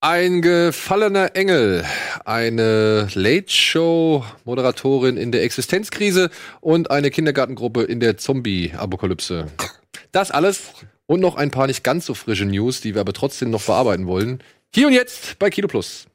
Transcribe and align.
Ein 0.00 0.42
gefallener 0.42 1.34
Engel, 1.34 1.84
eine 2.24 3.08
Late-Show-Moderatorin 3.14 5.16
in 5.16 5.32
der 5.32 5.42
Existenzkrise 5.42 6.30
und 6.60 6.92
eine 6.92 7.10
Kindergartengruppe 7.10 7.82
in 7.82 7.98
der 7.98 8.16
Zombie-Apokalypse. 8.16 9.48
Das 10.12 10.30
alles 10.30 10.70
und 11.06 11.18
noch 11.18 11.34
ein 11.34 11.50
paar 11.50 11.66
nicht 11.66 11.82
ganz 11.82 12.06
so 12.06 12.14
frische 12.14 12.44
News, 12.44 12.80
die 12.80 12.94
wir 12.94 13.00
aber 13.00 13.12
trotzdem 13.12 13.50
noch 13.50 13.64
bearbeiten 13.64 14.06
wollen. 14.06 14.38
Hier 14.72 14.86
und 14.86 14.92
jetzt 14.92 15.36
bei 15.40 15.50
Kilo 15.50 15.66
Plus. 15.66 16.06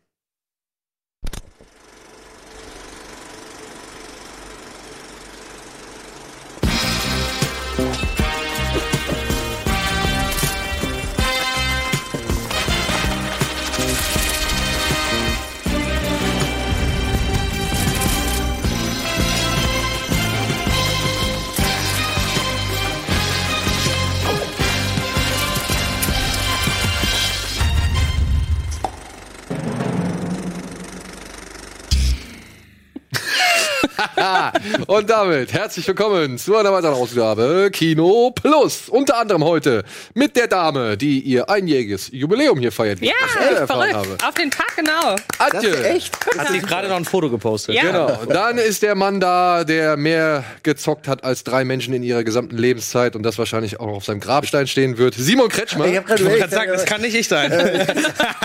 Und 34.87 35.09
damit 35.09 35.51
herzlich 35.53 35.87
willkommen 35.87 36.37
zu 36.37 36.55
einer 36.55 36.71
weiteren 36.71 36.93
Ausgabe 36.93 37.69
Kino 37.71 38.31
Plus. 38.31 38.89
Unter 38.89 39.17
anderem 39.17 39.43
heute 39.43 39.83
mit 40.13 40.35
der 40.35 40.47
Dame, 40.47 40.97
die 40.97 41.19
ihr 41.19 41.49
einjähriges 41.49 42.09
Jubiläum 42.11 42.59
hier 42.59 42.71
feiert. 42.71 42.99
Ja, 43.01 43.11
ich 43.51 43.57
verrückt. 43.67 44.23
Auf 44.23 44.33
den 44.35 44.51
Tag 44.51 44.75
genau. 44.75 45.15
Antje. 45.39 45.83
Echt? 45.83 46.13
Hat 46.37 46.49
sie 46.49 46.59
gerade 46.59 46.87
noch 46.87 46.95
ein 46.95 47.05
Foto 47.05 47.29
gepostet. 47.29 47.75
Ja. 47.75 47.83
Genau. 47.83 48.21
Und 48.21 48.33
dann 48.33 48.57
ist 48.57 48.83
der 48.83 48.95
Mann 48.95 49.19
da, 49.19 49.63
der 49.63 49.97
mehr 49.97 50.43
gezockt 50.63 51.07
hat 51.07 51.23
als 51.23 51.43
drei 51.43 51.65
Menschen 51.65 51.93
in 51.93 52.03
ihrer 52.03 52.23
gesamten 52.23 52.57
Lebenszeit 52.57 53.15
und 53.15 53.23
das 53.23 53.37
wahrscheinlich 53.37 53.79
auch 53.79 53.87
auf 53.87 54.05
seinem 54.05 54.19
Grabstein 54.19 54.67
stehen 54.67 54.97
wird. 54.97 55.15
Simon 55.15 55.49
Kretschmer. 55.49 55.87
Ich 55.87 55.95
wollte 55.95 56.37
gerade 56.37 56.55
sagen, 56.55 56.71
das 56.71 56.85
kann 56.85 57.01
nicht 57.01 57.15
ich 57.15 57.27
sein. 57.27 57.51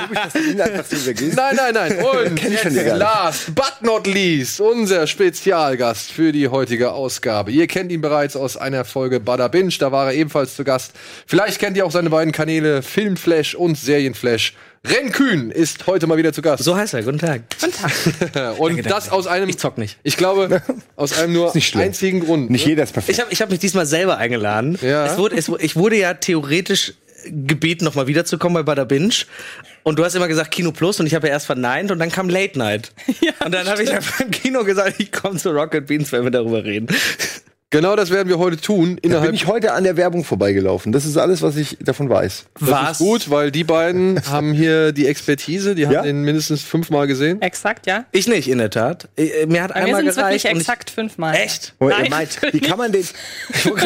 Nein, 0.09 1.57
nein, 1.57 1.75
nein. 1.75 1.99
Und 2.05 2.99
last 2.99 3.55
but 3.55 3.75
not 3.83 4.07
least, 4.07 4.61
unser 4.61 5.07
Spezialgast 5.07 6.08
für 6.11 6.33
die 6.33 6.49
heutige 6.49 6.93
Ausgabe. 6.93 7.51
Ihr 7.51 7.67
kennt 7.67 7.93
ihn 7.93 8.01
bereits 8.01 8.37
aus 8.37 8.57
einer 8.57 8.85
Folge 8.85 9.21
Bada 9.21 9.49
Binge, 9.49 9.75
da 9.79 9.93
war 9.93 10.07
er 10.07 10.15
ebenfalls 10.15 10.57
zu 10.57 10.65
Gast. 10.65 10.93
Vielleicht 11.27 11.59
kennt 11.59 11.77
ihr 11.77 11.87
auch 11.87 11.91
seine 11.91 12.11
beiden 12.11 12.33
Kanäle 12.33 12.83
Filmflash 12.83 13.55
und 13.55 13.77
Serienflash. 13.77 14.55
Ren 14.87 15.11
Kühn 15.11 15.51
ist 15.51 15.87
heute 15.87 16.07
mal 16.07 16.17
wieder 16.17 16.33
zu 16.33 16.41
Gast. 16.41 16.63
So 16.63 16.77
heißt 16.77 16.95
er. 16.95 17.03
Guten 17.03 17.19
Tag. 17.19 17.43
und 18.59 18.87
das 18.87 19.11
aus 19.11 19.27
einem, 19.27 19.49
Ich 19.49 19.59
zock 19.59 19.77
nicht. 19.77 19.99
ich 20.03 20.17
glaube, 20.17 20.63
aus 20.97 21.19
einem 21.19 21.33
nur 21.33 21.53
einzigen 21.75 22.21
Grund. 22.21 22.51
Nicht 22.51 22.65
ne? 22.65 22.71
jeder 22.71 22.85
ist 22.85 22.93
perfekt. 22.93 23.17
Ich 23.17 23.21
habe 23.21 23.33
ich 23.33 23.43
hab 23.43 23.51
mich 23.51 23.59
diesmal 23.59 23.87
selber 23.87 24.19
eingeladen. 24.19 24.79
Ja. 24.81 25.07
Es 25.07 25.19
wurde, 25.19 25.37
es, 25.37 25.51
ich 25.59 25.77
wurde 25.77 25.97
ja 25.97 26.15
theoretisch 26.15 26.95
gebeten, 27.31 27.85
nochmal 27.85 28.07
wiederzukommen 28.07 28.55
bei 28.55 28.63
Bada 28.63 28.85
Binge. 28.85 29.15
Und 29.83 29.99
du 29.99 30.05
hast 30.05 30.15
immer 30.15 30.29
gesagt 30.29 30.51
Kino 30.51 30.73
Plus 30.73 31.01
und 31.01 31.07
ich 31.07 31.15
habe 31.15 31.29
ja 31.29 31.33
erst 31.33 31.47
verneint 31.47 31.91
und 31.91 31.99
dann 31.99 32.11
kam 32.11 32.29
Late 32.29 32.59
Night. 32.59 32.93
Und 33.45 33.53
dann 33.53 33.67
habe 33.69 33.83
ich 33.83 33.91
einfach 33.91 34.21
im 34.21 34.31
Kino 34.31 34.65
gesagt, 34.65 34.97
ich 34.99 35.13
komme 35.13 35.39
zu 35.39 35.51
Rocket 35.51 35.87
Beans, 35.87 36.13
wenn 36.13 36.25
wir 36.25 36.31
darüber 36.31 36.65
reden. 36.65 36.89
Genau 37.71 37.97
das 37.97 38.11
werden 38.11 38.31
wir 38.31 38.39
heute 38.39 38.57
tun. 38.57 38.97
da 38.97 39.07
Innerhalb 39.07 39.27
bin 39.27 39.35
ich 39.35 39.47
heute 39.47 39.75
an 39.75 39.85
der 39.85 39.99
Werbung 39.99 40.25
vorbeigelaufen. 40.25 40.91
Das 40.91 41.05
ist 41.05 41.19
alles, 41.19 41.43
was 41.43 41.57
ich 41.57 41.77
davon 41.81 42.09
weiß. 42.09 42.47
das 42.61 42.93
ist 42.93 42.99
gut, 42.99 43.29
weil 43.29 43.51
die 43.51 43.63
beiden 43.65 44.19
haben 44.31 44.55
hier 44.55 44.93
die 44.93 45.07
Expertise, 45.07 45.75
die 45.75 45.85
haben 45.85 45.93
Ja? 45.93 46.01
den 46.03 46.23
mindestens 46.23 46.63
fünfmal 46.63 47.07
gesehen. 47.07 47.43
Exakt, 47.43 47.87
ja. 47.87 48.07
Ich 48.13 48.27
nicht, 48.27 48.49
in 48.49 48.57
der 48.57 48.71
Tat. 48.71 49.09
Äh, 49.19 49.45
Mir 49.45 49.63
hat 49.65 49.75
Bei 49.75 49.81
mir 49.81 49.87
einmal 49.87 50.01
sind 50.01 50.09
es 50.09 50.17
wirklich 50.17 50.43
gereicht. 50.45 50.55
und 50.55 50.61
exakt 50.63 50.89
fünfmal. 50.91 51.35
Ich, 51.35 51.41
echt? 51.43 51.75
Oh, 51.79 51.89
Nein, 51.91 52.05
ihr 52.07 52.11
meint, 52.11 52.39
wie 52.55 52.61
kann 52.61 52.79
man 52.79 52.91
den. 52.91 53.05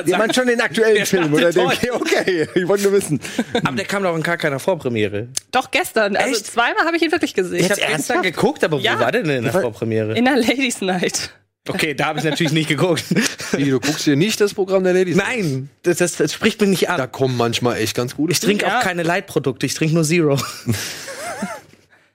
Ihr 0.06 0.16
meint 0.16 0.34
schon 0.36 0.46
den 0.46 0.60
aktuellen 0.60 0.94
Der 0.94 1.06
Film, 1.06 1.34
oder? 1.34 1.50
startet 1.50 1.82
Den, 1.82 1.90
okay, 1.90 2.48
ich 2.54 2.68
wollte 2.68 2.84
nur 2.84 2.92
wissen. 2.92 3.18
Aber 3.64 3.74
der 3.74 3.84
kam 3.86 4.04
doch 4.04 4.14
in 4.14 4.22
gar 4.22 4.36
keiner 4.36 4.60
Vorpremiere. 4.60 5.26
Doch 5.50 5.72
gestern. 5.72 6.14
Also 6.14 6.36
Echt? 6.36 6.46
zweimal 6.46 6.84
habe 6.86 6.96
ich 6.96 7.02
ihn 7.02 7.10
wirklich 7.10 7.34
gesehen. 7.34 7.58
Ich 7.64 7.68
habe 7.72 7.80
gestern 7.80 8.22
geguckt, 8.22 8.62
aber 8.62 8.78
Ja. 8.78 8.94
wo 8.96 9.00
war 9.00 9.10
der 9.10 9.22
denn 9.24 9.38
in 9.38 9.42
der 9.44 9.54
Was? 9.54 9.62
Vorpremiere? 9.62 10.16
In 10.16 10.24
der 10.26 10.36
Ladies 10.36 10.80
Night. 10.82 11.30
Okay, 11.68 11.94
da 11.94 12.06
habe 12.06 12.18
ich 12.18 12.24
natürlich 12.24 12.52
nicht 12.52 12.68
geguckt. 12.68 13.04
Wie, 13.52 13.70
du 13.70 13.78
guckst 13.78 14.02
hier 14.02 14.16
nicht 14.16 14.40
das 14.40 14.52
Programm 14.52 14.82
der 14.82 14.94
Ladies? 14.94 15.14
Nein, 15.16 15.70
das, 15.84 15.98
das, 15.98 16.16
das 16.16 16.32
spricht 16.32 16.60
mich 16.60 16.70
nicht 16.70 16.88
Da 16.88 16.96
an. 16.96 17.12
kommen 17.12 17.36
manchmal 17.36 17.76
echt 17.76 17.94
ganz 17.94 18.16
gute 18.16 18.32
Ich 18.32 18.40
trinke 18.40 18.66
Ja. 18.66 18.78
auch 18.80 18.82
keine 18.82 19.04
Light-Produkte, 19.04 19.66
ich 19.66 19.74
trinke 19.74 19.94
nur 19.94 20.02
Zero. 20.04 20.36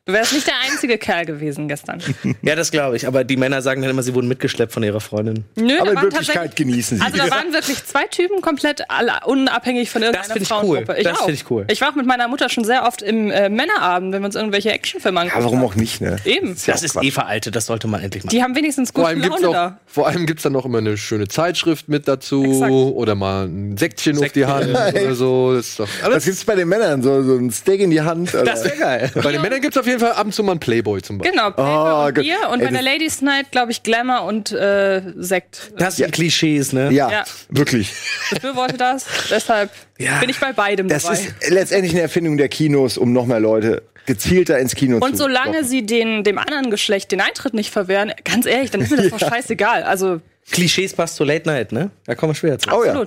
Du 0.08 0.14
wärst 0.14 0.32
nicht 0.34 0.48
der 0.48 0.54
einzige 0.66 0.98
Kerl 0.98 1.26
gewesen 1.26 1.68
gestern. 1.68 2.02
ja, 2.42 2.56
das 2.56 2.72
glaube 2.72 2.96
ich. 2.96 3.06
Aber 3.08 3.24
die 3.26 3.36
Männer 3.36 3.62
sagen 3.62 3.82
dann 3.82 3.92
immer, 3.92 4.04
sie 4.04 4.16
wurden 4.16 4.28
mitgeschleppt 4.30 4.72
von 4.72 4.82
ihrer 4.82 5.02
Freundin. 5.02 5.44
Nö, 5.56 5.74
Aber 5.82 5.92
in 5.92 6.02
Wirklichkeit 6.02 6.56
genießen 6.56 6.98
sie. 6.98 7.04
Also 7.04 7.18
da 7.18 7.30
waren 7.30 7.52
wirklich 7.52 7.84
zwei 7.86 8.06
Typen 8.08 8.42
komplett 8.42 8.90
alle, 8.90 9.12
unabhängig 9.26 9.90
von 9.90 10.02
irgendeiner 10.02 10.38
ich 10.38 10.48
Frauengruppe. 10.48 10.96
cool. 10.98 11.04
Das 11.04 11.20
auch. 11.20 11.26
find 11.26 11.38
ich 11.38 11.52
cool. 11.52 11.66
Ich 11.70 11.82
war 11.82 11.90
auch 11.92 11.96
mit 11.96 12.06
meiner 12.06 12.28
Mutter 12.30 12.48
schon 12.48 12.64
sehr 12.64 12.86
oft 12.86 13.02
im 13.02 13.30
äh, 13.32 13.50
Männerabend, 13.50 14.14
wenn 14.14 14.22
wir 14.22 14.28
uns 14.28 14.36
irgendwelche 14.36 14.72
Actionfilme 14.72 15.20
angucken. 15.20 15.40
Ja, 15.40 15.44
warum 15.46 15.64
auch 15.66 15.76
nicht, 15.76 16.00
ne? 16.00 16.16
Eben. 16.24 16.56
ja 16.66 16.74
Das 16.74 16.84
ist 16.84 16.96
eh 17.04 17.12
veraltet, 17.12 17.56
das 17.58 17.66
sollte 17.66 17.88
man 17.88 18.02
endlich 18.02 18.24
machen. 18.24 18.34
Die 18.34 18.42
haben 18.42 18.56
wenigstens 18.56 18.92
Vor 18.92 19.02
gute 19.04 19.08
allem, 19.10 19.22
gibt's 19.22 19.42
Laune 19.42 19.50
auch, 19.50 19.70
da. 19.72 19.80
vor 19.86 20.08
allem 20.08 20.26
gibt's 20.26 20.44
dann 20.44 20.54
noch 20.54 20.66
immer 20.66 20.78
eine 20.78 20.96
schöne 20.98 21.28
Zeitschrift 21.28 21.90
mit 21.90 22.08
dazu 22.08 22.46
Exakt. 22.46 22.72
oder 22.72 23.16
mal 23.16 23.46
ein 23.48 23.76
Säckchen 23.78 24.18
auf 24.24 24.32
die 24.32 24.46
Hand 24.46 24.70
oder 24.70 25.16
so. 25.16 25.54
Das 25.56 25.68
ist 25.68 25.80
doch 25.82 25.90
alles. 26.04 26.24
gibt's 26.24 26.46
bei 26.46 26.56
den 26.56 26.70
Männern? 26.70 27.04
So, 27.04 27.22
so 27.24 27.36
ein 27.36 27.52
Steak 27.52 27.82
in 27.82 27.92
die 27.92 28.02
Hand? 28.02 28.34
Oder? 28.34 28.46
Das 28.46 28.64
wäre 28.64 28.78
geil. 28.78 29.12
Bei 29.22 29.34
den 29.34 29.42
Männern 29.42 29.60
gibt's 29.60 29.78
auf 29.78 29.86
jeden 29.86 29.97
Fall 30.00 30.12
ab 30.14 30.26
und 30.26 30.34
zu 30.34 30.44
mal 30.44 30.52
einen 30.54 30.60
Playboy 30.60 31.02
zum 31.02 31.18
Beispiel. 31.18 31.32
Genau, 31.38 31.52
Playboy 31.52 32.08
und 32.08 32.16
gut. 32.16 32.24
Bier 32.24 32.38
und 32.52 32.60
bei 32.60 32.66
der 32.66 32.72
das- 32.72 32.82
Ladies 32.84 33.22
Night, 33.22 33.52
glaube 33.52 33.72
ich, 33.72 33.84
Glamour 33.84 34.24
und 34.24 34.52
äh, 34.52 35.02
Sekt. 35.18 35.72
Das 35.78 35.98
sind 35.98 36.12
Klischees, 36.12 36.74
ne? 36.74 36.92
ja, 36.92 37.12
Ja. 37.12 37.24
wirklich. 37.50 37.94
Befürworte 38.32 38.78
das, 38.78 39.06
deshalb 39.30 39.72
Ja. 39.98 40.20
bin 40.20 40.30
ich 40.30 40.40
bei 40.40 40.54
beidem 40.54 40.88
Das 40.88 41.04
dabei. 41.04 41.16
ist 41.20 41.50
letztendlich 41.50 41.94
eine 41.94 42.02
Erfindung 42.02 42.38
der 42.38 42.50
Kinos, 42.50 42.98
um 42.98 43.14
noch 43.14 43.26
mehr 43.26 43.40
Leute 43.40 43.84
gezielter 44.06 44.58
ins 44.60 44.74
Kino 44.76 45.00
zu 45.00 45.06
und 45.06 45.18
solange 45.18 45.52
locken. 45.58 45.68
sie 45.68 45.86
den, 45.86 46.24
dem 46.24 46.38
anderen 46.38 46.72
Geschlecht 46.72 47.12
den 47.12 47.20
Eintritt 47.20 47.54
nicht 47.54 47.72
verwehren, 47.72 48.14
ganz 48.24 48.46
ehrlich, 48.46 48.72
dann 48.72 48.80
ist 48.82 48.92
mir 48.92 48.98
das 48.98 49.10
doch 49.12 49.20
scheißegal. 49.20 49.84
Also, 49.84 50.22
Klischees 50.50 50.94
passt 50.94 51.18
zu 51.18 51.26
Late 51.26 51.46
Night, 51.50 51.74
ne? 51.74 51.92
Da 52.06 52.16
kommen 52.16 52.32
wir 52.32 52.36
schwer 52.36 52.58
zu. 52.58 52.70
Oh 52.74 52.86
ja. 52.86 53.04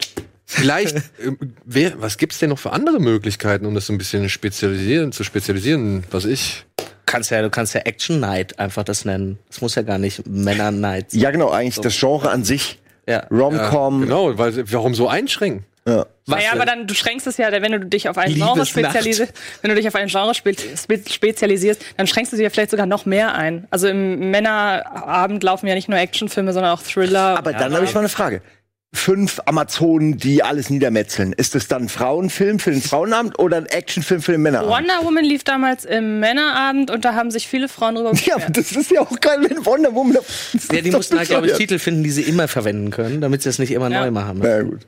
Vielleicht, 0.53 0.97
ähm, 1.25 1.39
wer, 1.65 2.03
was 2.03 2.19
gibt's 2.19 2.41
denn 2.41 2.51
noch 2.51 2.59
für 2.59 2.73
andere 2.73 2.99
Möglichkeiten, 2.99 3.67
um 3.67 3.75
das 3.77 3.87
so 3.87 3.93
ein 3.93 3.99
bisschen 3.99 4.29
spezialisieren, 4.29 5.13
zu 5.13 5.23
spezialisieren, 5.23 6.03
was 6.11 6.25
ich? 6.25 6.65
Kannst 7.07 7.31
ja, 7.31 7.41
du 7.41 7.51
kannst 7.51 7.75
ja 7.75 7.83
Action 7.83 8.19
Night 8.19 8.59
einfach 8.59 8.83
das 8.83 9.05
nennen. 9.05 9.39
Das 9.49 9.61
muss 9.61 9.77
ja 9.77 9.83
gar 9.83 9.99
nicht 9.99 10.27
Männer 10.27 10.73
Night 10.73 11.13
sein. 11.13 11.21
Ja, 11.21 11.31
genau, 11.31 11.51
eigentlich 11.51 11.79
das 11.81 11.97
Genre 11.97 12.31
an 12.31 12.43
sich. 12.43 12.81
Ja. 13.07 13.27
Rom-Com. 13.31 14.03
Genau, 14.03 14.37
weil 14.39 14.71
warum 14.73 14.95
so 14.97 15.07
einschränken? 15.07 15.65
Ja. 15.87 16.07
naja, 16.27 16.51
aber 16.53 16.67
dann, 16.67 16.87
du 16.87 16.95
schränkst 16.95 17.27
es 17.27 17.37
ja, 17.39 17.51
wenn 17.51 17.73
du 17.73 17.81
dich 17.81 18.09
auf 18.09 18.19
ein 18.19 18.35
Genre 18.35 18.67
spezialisierst, 18.67 19.33
wenn 19.63 19.71
du 19.71 19.77
dich 19.77 19.89
auf 19.89 19.95
ein 19.95 20.09
Genre 20.09 20.35
spe 20.35 20.55
spe 20.77 21.01
spezialisierst, 21.09 21.83
dann 21.97 22.07
schränkst 22.07 22.33
du 22.33 22.37
dich 22.37 22.45
ja 22.45 22.51
vielleicht 22.51 22.71
sogar 22.71 22.87
noch 22.87 23.07
mehr 23.07 23.35
ein. 23.35 23.67
Also 23.71 23.89
im 23.89 24.31
Männerabend 24.31 25.43
laufen 25.43 25.69
ja 25.69 25.75
nicht 25.75 25.89
nur 25.89 25.99
Actionfilme, 25.99 26.53
sondern 26.53 26.73
auch 26.73 26.83
Thriller. 26.83 27.39
Aber 27.39 27.53
dann 27.53 27.73
habe 27.73 27.85
ich 27.85 27.95
mal 27.95 28.01
eine 28.01 28.09
Frage. 28.09 28.43
Fünf 28.93 29.41
Amazonen, 29.47 30.19
die 30.19 30.43
alles 30.43 30.69
niedermetzeln. 30.69 31.33
Ist 31.33 31.55
es 31.55 31.69
dann 31.69 31.83
ein 31.85 31.89
Frauenfilm 31.89 32.59
für 32.59 32.73
den 32.73 32.83
Frauenabend 32.83 33.39
oder 33.39 33.59
ein 33.59 33.67
Actionfilm 33.67 34.21
für 34.21 34.33
den 34.33 34.43
Männerabend? 34.43 34.73
Wonder 34.89 35.07
Woman 35.07 35.25
lief 35.25 35.45
damals 35.45 35.85
im 35.85 36.19
Männerabend 36.19 36.91
und 36.91 37.05
da 37.05 37.15
haben 37.15 37.31
sich 37.31 37.47
viele 37.47 37.69
Frauen 37.69 37.95
drüber 37.95 38.13
Ja, 38.15 38.35
aber 38.35 38.47
beschwert. 38.47 38.57
das 38.57 38.73
ist 38.73 38.91
ja 38.91 39.01
auch 39.03 39.21
kein 39.21 39.43
Wonder 39.65 39.95
Woman. 39.95 40.19
Das 40.53 40.69
Ja, 40.73 40.81
die 40.81 40.91
mussten 40.91 41.17
halt, 41.17 41.29
glaube 41.29 41.47
ich. 41.47 41.53
Titel 41.55 41.79
finden, 41.79 42.03
die 42.03 42.11
sie 42.11 42.23
immer 42.23 42.49
verwenden 42.49 42.91
können, 42.91 43.21
damit 43.21 43.43
sie 43.43 43.49
das 43.49 43.61
nicht 43.61 43.71
immer 43.71 43.89
Ja. 43.91 44.01
neu 44.05 44.11
machen. 44.11 44.41
Na 44.43 44.49
ja, 44.49 44.63
gut. 44.63 44.81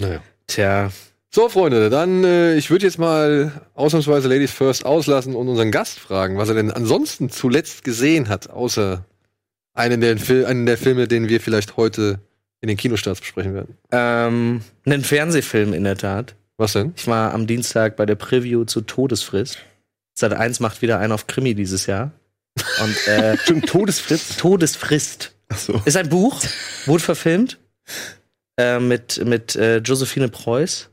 Naja. 0.00 0.20
Tja. 0.48 0.90
So, 1.34 1.48
Freunde, 1.48 1.90
dann, 1.90 2.24
äh, 2.24 2.56
ich 2.56 2.70
würde 2.70 2.84
jetzt 2.86 2.98
mal 2.98 3.52
ausnahmsweise 3.74 4.28
Ladies 4.28 4.50
First 4.50 4.84
auslassen 4.84 5.34
und 5.36 5.48
unseren 5.48 5.70
Gast 5.70 5.98
fragen, 6.00 6.36
was 6.38 6.48
er 6.48 6.56
denn 6.56 6.72
ansonsten 6.72 7.30
zuletzt 7.30 7.84
gesehen 7.84 8.28
hat, 8.28 8.50
außer 8.50 9.04
einen 9.74 10.00
der, 10.00 10.18
Fil 10.18 10.44
einen 10.44 10.66
der 10.66 10.76
Filme, 10.76 11.06
den 11.08 11.28
wir 11.28 11.40
vielleicht 11.40 11.76
heute 11.78 12.18
in 12.62 12.68
den 12.68 12.76
Kinostarts 12.76 13.20
besprechen 13.20 13.54
werden. 13.54 13.76
Ähm, 13.90 14.62
einen 14.86 15.04
Fernsehfilm 15.04 15.74
in 15.74 15.84
der 15.84 15.96
Tat. 15.98 16.36
Was 16.56 16.72
denn? 16.72 16.94
Ich 16.96 17.06
war 17.08 17.34
am 17.34 17.46
Dienstag 17.46 17.96
bei 17.96 18.06
der 18.06 18.14
Preview 18.14 18.64
zu 18.64 18.80
Todesfrist. 18.82 19.58
Sat 20.14 20.32
1 20.32 20.60
macht 20.60 20.80
wieder 20.80 20.98
einen 20.98 21.12
auf 21.12 21.26
Krimi 21.26 21.54
dieses 21.54 21.86
Jahr. 21.86 22.12
Und 22.80 23.08
äh, 23.08 23.36
Schon 23.44 23.62
Todesfritz. 23.62 24.36
Todesfrist 24.36 25.34
Ach 25.48 25.58
so. 25.58 25.82
ist 25.84 25.96
ein 25.96 26.08
Buch, 26.08 26.40
wurde 26.86 27.02
verfilmt 27.02 27.58
äh, 28.56 28.78
mit, 28.78 29.24
mit 29.24 29.56
äh, 29.56 29.78
Josephine 29.78 30.28
Preuß 30.28 30.90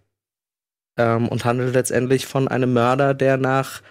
ähm, 0.98 1.28
und 1.28 1.46
handelt 1.46 1.76
letztendlich 1.76 2.26
von 2.26 2.48
einem 2.48 2.74
Mörder, 2.74 3.14
der 3.14 3.38
nach 3.38 3.82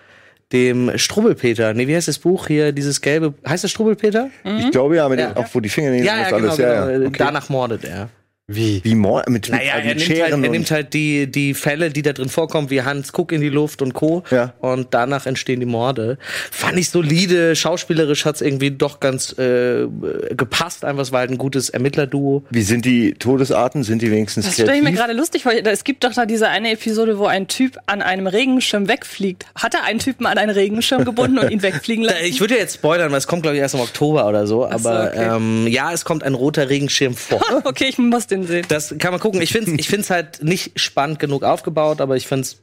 dem 0.52 0.96
Strubbelpeter, 0.96 1.74
nee, 1.74 1.86
wie 1.88 1.94
heißt 1.94 2.08
das 2.08 2.18
Buch 2.18 2.46
hier, 2.46 2.72
dieses 2.72 3.00
gelbe, 3.00 3.34
heißt 3.46 3.64
das 3.64 3.70
Strubbelpeter? 3.70 4.30
Ich 4.58 4.70
glaube 4.70 4.96
ja, 4.96 5.08
mit 5.08 5.20
Ja. 5.20 5.32
dem, 5.32 5.36
auch 5.36 5.46
wo 5.52 5.60
die 5.60 5.68
Fingernägel 5.68 6.06
Ja, 6.06 6.14
und 6.14 6.18
ja, 6.20 6.26
alles. 6.36 6.56
genau, 6.56 6.68
ja, 6.68 6.84
genau. 6.86 7.00
ja. 7.02 7.08
Okay. 7.08 7.16
Danach 7.18 7.48
mordet 7.50 7.84
er. 7.84 8.08
Wie? 8.48 8.82
Wie 8.82 8.94
Mord 8.94 9.28
mit, 9.28 9.48
mit, 9.48 9.58
Naja, 9.58 9.76
mit 9.76 9.84
er 9.84 9.94
nimmt, 9.94 10.22
halt, 10.22 10.32
er 10.32 10.50
nimmt 10.50 10.70
halt 10.70 10.94
die, 10.94 11.30
die 11.30 11.54
Fälle, 11.54 11.90
die 11.90 12.02
da 12.02 12.12
drin 12.12 12.28
vorkommen, 12.28 12.70
wie 12.70 12.82
Hans 12.82 13.12
Guck 13.12 13.32
in 13.32 13.40
die 13.40 13.48
Luft 13.48 13.80
und 13.82 13.94
Co. 13.94 14.24
Ja. 14.30 14.54
Und 14.58 14.88
danach 14.90 15.26
entstehen 15.26 15.60
die 15.60 15.66
Morde. 15.66 16.18
Fand 16.50 16.78
ich 16.78 16.90
solide, 16.90 17.56
schauspielerisch 17.56 18.24
hat's 18.24 18.40
irgendwie 18.40 18.70
doch 18.70 19.00
ganz 19.00 19.38
äh, 19.38 19.86
gepasst. 20.30 20.84
Einfach, 20.84 21.02
es 21.02 21.12
war 21.12 21.20
halt 21.20 21.30
ein 21.30 21.38
gutes 21.38 21.70
Ermittlerduo. 21.70 22.44
Wie 22.50 22.62
sind 22.62 22.84
die 22.84 23.14
Todesarten? 23.14 23.84
Sind 23.84 24.02
die 24.02 24.10
wenigstens 24.10 24.46
Das 24.46 24.54
stelle 24.54 24.76
ich 24.76 24.82
mir 24.82 24.92
gerade 24.92 25.12
lustig 25.12 25.44
vor. 25.44 25.52
Es 25.52 25.84
gibt 25.84 26.04
doch 26.04 26.12
da 26.12 26.26
diese 26.26 26.48
eine 26.48 26.72
Episode, 26.72 27.18
wo 27.18 27.26
ein 27.26 27.48
Typ 27.48 27.78
an 27.86 28.02
einem 28.02 28.26
Regenschirm 28.26 28.88
wegfliegt. 28.88 29.46
Hat 29.54 29.74
er 29.74 29.84
einen 29.84 29.98
Typen 29.98 30.26
an 30.26 30.38
einen 30.38 30.50
Regenschirm 30.50 31.04
gebunden 31.04 31.38
und 31.38 31.50
ihn 31.50 31.62
wegfliegen 31.62 32.04
lassen? 32.04 32.24
Ich 32.24 32.40
würde 32.40 32.54
ja 32.54 32.60
jetzt 32.60 32.74
spoilern, 32.74 33.10
weil 33.10 33.18
es 33.18 33.26
kommt, 33.26 33.42
glaube 33.42 33.56
ich, 33.56 33.62
erst 33.62 33.74
im 33.74 33.80
Oktober 33.80 34.26
oder 34.26 34.46
so. 34.46 34.58
So, 34.58 34.68
Aber 34.68 35.12
okay. 35.12 35.36
ähm, 35.36 35.66
ja, 35.68 35.92
es 35.92 36.04
kommt 36.04 36.24
ein 36.24 36.34
roter 36.34 36.68
Regenschirm 36.68 37.14
vor. 37.14 37.40
okay, 37.64 37.86
ich 37.88 37.98
muss 37.98 38.26
den 38.26 38.37
sehen. 38.46 38.64
Das 38.68 38.94
kann 38.98 39.10
man 39.12 39.20
gucken. 39.20 39.40
Ich 39.42 39.52
finde 39.52 39.72
es 39.72 39.78
ich 39.78 39.88
find's 39.88 40.10
halt 40.10 40.42
nicht 40.42 40.78
spannend 40.80 41.18
genug 41.18 41.42
aufgebaut, 41.42 42.00
aber 42.00 42.16
ich 42.16 42.26
finde 42.26 42.42
es 42.42 42.58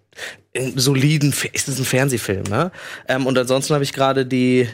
soliden, 0.76 1.34
ist 1.54 1.68
es 1.68 1.80
ein 1.80 1.86
Fernsehfilm, 1.86 2.44
ne? 2.44 2.72
Ähm, 3.08 3.26
und 3.28 3.38
ansonsten 3.38 3.74
habe 3.74 3.84
ich 3.84 3.94
gerade 3.94 4.26
die 4.26 4.68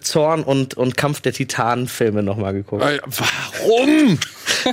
Zorn 0.00 0.42
und, 0.42 0.74
und 0.74 0.96
Kampf 0.96 1.20
der 1.20 1.32
Titanen 1.32 1.88
Filme 1.88 2.22
nochmal 2.22 2.52
geguckt. 2.52 2.84
Äh, 2.84 2.98
Warum? 3.06 4.18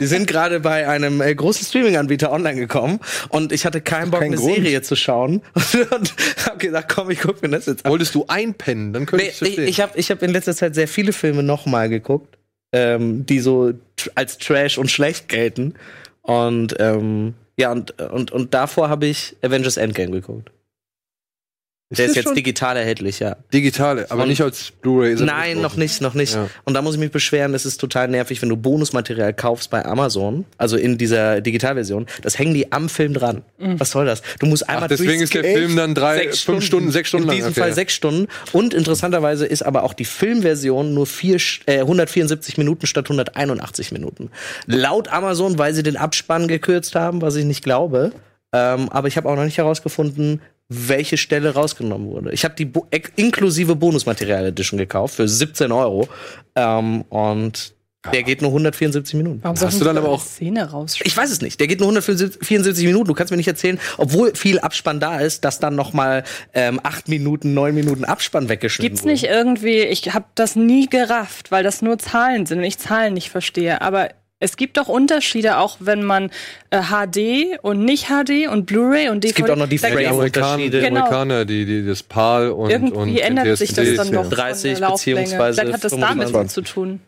Die 0.02 0.06
sind 0.06 0.28
gerade 0.28 0.60
bei 0.60 0.88
einem 0.90 1.22
äh, 1.22 1.34
großen 1.34 1.66
Streaming-Anbieter 1.66 2.32
online 2.32 2.60
gekommen 2.60 3.00
und 3.30 3.52
ich 3.54 3.66
hatte 3.66 3.80
keinen 3.80 4.12
Bock, 4.12 4.20
Kein 4.20 4.32
eine 4.34 4.38
Grund. 4.42 4.56
Serie 4.56 4.82
zu 4.82 4.96
schauen 4.98 5.42
und 5.92 6.14
hab 6.46 6.60
gesagt, 6.60 6.92
komm, 6.94 7.10
ich 7.12 7.22
guck 7.22 7.42
mir 7.42 7.50
das 7.50 7.68
jetzt 7.68 7.86
an. 7.86 7.92
Wolltest 7.92 8.16
du 8.16 8.26
einpennen? 8.28 8.92
Dann 8.92 9.06
könnte 9.06 9.24
Nee, 9.26 9.30
ich 9.32 9.36
ich 9.36 9.38
verstehen. 9.48 9.68
ich 9.68 9.80
habe 9.82 9.98
ich 9.98 10.12
hab 10.12 10.22
in 10.24 10.32
letzter 10.32 10.56
Zeit 10.56 10.76
sehr 10.76 10.88
viele 10.90 11.14
Filme 11.14 11.42
nochmal 11.44 11.88
geguckt, 11.90 12.38
ähm, 12.72 13.26
die 13.26 13.40
so 13.40 13.74
als 14.16 14.38
Trash 14.38 14.78
und 14.78 14.92
schlecht 14.92 15.30
gelten. 15.30 15.74
Und 16.22 16.76
ähm, 16.80 17.34
ja, 17.58 17.72
und, 17.72 18.00
und, 18.02 18.32
und 18.32 18.54
davor 18.54 18.90
habe 18.90 19.08
ich 19.08 19.36
Avengers 19.42 19.78
Endgame 19.78 20.12
geguckt. 20.12 20.52
Der 21.90 22.06
ist 22.06 22.18
jetzt 22.18 22.26
schon 22.26 22.36
digital 22.36 22.76
erhältlich, 22.76 23.20
ja. 23.20 23.38
digitale, 23.54 24.12
aber 24.12 24.24
Und- 24.24 24.28
nicht 24.28 24.42
als 24.42 24.72
Blu-ray. 24.72 25.14
ist 25.14 25.22
Nein, 25.22 25.62
noch 25.62 25.78
nicht, 25.78 26.02
noch 26.02 26.16
nicht. 26.16 26.34
Ja. 26.36 26.50
Und 26.66 26.74
da 26.74 26.82
muss 26.82 26.96
ich 26.96 27.00
mich 27.00 27.12
beschweren, 27.12 27.54
es 27.54 27.66
ist 27.66 27.80
total 27.80 28.10
nervig, 28.10 28.42
wenn 28.42 28.50
du 28.50 28.58
Bonusmaterial 28.58 29.34
kaufst 29.34 29.70
bei 29.70 29.86
Amazon, 29.86 30.44
also 30.58 30.76
in 30.76 30.98
dieser 30.98 31.40
Digitalversion, 31.40 32.06
das 32.24 32.38
hängen 32.38 32.54
die 32.54 32.74
am 32.74 32.90
Film 32.90 33.14
dran. 33.14 33.42
Was 33.58 33.92
soll 33.92 34.06
das? 34.06 34.22
Du 34.40 34.48
musst 34.48 34.68
einmal 34.68 34.84
Ach, 34.84 34.88
deswegen 34.90 35.22
ist 35.22 35.34
der 35.34 35.46
Film 35.46 35.78
dann 35.78 35.96
drei, 35.96 36.30
fünf 36.34 36.66
Stunden, 36.66 36.92
sechs 36.92 37.08
Stunden 37.08 37.24
In 37.24 37.28
lang. 37.30 37.36
diesem 37.38 37.52
Okay. 37.52 37.62
Fall 37.62 37.74
sechs 37.74 37.94
Stunden. 37.94 38.28
Und 38.52 38.74
interessanterweise 38.74 39.46
ist 39.46 39.62
aber 39.62 39.84
auch 39.84 39.94
die 39.94 40.04
Filmversion 40.06 40.94
nur 40.94 41.06
vier, 41.08 41.38
äh, 41.68 41.80
174 41.80 42.58
Minuten 42.58 42.86
statt 42.86 43.08
181 43.10 43.94
Minuten. 43.94 44.30
Laut 44.66 45.08
Amazon, 45.08 45.58
weil 45.58 45.74
sie 45.74 45.84
den 45.84 45.96
Abspann 45.96 46.50
gekürzt 46.50 46.96
haben, 46.96 47.22
was 47.22 47.36
ich 47.38 47.46
nicht 47.46 47.64
glaube. 47.64 48.12
Ähm, 48.54 48.90
aber 48.90 49.08
ich 49.08 49.16
habe 49.16 49.30
auch 49.30 49.36
noch 49.38 49.44
nicht 49.46 49.58
herausgefunden, 49.58 50.42
welche 50.70 51.18
Stelle 51.18 51.54
rausgenommen 51.54 52.08
wurde. 52.10 52.32
Ich 52.32 52.44
habe 52.44 52.56
die 52.56 52.66
Bo 52.66 52.88
inklusive 53.16 53.76
Bonusmaterial 53.76 54.46
Edition 54.48 54.78
gekauft 54.78 55.16
für 55.16 55.28
17 55.28 55.72
Euro. 55.72 56.08
Ähm, 56.56 57.04
und 57.10 57.74
der 58.14 58.24
geht 58.24 58.42
nur 58.42 58.52
174 58.52 59.16
Minuten. 59.16 59.40
Warum 59.44 59.60
Hast 59.60 59.82
du 59.82 59.84
dann 59.86 59.98
aber 59.98 60.10
auch- 60.10 60.22
Szene 60.24 60.70
rausschneiden? 60.70 61.08
Ich 61.12 61.18
weiß 61.18 61.30
es 61.30 61.42
nicht. 61.42 61.60
Der 61.60 61.68
geht 61.68 61.80
nur 61.80 61.90
174 61.90 62.86
Minuten. 62.86 63.08
Du 63.08 63.14
kannst 63.14 63.32
mir 63.32 63.38
nicht 63.38 63.48
erzählen, 63.48 63.80
obwohl 63.98 64.34
viel 64.36 64.60
Abspann 64.60 65.00
da 65.02 65.20
ist, 65.20 65.44
dass 65.44 65.60
dann 65.60 65.76
noch 65.76 65.92
mal 65.94 66.24
ähm, 66.54 66.80
acht 66.84 67.10
Minuten, 67.10 67.54
neun 67.54 67.76
Minuten 67.76 68.06
Abspann 68.06 68.48
weggeschnitten 68.50 68.90
Gibt's 68.96 69.06
nicht 69.06 69.26
irgendwie, 69.26 69.80
ich 69.80 70.14
habe 70.14 70.26
das 70.36 70.56
nie 70.56 70.88
gerafft, 70.88 71.52
weil 71.52 71.64
das 71.64 71.82
nur 71.82 71.98
Zahlen 71.98 72.46
sind 72.46 72.60
und 72.60 72.64
ich 72.66 72.78
Zahlen 72.78 73.14
nicht 73.14 73.30
verstehe, 73.30 73.82
aber 73.82 74.10
es 74.40 74.56
gibt 74.58 74.78
doch 74.78 74.88
Unterschiede, 74.88 75.58
auch 75.58 75.78
wenn 75.80 76.04
man 76.04 76.30
äh, 76.70 76.82
HD 76.82 77.60
und 77.64 77.84
nicht 77.84 78.06
HD 78.08 78.48
und 78.52 78.66
Blu-ray 78.66 79.10
und 79.10 79.24
DVD. 79.24 79.30
Es 79.30 79.36
gibt 79.36 79.50
auch 79.50 79.56
noch 79.56 79.68
die 79.68 79.78
da 79.78 79.88
Ja, 79.90 79.96
die 79.96 80.04
Frame- 80.06 80.22
gibt's- 80.24 80.38
Amerikaner, 80.38 80.58
die, 80.58 80.70
Genau. 80.70 81.00
Amerikaner 81.00 81.46
die, 81.46 81.66
die, 81.66 81.86
das 81.86 82.04
PAL 82.04 82.52
und, 82.52 82.72
und 82.72 82.94
irgendwie 82.94 83.20
ändert 83.22 83.58
sich 83.58 83.74
das 83.74 83.96
dann 83.96 84.12
doch. 84.12 84.30
30 84.30 84.74
von 84.74 84.80
der 84.82 84.90
Lauflänge. 84.90 85.20
beziehungsweise 85.22 85.62
Vielleicht 85.62 85.74
hat 85.74 85.84
das 85.84 85.92
damit 85.92 86.28
25. 86.28 86.54
zu 86.54 86.62
tun. 86.74 87.00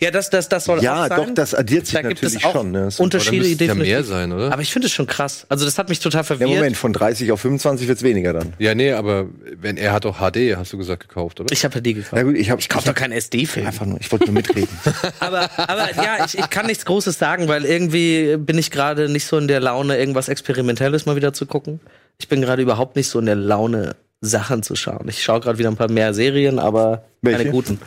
Ja, 0.00 0.10
das, 0.10 0.30
das, 0.30 0.48
das 0.48 0.64
soll 0.64 0.82
Ja, 0.82 1.04
auch 1.04 1.08
sein. 1.08 1.16
doch, 1.28 1.34
das 1.34 1.54
addiert 1.54 1.86
sich 1.86 1.94
da 1.94 2.02
gibt 2.02 2.22
natürlich 2.22 2.36
es 2.40 2.44
auch 2.44 2.52
schon. 2.52 2.70
Ne? 2.72 2.88
Unterschiede, 2.98 3.36
müssten 3.38 3.64
ja 3.64 3.68
definitiv. 3.68 3.92
mehr 3.92 4.04
sein, 4.04 4.32
oder? 4.32 4.52
Aber 4.52 4.62
ich 4.62 4.72
finde 4.72 4.86
es 4.86 4.92
schon 4.92 5.06
krass. 5.06 5.46
Also 5.48 5.64
das 5.64 5.78
hat 5.78 5.88
mich 5.88 6.00
total 6.00 6.20
Ja, 6.20 6.24
verwirrt. 6.24 6.50
Moment, 6.50 6.76
von 6.76 6.92
30 6.92 7.30
auf 7.32 7.40
25 7.40 7.88
wird's 7.88 8.02
weniger 8.02 8.32
dann. 8.32 8.52
Ja, 8.58 8.74
nee, 8.74 8.92
aber 8.92 9.26
wenn 9.60 9.76
er 9.76 9.92
hat 9.92 10.04
doch 10.04 10.18
HD, 10.18 10.56
hast 10.56 10.72
du 10.72 10.78
gesagt, 10.78 11.08
gekauft, 11.08 11.40
oder? 11.40 11.52
Ich 11.52 11.64
habe 11.64 11.80
die 11.82 11.94
gekauft. 11.94 12.12
Na 12.14 12.22
gut, 12.22 12.36
ich 12.36 12.50
habe 12.50 12.60
ich 12.60 12.68
kaufe 12.68 12.86
doch 12.88 12.94
keinen 12.94 13.12
SD-Film. 13.12 13.66
einfach 13.66 13.86
nur, 13.86 14.00
ich 14.00 14.10
wollte 14.10 14.24
nur 14.26 14.34
mitreden. 14.34 14.68
aber, 15.20 15.48
aber 15.56 15.94
ja, 15.96 16.24
ich, 16.24 16.38
ich 16.38 16.50
kann 16.50 16.66
nichts 16.66 16.84
Großes 16.84 17.18
sagen, 17.18 17.48
weil 17.48 17.64
irgendwie 17.64 18.36
bin 18.36 18.58
ich 18.58 18.70
gerade 18.70 19.08
nicht 19.08 19.26
so 19.26 19.38
in 19.38 19.48
der 19.48 19.60
Laune, 19.60 19.96
irgendwas 19.98 20.28
Experimentelles 20.28 21.06
mal 21.06 21.16
wieder 21.16 21.32
zu 21.32 21.46
gucken. 21.46 21.80
Ich 22.18 22.28
bin 22.28 22.40
gerade 22.42 22.62
überhaupt 22.62 22.96
nicht 22.96 23.08
so 23.08 23.18
in 23.18 23.26
der 23.26 23.36
Laune, 23.36 23.96
Sachen 24.24 24.62
zu 24.62 24.76
schauen. 24.76 25.08
Ich 25.08 25.20
schaue 25.22 25.40
gerade 25.40 25.58
wieder 25.58 25.68
ein 25.68 25.74
paar 25.76 25.90
mehr 25.90 26.14
Serien, 26.14 26.60
aber 26.60 27.04
Welche? 27.22 27.38
keine 27.38 27.50
guten. 27.50 27.80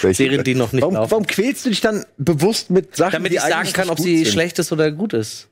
Welche? 0.00 0.24
Serien, 0.24 0.44
die 0.44 0.54
noch 0.54 0.72
nicht 0.72 0.82
warum, 0.82 0.94
laufen. 0.94 1.10
warum 1.12 1.26
quälst 1.26 1.64
du 1.64 1.70
dich 1.70 1.80
dann 1.80 2.04
bewusst 2.18 2.70
mit 2.70 2.96
Sachen, 2.96 3.12
Damit 3.12 3.32
die 3.32 3.36
ich 3.36 3.42
sagen 3.42 3.72
kann, 3.72 3.90
ob 3.90 3.98
sie 4.00 4.18
sind? 4.24 4.32
schlecht 4.32 4.58
ist 4.58 4.72
oder 4.72 4.90
gut 4.90 5.12
ist. 5.12 5.48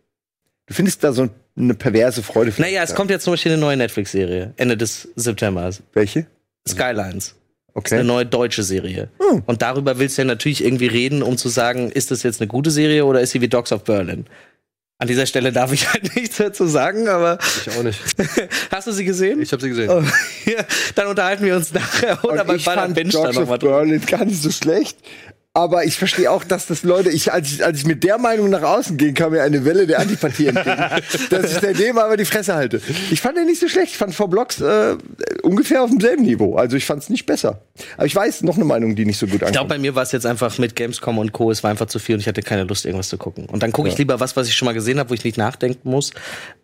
Du 0.67 0.75
findest 0.75 1.03
da 1.05 1.12
so 1.12 1.29
eine 1.56 1.75
perverse 1.75 2.23
Freude. 2.23 2.53
Naja, 2.59 2.83
es 2.83 2.91
dran. 2.91 2.97
kommt 2.97 3.11
jetzt 3.11 3.25
zum 3.25 3.33
Beispiel 3.35 3.53
eine 3.53 3.61
neue 3.61 3.77
Netflix-Serie, 3.77 4.55
Ende 4.56 4.77
des 4.77 5.09
Septembers. 5.17 5.83
Welche? 5.93 6.27
Skylines. 6.69 7.12
Das 7.15 7.27
ist 7.27 7.37
Okay. 7.75 7.94
eine 7.97 8.05
neue 8.05 8.27
deutsche 8.27 8.62
Serie. 8.62 9.09
Hm. 9.19 9.43
Und 9.47 9.62
darüber 9.62 9.99
willst 9.99 10.19
du 10.19 10.23
ja 10.23 10.27
natürlich 10.27 10.62
irgendwie 10.62 10.89
reden, 10.89 11.23
um 11.23 11.39
zu 11.39 11.49
sagen, 11.49 11.91
ist 11.91 12.11
das 12.11 12.23
jetzt 12.23 12.41
eine 12.41 12.49
gute 12.49 12.71
Serie 12.71 13.06
oder 13.06 13.21
ist 13.23 13.31
sie 13.31 13.41
wie 13.41 13.49
Dogs 13.49 13.73
of 13.73 13.85
Berlin? 13.85 14.27
An 15.03 15.09
dieser 15.09 15.27
Stelle 15.27 15.51
darf 15.51 15.73
ich 15.73 15.89
halt 15.93 16.15
nichts 16.15 16.37
dazu 16.37 16.65
sagen, 16.65 17.09
aber 17.09 17.37
Ich 17.67 17.77
auch 17.77 17.83
nicht. 17.83 17.99
hast 18.71 18.87
du 18.87 18.93
sie 18.93 19.05
gesehen? 19.05 19.43
Ich 19.43 19.51
habe 19.51 19.61
sie 19.61 19.69
gesehen. 19.69 19.91
Oh, 19.91 20.01
ja, 20.49 20.63
dann 20.95 21.09
unterhalten 21.09 21.45
wir 21.45 21.57
uns 21.57 21.73
nachher 21.73 22.25
oder 22.25 22.43
Und 22.43 22.47
bei 22.47 22.55
ich 22.55 22.65
Baller 22.65 22.83
fand 22.83 22.95
Binge 22.95 23.19
of 23.19 23.35
nochmal 23.35 23.59
drüber. 23.59 23.79
Berlin 23.81 24.01
gar 24.07 24.25
nicht 24.25 24.41
so 24.41 24.53
schlecht. 24.53 24.97
Aber 25.55 25.85
ich 25.85 25.97
verstehe 25.99 26.31
auch, 26.31 26.45
dass 26.45 26.67
das 26.67 26.83
Leute, 26.83 27.11
ich, 27.11 27.31
als, 27.31 27.53
ich, 27.53 27.65
als 27.65 27.79
ich 27.81 27.85
mit 27.85 28.03
der 28.05 28.17
Meinung 28.17 28.49
nach 28.49 28.63
außen 28.63 28.97
ging, 28.97 29.13
kam 29.13 29.33
mir 29.33 29.43
eine 29.43 29.67
Welle 29.67 29.87
der 29.87 29.99
Antipathie 30.01 30.47
entgegen, 30.47 30.83
dass 31.31 31.53
ich 31.63 31.77
dem 31.77 31.99
aber 31.99 32.17
die 32.17 32.25
Fresse 32.25 32.55
halte. 32.55 32.81
Ich 33.11 33.21
fand 33.21 33.37
den 33.37 33.45
nicht 33.45 33.61
so 33.61 33.69
schlecht. 33.69 33.93
Ich 33.93 33.99
fand 33.99 34.15
vor 34.15 34.31
Blocks 34.31 34.63
äh, 34.63 34.97
ungefähr 35.43 35.83
auf 35.83 35.91
demselben 35.91 36.23
Niveau. 36.23 36.57
Also 36.57 36.79
ich 36.79 36.87
fand 36.87 37.03
es 37.03 37.11
nicht 37.11 37.27
besser. 37.27 37.61
Aber 37.99 38.07
ich 38.07 38.17
weiß 38.17 38.45
noch 38.45 38.57
eine 38.57 38.65
Meinung, 38.65 38.97
die 38.97 39.05
nicht 39.05 39.19
so 39.19 39.27
gut 39.27 39.35
Ich 39.35 39.41
glaube, 39.41 39.51
ankommt. 39.53 39.69
bei 39.69 39.79
mir 39.79 39.95
war 39.95 40.05
es 40.05 40.13
jetzt 40.13 40.25
einfach 40.25 40.57
mit 40.57 40.75
Gamescom 40.75 41.19
und 41.19 41.33
Co. 41.33 41.51
Es 41.51 41.63
war 41.63 41.71
einfach 41.71 41.87
zu 41.87 41.99
viel 41.99 42.15
und 42.15 42.23
ich 42.23 42.29
hatte 42.29 42.41
keine 42.41 42.65
Lust, 42.65 42.87
irgendwas 42.87 43.11
zu 43.11 43.19
gucken. 43.19 43.45
Und 43.45 43.63
dann 43.63 43.73
gucke 43.73 43.91
ich 43.91 43.99
lieber 43.99 44.21
was, 44.21 44.35
was 44.37 44.49
ich 44.49 44.55
schon 44.55 44.65
mal 44.65 44.73
gesehen 44.73 44.99
habe, 44.99 45.11
wo 45.11 45.15
ich 45.15 45.23
nicht 45.25 45.37
nachdenken 45.37 45.91
muss, 45.91 46.13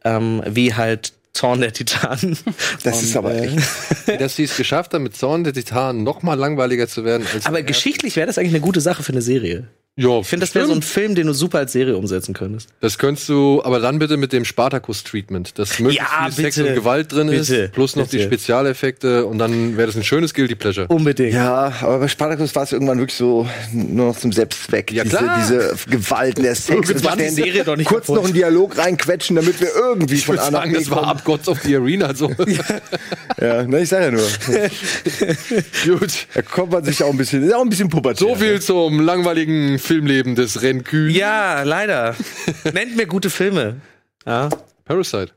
ähm, 0.04 0.42
wie 0.46 0.72
halt 0.72 1.12
Zorn 1.38 1.60
der 1.60 1.72
Titanen. 1.72 2.36
Das 2.82 3.02
ist 3.02 3.16
aber 3.16 3.34
echt. 3.34 3.56
Dass 4.18 4.34
sie 4.34 4.44
es 4.44 4.56
geschafft 4.56 4.92
haben, 4.92 5.04
mit 5.04 5.16
Zorn 5.16 5.44
der 5.44 5.52
Titanen 5.52 6.02
noch 6.02 6.22
mal 6.22 6.34
langweiliger 6.34 6.88
zu 6.88 7.04
werden. 7.04 7.26
Als 7.32 7.46
Aber 7.46 7.62
geschichtlich 7.62 8.16
wäre 8.16 8.26
das 8.26 8.38
eigentlich 8.38 8.54
eine 8.54 8.60
gute 8.60 8.80
Sache 8.80 9.02
für 9.04 9.12
eine 9.12 9.22
Serie. 9.22 9.68
Ja, 9.98 10.20
Ich 10.20 10.26
finde, 10.26 10.46
das 10.46 10.54
wäre 10.54 10.66
so 10.66 10.72
ein 10.72 10.82
Film, 10.82 11.14
den 11.14 11.26
du 11.26 11.32
super 11.34 11.58
als 11.58 11.72
Serie 11.72 11.96
umsetzen 11.96 12.32
könntest. 12.34 12.70
Das 12.80 12.98
könntest 12.98 13.28
du, 13.28 13.62
aber 13.64 13.80
dann 13.80 13.98
bitte 13.98 14.16
mit 14.16 14.32
dem 14.32 14.44
Spartacus-Treatment, 14.44 15.58
dass 15.58 15.78
möglichst 15.80 16.06
Ja, 16.10 16.30
viel 16.30 16.44
Sex 16.44 16.56
bitte. 16.56 16.68
und 16.68 16.74
Gewalt 16.76 17.12
drin 17.12 17.28
Bitte. 17.28 17.54
ist, 17.56 17.72
plus 17.72 17.96
noch 17.96 18.06
die 18.06 18.16
Bitte. 18.18 18.28
Spezialeffekte 18.28 19.26
und 19.26 19.38
dann 19.38 19.76
wäre 19.76 19.88
das 19.88 19.96
ein 19.96 20.04
schönes 20.04 20.32
Guilty 20.34 20.54
Pleasure. 20.54 20.86
Unbedingt. 20.88 21.34
Ja, 21.34 21.72
aber 21.82 21.98
bei 21.98 22.08
Spartacus 22.08 22.54
war 22.54 22.62
es 22.62 22.72
irgendwann 22.72 22.98
wirklich 22.98 23.16
so 23.18 23.48
nur 23.72 24.08
noch 24.08 24.16
zum 24.16 24.32
Selbstzweck. 24.32 24.92
Ja, 24.92 25.04
diese, 25.04 25.16
klar. 25.18 25.38
diese 25.40 25.74
Gewalt, 25.90 26.38
der 26.38 26.54
Sex. 26.54 26.92
Das 26.92 27.04
war 27.04 27.16
die 27.16 27.28
Serie 27.28 27.64
doch 27.64 27.76
nicht 27.76 27.88
Kurz 27.88 28.06
kaputt. 28.06 28.16
noch 28.16 28.24
einen 28.24 28.34
Dialog 28.34 28.78
reinquetschen, 28.78 29.36
damit 29.36 29.60
wir 29.60 29.68
irgendwie 29.74 30.14
Ich 30.14 30.26
von 30.26 30.38
A 30.38 30.44
nach 30.50 30.60
sagen, 30.62 30.74
das 30.74 30.90
war 30.90 31.04
ab 31.08 31.24
Gods 31.24 31.48
of 31.48 31.60
the 31.62 31.76
Arena 31.76 32.14
so. 32.14 32.30
Ja, 33.40 33.62
ne, 33.62 33.82
ich 33.82 33.88
sag 33.88 34.02
ja 34.02 34.10
nur. 34.10 34.22
Gut. 35.86 36.26
Da 36.34 36.42
kommt 36.42 36.72
man 36.72 36.84
sich 36.84 37.02
auch 37.02 37.10
ein 37.10 37.16
bisschen, 37.16 37.42
ist 37.44 37.54
auch 37.54 37.62
ein 37.62 37.68
bisschen 37.70 37.88
pubertär. 37.88 38.26
So 38.28 38.34
viel 38.34 38.60
zum 38.60 39.00
langweiligen 39.00 39.78
Filmleben 39.88 40.34
des 40.34 40.60
Renkü. 40.60 41.08
Ja, 41.08 41.62
leider. 41.62 42.14
Nennt 42.74 42.94
mir 42.94 43.06
gute 43.06 43.30
Filme. 43.30 43.80
Ja, 44.26 44.50
Parasite. 44.84 45.32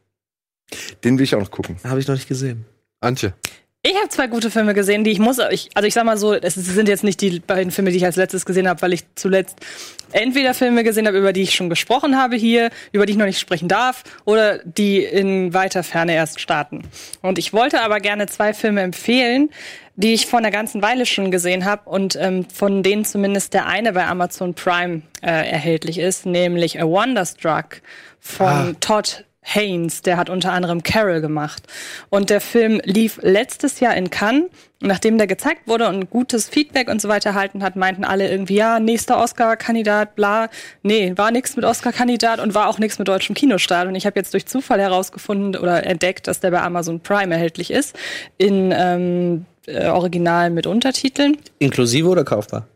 Den 1.06 1.18
will 1.18 1.24
ich 1.24 1.34
auch 1.36 1.40
noch 1.40 1.52
gucken. 1.52 1.78
habe 1.86 2.02
ich 2.02 2.08
noch 2.10 2.16
nicht 2.16 2.28
gesehen. 2.28 2.66
Antje. 3.00 3.34
Ich 3.82 3.96
habe 3.96 4.10
zwei 4.10 4.28
gute 4.28 4.52
Filme 4.52 4.74
gesehen, 4.74 5.06
die 5.06 5.12
ich 5.12 5.20
muss. 5.20 5.40
Ich, 5.52 5.70
also 5.74 5.88
ich 5.88 5.94
sag 5.94 6.04
mal 6.04 6.18
so, 6.18 6.34
es 6.34 6.56
sind 6.56 6.90
jetzt 6.90 7.06
nicht 7.06 7.22
die 7.22 7.40
beiden 7.40 7.72
Filme, 7.72 7.92
die 7.92 7.98
ich 7.98 8.04
als 8.04 8.18
letztes 8.18 8.46
gesehen 8.46 8.68
habe, 8.68 8.82
weil 8.82 8.92
ich 8.92 9.06
zuletzt 9.16 9.58
entweder 10.12 10.54
Filme 10.54 10.84
gesehen 10.84 11.08
habe, 11.08 11.18
über 11.18 11.32
die 11.32 11.44
ich 11.44 11.56
schon 11.56 11.70
gesprochen 11.70 12.18
habe 12.18 12.36
hier, 12.36 12.72
über 12.92 13.06
die 13.06 13.14
ich 13.14 13.18
noch 13.18 13.26
nicht 13.26 13.40
sprechen 13.40 13.70
darf, 13.70 14.04
oder 14.26 14.60
die 14.66 15.02
in 15.02 15.54
weiter 15.54 15.82
Ferne 15.82 16.14
erst 16.14 16.42
starten. 16.42 16.84
Und 17.22 17.40
ich 17.40 17.54
wollte 17.54 17.82
aber 17.82 18.02
gerne 18.02 18.28
zwei 18.28 18.54
Filme 18.54 18.82
empfehlen, 18.82 19.50
die 20.02 20.14
ich 20.14 20.26
vor 20.26 20.40
einer 20.40 20.52
ganzen 20.52 20.82
Weile 20.82 21.06
schon 21.06 21.32
gesehen 21.32 21.66
habe 21.66 21.90
und 21.90 22.16
ähm, 22.20 22.46
von 22.54 22.84
denen 22.84 23.06
zumindest 23.06 23.54
der 23.54 23.68
eine 23.68 23.94
bei 23.94 24.06
Amazon 24.08 24.54
Prime 24.54 25.04
äh, 25.22 25.28
erhältlich 25.28 26.00
ist, 26.00 26.26
nämlich 26.26 26.82
A 26.82 26.86
Wonderstruck 26.86 27.82
von 28.20 28.78
Todd 28.80 29.26
Haynes, 29.44 30.04
der 30.04 30.18
hat 30.18 30.30
unter 30.30 30.54
anderem 30.54 30.84
Carol 30.84 31.20
gemacht. 31.20 31.64
Und 32.10 32.30
der 32.30 32.42
Film 32.42 32.80
lief 32.84 33.20
letztes 33.22 33.80
Jahr 33.80 33.96
in 33.96 34.10
Cannes. 34.10 34.50
Nachdem 34.84 35.20
der 35.20 35.28
gezeigt 35.28 35.68
wurde 35.68 35.88
und 35.88 36.10
gutes 36.10 36.50
Feedback 36.50 36.90
und 36.90 37.02
so 37.02 37.08
weiter 37.08 37.30
erhalten 37.30 37.62
hat, 37.62 37.76
meinten 37.76 38.04
alle 38.04 38.30
irgendwie, 38.30 38.56
ja, 38.56 38.80
nächster 38.80 39.20
Oscar-Kandidat, 39.20 40.16
bla. 40.16 40.50
Nee, 40.82 41.14
war 41.18 41.30
nichts 41.30 41.56
mit 41.56 41.66
Oscar-Kandidat 41.66 42.40
und 42.40 42.56
war 42.56 42.68
auch 42.68 42.80
nichts 42.80 42.98
mit 42.98 43.08
deutschem 43.08 43.36
Kinostart. 43.36 43.88
Und 43.88 43.96
ich 43.96 44.08
habe 44.08 44.20
jetzt 44.20 44.34
durch 44.34 44.48
Zufall 44.48 44.80
herausgefunden 44.80 45.60
oder 45.60 45.86
entdeckt, 45.86 46.28
dass 46.28 46.40
der 46.40 46.52
bei 46.52 46.62
Amazon 46.62 47.00
Prime 47.00 47.34
erhältlich 47.34 47.70
ist. 47.70 47.96
In 48.38 48.74
ähm, 48.76 49.46
äh, 49.68 49.88
Original 49.88 50.50
mit 50.50 50.68
Untertiteln. 50.68 51.38
Inklusive 51.60 52.08
oder 52.08 52.24
kaufbar? 52.24 52.68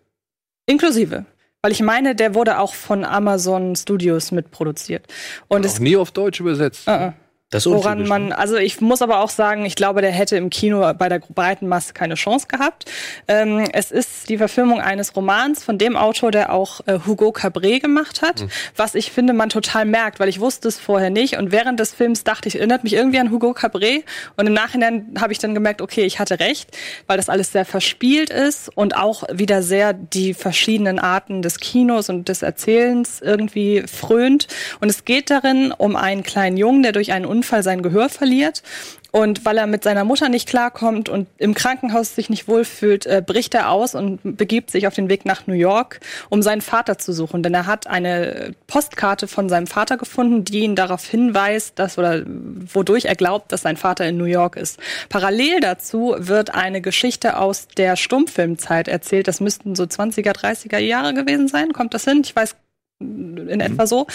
Inklusive. 0.66 1.26
Weil 1.62 1.72
ich 1.72 1.82
meine, 1.82 2.16
der 2.16 2.36
wurde 2.36 2.60
auch 2.60 2.74
von 2.74 3.04
Amazon 3.04 3.76
Studios 3.76 4.32
mitproduziert. 4.32 5.06
Und 5.48 5.62
Auch 5.66 5.72
es 5.72 5.80
nie 5.80 5.98
auf 5.98 6.12
Deutsch 6.12 6.40
übersetzt. 6.40 6.88
äh, 6.88 7.08
äh. 7.08 7.12
Woran 7.52 8.08
man, 8.08 8.28
ne? 8.30 8.38
also 8.38 8.58
ich 8.58 8.82
muss 8.82 9.02
aber 9.02 9.20
auch 9.20 9.30
sagen, 9.30 9.66
ich 9.66 9.76
glaube, 9.76 10.02
der 10.02 10.12
hätte 10.12 10.36
im 10.36 10.50
Kino 10.50 10.94
bei 10.98 11.10
der 11.10 11.20
breiten 11.20 11.68
Masse 11.68 11.94
keine 11.94 12.16
Chance 12.16 12.48
gehabt. 12.48 12.86
Ähm, 13.28 13.66
es 13.72 13.92
ist 13.92 14.30
die 14.30 14.38
Verfilmung 14.38 14.82
eines 14.82 15.16
Romans 15.16 15.64
von 15.64 15.78
dem 15.78 15.96
Autor, 15.96 16.32
der 16.32 16.52
auch 16.52 16.82
äh, 16.88 17.00
Hugo 17.06 17.32
Cabret 17.32 17.84
gemacht 17.84 18.22
hat, 18.22 18.46
was 18.76 18.96
ich 18.96 19.12
finde, 19.12 19.34
man 19.34 19.50
total 19.50 19.86
merkt, 19.86 20.20
weil 20.20 20.28
ich 20.28 20.40
wusste 20.40 20.68
es 20.68 20.80
vorher 20.80 21.12
nicht 21.12 21.38
und 21.38 21.52
während 21.52 21.80
des 21.80 21.94
Films 21.94 22.24
dachte 22.24 22.50
ich, 22.50 22.58
erinnert 22.58 22.84
mich 22.84 22.94
irgendwie 22.94 23.20
an 23.20 23.32
Hugo 23.32 23.54
Cabret 23.54 24.04
und 24.36 24.48
im 24.48 24.54
Nachhinein 24.54 25.14
habe 25.20 25.32
ich 25.32 25.40
dann 25.40 25.54
gemerkt, 25.54 25.82
okay, 25.82 26.04
ich 26.04 26.20
hatte 26.20 26.40
recht, 26.40 26.76
weil 27.06 27.18
das 27.18 27.30
alles 27.30 27.52
sehr 27.52 27.66
verspielt 27.66 28.32
ist 28.32 28.70
und 28.76 28.98
auch 28.98 29.24
wieder 29.32 29.62
sehr 29.62 29.94
die 29.94 30.34
verschiedenen 30.34 31.00
Arten 31.00 31.42
des 31.42 31.60
Kinos 31.60 32.10
und 32.10 32.28
des 32.28 32.42
Erzählens 32.42 33.22
irgendwie 33.22 33.84
frönt. 33.88 34.48
Und 34.82 34.90
es 34.90 35.06
geht 35.06 35.30
darin 35.30 35.72
um 35.72 35.96
einen 35.96 36.24
kleinen 36.24 36.58
Jungen, 36.58 36.84
der 36.84 36.92
durch 36.92 37.12
einen 37.12 37.26
Unfall 37.36 37.64
sein 37.64 37.82
Gehör 37.82 38.10
verliert. 38.10 38.64
Und 39.12 39.46
weil 39.46 39.58
er 39.58 39.66
mit 39.66 39.82
seiner 39.82 40.04
Mutter 40.04 40.28
nicht 40.28 40.46
klarkommt 40.46 41.08
und 41.08 41.30
im 41.38 41.54
Krankenhaus 41.54 42.16
sich 42.16 42.30
nicht 42.30 42.50
wohlfühlt, 42.50 43.06
äh, 43.06 43.24
bricht 43.26 43.54
er 43.54 43.72
aus 43.72 43.96
und 43.96 44.20
begibt 44.24 44.72
sich 44.72 44.88
auf 44.88 44.94
den 44.94 45.08
Weg 45.08 45.24
nach 45.24 45.48
New 45.48 45.54
York, 45.54 46.02
um 46.28 46.42
seinen 46.42 46.60
Vater 46.60 46.98
zu 46.98 47.14
suchen. 47.14 47.42
Denn 47.42 47.54
er 47.54 47.66
hat 47.66 47.88
eine 47.88 48.54
Postkarte 48.68 49.30
von 49.30 49.48
seinem 49.48 49.68
Vater 49.68 49.96
gefunden, 49.96 50.44
die 50.44 50.60
ihn 50.60 50.76
darauf 50.76 51.06
hinweist, 51.06 51.80
dass 51.80 51.98
oder 51.98 52.24
wodurch 52.26 53.06
er 53.06 53.16
glaubt, 53.16 53.54
dass 53.54 53.62
sein 53.62 53.78
Vater 53.78 54.06
in 54.06 54.18
New 54.18 54.26
York 54.26 54.58
ist. 54.58 54.82
Parallel 55.08 55.62
dazu 55.62 56.14
wird 56.18 56.54
eine 56.54 56.82
Geschichte 56.82 57.38
aus 57.38 57.70
der 57.70 57.96
Stummfilmzeit 57.96 58.90
erzählt. 58.90 59.30
Das 59.30 59.40
müssten 59.40 59.76
so 59.76 59.84
20er, 59.84 60.34
30er 60.34 60.80
Jahre 60.80 61.14
gewesen 61.14 61.48
sein. 61.48 61.72
Kommt 61.72 61.94
das 61.94 62.04
hin? 62.04 62.20
Ich 62.22 62.36
weiß 62.36 62.58
in 63.00 63.60
etwa 63.60 63.88
so. 63.88 64.08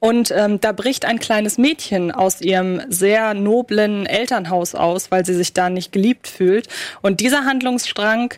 Und 0.00 0.32
ähm, 0.36 0.60
da 0.60 0.72
bricht 0.72 1.04
ein 1.04 1.18
kleines 1.18 1.56
Mädchen 1.56 2.12
aus 2.12 2.40
ihrem 2.40 2.82
sehr 2.88 3.34
noblen 3.34 4.06
Elternhaus 4.06 4.74
aus, 4.74 5.10
weil 5.10 5.24
sie 5.24 5.34
sich 5.34 5.54
da 5.54 5.70
nicht 5.70 5.92
geliebt 5.92 6.28
fühlt. 6.28 6.68
Und 7.00 7.20
dieser 7.20 7.44
Handlungsstrang 7.44 8.34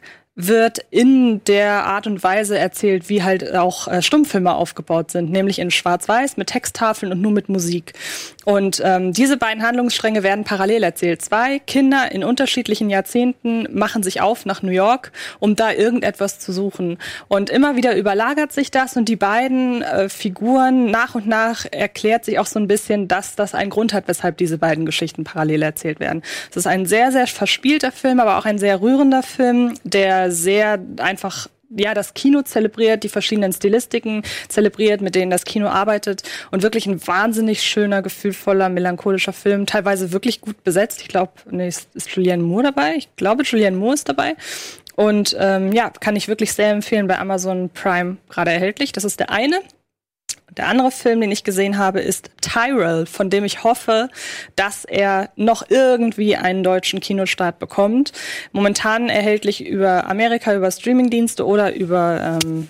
wird 0.46 0.78
in 0.90 1.42
der 1.44 1.84
Art 1.86 2.06
und 2.06 2.22
Weise 2.22 2.58
erzählt, 2.58 3.08
wie 3.08 3.22
halt 3.22 3.54
auch 3.54 3.88
äh, 3.88 4.02
Stummfilme 4.02 4.54
aufgebaut 4.54 5.10
sind, 5.10 5.30
nämlich 5.30 5.58
in 5.58 5.70
Schwarz-Weiß 5.70 6.36
mit 6.36 6.48
Texttafeln 6.48 7.12
und 7.12 7.20
nur 7.20 7.32
mit 7.32 7.48
Musik. 7.48 7.94
Und 8.44 8.80
ähm, 8.84 9.12
diese 9.12 9.36
beiden 9.36 9.62
Handlungsstränge 9.62 10.22
werden 10.22 10.44
parallel 10.44 10.82
erzählt. 10.82 11.22
Zwei 11.22 11.58
Kinder 11.58 12.10
in 12.12 12.24
unterschiedlichen 12.24 12.90
Jahrzehnten 12.90 13.68
machen 13.70 14.02
sich 14.02 14.20
auf 14.20 14.46
nach 14.46 14.62
New 14.62 14.70
York, 14.70 15.12
um 15.38 15.56
da 15.56 15.72
irgendetwas 15.72 16.38
zu 16.38 16.52
suchen. 16.52 16.98
Und 17.28 17.50
immer 17.50 17.76
wieder 17.76 17.96
überlagert 17.96 18.52
sich 18.52 18.70
das 18.70 18.96
und 18.96 19.08
die 19.08 19.16
beiden 19.16 19.82
äh, 19.82 20.08
Figuren 20.08 20.90
nach 20.90 21.14
und 21.14 21.26
nach 21.26 21.66
erklärt 21.70 22.24
sich 22.24 22.38
auch 22.38 22.46
so 22.46 22.58
ein 22.58 22.66
bisschen, 22.66 23.08
dass 23.08 23.36
das 23.36 23.54
einen 23.54 23.70
Grund 23.70 23.92
hat, 23.92 24.08
weshalb 24.08 24.38
diese 24.38 24.58
beiden 24.58 24.86
Geschichten 24.86 25.24
parallel 25.24 25.62
erzählt 25.62 26.00
werden. 26.00 26.22
Es 26.50 26.56
ist 26.56 26.66
ein 26.66 26.86
sehr, 26.86 27.12
sehr 27.12 27.26
verspielter 27.26 27.92
Film, 27.92 28.20
aber 28.20 28.38
auch 28.38 28.46
ein 28.46 28.58
sehr 28.58 28.80
rührender 28.80 29.22
Film, 29.22 29.74
der 29.84 30.29
sehr 30.30 30.78
einfach 30.98 31.48
ja, 31.70 31.94
das 31.94 32.14
Kino 32.14 32.42
zelebriert, 32.42 33.04
die 33.04 33.08
verschiedenen 33.08 33.52
Stilistiken 33.52 34.22
zelebriert, 34.48 35.00
mit 35.00 35.14
denen 35.14 35.30
das 35.30 35.44
Kino 35.44 35.68
arbeitet 35.68 36.22
und 36.50 36.62
wirklich 36.62 36.86
ein 36.86 37.06
wahnsinnig 37.06 37.62
schöner, 37.62 38.02
gefühlvoller, 38.02 38.68
melancholischer 38.68 39.32
Film, 39.32 39.66
teilweise 39.66 40.12
wirklich 40.12 40.40
gut 40.40 40.64
besetzt. 40.64 41.00
Ich 41.02 41.08
glaube, 41.08 41.32
nee, 41.50 41.68
ist, 41.68 41.88
ist 41.94 42.10
Julianne 42.10 42.42
Moore 42.42 42.64
dabei? 42.64 42.96
Ich 42.96 43.14
glaube, 43.16 43.44
Julianne 43.44 43.76
Moore 43.76 43.94
ist 43.94 44.08
dabei. 44.08 44.34
Und 44.96 45.36
ähm, 45.38 45.72
ja, 45.72 45.90
kann 45.90 46.16
ich 46.16 46.28
wirklich 46.28 46.52
sehr 46.52 46.72
empfehlen, 46.72 47.06
bei 47.06 47.18
Amazon 47.18 47.70
Prime 47.70 48.16
gerade 48.28 48.50
erhältlich. 48.50 48.92
Das 48.92 49.04
ist 49.04 49.20
der 49.20 49.30
eine. 49.30 49.60
Der 50.56 50.66
andere 50.68 50.90
Film, 50.90 51.20
den 51.20 51.30
ich 51.30 51.44
gesehen 51.44 51.78
habe, 51.78 52.00
ist 52.00 52.30
Tyrell, 52.40 53.06
von 53.06 53.30
dem 53.30 53.44
ich 53.44 53.64
hoffe, 53.64 54.08
dass 54.56 54.84
er 54.84 55.30
noch 55.36 55.64
irgendwie 55.68 56.36
einen 56.36 56.62
deutschen 56.62 57.00
Kinostart 57.00 57.58
bekommt. 57.58 58.12
Momentan 58.52 59.08
erhältlich 59.08 59.64
über 59.64 60.06
Amerika, 60.08 60.54
über 60.54 60.70
Streamingdienste 60.70 61.46
oder 61.46 61.74
über 61.74 62.38
ähm, 62.44 62.68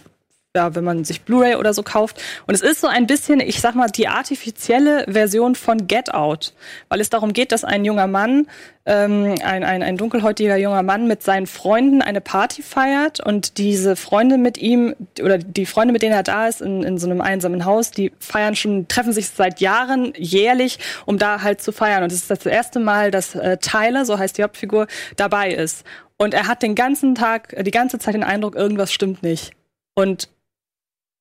ja, 0.57 0.75
wenn 0.75 0.83
man 0.83 1.05
sich 1.05 1.23
Blu-ray 1.23 1.55
oder 1.55 1.73
so 1.73 1.85
kauft. 1.85 2.21
Und 2.49 2.55
es 2.55 2.61
ist 2.61 2.81
so 2.81 2.89
ein 2.89 3.07
bisschen, 3.07 3.39
ich 3.39 3.61
sag 3.61 3.77
mal, 3.77 3.89
die 3.89 4.09
artifizielle 4.09 5.05
Version 5.09 5.55
von 5.55 5.87
Get 5.87 6.13
Out, 6.13 6.55
weil 6.89 7.01
es 7.01 7.09
darum 7.09 7.33
geht, 7.33 7.53
dass 7.53 7.63
ein 7.63 7.85
junger 7.85 8.09
Mann, 8.09 8.49
ähm, 8.85 9.37
ein, 9.45 9.63
ein, 9.63 9.85
ein 9.85 9.97
dunkelhäutiger 9.97 10.57
junger 10.57 10.83
Mann 10.83 11.07
mit 11.07 11.23
seinen 11.23 11.47
Freunden 11.47 12.03
eine 12.03 12.21
Party 12.21 12.63
feiert 12.63 13.25
und 13.25 13.59
diese 13.59 13.95
Freunde 13.95 14.39
mit 14.39 14.59
ihm 14.59 14.97
oder 15.23 15.39
die 15.39 15.67
Freunde, 15.67 15.93
mit 15.93 16.03
denen 16.03 16.15
er 16.15 16.25
da 16.25 16.49
ist, 16.49 16.63
in, 16.63 16.83
in 16.83 16.99
so 16.99 17.09
einem 17.09 17.21
einsamen 17.21 17.65
Haus, 17.65 17.93
die 17.93 18.11
feiern 18.19 18.57
schon, 18.57 18.89
treffen 18.89 19.13
sich 19.13 19.29
seit 19.29 19.61
Jahren 19.61 20.13
jährlich, 20.17 20.81
um 21.07 21.17
da 21.17 21.43
halt 21.43 21.63
zu 21.63 21.71
feiern. 21.71 22.03
Und 22.03 22.11
es 22.11 22.23
ist 22.23 22.31
das 22.31 22.45
erste 22.45 22.81
Mal, 22.81 23.13
dass 23.13 23.37
äh, 23.37 23.59
Tyler, 23.59 24.05
so 24.05 24.19
heißt 24.19 24.37
die 24.37 24.43
Hauptfigur, 24.43 24.89
dabei 25.15 25.53
ist. 25.53 25.85
Und 26.17 26.35
er 26.35 26.49
hat 26.49 26.63
den 26.65 26.75
ganzen 26.75 27.15
Tag, 27.15 27.53
äh, 27.53 27.63
die 27.63 27.71
ganze 27.71 28.01
Zeit 28.01 28.15
den 28.15 28.25
Eindruck, 28.25 28.57
irgendwas 28.57 28.93
stimmt 28.93 29.23
nicht. 29.23 29.53
Und 29.95 30.29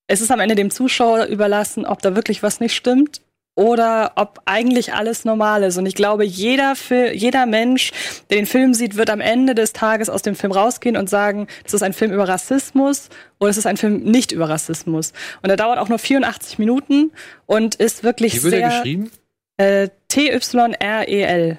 es 0.10 0.22
ist 0.22 0.32
am 0.32 0.40
Ende 0.40 0.56
dem 0.56 0.72
Zuschauer 0.72 1.26
überlassen, 1.26 1.86
ob 1.86 2.02
da 2.02 2.16
wirklich 2.16 2.42
was 2.42 2.60
nicht 2.60 2.76
stimmt 2.76 3.22
oder 3.56 4.14
ob 4.16 4.40
eigentlich 4.46 4.94
alles 4.94 5.24
normal 5.24 5.64
ist. 5.64 5.78
Und 5.78 5.86
ich 5.86 5.94
glaube, 5.94 6.26
jeder, 6.26 6.76
Fil 6.76 7.14
jeder 7.14 7.46
Mensch, 7.46 7.92
der 8.30 8.38
den 8.38 8.46
Film 8.48 8.74
sieht, 8.74 8.96
wird 8.96 9.10
am 9.12 9.22
Ende 9.22 9.54
des 9.54 9.72
Tages 9.74 10.10
aus 10.10 10.24
dem 10.24 10.34
Film 10.36 10.52
rausgehen 10.52 10.98
und 10.98 11.10
sagen, 11.10 11.48
das 11.64 11.74
ist 11.76 11.84
ein 11.84 11.94
Film 11.94 12.12
über 12.12 12.28
Rassismus 12.28 13.10
oder 13.40 13.52
es 13.52 13.58
ist 13.58 13.68
ein 13.68 13.78
Film 13.78 14.02
nicht 14.04 14.32
über 14.32 14.50
Rassismus. 14.50 15.14
Und 15.44 15.52
er 15.52 15.58
dauert 15.58 15.78
auch 15.78 15.90
nur 15.90 16.00
84 16.00 16.58
Minuten 16.58 17.12
und 17.46 17.76
ist 17.76 18.04
wirklich 18.04 18.36
Wie 18.38 18.44
wird 18.44 18.54
sehr 18.54 18.64
er 18.64 18.70
geschrieben? 18.70 19.12
äh, 19.58 19.90
T-Y-R-E-L. 20.08 21.58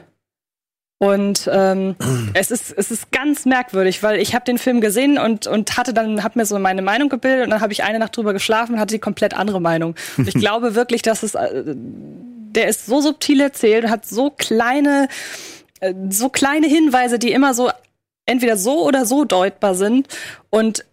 Und 1.03 1.49
ähm, 1.51 1.97
es 2.35 2.51
ist 2.51 2.75
es 2.77 2.91
ist 2.91 3.11
ganz 3.11 3.47
merkwürdig, 3.47 4.03
weil 4.03 4.21
ich 4.21 4.35
habe 4.35 4.45
den 4.45 4.59
Film 4.59 4.83
gesehen 4.83 5.17
und 5.17 5.47
und 5.47 5.79
hatte 5.79 5.95
dann 5.95 6.23
hab 6.23 6.37
mir 6.37 6.45
so 6.45 6.59
meine 6.59 6.83
Meinung 6.83 7.09
gebildet 7.09 7.45
und 7.45 7.51
dann 7.51 7.63
habe 7.63 7.73
ich 7.73 7.83
eine 7.83 7.99
Nacht 7.99 8.15
drüber 8.15 8.35
geschlafen 8.35 8.75
und 8.75 8.81
hatte 8.81 8.95
die 8.95 9.01
komplett 9.01 9.33
andere 9.33 9.63
Meinung. 9.63 9.95
Und 10.19 10.29
ich 10.29 10.35
glaube 10.39 10.75
wirklich, 10.75 11.01
dass 11.01 11.23
es 11.23 11.35
äh, 11.35 11.75
der 11.75 12.69
ist 12.69 12.85
so 12.85 13.01
subtil 13.01 13.41
erzählt 13.41 13.85
und 13.85 13.91
hat 13.91 14.05
so 14.05 14.29
kleine 14.29 15.09
äh, 15.81 15.95
so 16.11 16.29
kleine 16.29 16.67
Hinweise, 16.67 17.19
die 17.19 17.33
immer 17.33 17.55
so 17.55 17.71
entweder 18.27 18.59
so 18.59 18.85
oder 18.87 19.07
so 19.07 19.25
deutbar 19.25 19.75
sind 19.75 20.07
und 20.51 20.85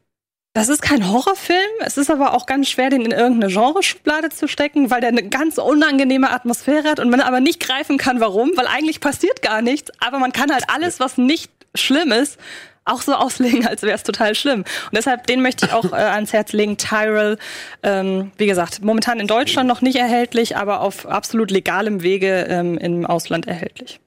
das 0.57 0.69
ist 0.69 0.81
kein 0.81 1.07
Horrorfilm. 1.07 1.59
Es 1.81 1.97
ist 1.97 2.09
aber 2.09 2.33
auch 2.33 2.47
ganz 2.47 2.67
schwer, 2.67 2.89
den 2.89 3.01
in 3.01 3.11
irgendeine 3.11 3.53
Genreschublade 3.53 4.29
zu 4.29 4.47
stecken, 4.47 4.89
weil 4.89 5.01
der 5.01 5.09
eine 5.09 5.29
ganz 5.29 5.59
unangenehme 5.59 6.31
Atmosphäre 6.31 6.89
hat 6.89 6.99
und 6.99 7.11
man 7.11 7.21
aber 7.21 7.41
nicht 7.41 7.59
greifen 7.59 7.99
kann, 7.99 8.19
warum, 8.19 8.53
weil 8.55 8.65
eigentlich 8.65 8.99
passiert 8.99 9.43
gar 9.43 9.61
nichts. 9.61 9.91
Aber 9.99 10.17
man 10.17 10.33
kann 10.33 10.51
halt 10.51 10.63
alles, 10.67 10.99
was 10.99 11.19
nicht 11.19 11.51
schlimm 11.75 12.11
ist, 12.11 12.39
auch 12.85 13.03
so 13.03 13.13
auslegen, 13.15 13.67
als 13.67 13.83
wäre 13.83 13.93
es 13.93 14.01
total 14.01 14.33
schlimm. 14.33 14.61
Und 14.61 14.95
deshalb, 14.95 15.27
den 15.27 15.43
möchte 15.43 15.67
ich 15.67 15.73
auch 15.73 15.85
äh, 15.91 15.95
ans 15.95 16.33
Herz 16.33 16.53
legen. 16.53 16.77
Tyrell, 16.77 17.37
ähm, 17.83 18.31
wie 18.37 18.47
gesagt, 18.47 18.81
momentan 18.81 19.19
in 19.19 19.27
Deutschland 19.27 19.67
noch 19.67 19.83
nicht 19.83 19.97
erhältlich, 19.97 20.57
aber 20.57 20.81
auf 20.81 21.05
absolut 21.05 21.51
legalem 21.51 22.01
Wege 22.01 22.47
ähm, 22.49 22.79
im 22.79 23.05
Ausland 23.05 23.45
erhältlich. 23.45 23.99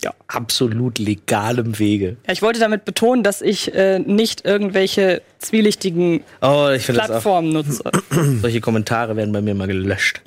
Ja, 0.00 0.14
absolut 0.28 1.00
legalem 1.00 1.80
Wege. 1.80 2.18
Ja, 2.24 2.32
ich 2.32 2.40
wollte 2.40 2.60
damit 2.60 2.84
betonen, 2.84 3.24
dass 3.24 3.42
ich 3.42 3.74
äh, 3.74 3.98
nicht 3.98 4.44
irgendwelche 4.44 5.22
zwielichtigen 5.40 6.22
Oh, 6.40 6.68
ich 6.72 6.86
das. 6.86 6.94
Plattformen 6.94 7.52
nutze. 7.52 7.82
Solche 8.40 8.60
Kommentare 8.60 9.16
werden 9.16 9.32
bei 9.32 9.40
mir 9.40 9.54
mal 9.56 9.66
gelöscht. 9.66 10.20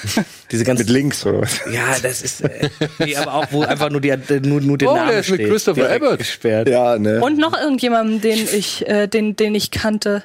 Diese 0.50 0.64
ganzen. 0.64 0.86
Mit 0.86 0.90
Links 0.90 1.26
oder 1.26 1.42
was? 1.42 1.60
Ja, 1.70 1.96
das 2.02 2.22
ist. 2.22 2.40
Äh, 2.40 2.70
nee, 2.98 3.14
aber 3.14 3.34
auch, 3.34 3.46
wo 3.50 3.60
einfach 3.62 3.90
nur, 3.90 4.00
die, 4.00 4.16
nur, 4.42 4.62
nur 4.62 4.78
den 4.78 4.88
Oh, 4.88 4.94
Namen 4.94 5.10
der 5.10 5.20
ist 5.20 5.28
mit 5.30 5.40
steht. 5.40 5.50
Christopher 5.50 5.82
Direkt 5.82 6.02
Abbott. 6.04 6.18
Gesperrt. 6.18 6.68
Ja, 6.70 6.98
ne? 6.98 7.20
Und 7.20 7.36
noch 7.38 7.52
irgendjemanden, 7.60 8.22
den 8.22 8.38
ich, 8.38 8.88
äh, 8.88 9.06
den, 9.06 9.36
den 9.36 9.54
ich 9.54 9.70
kannte. 9.70 10.22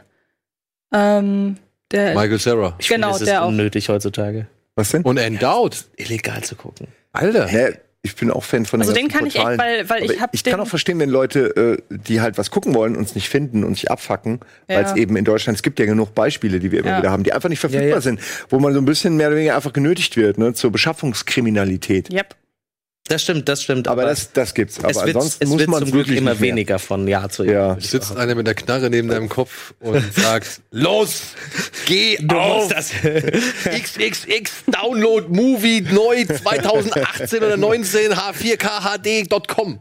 Ähm, 0.93 1.57
der, 1.91 2.13
Michael 2.15 2.39
Sarah. 2.39 2.75
Ich 2.79 2.87
finde, 2.87 3.07
Genau, 3.07 3.15
es 3.15 3.21
ist 3.23 3.27
der 3.27 3.43
auch. 3.43 3.49
unnötig 3.49 3.89
heutzutage. 3.89 4.47
was 4.75 4.91
denn? 4.91 5.01
Und 5.01 5.17
Endowed. 5.17 5.83
Illegal 5.97 6.41
zu 6.45 6.55
gucken. 6.55 6.87
Alter. 7.11 7.45
Hä? 7.47 7.73
Ich 8.05 8.15
bin 8.15 8.29
auch 8.29 8.43
Fan 8.43 8.65
von 8.65 8.79
Also 8.79 8.93
den 8.93 9.07
kann 9.07 9.21
ganzen 9.21 9.27
ich 9.27 9.35
echt, 9.35 9.43
Portalen. 9.45 9.59
weil- 9.59 9.89
weil 9.89 10.03
ich 10.05 10.12
Aber 10.12 10.21
hab 10.21 10.33
Ich 10.35 10.43
kann 10.43 10.59
auch 10.59 10.67
verstehen, 10.67 11.00
wenn 11.00 11.09
Leute, 11.09 11.77
äh, 11.89 11.95
die 11.97 12.21
halt 12.21 12.38
was 12.38 12.51
gucken 12.51 12.75
wollen, 12.75 12.95
uns 12.95 13.15
nicht 13.15 13.29
finden 13.29 13.63
und 13.63 13.74
sich 13.74 13.89
abfacken, 13.89 14.41
weil 14.67 14.83
es 14.83 14.91
Ja. 14.91 14.97
eben 14.97 15.17
in 15.17 15.25
Deutschland, 15.25 15.55
es 15.57 15.63
gibt 15.63 15.79
ja 15.79 15.85
genug 15.85 16.13
Beispiele, 16.13 16.59
die 16.59 16.71
wir 16.71 16.79
immer 16.81 16.89
Ja. 16.91 16.97
wieder 17.00 17.12
haben, 17.12 17.24
die 17.24 17.33
einfach 17.33 17.50
nicht 17.50 17.59
verfügbar 17.59 17.88
Ja, 17.89 17.95
ja. 17.95 18.01
sind, 18.01 18.19
wo 18.50 18.59
man 18.59 18.74
so 18.74 18.79
ein 18.79 18.85
bisschen 18.85 19.17
mehr 19.17 19.27
oder 19.27 19.38
weniger 19.38 19.55
einfach 19.55 19.74
genötigt 19.74 20.15
wird, 20.17 20.38
ne, 20.38 20.53
zur 20.53 20.71
Beschaffungskriminalität. 20.71 22.12
Yep. 22.13 22.35
Das 23.07 23.21
stimmt, 23.21 23.47
das 23.47 23.62
stimmt. 23.62 23.88
Aber 23.88 24.03
das, 24.05 24.31
das 24.31 24.55
gibt's. 24.55 24.79
Aber 24.79 24.89
es 24.89 24.95
wird, 24.97 25.15
ansonsten 25.15 25.43
es 25.43 25.50
muss 25.51 25.59
wird 25.59 25.69
man 25.69 25.79
zum 25.83 25.91
Glück 25.91 26.07
wirklich 26.07 26.17
immer 26.17 26.39
weniger 26.39 26.79
von 26.79 27.07
Jahr 27.07 27.29
zu 27.29 27.43
Jahr. 27.43 27.75
Ja. 27.75 27.79
Sitzt 27.79 28.17
einer 28.17 28.33
mit 28.33 28.47
der 28.47 28.55
Knarre 28.55 28.89
neben 28.89 29.09
deinem 29.09 29.29
Kopf 29.29 29.75
und 29.79 30.01
sagt, 30.15 30.62
los, 30.71 31.21
geh 31.85 32.17
auf 32.33 32.67
das. 32.69 32.89
XXX 33.63 34.51
Download 34.67 35.27
Movie 35.29 35.81
neu 35.81 36.25
2018 36.25 37.43
oder 37.43 37.57
19 37.57 38.12
H4KHD.com. 38.13 39.79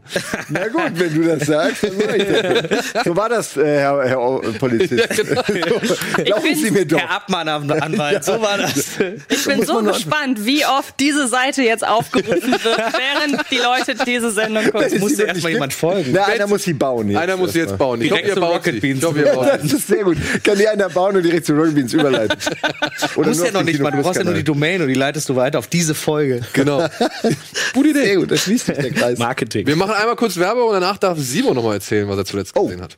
Na 0.49 0.67
gut, 0.67 0.91
wenn 0.93 1.15
du 1.15 1.23
das 1.35 1.47
sagst, 1.47 1.83
dann 1.83 1.91
mach 1.97 2.13
ich 2.13 2.25
das. 2.27 3.03
So 3.05 3.15
war 3.15 3.29
das, 3.29 3.57
äh, 3.57 3.79
Herr, 3.79 4.03
Herr 4.07 4.21
O- 4.21 4.41
Polizist. 4.59 5.09
Glauben 6.23 6.43
bin- 6.43 6.55
Sie 6.55 6.69
mir 6.71 6.85
doch. 6.85 6.97
Der 6.97 7.09
Abmahnanwalt, 7.11 8.23
so 8.23 8.39
war 8.39 8.59
das. 8.59 8.99
Ich 9.29 9.45
bin 9.45 9.65
so 9.65 9.81
gespannt, 9.81 10.45
wie 10.45 10.63
oft 10.65 10.99
diese 10.99 11.27
Seite 11.27 11.63
jetzt 11.63 11.85
aufgerufen 11.87 12.51
wird, 12.51 12.79
während 13.15 13.51
die 13.51 13.57
Leute 13.57 13.95
diese 14.05 14.31
Sendung 14.31 14.63
gucken. 14.65 14.83
Es 14.83 14.99
musste 14.99 15.23
die 15.23 15.27
erst 15.29 15.35
mal 15.41 15.43
wirklich 15.43 15.53
jemand 15.53 15.73
folgen. 15.73 16.11
Na, 16.13 16.25
einer 16.25 16.47
muss 16.47 16.63
sie 16.63 16.73
bauen 16.73 17.09
jetzt. 17.09 17.17
Einer 17.19 17.37
muss 17.37 17.53
sie 17.53 17.59
jetzt 17.59 17.77
bauen. 17.77 18.01
Ich 18.01 18.07
glaube, 18.07 18.21
Direkt 18.23 18.27
ihr 18.27 18.33
zu 18.35 18.39
baut 18.41 18.55
Rocket. 18.55 18.81
Beans. 18.81 18.95
Ich 18.95 18.99
glaube, 19.01 19.19
ihr 19.19 19.25
baut 19.33 19.47
Das 19.47 19.63
ist 19.73 19.87
sehr 19.87 20.03
gut. 20.03 20.17
Kann 20.43 20.57
die 20.57 20.67
einer 20.67 20.89
bauen 20.89 21.15
und 21.17 21.23
direkt 21.23 21.45
zu 21.45 21.53
Rocket 21.53 21.75
Beans 21.75 21.93
überleiten. 21.93 22.37
Oder 23.15 23.27
Muss 23.29 23.37
nur 23.37 23.45
ja 23.47 23.51
noch 23.53 23.63
nicht 23.63 23.79
mal, 23.79 23.91
du 23.91 24.01
brauchst 24.01 24.17
ja 24.17 24.23
nur 24.23 24.33
die. 24.33 24.43
Domain 24.43 24.81
und 24.81 24.87
die 24.87 24.93
leitest 24.93 25.27
du 25.29 25.35
weiter 25.35 25.59
auf 25.59 25.67
diese 25.67 25.95
Folge. 25.95 26.41
Genau. 26.53 26.87
Gute 27.73 27.89
Idee. 27.89 28.03
Sehr 28.05 28.15
gut, 28.17 28.31
da 28.31 28.37
schließt 28.37 28.65
sich 28.67 28.75
der 28.77 28.91
Kreis. 28.91 29.17
Marketing. 29.17 29.65
Wir 29.65 29.75
machen 29.75 29.93
einmal 29.93 30.15
kurz 30.15 30.37
Werbung 30.37 30.67
und 30.67 30.73
danach 30.73 30.97
darf 30.97 31.17
Simon 31.19 31.55
nochmal 31.55 31.75
erzählen, 31.75 32.07
was 32.07 32.17
er 32.17 32.25
zuletzt 32.25 32.53
Oh. 32.55 32.65
gesehen 32.65 32.81
hat. 32.81 32.97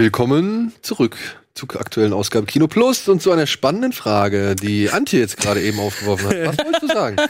Willkommen 0.00 0.72
zurück 0.80 1.39
zur 1.68 1.80
aktuellen 1.80 2.12
Ausgabe 2.12 2.46
Kino 2.46 2.66
Plus 2.66 3.08
und 3.08 3.20
zu 3.22 3.30
einer 3.32 3.46
spannenden 3.46 3.92
Frage, 3.92 4.54
die 4.56 4.90
Antje 4.90 5.20
jetzt 5.20 5.36
gerade 5.36 5.60
eben 5.60 5.78
aufgeworfen 5.78 6.28
hat. 6.28 6.46
Was 6.58 6.64
wolltest 6.64 6.82
du 6.82 6.86
sagen? 6.88 7.16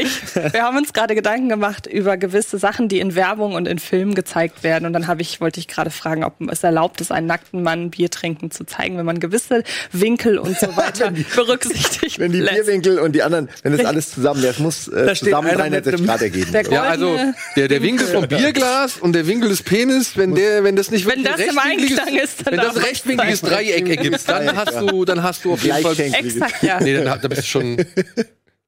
Ich, 0.00 0.34
wir 0.52 0.62
haben 0.62 0.76
uns 0.76 0.92
gerade 0.92 1.14
Gedanken 1.14 1.48
gemacht 1.48 1.86
über 1.86 2.16
gewisse 2.16 2.58
Sachen, 2.58 2.88
die 2.88 3.00
in 3.00 3.14
Werbung 3.14 3.54
und 3.54 3.66
in 3.66 3.78
Filmen 3.78 4.14
gezeigt 4.14 4.62
werden. 4.62 4.86
Und 4.86 4.92
dann 4.92 5.06
habe 5.06 5.22
ich, 5.22 5.40
wollte 5.40 5.60
ich 5.60 5.68
gerade 5.68 5.90
fragen, 5.90 6.24
ob 6.24 6.34
es 6.50 6.62
erlaubt 6.62 7.00
ist, 7.00 7.10
einen 7.12 7.26
nackten 7.26 7.62
Mann 7.62 7.90
Bier 7.90 8.10
trinken 8.10 8.50
zu 8.50 8.64
zeigen, 8.64 8.96
wenn 8.98 9.06
man 9.06 9.20
gewisse 9.20 9.62
Winkel 9.92 10.38
und 10.38 10.58
so 10.58 10.66
weiter 10.76 11.12
berücksichtigt 11.34 12.18
Wenn 12.18 12.32
die 12.32 12.40
lässt. 12.40 12.54
Bierwinkel 12.54 12.98
und 12.98 13.12
die 13.12 13.22
anderen, 13.22 13.48
wenn 13.62 13.76
das 13.76 13.84
alles 13.86 14.10
zusammen, 14.12 14.42
das 14.42 14.58
muss 14.58 14.88
äh, 14.88 15.14
zusammen 15.14 15.48
mit 15.48 15.58
360 15.58 15.94
einem- 15.94 16.06
Grad 16.06 16.22
ergeben. 16.22 16.52
Der 16.52 16.62
Ja, 16.70 16.82
also 16.84 17.18
der, 17.56 17.68
der 17.68 17.82
Winkel 17.82 18.06
vom 18.06 18.28
Bierglas 18.28 18.96
und 18.98 19.12
der 19.12 19.26
Winkel 19.26 19.48
des 19.48 19.62
Penis, 19.62 20.16
wenn 20.16 20.34
der, 20.34 20.64
wenn 20.64 20.76
das 20.76 20.90
nicht 20.90 21.06
Wenn 21.06 21.24
wirklich 21.24 21.46
das 21.46 21.52
im 21.54 21.58
Einklang 21.58 22.14
ist, 22.16 22.46
dann 22.46 22.52
wenn 22.52 22.60
das 22.60 22.74
man 22.74 22.84
rechtwinkliges. 23.06 23.40
Dreieck 23.40 23.88
ergibt, 23.88 24.28
dann 24.28 24.56
hast 24.56 24.80
du, 24.80 25.04
dann 25.04 25.22
hast 25.22 25.44
du 25.44 25.52
auf 25.52 25.62
jeden 25.62 25.82
Fall. 25.82 25.98
Exakt, 25.98 26.62
ja. 26.62 26.80
Nee, 26.80 26.94
dann, 27.02 27.20
da 27.20 27.28
bist 27.28 27.42
du 27.42 27.46
schon. 27.46 27.76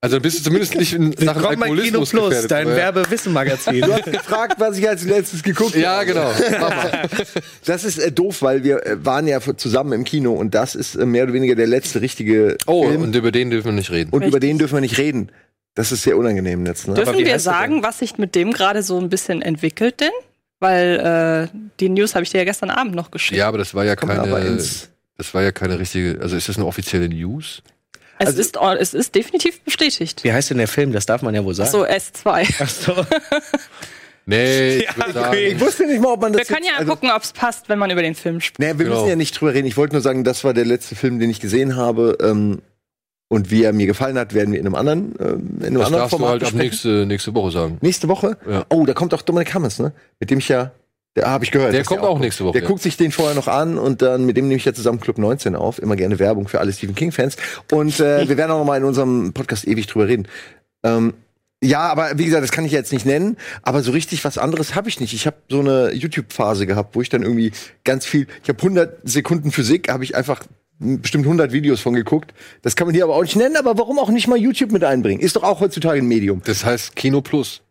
Also 0.03 0.17
dann 0.17 0.23
bist 0.23 0.39
du 0.39 0.45
zumindest 0.45 0.75
nicht 0.77 0.95
in 0.95 1.13
Sachen 1.13 1.43
Komm 1.43 1.43
bei 1.43 1.51
Kino 1.51 1.63
Alkoholismus 1.65 2.11
Plus, 2.11 2.29
gefährdet. 2.31 2.51
dein. 2.51 2.67
Werbewissenmagazin. 2.69 3.83
Du 3.83 3.93
hast 3.93 4.05
gefragt, 4.05 4.55
was 4.59 4.79
ich 4.79 4.89
als 4.89 5.05
letztes 5.05 5.43
geguckt 5.43 5.73
habe. 5.73 5.81
Ja, 5.83 6.03
genau. 6.05 6.33
Das 7.67 7.85
ist 7.85 7.99
äh, 7.99 8.11
doof, 8.11 8.41
weil 8.41 8.65
wir 8.65 8.87
äh, 8.87 9.05
waren 9.05 9.27
ja 9.27 9.41
zusammen 9.41 9.93
im 9.93 10.05
Kino 10.05 10.33
und 10.33 10.55
das 10.55 10.75
ist 10.75 10.95
äh, 10.95 11.05
mehr 11.05 11.25
oder 11.25 11.35
weniger 11.35 11.55
der 11.55 11.67
letzte 11.67 12.01
richtige 12.01 12.57
Oh, 12.67 12.89
Film. 12.89 13.03
und 13.03 13.15
über 13.15 13.31
den 13.31 13.51
dürfen 13.51 13.67
wir 13.67 13.73
nicht 13.73 13.91
reden. 13.91 14.11
Und 14.11 14.25
über 14.25 14.41
den 14.41 14.57
dürfen 14.59 14.77
wir 14.77 14.81
nicht 14.81 14.97
reden. 14.97 15.31
Das 15.75 15.93
ist 15.93 16.03
sehr 16.03 16.17
unangenehm 16.17 16.65
jetzt. 16.65 16.89
Ne? 16.89 16.95
Dürfen 16.95 17.19
wir 17.19 17.39
sagen, 17.39 17.83
was 17.83 17.99
sich 17.99 18.17
mit 18.17 18.35
dem 18.35 18.53
gerade 18.53 18.83
so 18.83 18.99
ein 18.99 19.11
bisschen 19.11 19.43
entwickelt 19.43 20.01
denn? 20.01 20.11
Weil 20.61 21.49
äh, 21.53 21.59
die 21.81 21.89
News 21.89 22.15
habe 22.15 22.23
ich 22.23 22.31
dir 22.31 22.39
ja 22.39 22.45
gestern 22.45 22.71
Abend 22.71 22.95
noch 22.95 23.11
geschickt. 23.11 23.39
Ja, 23.39 23.49
aber 23.49 23.59
das 23.59 23.75
war 23.75 23.85
ja 23.85 23.93
aber 23.93 24.07
keine. 24.07 24.47
ins- 24.47 24.89
Das 25.17 25.35
war 25.35 25.43
ja 25.43 25.53
keine 25.53 25.79
richtige. 25.79 26.19
Also 26.21 26.37
ist 26.37 26.49
das 26.49 26.57
eine 26.57 26.67
offizielle 26.67 27.09
News? 27.09 27.63
es, 28.19 28.27
also- 28.27 28.41
ist, 28.41 28.57
es 28.81 28.95
ist 28.95 29.15
definitiv 29.15 29.61
bestätigt. 29.63 30.23
Wie 30.23 30.33
heißt 30.33 30.51
denn 30.51 30.59
der 30.59 30.69
Film? 30.69 30.93
Das 30.93 31.07
darf 31.07 31.23
man 31.23 31.35
ja 31.35 31.43
wohl 31.45 31.55
sagen. 31.55 31.71
So, 31.71 31.85
S2. 31.87 32.55
Ach 32.61 32.69
so. 32.69 33.07
Nee, 34.27 34.77
ich 34.77 34.83
Ja, 34.85 35.13
sagen. 35.13 35.29
okay. 35.31 35.47
Ich 35.49 35.61
wusste 35.61 35.87
nicht 35.87 36.01
mal, 36.01 36.13
ob 36.13 36.21
man 36.21 36.33
das 36.33 36.41
Wir 36.41 36.55
können 36.55 36.65
jetzt, 36.65 36.75
ja 36.75 36.79
also, 36.79 36.93
gucken, 36.93 37.11
ob 37.11 37.23
es 37.23 37.33
passt, 37.33 37.69
wenn 37.69 37.79
man 37.79 37.91
über 37.91 38.03
den 38.03 38.15
Film 38.15 38.41
spricht. 38.41 38.59
Nee, 38.61 38.79
wir 38.79 38.85
Genau. 38.85 38.97
müssen 38.97 39.09
ja 39.09 39.17
nicht 39.17 39.33
drüber 39.41 39.55
reden. 39.55 39.67
Ich 39.67 39.77
wollte 39.77 39.95
nur 39.95 40.03
sagen, 40.03 40.23
das 40.25 40.45
war 40.45 40.55
der 40.55 40.65
letzte 40.67 40.95
Film, 40.95 41.19
den 41.19 41.31
ich 41.31 41.41
gesehen 41.41 41.75
habe. 41.77 42.17
Ähm, 42.23 42.61
und 43.31 43.53
wie 43.53 43.63
er 43.63 43.73
mir 43.73 43.87
gefallen 43.87 44.19
hat, 44.19 44.35
werden 44.35 44.53
wir 44.53 44.59
in 44.59 44.67
einem 44.67 44.75
anderen, 44.75 45.15
ähm, 45.21 45.51
in 45.61 45.67
einem 45.67 45.75
Das 45.77 45.87
anderen 45.87 45.93
darfst 45.93 46.13
du 46.13 46.17
Format 46.19 46.31
halt 46.33 46.43
ab 46.43 46.49
besprechen. 46.49 46.59
nächste, 46.59 47.07
nächste 47.07 47.35
Woche 47.35 47.51
sagen. 47.53 47.79
Nächste 47.81 48.09
Woche? 48.09 48.37
Ja. 48.49 48.67
Oh, 48.69 48.85
da 48.85 48.93
kommt 48.93 49.15
auch 49.15 49.23
Dominik 49.23 49.55
Hammers, 49.55 49.79
ne? 49.79 49.93
Mit 50.19 50.31
dem 50.31 50.39
ich 50.41 50.49
ja, 50.49 50.73
der 51.15 51.31
habe 51.31 51.45
ich 51.45 51.53
gehört. 51.53 51.73
Der 51.73 51.85
kommt 51.85 52.03
auch 52.03 52.19
nächste 52.19 52.45
Woche, 52.45 52.55
Der 52.55 52.63
ja. 52.63 52.69
guckt 52.69 52.83
sich 52.83 52.97
den 52.97 53.13
vorher 53.13 53.37
noch 53.37 53.47
an 53.47 53.79
und 53.79 54.03
dann 54.03 54.27
mit 54.27 54.37
dem 54.37 54.49
nehme 54.49 54.57
ich 54.57 54.65
ja 54.65 54.75
zusammen 54.75 54.99
Club 54.99 55.17
19 55.19 55.55
auf. 55.55 55.81
Immer 55.81 55.95
gerne 55.95 56.19
Werbung 56.19 56.49
für 56.49 56.59
alle 56.59 56.73
Stephen 56.73 56.97
King 56.97 57.13
Fans. 57.13 57.37
Und 57.71 58.01
äh, 58.01 58.29
wir 58.29 58.37
werden 58.37 58.51
auch 58.51 58.59
noch 58.59 58.65
mal 58.65 58.77
in 58.77 58.85
unserem 58.85 59.33
Podcast 59.33 59.67
ewig 59.67 59.87
drüber 59.87 60.09
reden. 60.09 60.27
Ähm, 60.83 61.15
ja, 61.63 61.81
aber 61.89 62.13
wie 62.17 62.25
gesagt, 62.25 62.43
das 62.43 62.53
kann 62.53 62.65
ich 62.65 62.73
jetzt 62.73 62.93
nicht 62.93 63.07
nennen. 63.07 63.37
Aber 63.63 63.83
so 63.83 63.93
richtig 63.93 64.25
was 64.25 64.39
anderes 64.39 64.75
habe 64.75 64.89
ich 64.89 64.99
nicht. 64.99 65.13
Ich 65.13 65.27
habe 65.27 65.37
so 65.49 65.61
eine 65.61 65.93
YouTube-Phase 65.93 66.67
gehabt, 66.67 66.97
wo 66.97 67.03
ich 67.03 67.11
dann 67.11 67.23
irgendwie 67.23 67.53
ganz 67.85 68.07
viel. 68.07 68.27
Ich 68.43 68.49
habe 68.49 68.59
100 68.59 68.99
Sekunden 69.05 69.53
Physik, 69.53 69.89
habe 69.89 70.03
ich 70.03 70.17
einfach 70.17 70.43
bestimmt 70.81 71.27
100 71.27 71.53
Videos 71.53 71.81
von 71.81 71.95
geguckt. 71.95 72.33
Das 72.63 72.75
kann 72.75 72.87
man 72.87 72.95
hier 72.95 73.05
aber 73.05 73.15
auch 73.15 73.23
nicht 73.23 73.37
nennen. 73.37 73.57
Aber 73.57 73.79
warum 73.79 73.99
auch 73.99 74.09
nicht 74.11 74.27
mal 74.27 74.39
YouTube 74.39 74.73
mit 74.73 74.83
einbringen? 74.83 75.21
Ist 75.21 75.37
doch 75.37 75.43
auch 75.43 75.61
heutzutage 75.61 76.01
ein 76.01 76.09
Medium. 76.09 76.43
Das 76.45 76.65
heißt 76.65 76.97
Kino 76.97 77.21
Plus. 77.21 77.63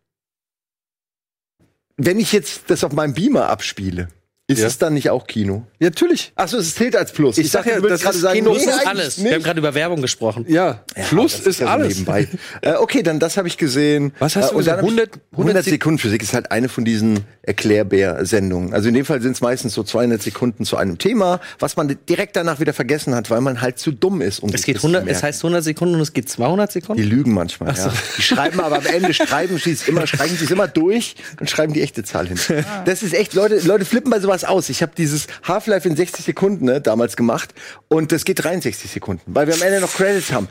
Wenn 1.97 2.19
ich 2.19 2.31
jetzt 2.31 2.69
das 2.69 2.83
auf 2.83 2.93
meinem 2.93 3.13
Beamer 3.13 3.49
abspiele, 3.49 4.07
ist 4.49 4.59
Ja. 4.59 4.67
es 4.67 4.77
dann 4.77 4.93
nicht 4.95 5.09
auch 5.09 5.27
Kino? 5.27 5.63
Ja, 5.79 5.87
natürlich. 5.87 6.33
Achso, 6.35 6.57
es 6.57 6.75
zählt 6.75 6.95
als 6.95 7.11
Plus. 7.13 7.37
Ich 7.37 7.49
sag 7.51 7.59
dachte, 7.59 7.69
ja, 7.69 7.75
du 7.77 7.83
würdest 7.83 8.03
das 8.03 8.03
gerade 8.03 8.15
ist 8.17 8.21
sagen, 8.23 8.39
Kino, 8.39 8.51
nee, 8.51 8.57
ist 8.57 8.87
Alles. 8.87 9.17
nicht. 9.17 9.25
Wir 9.27 9.35
haben 9.35 9.43
gerade 9.43 9.59
über 9.59 9.73
Werbung 9.73 10.01
gesprochen. 10.01 10.45
Ja, 10.49 10.83
Plus 11.09 11.37
das 11.37 11.47
ist, 11.47 11.59
ja 11.61 11.67
so 11.67 11.71
alles. 11.71 11.89
Nebenbei. 11.89 12.27
äh, 12.61 12.73
okay, 12.73 13.03
dann 13.03 13.19
das 13.19 13.37
habe 13.37 13.47
ich 13.47 13.57
gesehen. 13.57 14.11
Was 14.19 14.35
hast 14.35 14.47
äh, 14.47 14.49
du 14.49 14.53
und 14.55 14.59
gesagt? 14.59 14.79
dann 14.81 14.85
hab 14.85 14.91
ich- 14.91 14.99
100 14.99 15.19
100 15.37 15.63
Sekunden 15.65 15.99
Physik 15.99 16.21
ist 16.21 16.33
halt 16.33 16.51
eine 16.51 16.67
von 16.67 16.83
diesen 16.83 17.19
Erklärbär-Sendungen. 17.43 18.73
Also 18.73 18.89
in 18.89 18.93
dem 18.95 19.05
Fall 19.05 19.21
sind 19.21 19.31
es 19.33 19.41
meistens 19.41 19.73
so 19.73 19.83
200 19.83 20.21
Sekunden 20.21 20.65
zu 20.65 20.77
einem 20.77 20.97
Thema, 20.97 21.39
was 21.59 21.75
man 21.77 21.95
direkt 22.07 22.35
danach 22.35 22.59
wieder 22.59 22.73
vergessen 22.73 23.15
hat, 23.15 23.29
weil 23.29 23.41
man 23.41 23.61
halt 23.61 23.79
zu 23.79 23.91
dumm 23.91 24.21
ist. 24.21 24.39
Um 24.39 24.49
Es 24.53 24.63
geht 24.63 24.75
das 24.75 24.81
zu 24.81 24.87
100, 24.87 25.07
es 25.07 25.23
heißt 25.23 25.43
100 25.43 25.63
Sekunden 25.63 25.95
und 25.95 26.01
es 26.01 26.13
geht 26.13 26.29
200 26.29 26.69
Die 26.69 26.73
Sekunden? 26.73 27.03
lügen 27.03 27.33
manchmal, 27.33 27.75
ja. 27.75 27.93
Die 28.17 28.21
schreiben 28.21 28.59
aber 28.59 28.77
am 28.77 28.85
Ende, 28.85 29.13
schreiben 29.13 29.57
sie 29.57 29.71
es 29.71 29.87
immer, 29.87 30.05
streichen 30.07 30.37
sie 30.37 30.45
es 30.45 30.51
immer 30.51 30.67
durch 30.67 31.15
und 31.39 31.49
schreiben 31.49 31.73
die 31.73 31.81
echte 31.81 32.03
Zahl 32.03 32.27
hin. 32.27 32.39
Das 32.85 33.03
ist 33.03 33.13
echt, 33.13 33.33
Leute, 33.33 33.59
Leute 33.59 33.85
flippen 33.85 34.09
bei 34.11 34.19
sowas 34.19 34.38
aus. 34.45 34.69
Ich 34.69 34.81
habe 34.81 34.91
dieses 34.97 35.27
Half-Life 35.43 35.87
in 35.87 35.95
60 35.95 36.25
Sekunden 36.25 36.65
ne, 36.65 36.81
damals 36.81 37.15
gemacht 37.15 37.53
und 37.87 38.11
das 38.11 38.25
geht 38.25 38.43
63 38.43 38.89
Sekunden, 38.89 39.23
weil 39.33 39.47
wir 39.47 39.53
am 39.53 39.61
Ende 39.61 39.81
noch 39.81 39.93
Credits 39.93 40.31
haben. 40.31 40.47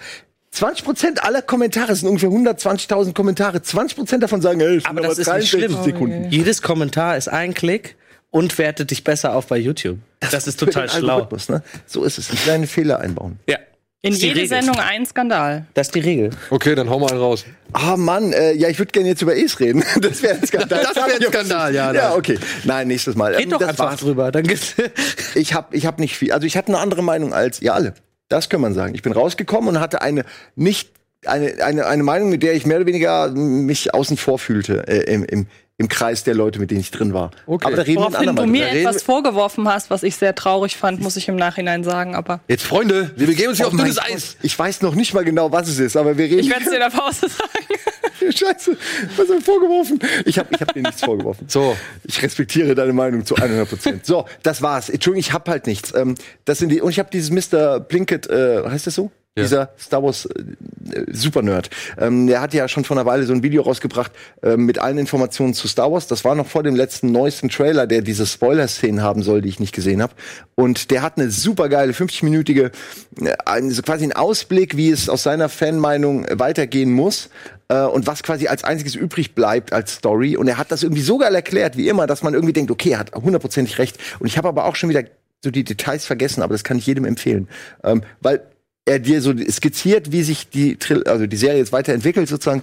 20% 0.54 1.18
aller 1.20 1.42
Kommentare 1.42 1.92
es 1.92 2.00
sind 2.00 2.08
ungefähr 2.08 2.30
120.000 2.30 3.12
Kommentare. 3.12 3.58
20% 3.58 4.18
davon 4.18 4.40
sagen, 4.40 4.60
ey, 4.60 4.76
es 4.76 4.84
sind 4.84 4.90
Aber 4.90 5.02
das 5.02 5.12
ist 5.12 5.18
nicht 5.18 5.28
63 5.28 5.50
schlimm. 5.50 5.84
Sekunden. 5.84 6.30
Jedes 6.30 6.62
Kommentar 6.62 7.16
ist 7.16 7.28
ein 7.28 7.54
Klick 7.54 7.96
und 8.30 8.56
wertet 8.58 8.90
dich 8.90 9.04
besser 9.04 9.34
auf 9.34 9.46
bei 9.46 9.58
YouTube. 9.58 9.98
Das, 10.20 10.46
ist 10.46 10.58
Für 10.58 10.66
total 10.66 10.88
schlau. 10.88 11.28
Ne? 11.48 11.62
So 11.86 12.04
ist 12.04 12.18
es. 12.18 12.30
Eine 12.30 12.38
kleine 12.38 12.66
Fehler 12.66 13.00
einbauen. 13.00 13.38
Ja. 13.48 13.58
In 14.00 14.12
jede 14.14 14.36
Regel. 14.36 14.48
Sendung 14.48 14.76
ein 14.78 15.04
Skandal. 15.06 15.66
Das 15.74 15.88
ist 15.88 15.94
die 15.94 16.00
Regel. 16.00 16.30
Okay, 16.50 16.76
dann 16.76 16.88
hau 16.88 17.00
mal 17.00 17.10
einen 17.10 17.18
raus. 17.20 17.44
Ah 17.72 17.96
Mann, 17.96 18.32
äh, 18.32 18.52
ja, 18.52 18.68
ich 18.68 18.78
würde 18.78 18.92
gerne 18.92 19.08
jetzt 19.08 19.22
über 19.22 19.36
Es 19.36 19.58
reden. 19.58 19.82
Das 20.00 20.22
wäre 20.22 20.34
ein 20.36 20.46
Skandal. 20.46 20.84
Das 20.84 20.94
wär 20.94 21.14
ein 21.16 21.22
Skandal, 21.22 21.74
ja, 21.74 21.92
Ja, 21.92 22.08
nein. 22.10 22.18
okay. 22.18 22.38
Nein, 22.64 22.86
nächstes 22.88 23.16
Mal. 23.16 23.32
Geht 23.34 23.46
Ähm, 23.46 23.50
doch 23.50 23.58
das 23.58 23.70
einfach 23.70 23.86
war's. 23.86 24.00
drüber. 24.00 24.30
Dann 24.30 24.44
gibt's 24.44 24.74
Ich 25.34 25.52
habe 25.54 25.76
ich 25.76 25.84
hab 25.84 25.98
nicht 25.98 26.16
viel. 26.16 26.32
Also 26.32 26.46
ich 26.46 26.56
hatte 26.56 26.68
eine 26.68 26.78
andere 26.78 27.02
Meinung 27.02 27.32
als 27.34 27.60
ihr 27.60 27.74
alle. 27.74 27.94
Das 28.28 28.48
kann 28.48 28.60
man 28.60 28.72
sagen. 28.72 28.94
Ich 28.94 29.02
bin 29.02 29.12
rausgekommen 29.12 29.70
und 29.70 29.80
hatte 29.80 30.00
eine 30.00 30.24
nicht 30.54 30.90
eine, 31.26 31.64
eine, 31.64 31.86
eine 31.86 32.02
Meinung, 32.04 32.28
mit 32.28 32.44
der 32.44 32.54
ich 32.54 32.66
mehr 32.66 32.76
oder 32.76 32.86
weniger 32.86 33.30
mich 33.32 33.92
außen 33.94 34.16
vor 34.16 34.38
fühlte 34.38 34.86
äh, 34.86 35.12
im, 35.12 35.24
im, 35.24 35.46
im 35.78 35.88
Kreis 35.88 36.24
der 36.24 36.34
Leute, 36.34 36.58
mit 36.58 36.72
denen 36.72 36.80
ich 36.80 36.90
drin 36.90 37.14
war. 37.14 37.30
Okay. 37.46 37.66
Aber 37.66 37.76
da 37.76 37.82
reden 37.82 37.98
Woraufhin 38.00 38.34
du 38.34 38.46
mir 38.46 38.68
etwas 38.68 39.02
vorgeworfen 39.02 39.68
hast, 39.68 39.90
was 39.90 40.02
ich 40.02 40.16
sehr 40.16 40.34
traurig 40.34 40.76
fand, 40.76 41.00
muss 41.00 41.16
ich 41.16 41.28
im 41.28 41.36
Nachhinein 41.36 41.84
sagen. 41.84 42.16
Aber 42.16 42.40
Jetzt, 42.48 42.64
Freunde, 42.64 43.12
wir 43.16 43.28
begeben 43.28 43.50
uns 43.50 43.58
hier 43.58 43.66
Oh 43.66 43.68
auf 43.68 43.74
mein 43.74 43.84
dünnes 43.84 43.96
Gott. 43.98 44.12
Eis. 44.12 44.36
Ich 44.42 44.58
weiß 44.58 44.82
noch 44.82 44.96
nicht 44.96 45.14
mal 45.14 45.24
genau, 45.24 45.52
was 45.52 45.68
es 45.68 45.78
ist, 45.78 45.96
aber 45.96 46.18
wir 46.18 46.24
reden. 46.24 46.40
ich 46.40 46.50
werde 46.50 46.64
es 46.64 46.70
dir 46.70 46.76
in 46.76 46.80
der 46.80 46.90
Pause 46.90 47.28
sagen. 47.28 48.32
Scheiße, 48.34 48.76
was 49.16 49.28
hat 49.30 49.42
vorgeworfen? 49.44 50.00
Ich 50.24 50.36
habe 50.40 50.48
ich 50.52 50.60
hab 50.60 50.74
dir 50.74 50.82
nichts 50.82 51.04
vorgeworfen. 51.04 51.46
So. 51.48 51.76
Ich 52.02 52.20
respektiere 52.20 52.74
deine 52.74 52.92
Meinung 52.92 53.24
zu 53.24 53.36
100 53.36 53.68
Prozent. 53.68 54.04
So, 54.04 54.26
das 54.42 54.60
war's. 54.60 54.88
Entschuldigung, 54.88 55.20
ich 55.20 55.32
habe 55.32 55.48
halt 55.48 55.68
nichts. 55.68 55.94
Ähm, 55.94 56.16
das 56.44 56.58
sind 56.58 56.70
die 56.70 56.80
und 56.80 56.90
ich 56.90 56.98
habe 56.98 57.10
dieses 57.12 57.30
Mr. 57.30 57.78
Plinkett, 57.78 58.28
äh, 58.28 58.64
heißt 58.68 58.88
das 58.88 58.96
so? 58.96 59.12
Ja. 59.38 59.44
Dieser 59.44 59.70
Star 59.78 60.02
Wars 60.02 60.26
äh, 60.26 61.04
Super 61.12 61.42
Nerd. 61.42 61.70
Ähm, 61.96 62.26
der 62.26 62.40
hat 62.40 62.54
ja 62.54 62.66
schon 62.66 62.84
vor 62.84 62.96
einer 62.96 63.06
Weile 63.06 63.24
so 63.24 63.32
ein 63.32 63.42
Video 63.42 63.62
rausgebracht 63.62 64.10
äh, 64.42 64.56
mit 64.56 64.78
allen 64.78 64.98
Informationen 64.98 65.54
zu 65.54 65.68
Star 65.68 65.92
Wars. 65.92 66.08
Das 66.08 66.24
war 66.24 66.34
noch 66.34 66.46
vor 66.46 66.64
dem 66.64 66.74
letzten 66.74 67.12
neuesten 67.12 67.48
Trailer, 67.48 67.86
der 67.86 68.02
diese 68.02 68.26
Spoiler-Szenen 68.26 69.00
haben 69.00 69.22
soll, 69.22 69.40
die 69.40 69.48
ich 69.48 69.60
nicht 69.60 69.74
gesehen 69.74 70.02
habe. 70.02 70.12
Und 70.56 70.90
der 70.90 71.02
hat 71.02 71.18
eine 71.18 71.30
super 71.30 71.68
geile 71.68 71.92
50-minütige, 71.92 72.72
äh, 73.20 73.82
quasi 73.82 74.04
einen 74.04 74.12
Ausblick, 74.12 74.76
wie 74.76 74.90
es 74.90 75.08
aus 75.08 75.22
seiner 75.22 75.48
Fanmeinung 75.48 76.26
weitergehen 76.32 76.92
muss 76.92 77.30
äh, 77.68 77.82
und 77.82 78.08
was 78.08 78.24
quasi 78.24 78.48
als 78.48 78.64
einziges 78.64 78.96
übrig 78.96 79.36
bleibt 79.36 79.72
als 79.72 79.94
Story. 79.94 80.36
Und 80.36 80.48
er 80.48 80.58
hat 80.58 80.72
das 80.72 80.82
irgendwie 80.82 81.02
so 81.02 81.18
geil 81.18 81.34
erklärt, 81.34 81.76
wie 81.76 81.88
immer, 81.88 82.08
dass 82.08 82.24
man 82.24 82.34
irgendwie 82.34 82.52
denkt, 82.52 82.72
okay, 82.72 82.90
er 82.90 82.98
hat 82.98 83.14
hundertprozentig 83.14 83.78
recht. 83.78 83.98
Und 84.18 84.26
ich 84.26 84.36
habe 84.36 84.48
aber 84.48 84.64
auch 84.64 84.74
schon 84.74 84.90
wieder 84.90 85.04
so 85.44 85.50
die 85.50 85.64
Details 85.64 86.04
vergessen, 86.04 86.42
aber 86.42 86.54
das 86.54 86.64
kann 86.64 86.78
ich 86.78 86.86
jedem 86.86 87.04
empfehlen. 87.04 87.48
Ähm, 87.84 88.02
weil 88.20 88.42
er 88.88 88.98
dir 88.98 89.20
so 89.20 89.34
skizziert, 89.48 90.12
wie 90.12 90.22
sich 90.22 90.48
die, 90.48 90.78
also 91.06 91.26
die 91.26 91.36
Serie 91.36 91.58
jetzt 91.58 91.72
weiterentwickelt 91.72 92.28
sozusagen. 92.28 92.62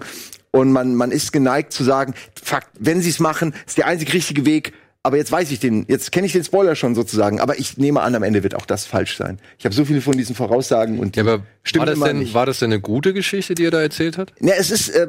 Und 0.52 0.72
man, 0.72 0.96
man 0.96 1.12
ist 1.12 1.32
geneigt 1.32 1.74
zu 1.74 1.84
sagen, 1.84 2.14
Fakt, 2.42 2.70
wenn 2.80 3.02
sie 3.02 3.10
es 3.10 3.20
machen, 3.20 3.54
ist 3.66 3.78
der 3.78 3.88
einzig 3.88 4.14
richtige 4.14 4.46
Weg. 4.46 4.74
Aber 5.06 5.18
jetzt 5.18 5.32
weiß 5.32 5.52
ich 5.52 5.60
den, 5.60 5.86
jetzt 5.88 6.12
kenne 6.12 6.26
ich 6.26 6.34
den 6.34 6.44
Spoiler 6.44 6.76
schon 6.76 6.96
sozusagen. 6.96 7.40
Aber 7.40 7.60
ich 7.60 7.78
nehme 7.78 8.02
an, 8.02 8.16
am 8.16 8.24
Ende 8.24 8.42
wird 8.42 8.56
auch 8.56 8.66
das 8.66 8.86
falsch 8.86 9.18
sein. 9.18 9.38
Ich 9.60 9.66
habe 9.66 9.76
so 9.76 9.86
viele 9.86 10.02
von 10.02 10.18
diesen 10.18 10.36
Voraussagen 10.36 10.98
und 10.98 11.16
die 11.16 11.20
Ja, 11.20 11.26
aber 11.26 11.44
stimmen 11.64 11.86
war 11.88 11.94
das, 11.94 12.04
denn, 12.04 12.20
nicht. 12.20 12.34
war 12.34 12.46
das 12.48 12.58
denn 12.60 12.72
eine 12.72 12.82
gute 12.82 13.14
Geschichte, 13.14 13.54
die 13.54 13.66
er 13.66 13.72
da 13.72 13.82
erzählt 13.82 14.18
hat? 14.18 14.34
Ja, 14.40 14.56
es 14.58 14.72
ist 14.72 14.90
äh, 14.90 15.08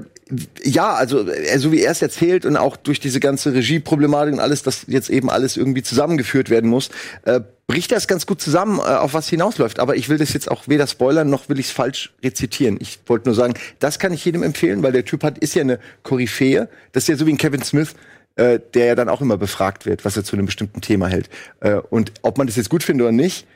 ja, 0.62 0.92
also 0.92 1.26
äh, 1.26 1.58
so 1.58 1.72
wie 1.72 1.80
er 1.80 1.92
es 1.92 2.02
erzählt 2.02 2.44
und 2.44 2.56
auch 2.56 2.76
durch 2.76 3.00
diese 3.00 3.20
ganze 3.20 3.54
Regieproblematik 3.54 4.34
und 4.34 4.40
alles, 4.40 4.62
dass 4.62 4.84
jetzt 4.86 5.08
eben 5.08 5.30
alles 5.30 5.56
irgendwie 5.56 5.82
zusammengeführt 5.82 6.50
werden 6.50 6.68
muss, 6.68 6.90
äh, 7.24 7.40
bricht 7.66 7.90
das 7.90 8.06
ganz 8.06 8.26
gut 8.26 8.40
zusammen, 8.42 8.78
äh, 8.78 8.82
auf 8.82 9.14
was 9.14 9.28
hinausläuft. 9.28 9.78
Aber 9.78 9.96
ich 9.96 10.08
will 10.08 10.18
das 10.18 10.32
jetzt 10.34 10.50
auch 10.50 10.68
weder 10.68 10.86
spoilern 10.86 11.30
noch 11.30 11.48
will 11.48 11.58
ich 11.58 11.66
es 11.66 11.72
falsch 11.72 12.12
rezitieren. 12.22 12.76
Ich 12.80 12.98
wollte 13.06 13.28
nur 13.28 13.34
sagen, 13.34 13.54
das 13.78 13.98
kann 13.98 14.12
ich 14.12 14.24
jedem 14.24 14.42
empfehlen, 14.42 14.82
weil 14.82 14.92
der 14.92 15.04
Typ 15.04 15.22
hat 15.22 15.38
ist 15.38 15.54
ja 15.54 15.62
eine 15.62 15.78
Koryphäe. 16.02 16.68
Das 16.92 17.04
ist 17.04 17.08
ja 17.08 17.16
so 17.16 17.26
wie 17.26 17.32
ein 17.32 17.38
Kevin 17.38 17.62
Smith. 17.62 17.94
Äh, 18.36 18.60
der 18.74 18.84
ja 18.84 18.94
dann 18.94 19.08
auch 19.08 19.22
immer 19.22 19.38
befragt 19.38 19.86
wird, 19.86 20.04
was 20.04 20.14
er 20.16 20.22
zu 20.22 20.36
einem 20.36 20.44
bestimmten 20.44 20.82
Thema 20.82 21.08
hält. 21.08 21.30
Äh, 21.60 21.76
und 21.76 22.12
ob 22.20 22.36
man 22.36 22.46
das 22.46 22.56
jetzt 22.56 22.68
gut 22.68 22.82
findet 22.82 23.06
oder 23.06 23.12
nicht, 23.12 23.46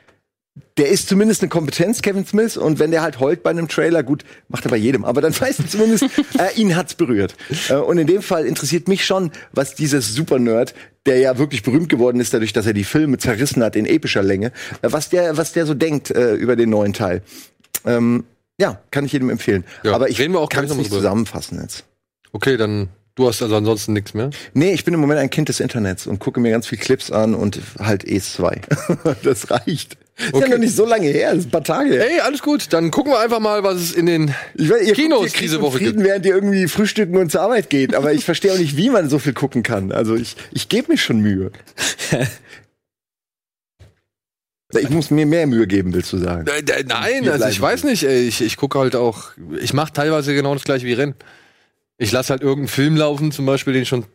der 0.77 0.89
ist 0.89 1.07
zumindest 1.07 1.41
eine 1.41 1.49
Kompetenz, 1.49 2.01
Kevin 2.01 2.25
Smith, 2.25 2.57
und 2.57 2.79
wenn 2.79 2.91
der 2.91 3.01
halt 3.01 3.19
heult 3.19 3.43
bei 3.43 3.51
einem 3.51 3.67
Trailer, 3.67 4.03
gut, 4.03 4.25
macht 4.49 4.65
er 4.65 4.71
bei 4.71 4.77
jedem, 4.77 5.05
aber 5.05 5.21
dann 5.21 5.33
weiß 5.39 5.59
er 5.59 5.67
zumindest, 5.67 6.05
äh, 6.37 6.53
ihn 6.55 6.75
hat's 6.75 6.95
berührt. 6.95 7.35
Äh, 7.69 7.75
und 7.75 7.97
in 7.97 8.07
dem 8.07 8.21
Fall 8.21 8.45
interessiert 8.45 8.87
mich 8.87 9.05
schon, 9.05 9.31
was 9.51 9.75
dieses 9.75 10.13
Super-Nerd, 10.13 10.73
der 11.05 11.19
ja 11.19 11.37
wirklich 11.37 11.63
berühmt 11.63 11.89
geworden 11.89 12.19
ist, 12.19 12.33
dadurch, 12.33 12.53
dass 12.53 12.65
er 12.65 12.73
die 12.73 12.83
Filme 12.83 13.17
zerrissen 13.17 13.63
hat 13.63 13.75
in 13.75 13.85
epischer 13.85 14.23
Länge, 14.23 14.47
äh, 14.81 14.91
was 14.91 15.09
der, 15.09 15.37
was 15.37 15.53
der 15.53 15.65
so 15.65 15.73
denkt 15.73 16.11
äh, 16.11 16.33
über 16.33 16.55
den 16.55 16.69
neuen 16.69 16.93
Teil. 16.93 17.21
Ähm, 17.85 18.25
ja, 18.59 18.81
kann 18.91 19.05
ich 19.05 19.13
jedem 19.13 19.29
empfehlen. 19.29 19.63
Ja, 19.83 19.93
aber 19.93 20.09
ich 20.09 20.17
kann 20.17 20.33
es 20.33 20.75
nicht 20.75 20.89
drüber. 20.89 21.01
zusammenfassen 21.01 21.61
jetzt. 21.61 21.85
Okay, 22.31 22.57
dann 22.57 22.89
du 23.15 23.27
hast 23.27 23.41
also 23.41 23.55
ansonsten 23.55 23.93
nichts 23.93 24.13
mehr. 24.13 24.29
Nee, 24.53 24.73
ich 24.73 24.83
bin 24.85 24.93
im 24.93 24.99
Moment 24.99 25.19
ein 25.19 25.29
Kind 25.29 25.49
des 25.49 25.59
Internets 25.59 26.07
und 26.07 26.19
gucke 26.19 26.39
mir 26.39 26.51
ganz 26.51 26.67
viel 26.67 26.77
Clips 26.77 27.11
an 27.11 27.35
und 27.35 27.59
halt 27.79 28.03
ES2. 28.05 28.61
das 29.23 29.49
reicht. 29.51 29.97
Ist 30.17 30.33
Okay. 30.33 30.43
ja 30.45 30.49
noch 30.51 30.57
nicht 30.59 30.75
so 30.75 30.85
lange 30.85 31.07
her, 31.07 31.29
das 31.31 31.39
ist 31.39 31.45
ein 31.47 31.51
paar 31.51 31.63
Tage. 31.63 31.99
Hey, 31.99 32.19
alles 32.19 32.41
gut. 32.43 32.71
Dann 32.73 32.91
gucken 32.91 33.11
wir 33.11 33.19
einfach 33.19 33.39
mal, 33.39 33.63
was 33.63 33.77
es 33.77 33.93
in 33.93 34.05
den 34.05 34.35
Ich 34.53 34.69
weiß, 34.69 34.85
ihr 34.87 34.93
Kinos 34.93 35.21
guckt, 35.23 35.35
ihr 35.35 35.41
diese 35.41 35.61
Woche 35.61 35.77
Frieden, 35.77 35.93
gibt. 35.97 36.05
während 36.05 36.25
ihr 36.27 36.35
irgendwie 36.35 36.67
frühstücken 36.67 37.17
und 37.17 37.31
zur 37.31 37.41
Arbeit 37.41 37.69
geht. 37.71 37.95
Aber 37.95 38.13
ich 38.13 38.23
verstehe 38.23 38.53
auch 38.53 38.57
nicht, 38.59 38.77
wie 38.77 38.89
man 38.91 39.09
so 39.09 39.17
viel 39.19 39.33
gucken 39.33 39.63
kann. 39.63 39.91
Also 39.91 40.15
ich, 40.15 40.35
ich 40.51 40.69
gebe 40.69 40.91
mir 40.91 40.97
schon 40.99 41.21
Mühe. 41.21 41.51
ich 44.77 44.89
muss 44.89 45.09
mir 45.11 45.25
mehr 45.25 45.47
Mühe 45.47 45.67
geben, 45.67 45.93
willst 45.93 46.13
du 46.13 46.17
sagen? 46.17 46.45
Äh, 46.47 46.83
Nein, 46.85 47.27
also 47.27 47.45
ich 47.47 47.59
weiß 47.59 47.83
nicht. 47.85 48.03
ey, 48.03 48.21
Ich, 48.27 48.41
ich 48.41 48.57
gucke 48.57 48.79
halt 48.79 48.95
auch. 48.95 49.31
Ich 49.61 49.73
mache 49.73 49.91
teilweise 49.93 50.33
genau 50.33 50.53
das 50.53 50.63
gleiche 50.63 50.85
wie 50.85 50.93
Rennen. 50.93 51.15
Ich 52.01 52.11
lasse 52.11 52.31
halt 52.31 52.41
irgendeinen 52.41 52.67
Film 52.67 52.97
laufen, 52.97 53.31
zum 53.31 53.45
Beispiel, 53.45 53.73
den 53.73 53.83
ich 53.83 53.89
schon 53.89 54.05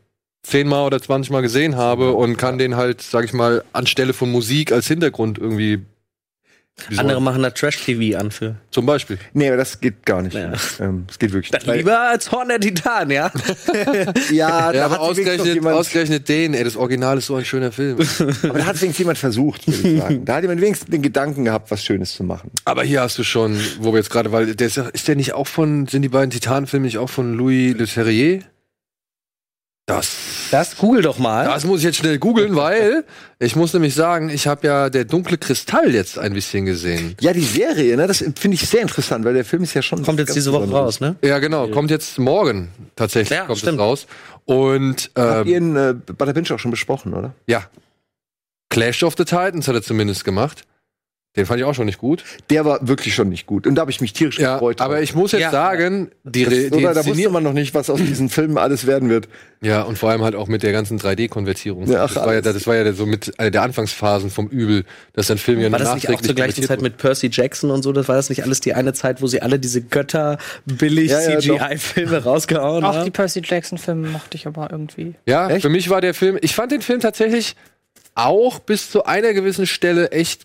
zehnmal 0.43 0.85
oder 0.87 1.01
zwanzigmal 1.01 1.43
gesehen 1.43 1.77
habe 1.77 2.15
und 2.15 2.37
kann 2.37 2.59
den 2.59 2.75
halt, 2.75 3.01
sag 3.01 3.25
ich 3.25 3.33
mal, 3.33 3.63
anstelle 3.73 4.13
von 4.13 4.29
Musik 4.33 4.73
als 4.73 4.89
Hintergrund 4.89 5.39
irgendwie. 5.39 5.83
Wie 6.89 6.95
soll- 6.95 7.05
Andere 7.05 7.23
machen 7.23 7.43
da 7.43 7.51
Trash-TV 7.51 8.19
an 8.19 8.31
für. 8.31 8.57
zum 8.71 8.85
Beispiel. 8.87 9.19
Nee, 9.33 9.49
aber 9.49 9.57
das 9.57 9.81
geht 9.81 10.05
gar 10.05 10.23
nicht. 10.23 10.35
Ja. 10.35 10.53
Ähm, 10.79 11.05
das 11.07 11.19
geht 11.19 11.33
wirklich 11.33 11.51
nicht. 11.53 11.67
Lieber 11.67 11.99
als 11.99 12.31
Horn 12.31 12.49
der 12.49 12.61
Titan, 12.61 13.11
ja? 13.11 13.31
ja, 13.75 14.13
Ja, 14.31 14.73
da 14.73 14.85
aber 14.87 14.95
hat 14.99 15.01
wenigstens 15.01 15.01
noch 15.01 15.01
ausgerechnet, 15.01 15.55
jemand, 15.55 15.77
ausgerechnet 15.77 16.29
den, 16.29 16.55
ey, 16.55 16.65
das 16.65 16.77
Original 16.77 17.19
ist 17.19 17.27
so 17.27 17.37
ein 17.37 17.45
schöner 17.45 17.73
Film. 17.73 17.99
aber 18.43 18.59
da 18.59 18.67
hat 18.67 18.81
wenigstens 18.81 18.99
jemand 18.99 19.19
versucht, 19.19 19.67
würde 19.67 19.89
ich 19.89 20.01
sagen. 20.01 20.25
Da 20.25 20.35
hat 20.37 20.43
jemand 20.43 20.61
wenigstens 20.61 20.91
den 20.91 21.03
Gedanken 21.03 21.45
gehabt, 21.47 21.71
was 21.71 21.83
Schönes 21.85 22.15
zu 22.15 22.25
machen. 22.25 22.51
Aber 22.65 22.83
hier 22.85 23.01
hast 23.01 23.19
du 23.19 23.25
schon, 23.25 23.59
wo 23.81 23.93
wir 23.93 23.99
jetzt 23.99 24.11
gerade, 24.11 24.31
weil 24.33 24.55
der 24.55 24.67
ist, 24.67 24.77
ja- 24.77 24.89
ist 24.89 25.09
der 25.09 25.17
nicht 25.17 25.33
auch 25.33 25.47
von, 25.47 25.87
sind 25.87 26.03
die 26.03 26.09
beiden 26.09 26.31
Titanfilme 26.31 26.85
nicht 26.87 26.99
auch 26.99 27.11
von 27.11 27.35
Louis 27.35 27.75
Leterrier? 27.77 28.41
Das, 29.87 30.17
Das 30.51 30.77
google 30.77 31.01
doch 31.03 31.19
mal. 31.19 31.45
das 31.45 31.65
muss 31.65 31.79
ich 31.79 31.85
jetzt 31.85 31.99
schnell 31.99 32.19
googeln, 32.19 32.57
weil 32.57 33.05
ich 33.39 33.55
muss 33.55 33.73
nämlich 33.73 33.95
sagen, 33.95 34.31
ich 34.31 34.49
habe 34.49 34.67
ja 34.67 34.91
der 34.91 35.05
dunkle 35.05 35.39
Kristall 35.39 35.95
jetzt 35.95 36.19
ein 36.19 36.33
bisschen 36.33 36.67
gesehen. 36.67 37.15
Ja, 37.21 37.33
die 37.33 37.45
Serie, 37.45 37.97
ne, 37.97 38.09
das 38.09 38.19
finde 38.19 38.55
ich 38.57 38.69
sehr 38.69 38.83
interessant, 38.83 39.25
weil 39.25 39.35
der 39.35 39.45
Film 39.45 39.63
ist 39.63 39.75
ja 39.75 39.83
schon. 39.83 40.03
Kommt 40.03 40.19
jetzt 40.19 40.35
diese 40.35 40.53
Woche 40.53 40.69
raus, 40.69 40.99
ne? 40.99 41.15
Ja, 41.23 41.39
genau, 41.39 41.69
kommt 41.69 41.93
jetzt 41.93 42.19
morgen 42.19 42.69
tatsächlich 42.97 43.39
Ja, 43.39 43.45
kommt 43.45 43.59
stimmt. 43.59 43.79
es 43.79 43.81
raus. 43.81 44.07
Und 44.45 45.11
Habt 45.15 45.47
ähm, 45.47 45.53
ihr 45.53 45.57
ihn 45.59 45.77
äh, 45.77 45.95
bei 46.19 46.25
der 46.25 46.33
Binge 46.33 46.51
auch 46.53 46.59
schon 46.59 46.73
besprochen, 46.73 47.15
oder? 47.15 47.33
ja, 47.47 47.63
Clash 48.69 49.05
of 49.05 49.15
the 49.17 49.25
Titans 49.25 49.69
hat 49.69 49.77
er 49.77 49.83
zumindest 49.83 50.25
gemacht. 50.25 50.65
Den 51.37 51.47
fand 51.47 51.61
ich 51.61 51.65
auch 51.67 51.75
schon 51.75 51.87
nicht 51.87 51.99
gut. 51.99 52.25
Der 52.51 52.65
war 52.65 52.87
wirklich 52.89 53.15
schon 53.15 53.29
nicht 53.29 53.47
gut. 53.47 53.67
Und 53.67 53.75
da 53.75 53.83
habe 53.83 53.91
ich 53.91 54.01
mich 54.01 54.13
tierisch 54.13 54.39
Ja, 54.39 54.55
gefreut. 54.55 54.81
aber 54.81 54.95
drauf. 54.95 55.03
ich 55.05 55.15
muss 55.15 55.33
jetzt 55.33 55.43
Ja. 55.43 55.51
sagen, 55.51 56.11
die, 56.25 56.45
Das, 56.45 56.55
die 56.55 56.71
oder, 56.73 56.95
da 56.95 57.05
wusste 57.05 57.29
man 57.31 57.43
noch 57.43 57.53
nicht, 57.53 57.75
was 57.75 57.91
aus 57.91 58.01
diesen 58.01 58.29
Filmen 58.31 58.57
alles 58.59 58.87
werden 58.87 59.11
wird. 59.11 59.29
Ja, 59.63 59.83
und 59.83 59.97
vor 59.99 60.11
allem 60.11 60.23
halt 60.23 60.35
auch 60.35 60.49
mit 60.49 60.63
der 60.63 60.73
ganzen 60.73 60.99
3D-Konvertierung. 60.99 61.87
Ja, 61.91 62.05
ach, 62.05 62.13
das, 62.15 62.25
war 62.25 62.35
ja, 62.35 62.41
das 62.41 62.67
war 62.67 62.77
ja 62.77 62.93
so 62.93 63.07
mit 63.07 63.39
einer 63.39 63.51
der 63.51 63.63
Anfangsphasen 63.63 64.31
vom 64.31 64.49
Übel, 64.49 64.85
dass 65.15 65.31
ein 65.31 65.39
Film 65.39 65.61
ja 65.61 65.71
War 65.73 65.79
das 65.79 65.95
nicht 65.95 66.09
auch 66.11 66.21
zur 66.21 66.35
gleichen 66.35 66.63
Zeit 66.63 66.83
mit 66.83 66.97
Percy 66.99 67.29
Jackson 67.33 67.71
und 67.71 67.83
so? 67.83 67.93
Das 67.93 68.09
war 68.09 68.17
das 68.17 68.29
nicht 68.29 68.43
alles 68.43 68.61
die 68.61 68.75
eine 68.75 68.93
Zeit, 68.93 69.21
wo 69.23 69.27
sie 69.27 69.43
alle 69.43 69.59
diese 69.59 69.83
Götter 69.83 70.39
billig 70.67 71.11
Ja, 71.11 71.21
ja, 71.31 71.39
CGI-Filme 71.41 72.23
rausgehauen 72.25 72.85
Auch 72.85 72.93
die 72.93 72.99
haben? 72.99 73.13
Percy 73.13 73.41
Jackson-Filme 73.45 74.09
mochte 74.09 74.37
ich 74.37 74.47
aber 74.47 74.69
irgendwie. 74.71 75.15
Ja, 75.27 75.49
Echt? 75.51 75.63
für 75.63 75.69
mich 75.71 75.89
war 75.91 76.01
der 76.01 76.15
Film, 76.15 76.39
ich 76.41 76.55
fand 76.55 76.73
den 76.73 76.83
Film 76.83 77.01
tatsächlich 77.01 77.57
auch 78.15 78.59
bis 78.61 78.91
zu 78.91 79.05
einer 79.05 79.33
gewissen 79.33 79.67
Stelle 79.67 80.11
echt 80.11 80.43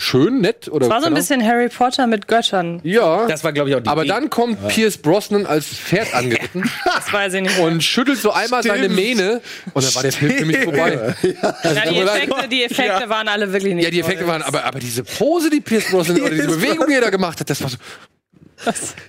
schön, 0.00 0.40
nett 0.40 0.68
oder 0.68 0.86
Es 0.86 0.90
war 0.92 1.00
so 1.00 1.06
ein 1.08 1.14
bisschen 1.14 1.44
Harry 1.44 1.68
Potter 1.68 2.06
mit 2.06 2.28
Göttern. 2.28 2.80
Ja, 2.84 3.26
Das 3.26 3.42
war, 3.44 3.52
glaube 3.52 3.70
ich, 3.70 3.76
auch 3.76 3.80
die 3.80 3.88
aber 3.88 4.02
Idee. 4.02 4.12
dann 4.12 4.30
kommt 4.30 4.68
Pierce 4.68 4.96
Brosnan 4.98 5.44
als 5.46 5.66
Pferd 5.66 6.14
angeritten 6.14 6.70
Das 6.84 7.12
weiß 7.12 7.34
ich 7.34 7.42
nicht. 7.42 7.58
und 7.58 7.82
schüttelt 7.82 8.18
so 8.18 8.30
einmal 8.32 8.62
seine 8.62 8.84
Stimmt. 8.84 8.94
Mähne 8.96 9.40
und 9.74 9.84
dann 9.84 9.94
war 9.94 10.02
der 10.02 10.12
Film 10.12 10.32
für 10.32 10.44
mich 10.46 10.58
vorbei. 10.58 11.14
ja, 11.22 11.32
die 11.32 11.32
tut 11.34 11.92
mir 11.92 12.04
leid. 12.04 12.16
Effekte, 12.28 12.48
die 12.48 12.64
Effekte 12.64 13.08
waren 13.08 13.28
alle 13.28 13.52
wirklich 13.52 13.74
nicht 13.74 13.84
Ja, 13.84 13.90
die 13.90 14.00
Effekte 14.00 14.20
toll. 14.24 14.28
waren, 14.32 14.42
aber, 14.42 14.64
aber 14.64 14.78
diese 14.78 15.02
Pose, 15.02 15.50
die 15.50 15.60
Pierce 15.60 15.90
Brosnan 15.90 16.20
oder 16.20 16.30
diese 16.30 16.46
Bewegung, 16.48 16.86
die 16.88 16.94
er 16.94 17.00
da 17.00 17.10
gemacht 17.10 17.40
hat, 17.40 17.50
das 17.50 17.60
war 17.62 17.68
so 17.70 17.76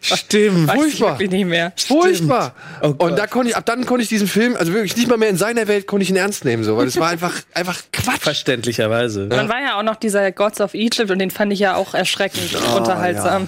Stimmt. 0.02 0.68
Weiß 0.68 0.76
ich 0.76 0.82
furchtbar. 0.82 1.12
wirklich 1.20 1.32
nicht 1.32 1.46
mehr. 1.46 1.74
furchtbar. 1.78 2.54
Oh 2.82 2.94
und 3.00 3.18
da 3.18 3.28
konnte 3.28 3.50
ich, 3.50 3.56
ab 3.56 3.66
dann 3.66 3.86
konnte 3.86 4.04
ich 4.04 4.10
diesen 4.10 4.28
Film, 4.28 4.56
also 4.56 4.74
wirklich 4.74 4.96
nicht 4.96 5.08
mal 5.08 5.18
mehr 5.18 5.30
in 5.30 5.38
seiner 5.38 5.68
Welt 5.68 5.88
konnte 5.88 6.04
ich 6.04 6.10
ihn 6.10 6.16
ernst 6.16 6.46
nehmen, 6.46 6.64
so, 6.64 6.78
weil 6.78 6.88
es 6.88 6.98
war 7.00 7.10
einfach, 7.10 7.34
einfach 7.54 7.82
Quatsch. 7.92 8.22
Verständlicherweise. 8.22 9.28
Dann 9.28 9.50
war 9.50 9.62
ja 9.62 9.78
auch 9.80 9.84
noch 9.84 9.96
dieser 9.96 10.32
Gods 10.32 10.62
of 10.62 10.74
Egypt 10.74 11.12
und 11.12 11.20
den 11.20 11.32
fand 11.32 11.52
ich 11.54 11.60
ja 11.60 11.76
auch 11.76 11.94
erschreckend 11.94 12.56
unterhaltsam. 12.76 13.48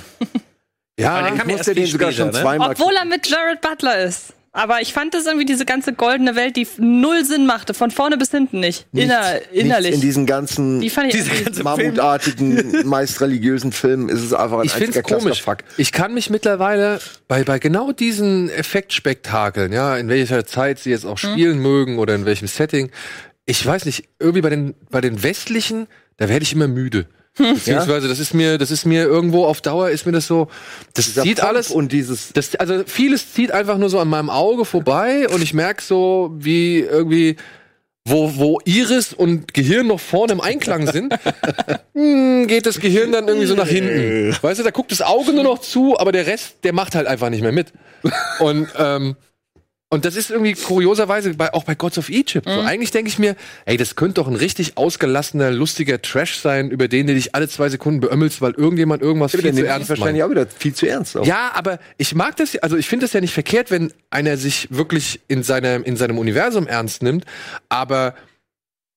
Ja, 1.00 1.12
Aber 1.16 1.24
der 1.24 1.34
Ich 1.34 1.40
kam 1.40 1.50
ja 1.50 1.58
musste 1.58 1.74
den 1.74 1.84
viel 1.84 1.92
sogar 1.94 2.12
später, 2.12 2.26
schon 2.26 2.36
ne? 2.36 2.42
zweimal. 2.42 2.72
Obwohl 2.72 2.94
er 2.96 3.06
mit 3.06 3.28
Jared 3.28 3.62
Butler 3.62 4.00
ist. 4.04 4.34
Aber 4.54 4.82
ich 4.82 4.92
fand 4.92 5.14
das 5.14 5.26
irgendwie 5.28 5.46
diese 5.46 5.64
ganze 5.64 5.94
goldene 5.94 6.36
Welt, 6.36 6.58
die 6.58 6.68
null 6.78 7.24
Sinn 7.24 7.46
machte, 7.46 7.74
von 7.74 7.90
vorne 7.90 8.18
bis 8.18 8.32
hinten 8.32 8.60
nicht. 8.60 8.86
Inner, 8.92 9.32
Nichts 9.34 9.48
innerlich. 9.54 9.96
in 9.96 10.02
diesen 10.02 10.26
ganzen 10.26 10.82
die 10.82 10.90
fand 10.90 11.08
ich 11.08 11.24
Diese 11.24 11.44
ganze 11.44 11.64
mammutartigen, 11.64 12.86
meist 12.86 13.22
religiösen 13.22 13.72
Filmen 13.72 14.10
ist 14.10 14.20
es 14.22 14.34
einfach 14.34 14.60
ein 14.60 14.66
ich 14.66 14.76
es 14.76 15.04
komisch. 15.04 15.44
Ich 15.78 15.94
kann 15.94 16.14
mich 16.14 16.30
mittlerweile 16.30 17.00
bei, 17.30 17.46
bei 17.46 17.60
genau 17.60 17.94
diesen 17.94 18.50
Effektspektakeln, 18.50 19.72
ja, 19.72 19.96
in 19.96 20.10
welcher 20.10 20.46
Zeit 20.46 20.80
sie 20.80 20.90
jetzt 20.90 21.06
auch 21.06 21.18
spielen 21.18 21.60
mögen 21.60 21.98
oder 21.98 22.14
in 22.14 22.26
welchem 22.26 22.50
Setting, 22.50 22.92
ich 23.46 23.66
weiß 23.66 23.86
nicht, 23.86 24.10
irgendwie 24.20 24.42
bei 24.42 24.50
den, 24.50 24.76
bei 24.90 25.00
den 25.00 25.24
westlichen, 25.24 25.88
da 26.18 26.28
werde 26.28 26.44
ich 26.44 26.52
immer 26.52 26.68
müde. 26.68 27.08
Beziehungsweise, 27.38 28.08
das 28.08 28.20
ist 28.20 28.34
mir, 28.34 28.58
das 28.58 28.72
ist 28.72 28.86
mir 28.86 29.04
irgendwo 29.04 29.46
auf 29.46 29.62
Dauer 29.62 29.90
ist 29.90 30.06
mir 30.06 30.12
das 30.12 30.28
so, 30.28 30.50
das 30.94 31.06
Dieser 31.06 31.22
sieht 31.24 31.38
Pop 31.40 31.50
alles 31.50 31.72
und 31.72 31.92
dieses 31.92 32.34
das, 32.34 32.56
also 32.56 32.84
vieles 32.86 33.34
zieht 33.34 33.52
einfach 33.52 33.78
nur 33.78 33.90
so 33.90 34.00
an 34.00 34.10
meinem 34.10 34.30
Auge 34.30 34.66
vorbei 34.66 35.28
und 35.30 35.42
ich 35.42 35.54
merke 35.54 35.82
so, 35.82 36.32
wie 36.38 36.80
irgendwie, 36.80 37.38
wo, 38.06 38.36
wo 38.36 38.60
Iris 38.66 39.14
und 39.14 39.54
Gehirn 39.54 39.88
noch 39.88 40.00
vorne 40.00 40.34
im 40.34 40.42
Einklang 40.42 40.92
sind, 40.92 41.14
hm, 41.94 42.48
geht 42.48 42.66
das 42.66 42.80
Gehirn 42.80 43.14
dann 43.14 43.28
irgendwie 43.28 43.48
so 43.48 43.56
nach 43.56 43.68
hinten. 43.68 44.36
Weißt 44.42 44.60
du, 44.60 44.64
da 44.64 44.72
guckt 44.72 44.92
das 44.92 45.02
Auge 45.02 45.32
nur 45.32 45.44
noch 45.44 45.60
zu, 45.60 45.98
aber 45.98 46.12
der 46.12 46.28
Rest, 46.28 46.56
der 46.64 46.74
macht 46.74 46.96
halt 46.96 47.08
einfach 47.08 47.30
nicht 47.30 47.42
mehr 47.42 47.54
mit. 47.54 47.72
Und, 48.40 48.68
ähm, 48.78 49.16
und 49.94 50.06
das 50.06 50.16
ist 50.16 50.32
irgendwie 50.32 50.54
kurioserweise 50.54 51.34
bei, 51.34 51.54
auch 51.54 51.66
bei 51.66 51.76
Gods 51.76 51.98
of 51.98 52.08
Egypt. 52.08 52.48
So, 52.48 52.62
eigentlich 52.62 52.92
denke 52.92 53.10
ich 53.10 53.20
mir, 53.20 53.36
ey, 53.66 53.76
das 53.76 53.98
könnte 53.98 54.16
doch 54.16 54.28
ein 54.30 54.38
richtig 54.38 54.78
ausgelassener, 54.78 55.52
lustiger 55.52 56.02
Trash 56.02 56.38
sein, 56.38 56.72
über 56.72 56.88
den 56.88 57.08
du 57.08 57.14
dich 57.14 57.36
alle 57.36 57.50
zwei 57.50 57.68
Sekunden 57.68 58.00
beömmelst, 58.00 58.42
weil 58.42 58.54
irgendjemand 58.54 59.02
irgendwas 59.02 59.32
viel 59.32 59.42
den 59.42 59.54
zu 59.54 59.68
ernst 59.68 59.90
wahrscheinlich 59.90 60.22
meint. 60.22 60.24
auch 60.24 60.44
wieder 60.44 60.48
viel 60.48 60.74
zu 60.74 60.88
ernst. 60.88 61.18
Auch. 61.18 61.26
Ja, 61.26 61.52
aber 61.56 61.78
ich 61.98 62.16
mag 62.16 62.38
das, 62.38 62.56
also 62.56 62.78
ich 62.78 62.88
finde 62.88 63.06
das 63.06 63.12
ja 63.12 63.20
nicht 63.20 63.34
verkehrt, 63.34 63.70
wenn 63.70 63.92
einer 64.10 64.38
sich 64.38 64.70
wirklich 64.72 65.20
in 65.28 65.44
seinem, 65.44 65.84
in 65.84 65.98
seinem 65.98 66.18
Universum 66.20 66.68
ernst 66.68 67.04
nimmt, 67.04 67.26
aber 67.68 68.16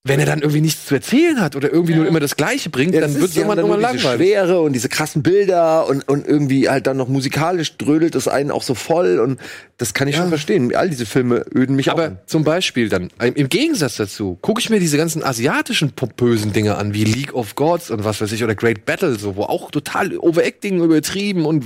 wenn 0.06 0.20
er 0.20 0.26
dann 0.26 0.40
irgendwie 0.40 0.60
nichts 0.60 0.84
zu 0.84 0.94
erzählen 0.94 1.40
hat 1.40 1.56
oder 1.56 1.72
irgendwie 1.72 1.94
nur 1.94 2.06
immer 2.06 2.20
das 2.20 2.36
Gleiche 2.36 2.68
bringt, 2.68 2.94
Ja, 2.94 3.00
dann 3.00 3.14
wird 3.14 3.30
es 3.30 3.34
ja 3.34 3.40
irgendwann 3.40 3.58
irgendwann 3.58 3.80
diese 3.80 4.04
langweilig. 4.06 4.28
Schwere 4.28 4.60
und 4.60 4.74
diese 4.74 4.90
krassen 4.90 5.22
Bilder 5.22 5.88
und, 5.88 6.06
und 6.06 6.26
irgendwie 6.26 6.68
halt 6.68 6.86
dann 6.86 6.98
noch 6.98 7.08
musikalisch 7.08 7.78
drödelt 7.78 8.14
es 8.14 8.28
einen 8.28 8.50
auch 8.50 8.62
so 8.62 8.74
voll 8.74 9.18
und 9.18 9.40
das 9.78 9.94
kann 9.94 10.06
ich 10.06 10.16
schon 10.16 10.28
verstehen. 10.28 10.76
All 10.76 10.90
diese 10.90 11.06
Filme 11.06 11.46
öden 11.54 11.74
mich 11.74 11.90
Aber 11.90 12.04
an. 12.04 12.18
zum 12.26 12.44
Beispiel 12.44 12.90
dann, 12.90 13.08
im 13.18 13.48
Gegensatz 13.48 13.96
dazu, 13.96 14.36
gucke 14.42 14.60
ich 14.60 14.68
mir 14.68 14.78
diese 14.78 14.98
ganzen 14.98 15.22
asiatischen 15.22 15.92
pompösen 15.92 16.52
Dinge 16.52 16.76
an, 16.76 16.92
wie 16.92 17.04
League 17.04 17.32
of 17.34 17.54
Gods 17.54 17.90
und 17.90 18.04
was 18.04 18.20
weiß 18.20 18.30
ich, 18.32 18.44
oder 18.44 18.54
Great 18.54 18.84
Battle, 18.84 19.18
so, 19.18 19.36
wo 19.36 19.44
auch 19.44 19.70
total 19.70 20.18
Overacting 20.18 20.82
übertrieben 20.84 21.46
und 21.46 21.64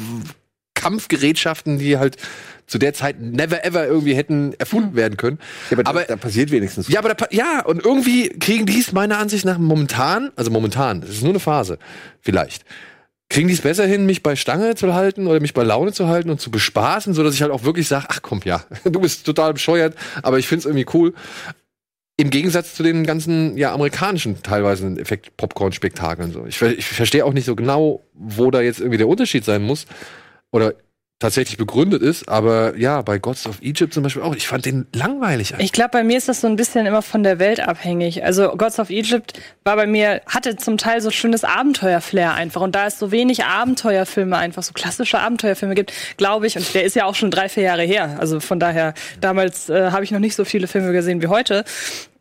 Kampfgerätschaften, 0.75 1.79
die 1.79 1.99
halt 1.99 2.17
zu 2.69 2.79
der 2.79 2.95
Zeit 2.95 3.21
never 3.21 3.65
ever 3.65 3.87
irgendwie 3.87 4.15
hätten 4.15 4.53
erfunden 4.59 4.95
werden 4.95 5.17
können. 5.17 5.39
Ja, 5.71 5.79
aber, 5.79 5.89
aber 5.89 6.01
da, 6.01 6.07
da 6.07 6.17
passiert 6.17 6.51
wenigstens. 6.53 6.89
Ja, 6.89 7.01
aber 7.01 7.15
da, 7.15 7.27
ja, 7.31 7.65
und 7.65 7.85
irgendwie 7.85 8.29
kriegen 8.29 8.67
die 8.67 8.79
es 8.79 8.93
meiner 8.93 9.19
Ansicht 9.19 9.45
nach 9.45 9.59
momentan, 9.59 10.31
also 10.37 10.51
momentan, 10.51 11.01
das 11.01 11.11
ist 11.11 11.23
nur 11.23 11.31
eine 11.31 11.41
Phase, 11.41 11.79
vielleicht, 12.21 12.65
kriegen 13.31 13.49
die 13.49 13.55
es 13.55 13.63
besser 13.63 13.87
hin, 13.87 14.07
mich 14.07 14.23
bei 14.23 14.37
Stange 14.37 14.75
zu 14.75 14.95
halten 14.95 15.27
oder 15.27 15.41
mich 15.41 15.55
bei 15.55 15.63
Laune 15.63 15.93
zu 15.93 16.09
halten 16.09 16.31
und 16.31 16.41
zu 16.41 16.51
bespaßen, 16.51 17.15
so 17.15 17.25
dass 17.25 17.35
ich 17.35 17.43
halt 17.43 17.53
auch 17.53 17.65
wirklich 17.65 17.89
sage, 17.89 18.07
ach 18.09 18.21
komm, 18.23 18.41
ja, 18.45 18.65
du 18.85 19.01
bist 19.01 19.25
total 19.25 19.55
bescheuert, 19.55 19.97
aber 20.23 20.39
ich 20.39 20.47
find's 20.47 20.67
irgendwie 20.67 20.87
cool. 20.95 21.15
Im 22.21 22.31
Gegensatz 22.31 22.75
zu 22.75 22.83
den 22.83 23.07
ganzen 23.07 23.57
ja 23.57 23.73
amerikanischen 23.73 24.43
teilweise 24.43 24.89
Effekt 24.99 25.37
Popcorn 25.37 25.73
Spektakeln 25.73 26.33
so. 26.33 26.47
Ich, 26.47 26.61
ich 26.61 26.85
verstehe 26.85 27.25
auch 27.25 27.33
nicht 27.33 27.45
so 27.45 27.55
genau, 27.55 28.05
wo 28.13 28.51
da 28.51 28.61
jetzt 28.61 28.81
irgendwie 28.81 28.99
der 28.99 29.07
Unterschied 29.07 29.45
sein 29.45 29.63
muss 29.63 29.87
oder 30.51 30.75
tatsächlich 31.19 31.59
begründet 31.59 32.01
ist, 32.01 32.29
aber 32.29 32.77
ja, 32.77 33.03
bei 33.03 33.19
Gods 33.19 33.47
of 33.47 33.61
Egypt 33.61 33.93
zum 33.93 34.05
Beispiel 34.05 34.23
auch. 34.23 34.37
Ich 34.37 34.47
fand 34.47 34.65
den 34.67 34.87
langweilig. 34.95 35.53
Ich 35.59 35.73
glaube, 35.73 35.91
bei 35.91 36.05
mir 36.05 36.17
ist 36.17 36.29
das 36.29 36.41
so 36.41 36.47
ein 36.47 36.55
bisschen 36.55 36.87
immer 36.87 37.03
von 37.03 37.25
der 37.25 37.41
Welt 37.41 37.59
abhängig. 37.59 38.25
Also 38.25 38.51
Gods 38.51 38.79
of 38.79 38.91
Egypt 38.91 39.33
war 39.65 39.75
bei 39.75 39.87
mir, 39.87 40.23
hatte 40.27 40.57
zum 40.57 40.79
Teil 40.79 41.01
so 41.01 41.11
schönes 41.11 41.43
Abenteuerflair 41.43 42.35
einfach. 42.35 42.61
Und 42.61 42.77
da 42.77 42.87
es 42.87 43.01
so 43.01 43.11
wenig 43.11 43.45
Abenteuerfilme 43.45 44.37
einfach, 44.37 44.63
so 44.63 44.73
klassische 44.73 45.19
Abenteuerfilme 45.19 45.75
gibt, 45.75 45.93
glaube 46.17 46.47
ich, 46.47 46.57
und 46.57 46.73
der 46.73 46.85
ist 46.85 46.95
ja 46.95 47.05
auch 47.05 47.17
schon 47.17 47.33
drei, 47.33 47.49
vier 47.49 47.65
Jahre 47.65 47.83
her. 47.83 48.17
Also 48.21 48.39
von 48.39 48.61
daher, 48.61 48.95
damals 49.21 49.69
äh, 49.69 49.91
habe 49.91 50.05
ich 50.05 50.13
noch 50.13 50.21
nicht 50.21 50.37
so 50.37 50.45
viele 50.45 50.69
Filme 50.69 50.93
gesehen 50.93 51.21
wie 51.21 51.27
heute. 51.27 51.65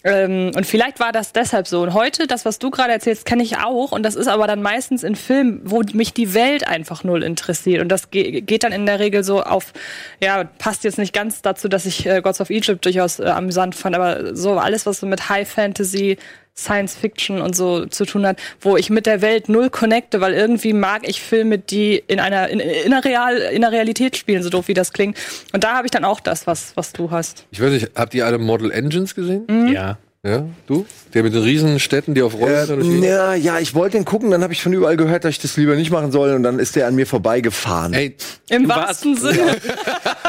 Ähm, 0.07 0.53
und 0.55 0.65
vielleicht 0.65 1.01
war 1.01 1.11
das 1.11 1.33
deshalb 1.33 1.67
so. 1.67 1.81
Und 1.81 1.93
heute, 1.93 2.27
das, 2.27 2.45
was 2.45 2.59
du 2.59 2.69
gerade 2.71 2.93
erzählst, 2.93 3.25
kenne 3.25 3.43
ich 3.43 3.57
auch. 3.57 3.91
Und 3.91 4.03
das 4.03 4.15
ist 4.15 4.29
aber 4.29 4.47
dann 4.47 4.61
meistens 4.61 5.03
in 5.03 5.17
Filmen, 5.17 5.59
wo 5.65 5.81
mich 5.91 6.13
die 6.13 6.33
Welt 6.33 6.65
einfach 6.65 7.03
null 7.03 7.23
interessiert. 7.23 7.81
Und 7.81 7.89
das 7.89 8.09
ge 8.09 8.39
geht 8.39 8.63
dann 8.63 8.71
in 8.71 8.85
der 8.85 8.99
Regel 8.99 9.25
so 9.25 9.43
auf, 9.43 9.73
ja, 10.21 10.45
passt 10.45 10.85
jetzt 10.85 10.97
nicht 10.97 11.13
ganz 11.13 11.41
dazu, 11.41 11.67
dass 11.67 11.85
ich 11.85 12.05
äh, 12.05 12.21
Gods 12.21 12.39
of 12.39 12.49
Egypt 12.49 12.85
durchaus 12.85 13.19
äh, 13.19 13.25
amüsant 13.25 13.75
fand, 13.75 13.97
aber 13.97 14.33
so 14.33 14.53
alles, 14.53 14.85
was 14.85 15.01
so 15.01 15.07
mit 15.07 15.27
High 15.27 15.47
Fantasy, 15.47 16.17
Science 16.57 16.95
Fiction 16.95 17.41
und 17.41 17.55
so 17.55 17.85
zu 17.85 18.05
tun 18.05 18.25
hat, 18.25 18.39
wo 18.61 18.77
ich 18.77 18.89
mit 18.89 19.05
der 19.05 19.21
Welt 19.21 19.47
null 19.47 19.69
connecte, 19.69 20.21
weil 20.21 20.33
irgendwie 20.33 20.73
mag 20.73 21.07
ich 21.07 21.21
Filme, 21.21 21.59
die 21.59 22.01
in 22.07 22.19
einer 22.19 22.49
in, 22.49 22.59
in, 22.59 22.93
einer 22.93 23.05
Real, 23.05 23.37
in 23.37 23.63
einer 23.63 23.71
Realität 23.71 24.17
spielen, 24.17 24.41
so 24.43 24.49
doof 24.49 24.67
wie 24.67 24.73
das 24.73 24.91
klingt. 24.91 25.17
Und 25.53 25.63
da 25.63 25.75
habe 25.75 25.87
ich 25.87 25.91
dann 25.91 26.03
auch 26.03 26.19
das, 26.19 26.47
was, 26.47 26.71
was 26.75 26.93
du 26.93 27.11
hast. 27.11 27.45
Ich 27.51 27.61
weiß 27.61 27.71
nicht, 27.71 27.91
habt 27.95 28.13
ihr 28.13 28.25
alle 28.25 28.37
Model 28.39 28.71
Engines 28.71 29.15
gesehen? 29.15 29.71
Ja. 29.71 29.97
Ja, 30.23 30.45
du? 30.65 30.85
Der 31.13 31.23
mit 31.23 31.33
den 31.33 31.43
riesen 31.43 31.79
Städten, 31.79 32.13
die 32.13 32.21
auf 32.21 32.33
Rollen 32.33 33.03
Äh, 33.03 33.07
ja, 33.07 33.33
ja, 33.35 33.59
ich 33.59 33.75
wollte 33.75 33.97
den 33.97 34.03
gucken, 34.03 34.31
dann 34.31 34.43
habe 34.43 34.51
ich 34.51 34.61
von 34.61 34.73
überall 34.73 34.97
gehört, 34.97 35.23
dass 35.23 35.31
ich 35.31 35.39
das 35.39 35.55
lieber 35.55 35.75
nicht 35.75 35.91
machen 35.91 36.11
soll 36.11 36.33
und 36.33 36.43
dann 36.43 36.59
ist 36.59 36.75
der 36.75 36.87
an 36.87 36.95
mir 36.95 37.05
vorbeigefahren. 37.05 37.93
Ey, 37.93 38.15
Im 38.49 38.67
wahrsten 38.67 39.15
Sinne. 39.15 39.55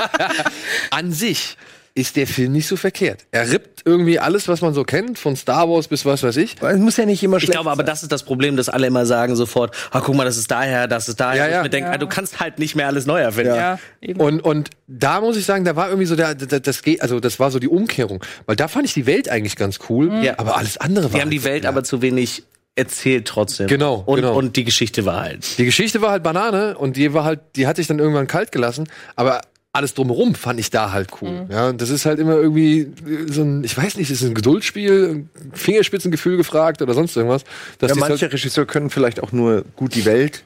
an 0.90 1.10
sich 1.10 1.56
ist 1.98 2.16
der 2.16 2.26
Film 2.26 2.52
nicht 2.52 2.66
so 2.68 2.76
verkehrt. 2.76 3.26
Er 3.30 3.50
rippt 3.50 3.82
irgendwie 3.84 4.18
alles, 4.18 4.48
was 4.48 4.60
man 4.60 4.72
so 4.74 4.84
kennt, 4.84 5.18
von 5.18 5.36
Star 5.36 5.68
Wars 5.68 5.88
bis 5.88 6.04
was 6.06 6.22
weiß 6.22 6.36
ich. 6.36 6.56
Es 6.62 6.78
muss 6.78 6.96
ja 6.96 7.04
nicht 7.06 7.22
immer 7.22 7.36
Ich 7.38 7.42
schlecht 7.44 7.54
glaube 7.56 7.70
aber, 7.70 7.82
das 7.82 8.02
ist 8.02 8.12
das 8.12 8.22
Problem, 8.22 8.56
dass 8.56 8.68
alle 8.68 8.86
immer 8.86 9.04
sagen 9.06 9.34
sofort, 9.36 9.74
ah, 9.90 10.00
guck 10.00 10.14
mal, 10.14 10.24
das 10.24 10.36
ist 10.36 10.50
daher, 10.50 10.86
das 10.86 11.08
ist 11.08 11.18
daher. 11.20 11.46
Ja, 11.46 11.50
ja. 11.50 11.56
Ich 11.58 11.62
mir 11.64 11.70
denke, 11.70 11.88
Ja. 11.88 11.94
ah, 11.94 11.98
du 11.98 12.06
kannst 12.06 12.40
halt 12.40 12.58
nicht 12.58 12.74
mehr 12.76 12.86
alles 12.86 13.06
neu 13.06 13.20
erfinden. 13.20 13.54
ja. 13.54 13.78
Und, 14.16 14.40
und 14.40 14.70
da 14.86 15.20
muss 15.20 15.36
ich 15.36 15.44
sagen, 15.44 15.64
da 15.64 15.76
war 15.76 15.88
irgendwie 15.88 16.06
so 16.06 16.16
der, 16.16 16.34
das, 16.34 16.62
das 16.62 16.82
geht, 16.82 17.02
also 17.02 17.20
das 17.20 17.40
war 17.40 17.50
so 17.50 17.58
die 17.58 17.68
Umkehrung. 17.68 18.24
Weil 18.46 18.56
da 18.56 18.68
fand 18.68 18.86
ich 18.86 18.94
die 18.94 19.06
Welt 19.06 19.28
eigentlich 19.28 19.56
ganz 19.56 19.78
cool, 19.88 20.12
Ja. 20.22 20.34
aber 20.38 20.56
alles 20.56 20.76
andere 20.78 21.06
war. 21.12 21.18
Die 21.18 21.20
haben 21.20 21.30
die 21.30 21.38
halt- 21.38 21.46
Welt 21.46 21.66
aber 21.66 21.82
zu 21.84 22.00
wenig 22.02 22.44
erzählt 22.76 23.26
trotzdem. 23.26 23.66
Genau, 23.66 24.04
Und, 24.06 24.16
genau. 24.20 24.36
und 24.36 24.54
die 24.56 24.62
Geschichte 24.62 25.04
war 25.04 25.22
halt. 25.22 25.58
Die 25.58 25.64
Geschichte 25.64 26.00
war 26.00 26.12
halt 26.12 26.22
Banane 26.22 26.78
und 26.78 26.96
die 26.96 27.12
war 27.12 27.24
halt, 27.24 27.40
die 27.56 27.66
hat 27.66 27.74
sich 27.76 27.88
dann 27.88 27.98
irgendwann 27.98 28.28
kalt 28.28 28.52
gelassen, 28.52 28.88
aber 29.16 29.40
alles 29.72 29.94
drumherum 29.94 30.34
fand 30.34 30.58
ich 30.60 30.70
da 30.70 30.92
halt 30.92 31.10
cool. 31.20 31.46
Ja, 31.50 31.68
und 31.68 31.80
das 31.80 31.90
ist 31.90 32.06
halt 32.06 32.18
immer 32.18 32.34
irgendwie 32.36 32.90
so 33.30 33.42
ein, 33.42 33.62
ich 33.64 33.76
weiß 33.76 33.96
nicht, 33.96 34.10
ist 34.10 34.22
es 34.22 34.28
ein 34.28 34.34
Geduldsspiel, 34.34 35.26
ein 35.44 35.52
Fingerspitzengefühl 35.52 36.36
gefragt 36.36 36.82
oder 36.82 36.94
sonst 36.94 37.16
irgendwas. 37.16 37.44
Dass 37.78 37.90
Ja, 37.90 37.96
manche 37.96 38.22
halt, 38.22 38.32
Regisseure 38.32 38.66
können 38.66 38.90
vielleicht 38.90 39.22
auch 39.22 39.30
nur 39.32 39.64
gut 39.76 39.94
die 39.94 40.04
Welt 40.04 40.42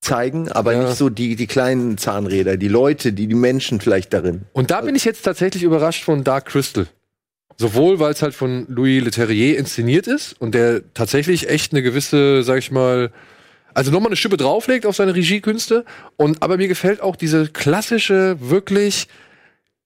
zeigen, 0.00 0.50
aber 0.52 0.72
Ja. 0.72 0.84
nicht 0.84 0.96
so 0.96 1.08
die, 1.10 1.34
die 1.36 1.46
kleinen 1.48 1.98
Zahnräder, 1.98 2.56
die 2.56 2.68
Leute, 2.68 3.12
die, 3.12 3.26
die 3.26 3.34
Menschen 3.34 3.80
vielleicht 3.80 4.12
darin. 4.12 4.42
und 4.52 4.70
da 4.70 4.80
bin 4.80 4.94
ich 4.94 5.04
jetzt 5.04 5.22
tatsächlich 5.22 5.64
überrascht 5.64 6.04
von 6.04 6.22
Dark 6.24 6.46
Crystal. 6.46 6.86
Sowohl, 7.60 7.98
weil 7.98 8.12
es 8.12 8.22
halt 8.22 8.34
von 8.34 8.66
Louis 8.68 9.02
Leterrier 9.02 9.58
inszeniert 9.58 10.06
ist 10.06 10.40
und 10.40 10.54
der 10.54 10.82
tatsächlich 10.94 11.48
echt 11.48 11.72
eine 11.72 11.82
gewisse, 11.82 12.44
sag 12.44 12.58
ich 12.58 12.70
mal, 12.70 13.10
also 13.74 13.90
nochmal 13.90 14.08
eine 14.08 14.16
Schippe 14.16 14.36
drauflegt 14.36 14.86
auf 14.86 14.96
seine 14.96 15.14
Regiekünste. 15.14 15.84
Und 16.16 16.42
aber 16.42 16.56
mir 16.56 16.68
gefällt 16.68 17.00
auch 17.00 17.16
diese 17.16 17.48
klassische, 17.48 18.36
wirklich 18.40 19.08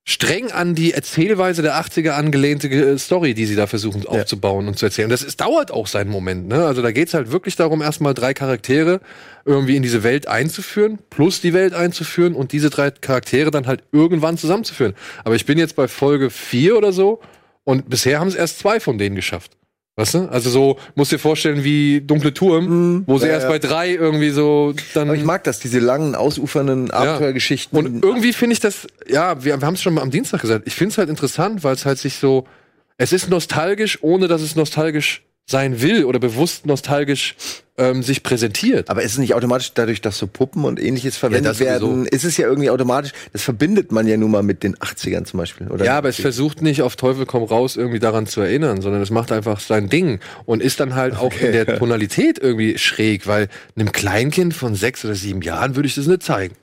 streng 0.05 0.51
an 0.51 0.75
die 0.75 0.92
Erzählweise 0.92 1.62
der 1.62 1.81
80er 1.81 2.11
angelehnte 2.11 2.68
äh, 2.68 2.99
Story, 2.99 3.35
die 3.35 3.47
sie 3.47 3.55
da 3.55 3.68
versuchen 3.68 4.05
aufzubauen 4.07 4.66
und 4.66 4.77
zu 4.77 4.87
erzählen. 4.87 5.09
Das 5.09 5.23
ist, 5.23 5.40
dauert 5.40 5.71
auch 5.71 5.87
seinen 5.87 6.11
Moment. 6.11 6.49
Ne? 6.49 6.66
Also 6.66 6.83
da 6.83 6.90
geht's 6.90 7.14
halt 7.14 7.31
wirklich 7.31 7.55
darum, 7.55 7.83
erstmal 7.83 8.12
drei 8.12 8.35
Charaktere 8.35 9.01
irgendwie 9.45 9.77
in 9.77 9.83
diese 9.83 10.03
Welt 10.03 10.27
einzuführen, 10.27 10.99
plus 11.11 11.40
die 11.40 11.53
Welt 11.53 11.73
einzuführen 11.73 12.35
und 12.35 12.53
diese 12.53 12.68
drei 12.68 12.90
Charaktere 12.90 13.53
dann 13.53 13.66
halt 13.66 13.85
irgendwann 13.92 14.38
zusammenzuführen. 14.38 14.95
Aber 15.23 15.37
ich 15.37 15.47
bin 15.47 15.57
jetzt 15.57 15.77
bei 15.77 15.87
Folge 15.87 16.31
vier 16.31 16.77
oder 16.77 16.92
so 16.92 17.21
und 17.62 17.88
bisher 17.88 18.18
haben 18.18 18.29
es 18.29 18.35
erst 18.35 18.59
zwei 18.59 18.81
von 18.81 18.99
denen 18.99 19.14
geschafft. 19.14 19.53
Weißt 19.96 20.14
du? 20.14 20.20
Also 20.31 20.48
so, 20.48 20.78
musst 20.94 21.12
dir 21.12 21.18
vorstellen, 21.18 21.64
wie 21.64 22.00
Dunkle 22.00 22.33
Turm, 22.33 23.05
wo 23.07 23.18
sie 23.18 23.26
ja, 23.26 23.33
erst 23.33 23.44
ja. 23.44 23.50
bei 23.50 23.59
drei 23.59 23.90
irgendwie 23.90 24.31
so 24.31 24.72
dann. 24.94 25.09
Aber 25.09 25.16
ich 25.16 25.24
mag 25.24 25.44
das, 25.44 25.59
diese 25.59 25.81
langen, 25.81 26.14
ausufernden 26.14 26.90
Abenteuergeschichten. 26.90 27.78
Und 27.78 28.02
irgendwie 28.02 28.33
finde 28.33 28.55
ich 28.55 28.61
das, 28.61 28.87
ja, 29.07 29.44
wir, 29.44 29.61
wir 29.61 29.66
haben 29.66 29.74
es 29.74 29.83
schon 29.83 29.92
mal 29.92 30.00
am 30.00 30.11
Dienstag 30.11 30.40
gesagt, 30.40 30.66
ich 30.66 30.74
finde 30.74 30.92
es 30.92 30.98
halt 30.98 31.11
interessant, 31.11 31.62
weil 31.62 31.74
es 31.74 31.85
halt 31.85 31.98
sich 31.98 32.14
so, 32.14 32.46
es 32.96 33.12
ist 33.12 33.28
nostalgisch, 33.28 33.98
ohne 34.02 34.28
dass 34.28 34.40
es 34.40 34.57
nostalgisch 34.57 35.24
sein 35.44 35.83
will 35.83 36.05
oder 36.07 36.18
bewusst 36.18 36.64
nostalgisch 36.64 37.37
ähm, 37.78 38.02
sich 38.02 38.22
präsentiert. 38.22 38.90
aber 38.90 39.02
ist 39.02 39.12
es 39.12 39.18
nicht 39.18 39.35
automatisch 39.35 39.72
dadurch, 39.72 40.00
dass 40.00 40.18
so 40.18 40.26
Puppen 40.26 40.64
und 40.64 40.78
ähnliches 40.78 41.16
verwendet 41.16 41.56
sowieso. 41.56 41.70
werden, 41.70 42.06
ist 42.06 42.24
es 42.24 42.37
ja 42.37 42.46
irgendwie 42.46 42.70
automatisch, 42.70 43.12
das 43.32 43.42
verbindet 43.42 43.92
man 43.92 44.06
ja 44.06 44.16
nun 44.16 44.30
mal 44.30 44.42
mit 44.42 44.62
den 44.62 44.76
80ern 44.76 45.24
zum 45.24 45.38
Beispiel. 45.38 45.68
Oder 45.68 45.85
Ja, 45.85 45.96
aber 45.96 46.11
es 46.11 46.20
versucht 46.20 46.61
nicht 46.61 46.82
auf 46.82 46.96
Teufel 46.96 47.24
komm 47.24 47.44
raus 47.44 47.76
irgendwie 47.76 47.98
daran 47.98 48.26
zu 48.26 48.42
erinnern, 48.42 48.82
sondern 48.82 49.00
es 49.00 49.11
macht 49.11 49.32
einfach 49.32 49.61
sein 49.61 49.88
Ding 49.88 50.20
und 50.44 50.62
ist 50.62 50.80
dann 50.80 50.94
halt 50.94 51.16
auch 51.16 51.32
in 51.32 51.52
der 51.52 51.78
Tonalität 51.78 52.38
irgendwie 52.38 52.76
schräg, 52.76 53.26
weil 53.26 53.48
einem 53.74 53.90
Kleinkind 53.92 54.52
von 54.54 54.74
sechs 54.74 55.04
oder 55.04 55.14
sieben 55.14 55.40
Jahren 55.40 55.74
würde 55.74 55.87
ich 55.87 55.94
das 55.94 56.06
nicht 56.06 56.22
zeigen. 56.22 56.54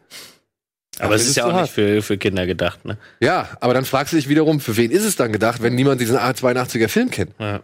Aber 0.99 1.15
es 1.15 1.23
ist 1.23 1.29
ist 1.29 1.35
ja 1.37 1.45
auch 1.45 1.53
hart. 1.53 1.61
nicht 1.63 1.73
für, 1.73 2.01
für 2.01 2.17
Kinder 2.17 2.45
gedacht, 2.45 2.85
ne? 2.85 2.97
Ja, 3.21 3.49
aber 3.61 3.73
dann 3.73 3.85
fragst 3.85 4.13
du 4.13 4.17
dich 4.17 4.27
wiederum, 4.27 4.59
für 4.59 4.75
wen 4.77 4.91
ist 4.91 5.05
es 5.05 5.15
dann 5.15 5.31
gedacht, 5.31 5.61
wenn 5.61 5.73
niemand 5.73 6.01
diesen 6.01 6.17
82er 6.17 6.89
Film 6.89 7.09
kennt? 7.09 7.31
Ja. 7.39 7.61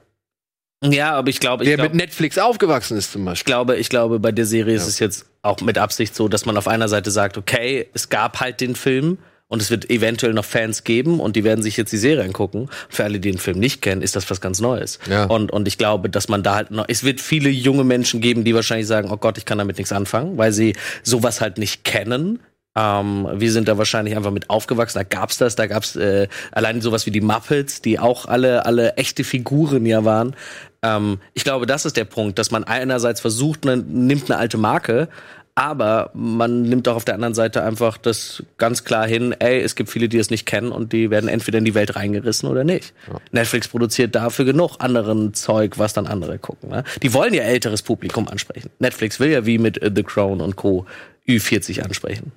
Ja, 0.84 1.14
aber 1.14 1.30
ich 1.30 1.40
glaube, 1.40 1.64
ich, 1.64 1.70
Der 1.70 1.78
glaub, 1.78 1.90
mit 1.90 1.96
Netflix 1.96 2.38
aufgewachsen 2.38 2.98
ist 2.98 3.12
zum 3.12 3.22
ich 3.22 3.26
Beispiel. 3.26 3.52
glaube, 3.52 3.76
ich 3.78 3.90
glaube, 3.90 4.20
bei 4.20 4.32
der 4.32 4.46
Serie 4.46 4.76
ist 4.76 4.88
es 4.88 5.00
jetzt 5.00 5.26
auch 5.42 5.62
mit 5.62 5.78
Absicht 5.78 6.16
so, 6.16 6.28
dass 6.28 6.46
man 6.46 6.58
auf 6.58 6.68
einer 6.68 6.88
Seite 6.90 7.12
sagt, 7.12 7.38
okay, 7.38 7.88
es 7.94 8.10
gab 8.10 8.40
halt 8.40 8.62
den 8.62 8.76
Film 8.76 9.18
Und 9.48 9.62
es 9.62 9.70
wird 9.70 9.92
eventuell 9.92 10.34
noch 10.34 10.44
Fans 10.44 10.84
geben 10.84 11.20
und 11.20 11.36
die 11.36 11.44
werden 11.44 11.62
sich 11.62 11.78
jetzt 11.78 11.92
die 11.94 12.00
Serie 12.00 12.24
angucken. 12.24 12.68
Für 12.90 13.04
alle, 13.04 13.20
die 13.20 13.30
den 13.30 13.38
Film 13.38 13.60
nicht 13.60 13.80
kennen, 13.84 14.02
ist 14.02 14.16
das 14.16 14.28
was 14.32 14.42
ganz 14.42 14.60
Neues. 14.60 14.98
Ja. 15.08 15.26
Und, 15.26 15.52
und 15.52 15.68
ich 15.68 15.78
glaube, 15.78 16.10
dass 16.10 16.30
man 16.30 16.42
da 16.42 16.56
halt 16.56 16.72
noch, 16.72 16.86
es 16.88 17.04
wird 17.04 17.22
viele 17.22 17.50
junge 17.50 17.84
Menschen 17.84 18.22
geben, 18.22 18.44
die 18.44 18.56
wahrscheinlich 18.56 18.88
sagen, 18.88 19.10
oh 19.12 19.18
Gott, 19.18 19.38
ich 19.38 19.46
kann 19.46 19.60
damit 19.60 19.78
nichts 19.78 19.92
anfangen, 19.92 20.36
weil 20.40 20.52
sie 20.52 20.76
sowas 21.04 21.42
halt 21.42 21.60
nicht 21.60 21.84
kennen. 21.84 22.40
Ähm, 22.76 23.28
wir 23.34 23.52
sind 23.52 23.68
da 23.68 23.78
wahrscheinlich 23.78 24.16
einfach 24.16 24.32
mit 24.32 24.50
aufgewachsen. 24.50 24.98
Da 24.98 25.04
gab's 25.04 25.38
das, 25.38 25.56
da 25.56 25.68
gab's 25.68 25.96
äh, 25.96 26.28
allein 26.52 26.82
sowas 26.82 27.06
wie 27.06 27.12
die 27.12 27.22
Muppets, 27.22 27.82
die 27.82 28.00
auch 28.00 28.26
alle 28.26 28.66
alle 28.66 28.94
echte 28.96 29.24
Figuren 29.24 29.86
ja 29.86 30.04
waren. 30.04 30.36
Ähm, 30.82 31.20
ich 31.34 31.44
glaube, 31.44 31.66
das 31.66 31.86
ist 31.86 31.98
der 31.98 32.06
Punkt, 32.06 32.38
dass 32.38 32.52
man 32.52 32.64
einerseits 32.64 33.22
versucht, 33.22 33.66
man 33.66 33.86
nimmt 33.88 34.30
eine 34.30 34.40
alte 34.40 34.58
Marke, 34.58 35.08
aber 35.56 36.12
man 36.14 36.64
nimmt 36.64 36.86
auch 36.90 36.98
auf 36.98 37.06
der 37.06 37.14
anderen 37.14 37.34
Seite 37.34 37.64
einfach 37.64 37.98
das 37.98 38.44
ganz 38.58 38.84
klar 38.84 39.08
hin, 39.08 39.34
ey, 39.40 39.62
es 39.62 39.76
gibt 39.76 39.90
viele, 39.90 40.10
die 40.10 40.18
es 40.18 40.30
nicht 40.30 40.46
kennen 40.46 40.74
und 40.74 40.92
die 40.92 41.10
werden 41.10 41.30
entweder 41.30 41.60
in 41.60 41.66
die 41.66 41.74
Welt 41.74 41.96
reingerissen 41.96 42.50
oder 42.50 42.66
nicht. 42.66 42.94
Netflix 43.32 43.70
produziert 43.70 44.16
dafür 44.16 44.44
genug 44.44 44.76
anderen 44.80 45.34
Zeug, 45.34 45.80
was 45.80 45.94
dann 45.94 46.08
andere 46.08 46.40
gucken. 46.40 46.72
Ne? 46.72 46.84
Die 47.02 47.14
wollen 47.14 47.34
ja 47.34 47.44
älteres 47.44 47.82
Publikum 47.84 48.28
ansprechen. 48.28 48.70
Netflix 48.80 49.22
will 49.22 49.32
ja 49.32 49.46
wie 49.46 49.58
mit 49.58 49.82
äh, 49.82 49.92
The 49.96 50.04
Crown 50.04 50.42
und 50.42 50.58
Co. 50.58 50.86
Ü40 51.26 51.82
ansprechen. 51.82 52.34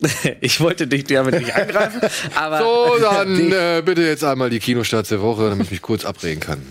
ich 0.40 0.60
wollte 0.60 0.86
dich 0.86 1.04
damit 1.04 1.38
nicht 1.38 1.54
angreifen, 1.54 2.00
aber 2.34 2.58
So, 2.58 2.96
dann 3.00 3.52
äh, 3.52 3.82
bitte 3.84 4.02
jetzt 4.02 4.24
einmal 4.24 4.50
die 4.50 4.58
Kinostarts 4.58 5.08
der 5.08 5.22
Woche, 5.22 5.48
damit 5.48 5.66
ich 5.66 5.70
mich 5.70 5.82
kurz 5.82 6.04
abregen 6.04 6.40
kann. 6.40 6.62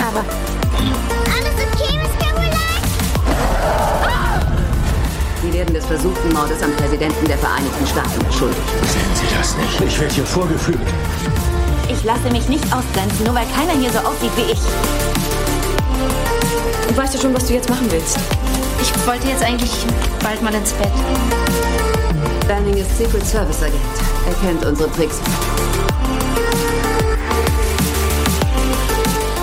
Aber. 0.00 0.24
Alles 1.26 1.54
okay, 1.54 1.98
Miss 1.98 2.18
Caroline? 2.18 2.56
Sie 5.42 5.52
werden 5.52 5.74
des 5.74 5.86
versuchten 5.86 6.28
Mordes 6.32 6.62
am 6.62 6.72
Präsidenten 6.76 7.26
der 7.26 7.38
Vereinigten 7.38 7.86
Staaten 7.86 8.24
beschuldigt. 8.26 8.62
Sehen 8.86 9.14
Sie 9.14 9.36
das 9.36 9.56
nicht? 9.56 9.80
Ich 9.92 10.00
werde 10.00 10.14
hier 10.14 10.24
vorgeführt. 10.26 10.80
Ich 11.88 12.04
lasse 12.04 12.30
mich 12.30 12.48
nicht 12.48 12.64
ausgrenzen, 12.64 13.24
nur 13.24 13.34
weil 13.34 13.46
keiner 13.56 13.72
hier 13.72 13.90
so 13.90 13.98
aussieht 13.98 14.30
wie 14.36 14.52
ich. 14.52 14.58
Und 16.88 16.96
weißt 16.96 17.14
du 17.14 17.18
schon, 17.18 17.34
was 17.34 17.46
du 17.46 17.54
jetzt 17.54 17.68
machen 17.68 17.90
willst? 17.90 18.18
Ich 18.80 19.06
wollte 19.06 19.28
jetzt 19.28 19.42
eigentlich 19.42 19.72
bald 20.22 20.40
mal 20.42 20.54
ins 20.54 20.72
Bett. 20.72 20.92
Banning 22.46 22.76
ist 22.76 22.96
Secret 22.96 23.26
Service 23.26 23.62
Agent. 23.62 23.80
Er 24.26 24.34
kennt 24.46 24.64
unsere 24.64 24.90
Tricks. 24.92 25.20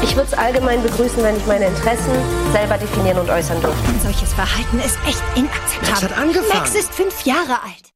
Ich 0.02 0.16
würde 0.16 0.30
es 0.32 0.38
allgemein 0.38 0.82
begrüßen, 0.82 1.22
wenn 1.24 1.36
ich 1.36 1.46
meine 1.46 1.66
Interessen 1.66 2.14
selber 2.54 2.78
definieren 2.78 3.20
und 3.20 3.30
äußern 3.30 3.62
durfte. 3.62 3.88
Ein 3.90 4.00
solches 4.02 4.34
Verhalten 4.34 4.80
ist 4.80 4.98
echt 5.08 5.22
inakzeptabel. 5.36 5.90
Max 5.90 6.04
hat 6.04 6.18
angefangen. 6.18 6.60
Max 6.60 6.76
ist 6.76 6.94
fünf 6.94 7.26
Jahre 7.26 7.62
alt. 7.64 7.95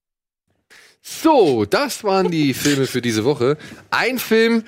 So, 1.11 1.65
das 1.65 2.03
waren 2.03 2.29
die 2.29 2.53
Filme 2.53 2.85
für 2.85 3.01
diese 3.01 3.25
Woche. 3.25 3.57
Ein 3.89 4.19
Film 4.19 4.63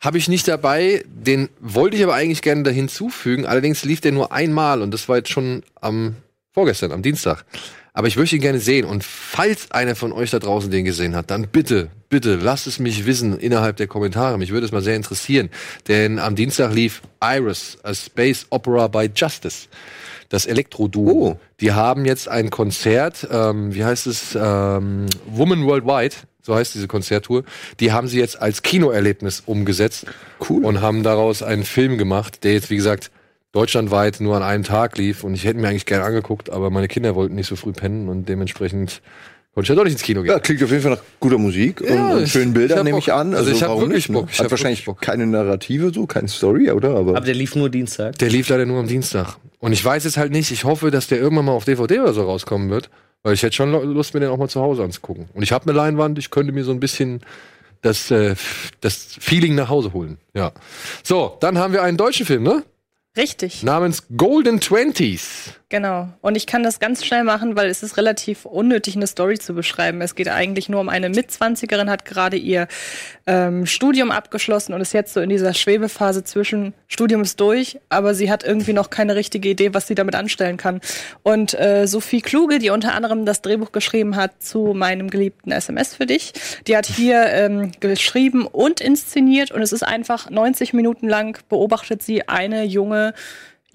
habe 0.00 0.18
ich 0.18 0.28
nicht 0.28 0.46
dabei, 0.48 1.04
den 1.06 1.48
wollte 1.60 1.96
ich 1.96 2.02
aber 2.02 2.14
eigentlich 2.14 2.42
gerne 2.42 2.64
da 2.64 2.70
hinzufügen. 2.70 3.46
Allerdings 3.46 3.84
lief 3.84 4.00
der 4.00 4.12
nur 4.12 4.32
einmal 4.32 4.82
und 4.82 4.92
das 4.92 5.08
war 5.08 5.16
jetzt 5.16 5.30
schon 5.30 5.62
am 5.80 6.16
vorgestern, 6.52 6.92
am 6.92 7.00
Dienstag. 7.00 7.44
Aber 7.94 8.08
ich 8.08 8.16
möchte 8.16 8.34
ihn 8.34 8.42
gerne 8.42 8.58
sehen 8.58 8.84
und 8.84 9.04
falls 9.04 9.70
einer 9.70 9.94
von 9.94 10.12
euch 10.12 10.30
da 10.30 10.40
draußen 10.40 10.70
den 10.70 10.84
gesehen 10.84 11.14
hat, 11.14 11.30
dann 11.30 11.46
bitte, 11.46 11.90
bitte 12.08 12.34
lasst 12.34 12.66
es 12.66 12.80
mich 12.80 13.06
wissen 13.06 13.38
innerhalb 13.38 13.76
der 13.76 13.86
Kommentare. 13.86 14.36
Mich 14.36 14.50
würde 14.50 14.66
es 14.66 14.72
mal 14.72 14.82
sehr 14.82 14.96
interessieren, 14.96 15.48
denn 15.86 16.18
am 16.18 16.34
Dienstag 16.34 16.74
lief 16.74 17.02
Iris, 17.22 17.78
a 17.84 17.94
Space 17.94 18.46
Opera 18.50 18.88
by 18.88 19.08
Justice. 19.14 19.68
Das 20.34 20.46
Elektro-Duo. 20.46 21.12
Oh. 21.12 21.36
Die 21.60 21.70
haben 21.70 22.04
jetzt 22.04 22.28
ein 22.28 22.50
Konzert, 22.50 23.24
ähm, 23.30 23.72
wie 23.72 23.84
heißt 23.84 24.08
es, 24.08 24.34
ähm, 24.34 25.06
Woman 25.26 25.64
Worldwide, 25.64 26.16
so 26.42 26.56
heißt 26.56 26.74
diese 26.74 26.88
Konzerttour. 26.88 27.44
Die 27.78 27.92
haben 27.92 28.08
sie 28.08 28.18
jetzt 28.18 28.42
als 28.42 28.62
Kinoerlebnis 28.62 29.44
umgesetzt. 29.46 30.06
Cool. 30.50 30.64
Und 30.64 30.80
haben 30.80 31.04
daraus 31.04 31.44
einen 31.44 31.62
Film 31.62 31.98
gemacht, 31.98 32.42
der 32.42 32.54
jetzt, 32.54 32.68
wie 32.68 32.74
gesagt, 32.74 33.12
deutschlandweit 33.52 34.18
nur 34.18 34.34
an 34.34 34.42
einem 34.42 34.64
Tag 34.64 34.98
lief. 34.98 35.22
Und 35.22 35.34
ich 35.34 35.44
hätte 35.44 35.60
mir 35.60 35.68
eigentlich 35.68 35.86
gerne 35.86 36.02
angeguckt, 36.02 36.50
aber 36.50 36.68
meine 36.68 36.88
Kinder 36.88 37.14
wollten 37.14 37.36
nicht 37.36 37.46
so 37.46 37.54
früh 37.54 37.70
pennen 37.70 38.08
und 38.08 38.28
dementsprechend 38.28 39.02
konnte 39.54 39.64
ich 39.66 39.68
ja 39.70 39.74
doch 39.74 39.84
nicht 39.84 39.92
ins 39.94 40.02
Kino 40.02 40.22
gehen. 40.22 40.30
Ja, 40.32 40.38
klingt 40.40 40.62
auf 40.62 40.70
jeden 40.70 40.82
Fall 40.82 40.92
nach 40.92 41.02
guter 41.20 41.38
Musik 41.38 41.80
Ja, 41.80 41.94
und, 42.10 42.16
und 42.18 42.22
ich- 42.24 42.32
schönen 42.32 42.48
ich 42.48 42.54
Bildern, 42.54 42.84
nehme 42.84 42.98
ich 42.98 43.12
an. 43.12 43.34
Also 43.34 43.50
ich 43.50 43.62
hab 43.62 43.68
warum 43.70 43.82
wirklich 43.84 44.08
nicht, 44.08 44.14
ne? 44.16 44.20
Bock. 44.22 44.28
Ich 44.32 44.40
Hat 44.40 44.50
wahrscheinlich 44.50 44.84
Bock. 44.84 45.00
keine 45.00 45.26
Narrative 45.26 45.92
so, 45.94 46.06
keine 46.06 46.28
Story, 46.28 46.70
oder? 46.70 46.90
Aber, 46.90 47.10
aber 47.16 47.20
der 47.20 47.34
lief 47.34 47.54
nur 47.56 47.70
Dienstag. 47.70 48.18
Der 48.18 48.28
lief 48.30 48.48
leider 48.48 48.66
nur 48.66 48.80
am 48.80 48.86
Dienstag. 48.88 49.36
Und 49.60 49.72
ich 49.72 49.84
weiß 49.84 50.04
es 50.04 50.16
halt 50.16 50.32
nicht. 50.32 50.50
Ich 50.50 50.64
hoffe, 50.64 50.90
dass 50.90 51.06
der 51.06 51.18
irgendwann 51.18 51.46
mal 51.46 51.52
auf 51.52 51.64
DVD 51.64 52.00
oder 52.00 52.12
so 52.12 52.22
rauskommen 52.24 52.68
wird. 52.70 52.90
Weil 53.22 53.32
ich 53.32 53.42
hätte 53.42 53.56
schon 53.56 53.72
Lust, 53.72 54.12
mir 54.12 54.20
den 54.20 54.28
auch 54.28 54.36
mal 54.36 54.48
zu 54.50 54.60
Hause 54.60 54.82
anzugucken. 54.84 55.30
Und 55.32 55.42
ich 55.42 55.50
habe 55.52 55.64
eine 55.66 55.72
Leinwand, 55.76 56.18
ich 56.18 56.30
könnte 56.30 56.52
mir 56.52 56.62
so 56.62 56.72
ein 56.72 56.80
bisschen 56.80 57.20
das, 57.80 58.10
äh, 58.10 58.34
das 58.82 59.16
Feeling 59.18 59.54
nach 59.54 59.70
Hause 59.70 59.94
holen. 59.94 60.18
Ja. 60.34 60.52
So, 61.02 61.38
dann 61.40 61.56
haben 61.58 61.72
wir 61.72 61.82
einen 61.82 61.96
deutschen 61.96 62.26
Film, 62.26 62.42
ne? 62.42 62.62
Richtig. 63.16 63.62
Namens 63.62 64.04
Golden 64.16 64.60
Twenties. 64.60 65.52
Genau. 65.68 66.08
Und 66.20 66.36
ich 66.36 66.46
kann 66.46 66.62
das 66.62 66.78
ganz 66.78 67.04
schnell 67.04 67.24
machen, 67.24 67.56
weil 67.56 67.68
es 67.68 67.82
ist 67.82 67.96
relativ 67.96 68.44
unnötig, 68.44 68.94
eine 68.94 69.08
Story 69.08 69.38
zu 69.38 69.54
beschreiben. 69.54 70.00
Es 70.02 70.14
geht 70.14 70.28
eigentlich 70.28 70.68
nur 70.68 70.80
um 70.80 70.88
eine 70.88 71.08
Mitzwanzigerin, 71.08 71.90
hat 71.90 72.04
gerade 72.04 72.36
ihr 72.36 72.68
ähm, 73.26 73.66
Studium 73.66 74.12
abgeschlossen 74.12 74.72
und 74.72 74.80
ist 74.80 74.92
jetzt 74.92 75.14
so 75.14 75.20
in 75.20 75.30
dieser 75.30 75.52
Schwebephase 75.52 76.22
zwischen 76.22 76.74
Studium 76.86 77.22
ist 77.22 77.40
durch, 77.40 77.80
aber 77.88 78.14
sie 78.14 78.30
hat 78.30 78.44
irgendwie 78.44 78.72
noch 78.72 78.88
keine 78.88 79.16
richtige 79.16 79.48
Idee, 79.48 79.74
was 79.74 79.88
sie 79.88 79.96
damit 79.96 80.14
anstellen 80.14 80.58
kann. 80.58 80.80
Und 81.24 81.58
äh, 81.58 81.86
Sophie 81.88 82.20
Kluge, 82.20 82.60
die 82.60 82.70
unter 82.70 82.94
anderem 82.94 83.26
das 83.26 83.42
Drehbuch 83.42 83.72
geschrieben 83.72 84.14
hat 84.14 84.42
zu 84.42 84.74
meinem 84.74 85.10
geliebten 85.10 85.50
SMS 85.50 85.96
für 85.96 86.06
dich, 86.06 86.34
die 86.68 86.76
hat 86.76 86.86
hier 86.86 87.24
ähm, 87.26 87.72
geschrieben 87.80 88.46
und 88.46 88.80
inszeniert 88.80 89.50
und 89.50 89.60
es 89.60 89.72
ist 89.72 89.82
einfach 89.82 90.30
90 90.30 90.72
Minuten 90.72 91.08
lang 91.08 91.36
beobachtet 91.48 92.00
sie 92.00 92.28
eine 92.28 92.62
junge 92.62 93.03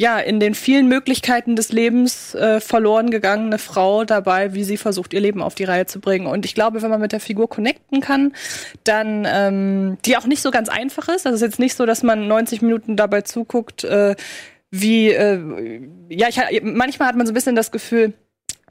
ja, 0.02 0.18
in 0.18 0.40
den 0.40 0.56
vielen 0.56 0.88
Möglichkeiten 0.88 1.58
des 1.58 1.74
Lebens 1.74 2.34
äh, 2.34 2.62
verloren 2.62 3.12
gegangene 3.12 3.58
Frau 3.58 4.06
dabei, 4.06 4.54
wie 4.54 4.64
sie 4.64 4.78
versucht, 4.78 5.14
ihr 5.14 5.20
Leben 5.20 5.42
auf 5.42 5.56
die 5.56 5.66
Reihe 5.66 5.88
zu 5.88 6.00
bringen. 6.00 6.26
Und 6.26 6.46
ich 6.46 6.56
glaube, 6.56 6.82
wenn 6.82 6.90
man 6.90 7.02
mit 7.02 7.12
der 7.12 7.20
Figur 7.20 7.50
connecten 7.50 8.00
kann, 8.00 8.34
dann, 8.86 9.28
ähm, 9.30 9.98
die 10.06 10.16
auch 10.16 10.26
nicht 10.26 10.42
so 10.42 10.52
ganz 10.52 10.70
einfach 10.70 11.10
ist. 11.10 11.28
Also 11.28 11.36
es 11.36 11.42
ist 11.42 11.42
jetzt 11.42 11.60
nicht 11.60 11.76
so, 11.76 11.86
dass 11.86 12.02
man 12.02 12.30
90 12.30 12.62
Minuten 12.62 12.96
dabei 12.96 13.24
zuguckt, 13.24 13.84
äh, 13.84 14.16
wie, 14.72 15.10
äh, 15.10 15.82
ja, 16.08 16.28
ich, 16.30 16.64
manchmal 16.64 17.10
hat 17.10 17.18
man 17.18 17.28
so 17.28 17.34
ein 17.34 17.36
bisschen 17.36 17.58
das 17.58 17.72
Gefühl, 17.72 18.14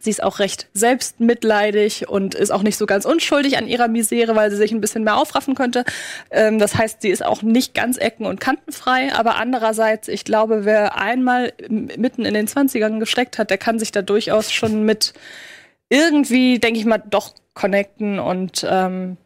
Sie 0.00 0.10
ist 0.10 0.22
auch 0.22 0.38
recht 0.38 0.68
selbstmitleidig 0.74 2.08
und 2.08 2.34
ist 2.34 2.50
auch 2.50 2.62
nicht 2.62 2.76
so 2.76 2.86
ganz 2.86 3.04
unschuldig 3.04 3.58
an 3.58 3.66
ihrer 3.66 3.88
Misere, 3.88 4.36
weil 4.36 4.50
sie 4.50 4.56
sich 4.56 4.72
ein 4.72 4.80
bisschen 4.80 5.04
mehr 5.04 5.16
aufraffen 5.16 5.54
könnte. 5.54 5.84
Ähm, 6.30 6.58
das 6.58 6.74
heißt, 6.76 7.02
sie 7.02 7.10
ist 7.10 7.24
auch 7.24 7.42
nicht 7.42 7.74
ganz 7.74 7.98
ecken- 7.98 8.26
und 8.26 8.40
kantenfrei. 8.40 9.12
Aber 9.14 9.36
andererseits, 9.36 10.08
ich 10.08 10.24
glaube, 10.24 10.64
wer 10.64 10.96
einmal 10.98 11.52
mitten 11.68 12.24
in 12.24 12.34
den 12.34 12.46
20ern 12.46 12.98
gesteckt 12.98 13.38
hat, 13.38 13.50
der 13.50 13.58
kann 13.58 13.78
sich 13.78 13.92
da 13.92 14.02
durchaus 14.02 14.52
schon 14.52 14.84
mit 14.84 15.14
irgendwie, 15.90 16.58
denke 16.58 16.78
ich 16.78 16.86
mal, 16.86 16.98
doch 16.98 17.34
connecten 17.54 18.18
und 18.18 18.66
ähm, 18.68 19.16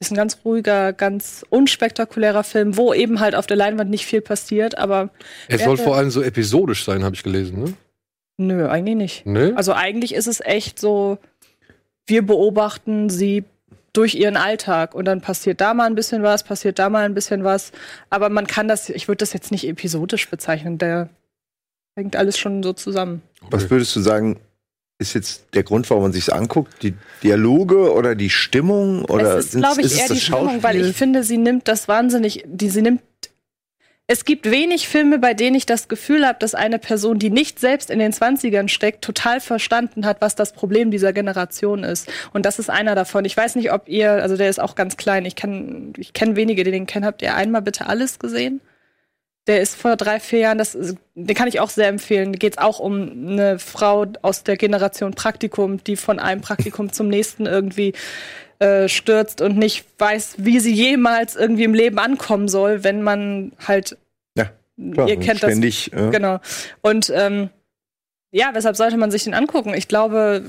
ist 0.00 0.10
ein 0.10 0.16
ganz 0.16 0.38
ruhiger, 0.44 0.92
ganz 0.92 1.44
unspektakulärer 1.50 2.42
Film, 2.42 2.76
wo 2.76 2.94
eben 2.94 3.20
halt 3.20 3.34
auf 3.34 3.46
der 3.46 3.56
Leinwand 3.58 3.90
nicht 3.90 4.06
viel 4.06 4.22
passiert, 4.22 4.78
aber 4.78 5.10
Es 5.46 5.60
Wer 5.60 5.66
soll 5.66 5.76
vor 5.76 5.96
allem 5.96 6.10
so 6.10 6.22
episodisch 6.22 6.84
sein, 6.84 7.04
habe 7.04 7.14
ich 7.14 7.22
gelesen, 7.22 7.62
ne? 7.62 7.74
Nö, 8.40 8.68
eigentlich 8.68 8.96
nicht. 8.96 9.26
Ne? 9.26 9.52
Also 9.56 9.72
eigentlich 9.72 10.14
ist 10.14 10.26
es 10.26 10.40
echt 10.40 10.78
so, 10.78 11.18
wir 12.06 12.22
beobachten 12.26 13.08
sie 13.08 13.44
durch 13.92 14.14
ihren 14.14 14.36
Alltag 14.36 14.94
und 14.94 15.04
dann 15.04 15.20
passiert 15.20 15.60
da 15.60 15.74
mal 15.74 15.86
ein 15.86 15.94
bisschen 15.94 16.22
was, 16.22 16.44
passiert 16.44 16.78
da 16.78 16.88
mal 16.88 17.04
ein 17.04 17.14
bisschen 17.14 17.44
was. 17.44 17.72
Aber 18.08 18.28
man 18.28 18.46
kann 18.46 18.68
das, 18.68 18.88
ich 18.88 19.08
würde 19.08 19.18
das 19.18 19.32
jetzt 19.32 19.50
nicht 19.50 19.66
episodisch 19.66 20.28
bezeichnen, 20.30 20.78
der 20.78 21.08
hängt 21.96 22.16
alles 22.16 22.38
schon 22.38 22.62
so 22.62 22.72
zusammen. 22.72 23.22
was 23.50 23.68
würdest 23.70 23.94
du 23.96 24.00
sagen, 24.00 24.38
ist 24.98 25.14
jetzt 25.14 25.46
der 25.54 25.62
Grund, 25.62 25.88
warum 25.88 26.04
man 26.04 26.12
sich 26.12 26.32
anguckt? 26.32 26.82
Die 26.82 26.94
Dialoge 27.22 27.92
oder 27.92 28.14
die 28.14 28.30
Stimmung? 28.30 29.04
Oder 29.06 29.38
es 29.38 29.46
ist, 29.46 29.56
glaube 29.56 29.80
ich, 29.80 29.98
eher 29.98 30.08
die 30.08 30.20
Stimmung, 30.20 30.62
weil 30.62 30.76
ich 30.76 30.94
finde, 30.94 31.24
sie 31.24 31.38
nimmt 31.38 31.68
das 31.68 31.88
wahnsinnig, 31.88 32.44
die, 32.46 32.68
sie 32.68 32.82
nimmt 32.82 33.00
es 34.12 34.24
gibt 34.24 34.50
wenig 34.50 34.88
Filme, 34.88 35.20
bei 35.20 35.34
denen 35.34 35.54
ich 35.54 35.66
das 35.66 35.86
Gefühl 35.86 36.26
habe, 36.26 36.36
dass 36.40 36.56
eine 36.56 36.80
Person, 36.80 37.20
die 37.20 37.30
nicht 37.30 37.60
selbst 37.60 37.90
in 37.90 38.00
den 38.00 38.12
20ern 38.12 38.66
steckt, 38.66 39.04
total 39.04 39.38
verstanden 39.38 40.04
hat, 40.04 40.20
was 40.20 40.34
das 40.34 40.52
Problem 40.52 40.90
dieser 40.90 41.12
Generation 41.12 41.84
ist. 41.84 42.10
Und 42.32 42.44
das 42.44 42.58
ist 42.58 42.70
einer 42.70 42.96
davon. 42.96 43.24
Ich 43.24 43.36
weiß 43.36 43.54
nicht, 43.54 43.72
ob 43.72 43.88
ihr, 43.88 44.10
also 44.10 44.36
der 44.36 44.50
ist 44.50 44.58
auch 44.58 44.74
ganz 44.74 44.96
klein. 44.96 45.26
Ich 45.26 45.36
kann, 45.36 45.92
ich 45.96 46.12
kenne 46.12 46.34
wenige, 46.34 46.64
die 46.64 46.72
den 46.72 46.86
kennen. 46.86 47.04
Habt 47.06 47.22
ihr 47.22 47.36
einmal 47.36 47.62
bitte 47.62 47.86
alles 47.86 48.18
gesehen? 48.18 48.60
Der 49.46 49.60
ist 49.60 49.76
vor 49.76 49.94
drei, 49.94 50.18
vier 50.18 50.40
Jahren, 50.40 50.58
das, 50.58 50.76
den 51.14 51.36
kann 51.36 51.46
ich 51.46 51.60
auch 51.60 51.70
sehr 51.70 51.86
empfehlen. 51.86 52.32
Da 52.32 52.38
geht 52.38 52.54
es 52.54 52.58
auch 52.58 52.80
um 52.80 53.12
eine 53.12 53.60
Frau 53.60 54.06
aus 54.22 54.42
der 54.42 54.56
Generation 54.56 55.14
Praktikum, 55.14 55.84
die 55.84 55.94
von 55.94 56.18
einem 56.18 56.40
Praktikum 56.40 56.92
zum 56.92 57.06
nächsten 57.06 57.46
irgendwie 57.46 57.92
äh, 58.60 58.88
stürzt 58.88 59.40
und 59.40 59.56
nicht 59.56 59.84
weiß, 59.98 60.34
wie 60.38 60.60
sie 60.60 60.72
jemals 60.72 61.34
irgendwie 61.34 61.64
im 61.64 61.74
Leben 61.74 61.98
ankommen 61.98 62.46
soll, 62.48 62.84
wenn 62.84 63.02
man 63.02 63.52
halt 63.66 63.96
Ja, 64.36 64.50
klar, 64.92 65.08
ihr 65.08 65.16
kennt 65.18 65.42
das 65.42 65.50
ständig, 65.50 65.92
äh, 65.92 66.10
genau 66.10 66.38
und 66.82 67.10
ähm, 67.14 67.50
ja, 68.32 68.50
weshalb 68.52 68.76
sollte 68.76 68.96
man 68.96 69.10
sich 69.10 69.24
den 69.24 69.34
angucken? 69.34 69.74
Ich 69.74 69.88
glaube, 69.88 70.44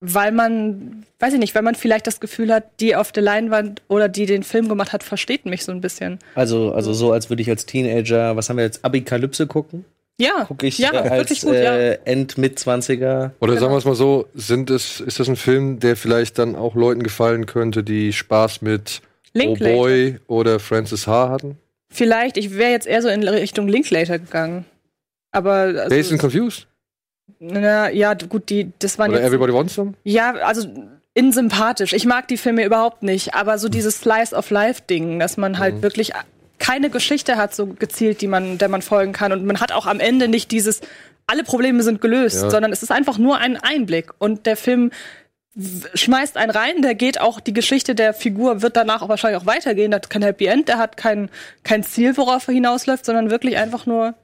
weil 0.00 0.32
man, 0.32 1.04
weiß 1.18 1.34
ich 1.34 1.38
nicht, 1.38 1.54
weil 1.54 1.62
man 1.62 1.74
vielleicht 1.74 2.06
das 2.06 2.20
Gefühl 2.20 2.52
hat, 2.52 2.80
die 2.80 2.96
auf 2.96 3.12
der 3.12 3.22
Leinwand 3.22 3.82
oder 3.88 4.08
die 4.08 4.26
den 4.26 4.42
Film 4.42 4.68
gemacht 4.68 4.92
hat, 4.92 5.02
versteht 5.02 5.46
mich 5.46 5.64
so 5.64 5.72
ein 5.72 5.80
bisschen. 5.80 6.18
Also, 6.34 6.72
also 6.72 6.92
so, 6.92 7.12
als 7.12 7.30
würde 7.30 7.42
ich 7.42 7.50
als 7.50 7.66
Teenager, 7.66 8.36
was 8.36 8.48
haben 8.48 8.56
wir 8.56 8.64
jetzt, 8.64 8.84
Abikalypse 8.84 9.46
gucken? 9.46 9.84
Ja, 10.18 10.44
Gucke 10.44 10.66
ich 10.66 10.78
ja, 10.78 10.92
äh, 10.92 10.96
als 10.96 11.10
wirklich 11.10 11.40
gut, 11.42 11.54
ja. 11.54 11.76
äh, 11.76 11.98
End-Mit-20er. 12.04 13.32
Oder 13.40 13.58
sagen 13.58 13.72
wir 13.72 13.78
es 13.78 13.84
mal 13.84 13.94
so, 13.94 14.26
sind 14.34 14.70
es, 14.70 15.00
ist 15.00 15.20
das 15.20 15.28
ein 15.28 15.36
Film, 15.36 15.78
der 15.78 15.96
vielleicht 15.96 16.38
dann 16.38 16.56
auch 16.56 16.74
Leuten 16.74 17.02
gefallen 17.02 17.44
könnte, 17.44 17.84
die 17.84 18.12
Spaß 18.12 18.62
mit 18.62 19.02
Oh 19.02 19.38
Linklater. 19.38 19.74
Boy 19.74 20.18
oder 20.26 20.58
Francis 20.58 21.06
H. 21.06 21.28
hatten? 21.28 21.58
Vielleicht, 21.90 22.38
ich 22.38 22.56
wäre 22.56 22.70
jetzt 22.70 22.86
eher 22.86 23.02
so 23.02 23.08
in 23.08 23.26
Richtung 23.28 23.68
Linklater 23.68 24.18
gegangen. 24.18 24.64
Aber 25.32 25.88
also, 25.90 26.12
and 26.12 26.18
Confused? 26.18 26.66
na, 27.38 27.90
ja, 27.90 28.14
gut, 28.14 28.48
die, 28.48 28.72
das 28.78 28.98
waren 28.98 29.10
Oder 29.10 29.20
jetzt 29.20 29.28
Everybody 29.28 29.52
Wants 29.52 29.74
Some? 29.74 29.94
Ja, 30.04 30.34
also 30.36 30.66
insympathisch. 31.12 31.92
Ich 31.92 32.06
mag 32.06 32.28
die 32.28 32.36
Filme 32.36 32.64
überhaupt 32.64 33.02
nicht, 33.02 33.34
aber 33.34 33.58
so 33.58 33.68
dieses 33.68 34.00
Slice 34.00 34.34
of 34.34 34.50
Life 34.50 34.82
Ding, 34.88 35.18
dass 35.18 35.36
man 35.36 35.58
halt 35.58 35.82
wirklich 35.82 36.12
keine 36.58 36.90
Geschichte 36.90 37.36
hat 37.36 37.54
so 37.54 37.66
gezielt, 37.66 38.20
die 38.20 38.26
man 38.28 38.58
der 38.58 38.68
man 38.68 38.82
folgen 38.82 39.12
kann 39.12 39.32
und 39.32 39.44
man 39.44 39.60
hat 39.60 39.72
auch 39.72 39.86
am 39.86 40.00
Ende 40.00 40.28
nicht 40.28 40.50
dieses 40.50 40.80
alle 41.26 41.42
Probleme 41.44 41.82
sind 41.82 42.00
gelöst, 42.00 42.42
Ja. 42.42 42.50
sondern 42.50 42.72
es 42.72 42.82
ist 42.82 42.92
einfach 42.92 43.18
nur 43.18 43.38
ein 43.38 43.56
Einblick 43.56 44.10
und 44.18 44.46
der 44.46 44.56
Film 44.56 44.90
schmeißt 45.94 46.36
einen 46.36 46.50
rein, 46.50 46.82
der 46.82 46.94
geht 46.94 47.20
auch, 47.20 47.40
die 47.40 47.54
Geschichte 47.54 47.94
der 47.94 48.12
Figur 48.12 48.60
wird 48.62 48.76
danach 48.76 49.00
auch 49.02 49.08
wahrscheinlich 49.08 49.40
auch 49.40 49.46
weitergehen, 49.46 49.90
der 49.90 49.98
hat 50.00 50.10
kein 50.10 50.22
Happy 50.22 50.46
End, 50.46 50.68
der 50.68 50.76
hat 50.78 50.96
kein, 50.96 51.30
kein 51.64 51.82
Ziel, 51.82 52.16
worauf 52.16 52.46
er 52.48 52.54
hinausläuft, 52.54 53.06
sondern 53.06 53.30
wirklich 53.30 53.56
einfach 53.56 53.86
nur 53.86 54.14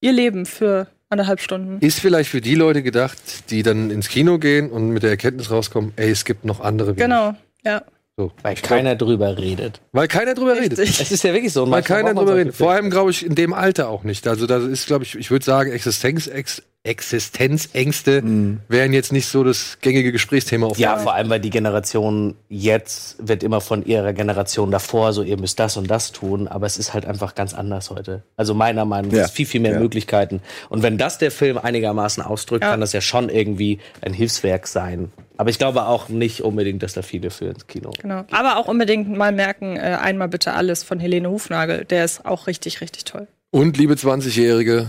ihr 0.00 0.12
Leben 0.12 0.44
für 0.44 0.88
anderthalb 1.08 1.40
Stunden. 1.40 1.78
Ist 1.80 2.00
vielleicht 2.00 2.30
für 2.30 2.40
die 2.42 2.54
Leute 2.54 2.82
gedacht, 2.82 3.50
die 3.50 3.62
dann 3.62 3.90
ins 3.90 4.08
Kino 4.08 4.38
gehen 4.38 4.70
und 4.70 4.90
mit 4.90 5.02
der 5.02 5.10
Erkenntnis 5.10 5.50
rauskommen, 5.50 5.92
ey, 5.96 6.10
es 6.10 6.24
gibt 6.24 6.44
noch 6.44 6.60
andere 6.60 6.90
Wege. 6.96 7.02
Genau, 7.02 7.34
ja. 7.64 7.82
So. 8.18 8.30
Weil 8.42 8.56
keiner 8.56 8.94
drüber 8.94 9.38
redet. 9.38 9.80
Weil 9.92 10.06
keiner 10.06 10.34
drüber 10.34 10.54
redet. 10.54 10.78
Es 10.78 11.10
ist 11.10 11.24
ja 11.24 11.32
wirklich 11.32 11.52
so. 11.52 11.62
Weil 11.62 11.70
manchmal 11.70 12.02
keiner 12.02 12.14
drüber 12.14 12.36
redet. 12.36 12.54
Vor 12.54 12.70
allem, 12.70 12.90
glaube 12.90 13.10
ich, 13.10 13.24
in 13.24 13.34
dem 13.34 13.54
Alter 13.54 13.88
auch 13.88 14.04
nicht. 14.04 14.26
Also 14.28 14.46
da 14.46 14.58
ist, 14.58 14.86
glaube 14.86 15.04
ich, 15.04 15.14
ich 15.14 15.30
würde 15.30 15.44
sagen, 15.44 15.72
Existenz, 15.72 16.26
Ex, 16.26 16.62
Existenzängste 16.84 18.22
wären 18.68 18.92
jetzt 18.92 19.12
nicht 19.12 19.26
so 19.26 19.44
das 19.44 19.78
gängige 19.80 20.12
Gesprächsthema 20.12 20.66
auf 20.66 20.78
Ja, 20.78 20.98
vor 20.98 21.14
allem, 21.14 21.30
weil 21.30 21.40
die 21.40 21.50
Generation 21.50 22.34
jetzt 22.48 23.16
wird 23.26 23.42
immer 23.42 23.60
von 23.60 23.84
ihrer 23.86 24.12
Generation 24.12 24.70
davor 24.70 25.12
so, 25.12 25.22
ihr 25.22 25.38
müsst 25.38 25.58
das 25.58 25.76
und 25.76 25.90
das 25.90 26.12
tun, 26.12 26.48
aber 26.48 26.66
es 26.66 26.76
ist 26.78 26.92
halt 26.92 27.06
einfach 27.06 27.34
ganz 27.34 27.54
anders 27.54 27.90
heute. 27.90 28.24
Also 28.36 28.52
meiner 28.54 28.84
Meinung 28.84 29.10
nach 29.12 29.18
Ja. 29.18 29.28
viel, 29.28 29.46
viel 29.46 29.60
mehr 29.60 29.72
Ja. 29.72 29.78
Möglichkeiten. 29.80 30.40
Und 30.68 30.82
wenn 30.82 30.98
das 30.98 31.18
der 31.18 31.30
Film 31.30 31.56
einigermaßen 31.56 32.22
ausdrückt, 32.22 32.64
Ja. 32.64 32.72
kann 32.72 32.80
das 32.80 32.92
ja 32.92 33.00
schon 33.00 33.28
irgendwie 33.28 33.78
ein 34.02 34.12
Hilfswerk 34.12 34.66
sein. 34.66 35.12
Aber 35.42 35.50
ich 35.50 35.58
glaube 35.58 35.86
auch 35.86 36.08
nicht 36.08 36.42
unbedingt, 36.42 36.84
dass 36.84 36.92
da 36.92 37.02
viele 37.02 37.30
für 37.30 37.46
ins 37.46 37.66
Kino. 37.66 37.90
Genau. 38.00 38.24
Aber 38.30 38.58
auch 38.58 38.68
unbedingt 38.68 39.08
mal 39.10 39.32
merken, 39.32 39.76
äh, 39.76 39.98
einmal 40.00 40.28
bitte 40.28 40.52
alles 40.52 40.84
von 40.84 41.00
Helene 41.00 41.28
Hufnagel. 41.28 41.84
Der 41.84 42.04
ist 42.04 42.24
auch 42.24 42.46
richtig, 42.46 42.80
richtig 42.80 43.02
toll. 43.02 43.26
Und 43.50 43.76
liebe 43.76 43.94
20-Jährige, 43.94 44.88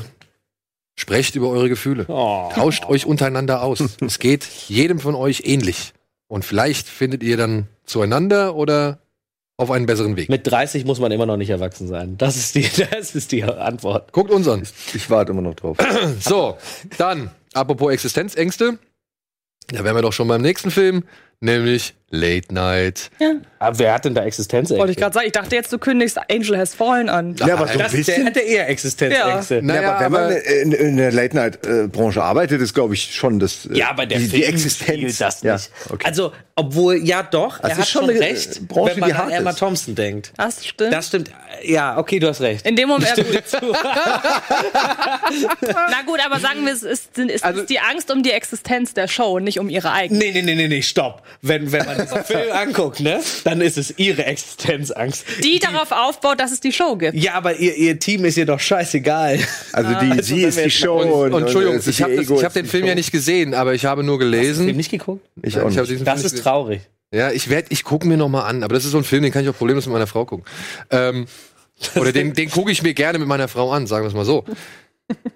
sprecht 0.94 1.34
über 1.34 1.50
eure 1.50 1.70
Gefühle. 1.70 2.06
Oh. 2.08 2.52
Tauscht 2.54 2.86
euch 2.86 3.08
untereinander 3.08 3.64
aus. 3.64 3.84
es 4.06 4.20
geht 4.20 4.44
jedem 4.68 5.00
von 5.00 5.16
euch 5.16 5.42
ähnlich. 5.46 5.94
Und 6.28 6.46
vielleicht 6.46 6.88
findet 6.88 7.24
ihr 7.24 7.36
dann 7.36 7.66
zueinander 7.84 8.56
oder 8.56 9.00
auf 9.58 9.72
einen 9.72 9.88
besseren 9.88 10.18
Weg. 10.18 10.30
Mit 10.30 10.46
30 10.46 10.86
muss 10.86 11.00
man 11.00 11.12
immer 11.12 11.26
noch 11.26 11.38
nicht 11.38 11.50
erwachsen 11.50 11.88
sein. 11.88 12.16
Das 12.20 12.36
ist 12.36 12.54
die, 12.54 12.70
das 12.92 13.16
ist 13.16 13.32
die 13.32 13.44
Antwort. 13.44 14.12
Guckt 14.12 14.30
uns 14.30 14.48
an. 14.48 14.68
Ich 14.94 15.10
warte 15.10 15.32
immer 15.32 15.42
noch 15.42 15.56
drauf. 15.56 15.78
So, 16.20 16.58
dann, 17.00 17.32
apropos 17.54 17.92
Existenzängste, 17.92 18.78
da 19.68 19.84
wären 19.84 19.96
wir 19.96 20.02
doch 20.02 20.14
schon 20.14 20.28
beim 20.28 20.42
nächsten 20.42 20.72
Film, 20.72 21.04
nämlich 21.40 21.96
Late 22.10 22.54
Night. 22.54 23.10
Aber 23.58 23.80
wer 23.80 23.94
hat 23.96 24.06
denn 24.06 24.14
da 24.14 24.24
Existenzängste? 24.24 24.78
Wollte 24.78 24.92
ich 24.92 24.98
gerade 24.98 25.14
sagen. 25.16 25.26
Ich 25.26 25.32
dachte 25.32 25.56
jetzt, 25.56 25.74
du 25.74 25.80
kündigst 25.80 26.20
Angel 26.30 26.58
Has 26.58 26.76
Fallen 26.76 27.10
an. 27.10 27.36
Ja, 27.38 27.56
aber 27.56 27.66
so 27.68 27.74
ein 27.74 27.80
Das, 27.80 27.92
der 27.92 27.98
bisschen. 27.98 28.26
ja 28.36 28.42
eher 28.42 28.70
Existenzängste. 28.70 29.56
Ja, 29.56 29.62
Naja, 29.64 29.94
aber 29.96 30.06
wenn 30.06 30.12
man 30.12 30.32
in, 30.38 30.72
in 30.74 30.98
der 30.98 31.12
Late-Night-Branche 31.12 32.22
arbeitet, 32.22 32.62
ist, 32.62 32.76
glaube 32.76 32.94
ich, 32.94 33.16
schon 33.16 33.40
das. 33.40 33.66
äh, 33.66 33.78
Ja, 33.80 33.90
aber 33.90 34.06
der 34.06 34.20
die, 34.20 34.26
Film 34.28 34.42
die 34.42 34.48
Existenz. 34.48 34.94
spielt 35.00 35.22
das 35.22 35.42
Ja, 35.42 35.54
nicht. 35.54 35.72
okay. 35.90 36.06
Also, 36.06 36.34
obwohl, 36.56 36.98
ja 36.98 37.24
doch, 37.24 37.60
er 37.64 37.72
ist 37.72 37.78
hat 37.80 37.88
schon 37.88 38.10
äh, 38.10 38.18
recht, 38.20 38.68
Branche, 38.68 38.92
wenn 38.94 39.00
man 39.00 39.12
an 39.14 39.32
Emma 39.32 39.50
ist. 39.50 39.58
Thompson 39.60 39.96
denkt. 39.96 40.34
Das 40.38 40.64
stimmt. 40.64 40.94
Das 40.94 41.08
stimmt. 41.08 41.32
Ja, 41.64 41.98
okay, 41.98 42.20
du 42.20 42.28
hast 42.28 42.42
recht. 42.42 42.64
in 42.68 42.76
dem 42.76 42.90
Moment. 42.90 43.18
Ja, 43.18 43.24
gut. 43.60 43.74
Na 45.74 46.02
gut, 46.06 46.20
aber 46.26 46.40
sagen 46.40 46.66
wir, 46.66 46.74
es 46.74 46.84
ist, 46.84 47.18
ist, 47.18 47.44
Also- 47.44 47.62
ist 47.62 47.70
die 47.70 47.80
Angst 47.80 48.12
um 48.12 48.22
die 48.24 48.32
Existenz 48.32 48.94
der 48.94 49.08
Show, 49.08 49.40
nicht 49.40 49.60
um 49.60 49.70
ihre 49.70 49.92
eigene. 49.92 50.20
Nee, 50.20 50.32
nee, 50.32 50.42
nee, 50.42 50.56
nee, 50.56 50.68
nee, 50.68 50.82
stopp. 50.82 51.24
Wenn, 51.42 51.72
wenn 51.72 51.86
man 51.86 52.03
diesen 52.04 52.24
Film 52.24 52.52
anguckt, 52.52 53.00
ne, 53.00 53.20
dann 53.44 53.62
ist 53.62 53.78
es 53.78 53.94
ihre 53.98 54.26
Existenzangst. 54.26 55.26
Die 55.44 55.60
darauf 55.60 55.92
aufbaut, 55.92 56.40
dass 56.40 56.52
es 56.52 56.60
die 56.60 56.72
Show 56.72 56.96
gibt. 56.96 57.16
Ja, 57.16 57.34
aber 57.36 57.58
ihr, 57.58 57.76
ihr 57.76 58.00
Team 58.00 58.26
ist 58.26 58.38
ihr 58.38 58.46
doch 58.46 58.60
scheißegal. 58.60 59.40
Also, 59.72 59.90
die, 60.00 60.12
Also, 60.12 60.22
sie 60.24 60.44
ist 60.44 60.58
wir 60.58 60.66
die 60.66 60.72
Show. 60.72 60.98
Und, 61.02 61.10
Und, 61.12 61.34
und 61.34 61.42
Entschuldigung, 61.44 61.80
ich 61.86 62.02
habe 62.02 62.14
Ego 62.18 62.44
hab 62.44 62.54
den 62.54 62.64
die 62.64 62.70
Film 62.70 62.84
Show. 62.84 62.90
ja 62.90 62.96
nicht 62.96 63.12
gesehen, 63.12 63.54
aber 63.54 63.74
ich 63.74 63.86
habe 63.86 64.04
nur 64.04 64.16
Hast 64.16 64.22
du 64.22 64.26
gelesen. 64.32 64.68
den 64.68 64.78
nicht 64.78 64.92
geguckt? 64.92 65.26
Ich 65.42 65.60
auch 65.60 65.70
ich 65.70 65.76
nicht. 65.76 65.90
diesen 65.90 66.06
Das 66.06 66.22
Film 66.22 66.34
ist 66.34 66.44
traurig. 66.44 66.82
Ja, 67.14 67.32
ich 67.32 67.50
werd, 67.50 67.68
ich 67.70 67.84
gucke 67.84 68.08
mir 68.08 68.18
noch 68.18 68.30
mal 68.30 68.44
an, 68.44 68.64
aber 68.64 68.74
das 68.74 68.86
ist 68.86 68.92
so 68.92 68.98
ein 68.98 69.04
Film, 69.04 69.22
den 69.24 69.32
kann 69.32 69.44
ich 69.44 69.50
auch 69.50 69.56
problemlos 69.58 69.86
mit 69.86 69.94
meiner 69.94 70.08
Frau 70.08 70.26
gucken. 70.26 70.46
Ähm, 70.90 71.28
oder 71.96 72.12
den, 72.12 72.34
den 72.34 72.50
gucke 72.50 72.72
ich 72.72 72.82
mir 72.82 72.94
gerne 72.94 73.20
mit 73.20 73.28
meiner 73.28 73.48
Frau 73.48 73.72
an, 73.72 73.88
sagen 73.88 74.04
wir 74.04 74.08
es 74.08 74.14
mal 74.16 74.26
so. 74.26 74.46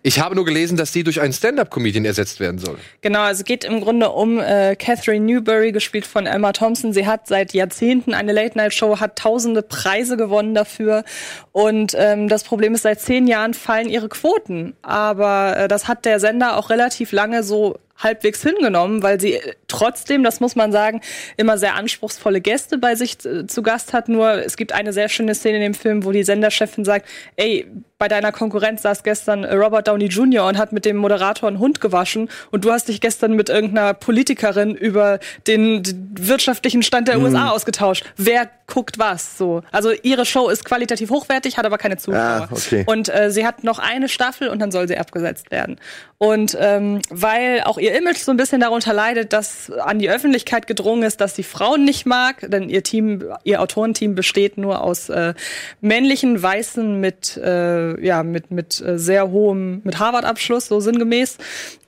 Ich 0.01 0.19
habe 0.19 0.35
nur 0.35 0.45
gelesen, 0.45 0.77
dass 0.77 0.91
die 0.91 1.03
durch 1.03 1.19
einen 1.19 1.33
Stand-up-Comedian 1.33 2.05
ersetzt 2.05 2.39
werden 2.39 2.57
soll. 2.57 2.77
Genau, 3.01 3.21
also 3.21 3.41
es 3.41 3.45
geht 3.45 3.65
im 3.65 3.81
Grunde 3.81 4.09
um 4.09 4.39
äh, 4.39 4.75
Catherine 4.75 5.25
Newberry, 5.25 5.71
gespielt 5.71 6.05
von 6.05 6.25
Emma 6.25 6.53
Thompson. 6.53 6.93
Sie 6.93 7.05
hat 7.05 7.27
seit 7.27 7.53
Jahrzehnten 7.53 8.13
eine 8.13 8.31
Late-Night-Show, 8.31 8.99
hat 8.99 9.17
tausende 9.17 9.61
Preise 9.61 10.15
gewonnen 10.15 10.53
dafür. 10.53 11.03
Und 11.51 11.93
ähm, 11.97 12.29
das 12.29 12.43
Problem 12.43 12.73
ist, 12.73 12.83
seit 12.83 13.01
zehn 13.01 13.27
Jahren 13.27 13.53
fallen 13.53 13.89
ihre 13.89 14.07
Quoten. 14.07 14.75
Aber 14.81 15.57
äh, 15.57 15.67
das 15.67 15.87
hat 15.87 16.05
der 16.05 16.19
Sender 16.19 16.57
auch 16.57 16.69
relativ 16.69 17.11
lange 17.11 17.43
so 17.43 17.77
halbwegs 17.97 18.43
hingenommen, 18.43 19.03
weil 19.03 19.19
sie 19.19 19.33
äh, 19.33 19.53
trotzdem, 19.67 20.23
das 20.23 20.39
muss 20.39 20.55
man 20.55 20.71
sagen, 20.71 21.01
immer 21.35 21.57
sehr 21.57 21.75
anspruchsvolle 21.75 22.41
Gäste 22.41 22.77
bei 22.77 22.95
sich 22.95 23.25
äh, 23.25 23.47
zu 23.47 23.63
Gast 23.63 23.93
hat. 23.93 24.09
Nur 24.09 24.45
es 24.45 24.55
gibt 24.57 24.71
eine 24.71 24.93
sehr 24.93 25.09
schöne 25.09 25.35
Szene 25.35 25.57
in 25.57 25.63
dem 25.63 25.73
Film, 25.73 26.05
wo 26.05 26.11
die 26.11 26.23
Senderchefin 26.23 26.85
sagt, 26.85 27.07
ey, 27.35 27.67
bei 27.99 28.07
deiner 28.07 28.31
Konkurrenz 28.31 28.83
saß 28.83 29.03
gestern 29.03 29.43
Robert 29.43 29.87
Downey 29.87 30.05
Jr. 30.05 30.45
und 30.45 30.57
hat 30.57 30.71
mit 30.71 30.85
dem 30.85 30.97
Moderator 30.97 31.49
einen 31.49 31.59
Hund 31.59 31.81
gewaschen 31.81 32.29
und 32.51 32.63
du 32.63 32.71
hast 32.71 32.89
dich 32.89 33.01
gestern 33.01 33.33
mit 33.33 33.49
irgendeiner 33.49 33.93
Politikerin 33.93 34.75
über 34.75 35.19
den, 35.47 35.81
den 35.81 36.15
wirtschaftlichen 36.19 36.83
Stand 36.83 37.07
der 37.07 37.19
USA 37.19 37.49
ausgetauscht. 37.49 38.05
Wer 38.15 38.49
guckt 38.67 38.99
was? 38.99 39.37
So. 39.37 39.63
Also 39.71 39.91
ihre 40.03 40.25
Show 40.25 40.49
ist 40.49 40.65
qualitativ 40.65 41.09
hochwertig, 41.09 41.57
hat 41.57 41.65
aber 41.65 41.77
keine 41.77 41.97
Zuschauer. 41.97 42.19
Ah, 42.21 42.49
okay. 42.51 42.83
Und 42.85 43.13
äh, 43.13 43.31
sie 43.31 43.47
hat 43.47 43.63
noch 43.63 43.79
eine 43.79 44.09
Staffel 44.09 44.49
und 44.49 44.59
dann 44.59 44.71
soll 44.71 44.87
sie 44.87 44.97
abgesetzt 44.97 45.49
werden. 45.49 45.77
Und 46.19 46.57
ähm, 46.59 47.01
weil 47.09 47.61
auch 47.63 47.77
ihr 47.77 47.95
Image 47.95 48.17
so 48.17 48.31
ein 48.31 48.37
bisschen 48.37 48.59
darunter 48.59 48.93
leidet, 48.93 49.33
dass 49.33 49.71
an 49.71 49.99
die 49.99 50.09
Öffentlichkeit 50.09 50.67
gedrungen 50.67 51.03
ist, 51.03 51.21
dass 51.21 51.35
sie 51.35 51.43
Frauen 51.43 51.85
nicht 51.85 52.05
mag, 52.05 52.45
denn 52.49 52.69
ihr 52.69 52.83
Team, 52.83 53.23
ihr 53.43 53.61
Autorenteam 53.61 54.15
besteht 54.15 54.57
nur 54.57 54.81
aus 54.81 55.09
äh, 55.09 55.33
männlichen 55.81 56.41
Weißen 56.41 56.99
mit 56.99 57.37
äh, 57.37 57.86
ja 58.01 58.23
mit 58.23 58.51
mit 58.51 58.81
äh, 58.81 58.97
sehr 58.97 59.29
hohem 59.31 59.81
mit 59.83 59.99
Harvard-Abschluss 59.99 60.67
so 60.67 60.79
sinngemäß. 60.79 61.37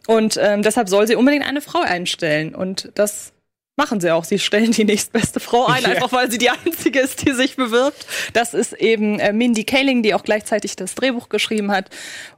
Und 0.08 0.40
ähm, 0.42 0.64
deshalb 0.64 0.90
soll 0.90 1.08
sie 1.08 1.16
unbedingt 1.16 1.46
eine 1.46 1.62
Frau 1.62 1.82
einstellen. 1.82 2.56
Und 2.56 2.92
das 2.96 3.34
machen 3.80 4.02
sie 4.02 4.12
auch. 4.12 4.24
Sie 4.24 4.40
stellen 4.40 4.72
die 4.72 4.84
nächstbeste 4.84 5.40
Frau 5.40 5.68
ein, 5.68 5.86
einfach 5.86 6.12
weil 6.12 6.32
sie 6.32 6.38
die 6.38 6.50
einzige 6.50 7.00
ist, 7.00 7.26
die 7.26 7.34
sich 7.34 7.56
bewirbt. 7.56 8.06
Das 8.34 8.54
ist 8.54 8.74
eben 8.74 9.20
äh, 9.20 9.34
Mindy 9.34 9.64
Kaling, 9.64 10.04
die 10.04 10.14
auch 10.14 10.24
gleichzeitig 10.24 10.76
das 10.76 10.96
Drehbuch 10.96 11.30
geschrieben 11.30 11.72
hat. 11.72 11.90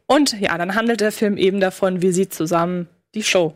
Und 0.05 0.39
ja, 0.39 0.57
dann 0.57 0.75
handelt 0.75 1.01
der 1.01 1.11
Film 1.11 1.37
eben 1.37 1.59
davon, 1.59 2.01
wie 2.01 2.11
sie 2.11 2.29
zusammen 2.29 2.87
die 3.15 3.23
Show 3.23 3.53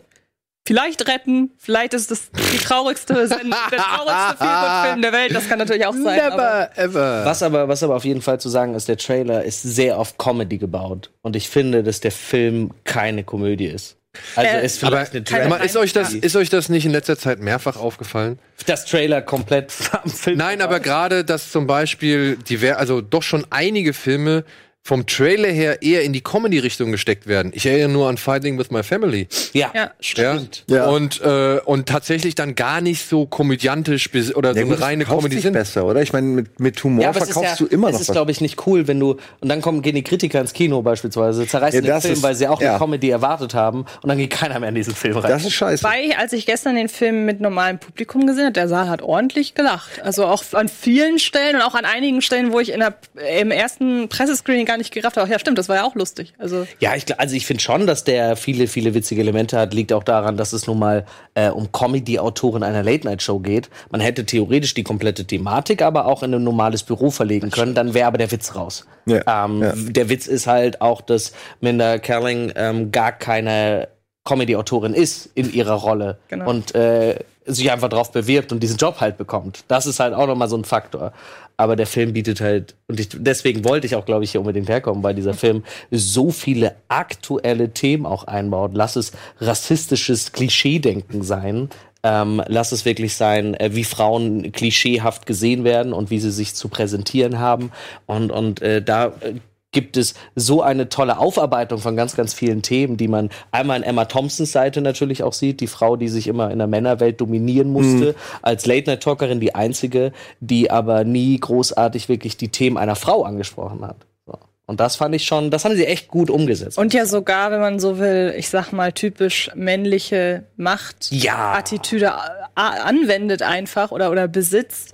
vielleicht 0.66 1.07
retten. 1.07 1.51
Vielleicht 1.57 1.93
ist 1.93 2.11
das 2.11 2.30
die 2.53 2.57
traurigste, 2.57 3.28
Send 3.28 3.53
der 3.72 3.78
traurigste 3.80 4.38
Feelgood-Film 4.43 5.01
der 5.01 5.11
Welt. 5.13 5.36
Das 5.36 5.47
kann 5.47 5.59
natürlich 5.59 5.86
auch 5.86 5.93
sein. 5.93 6.20
aber 6.20 6.70
ever. 6.78 7.26
Was 7.26 7.43
aber, 7.43 7.68
was 7.68 7.84
aber 7.84 7.95
auf 7.95 8.05
jeden 8.05 8.22
Fall 8.22 8.39
zu 8.39 8.49
sagen 8.49 8.74
ist, 8.76 8.88
der 8.88 8.97
Trailer 8.97 9.43
ist 9.43 9.61
sehr 9.61 9.97
auf 9.97 10.18
Comedy 10.18 10.57
gebaut. 10.57 11.11
Und 11.22 11.36
ich 11.36 11.49
finde, 11.49 11.84
dass 11.84 11.99
der 11.99 12.11
Film 12.11 12.72
keine 12.84 13.24
Komödie 13.24 13.68
ist. 13.68 13.97
Also 14.36 14.49
Äh, 14.49 14.66
ist 14.66 14.82
Aber 14.84 14.95
vielleicht 14.97 15.11
eine 15.13 15.24
Sag 15.28 15.49
mal, 15.49 15.57
Trailer. 15.57 15.66
ist 15.66 15.78
euch, 15.78 15.93
das, 15.93 16.13
ist 16.13 16.36
euch 16.38 16.49
das 16.49 16.70
nicht 16.70 16.86
in 16.86 16.91
letzter 16.91 17.18
Zeit 17.18 17.39
mehrfach 17.39 17.76
aufgefallen? 17.78 18.39
das 18.66 18.86
Trailer 18.86 19.22
komplett 19.22 19.74
am 20.03 20.09
Film. 20.09 20.38
Nein, 20.38 20.61
aber 20.61 20.80
gerade, 20.80 21.26
dass 21.26 21.51
zum 21.51 21.68
Beispiel, 21.68 22.38
die, 22.38 22.72
also 22.72 23.01
doch 23.01 23.24
schon 23.24 23.45
einige 23.49 23.93
Filme 23.93 24.45
vom 24.88 25.07
Trailer 25.07 25.47
her 25.49 25.81
eher 25.81 26.03
in 26.03 26.13
die 26.13 26.21
Comedy-Richtung 26.21 26.91
gesteckt 26.91 27.25
werden. 27.25 27.51
Ich 27.55 27.65
erinnere 27.65 27.89
nur 27.89 28.07
an 28.07 28.17
Fighting 28.17 28.59
with 28.59 28.69
My 28.69 28.83
Family. 28.83 29.27
Ja, 29.51 29.71
Ja. 29.73 29.89
stimmt. 29.99 30.63
Ja. 30.69 30.86
Und, 30.89 31.19
äh, 31.21 31.59
und 31.65 31.88
tatsächlich 31.89 32.36
dann 32.36 32.53
gar 32.53 32.81
nicht 32.81 33.09
so 33.09 33.25
komödiantisch 33.25 34.11
bis, 34.11 34.36
oder 34.36 34.53
so 34.53 34.59
Ja, 34.59 34.65
gut, 34.65 34.75
eine 34.75 34.81
reine 34.83 35.03
das 35.05 35.11
Comedy 35.17 35.39
sind. 35.39 35.53
besser, 35.53 35.86
oder? 35.88 36.03
Ich 36.03 36.13
meine, 36.13 36.27
mit, 36.27 36.59
mit 36.59 36.83
Humor 36.83 37.03
Ja, 37.03 37.09
ist 37.09 37.17
verkaufst 37.17 37.59
ja, 37.59 37.65
du 37.65 37.73
immer 37.73 37.89
noch 37.91 37.99
ist, 37.99 38.09
was. 38.09 38.13
glaube 38.13 38.29
ich, 38.29 38.41
nicht 38.41 38.67
cool, 38.67 38.88
wenn 38.88 38.99
du 38.99 39.13
und 39.41 39.49
dann 39.49 39.59
kommen 39.61 39.81
gehen 39.81 39.95
die 39.95 40.03
Kritiker 40.03 40.39
ins 40.39 40.53
Kino 40.53 40.83
beispielsweise, 40.83 41.47
zerreißen 41.47 41.77
Ja, 41.79 41.81
den 41.81 41.88
das 41.89 42.03
Film, 42.03 42.13
ist- 42.13 42.21
weil 42.21 42.36
sie 42.36 42.47
auch 42.47 42.61
ja. 42.61 42.69
eine 42.75 42.77
Comedy 42.77 43.09
erwartet 43.09 43.55
haben 43.55 43.86
und 44.03 44.07
dann 44.09 44.19
geht 44.19 44.29
keiner 44.29 44.59
mehr 44.59 44.69
in 44.69 44.75
diesen 44.75 44.93
Film 44.93 45.17
rein. 45.17 45.31
Das 45.31 45.45
ist 45.45 45.53
scheiße. 45.53 45.83
Wobei, 45.83 46.15
als 46.15 46.31
ich 46.31 46.45
gestern 46.45 46.75
den 46.75 46.89
Film 46.89 47.25
mit 47.25 47.41
normalem 47.41 47.79
Publikum 47.79 48.27
gesehen 48.27 48.43
habe, 48.43 48.53
der 48.53 48.67
Saal 48.67 48.88
hat 48.88 49.01
ordentlich 49.01 49.55
gelacht. 49.55 50.03
Also 50.03 50.25
auch 50.25 50.43
an 50.51 50.69
vielen 50.69 51.17
Stellen 51.17 51.55
und 51.55 51.63
auch 51.63 51.73
an 51.73 51.86
einigen 51.86 52.21
Stellen, 52.21 52.51
wo 52.51 52.59
ich 52.59 52.71
in 52.71 52.81
der, 52.81 52.93
im 53.39 53.49
ersten 53.49 54.09
Pressescreening 54.09 54.74
gar 54.76 54.78
nicht 54.78 54.93
gerafft. 54.93 55.17
Ach 55.17 55.28
ja, 55.28 55.39
stimmt, 55.39 55.57
das 55.57 55.69
war 55.69 55.78
ja 55.78 55.84
auch 55.86 55.95
lustig. 55.95 56.34
Also 56.38 56.67
Ja, 56.80 56.95
ich, 56.95 57.17
also 57.19 57.36
ich 57.36 57.45
finde 57.45 57.63
schon, 57.63 57.88
dass 57.88 58.03
der 58.03 58.36
viele, 58.36 58.67
viele 58.67 58.93
witzige 58.93 59.21
Elemente 59.21 59.57
hat. 59.57 59.73
Liegt 59.73 59.93
auch 59.93 60.03
daran, 60.03 60.36
dass 60.36 60.51
es 60.53 60.67
nun 60.67 60.80
mal 60.80 61.05
äh, 61.34 61.49
um 61.49 61.71
Comedy-Autoren 61.71 62.61
einer 62.61 62.84
Late-Night-Show 62.84 63.39
geht. 63.39 63.69
Man 63.89 64.01
hätte 64.01 64.26
theoretisch 64.26 64.73
die 64.73 64.84
komplette 64.84 65.26
Thematik 65.26 65.82
aber 65.82 66.05
auch 66.07 66.23
in 66.23 66.34
ein 66.34 66.43
normales 66.43 66.84
Büro 66.84 67.09
verlegen 67.09 67.51
können. 67.51 67.73
Dann 67.73 67.93
wäre 67.93 68.07
aber 68.07 68.17
der 68.17 68.32
Witz 68.32 68.55
raus. 68.55 68.86
Ja, 69.05 69.45
ähm, 69.45 69.61
ja. 69.63 69.73
Der 69.76 70.09
Witz 70.09 70.28
ist 70.28 70.45
halt 70.47 70.82
auch, 70.82 71.01
dass 71.01 71.32
Minda 71.61 71.97
Kaling 71.97 72.51
ähm, 72.55 72.91
gar 72.91 73.13
keine 73.13 73.88
Comedy-Autorin 74.26 74.93
ist 74.93 75.30
in 75.36 75.53
ihrer 75.53 75.76
Rolle 75.76 76.17
Genau. 76.28 76.49
und 76.49 76.76
äh, 76.76 77.19
sich 77.46 77.72
einfach 77.72 77.89
drauf 77.89 78.12
bewirbt 78.12 78.52
und 78.52 78.62
diesen 78.62 78.78
Job 78.78 79.00
halt 79.00 79.18
bekommt. 79.18 79.64
Das 79.68 79.86
ist 79.86 80.00
halt 80.00 80.14
auch 80.14 80.28
nochmal 80.28 80.50
so 80.50 80.58
ein 80.58 80.66
Faktor. 80.66 81.14
Aber 81.58 81.76
der 81.76 81.88
Film 81.88 82.14
bietet 82.14 82.41
halt, 82.41 82.76
und 82.88 83.00
ich, 83.00 83.10
deswegen 83.14 83.64
wollte 83.64 83.88
ich 83.88 83.96
auch, 83.96 84.06
glaube 84.06 84.24
ich, 84.24 84.32
hier 84.32 84.41
unbedingt 84.41 84.68
herkommen, 84.68 85.04
weil 85.04 85.16
dieser 85.16 85.34
Film 85.34 85.64
so 85.89 86.32
viele 86.32 86.76
aktuelle 86.89 87.70
Themen 87.72 88.06
auch 88.06 88.26
einbaut. 88.26 88.72
Lass 88.74 88.96
es 88.96 89.14
rassistisches 89.39 90.34
Klischeedenken 90.34 91.24
sein. 91.24 91.70
Ähm, 92.04 92.43
lass 92.48 92.72
es 92.72 92.86
wirklich 92.86 93.16
sein, 93.16 93.54
äh, 93.56 93.74
wie 93.74 93.84
Frauen 93.84 94.52
klischeehaft 94.52 95.26
gesehen 95.26 95.64
werden 95.64 95.93
und 95.93 96.10
wie 96.12 96.20
sie 96.20 96.32
sich 96.32 96.54
zu 96.56 96.68
präsentieren 96.68 97.39
haben. 97.39 97.72
Und, 98.06 98.32
und 98.32 98.62
äh, 98.62 98.82
da 98.82 99.08
äh, 99.22 99.36
gibt 99.76 99.97
es 99.97 100.15
so 100.36 100.63
eine 100.63 100.89
tolle 100.89 101.19
Aufarbeitung 101.19 101.78
von 101.80 101.95
ganz, 101.95 102.15
ganz 102.15 102.34
vielen 102.34 102.63
Themen, 102.63 102.97
die 102.97 103.07
man 103.07 103.30
einmal 103.51 103.76
an 103.78 103.84
Emma 103.84 104.05
Thompsons 104.05 104.51
Seite 104.51 104.82
natürlich 104.82 105.21
auch 105.21 105.34
sieht, 105.34 105.59
die 105.59 105.67
Frau, 105.67 105.97
die 105.97 106.07
sich 106.07 106.28
immer 106.28 106.49
in 106.49 106.57
der 106.57 106.67
Männerwelt 106.67 107.21
dominieren 107.21 107.69
musste, 107.71 108.15
als 108.41 108.65
Late-Night-Talkerin 108.65 109.39
die 109.39 109.53
einzige, 109.53 110.13
die 110.39 110.71
aber 110.71 111.03
nie 111.03 111.39
großartig 111.39 112.09
wirklich 112.09 112.38
die 112.38 112.49
Themen 112.49 112.78
einer 112.78 112.95
Frau 112.95 113.23
angesprochen 113.23 113.86
hat. 113.86 113.97
So. 114.26 114.34
Und 114.65 114.80
das 114.80 114.95
fand 114.95 115.13
ich 115.13 115.26
schon, 115.28 115.51
das 115.51 115.65
haben 115.65 115.76
sie 115.76 115.86
echt 115.86 116.07
gut 116.07 116.30
umgesetzt. 116.32 116.78
Und 116.78 116.93
ja 116.93 117.05
sogar, 117.05 117.51
wenn 117.51 117.59
man 117.59 117.80
so 117.80 117.99
will, 117.99 118.34
ich 118.38 118.49
sag 118.49 118.71
mal, 118.71 118.93
typisch 118.93 119.51
männliche 119.53 120.43
Machtattitüde 120.55 122.05
Ja. 122.05 122.19
a- 122.55 122.69
anwendet 122.84 123.41
einfach 123.41 123.91
oder, 123.91 124.09
oder 124.09 124.28
besitzt, 124.28 124.93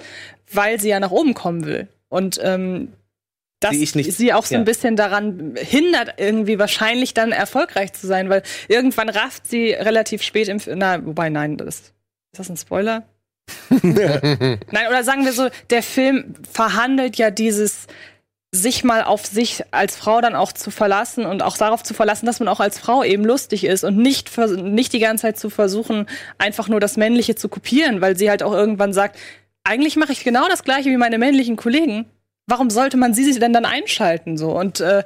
weil 0.52 0.80
sie 0.80 0.90
ja 0.90 1.00
nach 1.00 1.12
oben 1.12 1.34
kommen 1.34 1.66
will. 1.66 1.88
Und 2.10 2.40
ähm, 2.44 2.90
das 3.62 3.72
Die 3.72 3.84
ich 3.84 3.96
nicht- 3.96 4.12
sie 4.12 4.34
auch 4.34 4.46
so 4.46 4.56
ja. 4.56 4.60
ein 4.60 4.66
bisschen 4.66 4.96
daran 4.98 5.54
hindert, 5.56 6.16
irgendwie 6.18 6.60
wahrscheinlich 6.60 7.14
dann 7.14 7.32
erfolgreich 7.32 7.94
zu 7.94 8.06
sein, 8.08 8.30
weil 8.30 8.44
irgendwann 8.68 9.08
rafft 9.08 9.48
sie 9.48 9.72
relativ 9.72 10.22
spät 10.24 10.50
im, 10.50 10.60
na, 10.76 11.06
wobei, 11.06 11.30
nein, 11.30 11.56
das, 11.58 11.76
ist 11.76 11.94
das 12.34 12.50
ein 12.50 12.58
Spoiler? 12.58 13.04
Nein, 13.84 14.60
oder 14.90 15.04
sagen 15.04 15.26
wir 15.26 15.34
so, 15.34 15.50
der 15.72 15.84
Film 15.84 16.36
verhandelt 16.50 17.18
ja 17.18 17.32
dieses 17.32 17.88
sich 18.54 18.84
mal 18.84 19.04
auf 19.04 19.26
sich 19.26 19.64
als 19.72 19.96
Frau 19.96 20.20
dann 20.22 20.36
auch 20.36 20.52
zu 20.52 20.72
verlassen 20.72 21.26
und 21.26 21.42
auch 21.42 21.58
darauf 21.58 21.84
zu 21.84 21.94
verlassen, 21.94 22.26
dass 22.26 22.40
man 22.40 22.50
auch 22.50 22.60
als 22.60 22.80
Frau 22.80 23.04
eben 23.04 23.24
lustig 23.24 23.64
ist 23.64 23.84
und 23.86 23.98
nicht, 23.98 24.30
nicht 24.38 24.92
die 24.94 25.00
ganze 25.00 25.24
Zeit 25.24 25.40
zu 25.40 25.50
versuchen, 25.50 26.06
einfach 26.38 26.68
nur 26.68 26.80
das 26.82 26.98
Männliche 26.98 27.36
zu 27.36 27.48
kopieren, 27.50 28.02
weil 28.02 28.18
sie 28.18 28.30
halt 28.30 28.44
auch 28.44 28.54
irgendwann 28.54 28.92
sagt, 28.94 29.18
eigentlich 29.64 29.96
mache 29.96 30.12
ich 30.12 30.24
genau 30.24 30.48
das 30.50 30.64
gleiche 30.64 30.90
wie 30.90 30.98
meine 30.98 31.18
männlichen 31.18 31.56
Kollegen. 31.56 32.06
Warum 32.52 32.70
sollte 32.70 32.98
man 32.98 33.14
sie 33.14 33.40
denn 33.40 33.54
dann 33.54 33.64
einschalten 33.64 34.38
so? 34.38 34.52
Und 34.52 34.82
äh, 34.82 35.04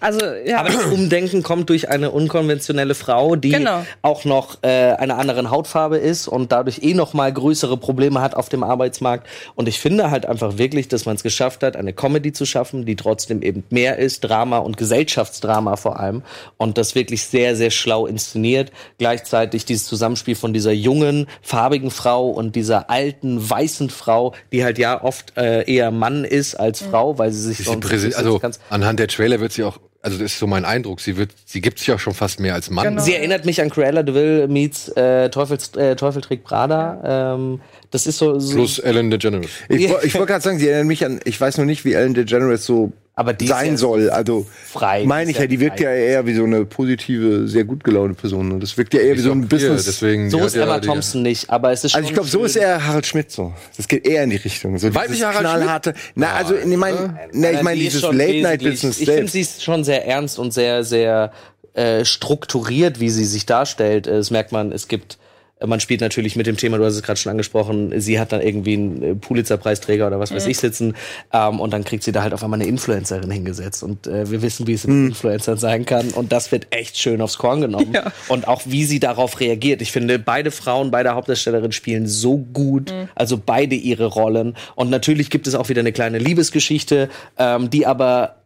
also 0.00 0.24
ja. 0.46 0.60
Aber 0.60 0.70
das 0.70 0.86
Umdenken 0.86 1.42
kommt 1.42 1.68
durch 1.68 1.90
eine 1.90 2.10
unkonventionelle 2.10 2.94
Frau, 2.94 3.36
die 3.36 3.50
Genau. 3.50 3.84
auch 4.00 4.24
noch 4.24 4.56
äh, 4.62 4.92
einer 4.92 5.18
anderen 5.18 5.50
Hautfarbe 5.50 5.98
ist 5.98 6.28
und 6.28 6.50
dadurch 6.50 6.82
eh 6.82 6.94
noch 6.94 7.12
mal 7.12 7.30
größere 7.30 7.76
Probleme 7.76 8.22
hat 8.22 8.34
auf 8.34 8.48
dem 8.48 8.64
Arbeitsmarkt. 8.64 9.26
Und 9.56 9.68
ich 9.68 9.78
finde 9.78 10.10
halt 10.10 10.24
einfach 10.24 10.56
wirklich, 10.56 10.88
dass 10.88 11.04
man 11.04 11.16
es 11.16 11.22
geschafft 11.22 11.62
hat, 11.62 11.76
eine 11.76 11.92
Comedy 11.92 12.32
zu 12.32 12.46
schaffen, 12.46 12.86
die 12.86 12.96
trotzdem 12.96 13.42
eben 13.42 13.64
mehr 13.68 13.98
ist, 13.98 14.20
Drama 14.20 14.56
und 14.56 14.78
Gesellschaftsdrama 14.78 15.76
vor 15.76 16.00
allem. 16.00 16.22
Und 16.56 16.78
das 16.78 16.94
wirklich 16.94 17.24
sehr, 17.24 17.56
sehr 17.56 17.70
schlau 17.70 18.06
inszeniert. 18.06 18.72
Gleichzeitig 18.96 19.66
dieses 19.66 19.84
Zusammenspiel 19.84 20.36
von 20.36 20.54
dieser 20.54 20.72
jungen, 20.72 21.26
farbigen 21.42 21.90
Frau 21.90 22.30
und 22.30 22.56
dieser 22.56 22.88
alten, 22.88 23.50
weißen 23.50 23.90
Frau, 23.90 24.32
die 24.50 24.64
halt 24.64 24.78
ja 24.78 25.04
oft 25.04 25.36
äh, 25.36 25.70
eher 25.70 25.90
Mann 25.90 26.21
ist 26.24 26.54
als 26.54 26.80
Frau, 26.82 27.18
weil 27.18 27.32
sie 27.32 27.40
sich 27.52 27.58
Sie 27.58 28.14
also 28.14 28.40
anhand 28.70 28.98
der 28.98 29.08
Trailer 29.08 29.40
wird 29.40 29.52
sie 29.52 29.64
auch, 29.64 29.78
also 30.00 30.18
das 30.18 30.32
ist 30.32 30.38
so 30.38 30.46
mein 30.46 30.64
Eindruck, 30.64 31.00
sie 31.00 31.16
wird, 31.16 31.30
sie 31.44 31.60
gibt 31.60 31.78
sich 31.78 31.92
auch 31.92 31.98
schon 31.98 32.14
fast 32.14 32.40
mehr 32.40 32.54
als 32.54 32.70
Mann. 32.70 32.84
Genau. 32.84 33.02
Sie 33.02 33.14
erinnert 33.14 33.44
mich 33.44 33.60
an 33.60 33.70
Cruella 33.70 34.02
de 34.02 34.14
Vil 34.14 34.48
meets 34.48 34.88
äh, 34.88 35.30
Teufels, 35.30 35.74
äh, 35.76 35.96
Teufel 35.96 36.22
trägt 36.22 36.44
Prada. 36.44 37.34
Ähm, 37.34 37.60
das 37.90 38.06
ist 38.06 38.18
so, 38.18 38.38
so 38.38 38.54
Plus 38.54 38.78
Ellen 38.78 39.10
DeGeneres. 39.10 39.50
Ich, 39.68 39.84
ich 39.84 40.14
wollte 40.14 40.26
gerade 40.26 40.42
sagen, 40.42 40.58
sie 40.58 40.68
erinnern 40.68 40.86
mich 40.86 41.04
an, 41.04 41.20
ich 41.24 41.40
weiß 41.40 41.58
noch 41.58 41.66
nicht, 41.66 41.84
wie 41.84 41.92
Ellen 41.92 42.14
DeGeneres 42.14 42.64
so 42.64 42.92
Aber 43.14 43.34
die 43.34 43.46
sein 43.46 43.72
ja 43.72 43.76
soll. 43.76 44.08
Also 44.08 44.46
frei. 44.64 45.04
meine 45.04 45.30
ich 45.30 45.38
ja, 45.38 45.46
die 45.46 45.60
wirkt 45.60 45.80
frei. 45.80 45.84
ja 45.84 45.90
eher 45.94 46.26
wie 46.26 46.34
so 46.34 46.44
eine 46.44 46.64
positive, 46.64 47.46
sehr 47.46 47.64
gut 47.64 47.84
gelaunte 47.84 48.14
Person. 48.14 48.50
Und 48.52 48.60
das 48.60 48.76
wirkt 48.78 48.94
ja 48.94 49.00
eher 49.00 49.14
wie 49.16 49.20
so 49.20 49.32
ein 49.32 49.40
Hier, 49.40 49.48
Business. 49.48 49.84
deswegen, 49.84 50.30
So 50.30 50.38
ist 50.46 50.56
ja 50.56 50.62
Emma 50.62 50.80
die- 50.80 50.86
Thompson 50.88 51.20
nicht, 51.22 51.50
aber 51.50 51.72
es 51.72 51.84
ist 51.84 51.90
schon 51.92 51.98
Also 51.98 52.08
ich 52.08 52.14
glaube, 52.14 52.28
so 52.30 52.44
ist 52.44 52.56
eher 52.56 52.86
Harald 52.86 53.04
Schmidt 53.06 53.30
so. 53.30 53.52
Das 53.76 53.86
geht 53.86 54.06
eher 54.06 54.24
in 54.24 54.30
die 54.30 54.36
Richtung. 54.36 54.78
So 54.78 54.94
Weiblicher 54.94 55.26
Harald 55.28 55.40
knallharte. 55.40 55.94
Na, 56.14 56.32
also 56.32 56.54
ich 56.56 56.64
meine, 56.76 57.18
na, 57.32 57.50
ich 57.52 57.62
meine 57.62 57.78
dieses 57.78 58.00
schon 58.00 58.16
Late 58.16 58.40
Night 58.40 58.60
wesentlich- 58.60 58.72
Business 58.80 59.00
Ich 59.00 59.10
finde, 59.10 59.30
sie 59.30 59.40
ist 59.42 59.62
schon 59.62 59.84
sehr 59.84 60.06
ernst 60.06 60.38
und 60.38 60.54
sehr, 60.54 60.82
sehr 60.82 61.32
äh, 61.74 62.04
strukturiert, 62.06 62.98
wie 62.98 63.10
sie 63.10 63.24
sich 63.26 63.44
darstellt. 63.46 64.06
Äh, 64.06 64.12
Das 64.16 64.30
merkt 64.30 64.52
man, 64.52 64.72
es 64.72 64.88
gibt 64.88 65.14
äh, 65.14 65.16
man 65.66 65.80
spielt 65.80 66.00
natürlich 66.00 66.36
mit 66.36 66.46
dem 66.46 66.56
Thema, 66.56 66.78
du 66.78 66.84
hast 66.84 66.94
es 66.94 67.02
gerade 67.02 67.18
schon 67.18 67.30
angesprochen, 67.30 68.00
sie 68.00 68.18
hat 68.18 68.32
dann 68.32 68.40
irgendwie 68.40 68.74
einen 68.74 69.02
äh, 69.02 69.14
Pulitzer-Preisträger 69.14 70.06
oder 70.06 70.20
was 70.20 70.32
weiß 70.32 70.46
ich 70.46 70.58
sitzen 70.58 70.94
ähm, 71.32 71.60
und 71.60 71.72
dann 71.72 71.84
kriegt 71.84 72.04
sie 72.04 72.12
da 72.12 72.22
halt 72.22 72.34
auf 72.34 72.42
einmal 72.42 72.60
eine 72.60 72.68
Influencerin 72.68 73.30
hingesetzt. 73.30 73.82
Und 73.82 74.06
äh, 74.06 74.30
wir 74.30 74.42
wissen, 74.42 74.66
wie 74.66 74.74
es 74.74 74.86
mit 74.86 75.10
Influencern 75.10 75.58
sein 75.58 75.84
kann. 75.84 76.10
Und 76.10 76.32
das 76.32 76.52
wird 76.52 76.68
echt 76.70 76.98
schön 76.98 77.20
aufs 77.20 77.38
Korn 77.38 77.60
genommen. 77.60 77.92
Ja. 77.92 78.12
und 78.28 78.48
auch 78.48 78.62
wie 78.64 78.84
sie 78.84 79.00
darauf 79.00 79.40
reagiert. 79.40 79.82
Ich 79.82 79.92
finde, 79.92 80.18
beide 80.18 80.50
Frauen, 80.50 80.90
beide 80.90 81.14
Hauptdarstellerinnen 81.14 81.72
spielen 81.72 82.06
so 82.06 82.38
gut, 82.38 82.92
also 83.14 83.38
beide 83.44 83.74
ihre 83.74 84.06
Rollen. 84.06 84.54
Und 84.74 84.90
natürlich 84.90 85.30
gibt 85.30 85.46
es 85.46 85.54
auch 85.54 85.68
wieder 85.68 85.80
eine 85.80 85.92
kleine 85.92 86.18
Liebesgeschichte, 86.18 87.08
ähm, 87.38 87.70
die 87.70 87.86
aber 87.86 88.41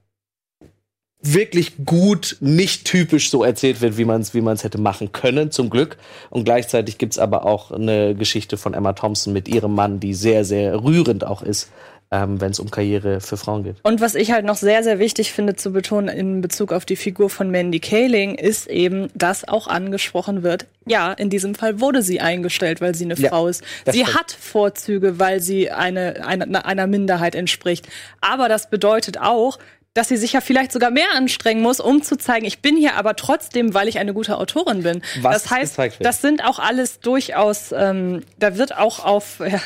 wirklich 1.22 1.84
gut, 1.84 2.36
nicht 2.40 2.84
typisch 2.84 3.30
so 3.30 3.42
erzählt 3.42 3.80
wird, 3.80 3.98
wie 3.98 4.04
man 4.04 4.20
es 4.20 4.34
wie 4.34 4.40
man's 4.40 4.64
hätte 4.64 4.78
machen 4.78 5.12
können, 5.12 5.50
zum 5.50 5.70
Glück. 5.70 5.96
Und 6.30 6.44
gleichzeitig 6.44 6.98
gibt's 6.98 7.18
aber 7.18 7.44
auch 7.46 7.70
eine 7.72 8.14
Geschichte 8.14 8.56
von 8.56 8.74
Emma 8.74 8.92
Thompson 8.92 9.32
mit 9.32 9.48
ihrem 9.48 9.74
Mann, 9.74 9.98
die 9.98 10.14
sehr, 10.14 10.44
sehr 10.44 10.82
rührend 10.84 11.24
auch 11.26 11.42
ist, 11.42 11.70
ähm, 12.12 12.40
wenn 12.40 12.52
es 12.52 12.60
um 12.60 12.70
Karriere 12.70 13.20
für 13.20 13.36
Frauen 13.36 13.64
geht. 13.64 13.76
Und 13.82 14.00
was 14.00 14.14
ich 14.14 14.30
halt 14.30 14.44
noch 14.44 14.54
sehr, 14.54 14.84
sehr 14.84 15.00
wichtig 15.00 15.32
finde 15.32 15.56
zu 15.56 15.72
betonen 15.72 16.08
in 16.08 16.40
Bezug 16.40 16.72
auf 16.72 16.84
die 16.84 16.94
Figur 16.94 17.28
von 17.28 17.50
Mandy 17.50 17.80
Kaling, 17.80 18.36
ist 18.36 18.68
eben, 18.68 19.08
dass 19.14 19.48
auch 19.48 19.66
angesprochen 19.66 20.44
wird, 20.44 20.66
ja, 20.86 21.12
in 21.12 21.30
diesem 21.30 21.56
Fall 21.56 21.80
wurde 21.80 22.02
sie 22.02 22.20
eingestellt, 22.20 22.80
weil 22.80 22.94
sie 22.94 23.06
eine 23.06 23.14
Ja, 23.14 23.30
Frau 23.30 23.48
ist. 23.48 23.64
Sie 23.86 24.02
stimmt. 24.02 24.14
hat 24.14 24.30
Vorzüge, 24.30 25.18
weil 25.18 25.40
sie 25.40 25.72
eine, 25.72 26.24
eine, 26.24 26.64
einer 26.64 26.86
Minderheit 26.86 27.34
entspricht. 27.34 27.88
Aber 28.20 28.48
das 28.48 28.70
bedeutet 28.70 29.18
auch, 29.18 29.58
dass 29.96 30.08
sie 30.08 30.18
sich 30.18 30.34
ja 30.34 30.42
vielleicht 30.42 30.72
sogar 30.72 30.90
mehr 30.90 31.12
anstrengen 31.14 31.62
muss, 31.62 31.80
um 31.80 32.02
zu 32.02 32.18
zeigen, 32.18 32.44
ich 32.44 32.60
bin 32.60 32.76
hier 32.76 32.94
aber 32.96 33.16
trotzdem, 33.16 33.72
weil 33.72 33.88
ich 33.88 33.98
eine 33.98 34.12
gute 34.12 34.36
Autorin 34.36 34.82
bin. 34.82 35.02
Was 35.22 35.44
das 35.44 35.50
heißt, 35.50 35.78
das 36.00 36.20
sind 36.20 36.44
auch 36.44 36.58
alles 36.58 37.00
durchaus, 37.00 37.72
ähm, 37.72 38.22
da 38.38 38.58
wird 38.58 38.76
auch 38.76 39.02
auf, 39.02 39.38
ja, 39.40 39.58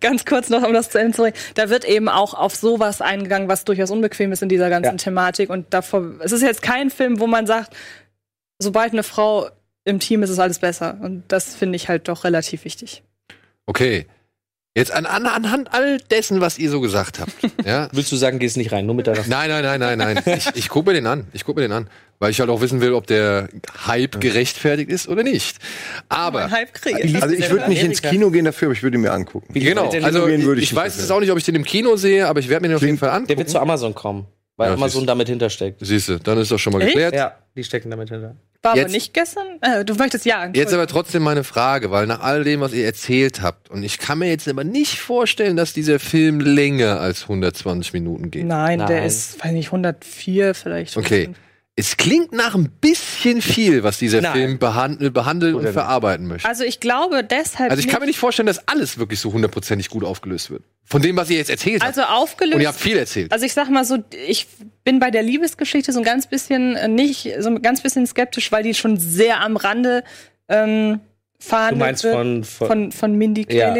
ganz 0.00 0.24
kurz 0.24 0.48
noch, 0.48 0.66
um 0.66 0.72
das 0.72 0.90
zu 0.90 0.98
Ende 0.98 1.14
zu 1.14 1.22
bringen, 1.22 1.36
da 1.54 1.70
wird 1.70 1.84
eben 1.84 2.08
auch 2.08 2.34
auf 2.34 2.56
sowas 2.56 3.00
eingegangen, 3.00 3.48
was 3.48 3.64
durchaus 3.64 3.92
unbequem 3.92 4.32
ist 4.32 4.42
in 4.42 4.48
dieser 4.48 4.68
ganzen 4.68 4.92
Ja. 4.92 4.96
Thematik. 4.96 5.48
Und 5.48 5.72
davor, 5.72 6.14
es 6.20 6.32
ist 6.32 6.42
jetzt 6.42 6.62
kein 6.62 6.90
Film, 6.90 7.20
wo 7.20 7.28
man 7.28 7.46
sagt, 7.46 7.76
sobald 8.58 8.92
eine 8.92 9.04
Frau 9.04 9.48
im 9.84 10.00
Team 10.00 10.24
ist, 10.24 10.30
ist 10.30 10.40
alles 10.40 10.58
besser. 10.58 10.98
Und 11.00 11.22
das 11.28 11.54
finde 11.54 11.76
ich 11.76 11.88
halt 11.88 12.08
doch 12.08 12.24
relativ 12.24 12.64
wichtig. 12.64 13.04
Okay. 13.66 14.06
Jetzt 14.76 14.92
an, 14.92 15.04
an, 15.04 15.26
anhand 15.26 15.74
all 15.74 15.98
dessen, 15.98 16.40
was 16.40 16.56
ihr 16.58 16.70
so 16.70 16.80
gesagt 16.80 17.18
habt. 17.18 17.32
ja. 17.66 17.88
Willst 17.92 18.12
du 18.12 18.16
sagen, 18.16 18.38
gehst 18.38 18.56
nicht 18.56 18.70
rein, 18.70 18.86
nur 18.86 18.94
mit 18.94 19.08
deiner 19.08 19.26
Nein, 19.26 19.50
nein, 19.50 19.64
nein, 19.64 19.80
nein, 19.98 19.98
nein. 20.24 20.36
Ich, 20.38 20.46
ich 20.54 20.68
gucke 20.68 20.90
mir 20.90 20.94
den 20.94 21.06
an. 21.08 21.26
Ich 21.32 21.44
gucke 21.44 21.60
mir 21.60 21.66
den 21.66 21.72
an. 21.72 21.90
Weil 22.20 22.30
ich 22.30 22.38
halt 22.38 22.50
auch 22.50 22.60
wissen 22.60 22.80
will, 22.80 22.92
ob 22.92 23.06
der 23.06 23.48
Hype 23.86 24.20
gerechtfertigt 24.20 24.90
ist 24.90 25.08
oder 25.08 25.22
nicht. 25.24 25.56
Aber. 26.08 26.48
Kriege 26.72 27.00
ich. 27.00 27.20
Also 27.20 27.34
ich 27.34 27.50
würde 27.50 27.68
nicht 27.68 27.82
ins 27.82 28.00
Kino 28.02 28.30
gehen 28.30 28.44
dafür, 28.44 28.66
aber 28.68 28.74
ich 28.74 28.82
würde 28.82 28.96
ihn 28.98 29.00
mir 29.00 29.12
angucken. 29.12 29.52
Genau, 29.54 29.90
der 29.90 30.04
also 30.04 30.28
ich, 30.28 30.44
ich 30.58 30.74
weiß 30.74 30.98
jetzt 30.98 31.10
auch 31.10 31.20
nicht, 31.20 31.32
ob 31.32 31.38
ich 31.38 31.44
den 31.44 31.54
im 31.56 31.64
Kino 31.64 31.96
sehe, 31.96 32.28
aber 32.28 32.38
ich 32.38 32.48
werde 32.48 32.62
mir 32.62 32.68
den 32.68 32.76
auf 32.76 32.82
jeden 32.82 32.98
Fall 32.98 33.08
Der 33.08 33.16
angucken. 33.16 33.38
wird 33.38 33.50
zu 33.50 33.58
Amazon 33.58 33.94
kommen. 33.94 34.26
weil 34.56 34.68
Ja, 34.68 34.74
Amazon 34.74 35.00
siehst- 35.00 35.08
damit 35.08 35.28
hintersteckt. 35.28 35.78
Siehst 35.84 36.10
du, 36.10 36.18
dann 36.20 36.38
ist 36.38 36.50
doch 36.52 36.58
schon 36.58 36.74
mal 36.74 36.84
geklärt. 36.84 37.14
Ja, 37.14 37.34
die 37.56 37.64
stecken 37.64 37.90
damit 37.90 38.10
hinter. 38.10 38.36
War 38.62 38.76
Jetzt- 38.76 38.84
aber 38.84 38.92
nicht 38.92 39.14
gestern? 39.14 39.46
Äh, 39.62 39.84
du 39.86 39.94
möchtest 39.94 40.26
ja. 40.26 40.50
Jetzt 40.52 40.74
aber 40.74 40.86
trotzdem 40.86 41.22
meine 41.22 41.44
Frage, 41.44 41.90
weil 41.90 42.06
nach 42.06 42.20
all 42.20 42.44
dem, 42.44 42.60
was 42.60 42.74
ihr 42.74 42.84
erzählt 42.84 43.40
habt, 43.40 43.70
und 43.70 43.82
ich 43.82 43.98
kann 43.98 44.18
mir 44.18 44.28
jetzt 44.28 44.46
aber 44.48 44.64
nicht 44.64 44.98
vorstellen, 44.98 45.56
dass 45.56 45.72
dieser 45.72 45.98
Film 45.98 46.40
länger 46.40 47.00
als 47.00 47.22
120 47.22 47.94
Minuten 47.94 48.30
geht. 48.30 48.44
Nein, 48.44 48.78
der 48.80 48.98
Nein. 48.98 49.04
ist, 49.04 49.42
weiß 49.42 49.52
nicht, 49.52 49.68
104 49.68 50.54
vielleicht. 50.54 50.96
Okay. 50.98 51.30
Es 51.80 51.96
klingt 51.96 52.32
nach 52.32 52.54
ein 52.54 52.68
bisschen 52.68 53.40
viel, 53.40 53.82
was 53.82 53.98
dieser 53.98 54.20
Nein. 54.20 54.32
Film 54.32 54.58
behandelt, 54.58 55.14
behandeln 55.14 55.54
und 55.54 55.66
verarbeiten 55.66 56.26
möchte. 56.26 56.46
Also 56.46 56.62
ich 56.62 56.78
glaube 56.78 57.24
deshalb. 57.24 57.70
Also 57.70 57.80
ich 57.82 57.88
kann 57.88 58.00
mir 58.00 58.06
nicht, 58.06 58.18
vorstellen, 58.18 58.46
dass 58.46 58.68
alles 58.68 58.98
wirklich 58.98 59.18
so 59.18 59.32
hundertprozentig 59.32 59.88
gut 59.88 60.04
aufgelöst 60.04 60.50
wird. 60.50 60.62
Von 60.84 61.00
dem, 61.00 61.16
was 61.16 61.30
ihr 61.30 61.38
jetzt 61.38 61.48
erzählt 61.48 61.82
habt. 61.82 61.96
also 61.96 62.02
aufgelöst. 62.02 62.56
und 62.56 62.60
ihr 62.60 62.68
habt 62.68 62.78
viel 62.78 62.98
erzählt. 62.98 63.32
Also 63.32 63.46
ich 63.46 63.54
sag 63.54 63.70
mal 63.70 63.86
so, 63.86 63.96
ich 64.26 64.46
bin 64.84 64.98
bei 64.98 65.10
der 65.10 65.22
Liebesgeschichte 65.22 65.92
so 65.92 66.00
ein 66.00 66.04
ganz 66.04 66.26
bisschen 66.26 66.76
äh, 66.76 66.86
nicht, 66.86 67.30
so 67.38 67.48
ein 67.48 67.62
ganz 67.62 67.80
bisschen 67.80 68.06
skeptisch, 68.06 68.52
weil 68.52 68.62
die 68.62 68.74
schon 68.74 68.98
sehr 68.98 69.40
am 69.40 69.56
Rande 69.56 70.04
ähm, 70.48 71.00
fahren. 71.38 71.70
Du 71.70 71.78
meinst 71.78 72.02
von, 72.02 72.44
von, 72.44 72.68
von, 72.68 72.92
von 72.92 73.14
Mindy 73.16 73.46
Ja. 73.48 73.74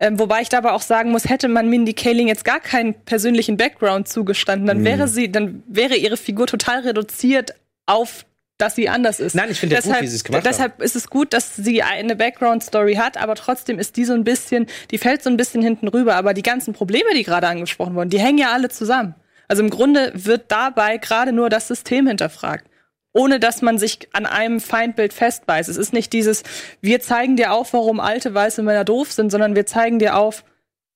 Ähm, 0.00 0.18
wobei 0.18 0.42
ich 0.42 0.48
da 0.48 0.58
aber 0.58 0.74
auch 0.74 0.82
sagen 0.82 1.10
muss, 1.10 1.28
hätte 1.28 1.48
man 1.48 1.68
Mindy 1.68 1.92
Kaling 1.92 2.28
jetzt 2.28 2.44
gar 2.44 2.60
keinen 2.60 2.94
persönlichen 2.94 3.56
Background 3.56 4.08
zugestanden, 4.08 4.64
Mhm. 4.64 4.68
dann 4.68 4.84
wäre 4.84 5.08
sie, 5.08 5.30
dann 5.32 5.62
wäre 5.66 5.96
ihre 5.96 6.16
Figur 6.16 6.46
total 6.46 6.80
reduziert 6.80 7.54
auf 7.86 8.24
dass 8.60 8.74
sie 8.74 8.88
anders 8.88 9.20
ist. 9.20 9.36
Nein, 9.36 9.52
ich 9.52 9.60
finde 9.60 9.76
gut, 9.76 9.84
deshalb, 9.84 10.02
wie 10.02 10.06
sie 10.08 10.16
es 10.16 10.24
gemacht 10.24 10.44
Deshalb 10.44 10.82
ist 10.82 10.96
es 10.96 11.08
gut, 11.08 11.32
dass 11.32 11.54
sie 11.54 11.84
eine 11.84 12.16
Background-Story 12.16 12.96
hat, 12.96 13.16
aber 13.16 13.36
trotzdem 13.36 13.78
ist 13.78 13.96
die 13.96 14.04
so 14.04 14.14
ein 14.14 14.24
bisschen, 14.24 14.66
die 14.90 14.98
fällt 14.98 15.22
so 15.22 15.30
ein 15.30 15.36
bisschen 15.36 15.62
hinten 15.62 15.86
rüber. 15.86 16.16
Aber 16.16 16.34
die 16.34 16.42
ganzen 16.42 16.74
Probleme, 16.74 17.14
die 17.14 17.22
gerade 17.22 17.46
angesprochen 17.46 17.94
wurden, 17.94 18.10
die 18.10 18.18
hängen 18.18 18.38
ja 18.38 18.52
alle 18.52 18.68
zusammen. 18.68 19.14
Also 19.46 19.62
im 19.62 19.70
Grunde 19.70 20.10
wird 20.14 20.50
dabei 20.50 20.98
gerade 20.98 21.30
nur 21.32 21.50
das 21.50 21.68
System 21.68 22.08
hinterfragt. 22.08 22.67
Ohne 23.12 23.40
dass 23.40 23.62
man 23.62 23.78
sich 23.78 24.08
an 24.12 24.26
einem 24.26 24.60
Feindbild 24.60 25.12
festbeißt. 25.12 25.68
Es 25.68 25.76
ist 25.76 25.92
nicht 25.92 26.12
dieses, 26.12 26.42
wir 26.80 27.00
zeigen 27.00 27.36
dir 27.36 27.52
auf, 27.52 27.72
warum 27.72 28.00
alte 28.00 28.34
weiße 28.34 28.62
Männer 28.62 28.84
doof 28.84 29.12
sind, 29.12 29.30
sondern 29.30 29.54
wir 29.54 29.66
zeigen 29.66 29.98
dir 29.98 30.16
auf, 30.16 30.44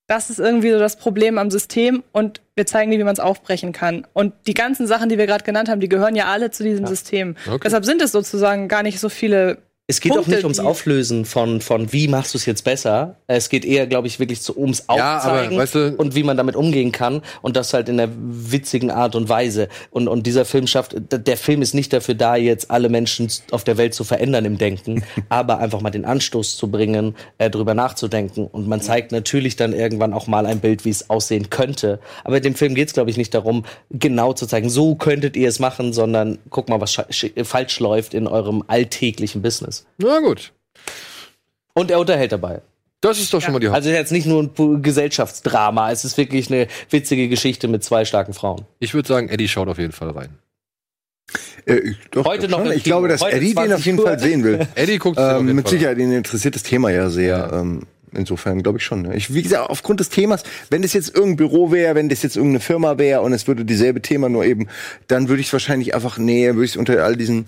das 0.06 0.28
ist 0.28 0.38
irgendwie 0.38 0.70
so 0.70 0.78
das 0.78 0.96
Problem 0.96 1.38
am 1.38 1.50
System 1.50 2.02
und 2.12 2.42
wir 2.54 2.66
zeigen 2.66 2.90
dir, 2.90 2.98
wie 2.98 3.04
man 3.04 3.14
es 3.14 3.20
aufbrechen 3.20 3.72
kann. 3.72 4.06
Und 4.12 4.34
die 4.46 4.54
ganzen 4.54 4.86
Sachen, 4.86 5.08
die 5.08 5.16
wir 5.16 5.26
gerade 5.26 5.44
genannt 5.44 5.68
haben, 5.68 5.80
die 5.80 5.88
gehören 5.88 6.14
ja 6.14 6.26
alle 6.26 6.50
zu 6.50 6.64
diesem 6.64 6.86
System. 6.86 7.36
Okay. 7.46 7.60
Deshalb 7.64 7.84
sind 7.84 8.02
es 8.02 8.12
sozusagen 8.12 8.68
gar 8.68 8.82
nicht 8.82 9.00
so 9.00 9.08
viele 9.08 9.58
Es 9.92 10.00
geht 10.00 10.12
auch 10.12 10.16
Punkte, 10.16 10.36
nicht 10.36 10.44
ums 10.44 10.58
Auflösen 10.58 11.26
von, 11.26 11.60
von 11.60 11.92
wie 11.92 12.08
machst 12.08 12.32
du 12.32 12.38
es 12.38 12.46
jetzt 12.46 12.64
besser. 12.64 13.16
Es 13.26 13.50
geht 13.50 13.66
eher, 13.66 13.86
glaube 13.86 14.06
ich, 14.06 14.18
wirklich 14.18 14.40
so 14.40 14.54
ums 14.56 14.84
Ja, 14.88 15.18
aber, 15.18 15.32
Aufzeigen 15.32 15.58
weißt 15.58 15.74
du- 15.74 15.94
und 15.98 16.14
wie 16.14 16.22
man 16.22 16.38
damit 16.38 16.56
umgehen 16.56 16.92
kann 16.92 17.20
und 17.42 17.56
das 17.58 17.74
halt 17.74 17.90
in 17.90 17.98
der 17.98 18.08
witzigen 18.16 18.90
Art 18.90 19.14
und 19.14 19.28
Weise. 19.28 19.68
Und, 19.90 20.08
und 20.08 20.26
dieser 20.26 20.46
Film 20.46 20.66
schafft, 20.66 20.96
der 21.10 21.36
Film 21.36 21.60
ist 21.60 21.74
nicht 21.74 21.92
dafür 21.92 22.14
da, 22.14 22.36
jetzt 22.36 22.70
alle 22.70 22.88
Menschen 22.88 23.28
auf 23.50 23.64
der 23.64 23.76
Welt 23.76 23.92
zu 23.92 24.02
verändern 24.02 24.46
im 24.46 24.56
Denken, 24.56 25.04
aber 25.28 25.58
einfach 25.58 25.82
mal 25.82 25.90
den 25.90 26.06
Anstoß 26.06 26.56
zu 26.56 26.70
bringen, 26.70 27.14
äh, 27.36 27.50
drüber 27.50 27.74
nachzudenken. 27.74 28.46
Und 28.46 28.68
man 28.68 28.80
zeigt 28.80 29.12
natürlich 29.12 29.56
dann 29.56 29.74
irgendwann 29.74 30.14
auch 30.14 30.26
mal 30.26 30.46
ein 30.46 30.60
Bild, 30.60 30.86
wie 30.86 30.90
es 30.90 31.10
aussehen 31.10 31.50
könnte. 31.50 32.00
Aber 32.24 32.40
dem 32.40 32.54
Film 32.54 32.74
geht 32.74 32.88
es, 32.88 32.94
glaube 32.94 33.10
ich, 33.10 33.18
nicht 33.18 33.34
darum, 33.34 33.66
genau 33.90 34.32
zu 34.32 34.46
zeigen, 34.46 34.70
so 34.70 34.94
könntet 34.94 35.36
ihr 35.36 35.50
es 35.50 35.58
machen, 35.58 35.92
sondern 35.92 36.38
guck 36.48 36.70
mal, 36.70 36.80
was 36.80 36.96
falsch 37.44 37.78
läuft 37.78 38.14
in 38.14 38.26
eurem 38.26 38.64
alltäglichen 38.68 39.42
Business. 39.42 39.81
Na 39.98 40.20
gut. 40.20 40.52
Und 41.74 41.90
er 41.90 41.98
unterhält 42.00 42.32
dabei. 42.32 42.60
Das 43.00 43.18
ist 43.18 43.32
doch 43.34 43.40
schon 43.42 43.52
mal 43.52 43.58
die 43.58 43.66
Haupt. 43.66 43.76
Also 43.76 43.90
jetzt 43.90 44.12
nicht 44.12 44.26
nur 44.26 44.42
ein 44.44 44.82
Gesellschaftsdrama, 44.82 45.90
es 45.90 46.04
ist 46.04 46.16
wirklich 46.18 46.52
eine 46.52 46.68
witzige 46.90 47.28
Geschichte 47.28 47.66
mit 47.66 47.82
zwei 47.82 48.04
starken 48.04 48.32
Frauen. 48.32 48.64
Ich 48.78 48.94
würde 48.94 49.08
sagen, 49.08 49.28
Eddie 49.28 49.48
schaut 49.48 49.68
auf 49.68 49.78
jeden 49.78 49.92
Fall 49.92 50.10
rein. 50.10 50.28
Äh, 51.66 51.78
ich- 51.78 51.96
doch, 52.10 52.24
Heute 52.24 52.48
noch 52.48 52.64
Ich 52.66 52.84
glaube, 52.84 53.08
dass 53.08 53.20
Heute 53.20 53.36
Eddie 53.36 53.54
den 53.54 53.54
20 53.54 53.74
auf 53.74 53.86
jeden 53.86 53.98
Uhr. 53.98 54.06
Fall 54.06 54.18
sehen 54.18 54.44
will. 54.44 54.66
Eddie 54.74 54.98
guckt 54.98 55.18
ähm, 55.20 55.46
mit 55.54 55.68
Fall 55.68 55.78
Sicherheit, 55.78 55.98
ihn 55.98 56.12
interessiert 56.12 56.54
das 56.54 56.62
Thema 56.62 56.90
ja 56.90 57.08
sehr. 57.10 57.36
Ja. 57.50 57.60
Ähm, 57.60 57.86
insofern 58.12 58.62
glaube 58.62 58.78
ich 58.78 58.84
schon. 58.84 59.02
ne. 59.02 59.16
Ich, 59.16 59.32
wie 59.32 59.42
gesagt, 59.42 59.68
aufgrund 59.70 60.00
des 60.00 60.08
Themas, 60.10 60.42
wenn 60.70 60.82
das 60.82 60.92
jetzt 60.92 61.08
irgendein 61.14 61.36
Büro 61.38 61.72
wäre, 61.72 61.94
wenn 61.94 62.08
das 62.08 62.22
jetzt 62.22 62.36
irgendeine 62.36 62.60
Firma 62.60 62.98
wäre 62.98 63.22
und 63.22 63.32
es 63.32 63.46
würde 63.48 63.64
dieselbe 63.64 64.02
Thema 64.02 64.28
nur 64.28 64.44
eben, 64.44 64.68
dann 65.08 65.28
würde 65.28 65.40
ich 65.40 65.46
es 65.48 65.52
wahrscheinlich 65.52 65.94
einfach, 65.94 66.18
nee, 66.18 66.46
würde 66.48 66.64
ich 66.64 66.72
es 66.72 66.76
unter 66.76 67.02
all 67.04 67.16
diesen, 67.16 67.46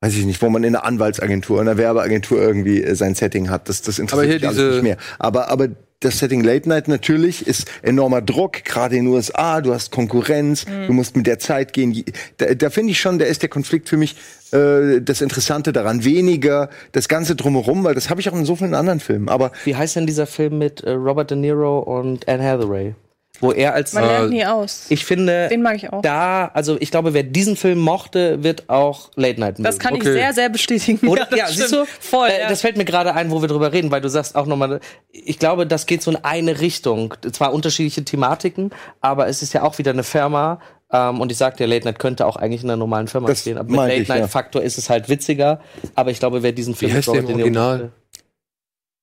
weiß 0.00 0.14
ich 0.14 0.24
nicht, 0.26 0.40
wo 0.42 0.48
man 0.50 0.62
in 0.64 0.74
einer 0.76 0.84
Anwaltsagentur, 0.84 1.60
in 1.60 1.68
einer 1.68 1.78
Werbeagentur 1.78 2.40
irgendwie 2.40 2.82
äh, 2.82 2.94
sein 2.94 3.14
Setting 3.14 3.50
hat. 3.50 3.68
Das, 3.68 3.82
das 3.82 3.98
interessiert 3.98 4.26
hier 4.28 4.34
mich 4.40 4.44
alles 4.44 4.56
diese- 4.58 4.70
nicht 4.72 4.82
mehr. 4.82 4.96
Aber, 5.18 5.48
aber 5.48 5.68
das 6.00 6.18
Setting 6.18 6.44
Late 6.44 6.68
Night 6.68 6.88
natürlich 6.88 7.46
ist 7.46 7.68
enormer 7.82 8.20
Druck, 8.20 8.64
gerade 8.64 8.96
in 8.96 9.06
den 9.06 9.14
USA, 9.14 9.62
du 9.62 9.72
hast 9.72 9.90
Konkurrenz, 9.90 10.66
du 10.66 10.92
musst 10.92 11.16
mit 11.16 11.26
der 11.26 11.38
Zeit 11.38 11.72
gehen. 11.72 12.04
Da, 12.36 12.52
da 12.54 12.68
finde 12.68 12.90
ich 12.92 13.00
schon, 13.00 13.18
da 13.18 13.24
ist 13.24 13.40
der 13.40 13.48
Konflikt 13.48 13.88
für 13.88 13.96
mich 13.96 14.14
äh, 14.52 15.00
das 15.00 15.22
Interessante 15.22 15.72
daran. 15.72 16.04
Weniger 16.04 16.68
das 16.92 17.08
Ganze 17.08 17.34
drumherum, 17.34 17.82
weil 17.82 17.94
das 17.94 18.10
habe 18.10 18.20
ich 18.20 18.28
auch 18.28 18.34
in 18.36 18.44
so 18.44 18.56
vielen 18.56 18.74
anderen 18.74 19.00
Filmen. 19.00 19.30
Aber 19.30 19.52
Wie 19.64 19.74
heißt 19.74 19.96
denn 19.96 20.06
dieser 20.06 20.26
Film 20.26 20.58
mit 20.58 20.82
äh, 20.82 20.90
Robert 20.90 21.30
De 21.30 21.38
Niro 21.38 21.78
und 21.78 22.28
Anne 22.28 22.44
Hathaway? 22.44 22.94
Wo 23.40 23.52
er 23.52 23.74
als 23.74 23.92
Man 23.92 24.04
lernt 24.04 24.30
nie 24.30 24.44
aus. 24.46 24.86
ich 24.88 25.04
finde 25.04 25.48
Den 25.48 25.62
mag 25.62 25.76
ich 25.76 25.92
auch. 25.92 26.02
da, 26.02 26.46
also 26.54 26.76
ich 26.80 26.90
glaube, 26.90 27.12
wer 27.14 27.22
diesen 27.22 27.56
Film 27.56 27.78
mochte, 27.78 28.42
wird 28.42 28.68
auch 28.68 29.10
Late 29.16 29.38
Night 29.40 29.58
mögen. 29.58 29.64
Das 29.64 29.78
kann 29.78 29.94
Okay. 29.94 30.08
ich 30.08 30.14
sehr, 30.14 30.32
sehr 30.32 30.48
bestätigen. 30.48 31.06
Oder? 31.06 31.26
das 31.30 31.38
Ja, 31.38 31.46
siehst 31.48 31.72
du? 31.72 31.84
Voll. 32.00 32.28
Äh, 32.28 32.40
ja. 32.42 32.48
Das 32.48 32.62
fällt 32.62 32.76
mir 32.76 32.84
gerade 32.84 33.14
ein, 33.14 33.30
wo 33.30 33.40
wir 33.42 33.48
drüber 33.48 33.72
reden, 33.72 33.90
weil 33.90 34.00
du 34.00 34.08
sagst 34.08 34.36
auch 34.36 34.46
nochmal, 34.46 34.80
ich 35.12 35.38
glaube, 35.38 35.66
das 35.66 35.86
geht 35.86 36.02
so 36.02 36.10
in 36.10 36.16
eine 36.22 36.60
Richtung. 36.60 37.14
Zwar 37.32 37.52
unterschiedliche 37.52 38.04
Thematiken, 38.04 38.70
aber 39.00 39.26
es 39.28 39.42
ist 39.42 39.52
ja 39.52 39.62
auch 39.62 39.78
wieder 39.78 39.90
eine 39.92 40.02
Firma. 40.02 40.60
Ähm, 40.92 41.20
und 41.20 41.32
ich 41.32 41.38
sagte, 41.38 41.64
ja, 41.64 41.68
Late 41.68 41.84
Night 41.84 41.98
könnte 41.98 42.26
auch 42.26 42.36
eigentlich 42.36 42.62
in 42.62 42.70
einer 42.70 42.76
normalen 42.76 43.08
Firma 43.08 43.26
Das 43.28 43.40
stehen. 43.40 43.58
Aber 43.58 43.68
mit 43.68 43.76
Late 43.76 44.02
ja. 44.02 44.20
Night 44.20 44.30
Faktor 44.30 44.62
ist 44.62 44.78
es 44.78 44.88
halt 44.88 45.08
witziger. 45.08 45.60
Aber 45.94 46.10
ich 46.10 46.20
glaube, 46.20 46.42
wer 46.42 46.52
diesen 46.52 46.74
Film 46.74 46.92
heißt 46.92 47.08
mit 47.08 47.16
der 47.16 47.28
im 47.28 47.40
Original? 47.40 47.90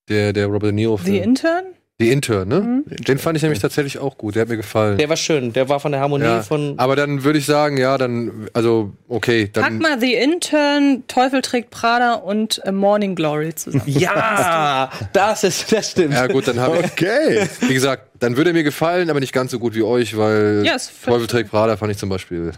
Der, 0.09 0.33
der 0.33 0.45
Robert 0.47 0.63
De 0.63 0.71
Niro 0.71 0.97
The 0.97 1.03
Film. 1.03 1.23
Intern? 1.23 1.63
Die 2.01 2.11
Intern, 2.11 2.47
ne? 2.47 2.59
Mhm. 2.59 2.83
Den 3.05 3.19
fand 3.19 3.37
ich 3.37 3.43
nämlich 3.43 3.59
tatsächlich 3.59 3.99
auch 3.99 4.17
gut. 4.17 4.35
Der 4.35 4.41
hat 4.41 4.49
mir 4.49 4.57
gefallen. 4.57 4.97
Der 4.97 5.09
war 5.09 5.15
schön. 5.15 5.53
Der 5.53 5.69
war 5.69 5.79
von 5.79 5.91
der 5.91 6.01
Harmonie 6.01 6.23
ja. 6.23 6.41
von. 6.41 6.73
Aber 6.77 6.95
dann 6.95 7.23
würde 7.23 7.37
ich 7.37 7.45
sagen, 7.45 7.77
ja, 7.77 7.99
dann, 7.99 8.49
also, 8.53 8.93
okay, 9.07 9.45
Pack 9.45 9.63
dann. 9.63 9.77
mal 9.77 9.99
The 9.99 10.15
Intern, 10.15 11.03
Teufel 11.07 11.43
trägt 11.43 11.69
Prada 11.69 12.15
und 12.15 12.59
äh, 12.65 12.71
Morning 12.71 13.13
Glory 13.15 13.53
zusammen. 13.53 13.83
Ja, 13.93 14.89
das 15.13 15.43
ist, 15.43 15.71
das 15.71 15.91
stimmt. 15.91 16.13
Ja, 16.15 16.25
gut, 16.25 16.47
dann 16.47 16.59
habe 16.59 16.79
ich. 16.79 16.85
okay. 16.85 17.47
Wie 17.61 17.73
gesagt, 17.73 18.09
dann 18.19 18.37
würde 18.37 18.49
er 18.49 18.53
mir 18.53 18.63
gefallen, 18.63 19.11
aber 19.11 19.19
nicht 19.19 19.33
ganz 19.33 19.51
so 19.51 19.59
gut 19.59 19.75
wie 19.75 19.83
euch, 19.83 20.17
weil 20.17 20.63
Ja, 20.65 20.77
Teufel 21.05 21.27
trägt 21.27 21.51
Prada 21.51 21.77
fand 21.77 21.91
ich 21.91 21.99
zum 21.99 22.09
Beispiel. 22.09 22.53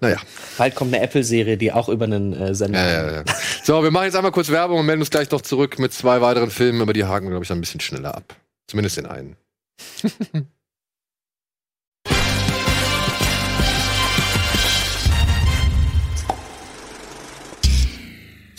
Naja. 0.00 0.18
Bald 0.56 0.74
kommt 0.74 0.94
eine 0.94 1.02
Apple-Serie, 1.02 1.56
die 1.56 1.72
auch 1.72 1.88
über 1.88 2.06
einen 2.06 2.32
äh, 2.32 2.54
Sender. 2.54 2.80
Ja, 2.80 3.06
ja, 3.06 3.12
ja. 3.16 3.24
So, 3.62 3.82
wir 3.82 3.90
machen 3.90 4.04
jetzt 4.04 4.16
einmal 4.16 4.32
kurz 4.32 4.48
Werbung 4.48 4.80
und 4.80 4.86
melden 4.86 5.02
uns 5.02 5.10
gleich 5.10 5.30
noch 5.30 5.42
zurück 5.42 5.78
mit 5.78 5.92
zwei 5.92 6.20
weiteren 6.20 6.50
Filmen, 6.50 6.80
aber 6.80 6.92
die 6.92 7.04
haken 7.04 7.28
glaube 7.28 7.44
ich, 7.44 7.48
dann 7.48 7.58
ein 7.58 7.62
bisschen 7.62 7.80
schneller 7.80 8.14
ab. 8.14 8.34
Zumindest 8.66 8.96
den 8.96 9.06
einen. 9.06 9.36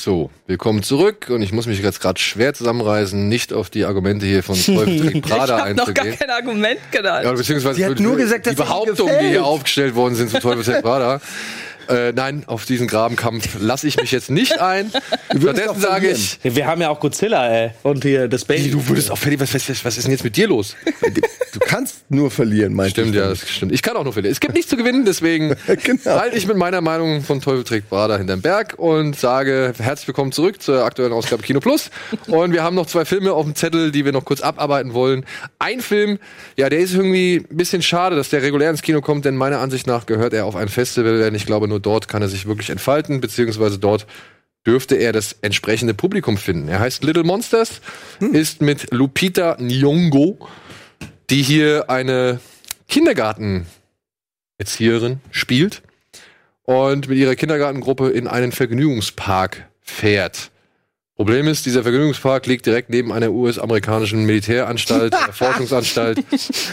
So, 0.03 0.31
willkommen 0.47 0.81
zurück 0.81 1.27
und 1.29 1.43
ich 1.43 1.51
muss 1.51 1.67
mich 1.67 1.79
jetzt 1.79 2.01
gerade 2.01 2.19
schwer 2.19 2.55
zusammenreißen, 2.55 3.29
nicht 3.29 3.53
auf 3.53 3.69
die 3.69 3.85
Argumente 3.85 4.25
hier 4.25 4.41
von 4.41 4.55
Teufel 4.55 4.99
trägt 4.99 5.15
Ich 5.17 5.21
Prada 5.21 5.59
habe 5.59 5.75
noch 5.75 5.93
gar 5.93 6.05
einzugehen. 6.05 6.17
kein 6.17 6.29
Argument 6.31 6.79
genannt. 6.91 7.23
Ja, 7.23 7.31
beziehungsweise 7.33 7.75
Sie 7.75 7.85
hat 7.85 7.99
nur 7.99 8.17
gesagt, 8.17 8.47
die 8.47 8.49
dass 8.49 8.53
es 8.53 8.59
ihr 8.59 8.65
Behauptungen, 8.65 9.19
die 9.21 9.27
hier 9.27 9.45
aufgestellt 9.45 9.93
worden 9.93 10.15
sind 10.15 10.31
zu 10.31 10.39
Teufel 10.39 10.63
trägt 10.63 10.81
Prada. 10.81 11.21
Äh, 11.89 12.11
nein, 12.13 12.43
auf 12.47 12.65
diesen 12.65 12.87
Grabenkampf 12.87 13.57
lasse 13.59 13.87
ich 13.87 13.97
mich 13.97 14.11
jetzt 14.11 14.29
nicht 14.29 14.59
ein. 14.61 14.91
Stattdessen 15.29 15.79
sage 15.79 16.07
verlieren. 16.07 16.21
ich, 16.43 16.55
Wir 16.55 16.67
haben 16.67 16.81
ja 16.81 16.89
auch 16.89 16.99
Godzilla, 16.99 17.47
ey. 17.47 17.71
Und 17.83 18.03
hier 18.03 18.27
das 18.27 18.45
Baby. 18.45 18.69
du 18.71 18.87
würdest 18.87 19.11
auch 19.11 19.17
fertig, 19.17 19.39
was, 19.39 19.53
was, 19.53 19.85
was 19.85 19.97
ist 19.97 20.03
denn 20.05 20.11
jetzt 20.11 20.23
mit 20.23 20.35
dir 20.37 20.47
los? 20.47 20.75
Du 21.53 21.59
kannst 21.59 22.09
nur 22.09 22.31
verlieren, 22.31 22.73
meinst 22.73 22.91
Stimmt, 22.91 23.15
ja, 23.15 23.27
das 23.29 23.49
stimmt. 23.49 23.71
Ich 23.73 23.81
kann 23.81 23.95
auch 23.97 24.03
nur 24.03 24.13
verlieren. 24.13 24.31
Es 24.31 24.39
gibt 24.39 24.53
nichts 24.53 24.69
zu 24.69 24.77
gewinnen, 24.77 25.03
deswegen 25.05 25.55
Genau. 25.83 26.19
halte 26.19 26.37
ich 26.37 26.47
mit 26.47 26.55
meiner 26.57 26.81
Meinung 26.81 27.21
von 27.23 27.41
Teufel 27.41 27.63
trägt 27.63 27.89
Prada 27.89 28.17
hinterm 28.17 28.41
Berg 28.41 28.75
und 28.77 29.17
sage 29.19 29.73
herzlich 29.77 30.07
willkommen 30.07 30.31
zurück 30.31 30.61
zur 30.61 30.83
aktuellen 30.85 31.11
Ausgabe 31.13 31.43
Kino 31.43 31.59
Plus. 31.59 31.89
Und 32.27 32.53
wir 32.53 32.63
haben 32.63 32.75
noch 32.75 32.85
zwei 32.85 33.03
Filme 33.05 33.33
auf 33.33 33.45
dem 33.45 33.55
Zettel, 33.55 33.91
die 33.91 34.05
wir 34.05 34.11
noch 34.11 34.23
kurz 34.25 34.41
abarbeiten 34.41 34.93
wollen. 34.93 35.25
Ein 35.59 35.81
Film, 35.81 36.19
ja, 36.57 36.69
der 36.69 36.79
ist 36.79 36.93
irgendwie 36.93 37.45
ein 37.49 37.57
bisschen 37.57 37.81
schade, 37.81 38.15
dass 38.15 38.29
der 38.29 38.41
regulär 38.41 38.69
ins 38.69 38.81
Kino 38.81 39.01
kommt, 39.01 39.25
denn 39.25 39.35
meiner 39.35 39.59
Ansicht 39.59 39.87
nach 39.87 40.05
gehört 40.05 40.33
er 40.33 40.45
auf 40.45 40.55
ein 40.55 40.69
Festival, 40.69 41.19
denn 41.19 41.35
ich 41.35 41.45
glaube, 41.45 41.67
nur 41.71 41.79
dort 41.79 42.07
kann 42.07 42.21
er 42.21 42.27
sich 42.27 42.45
wirklich 42.45 42.69
entfalten, 42.69 43.21
beziehungsweise 43.21 43.79
dort 43.79 44.05
dürfte 44.67 44.95
er 44.95 45.11
das 45.11 45.35
entsprechende 45.41 45.95
Publikum 45.95 46.37
finden. 46.37 46.67
Er 46.67 46.79
heißt 46.79 47.03
Little 47.03 47.23
Monsters, 47.23 47.81
ist 48.19 48.61
mit 48.61 48.91
Lupita 48.91 49.57
Nyong'o, 49.59 50.37
die 51.31 51.41
hier 51.41 51.89
eine 51.89 52.39
Kindergartenerzieherin 52.87 55.19
spielt 55.31 55.81
und 56.63 57.07
mit 57.07 57.17
ihrer 57.17 57.35
Kindergartengruppe 57.35 58.09
in 58.09 58.27
einen 58.27 58.51
Vergnügungspark 58.51 59.67
fährt. 59.81 60.50
Problem 61.21 61.47
ist, 61.47 61.67
dieser 61.67 61.83
Vergnügungspark 61.83 62.47
liegt 62.47 62.65
direkt 62.65 62.89
neben 62.89 63.11
einer 63.11 63.29
US-amerikanischen 63.29 64.25
Militäranstalt, 64.25 65.13
einer 65.13 65.31
Forschungsanstalt. 65.33 66.17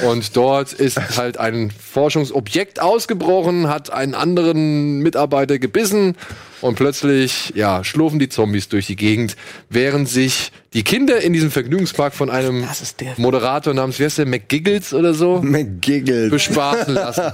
Und 0.08 0.34
dort 0.38 0.72
ist 0.72 1.18
halt 1.18 1.36
ein 1.36 1.70
Forschungsobjekt 1.70 2.80
ausgebrochen, 2.80 3.68
hat 3.68 3.92
einen 3.92 4.14
anderen 4.14 5.00
Mitarbeiter 5.00 5.58
gebissen 5.58 6.16
und 6.60 6.74
plötzlich, 6.76 7.52
ja, 7.54 7.84
schlurfen 7.84 8.18
die 8.18 8.28
Zombies 8.28 8.68
durch 8.68 8.86
die 8.86 8.96
Gegend, 8.96 9.36
während 9.70 10.08
sich 10.08 10.52
die 10.74 10.82
Kinder 10.84 11.20
in 11.20 11.32
diesem 11.32 11.50
Vergnügungspark 11.50 12.14
von 12.14 12.28
einem 12.30 12.62
Das 12.62 12.80
ist 12.82 13.00
der- 13.00 13.14
Moderator 13.16 13.72
namens, 13.74 13.98
wie 13.98 14.04
heißt 14.04 14.18
der, 14.18 14.26
McGiggles 14.26 14.92
oder 14.92 15.14
so? 15.14 15.40
McGiggle. 15.42 16.28
bespaßen 16.30 16.92
lassen. 16.94 17.32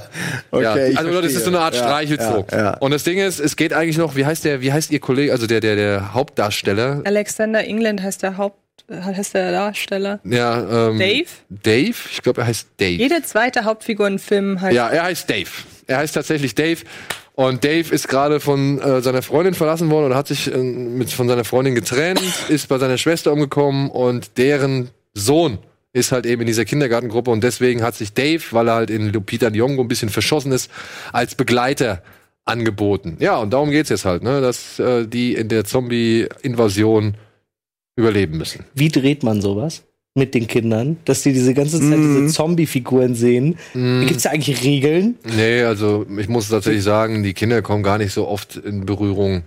Okay, 0.50 0.62
ja. 0.62 0.86
ich 0.86 0.98
Also 0.98 1.20
das 1.20 1.32
ist 1.32 1.44
so 1.44 1.50
eine 1.50 1.60
Art 1.60 1.74
verstehe. 1.74 1.90
Ja, 2.16 2.24
Streichelzoo. 2.24 2.44
ja, 2.52 2.58
ja. 2.58 2.76
Und 2.78 2.90
das 2.92 3.04
Ding 3.04 3.18
ist, 3.18 3.40
es 3.40 3.56
geht 3.56 3.72
eigentlich 3.72 3.98
noch, 3.98 4.14
wie 4.16 4.24
heißt 4.26 4.44
der, 4.44 4.60
wie 4.60 4.72
heißt 4.72 4.90
ihr 4.92 5.00
Kollege, 5.00 5.32
also 5.32 5.46
der, 5.46 5.60
der, 5.60 5.76
der 5.76 6.14
Hauptdarsteller? 6.14 7.02
Alexander 7.04 7.64
England 7.64 8.02
heißt 8.02 8.22
der 8.22 8.36
Haupt, 8.36 8.58
heißt 8.90 9.34
der 9.34 9.50
Darsteller. 9.50 10.20
Ja, 10.24 10.88
ähm, 10.90 10.98
Dave? 10.98 11.24
Dave? 11.48 11.94
Ich 12.12 12.22
glaube, 12.22 12.42
er 12.42 12.46
heißt 12.46 12.68
Dave. 12.78 12.92
Jede 12.92 13.22
zweite 13.22 13.64
Hauptfigur 13.64 14.06
in 14.06 14.18
Filmen 14.18 14.60
heißt 14.60 14.74
Ja, 14.76 14.88
er 14.88 15.04
heißt 15.04 15.28
Dave. 15.28 15.48
Er 15.86 15.98
heißt 15.98 16.14
tatsächlich 16.14 16.54
Dave. 16.54 16.80
Und 17.36 17.64
Dave 17.64 17.92
ist 17.92 18.06
gerade 18.08 18.38
von 18.38 18.80
äh, 18.80 19.00
seiner 19.02 19.22
Freundin 19.22 19.54
verlassen 19.54 19.90
worden 19.90 20.06
oder 20.06 20.16
hat 20.16 20.28
sich 20.28 20.52
äh, 20.52 20.56
mit, 20.56 21.10
von 21.10 21.28
seiner 21.28 21.44
Freundin 21.44 21.74
getrennt, 21.74 22.22
ist 22.48 22.68
bei 22.68 22.78
seiner 22.78 22.96
Schwester 22.96 23.32
umgekommen 23.32 23.90
und 23.90 24.38
deren 24.38 24.90
Sohn 25.14 25.58
ist 25.92 26.12
halt 26.12 26.26
eben 26.26 26.42
in 26.42 26.46
dieser 26.46 26.64
Kindergartengruppe 26.64 27.30
und 27.32 27.42
deswegen 27.42 27.82
hat 27.82 27.96
sich 27.96 28.14
Dave, 28.14 28.42
weil 28.50 28.68
er 28.68 28.74
halt 28.74 28.90
in 28.90 29.12
Lupita 29.12 29.48
Nyong'o 29.48 29.80
ein 29.80 29.88
bisschen 29.88 30.10
verschossen 30.10 30.52
ist, 30.52 30.70
als 31.12 31.34
Begleiter 31.34 32.02
angeboten. 32.44 33.16
Ja, 33.20 33.38
und 33.38 33.52
darum 33.52 33.70
geht's 33.70 33.90
jetzt 33.90 34.04
halt, 34.04 34.22
ne, 34.22 34.40
dass 34.40 34.78
äh, 34.78 35.06
die 35.06 35.34
in 35.34 35.48
der 35.48 35.64
Zombie-Invasion 35.64 37.16
überleben 37.96 38.38
müssen. 38.38 38.64
Wie 38.74 38.88
dreht 38.88 39.22
man 39.22 39.40
sowas? 39.40 39.82
Mit 40.16 40.32
den 40.36 40.46
Kindern, 40.46 40.96
dass 41.06 41.22
die 41.22 41.32
diese 41.32 41.54
ganze 41.54 41.80
Zeit 41.80 41.98
Mhm. 41.98 42.22
diese 42.26 42.34
Zombie-Figuren 42.34 43.16
sehen. 43.16 43.56
Gibt 43.72 44.12
es 44.16 44.22
da 44.22 44.30
eigentlich 44.30 44.62
Regeln? 44.62 45.16
Nee, 45.36 45.62
also 45.62 46.06
ich 46.16 46.28
muss 46.28 46.48
tatsächlich 46.50 46.84
sagen, 46.84 47.24
die 47.24 47.34
Kinder 47.34 47.62
kommen 47.62 47.82
gar 47.82 47.98
nicht 47.98 48.12
so 48.12 48.28
oft 48.28 48.54
in 48.54 48.86
Berührung 48.86 49.42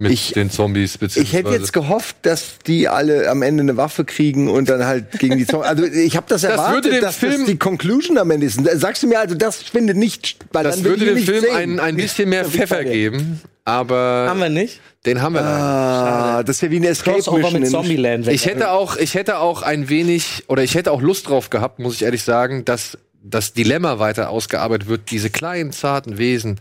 mit 0.00 0.10
Ich- 0.10 0.32
den 0.32 0.50
Zombies. 0.50 0.98
Ich 1.14 1.32
hätte 1.32 1.50
jetzt 1.50 1.72
gehofft, 1.72 2.16
dass 2.22 2.58
die 2.66 2.88
alle 2.88 3.30
am 3.30 3.42
Ende 3.42 3.62
eine 3.62 3.76
Waffe 3.76 4.04
kriegen 4.04 4.48
und 4.48 4.68
dann 4.68 4.84
halt 4.84 5.20
gegen 5.20 5.38
die 5.38 5.46
Zombies. 5.46 5.68
Also 5.68 5.84
ich 5.84 6.16
habe 6.16 6.26
das 6.28 6.42
erwartet, 6.42 6.74
würde 6.74 6.90
den 6.96 7.00
dass 7.00 7.14
Film- 7.14 7.32
das 7.42 7.44
die 7.46 7.56
Conclusion 7.56 8.18
am 8.18 8.32
Ende 8.32 8.46
ist. 8.46 8.60
Sagst 8.74 9.04
du 9.04 9.06
mir 9.06 9.20
also, 9.20 9.36
das 9.36 9.62
findet 9.62 9.96
nicht, 9.98 10.36
weil 10.52 10.64
Das 10.64 10.82
würde 10.82 11.04
dem 11.04 11.18
Film 11.18 11.44
ein, 11.54 11.78
ein 11.78 11.94
bisschen 11.94 12.28
mehr 12.28 12.44
Pfeffer 12.44 12.82
geben, 12.82 13.40
aber 13.68 14.26
Haben 14.28 14.40
wir 14.40 14.48
nicht? 14.48 14.80
den 15.06 15.20
haben 15.22 15.34
wir 15.34 15.42
leider. 15.42 15.54
Ah, 15.62 16.42
das 16.42 16.56
ist 16.56 16.62
ja 16.62 16.70
wie 16.70 16.76
eine 16.76 16.88
Escape 16.88 17.16
Mission. 17.18 17.52
mit 17.60 17.68
Zombieland. 17.70 18.26
Ich 18.28 18.46
hätte 18.46 18.70
auch, 18.70 18.96
ich 18.96 19.14
hätte 19.14 19.38
auch 19.38 19.62
ein 19.62 19.88
wenig, 19.88 20.44
oder 20.48 20.62
ich 20.62 20.74
hätte 20.74 20.90
auch 20.92 21.00
Lust 21.02 21.28
drauf 21.28 21.50
gehabt, 21.50 21.78
muss 21.78 21.94
ich 21.96 22.02
ehrlich 22.02 22.22
sagen, 22.22 22.64
dass 22.64 22.98
das 23.22 23.52
Dilemma 23.52 23.98
weiter 23.98 24.30
ausgearbeitet 24.30 24.88
wird, 24.88 25.10
diese 25.10 25.28
kleinen, 25.30 25.72
zarten 25.72 26.18
Wesen 26.18 26.60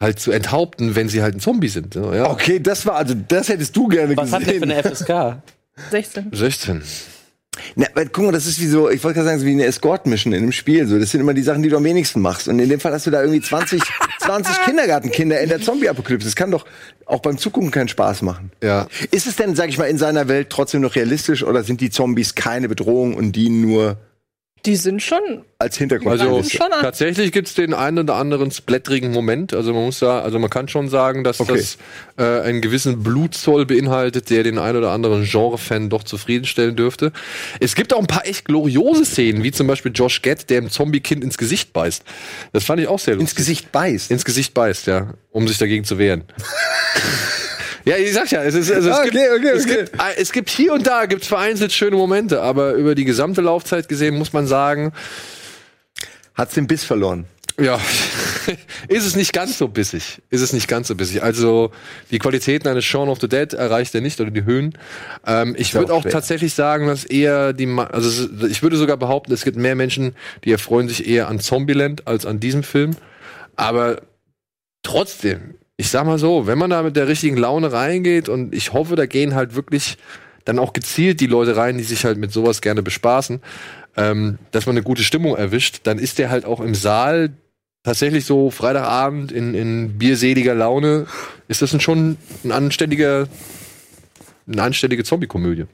halt 0.00 0.18
zu 0.18 0.32
enthaupten, 0.32 0.96
wenn 0.96 1.08
sie 1.08 1.22
halt 1.22 1.34
ein 1.36 1.40
Zombie 1.40 1.68
sind. 1.68 1.94
Ja, 1.94 2.30
Okay, 2.30 2.58
das 2.60 2.86
war 2.86 2.96
also, 2.96 3.14
das 3.28 3.48
hättest 3.48 3.76
du 3.76 3.88
gerne 3.88 4.16
Was 4.16 4.32
hat 4.32 4.40
der 4.46 4.54
für 4.54 4.60
gesehen. 4.60 4.72
eine 4.72 4.82
FSK? 4.82 5.42
16. 5.90 6.28
16. 6.32 6.82
Na, 7.76 7.86
weil, 7.94 8.08
guck 8.08 8.24
mal, 8.24 8.32
das 8.32 8.46
ist 8.46 8.60
wie 8.60 8.66
so, 8.66 8.88
ich 8.88 9.04
wollte 9.04 9.16
gerade 9.16 9.28
sagen, 9.28 9.40
so 9.40 9.46
wie 9.46 9.50
eine 9.50 9.66
Escort-Mission 9.66 10.32
in 10.32 10.42
einem 10.42 10.52
Spiel. 10.52 10.86
So, 10.86 10.98
das 10.98 11.10
sind 11.10 11.20
immer 11.20 11.34
die 11.34 11.42
Sachen, 11.42 11.62
die 11.62 11.68
du 11.68 11.76
am 11.76 11.84
wenigsten 11.84 12.20
machst. 12.20 12.48
Und 12.48 12.58
in 12.58 12.68
dem 12.68 12.80
Fall 12.80 12.92
hast 12.92 13.06
du 13.06 13.10
da 13.10 13.20
irgendwie 13.20 13.40
20, 13.40 13.82
20 14.20 14.60
Kindergartenkinder 14.64 15.40
in 15.40 15.48
der 15.48 15.60
Zombie-Apokalypse. 15.60 16.26
Das 16.26 16.36
kann 16.36 16.50
doch 16.50 16.64
auch 17.04 17.20
beim 17.20 17.36
Zugucken 17.36 17.70
keinen 17.70 17.88
Spaß 17.88 18.22
machen. 18.22 18.52
Ja. 18.62 18.86
Ist 19.10 19.26
es 19.26 19.36
denn, 19.36 19.54
sag 19.54 19.68
ich 19.68 19.78
mal, 19.78 19.84
in 19.84 19.98
seiner 19.98 20.28
Welt 20.28 20.48
trotzdem 20.50 20.80
noch 20.80 20.94
realistisch 20.94 21.44
oder 21.44 21.62
sind 21.62 21.80
die 21.80 21.90
Zombies 21.90 22.34
keine 22.34 22.68
Bedrohung 22.68 23.14
und 23.14 23.32
dienen 23.32 23.60
nur 23.60 23.98
Die 24.64 24.76
sind 24.76 25.02
schon. 25.02 25.18
als 25.58 25.76
Hintergrund? 25.76 26.12
Also 26.12 26.36
greifen 26.36 26.50
schon 26.50 26.72
an. 26.72 26.82
tatsächlich 26.82 27.32
gibt's 27.32 27.54
den 27.54 27.74
einen 27.74 27.98
oder 27.98 28.14
anderen 28.14 28.52
splatterigen 28.52 29.10
Moment. 29.10 29.54
Also 29.54 29.72
man 29.74 29.84
muss 29.86 29.98
da, 29.98 30.20
also 30.20 30.38
man 30.38 30.50
kann 30.50 30.68
schon 30.68 30.88
sagen, 30.88 31.24
dass 31.24 31.40
Okay. 31.40 31.56
das 31.56 31.78
äh, 32.16 32.42
einen 32.42 32.60
gewissen 32.60 33.02
Blutzoll 33.02 33.66
beinhaltet, 33.66 34.30
der 34.30 34.44
den 34.44 34.58
einen 34.58 34.78
oder 34.78 34.92
anderen 34.92 35.24
Genre-Fan 35.24 35.90
doch 35.90 36.04
zufriedenstellen 36.04 36.76
dürfte. 36.76 37.10
Es 37.58 37.74
gibt 37.74 37.92
auch 37.92 37.98
ein 37.98 38.06
paar 38.06 38.24
echt 38.24 38.44
gloriose 38.44 39.04
Szenen, 39.04 39.42
wie 39.42 39.50
zum 39.50 39.66
Beispiel 39.66 39.90
Josh 39.92 40.22
Gad, 40.22 40.48
der 40.48 40.60
dem 40.60 40.70
Zombie-Kind 40.70 41.24
ins 41.24 41.38
Gesicht 41.38 41.72
beißt. 41.72 42.04
Das 42.52 42.62
fand 42.62 42.80
ich 42.80 42.86
auch 42.86 43.00
sehr 43.00 43.14
lustig. 43.14 43.30
ins 43.30 43.34
Gesicht 43.34 43.72
beißt. 43.72 44.10
ins 44.12 44.24
Gesicht 44.24 44.54
beißt, 44.54 44.86
ja, 44.86 45.14
um 45.32 45.48
sich 45.48 45.58
dagegen 45.58 45.84
zu 45.84 45.98
wehren. 45.98 46.22
Ja, 47.84 47.96
ich 47.96 48.12
sag 48.12 48.30
ja, 48.30 48.42
es, 48.44 48.54
ist, 48.54 48.70
also 48.70 48.90
es, 48.90 48.96
Okay, 48.98 49.10
gibt, 49.10 49.24
okay, 49.38 49.48
es, 49.54 49.64
okay. 49.64 49.76
gibt, 49.76 49.94
äh, 49.94 50.20
es 50.20 50.32
gibt 50.32 50.50
hier 50.50 50.72
und 50.72 50.86
da 50.86 51.06
gibt's 51.06 51.26
vereinzelt 51.26 51.72
schöne 51.72 51.96
Momente, 51.96 52.40
aber 52.40 52.74
über 52.74 52.94
die 52.94 53.04
gesamte 53.04 53.40
Laufzeit 53.40 53.88
gesehen 53.88 54.16
muss 54.16 54.32
man 54.32 54.46
sagen, 54.46 54.92
Hat's 56.34 56.54
den 56.54 56.66
Biss 56.66 56.84
verloren. 56.84 57.26
ja, 57.60 57.78
ist 58.88 59.04
es 59.04 59.14
nicht 59.16 59.32
ganz 59.34 59.58
so 59.58 59.68
bissig. 59.68 60.22
Ist 60.30 60.40
es 60.40 60.52
nicht 60.54 60.66
ganz 60.68 60.88
so 60.88 60.94
bissig. 60.94 61.22
Also 61.22 61.70
die 62.10 62.18
Qualitäten 62.18 62.68
eines 62.68 62.84
Shaun 62.86 63.08
of 63.10 63.18
the 63.20 63.28
Dead 63.28 63.52
erreicht 63.52 63.94
er 63.94 64.00
nicht 64.00 64.18
oder 64.20 64.30
die 64.30 64.44
Höhen. 64.44 64.78
Ähm, 65.26 65.54
ich 65.58 65.74
würde 65.74 65.92
auch 65.92 66.06
auch 66.06 66.10
tatsächlich 66.10 66.54
sagen, 66.54 66.86
dass 66.86 67.04
eher 67.04 67.52
die, 67.52 67.66
Ma- 67.66 67.84
also 67.88 68.28
ich 68.48 68.62
würde 68.62 68.76
sogar 68.78 68.96
behaupten, 68.96 69.32
es 69.32 69.44
gibt 69.44 69.58
mehr 69.58 69.74
Menschen, 69.74 70.14
die 70.44 70.52
erfreuen 70.52 70.88
sich 70.88 71.06
eher 71.06 71.28
an 71.28 71.40
Zombieland 71.40 72.06
als 72.06 72.24
an 72.24 72.40
diesem 72.40 72.62
Film. 72.62 72.96
Aber 73.56 74.00
trotzdem, 74.82 75.54
ich 75.82 75.90
sag 75.90 76.06
mal 76.06 76.16
so, 76.16 76.46
wenn 76.46 76.58
man 76.58 76.70
da 76.70 76.84
mit 76.84 76.94
der 76.94 77.08
richtigen 77.08 77.36
Laune 77.36 77.72
reingeht 77.72 78.28
und 78.28 78.54
ich 78.54 78.72
hoffe, 78.72 78.94
da 78.94 79.06
gehen 79.06 79.34
halt 79.34 79.56
wirklich 79.56 79.98
dann 80.44 80.60
auch 80.60 80.74
gezielt 80.74 81.18
die 81.18 81.26
Leute 81.26 81.56
rein, 81.56 81.76
die 81.76 81.82
sich 81.82 82.04
halt 82.04 82.18
mit 82.18 82.30
sowas 82.30 82.60
gerne 82.60 82.84
bespaßen, 82.84 83.40
ähm, 83.96 84.38
dass 84.52 84.66
man 84.66 84.76
eine 84.76 84.84
gute 84.84 85.02
Stimmung 85.02 85.34
erwischt, 85.34 85.80
dann 85.82 85.98
ist 85.98 86.20
der 86.20 86.30
halt 86.30 86.44
auch 86.44 86.60
im 86.60 86.76
Saal 86.76 87.32
tatsächlich 87.82 88.26
so 88.26 88.52
Freitagabend 88.52 89.32
in, 89.32 89.54
in 89.54 89.98
bierseliger 89.98 90.54
Laune, 90.54 91.08
ist 91.48 91.62
das 91.62 91.82
schon 91.82 92.16
ein 92.44 92.52
anständiger, 92.52 93.26
eine 94.46 94.62
anständige 94.62 95.02
Zombie-Komödie. 95.02 95.64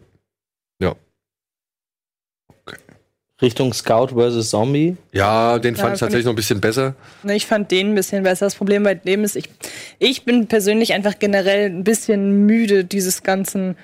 Ja. 0.81 0.97
Richtung 3.41 3.73
Scout 3.73 4.09
versus 4.15 4.51
Zombie. 4.51 4.97
Ja, 5.13 5.59
den 5.59 5.75
Ja, 5.75 5.83
fand 5.83 5.95
ich 5.95 6.01
fand 6.01 6.01
tatsächlich 6.01 6.25
noch 6.25 6.33
ein 6.33 6.37
bisschen 6.37 6.61
besser. 6.61 6.95
Ne, 7.23 7.37
Ich 7.37 7.47
fand 7.47 7.71
den 7.71 7.91
ein 7.91 7.95
bisschen 7.95 8.25
besser. 8.25 8.47
Das 8.47 8.57
Problem 8.57 8.83
bei 8.83 8.95
dem 8.95 9.23
ist, 9.23 9.37
ich, 9.37 9.49
ich 9.99 10.25
bin 10.25 10.49
persönlich 10.49 10.93
einfach 10.93 11.19
generell 11.19 11.67
ein 11.67 11.85
bisschen 11.85 12.47
müde, 12.47 12.85
dieses 12.85 13.23
ganzen 13.23 13.77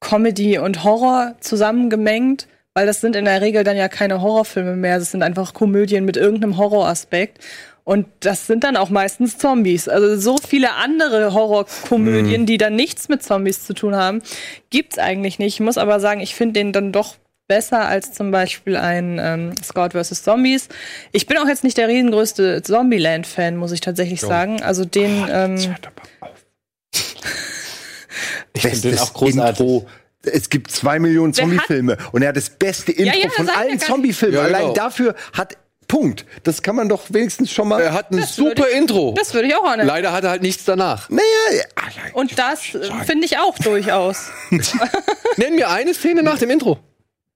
Comedy 0.00 0.58
und 0.58 0.84
Horror 0.84 1.34
zusammengemengt, 1.40 2.48
weil 2.74 2.86
das 2.86 3.00
sind 3.00 3.16
in 3.16 3.24
der 3.24 3.40
Regel 3.40 3.64
dann 3.64 3.76
ja 3.76 3.88
keine 3.88 4.20
Horrorfilme 4.20 4.76
mehr. 4.76 4.98
Das 4.98 5.12
sind 5.12 5.22
einfach 5.22 5.54
Komödien 5.54 6.04
mit 6.04 6.16
irgendeinem 6.16 6.56
Horroraspekt. 6.56 7.44
Und 7.84 8.06
das 8.20 8.46
sind 8.46 8.64
dann 8.64 8.76
auch 8.76 8.90
meistens 8.90 9.38
Zombies. 9.38 9.88
Also 9.88 10.18
so 10.18 10.36
viele 10.36 10.74
andere 10.74 11.32
Horrorkomödien, 11.32 12.44
die 12.44 12.58
dann 12.58 12.76
nichts 12.76 13.08
mit 13.08 13.22
Zombies 13.22 13.64
zu 13.64 13.72
tun 13.72 13.96
haben, 13.96 14.20
gibt's 14.68 14.98
eigentlich 14.98 15.38
nicht. 15.38 15.54
Ich 15.54 15.60
muss 15.60 15.78
aber 15.78 15.98
sagen, 15.98 16.20
ich 16.20 16.34
finde 16.34 16.54
den 16.54 16.72
dann 16.72 16.92
doch 16.92 17.14
besser 17.48 17.88
als 17.88 18.12
zum 18.12 18.30
Beispiel 18.30 18.76
ein 18.76 19.18
ähm, 19.20 19.52
Scout 19.64 19.90
vs. 19.98 20.22
Zombies. 20.22 20.68
Ich 21.12 21.26
bin 21.26 21.38
auch 21.38 21.48
jetzt 21.48 21.64
nicht 21.64 21.78
der 21.78 21.88
riesengrößte 21.88 22.62
Zombieland-Fan, 22.62 23.56
muss 23.56 23.72
ich 23.72 23.80
tatsächlich 23.80 24.20
sagen. 24.20 24.62
Also 24.62 24.84
den, 24.84 25.26
ähm, 25.30 25.74
Ich 28.52 28.62
finde 28.62 28.80
den 28.90 28.98
auch 28.98 29.12
großartig. 29.12 29.60
Intro. 29.60 29.86
Es 30.22 30.50
gibt 30.50 30.70
zwei 30.70 30.98
Millionen 30.98 31.32
Zombie-Filme 31.32 31.96
und 32.12 32.22
er 32.22 32.28
hat 32.30 32.36
das 32.36 32.50
beste 32.50 32.92
Intro 32.92 33.16
ja, 33.18 33.30
von 33.30 33.46
sag 33.46 33.54
mir 33.54 33.60
allen. 33.60 33.78
Zombie-Filmen. 33.80 34.36
Ja, 34.36 34.42
Allein 34.42 34.60
genau. 34.62 34.74
dafür 34.74 35.14
hat 35.32 35.56
Punkt. 35.86 36.26
Das 36.42 36.60
kann 36.60 36.76
man 36.76 36.88
doch 36.90 37.04
wenigstens 37.08 37.50
schon 37.50 37.68
mal. 37.68 37.80
Er 37.80 37.94
hat 37.94 38.10
ein 38.10 38.16
würde 38.18 38.26
super 38.26 38.68
ich- 38.68 38.76
Intro. 38.76 39.14
das 39.16 39.32
würde 39.32 39.48
ich 39.48 39.54
auch 39.54 39.62
anerkennen. 39.64 39.86
Leider 39.88 40.12
hat 40.12 40.24
er 40.24 40.30
halt 40.30 40.42
nichts 40.42 40.64
danach. 40.66 41.08
naja, 41.08 41.22
ja, 41.56 41.62
Und 42.12 42.38
das 42.38 42.74
äh, 42.74 42.90
finde 43.06 43.24
ich 43.24 43.38
auch 43.38 43.56
durchaus. 43.58 44.26
Nenn 45.38 45.54
mir 45.54 45.70
eine 45.70 45.94
Szene 45.94 46.22
nach 46.22 46.38
dem 46.38 46.50
Intro. 46.50 46.78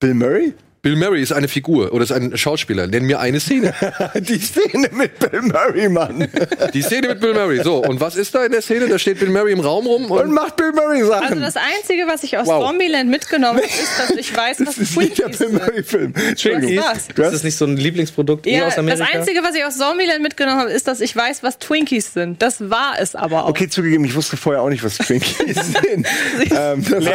Bill 0.03 0.15
Murray? 0.15 0.53
Bill 0.85 0.97
Murray 0.97 1.23
ist 1.23 1.31
eine 1.33 1.47
Figur 1.47 1.93
oder 1.93 2.03
ist 2.03 2.11
ein 2.11 2.37
Schauspieler. 2.37 2.89
Nenn 2.89 3.05
mir 3.05 3.21
eine 3.21 3.39
Szene. 3.39 3.73
Die 4.19 4.37
Szene 4.41 4.89
mit 4.93 5.17
Bill 5.21 5.41
Murray, 5.43 5.89
Mann. 5.89 6.27
Die 6.75 6.83
Szene 6.83 7.07
mit 7.11 7.21
Bill 7.21 7.35
Murray. 7.35 7.63
So, 7.63 7.77
und 7.85 8.01
was 8.01 8.17
ist 8.17 8.35
da 8.35 8.45
in 8.45 8.51
der 8.51 8.63
Szene? 8.63 8.89
Da 8.89 8.99
steht 8.99 9.21
Bill 9.21 9.31
Murray 9.31 9.53
im 9.53 9.61
Raum 9.61 9.87
rum 9.87 10.11
Und 10.11 10.21
und 10.23 10.33
macht 10.33 10.57
Bill 10.57 10.73
Murray 10.73 11.03
Also 11.03 11.13
Sachen. 11.13 11.41
das 11.41 11.55
Einzige, 11.57 12.09
was 12.09 12.25
ich 12.25 12.37
aus 12.37 12.49
Wow. 12.49 12.67
Zombieland 12.67 13.09
mitgenommen 13.11 13.59
habe, 13.61 13.67
ist, 13.69 13.97
dass 13.97 14.11
ich 14.11 14.37
weiß, 14.37 14.59
was 14.59 14.75
das 14.75 14.79
ist 14.79 14.97
nicht 14.97 15.19
der 15.21 15.27
Twinkies 15.31 15.39
Bill 15.39 15.49
sind. 15.51 15.53
Murray-Film. 15.69 16.15
Entschuldigung. 16.31 16.85
Das. 16.85 17.07
Du 17.07 17.13
Ist 17.23 17.27
hast 17.27 17.33
das 17.35 17.43
nicht 17.45 17.57
so 17.57 17.65
ein 17.65 17.77
Lieblingsprodukt 17.77 18.49
eh 18.49 18.57
Ja, 18.57 18.63
aus 18.67 18.71
das 18.71 18.79
Amerika? 18.81 19.05
Einzige, 19.15 19.41
was 19.45 19.55
ich 19.55 19.65
aus 19.65 19.79
Zombieland 19.79 20.21
mitgenommen 20.21 20.59
habe, 20.59 20.71
ist, 20.73 20.89
dass 20.89 21.01
ich 21.01 21.15
weiß, 21.15 21.45
was 21.45 21.61
Twinkies 21.61 22.13
sind. 22.13 22.43
Das 22.43 22.71
war 22.71 22.95
es 22.99 23.15
aber 23.15 23.45
auch. 23.45 23.51
Okay, 23.51 23.69
zugegeben, 23.69 24.05
ich 24.05 24.17
wusste 24.17 24.37
vorher 24.37 24.63
auch 24.63 24.69
nicht, 24.69 24.83
was 24.83 24.99
Twinkies 24.99 25.37
sind. 25.47 26.09
ähm, 26.51 26.83
das 26.83 26.93
also 27.07 27.09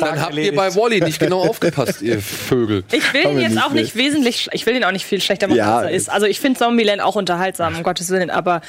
dann 0.00 0.20
habt 0.20 0.34
ihr 0.34 0.54
bei 0.54 0.74
Wally 0.74 1.00
nicht 1.00 1.18
genau 1.20 1.40
aufgepasst, 1.40 2.02
ihr 2.02 2.20
Vögel. 2.20 2.81
Ich 2.90 3.12
will 3.12 3.24
ihn 3.26 3.40
jetzt 3.40 3.54
nicht 3.54 3.64
auch 3.64 3.70
nicht 3.72 3.94
wesentlich, 3.96 4.48
ich 4.52 4.66
will 4.66 4.74
ihn 4.76 4.84
auch 4.84 4.90
nicht 4.92 5.04
viel 5.06 5.20
schlechter 5.20 5.46
machen, 5.46 5.58
Ja. 5.58 5.78
als 5.78 5.86
er 5.90 5.92
ist. 5.96 6.10
Also 6.10 6.26
ich 6.26 6.40
finde 6.40 6.58
Zombieland 6.58 7.00
auch 7.02 7.14
unterhaltsam, 7.16 7.76
um 7.76 7.82
Gottes 7.82 8.10
Willen, 8.10 8.30
aber 8.30 8.60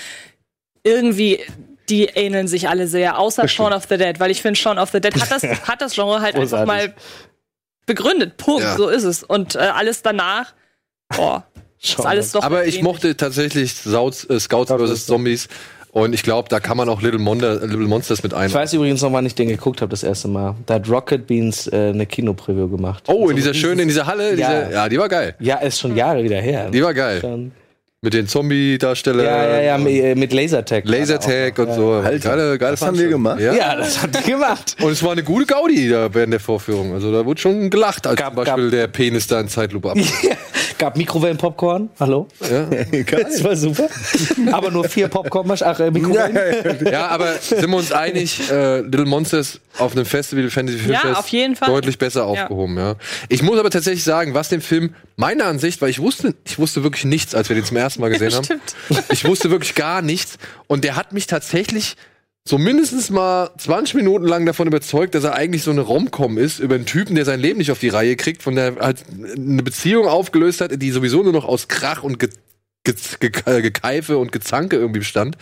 irgendwie 0.83 1.39
die 1.89 2.05
ähneln 2.05 2.47
sich 2.47 2.69
alle 2.69 2.87
sehr, 2.87 3.19
außer 3.19 3.47
Shaun 3.47 3.73
of 3.73 3.85
the 3.89 3.97
Dead, 3.97 4.19
weil 4.19 4.31
ich 4.31 4.41
finde, 4.41 4.57
Shaun 4.59 4.79
of 4.79 4.91
the 4.91 5.01
Dead 5.01 5.13
hat 5.19 5.31
das, 5.31 5.43
hat 5.67 5.81
das 5.81 5.93
Genre 5.95 6.21
halt 6.21 6.35
einfach 6.35 6.65
mal 6.65 6.93
begründet. 7.85 8.37
Punkt, 8.37 8.63
Ja. 8.63 8.75
so 8.77 8.87
ist 8.89 9.03
es. 9.03 9.23
Und 9.23 9.55
äh, 9.55 9.59
alles 9.59 10.01
danach, 10.01 10.53
boah, 11.09 11.45
ist 11.81 11.99
alles 12.05 12.31
doch. 12.31 12.43
Aber 12.43 12.61
ich 12.65 12.75
ähnlich. 12.75 12.83
mochte 12.83 13.17
tatsächlich 13.17 13.73
Scouts, 13.73 14.23
äh, 14.29 14.39
Scouts 14.39 14.71
vs. 14.71 15.05
Zombies. 15.05 15.47
Und 15.93 16.13
ich 16.13 16.23
glaube, 16.23 16.49
da 16.49 16.59
kann 16.59 16.75
man 16.75 16.89
auch 16.89 17.03
Little, 17.03 17.19
Monster, 17.19 17.59
Little 17.61 17.87
Monsters 17.87 18.23
mit 18.23 18.33
ein. 18.33 18.47
Ich 18.47 18.53
weiß 18.55 18.73
übrigens 18.73 19.03
noch, 19.03 19.13
wann 19.13 19.27
ich 19.27 19.35
den 19.35 19.47
geguckt 19.47 19.79
habe, 19.79 19.91
das 19.91 20.01
erste 20.01 20.27
Mal. 20.27 20.55
Da 20.65 20.73
hat 20.75 20.89
Rocket 20.89 21.27
Beans 21.27 21.67
äh, 21.67 21.89
eine 21.93 22.07
Kinopreview 22.07 22.67
gemacht. 22.67 23.03
Oh, 23.07 23.25
in 23.29 23.29
So 23.29 23.35
dieser 23.35 23.53
schönen, 23.53 23.81
in 23.81 23.87
dieser 23.89 24.07
Halle? 24.07 24.35
Ja. 24.35 24.61
Diese, 24.63 24.73
ja, 24.73 24.89
die 24.89 24.97
war 24.97 25.07
geil. 25.07 25.35
Ja, 25.39 25.57
ist 25.57 25.79
schon 25.79 25.95
Jahre 25.95 26.23
wieder 26.23 26.41
her. 26.41 26.71
Die 26.71 26.81
war 26.83 26.95
geil. 26.95 27.21
Schon. 27.21 27.51
Mit 28.01 28.13
den 28.15 28.27
Zombie-Darstellern. 28.27 29.23
Ja, 29.25 29.47
ja, 29.47 29.61
ja, 29.61 29.77
mit, 29.77 30.17
mit 30.17 30.33
Lasertag. 30.33 30.83
Lasertag 30.85 31.57
und 31.59 31.73
so. 31.73 31.91
Alter, 31.93 32.17
geile, 32.29 32.57
geile 32.57 32.71
das 32.71 32.81
haben 32.81 32.97
wir 32.97 33.07
gemacht? 33.07 33.39
Ja. 33.39 33.53
Ja, 33.53 33.75
das 33.77 34.01
hat 34.01 34.09
die 34.25 34.31
gemacht. 34.31 34.75
Und 34.81 34.91
es 34.91 35.01
war 35.03 35.13
eine 35.13 35.23
gute 35.23 35.45
Gaudi 35.45 35.87
da 35.89 36.13
während 36.13 36.33
der 36.33 36.41
Vorführung. 36.41 36.93
Also 36.93 37.13
da 37.13 37.23
wurde 37.25 37.39
schon 37.39 37.69
gelacht, 37.69 38.05
als 38.07 38.17
Gab- 38.19 38.33
zum 38.33 38.43
Beispiel 38.43 38.63
gab- 38.65 38.71
der 38.71 38.87
Penis 38.87 39.27
da 39.27 39.39
in 39.39 39.47
Zeitlupe 39.47 39.91
ab. 39.91 39.97
Gab 40.77 40.97
Mikrowellen-Popcorn. 40.97 41.89
Hallo? 41.99 42.27
Ja. 42.41 42.65
Das 43.23 43.43
war 43.43 43.55
super. 43.55 43.87
Aber 44.51 44.71
nur 44.71 44.87
vier 44.89 45.07
Popcorn-Masch. 45.07 45.61
Ach, 45.61 45.79
äh, 45.79 45.91
Mikrowellen. 45.91 46.85
ja, 46.91 47.07
aber 47.07 47.33
sind 47.37 47.69
wir 47.69 47.77
uns 47.77 47.91
einig, 47.91 48.49
äh, 48.51 48.81
Little 48.81 49.05
Monsters 49.05 49.59
auf 49.77 49.93
einem 49.93 50.05
Festival, 50.05 50.49
Fantasy 50.49 50.79
Filmfest, 50.79 51.03
Ja, 51.05 51.13
auf 51.19 51.27
jeden 51.29 51.55
Fall. 51.55 51.69
deutlich 51.69 51.97
besser 51.97 52.25
aufgehoben, 52.25 52.77
ja. 52.77 52.95
Ich 53.29 53.41
muss 53.41 53.57
aber 53.59 53.69
tatsächlich 53.69 54.03
sagen, 54.03 54.33
was 54.33 54.49
den 54.49 54.61
Film 54.61 54.93
meiner 55.15 55.45
Ansicht, 55.45 55.81
weil 55.81 55.89
ich 55.89 55.99
wusste, 55.99 56.33
ich 56.45 56.59
wusste 56.59 56.83
wirklich 56.83 57.05
nichts, 57.05 57.33
als 57.35 57.49
wir 57.49 57.55
den 57.55 57.65
zum 57.65 57.77
ersten 57.77 58.01
Mal 58.01 58.09
gesehen 58.09 58.31
haben. 58.35 58.43
Stimmt. 58.43 58.75
Ich 59.09 59.25
wusste 59.25 59.49
wirklich 59.49 59.75
gar 59.75 60.01
nichts. 60.01 60.37
Und 60.67 60.83
der 60.83 60.95
hat 60.95 61.13
mich 61.13 61.27
tatsächlich 61.27 61.95
so 62.45 62.57
mindestens 62.57 63.09
mal 63.09 63.51
20 63.57 63.95
Minuten 63.95 64.25
lang 64.25 64.45
davon 64.45 64.67
überzeugt, 64.67 65.15
dass 65.15 65.23
er 65.23 65.35
eigentlich 65.35 65.63
so 65.63 65.71
eine 65.71 65.81
Romcom 65.81 66.37
ist 66.37 66.59
über 66.59 66.75
einen 66.75 66.85
Typen, 66.85 67.15
der 67.15 67.23
sein 67.23 67.39
Leben 67.39 67.57
nicht 67.57 67.71
auf 67.71 67.79
die 67.79 67.87
Reihe 67.87 68.17
kriegt, 68.17 68.43
von 68.43 68.55
der 68.55 68.75
halt 68.79 69.05
eine 69.35 69.63
Beziehung 69.63 70.07
aufgelöst 70.07 70.59
hat, 70.59 70.81
die 70.81 70.91
sowieso 70.91 71.23
nur 71.23 71.31
noch 71.31 71.45
aus 71.45 71.69
Krach 71.69 72.03
und 72.03 72.19
Ge 72.19 72.29
Ge 72.85 72.95
Ge 73.21 73.31
äh, 73.45 73.61
Gekeife 73.61 74.17
und 74.17 74.33
Gezanke 74.33 74.75
irgendwie 74.75 74.99
bestand. 74.99 75.37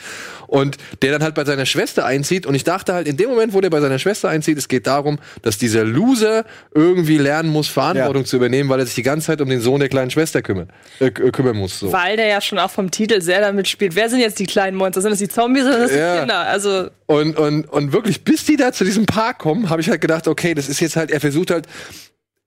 Und 0.46 0.78
der 1.02 1.12
dann 1.12 1.24
halt 1.24 1.34
bei 1.34 1.44
seiner 1.44 1.66
Schwester 1.66 2.06
einzieht. 2.06 2.46
Und 2.46 2.54
ich 2.54 2.64
dachte 2.64 2.94
halt, 2.94 3.08
in 3.08 3.18
dem 3.18 3.30
Moment, 3.32 3.54
wo 3.54 3.62
der 3.62 3.72
bei 3.72 3.82
seiner 3.82 3.98
Schwester 3.98 4.30
einzieht, 4.30 4.60
es 4.60 4.68
geht 4.68 4.86
darum, 4.86 5.18
dass 5.42 5.58
dieser 5.58 5.84
Loser 5.84 6.46
irgendwie 6.76 7.18
lernen 7.18 7.50
muss, 7.50 7.68
Verantwortung 7.68 8.26
zu 8.26 8.36
übernehmen, 8.36 8.70
weil 8.70 8.80
er 8.80 8.86
sich 8.86 8.94
die 8.96 9.02
ganze 9.02 9.28
Zeit 9.28 9.42
um 9.42 9.50
den 9.50 9.60
Sohn 9.60 9.80
der 9.80 9.90
kleinen 9.90 10.12
Schwester 10.12 10.44
kümmern, 10.44 10.70
äh, 11.00 11.10
k- 11.10 11.32
kümmern 11.32 11.58
muss. 11.58 11.80
So. 11.80 11.92
Weil 11.92 12.16
der 12.18 12.28
ja 12.28 12.42
schon 12.42 12.60
auch 12.60 12.70
vom 12.70 12.92
Titel 12.92 13.22
sehr 13.22 13.42
damit 13.42 13.68
spielt. 13.68 13.96
Wer 13.96 14.10
sind 14.10 14.20
jetzt 14.20 14.38
die 14.38 14.46
kleinen 14.46 14.78
Monster? 14.78 15.02
Sind 15.02 15.10
das 15.12 15.20
die 15.20 15.28
Zombies 15.30 15.64
oder 15.64 15.88
sind 15.88 15.90
das 15.90 15.98
Ja. 15.98 16.14
die 16.14 16.20
Kinder? 16.20 16.40
Also, 16.48 16.90
Und, 17.08 17.38
und, 17.40 17.66
und 17.66 17.92
wirklich, 17.92 18.24
bis 18.24 18.46
die 18.46 18.56
da 18.58 18.72
zu 18.72 18.84
diesem 18.84 19.08
Park 19.08 19.40
kommen, 19.40 19.70
habe 19.72 19.82
ich 19.82 19.90
halt 19.90 20.02
gedacht, 20.02 20.28
okay, 20.28 20.54
das 20.54 20.70
ist 20.70 20.80
jetzt 20.80 20.96
halt, 20.96 21.10
er 21.10 21.20
versucht 21.20 21.50
halt, 21.50 21.66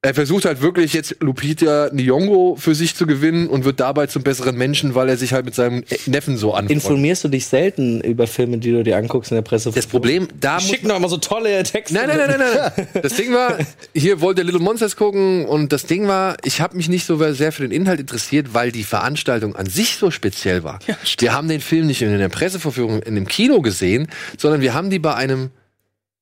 er 0.04 0.12
versucht 0.12 0.44
halt 0.44 0.60
wirklich 0.60 0.92
jetzt 0.92 1.16
Lupita 1.20 1.86
Nyong'o 1.86 2.58
für 2.60 2.74
sich 2.74 2.94
zu 2.94 3.06
gewinnen 3.06 3.48
und 3.48 3.64
wird 3.64 3.80
dabei 3.80 4.06
zum 4.06 4.22
besseren 4.22 4.54
Menschen, 4.54 4.94
weil 4.94 5.08
er 5.08 5.16
sich 5.16 5.32
halt 5.32 5.46
mit 5.46 5.54
seinem 5.54 5.82
Neffen 6.04 6.36
so 6.36 6.52
anfreundet. 6.52 6.84
Informierst 6.84 7.24
du 7.24 7.28
dich 7.28 7.46
selten 7.46 8.02
über 8.02 8.26
Filme, 8.26 8.58
die 8.58 8.70
du 8.70 8.84
dir 8.84 8.98
anguckst 8.98 9.30
in 9.30 9.36
der 9.36 9.42
Presse? 9.42 9.72
Das 9.74 9.86
Problem, 9.86 10.28
da 10.38 10.56
muss 10.56 10.64
Schicken 10.64 10.88
doch 10.88 10.96
immer 10.96 11.08
so 11.08 11.16
tolle 11.16 11.62
Texte. 11.62 11.94
Nein, 11.94 12.08
nein, 12.08 12.18
nein, 12.18 12.38
nein, 12.38 12.72
nein. 12.76 13.02
Das 13.02 13.14
Ding 13.14 13.32
war, 13.32 13.56
hier 13.94 14.20
wollte 14.20 14.42
Little 14.42 14.60
Monsters 14.60 14.96
gucken 14.96 15.46
und 15.46 15.72
das 15.72 15.86
Ding 15.86 16.06
war, 16.06 16.36
ich 16.44 16.60
habe 16.60 16.76
mich 16.76 16.90
nicht 16.90 17.06
so 17.06 17.16
sehr 17.32 17.50
für 17.50 17.62
den 17.62 17.72
Inhalt 17.72 17.98
interessiert, 17.98 18.52
weil 18.52 18.72
die 18.72 18.84
Veranstaltung 18.84 19.56
an 19.56 19.64
sich 19.64 19.96
so 19.96 20.10
speziell 20.10 20.64
war. 20.64 20.80
wir 21.18 21.32
haben 21.32 21.48
den 21.48 21.62
Film 21.62 21.86
nicht 21.86 22.02
in 22.02 22.18
der 22.18 22.28
Presseverführung 22.28 23.00
in 23.00 23.14
dem 23.14 23.26
Kino 23.26 23.62
gesehen, 23.62 24.08
sondern 24.36 24.60
wir 24.60 24.74
haben 24.74 24.90
die 24.90 24.98
bei 24.98 25.14
einem, 25.14 25.48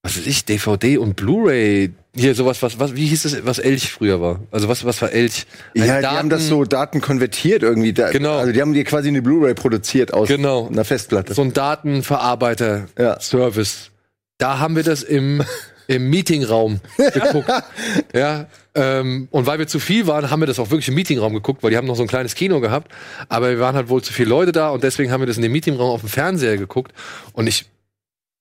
was 0.04 0.16
weiß 0.16 0.26
ich, 0.28 0.44
DVD 0.44 0.98
und 0.98 1.16
Blu-ray, 1.16 1.90
hier 2.14 2.34
sowas, 2.34 2.62
was, 2.62 2.78
was, 2.78 2.94
wie 2.94 3.06
hieß 3.06 3.22
das, 3.22 3.46
was 3.46 3.58
Elch 3.58 3.90
früher 3.90 4.20
war? 4.20 4.40
Also 4.50 4.68
was, 4.68 4.84
was 4.84 5.00
war 5.00 5.12
Elch? 5.12 5.46
Ja, 5.74 5.94
Ein 5.94 6.00
die 6.02 6.06
haben 6.06 6.28
das 6.28 6.40
Daten- 6.42 6.50
so 6.50 6.64
Daten 6.64 7.00
konvertiert 7.00 7.62
irgendwie. 7.62 7.92
Da, 7.94 8.10
Genau. 8.10 8.36
Also 8.36 8.52
die 8.52 8.60
haben 8.60 8.74
dir 8.74 8.84
quasi 8.84 9.08
eine 9.08 9.22
Blu-ray 9.22 9.54
produziert 9.54 10.12
aus 10.12 10.28
Genau. 10.28 10.68
einer 10.68 10.84
Festplatte. 10.84 11.32
so 11.34 11.42
ein 11.42 11.52
Datenverarbeiter-Service. 11.52 13.90
Da 14.38 14.58
haben 14.58 14.76
wir 14.76 14.82
das 14.82 15.02
im, 15.02 15.42
im 15.86 16.10
Meetingraum 16.10 16.80
geguckt. 16.96 17.50
ja, 18.12 18.46
ähm, 18.74 19.28
und 19.30 19.46
weil 19.46 19.58
wir 19.58 19.66
zu 19.66 19.78
viel 19.78 20.06
waren, 20.06 20.30
haben 20.30 20.40
wir 20.40 20.46
das 20.46 20.58
auch 20.58 20.70
wirklich 20.70 20.88
im 20.88 20.94
Meetingraum 20.94 21.34
geguckt, 21.34 21.62
weil 21.62 21.70
die 21.70 21.76
haben 21.76 21.86
noch 21.86 21.96
so 21.96 22.02
ein 22.02 22.08
kleines 22.08 22.34
Kino 22.34 22.60
gehabt. 22.60 22.90
Aber 23.28 23.50
wir 23.50 23.60
waren 23.60 23.76
halt 23.76 23.88
wohl 23.88 24.02
zu 24.02 24.12
viele 24.12 24.28
Leute 24.30 24.52
da 24.52 24.70
und 24.70 24.82
deswegen 24.82 25.12
haben 25.12 25.20
wir 25.20 25.26
das 25.26 25.36
in 25.36 25.42
dem 25.42 25.52
Meetingraum 25.52 25.90
auf 25.90 26.00
dem 26.00 26.08
Fernseher 26.08 26.56
geguckt. 26.56 26.92
Und 27.32 27.46
ich, 27.46 27.66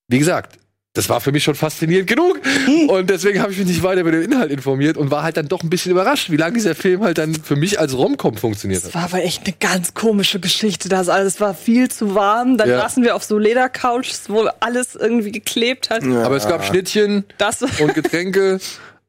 wie 0.08 0.20
gesagt, 0.20 0.58
das 0.94 1.08
war 1.08 1.22
für 1.22 1.32
mich 1.32 1.44
schon 1.46 1.56
faszinierend 1.56 2.08
genug. 2.10 2.40
Und 2.90 3.10
deswegen 3.10 3.42
habe 3.42 3.52
ich 3.54 3.58
mich 3.58 3.68
nicht 3.68 3.82
weiter 3.82 4.02
über 4.02 4.12
den 4.12 4.24
Inhalt 4.24 4.52
informiert 4.52 4.98
und 4.98 5.10
war 5.10 5.24
halt 5.24 5.38
dann 5.38 5.48
doch 5.48 5.64
ein 5.64 5.70
bisschen 5.70 5.92
überrascht, 5.94 6.30
wie 6.30 6.36
lange 6.36 6.56
dieser 6.56 6.76
Film 6.76 7.02
halt 7.04 7.18
dann 7.18 7.34
für 7.34 7.56
mich 7.56 7.80
als 7.80 7.96
Romcom 7.98 8.36
funktioniert 8.36 8.82
das 8.84 8.88
hat. 8.90 8.96
war 8.96 9.04
aber 9.06 9.24
echt 9.24 9.46
eine 9.46 9.56
ganz 9.58 9.94
komische 9.94 10.40
Geschichte. 10.42 10.90
Das 10.90 11.08
alles 11.08 11.40
war 11.40 11.54
viel 11.54 11.90
zu 11.90 12.14
warm. 12.14 12.58
Dann 12.58 12.70
Ja. 12.70 12.80
saßen 12.82 13.04
wir 13.04 13.16
auf 13.16 13.24
so 13.24 13.38
Ledercouches, 13.38 14.24
wo 14.30 14.50
alles 14.60 14.96
irgendwie 14.96 15.32
geklebt 15.32 15.90
hat. 15.90 16.04
Aber 16.04 16.36
es 16.36 16.48
gab 16.48 16.66
Schnittchen 16.66 17.24
Das 17.38 17.62
und 17.62 17.94
Getränke 17.94 18.60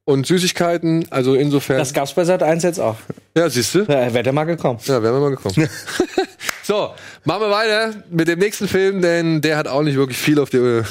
und 0.05 0.25
Süßigkeiten. 0.27 1.07
Also 1.11 1.35
insofern. 1.35 1.79
Das 1.79 1.93
gab's 1.93 2.13
bei 2.13 2.25
Sat 2.25 2.45
1 2.45 2.63
jetzt 2.63 2.79
auch. 2.79 2.97
ja, 3.37 3.51
siehst 3.51 3.75
du? 3.75 3.81
Ja, 3.81 4.13
wäre 4.15 4.23
der 4.23 4.33
mal 4.33 4.45
gekommen. 4.45 4.79
Ja, 4.85 5.03
wären 5.03 5.15
wir 5.15 5.21
mal 5.21 5.31
gekommen. 5.31 5.69
so, 6.63 6.91
machen 7.25 7.41
wir 7.43 7.51
weiter 7.51 7.93
mit 8.09 8.29
dem 8.29 8.39
nächsten 8.39 8.69
Film, 8.69 9.03
denn 9.03 9.41
der 9.41 9.57
hat 9.57 9.67
auch 9.67 9.83
nicht 9.83 9.97
wirklich 9.97 10.19
viel 10.19 10.39
auf, 10.39 10.49
die, 10.51 10.83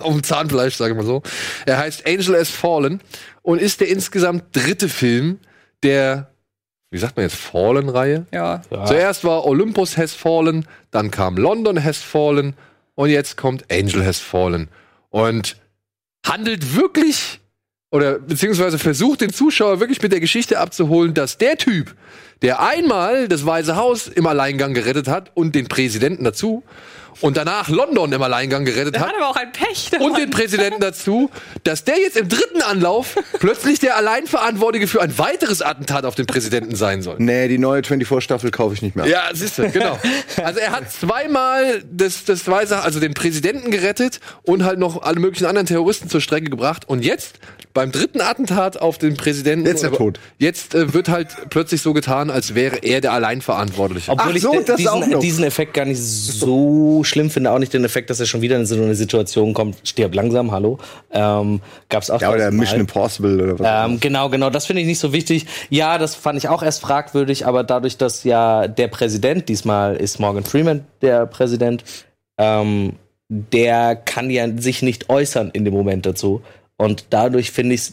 auf 0.00 0.12
dem 0.12 0.22
Zahnfleisch, 0.22 0.76
sage 0.76 0.92
ich 0.92 0.96
mal 0.96 1.06
so. 1.06 1.22
Er 1.66 1.78
heißt 1.78 2.06
Angel 2.06 2.38
Has 2.38 2.50
Fallen 2.50 3.00
und 3.42 3.60
ist 3.60 3.80
der 3.80 3.88
insgesamt 3.88 4.44
dritte 4.52 4.88
Film 4.88 5.38
der, 5.82 6.30
wie 6.90 6.98
sagt 6.98 7.16
man 7.16 7.24
jetzt, 7.24 7.36
Fallen-Reihe. 7.36 8.26
ja. 8.70 8.86
Zuerst 8.86 9.24
war 9.24 9.44
Olympus 9.46 9.96
Has 9.96 10.12
Fallen, 10.12 10.66
dann 10.90 11.10
kam 11.10 11.36
London 11.36 11.82
Has 11.82 11.98
Fallen 11.98 12.54
und 12.94 13.10
jetzt 13.10 13.36
kommt 13.36 13.64
Angel 13.72 14.04
Has 14.04 14.18
Fallen. 14.18 14.68
Und 15.10 15.56
handelt 16.24 16.76
wirklich 16.76 17.40
oder 17.92 18.18
beziehungsweise 18.18 18.78
versucht 18.78 19.20
den 19.20 19.32
Zuschauer 19.32 19.78
wirklich 19.78 20.00
mit 20.00 20.12
der 20.12 20.20
Geschichte 20.20 20.58
abzuholen, 20.58 21.12
dass 21.12 21.36
der 21.36 21.58
Typ, 21.58 21.94
der 22.42 22.60
einmal 22.60 23.28
das 23.28 23.46
Weiße 23.46 23.76
Haus 23.76 24.08
im 24.08 24.26
Alleingang 24.26 24.74
gerettet 24.74 25.08
hat 25.08 25.30
und 25.34 25.54
den 25.54 25.68
Präsidenten 25.68 26.24
dazu 26.24 26.62
und 27.20 27.36
danach 27.36 27.68
London 27.68 28.12
im 28.12 28.22
Alleingang 28.22 28.64
gerettet 28.64 28.94
Der 28.94 29.02
hat 29.02 29.08
hat 29.10 29.16
aber 29.16 29.28
auch 29.28 29.36
ein 29.36 29.52
Pech. 29.52 29.90
und 30.00 30.18
den 30.18 30.30
Präsidenten 30.30 30.80
dazu, 30.80 31.30
dass 31.62 31.84
der 31.84 31.98
jetzt 31.98 32.16
im 32.16 32.28
dritten 32.28 32.62
Anlauf 32.62 33.16
plötzlich 33.38 33.78
der 33.78 33.96
Alleinverantwortliche 33.96 34.88
für 34.88 35.00
ein 35.02 35.16
weiteres 35.18 35.62
Attentat 35.62 36.04
auf 36.04 36.14
den 36.14 36.26
Präsidenten 36.26 36.74
sein 36.74 37.02
soll. 37.02 37.16
Nee, 37.18 37.48
die 37.48 37.58
neue 37.58 37.82
24-Staffel 37.82 38.50
kaufe 38.50 38.74
ich 38.74 38.82
nicht 38.82 38.96
mehr. 38.96 39.06
Ja, 39.06 39.24
siehst 39.32 39.58
du, 39.58 39.70
genau. 39.70 39.98
Also 40.42 40.58
er 40.58 40.72
hat 40.72 40.90
zweimal 40.90 41.82
das, 41.90 42.24
das 42.24 42.48
Weiße, 42.48 42.80
also 42.80 42.98
den 42.98 43.14
Präsidenten 43.14 43.70
gerettet 43.70 44.18
und 44.42 44.64
halt 44.64 44.78
noch 44.78 45.02
alle 45.02 45.20
möglichen 45.20 45.46
anderen 45.46 45.66
Terroristen 45.66 46.08
zur 46.08 46.20
Strecke 46.20 46.50
gebracht. 46.50 46.88
Und 46.88 47.04
jetzt, 47.04 47.38
beim 47.74 47.92
dritten 47.92 48.20
Attentat 48.20 48.78
auf 48.80 48.98
den 48.98 49.16
Präsidenten, 49.16 49.66
Jetzt 49.66 49.84
ist 49.84 49.90
er 49.90 49.92
tot. 49.92 50.18
Jetzt 50.38 50.74
äh, 50.74 50.92
wird 50.92 51.08
halt 51.08 51.28
plötzlich 51.50 51.82
so 51.82 51.92
getan, 51.92 52.30
als 52.32 52.54
wäre 52.54 52.78
er 52.78 53.00
der 53.00 53.12
Alleinverantwortliche. 53.12 54.10
Obwohl 54.10 54.32
Ach 54.34 54.40
so, 54.40 54.60
ich 54.60 54.74
diesen, 54.76 55.20
diesen 55.20 55.44
Effekt 55.44 55.74
gar 55.74 55.84
nicht 55.84 56.00
so 56.00 57.04
schlimm 57.04 57.30
finde. 57.30 57.50
Auch 57.50 57.58
nicht 57.58 57.72
den 57.72 57.84
Effekt, 57.84 58.10
dass 58.10 58.20
er 58.20 58.26
schon 58.26 58.40
wieder 58.40 58.56
in 58.56 58.66
so 58.66 58.74
eine 58.74 58.94
Situation 58.94 59.54
kommt, 59.54 59.76
stirb 59.84 60.14
langsam, 60.14 60.50
hallo. 60.50 60.78
Ähm, 61.12 61.60
gab's 61.88 62.10
auch 62.10 62.20
Ja, 62.20 62.32
oder. 62.32 62.50
Mission 62.50 62.80
Impossible 62.80 63.40
oder 63.40 63.58
was. 63.58 63.90
Ähm, 63.90 64.00
genau, 64.00 64.28
genau, 64.28 64.50
das 64.50 64.66
finde 64.66 64.82
ich 64.82 64.88
nicht 64.88 64.98
so 64.98 65.12
wichtig. 65.12 65.46
Ja, 65.70 65.98
das 65.98 66.14
fand 66.14 66.38
ich 66.38 66.48
auch 66.48 66.62
erst 66.62 66.80
fragwürdig, 66.80 67.46
aber 67.46 67.64
dadurch, 67.64 67.96
dass 67.96 68.24
ja 68.24 68.68
der 68.68 68.88
Präsident, 68.88 69.48
diesmal 69.48 69.96
ist 69.96 70.18
Morgan 70.18 70.44
Freeman 70.44 70.84
der 71.00 71.26
Präsident, 71.26 71.84
ähm, 72.38 72.94
der 73.28 73.96
kann 73.96 74.30
ja 74.30 74.46
sich 74.58 74.82
nicht 74.82 75.08
äußern 75.08 75.50
in 75.52 75.64
dem 75.64 75.74
Moment 75.74 76.06
dazu. 76.06 76.42
Und 76.76 77.06
dadurch 77.10 77.50
finde 77.50 77.76
ich 77.76 77.92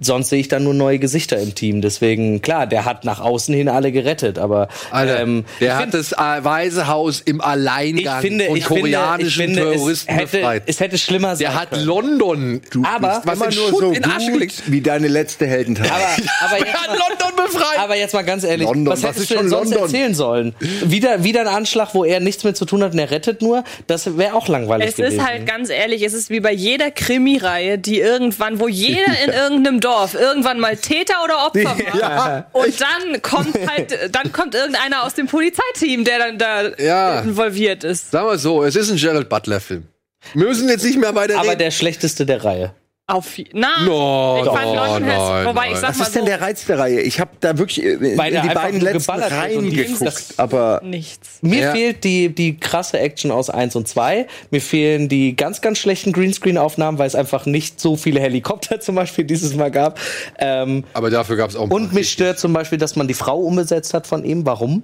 sonst 0.00 0.28
sehe 0.30 0.38
ich 0.40 0.46
dann 0.48 0.62
nur 0.64 0.74
neue 0.74 0.98
Gesichter 1.00 1.38
im 1.38 1.54
Team. 1.54 1.80
Deswegen, 1.80 2.40
klar, 2.40 2.66
der 2.68 2.84
hat 2.84 3.04
nach 3.04 3.18
außen 3.20 3.52
hin 3.54 3.68
alle 3.68 3.90
gerettet, 3.90 4.38
aber 4.38 4.68
Alter, 4.92 5.20
ähm, 5.20 5.44
der 5.60 5.68
ich 5.68 5.74
hat 5.74 5.82
find- 5.82 5.94
das 5.94 6.12
äh, 6.12 6.44
Weiße 6.44 6.86
Haus 6.86 7.20
im 7.20 7.36
ich 7.36 7.44
Alleingang 7.44 8.20
finde, 8.20 8.48
und 8.48 8.56
ich 8.56 8.64
finde, 8.66 8.88
ich 8.88 8.94
koreanischen 8.94 9.42
finde, 9.46 9.60
Terroristen 9.72 10.10
es 10.12 10.16
hätte, 10.20 10.36
befreit. 10.38 10.62
es 10.66 10.80
hätte 10.80 10.98
schlimmer 10.98 11.34
sein 11.34 11.38
Der 11.48 11.54
hat 11.60 11.70
können. 11.70 11.84
London 11.86 12.60
aber, 12.84 13.22
was 13.24 13.36
Immer 13.36 13.44
nur 13.46 13.52
Schutt 13.68 13.80
so 13.80 13.90
in 13.92 14.04
Asche 14.04 14.26
gut 14.26 14.32
gelegt. 14.34 14.62
wie 14.66 14.80
deine 14.80 15.08
letzte 15.08 15.46
Heldentat. 15.46 15.90
aber, 15.90 16.04
aber, 16.46 16.58
jetzt 16.58 16.74
hat 16.74 16.88
mal, 16.90 16.98
London 16.98 17.44
befreit. 17.46 17.78
aber 17.78 17.96
jetzt 17.96 18.14
mal 18.14 18.22
ganz 18.22 18.44
ehrlich, 18.44 18.66
London, 18.68 18.92
was 18.92 19.02
was 19.02 19.08
hättest 19.10 19.22
ist 19.22 19.30
du 19.30 19.34
denn 19.34 19.42
schon 19.42 19.50
sonst 19.50 19.70
London? 19.70 19.82
erzählen 19.88 20.14
sollen? 20.14 20.54
Wieder, 20.84 21.24
wieder 21.24 21.40
ein 21.40 21.48
Anschlag, 21.48 21.94
wo 21.94 22.04
er 22.04 22.20
nichts 22.20 22.44
mit 22.44 22.56
zu 22.56 22.64
tun 22.66 22.84
hat 22.84 22.92
und 22.92 22.98
er 23.00 23.10
rettet 23.10 23.42
nur? 23.42 23.64
Das 23.88 24.16
wäre 24.16 24.34
auch 24.34 24.46
langweilig 24.46 24.90
Es 24.90 24.94
gewesen. 24.96 25.18
ist 25.18 25.26
halt 25.26 25.44
ganz 25.46 25.70
ehrlich, 25.70 26.02
es 26.02 26.12
ist 26.14 26.30
wie 26.30 26.38
bei 26.40 26.52
jeder 26.52 26.90
Krimireihe, 26.92 27.78
die 27.78 27.98
irgendwann, 27.98 28.60
wo 28.60 28.68
jeder 28.68 29.00
in 29.26 29.32
irgendeinem 29.32 29.80
Dorf 29.88 30.14
irgendwann 30.14 30.60
mal 30.60 30.76
Täter 30.76 31.14
oder 31.24 31.46
Opfer 31.46 31.64
war. 31.64 31.94
Ja. 32.00 32.46
Und 32.52 32.74
dann 32.80 33.22
kommt 33.22 33.56
halt, 33.68 34.10
dann 34.14 34.32
kommt 34.32 34.54
irgendeiner 34.54 35.04
aus 35.04 35.14
dem 35.14 35.26
Polizeiteam, 35.26 36.04
der 36.04 36.18
dann 36.18 36.38
da 36.38 36.68
Ja. 36.78 37.20
involviert 37.20 37.84
ist. 37.84 38.10
Sagen 38.10 38.28
wir 38.28 38.38
so, 38.38 38.62
es 38.64 38.76
ist 38.76 38.90
ein 38.90 38.96
Gerald 38.98 39.28
Butler-Film. 39.28 39.86
Wir 40.34 40.46
müssen 40.46 40.68
jetzt 40.68 40.84
nicht 40.84 40.98
mehr 40.98 41.14
weiter 41.14 41.38
Aber 41.38 41.48
reden. 41.50 41.58
der 41.60 41.70
schlechteste 41.70 42.26
der 42.26 42.44
Reihe. 42.44 42.74
Auf, 43.10 43.38
na, 43.54 43.68
No, 43.86 44.42
ich 44.44 44.50
fand 44.52 44.66
London 44.76 45.04
Hess, 45.04 45.18
nein, 45.18 45.46
wobei 45.46 45.66
ich 45.68 45.72
nein. 45.72 45.80
sag 45.80 45.88
Was 45.92 45.98
mal 45.98 46.04
ist 46.04 46.14
denn 46.14 46.22
so, 46.24 46.26
der 46.28 46.40
Reiz 46.42 46.66
der 46.66 46.78
Reihe? 46.78 47.00
Ich 47.00 47.18
habe 47.20 47.30
da 47.40 47.56
wirklich 47.56 47.82
in 47.82 48.18
Weil 48.18 48.30
der 48.32 48.42
die 48.42 48.48
beiden 48.50 48.82
letzten 48.82 49.10
Reihen 49.12 49.70
geguckt. 49.70 50.34
Aber 50.36 50.82
nichts. 50.84 51.38
Mir 51.40 51.60
Ja. 51.62 51.72
fehlt 51.72 52.04
die, 52.04 52.28
die 52.34 52.58
krasse 52.60 52.98
Action 52.98 53.30
aus 53.30 53.48
1 53.48 53.76
und 53.76 53.88
2. 53.88 54.26
Mir 54.50 54.60
fehlen 54.60 55.08
die 55.08 55.34
ganz, 55.34 55.62
ganz 55.62 55.78
schlechten 55.78 56.12
Greenscreen-Aufnahmen, 56.12 56.98
weil 56.98 57.06
es 57.06 57.14
einfach 57.14 57.46
nicht 57.46 57.80
so 57.80 57.96
viele 57.96 58.20
Helikopter 58.20 58.78
zum 58.80 58.94
Beispiel 58.96 59.24
dieses 59.24 59.54
Mal 59.54 59.70
gab. 59.70 59.98
Ähm, 60.38 60.84
Aber 60.92 61.08
dafür 61.08 61.36
gab 61.36 61.48
es 61.48 61.56
auch 61.56 61.64
ein 61.64 61.70
und 61.72 61.94
mich 61.94 62.10
stört 62.12 62.38
zum 62.38 62.52
Beispiel, 62.52 62.76
dass 62.76 62.94
man 62.94 63.08
die 63.08 63.14
Frau 63.14 63.38
umbesetzt 63.38 63.94
hat 63.94 64.06
von 64.06 64.22
ihm. 64.22 64.44
Warum? 64.44 64.82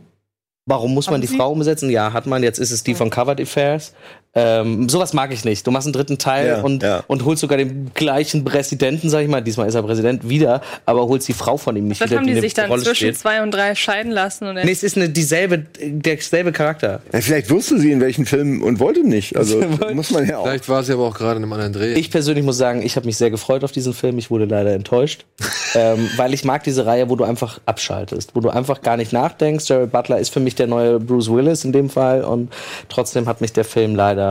Warum 0.67 0.95
muss 0.95 1.09
man 1.09 1.17
Haben 1.17 1.21
die 1.21 1.27
Sie? 1.27 1.37
Frau 1.37 1.53
umbesetzen? 1.53 1.91
Ja, 1.91 2.15
hat 2.15 2.25
man. 2.25 2.43
Jetzt 2.43 2.59
ist 2.59 2.71
es 2.71 2.83
die 2.83 2.95
von 2.95 3.11
Covered 3.11 3.39
Affairs. 3.39 3.93
Ähm, 4.35 4.89
sowas 4.89 5.13
mag 5.13 5.33
ich 5.33 5.45
nicht. 5.45 5.67
Du 5.67 5.71
machst 5.71 5.87
einen 5.87 5.93
dritten 5.93 6.19
Teil 6.19 6.47
Ja, 6.49 6.61
und, 6.63 6.83
ja. 6.83 7.05
und 7.07 7.25
holst 7.25 7.41
sogar 7.41 7.57
den 7.57 7.93
gleichen 7.95 8.45
Präsidenten, 8.45 9.09
sag 9.09 9.23
ich 9.23 9.29
mal. 9.29 9.41
Diesmal 9.41 9.69
ist 9.69 9.75
er 9.75 9.83
Präsident 9.83 10.29
wieder, 10.29 10.61
aber 10.87 11.07
holst 11.07 11.29
die 11.29 11.33
Frau 11.33 11.57
von 11.57 11.77
ihm 11.77 11.87
nicht 11.89 11.99
Vielleicht 11.99 12.11
wieder, 12.11 12.19
haben 12.21 12.27
die 12.27 12.33
eine 12.33 12.41
sich 12.41 12.55
dann 12.55 12.69
Rolle 12.69 12.83
zwischen 12.83 12.97
spielt. 12.97 13.19
zwei 13.19 13.43
und 13.43 13.53
drei 13.53 13.75
scheiden 13.75 14.11
lassen 14.11 14.47
und 14.49 14.57
er 14.57 14.65
Nee, 14.65 14.73
es 14.73 14.83
ist 14.83 14.97
eine, 14.97 15.09
dieselbe, 15.09 15.65
derselbe 15.81 16.51
Charakter. 16.53 17.01
ja, 17.13 17.21
vielleicht 17.21 17.51
wusste 17.51 17.79
sie 17.79 17.93
in 17.93 18.01
welchen 18.01 18.27
Filmen 18.27 18.63
und 18.63 18.81
wollte 18.81 19.07
nicht. 19.07 19.37
Also 19.37 19.61
muss 19.95 20.11
man 20.11 20.27
ja 20.27 20.39
auch. 20.39 20.45
Vielleicht 20.47 20.69
war 20.69 20.83
sie 20.83 20.93
aber 20.95 21.05
auch 21.05 21.15
gerade 21.15 21.37
in 21.37 21.43
einem 21.45 21.53
anderen 21.53 21.73
Dreh. 21.73 21.95
Ich 21.95 22.11
persönlich 22.11 22.45
muss 22.45 22.57
sagen, 22.59 22.83
ich 22.83 22.97
habe 22.97 23.07
mich 23.07 23.17
sehr 23.17 23.31
gefreut 23.31 23.63
auf 23.63 23.73
diesen 23.73 23.95
Film. 23.95 24.19
Ich 24.19 24.31
wurde 24.31 24.47
leider 24.47 24.73
enttäuscht, 24.73 25.25
ähm, 25.75 26.09
weil 26.17 26.35
ich 26.35 26.45
mag 26.45 26.65
diese 26.65 26.87
Reihe, 26.87 27.09
wo 27.09 27.17
du 27.17 27.25
einfach 27.25 27.61
abschaltest, 27.67 28.35
wo 28.35 28.41
du 28.41 28.51
einfach 28.51 28.83
gar 28.83 28.97
nicht 28.97 29.13
nachdenkst. 29.13 29.69
Jared 29.69 29.93
Butler 29.93 30.19
ist 30.19 30.33
für 30.33 30.41
mich 30.41 30.55
der 30.57 30.67
neue 30.67 30.99
Bruce 30.99 31.31
Willis 31.31 31.65
in 31.65 31.73
dem 31.73 31.89
Fall 31.89 32.25
und 32.25 32.53
trotzdem 32.89 33.27
hat 33.29 33.41
mich 33.41 33.53
der 33.53 33.65
Film 33.65 33.95
leider, 33.95 34.24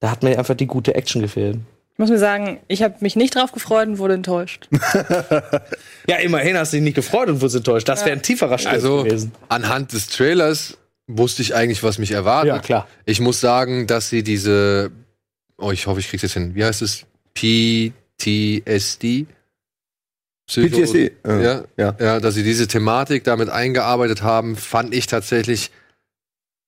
da 0.00 0.10
hat 0.10 0.22
mir 0.22 0.38
einfach 0.38 0.54
die 0.54 0.66
gute 0.66 0.94
Action 0.94 1.22
gefehlt. 1.22 1.58
Ich 1.92 1.98
muss 1.98 2.10
mir 2.10 2.18
sagen, 2.18 2.58
ich 2.68 2.82
habe 2.82 2.94
mich 3.00 3.16
nicht 3.16 3.34
drauf 3.36 3.52
gefreut 3.52 3.86
und 3.88 3.98
wurde 3.98 4.14
enttäuscht. 4.14 4.68
Ja, 6.08 6.16
immerhin 6.16 6.56
hast 6.56 6.72
du 6.72 6.78
dich 6.78 6.82
nicht 6.84 6.94
gefreut 6.96 7.28
und 7.28 7.40
wurdest 7.40 7.56
enttäuscht. 7.58 7.88
Das 7.88 8.04
wäre 8.04 8.16
ein 8.16 8.22
tieferer 8.22 8.58
Sturz 8.58 8.74
also 8.74 9.04
gewesen. 9.04 9.30
anhand 9.48 9.92
des 9.92 10.08
Trailers 10.08 10.76
wusste 11.06 11.42
ich 11.42 11.54
eigentlich, 11.54 11.84
was 11.84 11.98
mich 11.98 12.10
erwartet. 12.10 12.48
Ja, 12.54 12.58
klar. 12.58 12.88
Ich 13.04 13.20
muss 13.20 13.40
sagen, 13.40 13.86
dass 13.86 14.08
sie 14.08 14.24
diese, 14.24 14.90
oh, 15.58 15.70
ich 15.70 15.86
hoffe, 15.86 16.00
ich 16.00 16.08
krieg's 16.08 16.24
jetzt 16.24 16.32
hin. 16.32 16.56
Wie 16.56 16.64
heißt 16.64 16.82
es? 16.82 17.06
PTSD? 17.34 19.26
Psycho- 20.48 20.76
PTSD, 20.76 21.12
ja. 21.24 21.62
ja. 21.76 21.94
ja, 22.00 22.20
dass 22.20 22.34
sie 22.34 22.42
diese 22.42 22.66
Thematik 22.66 23.22
damit 23.22 23.48
eingearbeitet 23.48 24.22
haben, 24.22 24.56
fand 24.56 24.92
ich 24.94 25.06
tatsächlich 25.06 25.70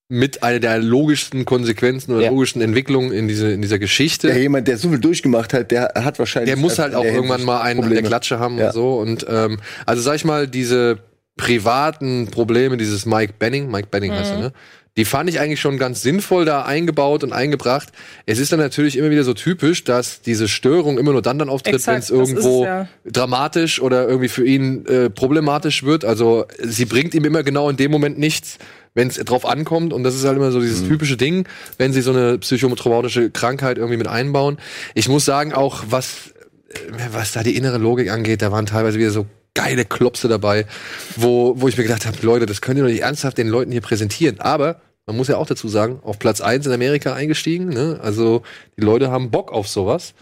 mit 0.07 0.43
einer 0.43 0.59
der 0.59 0.77
logischsten 0.77 1.45
Konsequenzen 1.45 2.13
oder 2.13 2.25
Ja. 2.25 2.29
logischen 2.29 2.61
Entwicklungen 2.61 3.11
in, 3.11 3.27
diese, 3.27 3.51
in 3.51 3.61
dieser 3.61 3.79
Geschichte. 3.79 4.29
Ja, 4.29 4.35
jemand, 4.37 4.67
der 4.67 4.77
so 4.77 4.89
viel 4.89 4.99
durchgemacht 4.99 5.51
hat, 5.53 5.71
der 5.71 5.93
hat 5.95 6.19
wahrscheinlich. 6.19 6.53
Der 6.53 6.61
muss 6.61 6.77
halt 6.77 6.93
auch 6.93 7.03
irgendwann 7.03 7.43
mal 7.43 7.61
einen 7.61 7.79
an 7.79 7.89
der 7.89 7.89
Probleme. 7.89 8.07
Klatsche 8.07 8.37
haben 8.39 8.57
Ja. 8.59 8.67
und 8.67 8.73
so. 8.73 8.97
Und 8.99 9.25
ähm, 9.27 9.59
also 9.87 10.01
sag 10.03 10.15
ich 10.15 10.25
mal, 10.25 10.47
diese 10.47 10.99
privaten 11.37 12.27
Probleme, 12.31 12.77
dieses 12.77 13.05
Mike 13.05 13.33
Benning, 13.39 13.69
Mike 13.71 13.87
Benning 13.91 14.11
heißt 14.11 14.31
er, 14.33 14.39
ne? 14.39 14.51
Die 14.97 15.03
fand 15.03 15.29
ich 15.29 15.41
eigentlich 15.41 15.59
schon 15.59 15.77
ganz 15.77 16.01
sinnvoll 16.01 16.45
da 16.45 16.63
eingebaut 16.63 17.25
und 17.25 17.33
eingebracht. 17.33 17.89
Es 18.25 18.39
ist 18.39 18.53
dann 18.53 18.59
natürlich 18.59 18.97
immer 18.97 19.09
wieder 19.09 19.25
so 19.25 19.33
typisch, 19.33 19.83
dass 19.83 20.21
diese 20.21 20.47
Störung 20.47 20.97
immer 20.97 21.11
nur 21.11 21.21
dann 21.21 21.37
dann 21.37 21.49
auftritt, 21.49 21.85
wenn 21.85 21.99
es 21.99 22.09
irgendwo 22.09 22.63
es, 22.63 22.67
ja. 22.67 22.87
dramatisch 23.05 23.81
oder 23.81 24.07
irgendwie 24.07 24.29
für 24.29 24.45
ihn 24.45 24.85
äh, 24.85 25.09
problematisch 25.09 25.83
wird. 25.83 26.05
Also 26.05 26.45
sie 26.63 26.85
bringt 26.85 27.13
ihm 27.13 27.25
immer 27.25 27.43
genau 27.43 27.69
in 27.69 27.75
dem 27.75 27.91
Moment 27.91 28.17
nichts, 28.17 28.57
wenn 28.93 29.09
es 29.09 29.15
drauf 29.15 29.45
ankommt. 29.45 29.91
Und 29.91 30.03
das 30.03 30.15
ist 30.15 30.23
halt 30.23 30.37
immer 30.37 30.51
so 30.51 30.61
dieses 30.61 30.87
typische 30.87 31.17
Ding, 31.17 31.45
wenn 31.77 31.91
sie 31.91 32.01
so 32.01 32.11
eine 32.11 32.37
psychotraumatische 32.37 33.31
Krankheit 33.31 33.77
irgendwie 33.77 33.97
mit 33.97 34.07
einbauen. 34.07 34.57
Ich 34.93 35.09
muss 35.09 35.25
sagen, 35.25 35.51
auch 35.51 35.83
was, 35.89 36.33
äh, 36.69 36.77
was 37.11 37.33
da 37.33 37.43
die 37.43 37.57
innere 37.57 37.79
Logik 37.79 38.09
angeht, 38.09 38.41
da 38.41 38.53
waren 38.53 38.65
teilweise 38.65 38.97
wieder 38.97 39.11
so 39.11 39.25
geile 39.55 39.85
Klopse 39.85 40.27
dabei, 40.27 40.65
wo, 41.15 41.53
wo 41.59 41.67
ich 41.67 41.77
mir 41.77 41.83
gedacht 41.83 42.05
habe, 42.05 42.17
Leute, 42.21 42.45
das 42.45 42.61
könnt 42.61 42.77
ihr 42.77 42.83
doch 42.83 42.89
nicht 42.91 43.01
ernsthaft 43.01 43.37
den 43.39 43.47
Leuten 43.47 43.71
hier 43.71 43.81
präsentieren. 43.81 44.39
Aber 44.39 44.79
man 45.07 45.17
muss 45.17 45.27
ja 45.27 45.37
auch 45.37 45.47
dazu 45.47 45.67
sagen, 45.67 45.99
auf 46.03 46.19
Platz 46.19 46.41
eins 46.41 46.65
in 46.67 46.71
Amerika 46.73 47.13
eingestiegen. 47.13 47.69
Ne? 47.69 47.99
Also 48.03 48.43
die 48.77 48.81
Leute 48.83 49.09
haben 49.09 49.31
Bock 49.31 49.51
auf 49.51 49.67
sowas. 49.67 50.13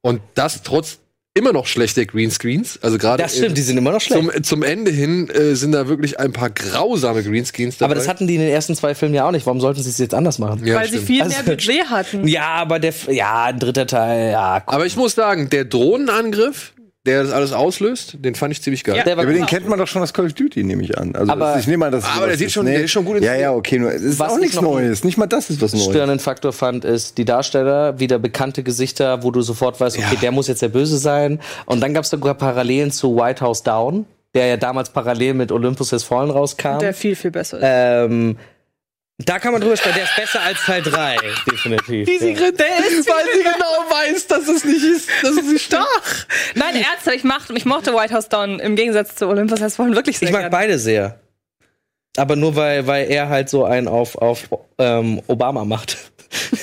Und 0.00 0.20
das 0.34 0.62
trotz 0.62 0.98
immer 1.34 1.52
noch 1.52 1.66
schlechter 1.66 2.06
Greenscreens. 2.06 2.78
Also 2.82 2.96
gerade 2.96 3.22
Das 3.22 3.36
stimmt, 3.36 3.58
die 3.58 3.62
sind 3.62 3.76
immer 3.76 3.90
noch 3.92 4.00
schlecht. 4.00 4.22
zum, 4.32 4.42
zum 4.42 4.62
Ende 4.62 4.90
hin 4.90 5.28
äh, 5.28 5.54
sind 5.54 5.72
da 5.72 5.86
wirklich 5.86 6.18
ein 6.18 6.32
paar 6.32 6.48
grausame 6.48 7.22
Greenscreens 7.22 7.76
dabei. 7.76 7.90
aber 7.90 7.94
das 7.96 8.08
hatten 8.08 8.26
die 8.26 8.36
in 8.36 8.40
den 8.40 8.50
ersten 8.50 8.74
zwei 8.74 8.94
Filmen 8.94 9.14
ja 9.14 9.26
auch 9.26 9.32
nicht. 9.32 9.44
Warum 9.44 9.60
sollten 9.60 9.82
sie 9.82 9.90
es 9.90 9.98
jetzt 9.98 10.14
anders 10.14 10.38
machen? 10.38 10.64
ja, 10.64 10.76
weil 10.76 10.86
sie 10.86 10.94
stimmt. 10.94 11.06
viel 11.06 11.22
Also- 11.22 11.34
mehr 11.34 11.42
Budget 11.44 11.84
hatten. 11.90 12.26
Ja, 12.36 12.54
aber 12.54 12.78
der, 12.78 12.94
ja, 13.10 13.44
ein 13.44 13.58
dritter 13.58 13.86
Teil, 13.86 14.30
ja. 14.30 14.60
komm. 14.64 14.74
Aber 14.76 14.86
ich 14.86 14.96
muss 14.96 15.14
sagen, 15.14 15.50
der 15.50 15.64
Drohnenangriff, 15.66 16.72
der 17.06 17.22
das 17.22 17.32
alles 17.32 17.52
auslöst, 17.52 18.16
den 18.18 18.34
fand 18.34 18.52
ich 18.52 18.60
ziemlich 18.62 18.84
geil. 18.84 18.96
Ja. 18.96 19.04
Der 19.04 19.16
war 19.16 19.24
Ja, 19.24 19.28
aber 19.28 19.32
den 19.34 19.42
gut. 19.42 19.50
kennt 19.50 19.68
man 19.68 19.78
doch 19.78 19.86
schon 19.86 20.02
aus 20.02 20.12
Call 20.12 20.26
of 20.26 20.32
Duty, 20.34 20.64
nehme 20.64 20.82
ich 20.82 20.98
an. 20.98 21.14
Also 21.14 21.32
Aber- 21.32 21.58
ich 21.58 21.66
nehme 21.66 21.86
an, 21.86 21.92
dass 21.92 22.04
Aber 22.04 22.26
der 22.26 22.36
sieht 22.36 22.48
ist. 22.48 22.52
schon- 22.52 22.66
der 22.66 22.82
ist 22.82 22.90
schon 22.90 23.04
gut 23.04 23.20
Ja, 23.22 23.34
ja, 23.34 23.52
okay, 23.52 23.78
nur 23.78 23.92
es 23.92 24.02
ist 24.02 24.18
Was 24.18 24.32
auch 24.32 24.36
ich 24.36 24.42
nichts 24.42 24.60
Neues. 24.60 25.04
Nicht 25.04 25.16
mal 25.16 25.26
das 25.26 25.48
ist 25.48 25.62
was 25.62 25.72
Neues. 25.72 25.84
störenden 25.86 26.18
Faktor 26.18 26.52
fand, 26.52 26.84
ist 26.84 27.16
die 27.18 27.24
Darsteller, 27.24 27.98
wieder 28.00 28.18
bekannte 28.18 28.62
Gesichter, 28.62 29.22
wo 29.22 29.30
du 29.30 29.40
sofort 29.42 29.80
weißt, 29.80 29.96
okay, 29.98 30.06
Ja. 30.14 30.20
der 30.20 30.32
muss 30.32 30.48
jetzt 30.48 30.62
der 30.62 30.68
Böse 30.68 30.98
sein. 30.98 31.40
Und 31.64 31.80
dann 31.80 31.94
gab 31.94 32.04
es 32.04 32.10
sogar 32.10 32.34
Parallelen 32.34 32.90
zu 32.90 33.16
White 33.16 33.44
House 33.44 33.62
Down, 33.62 34.06
der 34.34 34.46
ja 34.46 34.56
damals 34.56 34.90
parallel 34.90 35.34
mit 35.34 35.52
Olympus 35.52 35.92
Has 35.92 36.02
Fallen 36.02 36.30
rauskam. 36.30 36.78
Der 36.80 36.92
viel, 36.92 37.14
viel 37.16 37.30
besser 37.30 37.58
ist. 37.58 37.64
ähm, 37.66 38.36
da 39.18 39.38
kann 39.38 39.52
man 39.52 39.62
drüber 39.62 39.76
sprechen, 39.76 39.94
der 39.96 40.04
ist 40.04 40.16
besser 40.16 40.42
als 40.42 40.62
Teil 40.64 40.82
3, 40.82 41.16
definitiv. 41.50 42.06
ja. 42.06 42.50
der 42.50 42.78
ist 42.86 43.08
Weil 43.08 43.24
sie 43.32 43.38
genau 43.42 43.90
weiß, 43.90 44.26
dass 44.26 44.46
es 44.46 44.64
nicht 44.64 44.84
ist, 44.84 45.08
dass 45.22 45.36
es 45.36 45.44
nicht 45.44 45.72
Doch! 45.72 46.02
Nein, 46.54 46.76
ernsthaft, 46.76 47.16
ich, 47.16 47.24
mach, 47.24 47.48
ich 47.50 47.64
mochte 47.64 47.94
White 47.94 48.12
House 48.12 48.28
Down 48.28 48.60
im 48.60 48.76
Gegensatz 48.76 49.14
zu 49.14 49.26
Olympus 49.26 49.60
Has 49.62 49.76
Fallen 49.76 49.94
wirklich 49.94 50.18
sehr 50.18 50.28
Ich 50.28 50.32
mag 50.32 50.42
gerne. 50.42 50.50
beide 50.52 50.78
sehr. 50.78 51.18
Aber 52.18 52.36
nur 52.36 52.56
weil, 52.56 52.86
weil 52.86 53.10
er 53.10 53.28
halt 53.28 53.48
so 53.48 53.64
einen 53.64 53.88
auf, 53.88 54.16
auf 54.16 54.48
ähm, 54.78 55.22
Obama 55.26 55.64
macht. 55.64 55.96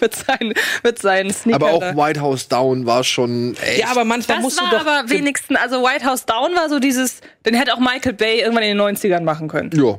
mit 0.00 0.14
seinen, 0.14 0.54
mit 0.82 0.98
seinen 0.98 1.32
Sneakern. 1.32 1.62
Aber 1.62 1.72
auch. 1.72 1.96
White 1.96 2.20
House 2.20 2.48
Down 2.48 2.86
war 2.86 3.04
schon 3.04 3.56
echt. 3.62 3.78
ja, 3.78 3.88
aber 3.88 4.04
manchmal 4.04 4.38
das 4.38 4.42
musst 4.42 4.60
du 4.60 4.64
war 4.64 4.70
doch. 4.70 4.80
aber 4.86 5.08
wenigstens, 5.10 5.56
also 5.58 5.82
White 5.82 6.04
House 6.04 6.24
Down 6.26 6.54
war 6.54 6.68
so 6.68 6.78
dieses, 6.80 7.20
den 7.46 7.54
hätte 7.54 7.74
auch 7.74 7.78
Michael 7.78 8.14
Bay 8.14 8.40
irgendwann 8.40 8.64
in 8.64 8.76
den 8.76 8.96
90ern 8.96 9.20
machen 9.22 9.46
können. 9.48 9.70
ja. 9.72 9.98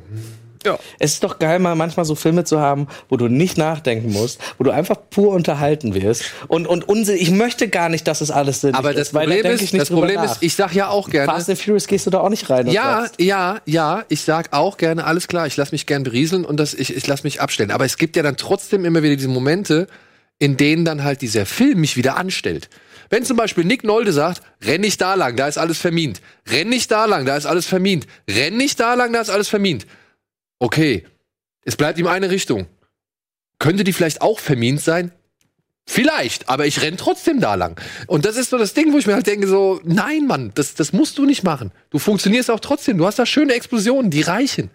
Es 0.98 1.14
ist 1.14 1.24
doch 1.24 1.38
geil, 1.38 1.58
mal 1.58 1.74
manchmal 1.74 2.04
so 2.04 2.14
Filme 2.14 2.44
zu 2.44 2.60
haben, 2.60 2.88
wo 3.08 3.16
du 3.16 3.28
nicht 3.28 3.58
nachdenken 3.58 4.12
musst, 4.12 4.40
wo 4.58 4.64
du 4.64 4.70
einfach 4.70 4.96
pur 5.10 5.32
unterhalten 5.32 5.94
wirst. 5.94 6.24
Und, 6.48 6.66
und 6.66 6.88
Unsinn, 6.88 7.16
ich 7.18 7.30
möchte 7.30 7.68
gar 7.68 7.88
nicht, 7.88 8.06
dass 8.08 8.20
es 8.20 8.30
alles 8.30 8.60
Sinn 8.60 8.74
Aber 8.74 8.92
das 8.92 9.08
ist, 9.08 9.14
da 9.14 9.20
Problem 9.20 9.42
denk 9.42 9.54
ist, 9.54 9.62
ich 9.62 9.72
nicht 9.72 9.82
das 9.82 9.90
Problem 9.90 10.16
nach. 10.16 10.24
ist, 10.24 10.42
ich 10.42 10.54
sag 10.54 10.74
ja 10.74 10.88
auch 10.88 11.10
gerne. 11.10 11.30
Fast 11.30 11.48
and 11.48 11.58
Furious 11.58 11.86
gehst 11.86 12.06
du 12.06 12.10
da 12.10 12.20
auch 12.20 12.30
nicht 12.30 12.48
rein. 12.50 12.66
Ja, 12.68 13.06
ja, 13.18 13.60
ja, 13.66 14.04
ich 14.08 14.22
sag 14.22 14.52
auch 14.52 14.76
gerne, 14.76 15.04
alles 15.04 15.28
klar, 15.28 15.46
ich 15.46 15.56
lass 15.56 15.72
mich 15.72 15.86
gern 15.86 16.02
berieseln 16.02 16.44
und 16.44 16.58
das, 16.58 16.74
ich, 16.74 16.96
ich 16.96 17.06
lass 17.06 17.24
mich 17.24 17.40
abstellen. 17.40 17.70
Aber 17.70 17.84
es 17.84 17.96
gibt 17.96 18.16
ja 18.16 18.22
dann 18.22 18.36
trotzdem 18.36 18.84
immer 18.84 19.02
wieder 19.02 19.16
diese 19.16 19.28
Momente, 19.28 19.86
in 20.38 20.56
denen 20.56 20.84
dann 20.84 21.04
halt 21.04 21.22
dieser 21.22 21.46
Film 21.46 21.80
mich 21.80 21.96
wieder 21.96 22.16
anstellt. 22.16 22.68
Wenn 23.10 23.24
zum 23.24 23.36
Beispiel 23.36 23.64
Nick 23.64 23.84
Nolde 23.84 24.12
sagt, 24.12 24.42
renn 24.62 24.80
nicht 24.80 25.00
da 25.00 25.14
lang, 25.14 25.36
da 25.36 25.46
ist 25.46 25.58
alles 25.58 25.78
vermint. 25.78 26.20
Renn 26.48 26.68
nicht 26.68 26.90
da 26.90 27.04
lang, 27.04 27.26
da 27.26 27.36
ist 27.36 27.46
alles 27.46 27.66
vermint. 27.66 28.06
Renn 28.28 28.56
nicht 28.56 28.80
da 28.80 28.94
lang, 28.94 29.12
da 29.12 29.20
ist 29.20 29.30
alles 29.30 29.48
vermint. 29.48 29.86
Okay, 30.58 31.06
es 31.62 31.76
bleibt 31.76 31.98
ihm 31.98 32.06
eine 32.06 32.30
Richtung. 32.30 32.66
Könnte 33.58 33.84
die 33.84 33.92
vielleicht 33.92 34.22
auch 34.22 34.38
vermint 34.38 34.80
sein? 34.80 35.12
Vielleicht, 35.86 36.48
aber 36.48 36.66
ich 36.66 36.80
renn 36.80 36.96
trotzdem 36.96 37.40
da 37.40 37.54
lang. 37.54 37.78
Und 38.06 38.24
das 38.24 38.36
ist 38.36 38.50
so 38.50 38.56
das 38.56 38.72
Ding, 38.72 38.94
wo 38.94 38.98
ich 38.98 39.06
mir 39.06 39.12
halt 39.12 39.26
denke, 39.26 39.46
so, 39.46 39.80
nein, 39.84 40.26
Mann, 40.26 40.50
das, 40.54 40.74
das 40.74 40.94
musst 40.94 41.18
du 41.18 41.26
nicht 41.26 41.44
machen. 41.44 41.72
Du 41.90 41.98
funktionierst 41.98 42.50
auch 42.50 42.60
trotzdem. 42.60 42.96
Du 42.96 43.06
hast 43.06 43.18
da 43.18 43.26
schöne 43.26 43.52
Explosionen, 43.52 44.10
die 44.10 44.22
reichen. 44.22 44.70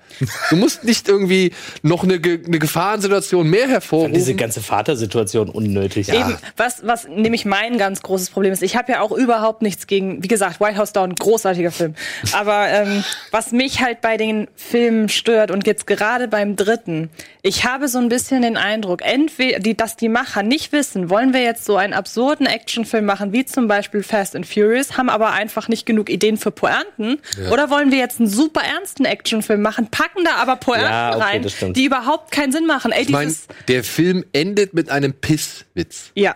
Du 0.52 0.56
musst 0.56 0.84
nicht 0.84 1.10
irgendwie 1.10 1.52
noch 1.82 2.04
eine, 2.04 2.14
eine 2.14 2.60
Gefahrensituation 2.60 3.50
mehr 3.50 3.68
hervorrufen. 3.68 4.14
diese 4.14 4.36
ganze 4.36 4.62
Vatersituation 4.62 5.50
unnötig. 5.50 6.10
Eben, 6.10 6.38
was, 6.56 6.86
was 6.86 7.08
nämlich 7.08 7.44
mein 7.44 7.80
ganz 7.80 8.02
großes 8.04 8.30
Problem 8.30 8.54
ist, 8.54 8.62
ich 8.62 8.76
habe 8.76 8.92
ja 8.92 9.02
auch 9.02 9.12
überhaupt 9.12 9.64
nichts 9.64 9.88
gegen, 9.88 10.24
wie 10.24 10.28
gesagt, 10.28 10.62
White 10.62 10.78
House 10.78 10.94
Down, 10.94 11.16
großartiger 11.16 11.72
Film. 11.72 11.96
Aber 12.34 12.68
ähm, 12.68 13.04
was 13.32 13.52
mich 13.52 13.82
halt 13.82 14.02
bei 14.02 14.18
den 14.18 14.48
Filmen 14.56 15.10
stört 15.10 15.50
und 15.50 15.66
jetzt 15.66 15.88
gerade 15.88 16.28
beim 16.28 16.56
dritten, 16.56 17.10
ich 17.42 17.66
habe 17.66 17.88
so 17.88 17.98
ein 17.98 18.10
bisschen 18.10 18.42
den 18.42 18.58
Eindruck, 18.58 19.02
entweder, 19.02 19.60
die, 19.60 19.76
dass 19.76 19.96
die 19.96 20.10
Macher 20.10 20.44
nicht 20.44 20.72
wissen, 20.72 20.99
wollen 21.10 21.34
wir 21.34 21.42
jetzt 21.44 21.66
so 21.66 21.78
einen 21.78 21.94
absurden 21.94 22.48
Actionfilm 22.48 23.06
machen, 23.06 23.32
wie 23.32 23.46
zum 23.46 23.68
Beispiel 23.68 24.02
Fast 24.02 24.36
and 24.36 24.48
Furious, 24.48 24.98
haben 24.98 25.10
aber 25.10 25.32
einfach 25.32 25.68
nicht 25.68 25.86
genug 25.86 26.10
Ideen 26.10 26.38
für 26.38 26.50
Pointen, 26.52 27.20
oder 27.52 27.70
wollen 27.70 27.92
wir 27.92 28.00
jetzt 28.00 28.20
einen 28.20 28.28
super 28.28 28.62
ernsten 28.62 29.06
Actionfilm 29.06 29.62
machen, 29.62 29.88
packen 29.92 30.26
da 30.26 30.38
aber 30.38 30.56
Pointen 30.56 30.88
Ja, 30.90 31.16
okay, 31.16 31.42
rein, 31.62 31.74
die 31.74 31.86
überhaupt 31.86 32.32
keinen 32.32 32.52
Sinn 32.52 32.66
machen. 32.66 32.92
Ey, 32.92 33.04
ich 33.04 33.10
meine, 33.10 33.28
dieses, 33.28 33.48
der 33.68 33.84
Film 33.84 34.26
endet 34.34 34.74
mit 34.74 34.90
einem 34.90 35.14
Pisswitz. 35.14 36.12
ja. 36.16 36.36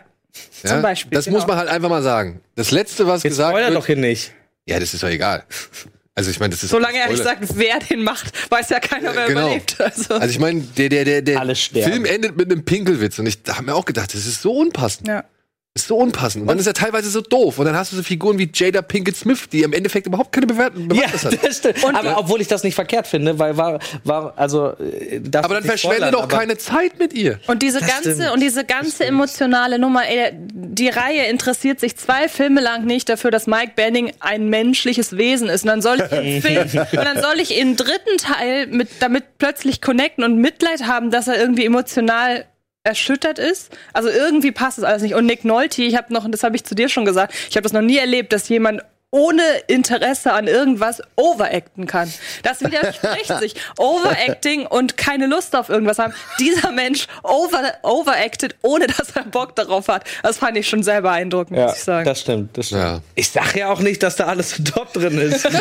Ja? 0.64 0.70
Zum 0.70 0.82
Beispiel, 0.82 1.16
Das 1.16 1.26
genau. 1.26 1.38
muss 1.38 1.48
man 1.48 1.58
halt 1.58 1.70
einfach 1.70 1.90
mal 1.90 2.02
sagen. 2.02 2.42
Das 2.56 2.72
letzte, 2.72 3.06
was 3.06 3.22
Jetzt 3.22 3.34
gesagt 3.34 3.56
wird. 3.56 3.76
doch 3.76 3.86
hier 3.86 3.98
nicht. 3.98 4.32
Ja, 4.66 4.80
das 4.80 4.94
ist 4.94 5.04
doch 5.04 5.10
egal. 5.10 5.44
Also 6.16 6.30
ich 6.30 6.40
meine, 6.40 6.52
das 6.52 6.62
ist 6.64 6.70
Solange 6.70 7.00
er 7.00 7.10
nicht 7.10 7.24
sagt, 7.24 7.40
wer 7.58 7.80
den 7.80 8.04
macht, 8.04 8.32
weiß 8.52 8.70
ja 8.70 8.80
keiner, 8.80 9.16
wer 9.16 9.26
Genau. 9.28 9.48
überlebt. 9.48 9.82
Also, 9.82 10.14
Also 10.14 10.28
ich 10.30 10.40
meine, 10.40 10.62
der 10.62 10.90
der 10.90 11.06
der 11.06 11.22
der. 11.22 11.44
Film 11.84 12.06
endet 12.06 12.38
mit 12.38 12.52
einem 12.52 12.64
Pinkelwitz 12.64 13.18
und 13.18 13.26
ich 13.26 13.40
habe 13.50 13.64
mir 13.64 13.74
auch 13.76 13.86
gedacht, 13.86 14.14
das 14.14 14.26
ist 14.28 14.42
so 14.42 14.54
unpassend. 14.54 15.08
ja. 15.08 15.24
Das 15.76 15.86
ist 15.86 15.88
so 15.88 15.98
unpassend. 15.98 16.44
Und 16.44 16.50
dann 16.50 16.60
ist 16.60 16.68
er 16.68 16.76
teilweise 16.76 17.10
so 17.10 17.20
doof. 17.22 17.58
Und 17.58 17.66
dann 17.66 17.76
hast 17.76 17.92
du 17.92 17.96
so 17.96 18.04
Figuren 18.04 18.38
wie 18.38 18.48
Jada 18.54 18.84
Pinkett 18.84 19.16
Smith, 19.16 19.50
die 19.52 19.64
im 19.64 19.74
Endeffekt 19.74 20.06
überhaupt 20.06 20.32
keine 20.32 20.46
Bewertung 20.46 20.88
Ja, 20.94 21.12
hat. 21.12 21.44
das 21.44 21.58
stimmt. 21.58 21.84
aber 21.96 22.20
obwohl 22.20 22.42
ich 22.42 22.48
das 22.48 22.64
nicht 22.64 22.76
verkehrt 22.76 23.08
finde, 23.08 23.40
weil 23.40 23.58
war, 23.58 23.80
war 24.04 24.34
also. 24.36 24.74
äh, 24.78 25.20
darf 25.20 25.46
Aber 25.46 25.56
dann 25.56 25.64
verschwende 25.64 26.12
doch 26.12 26.28
keine 26.28 26.60
Zeit 26.60 27.00
mit 27.00 27.14
ihr. 27.14 27.40
Und 27.48 27.64
diese 27.64 27.80
Das 27.80 27.90
ganze 27.90 28.14
stimmt. 28.14 28.34
und 28.34 28.40
diese 28.44 28.66
ganze 28.66 29.04
emotionale 29.08 29.80
Nummer, 29.80 30.08
ey, 30.08 30.34
die 30.36 30.90
Reihe 30.90 31.26
interessiert 31.26 31.80
sich 31.80 31.96
zwei 31.98 32.30
Filme 32.30 32.62
lang 32.62 32.86
nicht 32.86 33.10
dafür, 33.10 33.32
dass 33.32 33.48
Mike 33.48 33.72
Banning 33.76 34.12
ein 34.20 34.50
menschliches 34.50 35.18
Wesen 35.18 35.50
ist. 35.50 35.64
Und 35.64 35.70
dann 35.70 35.82
soll 35.82 35.98
ich 36.02 36.12
im 36.36 36.42
Film, 36.44 36.70
und 36.70 37.04
dann 37.04 37.20
soll 37.20 37.40
ich 37.40 37.58
im 37.58 37.76
dritten 37.78 38.18
Teil 38.20 38.68
mit 38.68 38.90
damit 39.00 39.40
plötzlich 39.40 39.82
connecten 39.82 40.24
und 40.24 40.38
Mitleid 40.38 40.84
haben, 40.86 41.10
dass 41.10 41.28
er 41.28 41.40
irgendwie 41.40 41.66
emotional 41.66 42.46
erschüttert 42.84 43.40
ist. 43.40 43.72
Also 43.94 44.10
irgendwie 44.10 44.52
passt 44.52 44.78
es 44.78 44.84
alles 44.84 45.02
nicht. 45.02 45.16
Und 45.16 45.26
Nick 45.26 45.46
Nolte, 45.46 45.84
ich 45.84 45.96
habe 45.96 46.14
noch, 46.14 46.30
das 46.30 46.44
habe 46.44 46.56
ich 46.56 46.64
zu 46.66 46.76
dir 46.76 46.90
schon 46.90 47.06
gesagt, 47.06 47.34
ich 47.50 47.56
habe 47.56 47.64
das 47.64 47.74
noch 47.74 47.82
nie 47.82 47.98
erlebt, 47.98 48.34
dass 48.34 48.50
jemand 48.50 48.84
ohne 49.14 49.44
Interesse 49.68 50.34
an 50.34 50.48
irgendwas 50.48 51.00
overacten 51.16 51.86
kann. 51.86 52.12
Das 52.42 52.62
widerspricht 52.62 53.32
sich. 53.40 53.54
Overacting 53.78 54.66
und 54.66 54.98
keine 54.98 55.28
Lust 55.28 55.56
auf 55.56 55.70
irgendwas 55.70 56.00
haben. 56.00 56.14
Dieser 56.40 56.72
Mensch 56.72 57.06
over, 57.22 57.74
overacted, 57.84 58.56
ohne 58.64 58.88
dass 58.88 59.12
er 59.12 59.24
Bock 59.26 59.56
darauf 59.56 59.88
hat. 59.88 60.04
Das 60.24 60.38
fand 60.40 60.58
ich 60.58 60.68
schon 60.68 60.82
sehr 60.82 61.04
beeindruckend, 61.04 61.60
Ja, 61.60 61.68
muss 61.68 61.78
ich 61.78 61.84
sagen. 61.84 62.06
das 62.06 62.22
stimmt, 62.22 62.58
das 62.58 62.68
stimmt. 62.68 62.82
Ja. 62.82 63.02
Ich 63.14 63.30
sag 63.30 63.56
ja 63.56 63.72
auch 63.72 63.82
nicht, 63.82 64.02
dass 64.02 64.16
da 64.16 64.26
alles 64.26 64.50
so 64.50 64.64
top 64.64 64.92
drin 64.94 65.18
ist. 65.20 65.48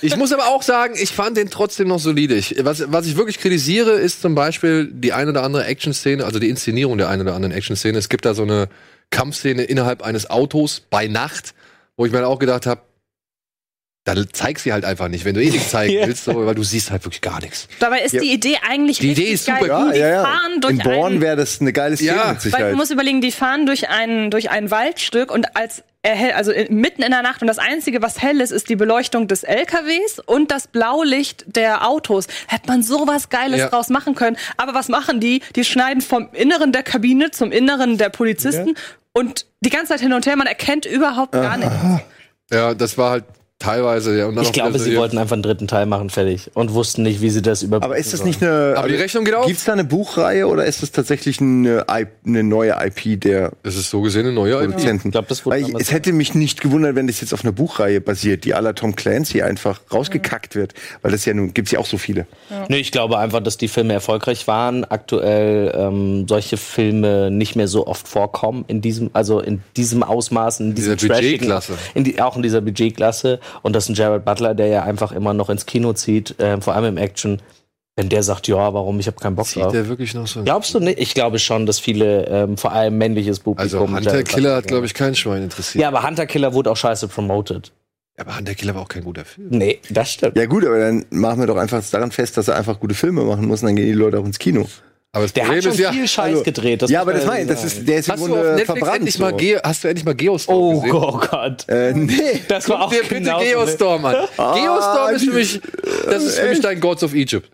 Ich 0.00 0.16
muss 0.16 0.32
aber 0.32 0.48
auch 0.48 0.62
sagen, 0.62 0.94
ich 0.98 1.10
fand 1.12 1.36
den 1.36 1.50
trotzdem 1.50 1.88
noch 1.88 1.98
solide. 1.98 2.40
Was, 2.64 2.90
was 2.90 3.06
ich 3.06 3.16
wirklich 3.16 3.38
kritisiere, 3.38 3.92
ist 3.92 4.22
zum 4.22 4.34
Beispiel 4.34 4.88
die 4.90 5.12
eine 5.12 5.30
oder 5.30 5.42
andere 5.42 5.64
Action-Szene, 5.66 6.24
also 6.24 6.38
die 6.38 6.48
Inszenierung 6.48 6.98
der 6.98 7.08
einen 7.08 7.22
oder 7.22 7.34
anderen 7.34 7.54
Action-Szene. 7.54 7.98
Es 7.98 8.08
gibt 8.08 8.24
da 8.24 8.34
so 8.34 8.42
eine 8.42 8.68
Kampfszene 9.10 9.62
innerhalb 9.64 10.02
eines 10.02 10.30
Autos 10.30 10.82
bei 10.90 11.06
Nacht, 11.06 11.54
wo 12.02 12.06
ich 12.06 12.10
mir 12.10 12.18
dann 12.18 12.26
auch 12.26 12.40
gedacht 12.40 12.66
habe, 12.66 12.80
da 14.04 14.14
zeig 14.32 14.58
sie 14.58 14.72
halt 14.72 14.84
einfach 14.84 15.06
nicht, 15.06 15.24
wenn 15.24 15.36
du 15.36 15.40
eh 15.40 15.48
nichts 15.50 15.70
zeigen 15.70 15.92
Ja. 16.00 16.06
willst, 16.08 16.24
so, 16.24 16.44
weil 16.44 16.56
du 16.56 16.64
siehst 16.64 16.90
halt 16.90 17.04
wirklich 17.04 17.20
gar 17.20 17.40
nichts. 17.40 17.68
Dabei 17.78 18.00
ist 18.00 18.12
Ja. 18.14 18.20
die 18.20 18.32
Idee 18.32 18.56
eigentlich 18.68 18.98
Die 18.98 19.12
Idee 19.12 19.28
ist 19.30 19.44
super 19.44 19.60
geil. 19.60 19.68
Ja, 19.68 19.92
die 19.92 19.98
ja, 20.00 20.08
ja. 20.08 20.22
fahren 20.24 20.60
durch 20.60 20.72
In 20.72 20.78
Born 20.80 21.20
wäre 21.20 21.36
das 21.36 21.60
eine 21.60 21.72
geile 21.72 21.96
Szene 21.96 22.10
Ja, 22.16 22.16
mit 22.16 22.26
Weil 22.34 22.40
Sicherheit. 22.40 22.72
du 22.72 22.76
musst 22.76 22.90
überlegen, 22.90 23.20
die 23.20 23.30
fahren 23.30 23.64
durch 23.64 23.88
ein, 23.88 24.32
durch 24.32 24.50
ein 24.50 24.72
Waldstück 24.72 25.30
und 25.30 25.54
als 25.56 25.84
er 26.02 26.16
hell, 26.16 26.32
also 26.32 26.50
mitten 26.70 27.02
in 27.04 27.12
der 27.12 27.22
Nacht 27.22 27.42
und 27.42 27.46
das 27.46 27.60
Einzige, 27.60 28.02
was 28.02 28.20
hell 28.20 28.40
ist, 28.40 28.50
ist 28.50 28.68
die 28.68 28.74
Beleuchtung 28.74 29.28
des 29.28 29.44
LKWs 29.44 30.18
und 30.26 30.50
das 30.50 30.66
Blaulicht 30.66 31.44
der 31.54 31.86
Autos. 31.86 32.26
Hätte 32.48 32.66
man 32.66 32.82
sowas 32.82 33.28
Geiles 33.28 33.60
Ja. 33.60 33.68
draus 33.68 33.88
machen 33.88 34.16
können. 34.16 34.36
Aber 34.56 34.74
was 34.74 34.88
machen 34.88 35.20
die? 35.20 35.42
Die 35.54 35.62
schneiden 35.62 36.00
vom 36.00 36.28
Inneren 36.32 36.72
der 36.72 36.82
Kabine 36.82 37.30
zum 37.30 37.52
Inneren 37.52 37.98
der 37.98 38.08
Polizisten 38.08 38.74
und 39.12 39.46
die 39.60 39.70
ganze 39.70 39.92
Zeit 39.92 40.00
hin 40.00 40.12
und 40.12 40.26
her, 40.26 40.36
man 40.36 40.46
erkennt 40.46 40.86
überhaupt 40.86 41.32
gar 41.32 41.56
nichts. 41.56 41.74
Ja, 42.50 42.74
das 42.74 42.98
war 42.98 43.10
halt 43.10 43.24
teilweise, 43.62 44.16
ja. 44.18 44.26
Und 44.26 44.36
dann 44.36 44.44
Ich 44.44 44.52
glaube, 44.52 44.78
sie 44.78 44.96
wollten 44.96 45.18
einfach 45.18 45.34
einen 45.34 45.42
dritten 45.42 45.68
Teil 45.68 45.86
machen, 45.86 46.10
fertig. 46.10 46.50
Und 46.54 46.74
wussten 46.74 47.02
nicht, 47.02 47.20
wie 47.20 47.30
sie 47.30 47.42
das 47.42 47.62
über. 47.62 47.76
Aber 47.82 47.96
ist 47.96 48.12
das 48.12 48.24
nicht 48.24 48.42
eine. 48.42 48.74
Aber 48.76 48.88
die 48.88 48.96
Rechnung 48.96 49.24
geht 49.24 49.34
auf. 49.34 49.46
Gibt 49.46 49.58
es 49.58 49.64
da 49.64 49.72
eine 49.72 49.84
Buchreihe 49.84 50.46
oder 50.46 50.64
ist 50.64 50.82
das 50.82 50.90
tatsächlich 50.92 51.40
eine, 51.40 51.84
eine 51.88 52.42
neue 52.42 52.74
IP 52.84 53.20
der 53.20 53.52
Das 53.62 53.76
ist 53.76 53.90
so 53.90 54.00
gesehen 54.02 54.26
eine 54.26 54.32
neue 54.32 54.54
IP. 54.54 54.70
Produzenten? 54.70 55.08
Ich 55.08 55.12
glaub, 55.12 55.28
das 55.28 55.46
wurde 55.46 55.58
ich, 55.58 55.74
es 55.78 55.92
hätte 55.92 56.12
mich 56.12 56.34
nicht 56.34 56.60
gewundert, 56.60 56.94
wenn 56.96 57.06
das 57.06 57.20
jetzt 57.20 57.32
auf 57.32 57.42
einer 57.44 57.52
Buchreihe 57.52 58.00
basiert, 58.00 58.44
die 58.44 58.54
aller 58.54 58.74
Tom 58.74 58.96
Clancy 58.96 59.42
einfach 59.42 59.80
rausgekackt 59.92 60.54
wird. 60.54 60.74
Weil 61.02 61.12
das 61.12 61.24
ja 61.24 61.34
nun 61.34 61.54
gibt's 61.54 61.70
ja 61.70 61.78
auch 61.78 61.86
so 61.86 61.98
viele. 61.98 62.26
Nee, 62.68 62.78
ich 62.78 62.92
glaube 62.92 63.18
einfach, 63.18 63.40
dass 63.40 63.56
die 63.56 63.68
Filme 63.68 63.92
erfolgreich 63.92 64.46
waren. 64.46 64.84
Aktuell 64.84 65.72
ähm, 65.76 66.26
solche 66.28 66.56
Filme 66.56 67.30
nicht 67.30 67.56
mehr 67.56 67.68
so 67.68 67.86
oft 67.86 68.08
vorkommen 68.08 68.64
in 68.68 68.80
diesem, 68.80 69.10
also 69.12 69.40
in 69.40 69.62
diesem 69.76 70.02
Ausmaß, 70.02 70.60
in 70.60 70.74
diesem 70.74 70.96
Dieser 70.96 71.14
trashigen- 71.14 71.32
Budgetklasse. 71.40 71.72
in 71.94 72.04
die, 72.04 72.20
auch 72.20 72.36
in 72.36 72.42
dieser 72.42 72.60
Budgetklasse. 72.60 73.40
Und 73.62 73.74
das 73.74 73.84
ist 73.84 73.90
ein 73.90 73.94
Jared 73.94 74.24
Butler, 74.24 74.54
der 74.54 74.68
ja 74.68 74.82
einfach 74.84 75.12
immer 75.12 75.34
noch 75.34 75.50
ins 75.50 75.66
Kino 75.66 75.92
zieht, 75.92 76.38
äh, 76.40 76.60
vor 76.60 76.74
allem 76.74 76.96
im 76.96 76.96
Action. 76.96 77.40
Wenn 77.94 78.08
der 78.08 78.22
sagt, 78.22 78.48
ja, 78.48 78.72
warum, 78.72 78.98
ich 79.00 79.06
habe 79.06 79.18
keinen 79.18 79.36
Bock 79.36 79.46
Zieht 79.46 79.62
drauf. 79.62 79.72
der 79.72 79.86
wirklich 79.86 80.14
noch 80.14 80.26
so? 80.26 80.42
Glaubst 80.42 80.74
du 80.74 80.80
nicht? 80.80 80.98
Ich 80.98 81.12
glaube 81.12 81.38
schon, 81.38 81.66
dass 81.66 81.78
viele, 81.78 82.26
ähm, 82.26 82.56
vor 82.56 82.72
allem 82.72 82.96
männliches 82.96 83.40
Publikum. 83.40 83.62
Also 83.94 83.96
Hunter 83.96 84.22
Killer 84.22 84.56
hat, 84.56 84.66
glaube 84.66 84.86
ich, 84.86 84.94
kein 84.94 85.14
Schwein 85.14 85.42
interessiert. 85.42 85.82
Ja, 85.82 85.88
aber 85.88 86.02
Hunter 86.02 86.24
Killer 86.24 86.54
wurde 86.54 86.70
auch 86.70 86.76
scheiße 86.76 87.08
promoted. 87.08 87.70
Aber 88.16 88.36
Hunter 88.36 88.54
Killer 88.54 88.74
war 88.74 88.82
auch 88.82 88.88
kein 88.88 89.04
guter 89.04 89.24
Film. 89.26 89.48
Nee, 89.50 89.80
das 89.90 90.12
stimmt. 90.12 90.36
Ja 90.36 90.46
gut, 90.46 90.64
aber 90.64 90.78
dann 90.78 91.04
machen 91.10 91.40
wir 91.40 91.46
doch 91.46 91.56
einfach 91.56 91.82
daran 91.90 92.12
fest, 92.12 92.36
dass 92.38 92.48
er 92.48 92.56
einfach 92.56 92.80
gute 92.80 92.94
Filme 92.94 93.24
machen 93.24 93.46
muss 93.46 93.62
und 93.62 93.66
dann 93.68 93.76
gehen 93.76 93.86
die 93.86 93.92
Leute 93.92 94.18
auch 94.18 94.24
ins 94.24 94.38
Kino. 94.38 94.66
Aber 95.14 95.24
das 95.24 95.34
Der 95.34 95.42
Problem 95.42 95.58
hat 95.58 95.64
schon 95.64 95.72
ist 95.74 95.78
ja. 95.78 95.92
viel 95.92 96.08
Scheiß 96.08 96.24
also- 96.32 96.42
gedreht. 96.42 96.80
das 96.80 96.90
ja, 96.90 97.02
aber 97.02 97.12
das 97.12 97.26
meine 97.26 97.44
das 97.44 97.62
ist, 97.64 97.86
der 97.86 97.98
ist 97.98 98.08
im 98.08 98.12
Hast 98.14 98.20
du 98.20 98.24
auf 98.24 98.30
Grunde 98.30 98.48
Netflix 98.54 98.66
verbrannt. 98.66 98.96
endlich 98.96 99.18
mal 99.18 99.30
so. 99.32 99.36
Ge 99.36 99.58
hast 99.62 99.84
du 99.84 99.88
endlich 99.88 100.04
mal 100.06 100.14
Geostorm 100.14 100.56
Oh, 100.58 100.80
gesehen? 100.80 100.96
oh 100.96 101.18
Gott. 101.30 101.68
Äh, 101.68 101.92
nee. 101.94 102.40
Das 102.48 102.66
war 102.70 102.76
Guck 102.78 102.86
auch 102.86 102.90
dir 102.92 103.02
bitte 103.02 103.14
genau 103.16 103.40
Geostorm 103.40 104.04
an. 104.06 104.14
Geostorm 104.36 105.14
ist 105.14 105.24
für 105.26 105.32
mich, 105.32 105.60
das 106.06 106.22
ist 106.24 106.38
für 106.38 106.44
mich 106.46 106.52
echt? 106.52 106.64
dein 106.64 106.80
Gods 106.80 107.02
of 107.02 107.12
Egypt. 107.12 107.50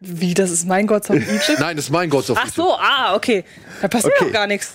Wie, 0.00 0.34
das 0.34 0.50
ist 0.50 0.66
mein 0.66 0.86
Gott 0.88 1.06
von 1.06 1.16
Egypt? 1.16 1.58
Nein, 1.60 1.76
das 1.76 1.86
ist 1.86 1.90
mein 1.92 2.10
Gods 2.10 2.28
of 2.30 2.36
Ach 2.38 2.42
Egypt. 2.42 2.56
so, 2.56 2.72
ah, 2.76 3.14
okay. 3.14 3.44
Da 3.80 3.86
passiert 3.88 4.14
Okay. 4.16 4.24
doch 4.26 4.32
gar 4.32 4.46
nichts. 4.48 4.72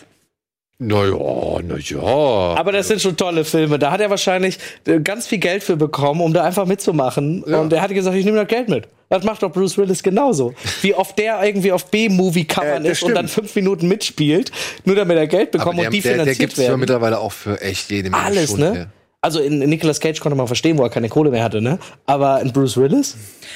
Naja, 0.84 1.60
naja. 1.62 2.56
Aber 2.58 2.72
das 2.72 2.88
sind 2.88 3.00
schon 3.02 3.16
tolle 3.16 3.46
Filme. 3.46 3.78
Da 3.78 3.92
hat 3.92 4.02
er 4.02 4.10
wahrscheinlich 4.10 4.58
äh, 4.88 5.00
ganz 5.00 5.28
viel 5.28 5.38
Geld 5.38 5.64
für 5.64 5.78
bekommen, 5.78 6.22
um 6.22 6.34
da 6.34 6.44
einfach 6.44 6.66
mitzumachen. 6.66 7.44
Und 7.44 7.72
er 7.72 7.82
hat 7.84 7.92
gesagt, 7.94 8.18
ich 8.18 8.26
nehme 8.26 8.38
das 8.40 8.48
Geld 8.48 8.68
mit. 8.68 8.88
Das 9.08 9.24
macht 9.24 9.44
doch 9.44 9.52
Bruce 9.52 9.78
Willis 9.78 10.02
genauso. 10.02 10.56
Wie 10.82 10.96
oft 10.96 11.20
der 11.20 11.44
irgendwie 11.44 11.72
auf 11.72 11.86
B-Movie-Covern 11.92 12.84
Äh, 12.86 12.92
ist 12.94 13.04
und 13.04 13.14
dann 13.14 13.28
stimmt. 13.28 13.48
fünf 13.50 13.56
Minuten 13.58 13.88
mitspielt, 13.90 14.52
nur 14.86 14.96
damit 14.96 15.18
er 15.18 15.28
Geld 15.28 15.52
bekommt 15.52 15.78
der, 15.78 15.86
und 15.88 15.94
die 15.94 16.02
der, 16.02 16.14
der 16.14 16.20
finanziert 16.24 16.40
gibt's 16.40 16.58
ja 16.58 16.70
werden. 16.70 16.80
mittlerweile 16.80 17.20
auch 17.20 17.32
für 17.32 17.62
echt 17.62 17.92
jede 17.92 18.10
Menge 18.10 18.24
Alles, 18.24 18.50
Stunden, 18.50 18.74
ne? 18.74 18.88
Also 19.24 19.40
in, 19.40 19.62
in 19.62 19.70
Nicolas 19.70 20.00
Cage 20.00 20.20
konnte 20.20 20.36
man 20.36 20.48
verstehen, 20.48 20.80
wo 20.80 20.84
er 20.84 20.90
keine 20.90 21.08
Kohle 21.08 21.30
mehr 21.30 21.44
hatte, 21.44 21.62
ne? 21.62 21.78
Aber 22.08 22.42
in 22.42 22.52
Bruce 22.52 22.76
Willis? 22.76 23.16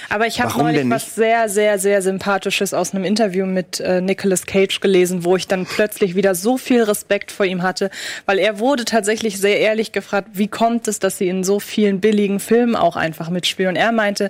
Aber 0.10 0.28
ich 0.28 0.40
habe 0.40 0.56
neulich 0.60 0.88
was 0.92 1.16
sehr, 1.16 1.50
sehr, 1.50 1.80
sehr 1.80 2.04
Sympathisches 2.04 2.76
aus 2.76 2.94
einem 2.94 3.04
Interview 3.04 3.48
mit 3.48 3.80
äh, 3.80 4.00
Nicolas 4.00 4.46
Cage 4.46 4.80
gelesen, 4.80 5.24
wo 5.24 5.36
ich 5.36 5.48
dann 5.48 5.66
plötzlich 5.66 6.16
wieder 6.16 6.36
so 6.36 6.60
viel 6.60 6.84
Respekt 6.84 7.32
vor 7.32 7.48
ihm 7.48 7.64
hatte, 7.64 7.90
weil 8.28 8.38
er 8.38 8.60
wurde 8.60 8.86
tatsächlich 8.86 9.40
sehr 9.40 9.60
ehrlich 9.60 9.92
gefragt, 9.92 10.30
wie 10.34 10.48
kommt 10.48 10.88
es, 10.88 11.00
dass 11.00 11.18
sie 11.18 11.30
in 11.30 11.44
so 11.44 11.60
vielen 11.60 12.00
billigen 12.00 12.40
Filmen 12.40 12.76
auch 12.76 12.96
einfach 12.96 13.32
mitspielen? 13.32 13.70
Und 13.70 13.76
er 13.76 13.92
meinte, 13.92 14.30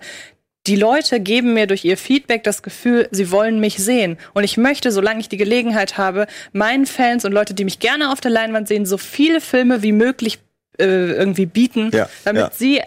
die 0.67 0.77
Leute 0.77 1.19
geben 1.19 1.53
mir 1.53 1.67
durch 1.67 1.83
ihr 1.83 1.97
Feedback 1.97 2.43
das 2.43 2.63
Gefühl, 2.63 3.09
sie 3.11 3.29
wollen 3.29 3.59
mich 3.59 3.77
sehen. 3.77 4.17
Und 4.33 4.45
ich 4.45 4.55
möchte, 4.55 4.89
solange 4.91 5.19
ich 5.19 5.27
die 5.27 5.37
Gelegenheit 5.37 5.97
habe, 5.97 6.27
meinen 6.53 6.85
Fans 6.85 7.25
und 7.25 7.33
Leute, 7.33 7.53
die 7.53 7.65
mich 7.65 7.79
gerne 7.79 8.11
auf 8.13 8.21
der 8.21 8.31
Leinwand 8.31 8.69
sehen, 8.69 8.85
so 8.85 8.97
viele 8.97 9.41
Filme 9.41 9.83
wie 9.83 9.91
möglich 9.91 10.39
äh, 10.79 10.83
irgendwie 10.85 11.45
bieten, 11.45 11.91
Ja, 11.93 12.09
damit 12.23 12.41
ja. 12.41 12.51
sie 12.53 12.81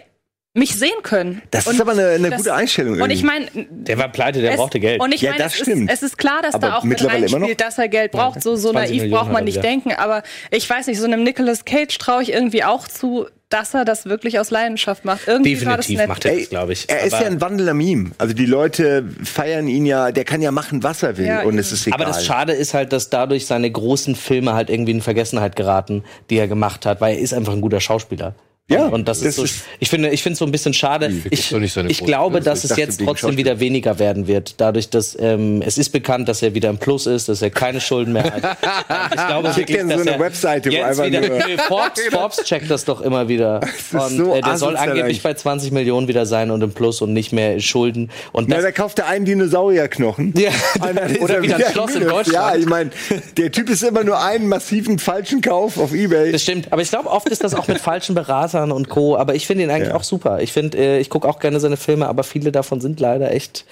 mich 0.55 0.75
sehen 0.75 0.91
können. 1.03 1.41
Das 1.51 1.67
Und 1.67 1.75
ist 1.75 1.81
aber 1.81 1.91
eine, 1.91 2.07
eine 2.09 2.29
das- 2.31 2.37
gute 2.39 2.53
Einstellung. 2.53 2.99
Und 2.99 3.09
ich 3.11 3.23
irgendwie. 3.23 3.49
meine, 3.53 3.67
Der 3.69 3.97
war 3.99 4.09
pleite, 4.09 4.41
der 4.41 4.51
es- 4.51 4.57
brauchte 4.57 4.79
Geld. 4.79 4.99
Und 4.99 5.13
ich 5.13 5.21
Ja, 5.21 5.31
meine, 5.31 5.43
das 5.43 5.53
es, 5.53 5.59
ist, 5.61 5.65
stimmt. 5.67 5.91
es 5.91 6.01
ist 6.03 6.17
klar, 6.17 6.41
dass 6.41 6.55
Aber 6.55 6.67
da 6.69 6.77
auch 6.77 6.83
mit 6.83 7.03
reinspielt, 7.05 7.61
dass 7.61 7.77
er 7.77 7.87
Geld 7.87 8.11
braucht. 8.11 8.41
So, 8.41 8.55
so 8.55 8.71
20 8.71 8.73
naiv 8.89 9.01
Millionen 9.03 9.11
braucht 9.21 9.31
man 9.31 9.43
nicht 9.43 9.53
wieder. 9.55 9.61
denken. 9.61 9.91
Aber 9.93 10.23
ich 10.51 10.67
weiß 10.69 10.87
nicht, 10.87 10.97
so 10.99 11.05
einem 11.05 11.23
Nicolas 11.23 11.65
Cage 11.65 11.97
traue 11.99 12.23
ich 12.23 12.33
irgendwie 12.33 12.63
auch 12.63 12.87
zu, 12.87 13.27
dass 13.49 13.73
er 13.73 13.83
das 13.83 14.05
wirklich 14.05 14.39
aus 14.39 14.51
Leidenschaft 14.51 15.05
macht. 15.05 15.27
Irgendwie 15.27 15.65
war 15.65 15.77
das 15.77 15.87
Definitiv 15.87 15.97
nett. 15.99 16.07
macht 16.07 16.25
er 16.25 16.35
das, 16.35 16.49
glaube 16.49 16.73
ich. 16.73 16.87
Er 16.87 17.01
ist 17.03 17.13
Aber- 17.13 17.23
ja 17.23 17.29
ein 17.31 17.41
wandelnder 17.41 17.73
Meme. 17.73 18.11
Also 18.19 18.33
die 18.35 18.45
Leute 18.45 19.03
feiern 19.23 19.67
ihn 19.67 19.85
ja, 19.85 20.11
der 20.11 20.23
kann 20.23 20.41
ja 20.41 20.51
machen, 20.51 20.83
was 20.83 21.01
er 21.03 21.17
will. 21.17 21.25
Ja, 21.25 21.41
und 21.43 21.57
es 21.57 21.71
ist 21.71 21.87
egal. 21.87 21.99
Aber 21.99 22.05
das 22.05 22.25
Schade 22.25 22.53
ist 22.53 22.73
halt, 22.73 22.93
dass 22.93 23.09
dadurch 23.09 23.45
seine 23.47 23.69
großen 23.71 24.15
Filme 24.15 24.53
halt 24.53 24.69
irgendwie 24.69 24.91
in 24.91 25.01
Vergessenheit 25.01 25.55
geraten, 25.55 26.03
die 26.29 26.37
er 26.37 26.47
gemacht 26.47 26.85
hat, 26.85 27.01
weil 27.01 27.15
er 27.15 27.21
ist 27.21 27.33
einfach 27.33 27.53
ein 27.53 27.61
guter 27.61 27.79
Schauspieler. 27.81 28.35
Ja, 28.69 28.85
und 28.87 29.07
das, 29.07 29.19
das 29.19 29.29
ist 29.29 29.35
so, 29.37 29.43
ist- 29.43 29.63
ich 29.79 29.89
finde, 29.89 30.09
ich 30.09 30.21
finde 30.23 30.33
es 30.33 30.39
so 30.39 30.45
ein 30.45 30.51
bisschen 30.51 30.73
schade. 30.73 31.11
Ich, 31.31 31.51
nicht 31.51 31.73
seine 31.73 31.89
ich 31.89 32.03
glaube, 32.05 32.39
dass 32.41 32.63
Ich 32.63 32.71
es 32.71 32.77
jetzt 32.77 33.01
trotzdem 33.03 33.35
wieder 33.37 33.59
weniger 33.59 33.99
werden 33.99 34.27
wird, 34.27 34.55
dadurch, 34.61 34.89
dass 34.89 35.17
ähm, 35.19 35.61
es 35.65 35.77
ist 35.77 35.89
bekannt, 35.89 36.29
dass 36.29 36.41
er 36.41 36.53
wieder 36.53 36.69
im 36.69 36.77
Plus 36.77 37.05
ist, 37.07 37.29
dass 37.29 37.41
er 37.41 37.49
keine 37.49 37.81
Schulden 37.81 38.13
mehr 38.13 38.23
hat. 38.25 38.57
ich 39.15 39.27
glaube 39.27 39.55
wirklich, 39.55 39.77
denen 39.77 39.89
so 39.89 39.97
dass 39.97 40.01
eine 40.07 40.11
er 40.15 40.19
Webseite, 40.19 40.69
jetzt 40.69 40.85
einfach 40.85 41.05
wieder, 41.05 41.21
nur- 41.21 41.37
Nee, 41.39 41.57
Forbes, 41.67 42.01
Forbes 42.11 42.37
checkt 42.43 42.69
das 42.69 42.85
doch 42.85 43.01
immer 43.01 43.27
wieder. 43.27 43.61
Und 43.91 44.09
so 44.17 44.35
äh, 44.35 44.41
der 44.41 44.57
soll 44.57 44.77
angeblich 44.77 45.21
bei 45.23 45.33
20 45.33 45.71
Millionen 45.71 46.07
wieder 46.07 46.25
sein 46.25 46.51
und 46.51 46.61
im 46.61 46.71
Plus 46.71 47.01
und 47.01 47.11
nicht 47.13 47.33
mehr 47.33 47.53
in 47.53 47.61
Schulden. 47.61 48.11
Und 48.33 48.51
das, 48.51 48.61
da 48.61 48.71
kauft 48.71 48.99
er 48.99 49.07
einen 49.07 49.25
Dinosaurierknochen. 49.25 50.33
Ja, 50.37 50.51
oder 51.21 51.35
er 51.35 51.41
wieder 51.41 51.55
ein 51.57 51.71
Schloss 51.71 51.95
in. 51.95 52.01
Deutschland. 52.07 52.33
Ja, 52.33 52.55
ich 52.55 52.65
meine, 52.65 52.91
der 53.37 53.51
Typ 53.51 53.69
ist 53.69 53.83
immer 53.83 54.03
nur 54.03 54.19
einen 54.21 54.47
massiven 54.47 54.99
falschen 54.99 55.41
Kauf 55.41 55.77
auf 55.77 55.93
Ebay. 55.93 56.31
Das 56.31 56.43
stimmt, 56.43 56.71
aber 56.71 56.81
ich 56.81 56.89
glaube, 56.89 57.09
oft 57.09 57.27
ist 57.29 57.43
das 57.43 57.53
auch 57.53 57.67
mit 57.67 57.79
falschen 57.79 58.15
Beratern 58.15 58.58
und 58.71 58.89
Co. 58.89 59.15
Aber 59.17 59.35
ich 59.35 59.47
finde 59.47 59.63
ihn 59.63 59.69
eigentlich 59.71 59.89
Ja. 59.89 59.95
auch 59.95 60.03
super. 60.03 60.41
Ich 60.41 60.51
finde, 60.53 60.77
äh, 60.77 60.99
ich 60.99 61.09
gucke 61.09 61.27
auch 61.27 61.39
gerne 61.39 61.59
seine 61.59 61.77
Filme, 61.77 62.07
aber 62.07 62.23
viele 62.23 62.51
davon 62.51 62.81
sind 62.81 62.99
leider 62.99 63.31
echt 63.31 63.65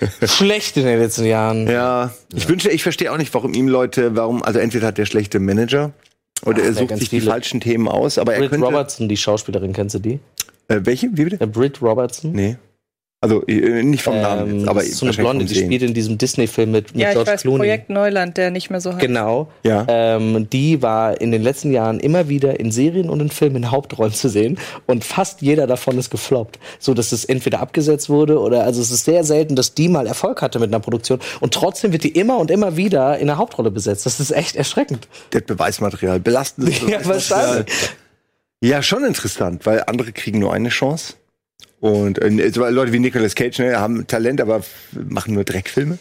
schlecht 0.24 0.76
in 0.76 0.84
den 0.84 0.98
letzten 0.98 1.24
Jahren. 1.24 1.68
Ja, 1.68 2.12
ich 2.34 2.48
wünsche, 2.48 2.70
ich 2.70 2.82
verstehe 2.82 3.12
auch 3.12 3.16
nicht, 3.18 3.32
warum 3.34 3.54
ihm 3.54 3.68
Leute, 3.68 4.16
warum, 4.16 4.42
also 4.42 4.58
entweder 4.58 4.88
hat 4.88 4.98
der 4.98 5.06
schlechte 5.06 5.38
Manager 5.40 5.92
oder 6.44 6.58
er 6.58 6.64
der 6.64 6.74
sucht 6.74 6.96
sich 6.98 7.08
die 7.08 7.20
falschen 7.20 7.60
Themen 7.60 7.88
aus, 7.88 8.18
aber 8.18 8.34
er 8.34 8.40
Britt 8.40 8.50
könnte. 8.50 8.66
Robertson, 8.66 9.08
die 9.08 9.16
Schauspielerin, 9.16 9.72
kennst 9.72 9.94
du 9.94 9.98
die? 10.00 10.20
Äh, 10.68 10.80
welche? 10.84 11.08
Wie 11.12 11.24
bitte? 11.24 11.40
Äh, 11.42 11.46
Britt 11.46 11.80
Robertson. 11.80 12.32
Nee. 12.32 12.56
Also 13.22 13.42
äh, 13.46 13.82
nicht 13.82 14.02
vom 14.02 14.20
Namen, 14.20 14.50
Ähm, 14.50 14.58
jetzt, 14.58 14.68
aber 14.68 14.82
so 14.82 15.06
eine 15.06 15.14
Blonde, 15.16 15.46
die 15.46 15.54
spielt 15.54 15.82
in 15.82 15.94
diesem 15.94 16.18
Disney-Film 16.18 16.70
mit, 16.70 16.92
mit 16.92 17.00
Ja, 17.02 17.08
ich 17.08 17.14
George 17.14 17.30
weiß, 17.32 17.40
Clooney. 17.40 17.58
Projekt 17.58 17.88
Neuland, 17.88 18.36
der 18.36 18.50
nicht 18.50 18.68
mehr 18.68 18.80
so 18.80 18.90
heißt. 18.90 19.00
Genau. 19.00 19.48
Ja. 19.64 19.86
Ähm, 19.88 20.48
die 20.50 20.82
war 20.82 21.18
in 21.18 21.32
den 21.32 21.42
letzten 21.42 21.72
Jahren 21.72 21.98
immer 21.98 22.28
wieder 22.28 22.60
in 22.60 22.70
Serien 22.70 23.08
und 23.08 23.20
in 23.20 23.30
Filmen 23.30 23.56
in 23.56 23.70
Hauptrollen 23.70 24.12
zu 24.12 24.28
sehen 24.28 24.58
und 24.84 25.02
fast 25.02 25.40
jeder 25.40 25.66
davon 25.66 25.98
ist 25.98 26.10
gefloppt, 26.10 26.58
so 26.78 26.92
dass 26.92 27.10
es 27.12 27.24
entweder 27.24 27.60
abgesetzt 27.60 28.10
wurde 28.10 28.38
oder 28.38 28.64
also 28.64 28.82
es 28.82 28.90
ist 28.90 29.06
sehr 29.06 29.24
selten, 29.24 29.56
dass 29.56 29.72
die 29.72 29.88
mal 29.88 30.06
Erfolg 30.06 30.42
hatte 30.42 30.58
mit 30.58 30.68
einer 30.68 30.80
Produktion 30.80 31.18
und 31.40 31.54
trotzdem 31.54 31.92
wird 31.92 32.04
die 32.04 32.12
immer 32.12 32.36
und 32.36 32.50
immer 32.50 32.76
wieder 32.76 33.18
in 33.18 33.28
der 33.28 33.38
Hauptrolle 33.38 33.70
besetzt. 33.70 34.04
Das 34.04 34.20
ist 34.20 34.30
echt 34.30 34.56
erschreckend. 34.56 35.08
Das 35.30 35.42
Beweismaterial, 35.42 36.20
belastendes 36.20 36.80
Ja, 36.86 36.98
Beweismaterial. 36.98 37.48
wahrscheinlich. 37.48 37.90
Ja, 38.62 38.82
schon 38.82 39.04
interessant, 39.04 39.64
weil 39.64 39.82
andere 39.86 40.12
kriegen 40.12 40.38
nur 40.38 40.52
eine 40.52 40.68
Chance. 40.68 41.14
Und 41.80 42.22
äh, 42.22 42.50
so 42.50 42.64
Leute 42.66 42.92
wie 42.92 42.98
Nicolas 42.98 43.34
Cage 43.34 43.58
ne, 43.58 43.78
haben 43.78 44.06
Talent, 44.06 44.40
aber 44.40 44.62
machen 44.92 45.34
nur 45.34 45.44
Dreckfilme. 45.44 45.98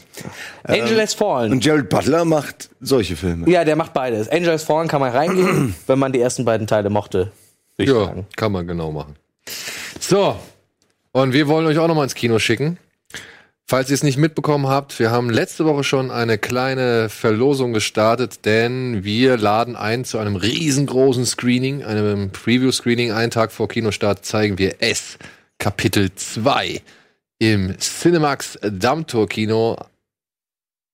Angel 0.64 1.02
Has 1.02 1.14
Fallen. 1.14 1.52
Und 1.52 1.66
Jared 1.66 1.90
Butler 1.90 2.26
macht 2.26 2.70
solche 2.80 3.16
Filme. 3.16 3.50
ja, 3.50 3.66
der 3.66 3.76
macht 3.76 3.94
beides. 3.94 4.30
Angel 4.30 4.54
Has 4.54 4.64
Fallen 4.64 4.88
kann 4.88 5.02
man 5.02 5.12
reingehen, 5.12 5.76
wenn 5.88 6.00
man 6.00 6.14
die 6.14 6.22
ersten 6.22 6.46
beiden 6.46 6.68
Teile 6.68 6.90
mochte. 6.90 7.32
Ja, 7.78 8.06
sagen. 8.06 8.26
kann 8.36 8.52
man 8.52 8.66
genau 8.68 8.92
machen. 8.92 9.16
So, 10.00 10.40
und 11.12 11.34
wir 11.34 11.48
wollen 11.48 11.66
euch 11.66 11.78
auch 11.78 11.88
noch 11.88 11.96
mal 11.96 12.04
ins 12.04 12.16
Kino 12.16 12.40
schicken. 12.40 12.78
Falls 13.68 13.90
ihr 13.90 13.96
es 13.96 14.04
nicht 14.04 14.18
mitbekommen 14.18 14.68
habt, 14.68 15.00
wir 15.00 15.10
haben 15.10 15.32
letzte 15.32 15.66
Woche 15.66 15.84
schon 15.84 16.12
eine 16.12 16.38
kleine 16.38 17.10
Verlosung 17.10 17.74
gestartet, 17.74 18.46
denn 18.46 19.04
wir 19.04 19.38
laden 19.38 19.76
ein 19.76 20.06
zu 20.06 20.20
einem 20.20 20.36
riesengroßen 20.36 21.26
Screening, 21.26 21.84
einem 21.84 22.30
Preview-Screening. 22.30 23.12
Einen 23.12 23.32
Tag 23.32 23.52
vor 23.52 23.68
Kinostart 23.68 24.24
zeigen 24.24 24.60
wir 24.60 24.84
S, 24.84 25.18
Kapitel 25.60 26.14
2 26.14 26.82
im 27.40 27.78
Cinemax 27.80 28.60
Dammtor 28.62 29.28
Kino 29.28 29.78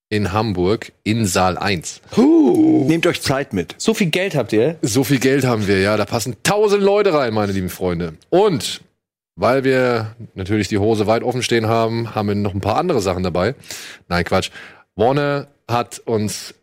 in 0.09 0.33
Hamburg 0.33 0.91
in 1.03 1.25
Saal 1.25 1.57
1. 1.57 2.01
Nehmt 2.17 3.07
euch 3.07 3.21
Zeit 3.21 3.53
mit. 3.53 3.75
So 3.77 3.93
viel 3.93 4.09
Geld 4.09 4.35
habt 4.35 4.51
ihr? 4.53 4.77
So 4.81 5.03
viel 5.03 5.19
Geld 5.19 5.45
haben 5.45 5.67
wir, 5.67 5.79
ja. 5.79 5.95
Da 5.97 6.05
passen 6.05 6.35
tausend 6.43 6.83
Leute 6.83 7.13
rein, 7.13 7.33
meine 7.33 7.53
lieben 7.53 7.69
Freunde. 7.69 8.13
Und 8.29 8.81
weil 9.35 9.63
wir 9.63 10.15
natürlich 10.35 10.67
die 10.67 10.77
Hose 10.77 11.07
weit 11.07 11.23
offen 11.23 11.43
stehen 11.43 11.67
haben, 11.67 12.13
haben 12.13 12.27
wir 12.27 12.35
noch 12.35 12.53
ein 12.53 12.61
paar 12.61 12.77
andere 12.77 13.01
Sachen 13.01 13.23
dabei. 13.23 13.55
Nein, 14.09 14.25
Quatsch. 14.25 14.51
Warner 14.95 15.47
hat 15.69 15.99
uns 15.99 16.53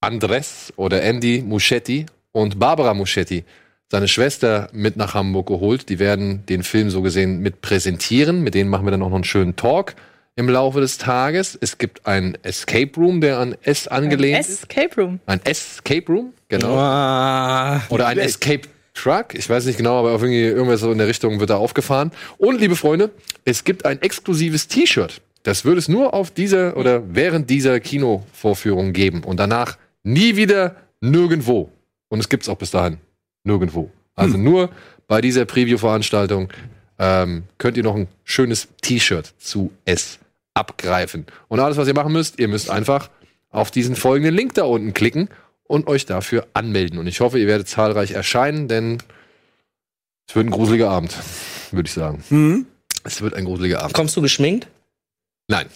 Andres 0.00 0.72
oder 0.76 1.02
Andy 1.02 1.42
Muschetti 1.42 2.06
und 2.32 2.58
Barbara 2.58 2.92
Muschetti, 2.92 3.44
seine 3.90 4.08
Schwester, 4.08 4.68
mit 4.72 4.96
nach 4.96 5.14
Hamburg 5.14 5.46
geholt. 5.46 5.88
Die 5.88 5.98
werden 5.98 6.44
den 6.46 6.62
Film 6.62 6.90
so 6.90 7.02
gesehen 7.02 7.40
mit 7.40 7.62
präsentieren. 7.62 8.42
Mit 8.42 8.54
denen 8.54 8.68
machen 8.68 8.86
wir 8.86 8.90
dann 8.90 9.02
auch 9.02 9.10
noch 9.10 9.16
einen 9.16 9.24
schönen 9.24 9.56
Talk 9.56 9.94
im 10.34 10.48
Laufe 10.48 10.80
des 10.80 10.98
Tages. 10.98 11.56
Es 11.60 11.78
gibt 11.78 12.06
einen 12.06 12.36
Escape 12.42 12.92
Room, 12.96 13.20
der 13.20 13.38
an 13.38 13.56
S 13.62 13.88
angelehnt 13.88 14.40
ist. 14.40 14.64
Escape 14.64 15.00
Room. 15.00 15.20
Ein 15.26 15.40
Escape 15.44 16.04
Room, 16.08 16.32
genau. 16.48 16.76
Ah. 16.76 17.82
Oder 17.88 18.08
ein 18.08 18.18
Escape 18.18 18.62
Truck. 18.94 19.34
Ich 19.34 19.48
weiß 19.48 19.66
nicht 19.66 19.76
genau, 19.76 19.98
aber 19.98 20.10
irgendwie 20.12 20.42
irgendwas 20.42 20.80
so 20.80 20.90
in 20.90 20.98
der 20.98 21.06
Richtung 21.06 21.38
wird 21.38 21.50
da 21.50 21.56
aufgefahren. 21.56 22.12
Und 22.38 22.60
liebe 22.60 22.76
Freunde, 22.76 23.10
es 23.44 23.64
gibt 23.64 23.84
ein 23.84 24.00
exklusives 24.02 24.68
T-Shirt. 24.68 25.20
Das 25.42 25.64
wird 25.64 25.78
es 25.78 25.88
nur 25.88 26.12
auf 26.12 26.30
dieser 26.30 26.76
oder 26.76 27.02
während 27.14 27.48
dieser 27.48 27.78
Kinovorführung 27.78 28.92
geben. 28.92 29.22
Und 29.22 29.38
danach 29.38 29.76
nie 30.02 30.36
wieder 30.36 30.76
nirgendwo. 31.00 31.70
Und 32.08 32.20
es 32.20 32.28
gibt's 32.28 32.48
auch 32.48 32.56
bis 32.56 32.70
dahin 32.70 32.98
nirgendwo. 33.46 33.90
Also 34.14 34.36
nur 34.36 34.70
bei 35.08 35.20
dieser 35.20 35.44
Preview-Veranstaltung 35.44 36.48
ähm, 36.98 37.44
könnt 37.58 37.76
ihr 37.76 37.82
noch 37.82 37.94
ein 37.94 38.08
schönes 38.24 38.68
T-Shirt 38.82 39.34
zu 39.38 39.70
S 39.84 40.18
abgreifen. 40.54 41.26
Und 41.48 41.60
alles, 41.60 41.76
was 41.76 41.86
ihr 41.88 41.94
machen 41.94 42.12
müsst, 42.12 42.38
ihr 42.38 42.48
müsst 42.48 42.70
einfach 42.70 43.10
auf 43.50 43.70
diesen 43.70 43.94
folgenden 43.96 44.34
Link 44.34 44.54
da 44.54 44.64
unten 44.64 44.94
klicken 44.94 45.28
und 45.64 45.86
euch 45.86 46.06
dafür 46.06 46.46
anmelden. 46.54 46.98
Und 46.98 47.06
ich 47.06 47.20
hoffe, 47.20 47.38
ihr 47.38 47.46
werdet 47.46 47.68
zahlreich 47.68 48.12
erscheinen, 48.12 48.68
denn 48.68 48.98
es 50.28 50.34
wird 50.34 50.46
ein 50.46 50.50
gruseliger 50.50 50.90
Abend, 50.90 51.14
würde 51.70 51.86
ich 51.86 51.92
sagen. 51.94 52.22
Hm? 52.28 52.66
Es 53.04 53.20
wird 53.20 53.34
ein 53.34 53.44
gruseliger 53.44 53.80
Abend. 53.82 53.94
Kommst 53.94 54.16
du 54.16 54.22
geschminkt? 54.22 54.66
Nein, 55.48 55.66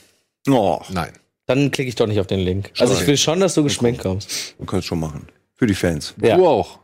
Oh, 0.48 0.80
nein. 0.90 1.12
Dann 1.46 1.70
klicke 1.70 1.88
ich 1.88 1.96
doch 1.96 2.06
nicht 2.06 2.20
auf 2.20 2.26
den 2.26 2.40
Link. 2.40 2.70
Also 2.78 2.94
ich 2.94 3.06
will 3.06 3.16
schon, 3.16 3.40
dass 3.40 3.54
du 3.54 3.62
geschminkt 3.62 4.00
kommst. 4.00 4.54
du 4.58 4.64
kannst 4.64 4.86
schon 4.86 5.00
machen. 5.00 5.26
Für 5.54 5.66
die 5.66 5.74
Fans. 5.74 6.14
Ja. 6.22 6.36
Du 6.36 6.46
auch. 6.46 6.78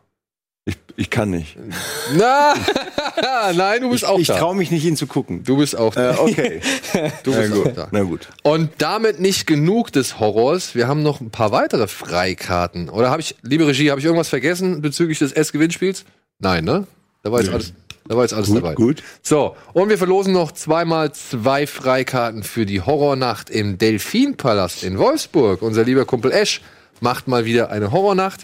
Ich, 0.68 0.76
ich 0.96 1.10
kann 1.10 1.30
nicht. 1.30 1.56
Na, 2.16 2.54
nein, 3.54 3.82
du 3.82 3.90
bist 3.90 4.04
auch 4.04 4.18
ich 4.18 4.26
da. 4.26 4.36
traue 4.38 4.56
mich 4.56 4.70
nicht, 4.72 4.84
ihn 4.84 4.96
zu 4.96 5.06
gucken. 5.06 5.44
Du 5.44 5.56
bist 5.58 5.76
auch 5.78 5.94
da. 5.94 6.14
Äh, 6.14 6.18
okay. 6.18 6.60
Du 7.22 7.30
Na 7.30 7.40
bist 7.40 7.52
auch 7.52 7.62
gut. 7.64 7.76
da. 7.76 7.88
Na 7.92 8.02
gut. 8.02 8.28
Und 8.42 8.70
damit 8.78 9.20
nicht 9.20 9.46
genug 9.46 9.92
des 9.92 10.18
Horrors. 10.18 10.74
Wir 10.74 10.88
haben 10.88 11.02
noch 11.04 11.20
ein 11.20 11.30
paar 11.30 11.52
weitere 11.52 11.86
Freikarten. 11.86 12.88
Oder 12.88 13.10
habe 13.10 13.20
ich, 13.20 13.36
liebe 13.42 13.66
Regie, 13.66 13.90
habe 13.90 14.00
ich 14.00 14.04
irgendwas 14.06 14.28
vergessen 14.28 14.82
bezüglich 14.82 15.18
des 15.20 15.32
S-Gewinnspiels? 15.32 16.04
Nein, 16.40 16.64
ne? 16.64 16.86
Da 17.22 17.30
war 17.32 17.40
jetzt 17.40 17.52
alles, 17.52 17.72
da 18.08 18.16
war 18.16 18.22
jetzt 18.24 18.34
alles 18.34 18.48
Gut, 18.48 18.56
dabei. 18.58 18.74
gut. 18.74 19.02
So, 19.22 19.56
und 19.72 19.88
wir 19.88 19.98
verlosen 19.98 20.32
noch 20.32 20.52
zweimal 20.52 21.12
zwei 21.12 21.66
Freikarten 21.66 22.42
für 22.42 22.66
die 22.66 22.80
Horrornacht 22.80 23.50
im 23.50 23.78
Delfinpalast 23.78 24.82
in 24.84 24.98
Wolfsburg. 24.98 25.62
Unser 25.62 25.84
lieber 25.84 26.04
Kumpel 26.04 26.30
Esch 26.32 26.60
macht 27.00 27.26
mal 27.28 27.44
wieder 27.44 27.70
eine 27.70 27.90
Horrornacht 27.92 28.40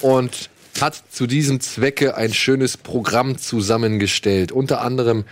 und 0.00 0.50
hat 0.80 1.02
zu 1.10 1.26
diesem 1.26 1.60
Zwecke 1.60 2.16
ein 2.16 2.32
schönes 2.32 2.76
Programm 2.76 3.38
zusammengestellt. 3.38 4.52
Unter 4.52 4.80
anderem 4.80 5.24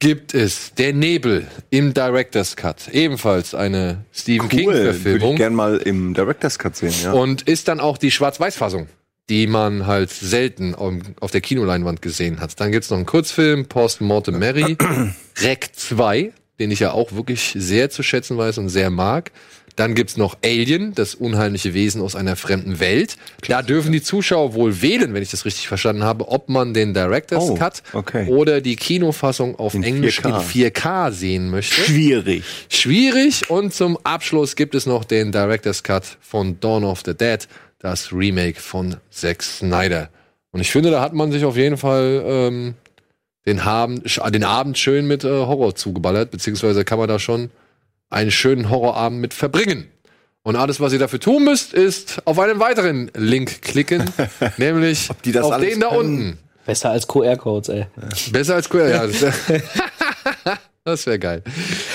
gibt 0.00 0.34
es 0.34 0.74
Der 0.74 0.92
Nebel 0.92 1.46
im 1.70 1.92
Director's 1.92 2.56
Cut. 2.56 2.88
Ebenfalls 2.92 3.54
eine 3.54 4.04
Stephen 4.12 4.46
Cool. 4.46 4.66
Würde 4.66 4.78
King-Verfilmung. 4.78 5.32
ich 5.32 5.38
gern 5.38 5.54
mal 5.54 5.78
im 5.78 6.14
Director's 6.14 6.58
Cut 6.58 6.76
sehen, 6.76 6.94
ja. 7.02 7.12
Und 7.12 7.42
ist 7.42 7.68
dann 7.68 7.80
auch 7.80 7.98
die 7.98 8.10
Schwarz-Weiß-Fassung, 8.10 8.86
die 9.28 9.46
man 9.46 9.86
halt 9.86 10.10
selten 10.10 10.74
auf, 10.74 11.30
der 11.32 11.40
Kinoleinwand 11.40 12.00
gesehen 12.00 12.40
hat. 12.40 12.58
Dann 12.60 12.70
gibt's 12.70 12.90
noch 12.90 12.96
einen 12.96 13.06
Kurzfilm, 13.06 13.66
Post 13.66 14.00
Mortem 14.00 14.38
Mary, 14.38 14.76
Rec 15.40 15.70
2, 15.74 16.32
den 16.58 16.70
ich 16.70 16.80
ja 16.80 16.92
auch 16.92 17.12
wirklich 17.12 17.54
sehr 17.56 17.90
zu 17.90 18.02
schätzen 18.02 18.36
weiß 18.38 18.58
und 18.58 18.68
sehr 18.68 18.90
mag. 18.90 19.30
Dann 19.76 19.94
gibt's 19.94 20.16
noch 20.16 20.36
Alien, 20.44 20.92
das 20.96 21.14
unheimliche 21.14 21.72
Wesen 21.72 22.02
aus 22.02 22.16
einer 22.16 22.34
fremden 22.34 22.80
Welt. 22.80 23.16
Da 23.46 23.62
dürfen 23.62 23.92
die 23.92 24.02
Zuschauer 24.02 24.54
wohl 24.54 24.82
wählen, 24.82 25.14
wenn 25.14 25.22
ich 25.22 25.30
das 25.30 25.44
richtig 25.44 25.68
verstanden 25.68 26.02
habe, 26.02 26.26
ob 26.26 26.48
man 26.48 26.74
den 26.74 26.94
Director's 26.94 27.44
Oh, 27.50 27.54
Cut 27.54 27.84
okay. 27.92 28.26
oder 28.26 28.60
die 28.60 28.74
Kinofassung 28.74 29.56
auf 29.56 29.74
In 29.74 29.84
Englisch 29.84 30.18
4K. 30.20 30.28
in 30.64 30.72
4K 30.72 31.12
sehen 31.12 31.50
möchte 31.50 31.76
Schwierig. 31.76 32.42
schwierig. 32.68 33.48
Und 33.50 33.72
zum 33.72 33.96
Abschluss 34.02 34.56
gibt 34.56 34.74
es 34.74 34.86
noch 34.86 35.04
den 35.04 35.30
Director's 35.30 35.84
Cut 35.84 36.04
von 36.20 36.58
Dawn 36.58 36.82
of 36.82 37.02
the 37.04 37.14
Dead, 37.14 37.46
das 37.78 38.12
Remake 38.12 38.58
von 38.60 38.96
Zack 39.10 39.44
Snyder. 39.44 40.08
Und 40.50 40.60
ich 40.60 40.72
finde, 40.72 40.90
da 40.90 41.00
hat 41.00 41.12
man 41.12 41.30
sich 41.30 41.44
auf 41.44 41.56
jeden 41.56 41.76
Fall 41.76 42.24
ähm, 42.26 42.74
den, 43.48 43.64
Haben, 43.64 44.00
sch- 44.02 44.30
den 44.30 44.44
Abend 44.44 44.78
schön 44.78 45.06
mit 45.08 45.24
äh, 45.24 45.28
Horror 45.28 45.74
zugeballert, 45.74 46.30
beziehungsweise 46.30 46.84
kann 46.84 46.98
man 46.98 47.08
da 47.08 47.18
schon 47.18 47.50
einen 48.10 48.30
schönen 48.30 48.70
Horrorabend 48.70 49.20
mit 49.20 49.34
verbringen. 49.34 49.88
Und 50.42 50.56
alles, 50.56 50.80
was 50.80 50.92
ihr 50.92 50.98
dafür 50.98 51.20
tun 51.20 51.44
müsst, 51.44 51.74
ist 51.74 52.22
auf 52.24 52.38
einen 52.38 52.60
weiteren 52.60 53.10
Link 53.14 53.60
klicken, 53.62 54.04
nämlich 54.56 55.08
die 55.24 55.32
das 55.32 55.44
auf 55.44 55.52
alles 55.52 55.68
den 55.70 55.80
da 55.80 55.88
können? 55.88 55.98
unten. 56.00 56.38
Besser 56.64 56.90
als 56.90 57.06
QR-Codes, 57.08 57.68
ey. 57.70 57.86
Besser 58.30 58.54
als 58.54 58.68
QR, 58.68 58.88
ja. 58.88 59.06
Das 60.84 61.06
wäre 61.06 61.18
geil. 61.18 61.42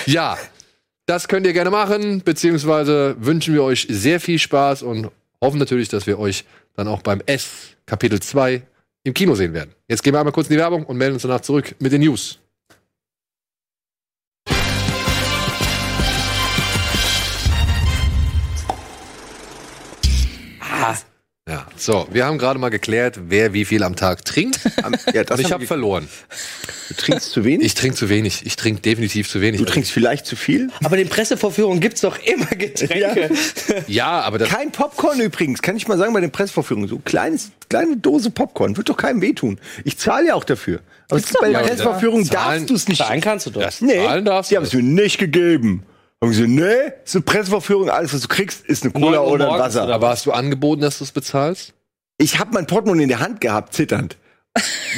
Ja, 0.05 0.37
das 1.05 1.27
könnt 1.27 1.45
ihr 1.45 1.53
gerne 1.53 1.69
machen, 1.69 2.21
beziehungsweise 2.23 3.15
wünschen 3.19 3.53
wir 3.53 3.63
euch 3.63 3.87
sehr 3.89 4.19
viel 4.19 4.39
Spaß 4.39 4.83
und 4.83 5.09
hoffen 5.41 5.59
natürlich, 5.59 5.89
dass 5.89 6.07
wir 6.07 6.19
euch 6.19 6.45
dann 6.75 6.87
auch 6.87 7.01
beim 7.01 7.21
S 7.25 7.49
Kapitel 7.85 8.19
2 8.19 8.61
im 9.03 9.13
Kino 9.13 9.35
sehen 9.35 9.53
werden. 9.53 9.73
Jetzt 9.87 10.01
gehen 10.03 10.13
wir 10.13 10.19
einmal 10.19 10.33
kurz 10.33 10.47
in 10.47 10.53
die 10.53 10.59
Werbung 10.59 10.85
und 10.85 10.97
melden 10.97 11.13
uns 11.13 11.23
danach 11.23 11.41
zurück 11.41 11.75
mit 11.79 11.91
den 11.91 12.01
News. 12.01 12.39
Ja, 21.49 21.67
so, 21.75 22.07
wir 22.09 22.25
haben 22.25 22.37
gerade 22.37 22.57
mal 22.57 22.69
geklärt, 22.69 23.19
wer 23.27 23.51
wie 23.51 23.65
viel 23.65 23.83
am 23.83 23.97
Tag 23.97 24.23
trinkt. 24.23 24.59
Ja, 25.13 25.23
das 25.23 25.37
Und 25.37 25.41
ich 25.41 25.45
hab 25.47 25.53
habe 25.59 25.67
verloren. 25.67 26.07
Du 26.87 26.93
trinkst 26.95 27.31
zu 27.31 27.43
wenig? 27.43 27.65
Ich 27.65 27.73
trinke 27.75 27.95
zu 27.97 28.07
wenig. 28.09 28.45
Ich 28.45 28.55
trinke 28.55 28.81
definitiv 28.81 29.29
zu 29.29 29.41
wenig. 29.41 29.59
du 29.59 29.65
trinkst 29.65 29.91
vielleicht 29.91 30.25
zu 30.25 30.35
viel? 30.37 30.69
Aber 30.83 30.95
den 30.97 31.09
Pressevorführungen 31.09 31.79
gibt's 31.81 32.01
doch 32.01 32.17
immer 32.19 32.45
Getränke. 32.45 33.29
Ja, 33.87 34.21
aber 34.21 34.37
das. 34.37 34.49
Kein 34.49 34.71
Popcorn 34.71 35.19
übrigens, 35.19 35.61
kann 35.61 35.75
ich 35.75 35.87
mal 35.87 35.97
sagen 35.97 36.13
bei 36.13 36.21
den 36.21 36.31
Pressvorführungen. 36.31 36.87
So 36.89 36.99
kleines, 36.99 37.51
kleine 37.69 37.97
Dose 37.97 38.29
Popcorn, 38.31 38.77
wird 38.77 38.87
doch 38.89 38.97
keinem 38.97 39.21
wehtun. 39.21 39.59
Ich 39.83 39.97
zahle 39.97 40.27
ja 40.27 40.35
auch 40.35 40.43
dafür. 40.45 40.79
Aber 41.09 41.19
bei 41.41 41.47
den 41.47 41.53
mal. 41.53 41.63
Pressvorführungen 41.63 42.25
Zahlen- 42.25 42.61
darfst 42.61 42.69
du 42.69 42.75
es 42.75 42.87
nicht. 42.87 42.97
Zahlen 42.99 43.21
kannst 43.21 43.45
du 43.47 43.49
doch. 43.51 43.61
Das 43.61 43.81
Nee, 43.81 43.95
zahlen 44.05 44.25
darfst 44.25 44.51
die 44.51 44.55
haben 44.57 44.63
es 44.63 44.73
mir 44.73 44.83
nicht 44.83 45.17
gegeben. 45.17 45.83
Und 46.23 46.31
so, 46.31 46.43
nee, 46.43 46.63
ist 47.03 47.15
eine 47.15 47.23
Presseverführung, 47.23 47.89
alles 47.89 48.13
was 48.13 48.21
du 48.21 48.29
kriegst, 48.29 48.65
ist 48.65 48.83
eine 48.83 48.93
Cola 48.93 49.17
9 49.17 49.19
Uhr 49.19 49.27
oder 49.33 49.51
ein 49.51 49.59
Wasser. 49.59 49.83
oder 49.83 50.07
hast 50.07 50.25
du 50.25 50.31
angeboten, 50.31 50.79
dass 50.79 50.99
du 50.99 51.03
es 51.03 51.11
bezahlst? 51.11 51.73
Ich 52.17 52.39
habe 52.39 52.51
mein 52.53 52.65
Portemonnaie 52.65 53.03
in 53.03 53.09
der 53.09 53.19
Hand 53.19 53.41
gehabt, 53.41 53.73
zitternd. 53.73 54.15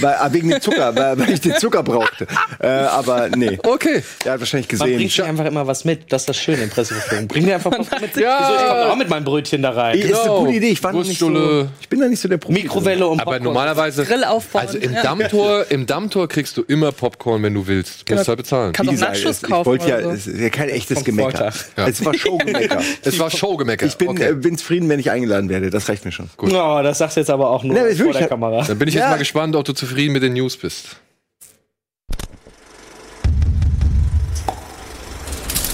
Weil, 0.02 0.15
ah, 0.15 0.27
wegen 0.34 0.49
dem 0.49 0.60
Zucker, 0.60 0.94
weil, 0.98 1.18
weil 1.18 1.30
ich 1.30 1.40
den 1.40 1.56
Zucker 1.56 1.82
brauchte. 1.82 2.27
Äh, 2.60 2.68
aber 2.68 3.30
nee, 3.30 3.57
Okay. 3.65 4.03
er 4.26 4.34
hat 4.34 4.40
wahrscheinlich 4.41 4.69
Man 4.69 4.80
gesehen. 4.80 4.98
bringt 4.98 5.11
sich 5.11 5.23
einfach 5.23 5.45
immer 5.45 5.65
was 5.65 5.86
mit. 5.86 6.11
Das 6.11 6.23
ist 6.23 6.30
das 6.30 6.38
Schöne 6.38 6.64
im 6.64 6.69
Presseverführung. 6.69 7.27
Bring 7.30 7.45
dir 7.45 7.56
einfach 7.56 7.72
was 7.72 8.02
mit. 8.02 8.18
Ja. 8.18 8.38
Wieso, 8.41 8.53
ich 8.61 8.68
komme 8.69 8.91
auch 8.91 8.95
mit 8.98 9.10
meinem 9.10 9.23
Brötchen 9.23 9.61
da 9.61 9.69
rein. 9.69 9.98
Ist 9.98 10.14
eine 10.14 10.23
Genau. 10.23 10.40
gute 10.41 10.52
Idee. 10.52 10.68
Ich, 10.72 10.84
war 10.84 10.91
noch 10.91 11.06
nicht 11.06 11.18
so, 11.19 11.68
ich 11.80 11.88
bin 11.88 12.02
da 12.02 12.07
nicht 12.10 12.19
so 12.19 12.27
der 12.27 12.36
Profi. 12.38 12.53
Mikrowelle 12.64 13.07
und 13.07 13.22
Aber 13.22 13.32
Popcorn. 13.32 13.44
normalerweise. 13.44 14.03
Grill 14.03 14.26
aufbauen. 14.26 14.61
Also 14.65 14.77
im 14.77 14.94
Ja. 14.94 15.02
Dammtor, 15.03 15.65
im 15.69 15.86
Dammtor 15.86 16.27
kriegst 16.27 16.57
du 16.57 16.64
immer 16.64 16.91
Popcorn, 16.91 17.41
wenn 17.44 17.53
du 17.53 17.65
willst. 17.65 18.10
Du 18.10 18.14
musst 18.15 18.26
Genau. 18.26 18.27
halt 18.27 18.38
bezahlen. 18.38 18.73
Kannst 18.73 18.91
auch 18.91 19.07
Nachschuss 19.07 19.38
es- 19.38 19.44
ich 19.44 19.49
kaufen 19.49 19.65
wollte 19.68 19.88
ja, 19.90 20.02
so. 20.02 20.10
es 20.11 20.27
ist 20.27 20.38
ja 20.38 20.49
kein 20.49 20.68
echtes 20.68 20.98
Vom 20.98 21.06
Gemecker. 21.06 21.53
Ja. 21.77 21.88
Es 21.88 22.03
war 22.03 22.14
Showgemecker. 22.14 22.82
Es 23.06 23.18
war 23.19 23.32
Showgemecker. 23.32 23.86
Ich 23.86 23.95
bin, 23.95 24.10
okay. 24.10 24.32
äh, 24.32 24.34
bin 24.34 24.57
zufrieden, 24.57 24.90
wenn 24.90 24.99
ich 24.99 25.11
eingeladen 25.11 25.48
werde. 25.49 25.69
Das 25.69 25.88
reicht 25.88 26.03
mir 26.03 26.11
schon. 26.11 26.30
Oh, 26.38 26.49
das 26.84 26.98
sagst 26.98 27.15
du 27.15 27.22
jetzt 27.22 27.30
aber 27.30 27.49
auch 27.49 27.64
nur 27.64 27.73
Nee, 27.82 27.95
vor 27.95 28.11
der 28.11 28.27
Kamera. 28.27 28.64
Dann 28.64 28.77
bin 28.77 28.90
ich 28.90 28.95
jetzt 28.95 29.07
mal 29.10 29.18
gespannt, 29.18 29.44
ob 29.53 29.65
du 29.65 29.73
zufrieden 29.73 30.13
mit 30.13 30.23
den 30.23 30.34
News 30.34 30.55
bist. 30.55 30.95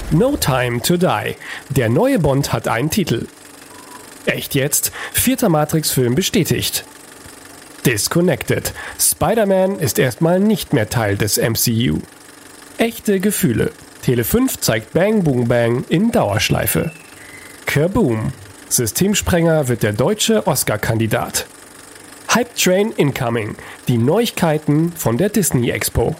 No 0.09 0.35
Time 0.35 0.81
to 0.81 0.97
Die. 0.97 1.35
Der 1.69 1.89
neue 1.89 2.19
Bond 2.19 2.51
hat 2.51 2.67
einen 2.67 2.89
Titel. 2.89 3.27
Echt 4.25 4.55
jetzt? 4.55 4.91
Vierter 5.13 5.49
Matrix-Film 5.49 6.15
bestätigt. 6.15 6.83
Disconnected. 7.85 8.73
Spider-Man 8.99 9.79
ist 9.79 9.99
erstmal 9.99 10.39
nicht 10.39 10.73
mehr 10.73 10.89
Teil 10.89 11.15
des 11.17 11.37
MCU. 11.37 11.99
Echte 12.77 13.19
Gefühle. 13.19 13.71
Tele 14.01 14.23
5 14.23 14.59
zeigt 14.59 14.93
Bang 14.93 15.23
Boom 15.23 15.47
Bang 15.47 15.85
in 15.87 16.11
Dauerschleife. 16.11 16.91
Kaboom. 17.65 18.33
Systemsprenger 18.67 19.67
wird 19.67 19.83
der 19.83 19.93
deutsche 19.93 20.45
Oscar-Kandidat. 20.45 21.45
Hype 22.33 22.55
Train 22.55 22.93
Incoming. 22.95 23.57
Die 23.89 23.97
Neuigkeiten 23.97 24.93
von 24.93 25.17
der 25.17 25.27
Disney 25.27 25.69
Expo. 25.69 26.15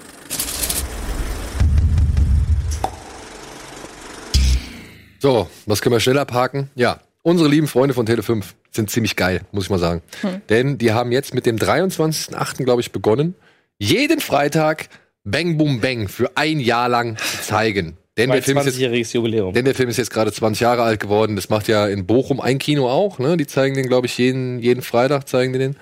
So, 5.20 5.48
was 5.66 5.82
können 5.82 5.96
wir 5.96 6.02
schnell 6.02 6.18
abhaken? 6.18 6.70
Ja, 6.76 7.00
unsere 7.22 7.48
lieben 7.48 7.70
Freunde 7.70 7.94
von 7.94 8.06
Tele5 8.06 8.44
sind 8.72 8.90
ziemlich 8.90 9.16
geil, 9.16 9.40
muss 9.54 9.64
ich 9.64 9.70
mal 9.70 9.80
sagen. 9.80 10.02
Denn 10.50 10.78
die 10.78 10.92
haben 10.92 11.14
jetzt 11.14 11.34
mit 11.34 11.46
dem 11.46 11.56
23.08. 11.56 12.66
glaube 12.66 12.82
ich 12.82 12.92
begonnen, 12.92 13.36
jeden 13.78 14.20
Freitag 14.20 14.90
Bang 15.24 15.58
Boom 15.58 15.80
Bang 15.80 16.10
für 16.10 16.36
ein 16.36 16.60
Jahr 16.60 16.90
lang 16.90 17.16
zu 17.16 17.42
zeigen. 17.42 17.96
Denn 18.18 18.30
der, 18.30 18.44
Film 18.44 18.58
ist 18.58 18.66
jetzt, 18.66 18.78
20-jähriges 18.78 19.14
Jubiläum. 19.14 19.54
denn 19.54 19.64
der 19.66 19.74
Film 19.74 19.88
ist 19.90 19.98
jetzt 19.98 20.12
gerade 20.12 20.32
20 20.34 20.60
Jahre 20.62 20.84
alt 20.84 21.00
geworden. 21.00 21.36
Das 21.38 21.50
macht 21.50 21.68
ja 21.70 21.88
in 21.88 22.06
Bochum 22.06 22.42
ein 22.42 22.58
Kino 22.60 22.90
auch. 22.90 23.20
Ne? 23.20 23.38
Die 23.38 23.48
zeigen 23.48 23.76
den, 23.76 23.88
glaube 23.88 24.08
ich, 24.08 24.18
jeden, 24.18 24.60
jeden 24.60 24.82
Freitag 24.82 25.30
zeigen 25.30 25.54
die 25.54 25.60
den. 25.60 25.78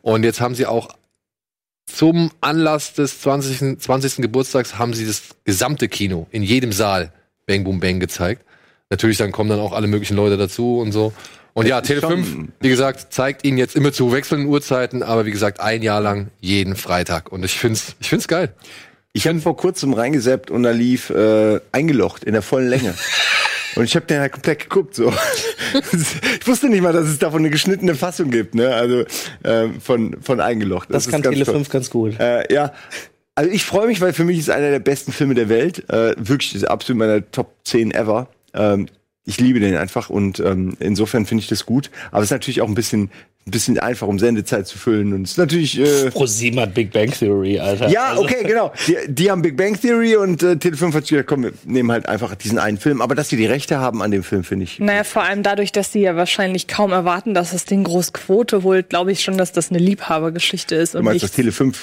Und 0.00 0.22
jetzt 0.24 0.40
haben 0.40 0.54
sie 0.54 0.66
auch 0.66 0.88
zum 1.86 2.30
Anlass 2.40 2.94
des 2.94 3.20
20. 3.20 3.80
20. 3.80 4.16
Geburtstags 4.16 4.78
haben 4.78 4.94
sie 4.94 5.06
das 5.06 5.22
gesamte 5.44 5.88
Kino 5.88 6.26
in 6.30 6.42
jedem 6.42 6.72
Saal 6.72 7.12
Bang 7.46 7.64
Boom 7.64 7.80
Bang 7.80 7.98
gezeigt. 8.00 8.44
Natürlich 8.90 9.16
dann 9.18 9.32
kommen 9.32 9.50
dann 9.50 9.58
auch 9.60 9.72
alle 9.72 9.88
möglichen 9.88 10.16
Leute 10.16 10.36
dazu 10.36 10.78
und 10.78 10.92
so. 10.92 11.12
Und 11.54 11.66
ja, 11.66 11.80
Tele 11.80 12.00
5, 12.00 12.30
schon- 12.30 12.52
wie 12.60 12.68
gesagt, 12.68 13.12
zeigt 13.12 13.44
ihnen 13.44 13.58
jetzt 13.58 13.74
immer 13.76 13.92
zu 13.92 14.12
wechselnden 14.12 14.48
Uhrzeiten, 14.48 15.02
aber 15.02 15.26
wie 15.26 15.30
gesagt, 15.32 15.60
ein 15.60 15.82
Jahr 15.82 16.00
lang 16.00 16.28
jeden 16.40 16.76
Freitag. 16.76 17.30
Und 17.32 17.44
ich 17.44 17.58
find's, 17.58 17.96
ich 18.00 18.08
find's 18.08 18.28
geil. 18.28 18.54
Ich 19.14 19.26
habe 19.26 19.40
vor 19.40 19.56
kurzem 19.56 19.92
reingeseppt 19.92 20.50
und 20.50 20.62
da 20.62 20.70
lief 20.70 21.10
äh, 21.10 21.60
eingelocht 21.70 22.24
in 22.24 22.32
der 22.32 22.42
vollen 22.42 22.68
Länge. 22.68 22.94
Und 23.74 23.84
ich 23.84 23.96
habe 23.96 24.04
den 24.04 24.20
halt 24.20 24.32
komplett 24.32 24.60
geguckt 24.60 24.94
so. 24.94 25.10
ich 25.92 26.46
wusste 26.46 26.68
nicht 26.68 26.82
mal, 26.82 26.92
dass 26.92 27.08
es 27.08 27.18
davon 27.18 27.40
eine 27.40 27.48
geschnittene 27.48 27.94
Fassung 27.94 28.30
gibt, 28.30 28.54
ne? 28.54 28.74
Also 28.74 29.04
ähm, 29.44 29.80
von 29.80 30.18
von 30.20 30.40
eingelocht. 30.40 30.90
das, 30.90 31.08
kann 31.08 31.20
ist 31.20 31.24
ganz 31.24 31.34
Tele 31.34 31.46
toll. 31.46 31.54
5 31.54 31.68
ganz 31.70 31.88
gut. 31.88 32.20
Äh, 32.20 32.52
ja. 32.52 32.72
Also 33.34 33.50
ich 33.50 33.64
freue 33.64 33.86
mich, 33.86 34.02
weil 34.02 34.12
für 34.12 34.24
mich 34.24 34.38
ist 34.38 34.50
einer 34.50 34.70
der 34.70 34.78
besten 34.78 35.10
Filme 35.10 35.32
der 35.32 35.48
Welt. 35.48 35.88
Äh, 35.88 36.14
wirklich 36.18 36.54
ist 36.54 36.64
absolut 36.64 36.98
meiner 36.98 37.30
Top 37.30 37.54
10 37.64 37.92
ever. 37.92 38.28
Ähm, 38.52 38.88
ich 39.24 39.40
liebe 39.40 39.60
den 39.60 39.76
einfach 39.76 40.10
und 40.10 40.40
ähm, 40.40 40.76
insofern 40.80 41.24
finde 41.26 41.42
ich 41.42 41.48
das 41.48 41.64
gut. 41.64 41.90
Aber 42.10 42.20
es 42.20 42.26
ist 42.26 42.32
natürlich 42.32 42.60
auch 42.60 42.68
ein 42.68 42.74
bisschen, 42.74 43.10
ein 43.44 43.50
bisschen 43.50 43.76
einfach, 43.80 44.06
um 44.06 44.20
Sendezeit 44.20 44.68
zu 44.68 44.78
füllen. 44.78 45.12
Und 45.12 45.22
es 45.24 45.32
ist 45.32 45.36
natürlich. 45.38 45.76
Äh, 45.78 46.10
ProSieben 46.12 46.60
hat 46.60 46.74
Big 46.74 46.92
Bang 46.92 47.10
Theory, 47.10 47.58
Alter. 47.58 47.88
ja, 47.88 48.10
Also- 48.10 48.22
okay, 48.22 48.44
genau. 48.46 48.72
Die, 48.86 48.96
die 49.08 49.30
haben 49.32 49.42
Big 49.42 49.56
Bang 49.56 49.78
Theory 49.80 50.14
und 50.16 50.42
äh, 50.44 50.52
Tele5 50.52 50.94
hat 50.94 51.02
sich 51.02 51.10
gedacht, 51.10 51.26
komm, 51.26 51.42
wir 51.42 51.52
nehmen 51.64 51.90
halt 51.90 52.08
einfach 52.08 52.34
diesen 52.36 52.58
einen 52.58 52.78
Film. 52.78 53.00
Aber 53.02 53.16
dass 53.16 53.30
sie 53.30 53.36
die 53.36 53.46
Rechte 53.46 53.78
haben 53.78 54.00
an 54.00 54.12
dem 54.12 54.22
Film, 54.22 54.44
finde 54.44 54.64
ich. 54.64 54.78
Naja, 54.78 55.02
vor 55.02 55.22
allem 55.24 55.42
dadurch, 55.42 55.72
dass 55.72 55.90
sie 55.92 56.02
ja 56.02 56.14
wahrscheinlich 56.14 56.68
kaum 56.68 56.92
erwarten, 56.92 57.34
dass 57.34 57.50
das 57.50 57.64
Ding 57.64 57.82
groß 57.82 58.12
Quote 58.12 58.62
holt, 58.62 58.90
glaube 58.90 59.10
ich 59.10 59.22
schon, 59.24 59.36
dass 59.36 59.50
das 59.50 59.70
eine 59.70 59.78
Liebhabergeschichte 59.80 60.76
ist. 60.76 60.94
Du 60.94 60.98
Und 60.98 61.04
meinst, 61.06 61.24
dass 61.24 61.34
Tele5 61.36 61.74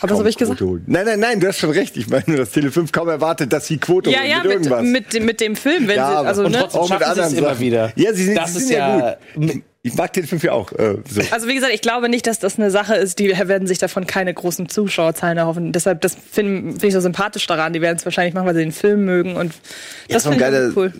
Aber 0.00 0.12
was 0.12 0.18
hab 0.18 0.26
ich 0.26 0.36
gesagt? 0.36 0.58
Quote 0.58 0.70
holt. 0.72 0.88
Nein, 0.88 1.04
nein, 1.06 1.20
nein, 1.20 1.38
du 1.38 1.46
hast 1.46 1.58
schon 1.60 1.70
recht. 1.70 1.96
Ich 1.96 2.08
meine 2.08 2.24
nur, 2.26 2.36
dass 2.38 2.52
Tele5 2.52 2.90
kaum 2.90 3.08
erwartet, 3.08 3.52
dass 3.52 3.68
sie 3.68 3.78
Quote 3.78 4.10
ja, 4.10 4.18
holen 4.18 4.28
ja, 4.30 4.36
mit 4.38 4.44
mit, 4.46 4.52
irgendwas. 4.54 4.82
mit, 4.82 5.12
dem- 5.14 5.24
mit 5.24 5.40
dem 5.40 5.54
Film, 5.54 5.86
wenn 5.86 5.96
Ja, 5.98 6.20
sie, 6.22 6.26
also, 6.26 6.44
Und 6.46 6.50
ne? 6.50 6.58
trotzdem 6.62 6.80
Auch 6.80 6.90
mit 6.90 6.98
schaffen 6.98 7.14
sie 7.14 7.20
es 7.20 7.26
anderen 7.28 7.44
immer 7.44 7.60
wieder. 7.60 7.92
Ja, 7.94 8.12
sie 8.12 8.24
sind, 8.24 8.36
Das 8.36 8.52
sie 8.54 8.58
ist 8.58 8.66
sind 8.68 8.76
ja, 8.76 8.98
ja- 8.98 9.16
gut. 9.36 9.62
Ich 9.86 9.94
mag 9.94 10.12
Tele5 10.12 10.44
ja 10.44 10.52
auch. 10.52 10.72
Äh, 10.72 10.96
so. 11.08 11.20
Also 11.30 11.46
wie 11.46 11.54
gesagt, 11.54 11.72
ich 11.72 11.80
glaube 11.80 12.08
nicht, 12.08 12.26
dass 12.26 12.40
das 12.40 12.58
eine 12.58 12.72
Sache 12.72 12.96
ist, 12.96 13.20
die 13.20 13.28
werden 13.28 13.68
sich 13.68 13.78
davon 13.78 14.06
keine 14.06 14.34
großen 14.34 14.68
Zuschauerzahlen 14.68 15.38
erhoffen. 15.38 15.72
Deshalb, 15.72 16.00
das 16.00 16.16
finde 16.30 16.72
find 16.72 16.84
ich 16.84 16.92
so 16.92 17.00
sympathisch 17.00 17.46
daran. 17.46 17.72
Die 17.72 17.80
werden 17.80 17.96
es 17.96 18.04
wahrscheinlich 18.04 18.34
machen, 18.34 18.46
weil 18.46 18.54
sie 18.54 18.62
den 18.62 18.72
Film 18.72 19.04
mögen 19.04 19.36
und 19.36 19.52
das 20.08 20.26
ein 20.26 20.38
finde 20.38 20.68
ich 20.70 20.76
cool. 20.76 20.92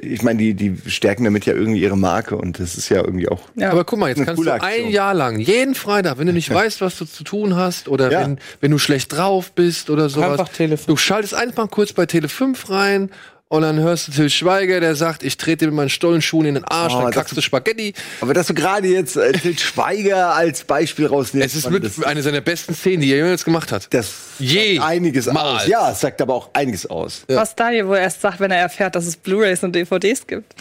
Ich 0.00 0.22
meine, 0.22 0.38
die, 0.38 0.54
die 0.54 0.76
stärken 0.90 1.24
damit 1.24 1.46
ja 1.46 1.54
irgendwie 1.54 1.80
ihre 1.80 1.96
Marke 1.96 2.36
und 2.36 2.58
das 2.58 2.76
ist 2.76 2.88
ja 2.90 2.98
irgendwie 2.98 3.28
auch. 3.28 3.40
Ja. 3.54 3.70
Aber 3.70 3.84
guck 3.84 3.98
mal, 3.98 4.08
jetzt 4.08 4.24
kannst 4.24 4.42
du 4.42 4.50
Aktion. 4.50 4.86
ein 4.86 4.90
Jahr 4.90 5.14
lang, 5.14 5.38
jeden 5.38 5.74
Freitag, 5.74 6.18
wenn 6.18 6.26
du 6.26 6.32
nicht 6.32 6.52
weißt, 6.54 6.80
was 6.80 6.98
du 6.98 7.06
zu 7.06 7.24
tun 7.24 7.56
hast 7.56 7.88
oder 7.88 8.10
Ja. 8.10 8.20
wenn, 8.20 8.38
wenn 8.60 8.70
du 8.70 8.78
schlecht 8.78 9.12
drauf 9.14 9.52
bist 9.52 9.90
oder 9.90 10.08
sowas. 10.08 10.38
Einfach 10.38 10.48
Tele 10.50 10.76
5. 10.76 10.86
Du 10.86 10.96
schaltest 10.96 11.34
einfach 11.34 11.70
kurz 11.70 11.92
bei 11.92 12.06
Tele 12.06 12.28
5 12.28 12.70
rein 12.70 13.10
und 13.48 13.62
dann 13.62 13.78
hörst 13.78 14.08
du 14.08 14.12
Till 14.12 14.30
Schweiger, 14.30 14.80
der 14.80 14.96
sagt, 14.96 15.22
ich 15.22 15.36
trete 15.36 15.58
dir 15.58 15.66
mit 15.66 15.74
meinen 15.76 15.88
Stollenschuhen 15.90 16.46
in 16.46 16.54
den 16.54 16.64
Arsch, 16.64 16.94
Oh, 16.94 17.02
dann 17.02 17.12
kackst 17.12 17.36
du 17.36 17.40
Spaghetti. 17.40 17.92
Aber 18.20 18.34
dass 18.34 18.46
du 18.48 18.54
gerade 18.54 18.88
jetzt 18.88 19.16
äh, 19.16 19.32
Til 19.32 19.56
Schweiger 19.58 20.34
als 20.34 20.64
Beispiel 20.64 21.06
rausnimmst, 21.06 21.46
Es 21.46 21.54
ist 21.54 21.70
mit 21.70 21.84
eine 22.06 22.22
seiner 22.22 22.40
besten 22.40 22.74
Szenen, 22.74 23.02
die 23.02 23.10
er 23.12 23.18
jemals 23.18 23.44
gemacht 23.44 23.70
hat. 23.70 23.92
das 23.94 24.12
Je 24.38 24.76
sagt 24.76 24.88
einiges 24.88 25.26
mal. 25.26 25.56
aus. 25.56 25.66
Ja, 25.68 25.92
es 25.92 26.00
sagt 26.00 26.20
aber 26.22 26.34
auch 26.34 26.50
einiges 26.54 26.86
aus. 26.86 27.24
Was 27.28 27.54
Daniel 27.54 27.86
wohl 27.86 27.98
erst 27.98 28.20
sagt, 28.22 28.40
wenn 28.40 28.50
er 28.50 28.58
erfährt, 28.58 28.96
dass 28.96 29.06
es 29.06 29.16
Blu-rays 29.16 29.62
und 29.62 29.74
DVDs 29.76 30.26
gibt. 30.26 30.54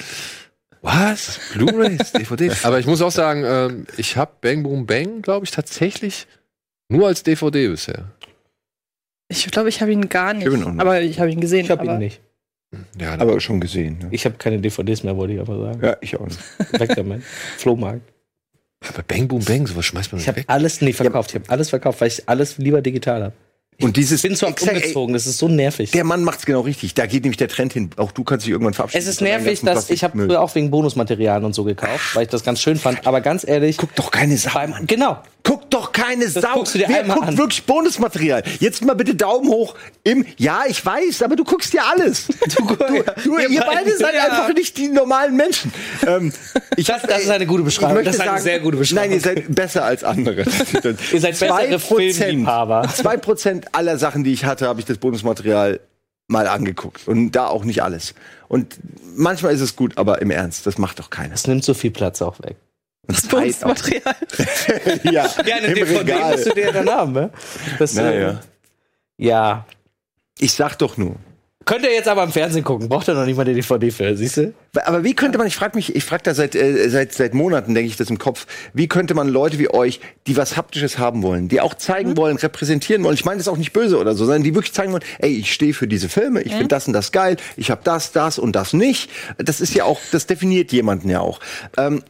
Was? 0.81 1.39
Blu-rays, 1.53 2.11
DVDs? 2.17 2.65
Aber 2.65 2.77
ich 2.79 2.85
muss 2.85 3.01
auch 3.01 3.11
sagen, 3.11 3.43
ähm, 3.45 3.87
ich 3.97 4.17
habe 4.17 4.31
Bang 4.41 4.61
Boom 4.63 4.85
Bang, 4.85 5.21
glaube 5.21 5.45
ich, 5.45 5.51
tatsächlich 5.51 6.27
nur 6.89 7.07
als 7.07 7.23
DVD 7.23 7.69
bisher. 7.69 8.11
Ich 9.29 9.49
glaube, 9.49 9.69
ich 9.69 9.81
habe 9.81 9.91
ihn 9.93 10.09
gar 10.09 10.33
nicht. 10.33 10.45
Ich. 10.45 10.65
Aber 10.79 11.01
ich 11.01 11.19
habe 11.19 11.31
ihn 11.31 11.39
gesehen. 11.39 11.63
Ich 11.65 11.71
habe 11.71 11.85
ihn 11.85 11.97
nicht. 11.97 12.21
Ja, 12.99 13.13
Aber 13.19 13.39
schon 13.39 13.59
gesehen. 13.59 13.97
Ne? 13.99 14.07
Ich 14.11 14.25
habe 14.25 14.35
keine 14.37 14.59
DVDs 14.59 15.03
mehr, 15.03 15.15
wollte 15.17 15.33
ich 15.33 15.39
aber 15.39 15.59
sagen. 15.59 15.79
Ja, 15.83 15.97
ich 16.01 16.17
auch 16.19 16.25
nicht. 16.25 16.39
Weg 16.79 16.95
damit. 16.95 17.23
Flohmarkt. 17.57 18.01
aber 18.87 19.03
Bang 19.03 19.27
Boom 19.27 19.43
Bang, 19.43 19.67
sowas 19.67 19.85
schmeißt 19.85 20.11
man 20.11 20.19
Ich 20.19 20.23
nicht 20.23 20.27
habe 20.27 20.37
weg. 20.39 20.45
alles 20.47 20.81
nee, 20.81 20.93
verkauft. 20.93 21.31
Ich 21.31 21.35
habe 21.35 21.49
alles 21.49 21.69
verkauft, 21.69 22.01
weil 22.01 22.07
ich 22.09 22.27
alles 22.27 22.57
lieber 22.57 22.81
digital 22.81 23.23
habe. 23.23 23.33
Und 23.81 23.97
dieses 23.97 24.23
Ich 24.23 24.29
bin 24.29 24.37
ey, 24.39 24.53
umgezogen, 24.69 25.13
das 25.13 25.25
ist 25.25 25.37
so 25.37 25.47
nervig. 25.47 25.91
Der 25.91 26.03
Mann 26.03 26.23
macht's 26.23 26.45
genau 26.45 26.61
richtig. 26.61 26.93
Da 26.93 27.05
geht 27.05 27.23
nämlich 27.23 27.37
der 27.37 27.47
Trend 27.47 27.73
hin. 27.73 27.89
Auch 27.97 28.11
du 28.11 28.23
kannst 28.23 28.45
dich 28.45 28.51
irgendwann 28.51 28.73
verabschieden. 28.73 29.03
Es 29.03 29.09
ist 29.09 29.21
nervig, 29.21 29.61
dass 29.61 29.89
ich 29.89 30.03
habe 30.03 30.25
früher 30.25 30.41
auch 30.41 30.53
wegen 30.55 30.69
Bonusmaterialien 30.71 31.43
und 31.45 31.53
so 31.53 31.63
gekauft, 31.63 32.15
weil 32.15 32.23
ich 32.23 32.29
das 32.29 32.43
ganz 32.43 32.61
schön 32.61 32.77
fand. 32.77 33.05
Aber 33.07 33.21
ganz 33.21 33.47
ehrlich, 33.47 33.77
Guck 33.77 33.95
doch 33.95 34.11
keine 34.11 34.37
Sau. 34.37 34.51
beim, 34.53 34.75
genau. 34.87 35.17
Guck 35.45 35.69
doch 35.71 35.91
keine 35.91 36.29
Sau. 36.29 36.41
guckst 36.53 36.73
du 36.75 36.77
dir 36.79 36.85
Wer 36.87 37.01
einmal 37.01 37.17
guckt 37.17 37.27
an. 37.29 37.37
wirklich 37.37 37.63
Bonusmaterial? 37.65 38.43
Jetzt 38.59 38.85
mal 38.85 38.93
bitte 38.95 39.13
Daumen 39.15 39.49
hoch 39.49 39.75
im. 40.03 40.25
Ja, 40.37 40.61
ich 40.67 40.85
weiß, 40.85 41.21
aber 41.23 41.35
du 41.35 41.43
guckst 41.43 41.73
dir 41.73 41.81
alles. 41.85 42.27
Du, 42.55 42.65
du, 42.65 42.75
du, 43.23 43.39
ihr, 43.39 43.49
Ihr 43.49 43.61
beide 43.61 43.75
beide, 43.83 43.97
seid 43.97 44.15
ja. 44.15 44.23
einfach 44.25 44.53
nicht 44.53 44.77
die 44.77 44.87
normalen 44.89 45.35
Menschen. 45.35 45.73
Ähm, 46.05 46.31
ich 46.77 46.85
Das- 46.85 47.01
das 47.01 47.23
ist 47.23 47.29
eine 47.29 47.45
gute 47.45 47.63
Beschreibung. 47.63 48.03
Das 48.03 48.15
ist 48.15 48.21
eine 48.21 48.31
sagen, 48.31 48.43
sehr 48.43 48.59
gute 48.59 48.77
Beschreibung. 48.77 49.03
Nein, 49.09 49.11
ihr 49.13 49.19
seid 49.21 49.53
besser 49.55 49.83
als 49.85 50.03
andere. 50.03 50.43
Ihr 51.11 51.19
seid 51.19 51.39
bessere 51.39 51.79
Filmliebhaber. 51.79 52.87
Zwei 52.95 53.17
Prozent 53.17 53.62
aller 53.71 53.97
Sachen, 53.97 54.23
die 54.23 54.33
ich 54.33 54.45
hatte, 54.45 54.67
habe 54.67 54.79
ich 54.79 54.85
das 54.85 54.97
Bonusmaterial 54.97 55.79
mal 56.27 56.47
angeguckt. 56.47 57.07
Und 57.07 57.31
da 57.31 57.47
auch 57.47 57.63
nicht 57.65 57.83
alles. 57.83 58.13
Und 58.47 58.77
manchmal 59.15 59.53
ist 59.53 59.61
es 59.61 59.75
gut, 59.75 59.97
aber 59.97 60.21
im 60.21 60.31
Ernst, 60.31 60.65
das 60.65 60.77
macht 60.77 60.99
doch 60.99 61.09
keiner. 61.09 61.31
Das 61.31 61.47
nimmt 61.47 61.63
so 61.63 61.73
viel 61.73 61.91
Platz 61.91 62.21
auch 62.21 62.39
weg. 62.41 62.55
Und 63.07 63.17
das. 63.17 63.27
Bonusmaterial. 63.27 64.15
ja, 65.03 65.11
Ja, 65.45 65.55
eine 65.57 65.67
im 65.67 65.75
DVD 65.75 65.99
Regal. 65.99 66.31
musst 66.31 66.45
du 66.45 66.53
dir 66.53 66.71
dann 66.71 66.89
haben, 66.89 67.11
ne? 67.13 67.29
Das, 67.79 67.93
Naja. 67.93 68.29
äh, 68.29 68.35
ja. 69.17 69.65
Ich 70.39 70.53
sag 70.53 70.75
doch 70.77 70.97
nur, 70.97 71.15
Könnt 71.65 71.83
ihr 71.85 71.93
jetzt 71.93 72.07
aber 72.07 72.23
im 72.23 72.31
Fernsehen 72.31 72.63
gucken, 72.63 72.89
braucht 72.89 73.07
ihr 73.07 73.13
noch 73.13 73.25
nicht 73.25 73.37
mal 73.37 73.45
die 73.45 73.53
DVD 73.53 73.91
für, 73.91 74.17
siehst 74.17 74.37
du? 74.37 74.53
Aber 74.85 75.03
wie 75.03 75.13
könnte 75.13 75.37
man, 75.37 75.47
ich 75.47 75.55
frage 75.55 75.75
mich, 75.75 75.95
ich 75.95 76.03
frage 76.03 76.23
da 76.23 76.33
seit, 76.33 76.55
äh, 76.55 76.89
seit, 76.89 77.13
seit 77.13 77.33
Monaten, 77.33 77.73
denke 77.73 77.89
ich 77.89 77.95
das 77.95 78.09
im 78.09 78.17
Kopf, 78.17 78.47
wie 78.73 78.87
könnte 78.87 79.13
man 79.13 79.29
Leute 79.29 79.59
wie 79.59 79.69
euch, 79.69 80.01
die 80.27 80.35
was 80.35 80.57
Haptisches 80.57 80.97
haben 80.97 81.23
wollen, 81.23 81.47
die 81.47 81.61
auch 81.61 81.75
zeigen 81.75 82.17
wollen, 82.17 82.37
repräsentieren 82.37 83.03
wollen, 83.03 83.15
ich 83.15 83.25
meine 83.25 83.37
das 83.37 83.47
ist 83.47 83.53
auch 83.53 83.57
nicht 83.57 83.71
böse 83.71 83.97
oder 83.97 84.13
so, 84.15 84.25
sondern 84.25 84.43
die 84.43 84.55
wirklich 84.55 84.73
zeigen 84.73 84.91
wollen, 84.91 85.03
ey, 85.19 85.31
ich 85.31 85.53
stehe 85.53 85.73
für 85.73 85.87
diese 85.87 86.09
Filme, 86.09 86.41
ich 86.41 86.51
finde 86.51 86.67
das 86.67 86.87
und 86.87 86.93
das 86.93 87.11
geil, 87.11 87.37
ich 87.55 87.71
habe 87.71 87.81
das, 87.83 88.11
das 88.11 88.39
und 88.39 88.55
das 88.55 88.73
nicht. 88.73 89.09
Das 89.37 89.61
ist 89.61 89.73
ja 89.73 89.85
auch, 89.85 89.99
das 90.11 90.27
definiert 90.27 90.71
jemanden 90.71 91.09
ja 91.09 91.21
auch. 91.21 91.39
Ähm, 91.77 92.03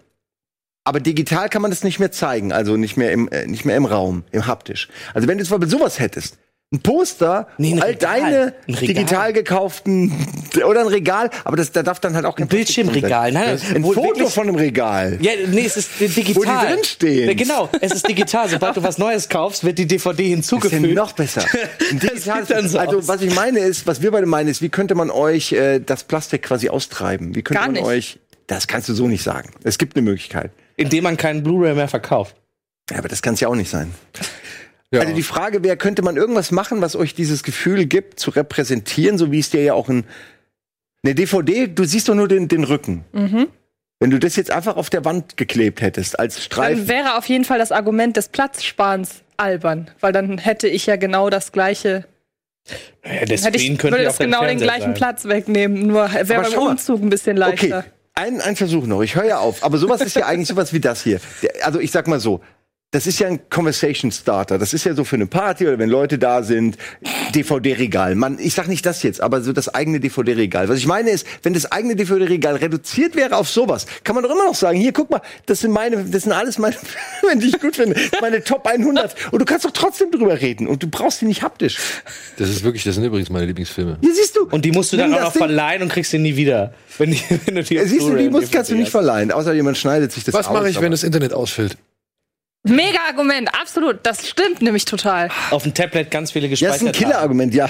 aber 0.86 1.00
digital 1.00 1.48
kann 1.50 1.62
man 1.62 1.72
das 1.72 1.84
nicht 1.84 2.00
mehr 2.00 2.12
zeigen, 2.12 2.52
also 2.52 2.76
nicht 2.76 2.98
mehr 2.98 3.12
im, 3.12 3.30
äh, 3.30 3.48
nicht 3.48 3.66
mehr 3.66 3.78
im 3.78 3.86
Raum, 3.86 4.24
im 4.32 4.48
haptisch. 4.48 4.90
Also 5.14 5.28
wenn 5.28 5.38
du 5.38 5.46
zum 5.46 5.60
Beispiel 5.60 5.78
sowas 5.78 6.00
hättest, 6.00 6.38
ein 6.74 6.80
Poster, 6.82 7.48
Nee, 7.60 7.74
ein 7.74 7.82
all 7.84 7.90
Regal. 7.92 8.20
deine 8.22 8.54
Ein 8.68 8.74
Regal. 8.74 8.88
digital 8.96 9.34
gekauften 9.34 10.12
oder 10.68 10.82
ein 10.82 10.88
Regal, 10.88 11.30
aber 11.44 11.56
das, 11.56 11.72
da 11.72 11.84
darf 11.84 12.00
dann 12.00 12.16
halt 12.16 12.26
auch 12.26 12.36
kein 12.36 12.46
Ein 12.46 12.50
Bildschirmregal, 12.50 13.32
nein. 13.32 13.60
Ein 13.76 13.84
Foto 13.84 14.04
wirklich- 14.04 14.30
von 14.34 14.48
einem 14.48 14.56
Regal. 14.56 15.18
Ja, 15.22 15.32
nee, 15.48 15.66
es 15.66 15.78
ist 15.78 15.92
digital. 16.00 16.36
Wo 16.36 16.42
die 16.44 16.74
drinstehen. 16.74 17.28
Ja, 17.28 17.34
genau, 17.36 17.70
es 17.80 17.92
ist 17.94 18.08
digital. 18.08 18.50
Sobald 18.50 18.76
du 18.76 18.82
was 18.84 18.98
Neues 18.98 19.30
kaufst, 19.30 19.64
wird 19.64 19.78
die 19.78 19.86
DVD 19.86 20.24
Das 20.24 20.28
ist 20.46 20.50
hinzugefügt. 20.50 20.84
ja 20.88 20.94
noch 20.96 21.12
besser. 21.12 21.46
Ein 21.92 22.00
digitales- 22.00 22.48
sieht 22.48 22.58
dann 22.58 22.68
so 22.68 22.80
also 22.80 22.98
aus. 22.98 23.08
was 23.08 23.22
ich 23.22 23.36
meine 23.36 23.60
ist, 23.60 23.86
was 23.86 24.02
wir 24.02 24.10
beide 24.12 24.26
meinen 24.26 24.50
ist, 24.50 24.62
wie 24.64 24.70
könnte 24.70 24.96
man 24.96 25.12
euch 25.12 25.52
äh, 25.52 25.80
das 25.80 26.04
Plastik 26.06 26.42
quasi 26.42 26.70
austreiben? 26.70 27.36
Wie 27.36 27.44
könnte 27.44 27.60
Gar 27.60 27.68
man 27.68 27.74
nicht. 27.74 27.84
euch? 27.86 28.20
Das 28.48 28.66
kannst 28.68 28.90
du 28.90 28.94
so 28.96 29.08
nicht 29.08 29.24
sagen. 29.24 29.52
Es 29.64 29.78
gibt 29.78 29.96
eine 29.96 30.04
Möglichkeit. 30.04 30.52
Indem 30.76 31.04
man 31.04 31.18
keinen 31.18 31.44
Blu-ray 31.44 31.76
mehr 31.76 31.88
verkauft. 31.88 32.36
Ja, 32.92 32.98
aber 32.98 33.08
das 33.08 33.22
kann 33.22 33.36
es 33.36 33.40
ja 33.40 33.48
auch 33.48 33.56
nicht 33.56 33.70
sein. 33.70 33.94
Ja. 34.94 35.02
Also 35.02 35.16
die 35.16 35.24
Frage 35.24 35.64
wäre, 35.64 35.76
könnte 35.76 36.04
man 36.04 36.18
irgendwas 36.18 36.52
machen, 36.52 36.82
was 36.82 36.96
euch 36.96 37.16
dieses 37.16 37.42
Gefühl 37.42 37.86
gibt, 37.88 38.20
zu 38.20 38.30
repräsentieren, 38.30 39.18
so 39.18 39.32
wie 39.32 39.40
es 39.40 39.50
dir 39.50 39.64
ja 39.64 39.74
auch 39.74 39.90
in 39.90 40.04
eine 41.04 41.16
DVD, 41.16 41.68
du 41.68 41.84
siehst 41.84 42.08
doch 42.10 42.16
nur 42.16 42.28
den, 42.28 42.48
den 42.48 42.64
Rücken. 42.64 43.04
Wenn 44.00 44.10
du 44.12 44.20
das 44.20 44.36
jetzt 44.36 44.52
einfach 44.52 44.78
auf 44.78 44.92
der 44.92 45.04
Wand 45.04 45.36
geklebt 45.36 45.82
hättest, 45.82 46.20
als 46.20 46.36
Dann 46.36 46.44
Streifen. 46.44 46.88
wäre 46.88 47.18
auf 47.18 47.26
jeden 47.26 47.44
Fall 47.44 47.58
das 47.58 47.72
Argument 47.72 48.16
des 48.16 48.30
Platzsparens 48.30 49.24
albern, 49.36 49.90
weil 50.00 50.14
dann 50.14 50.38
hätte 50.38 50.68
ich 50.68 50.86
ja 50.86 50.96
genau 50.96 51.32
das 51.32 51.52
gleiche. 51.52 52.06
Ja, 53.04 53.26
der 53.26 53.38
Hätte 53.40 53.58
ich, 53.58 53.84
würde 53.84 54.04
das 54.04 54.20
genau 54.20 54.46
den 54.46 54.60
gleichen 54.60 54.94
Platz 54.94 55.26
wegnehmen, 55.26 55.88
nur 55.88 56.08
wäre 56.14 56.44
beim. 56.44 56.54
Umzug 56.54 57.02
ein 57.02 57.10
bisschen 57.10 57.36
leichter. 57.36 57.80
Okay, 57.80 57.90
ein, 58.14 58.42
ein 58.42 58.56
Versuch 58.56 58.86
noch. 58.86 59.02
Ich 59.02 59.16
höre 59.16 59.26
ja 59.26 59.40
auf. 59.40 59.64
Aber 59.64 59.78
sowas 59.78 60.02
ist 60.02 60.16
ja 60.16 60.28
eigentlich 60.28 60.48
sowas 60.48 60.72
wie 60.72 60.80
das 60.80 61.04
hier. 61.04 61.20
Also 61.64 61.80
ich 61.80 61.92
sag 61.92 62.08
mal 62.08 62.20
so. 62.20 62.42
Das 62.94 63.08
ist 63.08 63.18
ja 63.18 63.28
ein 63.28 63.40
Conversation 63.50 64.12
Starter. 64.12 64.60
Das 64.60 64.72
ist 64.72 64.84
ja 64.84 64.94
so 64.94 65.04
für 65.04 65.16
eine 65.16 65.26
Party 65.26 65.68
oder 65.68 65.80
wenn 65.80 65.90
Leute 65.90 66.20
da 66.20 66.44
sind, 66.44 66.78
DVD-Regal. 67.34 68.14
Man, 68.14 68.38
ich 68.38 68.54
sag 68.54 68.68
nicht 68.68 68.86
das 68.86 69.02
jetzt, 69.02 69.20
aber 69.20 69.42
so 69.42 69.52
das 69.52 69.68
eigene 69.68 70.00
DVD-Regal. 70.00 70.70
Was 70.70 70.78
ich 70.78 70.86
meine 70.86 71.10
ist, 71.10 71.26
wenn 71.42 71.56
das 71.56 71.72
eigene 71.72 71.96
DVD-Regal 71.96 72.58
reduziert 72.58 73.16
wäre 73.16 73.36
auf 73.36 73.50
sowas, 73.50 73.88
kann 74.04 74.14
man 74.14 74.24
doch 74.24 74.30
immer 74.30 74.46
noch 74.46 74.54
sagen, 74.54 74.78
hier, 74.78 74.94
guck 74.94 75.10
mal, 75.10 75.22
das 75.48 75.62
sind 75.62 75.72
meine, 75.72 76.06
das 76.06 76.22
sind 76.22 76.34
alles 76.34 76.60
meine 76.60 76.76
Filme, 77.20 77.42
die 77.42 77.48
ich 77.48 77.60
gut 77.60 77.76
finde. 77.76 78.00
Meine 78.22 78.44
Top 78.44 78.68
100. 78.68 79.16
Und 79.32 79.40
du 79.40 79.46
kannst 79.46 79.66
doch 79.66 79.72
trotzdem 79.72 80.12
drüber 80.12 80.40
reden. 80.40 80.68
Und 80.68 80.84
du 80.84 80.88
brauchst 80.88 81.20
die 81.22 81.26
nicht 81.26 81.42
haptisch. 81.42 81.80
Das 82.38 82.48
ist 82.48 82.64
wirklich, 82.64 82.84
das 82.84 82.94
sind 82.94 83.06
übrigens 83.06 83.32
meine 83.32 83.48
Lieblingsfilme. 83.48 83.98
Hier 84.02 84.14
siehst 84.14 84.38
du. 84.38 84.48
Und 84.52 84.66
die 84.66 84.72
musst 84.72 84.94
du 84.94 84.98
dann 84.98 85.12
auch 85.16 85.22
noch 85.22 85.34
verleihen 85.34 85.82
und 85.82 85.90
kriegst 85.90 86.12
sie 86.12 86.20
nie 86.20 86.36
wieder. 86.36 86.76
Wenn, 87.00 87.10
die, 87.10 87.22
wenn 87.46 87.56
du 87.56 87.64
die 87.64 87.80
Siehst 87.80 88.02
du, 88.02 88.16
die 88.16 88.30
musst, 88.30 88.52
kannst 88.52 88.70
du 88.70 88.76
nicht 88.76 88.92
verleihen. 88.92 89.32
Außer 89.32 89.52
jemand 89.54 89.80
schneidet 89.80 90.12
sich 90.12 90.24
das 90.24 90.36
Was 90.36 90.46
aus, 90.46 90.54
mache 90.54 90.70
ich, 90.70 90.80
wenn 90.80 90.92
das 90.92 91.02
Internet 91.02 91.34
ausfällt? 91.34 91.76
Mega 92.64 93.00
Argument, 93.10 93.50
absolut. 93.60 94.00
Das 94.04 94.28
stimmt 94.28 94.62
nämlich 94.62 94.86
total. 94.86 95.30
Auf 95.52 95.64
dem 95.64 95.74
Tablet 95.74 96.10
ganz 96.10 96.32
viele 96.32 96.48
Ja, 96.48 96.52
das 96.52 96.60
gespeichert 96.80 96.82
ist 96.82 96.88
ein 96.88 96.92
Killer-Argument, 97.10 97.54
ja. 97.54 97.70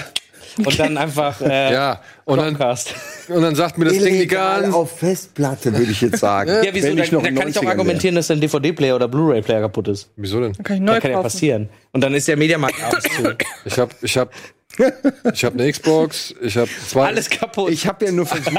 Und 0.56 0.78
dann 0.78 0.96
einfach 0.96 1.40
äh, 1.40 1.72
Ja, 1.72 2.00
und 2.26 2.38
dann, 2.38 2.56
und 2.56 3.42
dann 3.42 3.54
sagt 3.54 3.76
mir 3.78 3.84
das 3.84 3.94
Ding 3.94 4.04
die 4.04 4.10
Illegal 4.20 4.62
ganz. 4.62 4.74
auf 4.74 4.98
Festplatte, 4.98 5.76
würde 5.76 5.90
ich 5.92 6.00
jetzt 6.00 6.18
sagen. 6.20 6.50
Ja, 6.64 6.70
wieso? 6.72 6.88
Wenn 6.88 6.96
Da, 6.96 7.04
ich 7.04 7.12
noch 7.12 7.22
da 7.22 7.30
kann 7.30 7.48
ich 7.48 7.58
auch 7.58 7.62
90ern 7.62 7.68
argumentieren, 7.68 8.14
dass 8.14 8.28
dein 8.28 8.40
DVD-Player 8.40 8.96
oder 8.96 9.08
Blu-ray-Player 9.08 9.60
kaputt 9.60 9.88
ist. 9.88 10.10
Wieso 10.16 10.40
denn? 10.40 10.52
Kann 10.62 10.76
ich 10.76 10.82
neu 10.82 10.94
Das 10.94 11.02
kann 11.02 11.10
ja 11.10 11.16
kaufen. 11.18 11.24
passieren. 11.24 11.68
Und 11.92 12.00
dann 12.02 12.14
ist 12.14 12.26
der 12.28 12.36
Mediamarkt 12.36 12.82
abends 12.82 13.04
zu. 13.14 13.36
Ich 13.66 13.78
hab, 13.78 13.90
ich 14.02 14.16
hab, 14.18 14.30
ich 15.32 15.44
hab 15.44 15.52
eine 15.54 15.70
Xbox, 15.70 16.34
ich 16.42 16.56
hab 16.56 16.68
zwei. 16.88 17.06
Alles 17.06 17.30
kaputt. 17.30 17.70
Ich 17.70 17.86
habe 17.86 18.06
ja 18.06 18.10
nur 18.12 18.26
versucht. 18.26 18.50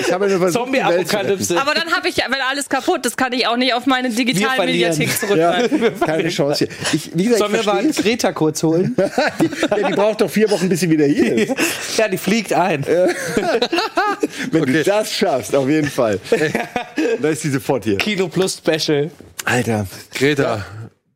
ich 0.00 0.12
habe 0.12 0.26
ja 0.26 0.30
nur 0.30 0.38
versucht. 0.38 0.64
Zombie-Apokalypse. 0.64 1.60
Aber 1.60 1.74
dann 1.74 1.90
habe 1.92 2.08
ich, 2.08 2.18
wenn 2.18 2.40
alles 2.48 2.68
kaputt, 2.68 3.04
das 3.04 3.16
kann 3.16 3.32
ich 3.32 3.44
auch 3.48 3.56
nicht 3.56 3.74
auf 3.74 3.86
meine 3.86 4.10
digitalen. 4.10 4.64
Mediathek 4.66 5.08
Ja, 5.08 5.14
zurückgreifen. 5.64 6.00
keine 6.00 6.28
Chance 6.28 6.66
hier. 6.66 6.76
Ich, 6.92 7.10
wie 7.14 7.24
gesagt, 7.24 7.40
Sollen 7.40 7.52
wir 7.52 7.64
mal. 7.64 7.84
Greta 7.90 8.30
kurz 8.32 8.62
holen? 8.62 8.94
ja, 9.76 9.88
die 9.88 9.94
braucht 9.94 10.20
doch 10.20 10.30
vier 10.30 10.48
Wochen, 10.52 10.68
bis 10.68 10.80
sie 10.80 10.90
wieder 10.90 11.06
hier 11.06 11.34
ist. 11.48 11.98
ja, 11.98 12.06
die 12.06 12.18
fliegt 12.18 12.52
ein. 12.52 12.73
Wenn 14.50 14.64
du 14.64 14.82
das 14.82 15.12
schaffst, 15.12 15.54
auf 15.54 15.68
jeden 15.68 15.88
Fall. 15.88 16.18
da 17.22 17.28
ist 17.28 17.42
sie 17.42 17.50
sofort 17.50 17.84
hier. 17.84 17.96
Kino 17.98 18.28
Plus 18.28 18.58
Special. 18.64 19.10
Alter. 19.44 19.86
Greta, 20.14 20.64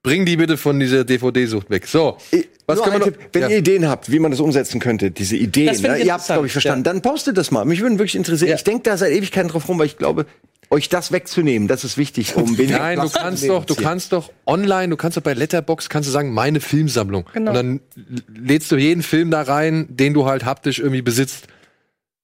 bring 0.02 0.24
die 0.24 0.36
bitte 0.36 0.56
von 0.56 0.78
dieser 0.78 1.05
DVD-Sucht 1.05 1.70
weg. 1.70 1.86
So, 1.86 2.18
was 2.66 2.76
Nur 2.76 2.85
können 2.85 2.97
ein 2.97 3.05
wir 3.06 3.12
Tipp, 3.12 3.28
wenn 3.32 3.43
Ja. 3.43 3.48
ihr 3.48 3.59
Ideen 3.59 3.89
habt, 3.89 4.10
wie 4.12 4.18
man 4.18 4.30
das 4.30 4.40
umsetzen 4.40 4.80
könnte, 4.80 5.10
diese 5.10 5.36
Ideen, 5.36 5.80
ne? 5.80 5.98
ich 5.98 6.06
ihr 6.06 6.12
habt 6.12 6.26
glaube 6.26 6.47
ich, 6.47 6.52
verstanden, 6.52 6.85
dann 6.85 7.01
postet 7.02 7.36
das 7.39 7.51
mal. 7.51 7.64
Mich 7.64 7.80
würde 7.80 7.94
wirklich 7.98 8.14
interessieren. 8.16 8.51
Ja. 8.51 8.56
Ich 8.56 8.64
denke 8.64 8.82
da 8.85 8.97
seit 8.97 9.12
Ewigkeiten 9.12 9.48
drauf 9.51 9.68
rum, 9.68 9.78
weil 9.78 9.86
ich 9.86 9.97
glaube, 9.97 10.26
euch 10.70 10.88
das 10.88 11.12
wegzunehmen, 11.12 11.68
das 11.68 11.84
ist 11.84 11.96
wichtig, 11.96 12.36
um 12.36 12.58
weniger 12.58 12.78
Nein, 12.78 12.96
du 12.96 13.02
Plastik 13.02 13.22
kannst 13.22 13.48
doch, 13.48 13.64
du 13.64 13.74
kannst 13.74 14.12
doch 14.12 14.30
online, 14.46 14.88
du 14.88 14.96
kannst 14.96 15.16
doch 15.16 15.22
bei 15.22 15.34
Letterbox 15.34 15.88
kannst 15.88 16.08
du 16.08 16.12
sagen, 16.12 16.32
meine 16.32 16.60
Filmsammlung. 16.60 17.26
Genau. 17.32 17.50
Und 17.50 17.54
dann 17.56 17.80
lädst 18.34 18.70
du 18.70 18.76
jeden 18.76 19.02
Film 19.02 19.30
da 19.30 19.42
rein, 19.42 19.86
den 19.90 20.14
du 20.14 20.26
halt 20.26 20.44
haptisch 20.44 20.78
irgendwie 20.78 21.02
besitzt. 21.02 21.48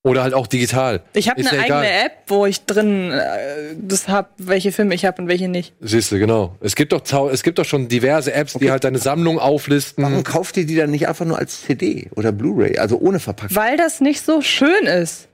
Oder 0.06 0.22
halt 0.22 0.34
auch 0.34 0.46
digital. 0.46 1.00
Ich 1.14 1.30
habe 1.30 1.40
eine 1.40 1.46
ja 1.46 1.62
eigene 1.62 1.64
egal. 1.64 2.06
App, 2.06 2.12
wo 2.26 2.44
ich 2.44 2.66
drin 2.66 3.10
äh, 3.10 3.74
das 3.78 4.06
hab, 4.06 4.34
welche 4.36 4.70
Filme 4.70 4.94
ich 4.94 5.06
habe 5.06 5.22
und 5.22 5.28
welche 5.28 5.48
nicht. 5.48 5.72
Siehst 5.80 6.12
du, 6.12 6.18
genau. 6.18 6.56
Es 6.60 6.76
gibt 6.76 6.92
doch, 6.92 7.02
es 7.30 7.42
gibt 7.42 7.58
doch 7.58 7.64
schon 7.64 7.88
diverse 7.88 8.34
Apps, 8.34 8.52
die 8.52 8.70
halt 8.70 8.84
deine 8.84 8.98
Sammlung 8.98 9.38
auflisten. 9.38 10.04
Warum 10.04 10.22
kauft 10.22 10.58
ihr 10.58 10.66
die 10.66 10.76
dann 10.76 10.90
nicht 10.90 11.08
einfach 11.08 11.24
nur 11.24 11.38
als 11.38 11.62
CD 11.62 12.10
oder 12.16 12.32
Blu-ray, 12.32 12.76
also 12.76 12.98
ohne 12.98 13.18
Verpackung? 13.18 13.56
Weil 13.56 13.78
das 13.78 14.02
nicht 14.02 14.22
so 14.22 14.42
schön 14.42 14.84
ist. 14.84 15.28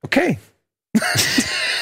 Okay. 0.00 0.38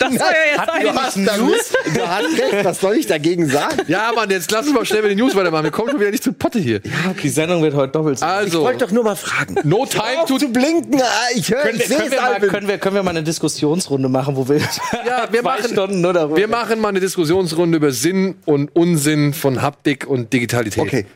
Das 0.00 0.10
soll 0.14 0.18
ja 0.20 0.64
jetzt 0.64 0.82
Du 0.82 0.94
hast, 0.94 1.16
damit, 1.16 1.96
du 1.96 2.08
hast 2.08 2.24
recht, 2.40 2.64
was 2.64 2.80
soll 2.80 2.96
ich 2.96 3.06
dagegen 3.06 3.48
sagen? 3.48 3.82
Ja, 3.86 4.10
Mann, 4.12 4.28
jetzt 4.30 4.50
lass 4.50 4.66
uns 4.66 4.74
mal 4.74 4.84
schnell 4.84 5.02
mit 5.02 5.12
den 5.12 5.18
News 5.18 5.36
weitermachen. 5.36 5.62
Wir 5.64 5.70
kommen 5.70 5.90
schon 5.90 6.00
wieder 6.00 6.10
nicht 6.10 6.24
zu 6.24 6.32
Potte 6.32 6.58
hier. 6.58 6.80
Die 7.22 7.28
Sendung 7.28 7.62
wird 7.62 7.74
heute 7.74 7.92
doppelt 7.92 8.18
so. 8.18 8.24
Ich 8.26 8.30
Also, 8.32 8.62
wollte 8.62 8.84
doch 8.84 8.90
nur 8.90 9.04
mal 9.04 9.14
fragen. 9.14 9.54
no 9.62 9.86
time 9.86 10.24
to 10.26 10.38
zu 10.38 10.48
blinken, 10.48 11.00
ah, 11.00 11.04
ich 11.36 11.52
höre, 11.52 11.60
können, 11.62 11.80
ich 11.80 11.88
wir, 11.88 11.96
können, 11.98 12.06
es 12.08 12.12
wir 12.12 12.20
mal, 12.20 12.40
können, 12.40 12.68
wir, 12.68 12.78
können 12.78 12.94
wir 12.96 13.02
mal 13.04 13.10
eine 13.10 13.22
Diskussionsrunde 13.22 14.08
machen, 14.08 14.34
wo 14.34 14.48
wir, 14.48 14.56
Ja, 15.06 15.28
wir 15.30 15.40
zwei 15.42 15.58
machen- 15.58 15.70
Stunden 15.72 16.00
nur 16.00 16.12
darüber 16.14 16.36
Wir 16.36 16.48
machen 16.48 16.80
mal 16.80 16.88
eine 16.88 17.00
Diskussionsrunde 17.00 17.76
über 17.76 17.92
Sinn 17.92 18.34
und 18.44 18.74
Unsinn 18.74 19.34
von 19.34 19.62
Haptik 19.62 20.06
und 20.08 20.32
Digitalität. 20.32 20.82
Okay. 20.82 21.06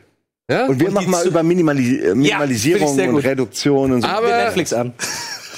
Ja? 0.49 0.65
Und 0.67 0.79
wir 0.79 0.87
Und 0.87 0.93
machen 0.93 1.11
mal 1.11 1.27
über 1.27 1.43
Minimali 1.43 2.13
Minimalisierung 2.15 2.87
ich 2.91 2.95
sehr 2.95 3.09
und. 3.09 3.17
Reduktion 3.17 3.91
und 3.91 4.01
so. 4.03 4.07
Aber 4.07 4.27
Netflix 4.29 4.71
an. 4.71 4.93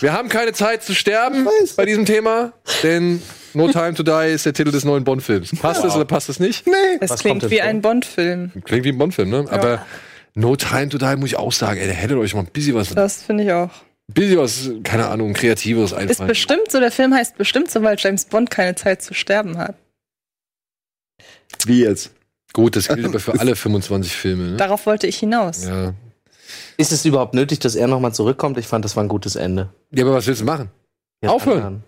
Wir 0.01 0.13
haben 0.13 0.29
keine 0.29 0.53
Zeit 0.53 0.83
zu 0.83 0.93
sterben 0.95 1.47
bei 1.75 1.85
diesem 1.85 2.05
Thema, 2.05 2.53
denn 2.83 3.21
No 3.53 3.71
Time 3.71 3.93
to 3.93 4.03
Die 4.03 4.31
ist 4.33 4.45
der 4.45 4.53
Titel 4.53 4.71
des 4.71 4.83
neuen 4.83 5.03
Bond-Films. 5.03 5.51
Passt 5.59 5.83
das 5.83 5.95
oder 5.95 6.05
passt 6.05 6.29
das 6.29 6.39
nicht? 6.39 6.67
nee. 6.67 6.73
Es 6.99 7.09
Was 7.09 7.19
klingt 7.21 7.41
kommt 7.41 7.51
wie 7.51 7.61
ein 7.61 7.81
Bond-Film. 7.81 8.51
Klingt 8.63 8.85
wie 8.85 8.89
ein 8.89 8.97
Bond-Film, 8.97 9.29
ne? 9.29 9.45
Aber 9.49 9.85
No 10.35 10.55
Time 10.55 10.89
to 10.89 10.97
Die 10.97 11.15
muss 11.17 11.29
ich 11.29 11.35
auch 11.37 11.51
sagen, 11.51 11.79
ey, 11.79 11.87
da 11.87 11.93
hättet 11.93 12.17
euch 12.17 12.33
mal 12.35 12.41
ein 12.41 12.47
bisschen 12.47 12.75
was, 12.75 12.89
ein 12.91 12.95
Das 12.95 13.23
finde 13.23 13.43
ich 13.45 13.51
auch. 13.51 13.71
bisschen 14.07 14.37
was, 14.37 14.69
keine 14.83 15.07
Ahnung, 15.07 15.33
kreativeres 15.33 15.91
Ist 15.91 15.97
einfallen. 15.97 16.27
bestimmt 16.27 16.69
so, 16.71 16.79
der 16.79 16.91
Film 16.91 17.13
heißt 17.13 17.37
bestimmt 17.37 17.69
so, 17.71 17.81
weil 17.81 17.95
James 17.97 18.25
Bond 18.25 18.49
keine 18.51 18.75
Zeit 18.75 19.01
zu 19.01 19.13
sterben 19.13 19.57
hat. 19.57 19.75
Wie 21.65 21.81
jetzt? 21.83 22.11
Gut, 22.53 22.75
das 22.75 22.87
gilt 22.87 23.05
aber 23.05 23.19
für 23.19 23.33
alle 23.39 23.55
25 23.55 24.11
Filme, 24.15 24.43
ne? 24.51 24.57
Darauf 24.57 24.85
wollte 24.85 25.07
ich 25.07 25.17
hinaus. 25.17 25.65
Ja. 25.65 25.93
Ist 26.79 26.93
es 26.93 27.03
überhaupt 27.03 27.33
nötig, 27.33 27.59
dass 27.59 27.75
er 27.75 27.87
nochmal 27.87 28.13
zurückkommt? 28.13 28.57
Ich 28.57 28.65
fand, 28.67 28.85
das 28.85 28.95
war 28.95 29.03
ein 29.03 29.09
gutes 29.09 29.35
Ende. 29.35 29.67
ja, 29.91 30.05
aber 30.05 30.13
was 30.15 30.25
willst 30.27 30.39
du 30.41 30.45
machen? 30.45 30.69
Jetzt 31.21 31.31
Aufhören. 31.31 31.57
anhören. 31.57 31.83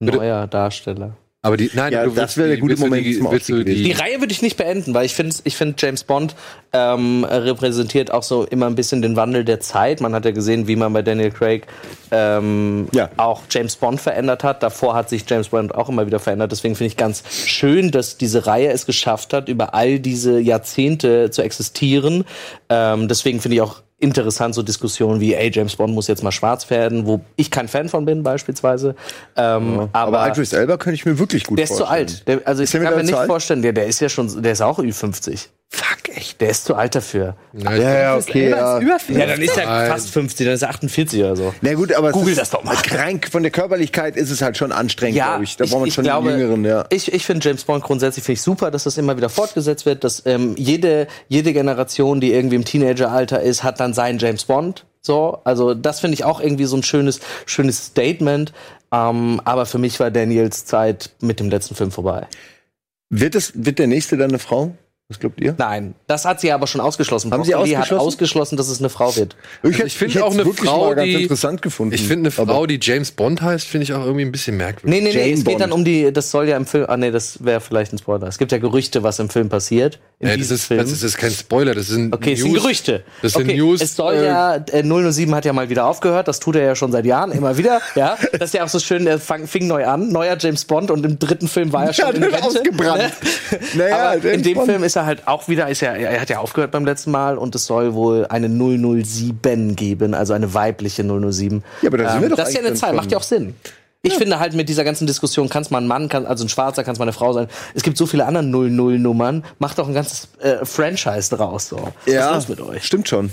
Bitte? 0.00 0.16
Neuer 0.16 0.46
Darsteller. 0.48 1.16
Aber 1.44 1.56
die, 1.56 1.70
nein, 1.74 1.92
Ja, 1.92 2.04
du 2.04 2.10
das 2.10 2.36
wäre 2.36 2.46
der 2.48 2.56
die- 2.56 2.60
gute 2.62 2.76
Moment 2.76 3.04
die, 3.04 3.20
Ausstieg 3.20 3.66
die, 3.66 3.82
Die 3.82 3.90
Reihe 3.92 4.20
würde 4.20 4.32
ich 4.32 4.42
nicht 4.42 4.56
beenden, 4.56 4.94
weil 4.94 5.04
ich 5.06 5.12
finde, 5.14 5.34
ich 5.42 5.56
finde 5.56 5.74
James 5.76 6.04
Bond 6.04 6.36
ähm, 6.72 7.24
repräsentiert 7.24 8.12
auch 8.12 8.22
so 8.22 8.44
immer 8.44 8.66
ein 8.66 8.76
bisschen 8.76 9.02
den 9.02 9.16
Wandel 9.16 9.44
der 9.44 9.58
Zeit. 9.58 10.00
Man 10.00 10.14
hat 10.14 10.24
ja 10.24 10.30
gesehen, 10.30 10.68
wie 10.68 10.76
man 10.76 10.92
bei 10.92 11.02
Daniel 11.02 11.30
Craig 11.32 11.66
ähm, 12.12 12.86
Ja. 12.92 13.10
auch 13.16 13.42
James 13.50 13.74
Bond 13.74 14.00
verändert 14.00 14.44
hat. 14.44 14.62
Davor 14.62 14.94
hat 14.94 15.08
sich 15.08 15.24
James 15.28 15.48
Bond 15.48 15.74
auch 15.74 15.88
immer 15.88 16.06
wieder 16.06 16.20
verändert. 16.20 16.52
Deswegen 16.52 16.76
finde 16.76 16.88
ich 16.88 16.96
ganz 16.96 17.24
schön, 17.46 17.90
dass 17.90 18.16
diese 18.18 18.46
Reihe 18.46 18.70
es 18.70 18.86
geschafft 18.86 19.32
hat, 19.32 19.48
über 19.48 19.74
all 19.74 19.98
diese 19.98 20.38
Jahrzehnte 20.38 21.30
zu 21.32 21.42
existieren. 21.42 22.24
Ähm, 22.68 23.08
deswegen 23.08 23.40
finde 23.40 23.56
ich 23.56 23.60
auch 23.62 23.82
interessant 24.02 24.54
so 24.54 24.62
Diskussionen 24.62 25.20
wie, 25.20 25.34
ey, 25.34 25.50
James 25.52 25.76
Bond 25.76 25.94
muss 25.94 26.08
jetzt 26.08 26.22
mal 26.22 26.32
schwarz 26.32 26.68
werden, 26.70 27.06
wo 27.06 27.20
ich 27.36 27.50
kein 27.50 27.68
Fan 27.68 27.88
von 27.88 28.04
bin 28.04 28.22
beispielsweise. 28.22 28.94
Ähm, 29.36 29.88
Aber, 29.92 30.18
aber 30.20 30.28
Idris 30.28 30.52
Elba 30.52 30.76
könnte 30.76 30.96
ich 30.96 31.04
mir 31.06 31.18
wirklich 31.18 31.44
gut 31.44 31.58
der 31.58 31.64
ist 31.64 31.76
zu 31.76 31.84
vorstellen. 31.84 32.08
alt. 32.08 32.28
Der, 32.28 32.40
also 32.44 32.62
ich 32.62 32.70
der 32.70 32.82
kann 32.82 32.96
mir 32.96 33.04
nicht 33.04 33.16
vorstellen, 33.16 33.62
der, 33.62 33.72
der 33.72 33.86
ist 33.86 34.00
ja 34.00 34.08
schon, 34.08 34.42
der 34.42 34.52
ist 34.52 34.60
auch 34.60 34.78
Ü50. 34.78 35.48
Fuck, 35.74 36.14
echt, 36.14 36.38
der 36.42 36.50
ist 36.50 36.66
zu 36.66 36.74
alt 36.74 36.94
dafür. 36.94 37.34
Ja, 37.54 37.72
Ja, 37.74 37.98
ja, 37.98 38.16
okay, 38.16 38.50
ja. 38.50 38.78
Über 38.78 38.98
50. 38.98 39.16
Ja, 39.16 39.26
dann 39.26 39.40
ist 39.40 39.56
er 39.56 39.64
Nein. 39.64 39.90
fast 39.90 40.10
50, 40.10 40.44
dann 40.44 40.54
ist 40.54 40.60
er 40.62 40.68
48 40.68 41.20
oder 41.20 41.34
so. 41.34 41.54
Na 41.62 41.72
gut, 41.72 41.94
aber 41.94 42.12
Google 42.12 42.32
ist- 42.32 42.40
das 42.40 42.50
doch 42.50 42.62
mal. 42.62 42.76
Krank 42.82 43.28
von 43.32 43.42
der 43.42 43.50
Körperlichkeit 43.50 44.14
ist 44.16 44.30
es 44.30 44.42
halt 44.42 44.58
schon 44.58 44.70
anstrengend, 44.70 45.16
glaube 45.16 45.44
ich. 45.44 45.56
Da 45.56 45.64
braucht 45.64 45.80
man 45.80 45.90
schon 45.90 46.04
glaube, 46.04 46.28
einen 46.28 46.40
Jüngeren, 46.40 46.64
ja. 46.66 46.84
Ich, 46.90 47.10
ich 47.14 47.24
finde 47.24 47.48
James 47.48 47.64
Bond 47.64 47.82
grundsätzlich 47.84 48.22
finde 48.22 48.34
ich 48.34 48.42
super, 48.42 48.70
dass 48.70 48.84
das 48.84 48.98
immer 48.98 49.16
wieder 49.16 49.30
fortgesetzt 49.30 49.86
wird, 49.86 50.04
dass 50.04 50.22
ähm, 50.26 50.54
jede, 50.58 51.06
jede 51.28 51.54
Generation, 51.54 52.20
die 52.20 52.34
irgendwie 52.34 52.56
im 52.56 52.66
Teenageralter 52.66 53.40
ist, 53.40 53.64
hat 53.64 53.80
dann 53.80 53.94
seinen 53.94 54.18
James 54.18 54.44
Bond. 54.44 54.84
So, 55.00 55.40
also 55.44 55.72
das 55.72 56.00
finde 56.00 56.14
ich 56.16 56.24
auch 56.24 56.40
irgendwie 56.40 56.66
so 56.66 56.76
ein 56.76 56.82
schönes, 56.82 57.20
schönes 57.46 57.86
Statement. 57.86 58.52
Ähm, 58.92 59.40
aber 59.46 59.64
für 59.64 59.78
mich 59.78 59.98
war 60.00 60.10
Daniels 60.10 60.66
Zeit 60.66 61.12
mit 61.22 61.40
dem 61.40 61.48
letzten 61.48 61.74
Film 61.74 61.90
vorbei. 61.90 62.26
Wird, 63.08 63.34
es, 63.34 63.52
wird 63.54 63.78
der 63.78 63.86
nächste 63.86 64.18
dann 64.18 64.30
eine 64.30 64.38
Frau? 64.38 64.74
Was 65.12 65.20
glaubt 65.20 65.40
ihr? 65.40 65.54
Nein, 65.58 65.94
das 66.06 66.24
hat 66.24 66.40
sie 66.40 66.50
aber 66.52 66.66
schon 66.66 66.80
ausgeschlossen. 66.80 67.30
Haben 67.32 67.44
sie 67.44 67.52
Broccoli 67.52 67.70
hat 67.70 67.78
ausgeschlossen? 67.82 68.06
ausgeschlossen, 68.06 68.56
dass 68.56 68.68
es 68.68 68.78
eine 68.80 68.88
Frau 68.88 69.14
wird. 69.16 69.36
Also 69.62 69.84
ich 69.84 69.94
finde 69.96 70.24
auch 70.24 70.32
eine 70.32 70.44
Frau, 70.44 70.86
mal 70.86 70.94
ganz 70.96 71.06
die- 71.06 71.22
interessant 71.22 71.62
gefunden. 71.62 71.94
Ich 71.94 72.02
finde 72.06 72.22
eine 72.24 72.30
Frau, 72.30 72.66
die 72.66 72.78
James 72.80 73.10
Bond 73.12 73.42
heißt, 73.42 73.66
finde 73.66 73.84
ich 73.84 73.92
auch 73.92 74.04
irgendwie 74.04 74.24
ein 74.24 74.32
bisschen 74.32 74.56
merkwürdig. 74.56 74.90
Nee, 74.90 75.00
nee, 75.06 75.14
nee, 75.14 75.20
Jane 75.20 75.32
es 75.32 75.38
geht 75.40 75.44
Bond. 75.44 75.60
dann 75.60 75.72
um 75.72 75.84
die, 75.84 76.12
das 76.12 76.30
soll 76.30 76.48
ja 76.48 76.56
im 76.56 76.66
Film, 76.66 76.86
ah 76.88 76.96
nee, 76.96 77.10
das 77.10 77.44
wäre 77.44 77.60
vielleicht 77.60 77.92
ein 77.92 77.98
Spoiler. 77.98 78.26
Es 78.26 78.38
gibt 78.38 78.52
ja 78.52 78.58
Gerüchte, 78.58 79.02
was 79.02 79.18
im 79.18 79.28
Film 79.28 79.48
passiert. 79.48 79.98
In 80.18 80.28
Nee, 80.28 80.36
das, 80.36 80.48
diesem 80.48 80.54
ist, 80.56 80.64
Film. 80.66 80.80
das 80.80 81.02
ist 81.02 81.18
kein 81.18 81.30
Spoiler, 81.32 81.74
das 81.74 81.88
sind 81.88 82.14
Okay, 82.14 82.32
es 82.34 82.40
sind 82.40 82.52
News. 82.52 82.62
Gerüchte. 82.62 83.02
Das 83.22 83.32
sind 83.32 83.42
okay, 83.42 83.56
News. 83.56 83.80
Es 83.82 83.96
soll 83.96 84.14
äh, 84.14 84.26
ja, 84.26 84.54
äh, 84.56 84.82
007 85.12 85.34
hat 85.34 85.44
ja 85.44 85.52
mal 85.52 85.68
wieder 85.68 85.84
aufgehört, 85.86 86.28
das 86.28 86.38
tut 86.40 86.56
er 86.56 86.62
ja 86.64 86.74
schon 86.76 86.92
seit 86.92 87.04
Jahren, 87.04 87.32
immer 87.32 87.56
wieder. 87.58 87.80
Ja, 87.96 88.16
das 88.32 88.50
ist 88.50 88.54
ja 88.54 88.64
auch 88.64 88.68
so 88.68 88.78
schön, 88.78 89.04
der 89.04 89.18
fang, 89.18 89.46
fing 89.46 89.66
neu 89.66 89.84
an, 89.86 90.08
neuer 90.10 90.36
James 90.38 90.64
Bond 90.64 90.90
und 90.90 91.04
im 91.04 91.18
dritten 91.18 91.48
Film 91.48 91.72
war 91.72 91.86
er 91.86 91.92
schon 91.92 92.06
Ja, 92.06 92.12
in 92.12 92.20
der 92.20 92.32
Rente. 92.32 92.44
ausgebrannt. 92.46 93.12
Naja, 93.74 93.96
Aber 94.12 94.14
James 94.18 94.36
in 94.36 94.42
dem 94.42 94.54
Bond. 94.54 94.66
Film 94.70 94.84
ist 94.84 94.96
er 94.96 95.01
halt 95.06 95.28
auch 95.28 95.48
wieder, 95.48 95.68
ist 95.68 95.80
ja, 95.80 95.92
er 95.92 96.20
hat 96.20 96.30
ja 96.30 96.38
aufgehört 96.38 96.70
beim 96.70 96.84
letzten 96.84 97.10
Mal 97.10 97.38
und 97.38 97.54
es 97.54 97.66
soll 97.66 97.94
wohl 97.94 98.26
eine 98.26 98.48
007 98.48 99.76
geben, 99.76 100.14
also 100.14 100.32
eine 100.32 100.54
weibliche 100.54 101.02
007. 101.04 101.62
Ja, 101.82 101.88
aber 101.88 101.98
da 101.98 102.12
sind 102.12 102.22
wir 102.22 102.28
doch 102.30 102.36
Das 102.36 102.48
ist 102.50 102.54
ja 102.54 102.60
eine 102.60 102.74
Zahl, 102.74 102.92
macht 102.94 103.10
ja 103.12 103.18
auch 103.18 103.22
Sinn. 103.22 103.54
Ich 104.04 104.14
finde 104.14 104.40
halt 104.40 104.54
mit 104.54 104.68
dieser 104.68 104.82
ganzen 104.82 105.06
Diskussion, 105.06 105.48
kann 105.48 105.62
es 105.62 105.70
mal 105.70 105.78
ein 105.80 105.86
Mann, 105.86 106.08
kann, 106.08 106.26
also 106.26 106.44
ein 106.44 106.48
Schwarzer, 106.48 106.82
kann 106.82 106.94
es 106.94 106.98
mal 106.98 107.04
eine 107.04 107.12
Frau 107.12 107.32
sein. 107.32 107.46
Es 107.74 107.84
gibt 107.84 107.96
so 107.96 108.06
viele 108.06 108.26
andere 108.26 108.42
00-Nummern, 108.42 109.44
macht 109.60 109.78
doch 109.78 109.86
ein 109.86 109.94
ganzes 109.94 110.28
äh, 110.40 110.64
Franchise 110.64 111.34
draus. 111.34 111.68
So. 111.68 111.76
Was 112.04 112.12
ja, 112.12 112.30
ist 112.30 112.48
los 112.48 112.48
mit 112.48 112.60
euch? 112.60 112.84
stimmt 112.84 113.08
schon. 113.08 113.30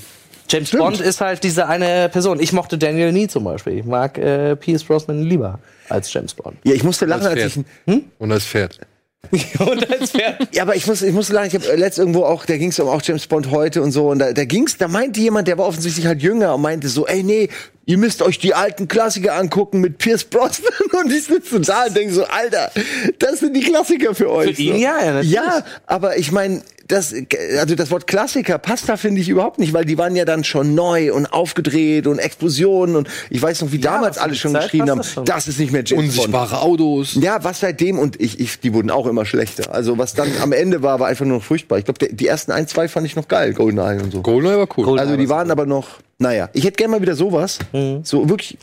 James 0.48 0.70
Stimmt. 0.70 0.84
Bond 0.84 1.00
ist 1.00 1.22
halt 1.22 1.44
diese 1.44 1.68
eine 1.68 2.10
Person. 2.10 2.40
Ich 2.40 2.54
mochte 2.54 2.78
Daniel 2.78 3.12
Nie 3.12 3.28
zum 3.28 3.44
Beispiel. 3.44 3.80
Ich 3.80 3.86
mag 3.86 4.18
äh, 4.18 4.56
Pierce 4.56 4.84
Brosnan 4.84 5.22
lieber 5.22 5.60
als 5.90 6.12
James 6.12 6.34
Bond. 6.34 6.58
Ja, 6.64 6.74
ich 6.74 6.84
musste 6.84 7.06
lachen, 7.06 7.28
Als 7.28 7.44
als 7.44 7.54
Pferd. 7.54 7.66
ich. 7.86 8.04
Und 8.18 8.30
das 8.30 8.46
Pferd. 8.46 8.80
Und 9.60 9.92
als 9.92 10.12
Pferd. 10.12 10.56
Ja, 10.56 10.64
aber 10.64 10.76
ich 10.76 10.88
muss, 10.88 11.02
ich 11.02 11.14
muss 11.14 11.30
lachen, 11.30 11.48
ich 11.48 11.56
habe 11.56 11.76
letzt 11.76 12.00
irgendwo 12.00 12.24
auch, 12.24 12.46
da 12.46 12.58
ging 12.58 12.70
es 12.70 12.80
um 12.80 12.88
auch 12.88 13.02
James 13.04 13.28
Bond 13.28 13.52
heute 13.52 13.82
und 13.82 13.92
so, 13.92 14.10
und 14.10 14.20
da, 14.20 14.32
da 14.32 14.46
ging's, 14.46 14.78
da 14.78 14.88
meinte 14.88 15.20
jemand, 15.20 15.48
der 15.48 15.58
war 15.58 15.68
offensichtlich 15.68 16.06
halt 16.06 16.22
jünger 16.22 16.56
und 16.56 16.62
meinte 16.62 16.88
so, 16.88 17.06
ey, 17.06 17.22
nee, 17.22 17.50
ihr 17.90 17.98
müsst 17.98 18.22
euch 18.22 18.38
die 18.38 18.54
alten 18.54 18.88
Klassiker 18.88 19.34
angucken 19.34 19.82
mit 19.82 19.98
Pierce 19.98 20.24
Brosnan 20.24 20.72
und 21.04 21.12
ich 21.12 21.24
sitze 21.24 21.60
da 21.60 21.86
und 21.88 21.98
denke 21.98 22.14
so, 22.14 22.24
Alter, 22.24 22.72
das 23.18 23.40
sind 23.40 23.56
die 23.56 23.62
Klassiker 23.62 24.14
für 24.14 24.30
euch. 24.30 24.56
Für 24.56 24.62
ihn 24.62 24.74
so. 24.76 24.80
ja, 24.80 25.00
ja, 25.00 25.06
natürlich. 25.14 25.32
Ja, 25.32 25.66
aber 25.88 26.18
ich 26.18 26.32
meine, 26.32 26.62
das, 26.88 27.16
also 27.60 27.74
das 27.74 27.90
Wort 27.90 28.06
Klassiker 28.06 28.60
passt 28.60 28.90
da 28.90 28.98
finde 28.98 29.22
ich 29.22 29.30
überhaupt 29.30 29.58
nicht, 29.58 29.74
weil 29.74 29.86
die 29.86 29.98
waren 29.98 30.16
ja 30.16 30.26
dann 30.26 30.44
schon 30.44 30.76
neu 30.76 31.12
und 31.14 31.34
aufgedreht 31.34 32.06
und 32.06 32.20
Explosionen 32.20 32.96
und 32.96 33.08
ich 33.32 33.42
weiß 33.42 33.62
noch, 33.64 33.72
wie 33.72 33.80
damals 33.80 34.18
für 34.18 34.24
alle 34.24 34.36
schon 34.36 34.52
Zeit 34.52 34.64
geschrien 34.66 34.90
haben, 34.90 35.00
das 35.00 35.14
schon. 35.14 35.26
das 35.26 35.48
ist 35.48 35.60
nicht 35.60 35.72
mehr 35.72 35.84
James 35.84 36.16
Bond. 36.16 36.28
Unsichtbare 36.28 36.62
Autos. 36.62 37.16
Ja, 37.16 37.44
was 37.44 37.60
seitdem 37.60 37.98
und 37.98 38.22
ich, 38.22 38.40
ich, 38.40 38.60
die 38.60 38.72
wurden 38.72 38.92
auch 38.92 39.08
immer 39.08 39.26
schlechter. 39.26 39.74
Also 39.74 39.98
was 39.98 40.14
dann 40.14 40.30
am 40.44 40.52
Ende 40.52 40.84
war, 40.84 41.00
war 41.00 41.08
einfach 41.08 41.26
nur 41.26 41.38
noch 41.38 41.44
furchtbar. 41.44 41.80
Ich 41.80 41.86
glaube, 41.86 42.08
die 42.08 42.28
ersten 42.28 42.52
ein, 42.52 42.68
zwei 42.68 42.88
fand 42.88 43.08
ich 43.08 43.16
noch 43.16 43.28
geil, 43.28 43.54
Goldeneye 43.56 44.00
und 44.04 44.12
so. 44.12 44.22
Goldeneye 44.22 44.60
war 44.60 44.68
cool. 44.78 45.00
also 45.00 45.18
die 45.18 45.30
waren 45.30 45.50
aber 45.50 45.66
noch, 45.66 45.88
naja, 46.20 46.50
ich 46.54 46.64
hätte 46.64 46.76
gerne 46.78 46.92
mal 46.92 47.02
wieder 47.02 47.16
sowas, 47.16 47.60
so 48.04 48.30
wirklich 48.30 48.58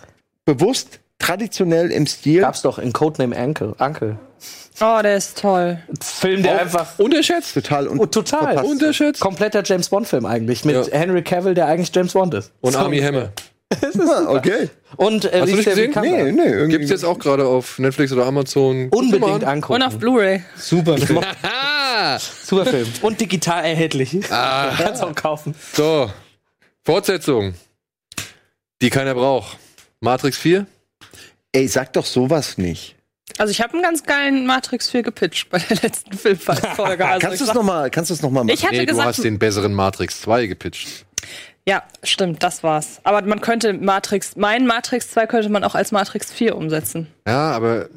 bewusst, 0.45 1.01
traditionell 1.19 1.91
im 1.91 2.07
Stil. 2.07 2.43
Gab's 2.43 2.63
doch 2.63 2.79
in 2.79 2.93
Codename 2.93 3.37
Uncle. 3.37 3.75
Uncle. 3.79 4.19
Oh, 4.81 5.01
der 5.03 5.17
ist 5.17 5.39
toll. 5.41 5.79
Film, 6.03 6.43
der 6.43 6.61
einfach. 6.61 6.99
Unterschätzt. 6.99 7.55
Total 7.55 7.89
un 7.89 7.99
Oh, 7.99 8.05
total. 8.07 8.43
verpasst. 8.55 8.67
Unterschätzt. 8.71 9.21
Kompletter 9.23 9.63
James 9.65 9.89
Bond-Film 9.89 10.27
eigentlich. 10.27 10.67
Mit 10.67 10.77
Ja. 10.77 10.99
Henry 10.99 11.23
Cavill, 11.23 11.55
der 11.55 11.67
eigentlich 11.67 11.91
James 11.95 12.13
Bond 12.13 12.35
ist. 12.35 12.53
Und 12.61 12.73
So. 12.73 12.79
Army 12.81 13.01
Hammer. 13.01 13.31
Ah, 13.99 14.27
okay. 14.29 14.71
Und 14.97 15.25
äh, 15.25 15.41
Hast 15.41 15.51
du 15.51 15.57
nicht 15.57 15.65
gesehen? 15.69 15.93
Nee, 16.01 16.31
nee, 16.31 16.43
irgendwie. 16.45 16.77
Gibt's 16.79 16.91
jetzt 16.91 17.05
auch 17.05 17.19
gerade 17.19 17.45
auf 17.47 17.81
Netflix 17.81 18.13
oder 18.13 18.25
Amazon. 18.25 18.89
Unbedingt 18.91 19.43
angucken. 19.43 19.75
Und 19.75 19.83
auf 19.83 19.99
Blu-ray. 19.99 20.45
Super 20.57 20.97
Film. 20.99 21.21
Ah, 21.43 22.17
Super 22.45 22.65
Film. 22.67 22.87
Und 23.03 23.21
digital 23.21 23.65
erhältlich. 23.65 24.21
Ah. 24.31 24.73
Kannst 24.79 25.03
auch 25.03 25.13
kaufen. 25.17 25.53
so. 25.73 26.09
Fortsetzung. 26.87 27.55
Die 28.81 28.91
keiner 28.91 29.15
braucht. 29.15 29.59
Matrix 30.01 30.39
4. 30.39 30.67
Ey, 31.53 31.67
sag 31.67 31.93
doch 31.95 32.07
sowas 32.07 32.59
nicht. 32.59 32.95
Also 33.39 33.51
ich 33.51 33.61
habe 33.61 33.73
einen 33.73 33.83
ganz 33.83 34.05
geilen 34.05 34.47
Matrix 34.47 34.89
4 34.91 35.03
gepitcht 35.03 35.51
bei 35.51 35.59
der 35.59 35.79
letzten 35.79 36.13
Filmfolge. 36.17 37.05
Also 37.05 37.27
kannst 37.27 37.41
du 37.41 37.45
es 37.45 37.49
sag- 37.49 37.57
noch 37.57 37.65
mal, 37.65 37.91
kannst 37.91 38.11
du 38.11 38.15
es 38.15 38.23
noch 38.23 38.31
mal 38.31 38.45
machen? 38.45 38.55
Ich 38.55 38.65
hatte 38.65 38.75
Nee, 38.77 38.81
du 38.87 38.93
gesagt, 38.93 39.09
hast 39.09 39.25
den 39.25 39.39
besseren 39.41 39.75
Matrix 39.75 40.21
2 40.21 40.47
gepitcht. 40.47 41.05
ja, 41.67 41.83
stimmt, 42.05 42.45
das 42.45 42.63
war's. 42.63 43.01
Aber 43.03 43.21
man 43.23 43.41
könnte 43.41 43.73
Matrix, 43.73 44.37
mein 44.37 44.65
Matrix 44.65 45.11
2 45.11 45.27
könnte 45.27 45.49
man 45.49 45.65
auch 45.65 45.75
als 45.75 45.91
Matrix 45.91 46.33
4 46.33 46.57
umsetzen. 46.57 47.09
Ja, 47.27 47.51
aber 47.51 47.89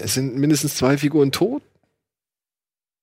es 0.00 0.14
sind 0.14 0.34
mindestens 0.36 0.76
zwei 0.76 0.96
Figuren 0.96 1.30
tot. 1.30 1.62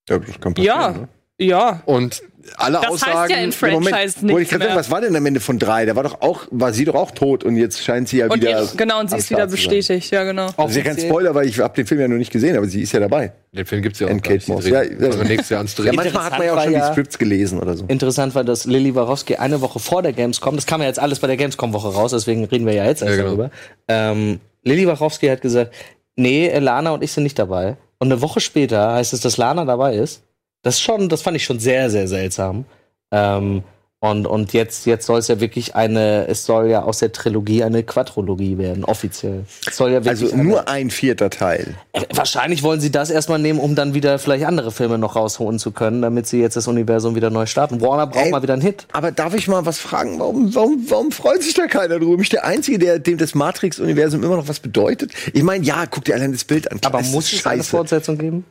ja, 0.09 0.17
das 0.17 0.39
kann 0.41 0.55
Ja, 0.57 0.75
passieren, 0.87 1.01
ne? 1.39 1.45
ja. 1.45 1.81
Und 1.85 2.23
alle 2.57 2.79
Das 2.81 2.87
Aussagen. 2.91 3.19
heißt 3.19 3.31
ja 3.31 3.37
in 3.37 3.51
Franchise 3.51 3.75
Moment, 4.19 4.21
wollte 4.33 4.43
ich 4.43 4.49
gerade 4.49 4.63
sagen, 4.63 4.73
mehr. 4.73 4.79
was 4.79 4.89
war 4.91 5.01
denn 5.01 5.15
am 5.15 5.25
Ende 5.25 5.39
von 5.39 5.59
drei? 5.59 5.85
Da 5.85 5.95
war 5.95 6.03
doch 6.03 6.21
auch, 6.21 6.47
war 6.51 6.73
sie 6.73 6.85
doch 6.85 6.95
auch 6.95 7.11
tot 7.11 7.43
und 7.43 7.55
jetzt 7.57 7.83
scheint 7.83 8.09
sie 8.09 8.17
ja 8.17 8.25
Und 8.27 8.35
wieder. 8.35 8.49
ihre, 8.49 8.67
genau, 8.75 8.99
und 8.99 9.09
sie 9.09 9.17
ist 9.17 9.29
wieder 9.29 9.47
bestätigt, 9.47 10.11
ja 10.11 10.23
genau. 10.23 10.49
Das 10.57 10.71
ist 10.71 10.77
ja 10.77 10.83
kein 10.83 10.97
Spoiler, 10.99 11.35
weil 11.35 11.47
ich 11.47 11.59
habe 11.59 11.75
den 11.75 11.85
Film 11.85 12.01
ja 12.01 12.07
noch 12.07 12.17
nicht 12.17 12.31
gesehen, 12.31 12.57
aber 12.57 12.67
sie 12.67 12.81
ist 12.81 12.91
ja 12.91 12.99
dabei. 12.99 13.31
Den 13.51 13.65
Film 13.65 13.81
gibt's 13.81 13.99
ja 13.99 14.07
auch. 14.07 14.11
Nicht. 14.11 14.23
Kate 14.23 14.43
Moss. 14.51 14.67
Ja, 14.67 14.81
ja. 14.83 15.07
also 15.07 15.23
nächstes 15.23 15.49
Jahr 15.49 15.59
ans 15.59 15.75
Ja, 15.77 15.91
manchmal 15.93 16.23
hat 16.25 16.37
man 16.37 16.43
ja 16.47 16.53
auch 16.53 16.63
schon 16.63 16.73
war 16.73 16.79
die 16.79 16.85
ja- 16.85 16.91
Scripts 16.93 17.17
gelesen 17.17 17.59
oder 17.59 17.75
so. 17.77 17.85
Interessant 17.87 18.33
war, 18.35 18.43
dass 18.43 18.65
Lilly 18.65 18.95
Warowski 18.95 19.35
eine 19.35 19.61
Woche 19.61 19.79
vor 19.79 20.01
der 20.01 20.13
Gamescom, 20.13 20.55
das 20.55 20.65
kam 20.65 20.81
ja 20.81 20.87
jetzt 20.87 20.99
alles 20.99 21.19
bei 21.19 21.27
der 21.27 21.37
Gamescom-Woche 21.37 21.89
raus, 21.89 22.11
deswegen 22.11 22.45
reden 22.45 22.65
wir 22.65 22.73
ja 22.73 22.85
jetzt 22.85 23.01
erst 23.01 23.11
Ja, 23.11 23.17
genau. 23.23 23.27
darüber. 23.35 23.51
Ähm, 23.87 24.39
Lilly 24.63 24.87
Warowski 24.87 25.27
hat 25.27 25.41
gesagt, 25.41 25.73
nee, 26.15 26.55
Lana 26.57 26.91
und 26.91 27.03
ich 27.03 27.11
sind 27.11 27.23
nicht 27.23 27.37
dabei. 27.39 27.77
Und 27.99 28.11
eine 28.11 28.21
Woche 28.21 28.39
später 28.39 28.93
heißt 28.93 29.13
es, 29.13 29.21
dass 29.21 29.37
Lana 29.37 29.65
dabei 29.65 29.95
ist. 29.95 30.23
Das 30.63 30.79
schon, 30.79 31.09
das 31.09 31.21
fand 31.21 31.37
ich 31.37 31.43
schon 31.43 31.59
sehr, 31.59 31.89
sehr 31.89 32.07
seltsam. 32.07 32.65
Ähm, 33.11 33.63
und, 34.03 34.25
und 34.25 34.53
jetzt, 34.53 34.87
jetzt 34.87 35.05
soll 35.05 35.19
es 35.19 35.27
ja 35.27 35.39
wirklich 35.39 35.75
eine, 35.75 36.25
es 36.27 36.43
soll 36.43 36.69
ja 36.69 36.81
aus 36.81 36.97
der 36.97 37.11
Trilogie 37.11 37.63
eine 37.63 37.83
Quadrologie 37.83 38.57
werden, 38.57 38.83
offiziell. 38.83 39.45
Es 39.67 39.77
soll 39.77 39.91
ja 39.91 40.03
wirklich 40.03 40.33
Also 40.33 40.37
nur 40.37 40.67
ein 40.67 40.89
vierter 40.89 41.29
Teil. 41.29 41.75
eine, 41.93 42.07
wahrscheinlich 42.11 42.63
wollen 42.63 42.79
sie 42.79 42.91
das 42.91 43.11
erstmal 43.11 43.37
nehmen, 43.37 43.59
um 43.59 43.75
dann 43.75 43.93
wieder 43.93 44.17
vielleicht 44.17 44.45
andere 44.45 44.71
Filme 44.71 44.97
noch 44.97 45.15
rausholen 45.15 45.59
zu 45.59 45.69
können, 45.69 46.01
damit 46.01 46.25
sie 46.25 46.41
jetzt 46.41 46.55
das 46.55 46.67
Universum 46.67 47.13
wieder 47.13 47.29
neu 47.29 47.45
starten. 47.45 47.79
Warner 47.79 48.07
braucht 48.07 48.25
Ey, 48.25 48.31
mal 48.31 48.41
wieder 48.41 48.53
einen 48.53 48.63
Hit. 48.63 48.87
Aber 48.91 49.11
darf 49.11 49.35
ich 49.35 49.47
mal 49.47 49.67
was 49.67 49.77
fragen? 49.77 50.17
Warum, 50.19 50.55
warum, 50.55 50.83
warum 50.87 51.11
freut 51.11 51.43
sich 51.43 51.53
da 51.53 51.67
keiner 51.67 51.99
drüber? 51.99 52.13
Bin 52.13 52.21
ich 52.23 52.29
der 52.29 52.43
Einzige, 52.43 52.79
der, 52.79 52.97
dem 52.97 53.19
das 53.19 53.35
Matrix-Universum 53.35 54.23
immer 54.23 54.37
noch 54.37 54.47
was 54.47 54.59
bedeutet? 54.59 55.11
Ich 55.31 55.43
meine, 55.43 55.63
ja, 55.63 55.85
guck 55.85 56.05
dir 56.05 56.15
allein 56.15 56.31
das 56.31 56.43
Bild 56.43 56.71
an. 56.71 56.81
Klar, 56.81 56.95
Aber 56.95 57.03
muss 57.03 57.31
es 57.31 57.45
eine 57.45 57.63
Fortsetzung 57.63 58.17
geben? 58.17 58.45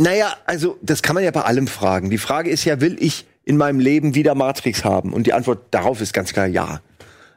Naja, 0.00 0.34
also 0.46 0.78
das 0.80 1.02
kann 1.02 1.14
man 1.14 1.24
ja 1.24 1.30
bei 1.30 1.42
allem 1.42 1.66
fragen. 1.66 2.08
Die 2.08 2.16
Frage 2.16 2.48
ist 2.48 2.64
ja, 2.64 2.80
will 2.80 2.96
ich 3.00 3.26
in 3.44 3.58
meinem 3.58 3.80
Leben 3.80 4.14
wieder 4.14 4.34
Matrix 4.34 4.82
haben? 4.82 5.12
Und 5.12 5.26
die 5.26 5.34
Antwort 5.34 5.58
darauf 5.72 6.00
ist 6.00 6.14
ganz 6.14 6.32
klar 6.32 6.46
ja. 6.46 6.80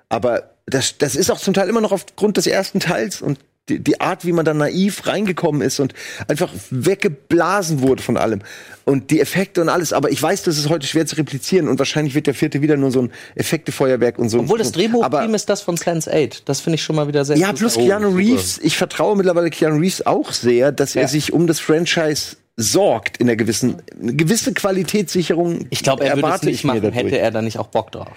Aber 0.08 0.52
das, 0.66 0.98
das 0.98 1.18
ist 1.18 1.30
auch 1.30 1.40
zum 1.40 1.54
Teil 1.54 1.68
immer 1.68 1.82
noch 1.82 1.92
aufgrund 1.92 2.38
des 2.38 2.48
ersten 2.48 2.80
Teils 2.80 3.22
und 3.22 3.38
die, 3.70 3.80
die 3.80 4.02
Art, 4.02 4.26
wie 4.26 4.34
man 4.34 4.44
da 4.44 4.54
naiv 4.54 5.08
reingekommen 5.08 5.62
ist 5.62 5.80
und 5.80 5.94
einfach 6.28 6.52
weggeblasen 6.70 7.82
wurde 7.82 8.04
von 8.04 8.18
allem. 8.18 8.42
Und 8.86 9.10
die 9.12 9.22
Effekte 9.22 9.62
und 9.62 9.70
alles. 9.70 9.94
Aber 9.94 10.12
ich 10.12 10.22
weiß, 10.22 10.44
das 10.44 10.58
ist 10.58 10.70
heute 10.70 10.86
schwer 10.86 11.06
zu 11.06 11.16
replizieren 11.16 11.70
und 11.70 11.80
wahrscheinlich 11.80 12.14
wird 12.14 12.28
der 12.28 12.34
vierte 12.34 12.62
wieder 12.62 12.76
nur 12.76 12.92
so 12.92 13.04
ein 13.04 13.12
Effektefeuerwerk 13.36 14.20
und 14.20 14.28
so. 14.30 14.40
Obwohl 14.40 14.58
das 14.58 14.68
so. 14.68 14.74
Drehbuch-Team 14.74 15.04
Aber 15.04 15.26
ist 15.36 15.48
das 15.50 15.62
von 15.62 15.78
Sense 15.78 16.12
8. 16.14 16.48
Das 16.48 16.60
finde 16.60 16.76
ich 16.76 16.84
schon 16.84 16.98
mal 16.98 17.08
wieder 17.08 17.24
sehr 17.24 17.38
ja, 17.38 17.54
plus 17.54 17.76
Keanu 17.76 18.08
super. 18.10 18.18
Reeves. 18.18 18.60
Ich 18.62 18.76
vertraue 18.78 19.16
mittlerweile 19.16 19.50
Keanu 19.50 19.78
Reeves 19.80 20.06
auch 20.06 20.34
sehr, 20.34 20.72
dass 20.74 20.96
er 20.96 21.04
Ja. 21.04 21.08
sich 21.08 21.32
um 21.32 21.48
das 21.48 21.60
Franchise 21.62 22.36
sorgt 22.58 23.18
in 23.18 23.28
der 23.28 23.36
gewissen 23.36 23.82
eine 24.00 24.14
gewisse 24.14 24.54
Qualitätssicherung. 24.54 25.66
Ich 25.70 25.84
glaube, 25.84 26.04
er 26.06 26.18
würde 26.18 26.36
es 26.36 26.44
nicht 26.44 26.64
machen, 26.66 26.92
hätte 26.92 27.18
er 27.18 27.32
da 27.32 27.42
nicht 27.42 27.58
auch 27.58 27.68
Bock 27.68 27.92
drauf. 27.92 28.12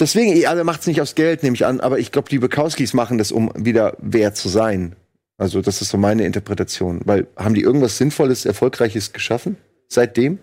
Deswegen, 0.00 0.36
ja, 0.36 0.54
er 0.54 0.64
macht 0.64 0.82
es 0.82 0.86
nicht 0.86 1.00
aus 1.00 1.14
Geld, 1.14 1.42
nehme 1.42 1.54
ich 1.54 1.66
an. 1.66 1.80
Aber 1.80 1.98
ich 1.98 2.12
glaube, 2.12 2.28
die 2.28 2.38
Bukowskis 2.38 2.94
machen 2.94 3.18
das, 3.18 3.32
um 3.32 3.50
wieder 3.56 3.96
wert 3.98 4.36
zu 4.36 4.48
sein. 4.48 4.94
Also 5.38 5.60
das 5.60 5.82
ist 5.82 5.90
so 5.90 5.98
meine 5.98 6.24
Interpretation. 6.24 7.00
Weil 7.04 7.26
haben 7.36 7.54
die 7.54 7.62
irgendwas 7.62 7.98
Sinnvolles, 7.98 8.44
Erfolgreiches 8.44 9.12
geschaffen 9.12 9.56
seitdem? 9.88 10.38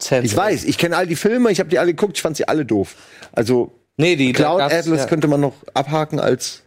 Sense 0.00 0.26
Ich 0.26 0.36
weiß, 0.36 0.64
ich 0.64 0.78
kenne 0.78 0.96
all 0.96 1.06
die 1.06 1.16
Filme, 1.16 1.50
ich 1.50 1.60
habe 1.60 1.68
die 1.68 1.78
alle 1.78 1.92
geguckt, 1.92 2.16
ich 2.16 2.22
fand 2.22 2.36
sie 2.36 2.48
alle 2.48 2.64
doof. 2.64 2.96
Also 3.32 3.72
Nee, 4.00 4.16
die 4.16 4.32
Cloud 4.32 4.62
Atlas 4.62 5.00
ja. 5.00 5.06
könnte 5.06 5.28
man 5.28 5.40
noch 5.40 5.54
abhaken 5.74 6.18
als 6.20 6.62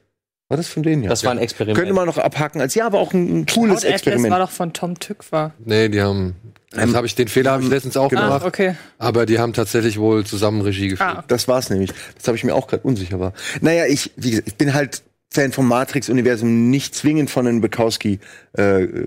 War 0.53 0.57
das 0.57 0.67
von 0.67 0.83
denen? 0.83 1.03
Ja. 1.03 1.09
Das 1.09 1.23
war 1.23 1.31
ein 1.31 1.37
Experiment. 1.39 1.77
Könnte 1.77 1.93
man 1.93 2.05
noch 2.05 2.17
abhaken 2.17 2.61
als 2.61 2.75
ja, 2.75 2.85
aber 2.85 2.99
auch 2.99 3.13
ein, 3.13 3.45
cooles 3.45 3.83
Experiment. 3.83 4.31
war 4.31 4.39
doch 4.39 4.51
von 4.51 4.71
Tom 4.73 4.99
Tykwer. 4.99 5.51
Nee, 5.65 5.89
die 5.89 6.01
haben. 6.01 6.35
Das 6.71 6.83
Ähm, 6.85 6.95
habe 6.95 7.05
ich, 7.05 7.13
den 7.13 7.27
Fehler 7.27 7.51
habe 7.51 7.63
ich 7.63 7.69
letztens 7.69 7.97
auch 7.97 8.05
Ah, 8.13 8.15
gemacht. 8.15 8.45
okay. 8.45 8.75
Aber 8.97 9.25
die 9.27 9.37
haben 9.39 9.53
tatsächlich 9.53 9.99
wohl 9.99 10.25
zusammen 10.25 10.61
Regie 10.61 10.87
geführt. 10.89 11.17
Ah, 11.17 11.23
Das 11.27 11.47
war's 11.47 11.69
nämlich. 11.69 11.91
Das 12.17 12.27
habe 12.27 12.35
ich 12.37 12.43
mir 12.43 12.55
auch 12.55 12.65
gerade 12.67 12.81
unsicher 12.83 13.19
war. 13.19 13.33
Naja, 13.61 13.85
ich, 13.87 14.11
wie 14.15 14.31
gesagt, 14.31 14.47
ich 14.47 14.55
bin 14.55 14.73
halt 14.73 15.03
Fan 15.29 15.51
vom 15.51 15.67
Matrix-Universum, 15.67 16.69
nicht 16.71 16.93
zwingend 16.95 17.29
von 17.31 17.45
den 17.45 17.61
Bukowski 17.61 18.19
äh, 18.57 18.83
äh, 18.83 19.05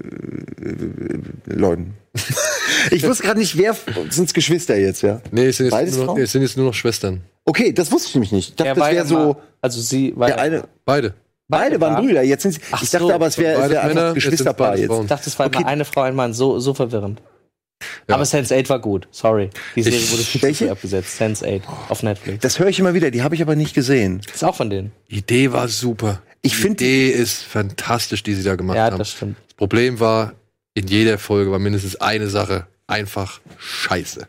Leuten. 1.47 1.95
ich 2.91 3.07
wusste 3.07 3.25
gerade 3.25 3.39
nicht, 3.41 3.57
wer 3.59 3.77
sind's 4.11 4.35
Geschwister 4.35 4.77
jetzt, 4.77 5.03
ja? 5.03 5.21
Nee, 5.31 5.47
es 5.47 5.59
sind, 5.59 5.73
jetzt 5.73 5.97
nur 5.97 6.07
noch, 6.07 6.19
es 6.19 6.33
sind 6.33 6.43
jetzt 6.43 6.57
nur 6.57 6.67
noch 6.67 6.75
Schwestern. 6.75 7.23
Okay, 7.45 7.73
das 7.73 7.93
wusste 7.93 8.09
ich 8.09 8.15
nämlich 8.15 8.33
nicht. 8.33 8.49
Ich 8.51 8.57
dachte, 8.57 8.69
Ja, 8.71 8.75
das 8.75 8.91
wäre 8.91 9.07
so. 9.07 9.17
war- 9.17 9.37
Also 9.61 9.81
sie 9.81 10.13
war 10.17 10.29
Der 10.29 10.41
eine, 10.41 10.65
Beide. 10.85 11.15
Beide 11.49 11.81
waren 11.81 11.95
waren? 11.95 12.07
Brüder. 12.07 12.23
Jetzt 12.23 12.43
sind 12.43 12.53
sie, 12.53 12.61
Ach 12.73 12.83
ich 12.83 12.91
dachte 12.91 13.07
so. 13.07 13.13
aber, 13.13 13.27
es 13.27 13.39
wäre 13.39 13.71
wär 13.71 13.83
einfach 13.83 14.01
sind's 14.01 14.15
Geschwisterpaar 14.15 14.77
jetzt. 14.77 14.91
Ich 14.93 15.07
dachte, 15.07 15.29
es 15.31 15.39
war 15.39 15.47
Okay. 15.47 15.59
immer 15.59 15.69
eine 15.69 15.85
Frau, 15.85 16.03
ein 16.03 16.15
Mann. 16.15 16.33
So, 16.35 16.59
so 16.59 16.75
verwirrend. 16.75 17.21
Ja. 18.09 18.15
Aber 18.15 18.25
Sense8 18.25 18.69
war 18.71 18.79
gut. 18.79 19.07
Sorry. 19.11 19.51
Die 19.75 19.83
Serie 19.83 19.99
Ich- 19.99 20.11
wurde 20.13 20.23
viel 20.55 20.71
abgesetzt. 20.71 21.21
Sense8 21.21 21.61
auf 21.91 22.03
Netflix. 22.03 22.41
Das 22.41 22.59
höre 22.59 22.69
ich 22.69 22.79
immer 22.79 22.95
wieder. 22.95 23.11
Die 23.11 23.23
habe 23.23 23.35
ich 23.35 23.43
aber 23.43 23.55
nicht 23.55 23.75
gesehen. 23.75 24.23
ist 24.33 24.43
auch 24.45 24.55
von 24.57 24.71
denen. 24.71 24.93
Die 25.11 25.19
Idee 25.19 25.53
war 25.53 25.69
super. 25.69 26.23
Ich 26.41 26.53
Die 26.53 26.59
finde 26.59 26.85
Idee 26.85 27.11
ist 27.11 27.43
fantastisch, 27.43 28.23
die 28.23 28.35
sie 28.35 28.45
da 28.45 28.57
gemacht 28.57 28.77
Ja, 28.77 28.85
haben. 28.87 28.99
das 28.99 29.11
stimmt. 29.11 29.37
Das 29.49 29.55
Problem 29.57 30.01
war, 30.01 30.33
in 30.75 30.87
jeder 30.87 31.19
Folge 31.19 31.51
war 31.51 31.59
mindestens 31.59 31.97
eine 31.97 32.29
Sache 32.29 32.67
einfach 32.87 33.41
scheiße. 33.59 34.27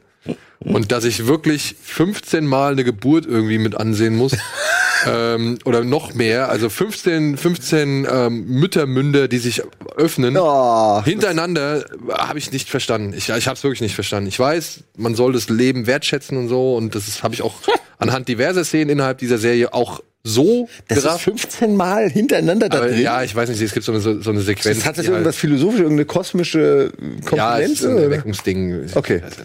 Und 0.60 0.92
dass 0.92 1.04
ich 1.04 1.28
wirklich 1.28 1.76
15 1.84 2.46
Mal 2.46 2.72
eine 2.74 2.84
Geburt 2.84 3.26
irgendwie 3.26 3.60
mit 3.60 3.78
ansehen 3.78 4.16
muss. 4.16 4.36
ähm, 5.06 5.60
oder 5.66 5.84
noch 5.84 6.14
mehr. 6.14 6.50
Also 6.50 6.70
15, 6.70 7.38
15 7.38 8.08
ähm, 8.10 8.46
Müttermünder, 8.48 9.28
die 9.28 9.38
sich 9.38 9.62
öffnen. 9.96 10.36
Oh, 10.38 11.04
Hintereinander 11.04 11.86
habe 12.12 12.40
ich 12.40 12.52
nicht 12.52 12.70
verstanden. 12.70 13.14
Ich, 13.16 13.30
ich 13.30 13.48
habe 13.48 13.56
es 13.56 13.64
wirklich 13.64 13.82
nicht 13.82 13.96
verstanden. 13.96 14.28
Ich 14.30 14.40
weiß, 14.40 14.84
man 14.98 15.16
soll 15.16 15.34
das 15.34 15.50
Leben 15.50 15.86
wertschätzen 15.88 16.38
und 16.38 16.48
so. 16.48 16.76
Und 16.76 16.96
das 16.96 17.24
habe 17.24 17.34
ich 17.34 17.42
auch 17.42 17.56
anhand 18.00 18.28
diverser 18.28 18.64
Szenen 18.66 18.90
innerhalb 18.90 19.20
dieser 19.20 19.38
Serie 19.38 19.74
auch 19.74 20.02
so 20.24 20.68
das 20.90 20.98
ist 20.98 21.04
gerafft. 21.06 21.24
15 21.24 21.76
Mal 21.76 22.10
hintereinander 22.10 22.68
da 22.68 22.82
drin. 22.82 23.00
ja, 23.00 23.24
ich 23.24 23.34
weiß 23.34 23.48
nicht, 23.50 23.62
es 23.62 23.74
gibt 23.74 23.86
so 23.86 23.94
eine, 23.94 24.02
so 24.02 24.30
eine 24.30 24.42
Sequenz. 24.42 24.78
das 24.78 24.86
hat 24.86 24.98
das 24.98 25.04
die 25.06 25.08
halt- 25.10 25.20
irgendwas 25.20 25.38
philosophisches, 25.38 25.84
irgendeine 25.84 26.06
kosmische 26.06 26.92
äh, 27.00 27.36
ja, 27.38 27.60
es 27.60 27.70
Komponente? 27.70 27.72
ist 27.72 27.86
ein? 27.86 27.98
Erweckungsding. 27.98 28.86
Okay. 28.96 29.22
Also 29.24 29.38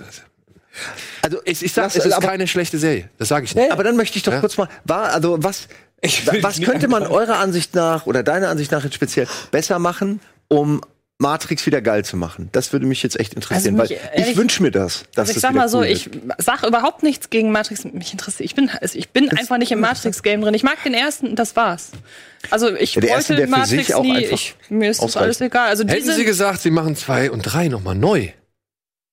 ich, 1.45 1.63
ich 1.63 1.73
sag, 1.73 1.85
Lass- 1.85 1.97
es 1.97 2.07
ist 2.07 2.13
aber- 2.13 2.27
keine 2.29 2.47
schlechte 2.47 2.79
Serie. 2.79 3.09
Das 3.19 3.29
sage 3.29 3.45
ich 3.45 3.55
nicht. 3.55 3.71
Aber 3.73 3.85
dann 3.85 3.97
möchte 3.97 4.17
ich 4.17 4.23
doch 4.23 4.33
Ja. 4.33 4.41
kurz 4.41 4.57
mal, 4.57 4.69
war, 4.85 5.13
also 5.13 5.43
was, 5.43 5.69
was 6.41 6.61
könnte 6.61 6.89
man 6.89 7.05
eurer 7.07 7.39
Ansicht 7.39 7.75
nach 7.75 8.07
oder 8.07 8.23
deiner 8.23 8.49
Ansicht 8.49 8.73
nach 8.73 8.83
jetzt 8.85 8.95
speziell 8.95 9.27
besser 9.51 9.79
machen, 9.79 10.21
um 10.49 10.81
Matrix 11.19 11.65
wieder 11.67 11.81
geil 11.83 12.05
zu 12.05 12.17
machen? 12.17 12.49
Das 12.51 12.73
würde 12.73 12.87
mich 12.87 13.03
jetzt 13.05 13.21
echt 13.21 13.35
interessieren, 13.35 13.79
Also 13.79 13.95
weil 13.95 14.01
mich, 14.19 14.29
ich 14.31 14.37
wünsche 14.37 14.61
mir 14.63 14.73
das. 14.73 15.05
Dass 15.15 15.29
Also 15.29 15.31
ich 15.31 15.35
das 15.37 15.43
sag 15.43 15.55
mal 15.55 15.69
so, 15.69 15.79
cool 15.79 15.85
ich 15.87 16.11
sag 16.39 16.65
überhaupt 16.67 17.05
nichts 17.05 17.31
gegen 17.31 17.53
Matrix. 17.53 17.85
Mich 17.85 18.13
interessiert. 18.13 18.47
Ich 18.47 18.57
bin, 18.57 18.69
also 18.81 18.99
ich 18.99 19.11
bin 19.11 19.31
einfach 19.31 19.59
nicht 19.59 19.71
im 19.71 19.79
Matrix-Game 19.81 20.41
drin. 20.41 20.55
Ich 20.55 20.65
mag 20.65 20.83
den 20.83 20.95
ersten 20.95 21.29
und 21.29 21.39
das 21.39 21.55
war's. 21.55 21.91
Also 22.51 22.75
ich 22.75 22.97
Ja, 22.97 23.03
der 23.03 23.11
erste, 23.11 23.37
wollte 23.37 23.47
Matrix 23.49 23.87
sich 23.87 23.95
auch 23.95 24.03
nie. 24.03 24.17
einfach 24.17 24.33
Ich, 24.33 24.57
mir 24.69 24.91
ist 24.91 25.01
das 25.03 25.17
alles 25.17 25.41
egal. 25.41 25.69
Also 25.69 25.85
Hätten 25.85 25.95
diese, 25.95 26.15
sie 26.15 26.25
gesagt, 26.25 26.61
sie 26.63 26.73
machen 26.73 26.97
zwei 26.97 27.31
und 27.31 27.43
drei 27.43 27.69
nochmal 27.69 27.95
neu, 27.95 28.31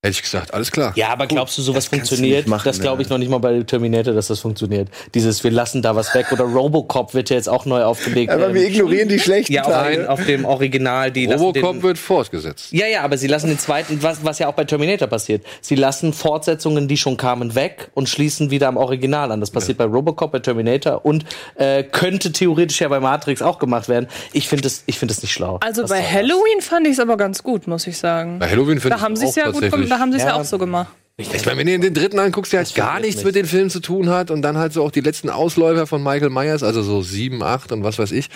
hätte 0.02 0.12
ich 0.14 0.22
gesagt, 0.22 0.54
alles 0.54 0.72
klar. 0.72 0.94
Ja, 0.96 1.08
aber 1.08 1.26
glaubst 1.26 1.58
du, 1.58 1.62
sowas 1.62 1.84
das 1.84 1.90
du 1.90 1.96
funktioniert? 1.96 2.38
nicht 2.38 2.48
machen, 2.48 2.62
das 2.64 2.80
glaube 2.80 3.02
ich 3.02 3.08
ja. 3.08 3.14
noch 3.14 3.18
nicht 3.18 3.28
mal 3.28 3.36
bei 3.36 3.62
Terminator, 3.62 4.14
dass 4.14 4.28
das 4.28 4.40
funktioniert. 4.40 4.88
Dieses, 5.12 5.44
wir 5.44 5.50
lassen 5.50 5.82
da 5.82 5.94
was 5.94 6.14
weg. 6.14 6.32
Oder 6.32 6.44
Robocop 6.44 7.12
wird 7.12 7.28
ja 7.28 7.36
jetzt 7.36 7.50
auch 7.50 7.66
neu 7.66 7.82
aufgelegt. 7.82 8.32
Aber 8.32 8.54
wir 8.54 8.62
Ähm, 8.62 8.72
ignorieren 8.72 9.10
die 9.10 9.18
schlechten 9.18 9.52
ja, 9.52 9.62
auf, 9.62 9.72
Teile. 9.72 10.08
auf 10.08 10.24
dem 10.24 10.46
Original. 10.46 11.10
Die 11.10 11.26
Robocop 11.26 11.72
den, 11.74 11.82
wird 11.82 11.98
fortgesetzt. 11.98 12.72
Ja, 12.72 12.86
ja, 12.86 13.02
aber 13.02 13.18
sie 13.18 13.26
lassen 13.26 13.48
den 13.48 13.58
zweiten, 13.58 14.02
was, 14.02 14.24
was 14.24 14.38
ja 14.38 14.48
auch 14.48 14.54
bei 14.54 14.64
Terminator 14.64 15.06
passiert. 15.06 15.44
Sie 15.60 15.74
lassen 15.74 16.14
Fortsetzungen, 16.14 16.88
die 16.88 16.96
schon 16.96 17.18
kamen, 17.18 17.54
weg 17.54 17.90
und 17.92 18.08
schließen 18.08 18.50
wieder 18.50 18.68
am 18.68 18.78
Original 18.78 19.30
an. 19.30 19.40
Das 19.40 19.50
passiert 19.50 19.76
bei 19.76 19.84
Robocop, 19.84 20.32
bei 20.32 20.38
Terminator 20.38 21.04
und 21.04 21.26
äh, 21.56 21.82
könnte 21.82 22.32
theoretisch 22.32 22.80
ja 22.80 22.88
bei 22.88 23.00
Matrix 23.00 23.42
auch 23.42 23.58
gemacht 23.58 23.90
werden. 23.90 24.08
Ich 24.32 24.48
finde 24.48 24.62
das, 24.62 24.82
ich 24.86 24.98
finde 24.98 25.12
das 25.12 25.22
nicht 25.22 25.32
schlau. 25.32 25.58
also 25.60 25.84
bei? 25.86 26.02
Halloween 26.02 26.62
fand 26.62 26.86
ich 26.86 26.94
es 26.94 27.00
aber 27.00 27.18
ganz 27.18 27.42
gut, 27.42 27.66
muss 27.66 27.86
ich 27.86 27.98
sagen. 27.98 28.38
Bei 28.38 28.48
Halloween 28.48 28.80
finde 28.80 28.96
Da 28.96 29.02
haben 29.02 29.14
sie 29.14 29.26
es 29.26 29.32
auch 29.32 29.36
ja 29.36 29.44
gut 29.50 29.60
tatsächlich. 29.60 29.89
Da 29.90 29.98
haben 29.98 30.12
sie 30.12 30.18
es 30.18 30.24
ja. 30.24 30.30
Ja. 30.30 30.36
auch 30.36 30.44
so 30.44 30.58
gemacht. 30.58 30.88
Ich 31.16 31.44
meine, 31.44 31.58
wenn 31.58 31.66
du 31.66 31.78
den 31.78 31.94
dritten 31.94 32.18
anguckst, 32.18 32.52
der 32.52 32.60
halt 32.60 32.74
gar 32.74 32.98
nichts 32.98 33.16
nicht. 33.16 33.26
mit 33.26 33.34
den 33.34 33.44
Filmen 33.44 33.68
zu 33.68 33.80
tun 33.80 34.08
hat 34.08 34.30
und 34.30 34.40
dann 34.40 34.56
halt 34.56 34.72
so 34.72 34.82
auch 34.82 34.90
die 34.90 35.00
letzten 35.02 35.28
Ausläufer 35.28 35.86
von 35.86 36.02
Michael 36.02 36.30
Myers, 36.30 36.62
also 36.62 36.82
so 36.82 37.02
sieben, 37.02 37.42
acht 37.42 37.72
und 37.72 37.84
was 37.84 37.98
weiß 37.98 38.12
ich, 38.12 38.30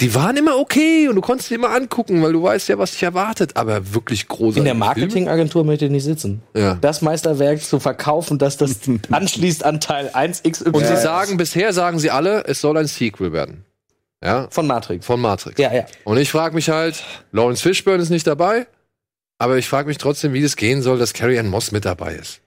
die 0.00 0.14
waren 0.14 0.36
immer 0.36 0.56
okay 0.56 1.08
und 1.08 1.16
du 1.16 1.20
konntest 1.20 1.48
sie 1.48 1.56
immer 1.56 1.70
angucken, 1.70 2.22
weil 2.22 2.32
du 2.32 2.42
weißt 2.42 2.68
ja, 2.68 2.78
was 2.78 2.92
dich 2.92 3.02
erwartet, 3.02 3.56
aber 3.56 3.94
wirklich 3.94 4.28
große 4.28 4.58
In 4.58 4.64
der 4.64 4.74
Marketingagentur 4.74 5.64
möchte 5.64 5.86
ich 5.86 5.90
nicht 5.90 6.04
sitzen. 6.04 6.42
Ja. 6.54 6.78
Das 6.80 7.02
Meisterwerk 7.02 7.60
zu 7.60 7.80
verkaufen, 7.80 8.38
dass 8.38 8.56
das 8.56 8.76
anschließt 9.10 9.64
an 9.64 9.80
Teil 9.80 10.10
1XY 10.14 10.70
Und 10.70 10.86
sie 10.86 10.96
sagen, 10.96 11.36
bisher 11.36 11.72
sagen 11.72 11.98
sie 11.98 12.10
alle, 12.10 12.44
es 12.44 12.60
soll 12.60 12.76
ein 12.76 12.86
Sequel 12.86 13.32
werden. 13.32 13.64
Ja, 14.22 14.48
von 14.50 14.66
Matrix. 14.66 15.06
von 15.06 15.20
Matrix. 15.20 15.60
Ja, 15.60 15.72
ja. 15.72 15.84
Und 16.04 16.16
ich 16.18 16.30
frage 16.30 16.54
mich 16.54 16.70
halt, 16.70 17.04
Lawrence 17.30 17.62
Fishburne 17.62 18.02
ist 18.02 18.10
nicht 18.10 18.26
dabei, 18.26 18.66
aber 19.38 19.56
ich 19.58 19.68
frage 19.68 19.88
mich 19.88 19.98
trotzdem, 19.98 20.32
wie 20.32 20.42
das 20.42 20.56
gehen 20.56 20.82
soll, 20.82 20.98
dass 20.98 21.12
Carrie 21.14 21.38
Ann 21.38 21.48
Moss 21.48 21.72
mit 21.72 21.84
dabei 21.84 22.14
ist. 22.14 22.40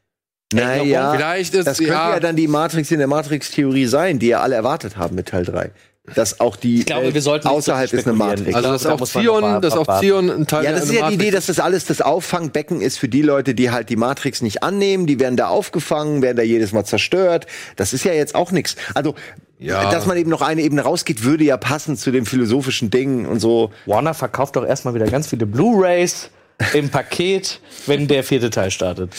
Naja, 0.54 1.14
Vielleicht 1.16 1.54
ist 1.54 1.66
das 1.68 1.78
könnte 1.78 1.94
ja, 1.94 2.14
ja, 2.14 2.20
dann 2.20 2.36
die 2.36 2.48
Matrix 2.48 2.92
in 2.92 2.98
der 3.00 3.08
Matrix-Theorie 3.08 3.86
sein, 3.86 4.20
die 4.20 4.28
ja 4.28 4.42
alle 4.42 4.56
erwartet 4.56 4.98
haben 4.98 5.16
mit 5.16 5.30
Teil 5.30 5.46
3. 5.46 5.72
Dass 6.16 6.40
auch 6.40 6.56
die 6.56 6.80
Ich 6.80 6.86
glaube, 6.88 7.04
Welt 7.06 7.14
wir 7.14 7.22
sollten 7.22 7.48
außerhalb 7.48 7.94
ist 7.94 8.06
eine. 8.08 8.18
Matrix. 8.18 8.50
Ich 8.50 8.56
also 8.56 8.70
dass 8.72 8.84
da 8.84 8.94
auch 8.94 9.02
Zion, 9.08 9.62
dass 9.62 9.78
auch. 9.78 10.00
Zion 10.02 10.30
ein 10.30 10.48
Teil 10.48 10.64
Ja, 10.66 10.72
der 10.72 10.80
das 10.80 10.90
ist 10.90 10.96
ja 10.96 11.08
die 11.08 11.14
Idee, 11.14 11.32
dass 11.32 11.46
das 11.46 11.60
alles 11.60 11.86
das 11.86 12.02
Auffangbecken 12.02 12.82
ist 12.82 12.98
für 12.98 13.08
die 13.08 13.22
Leute, 13.22 13.54
die 13.54 13.70
halt 13.72 13.90
die 13.90 13.96
Matrix 13.96 14.42
nicht 14.42 14.64
annehmen. 14.64 15.06
Die 15.06 15.20
werden 15.20 15.38
da 15.38 15.48
aufgefangen, 15.48 16.22
werden 16.22 16.38
da 16.38 16.44
jedes 16.44 16.74
Mal 16.74 16.84
zerstört. 16.86 17.46
Das 17.76 17.94
ist 17.94 18.04
ja 18.04 18.14
jetzt 18.14 18.34
auch 18.36 18.52
nichts. 18.52 18.76
Also, 18.96 19.14
Ja. 19.60 19.92
dass 19.92 20.08
man 20.08 20.18
eben 20.18 20.32
noch 20.32 20.42
eine 20.42 20.64
Ebene 20.64 20.82
rausgeht, 20.82 21.24
würde 21.24 21.44
ja 21.44 21.56
passen 21.56 21.96
zu 21.96 22.12
dem 22.12 22.26
philosophischen 22.26 22.90
Ding 22.90 23.26
und 23.28 23.40
so. 23.40 23.72
Warner 23.86 24.16
verkauft 24.16 24.56
doch 24.56 24.66
erstmal 24.66 24.96
wieder 24.96 25.06
ganz 25.06 25.28
viele 25.28 25.46
Blu-Rays 25.46 26.32
im 26.74 26.90
Paket, 26.90 27.60
wenn 27.88 28.08
der 28.08 28.24
vierte 28.24 28.50
Teil 28.50 28.72
startet. 28.72 29.14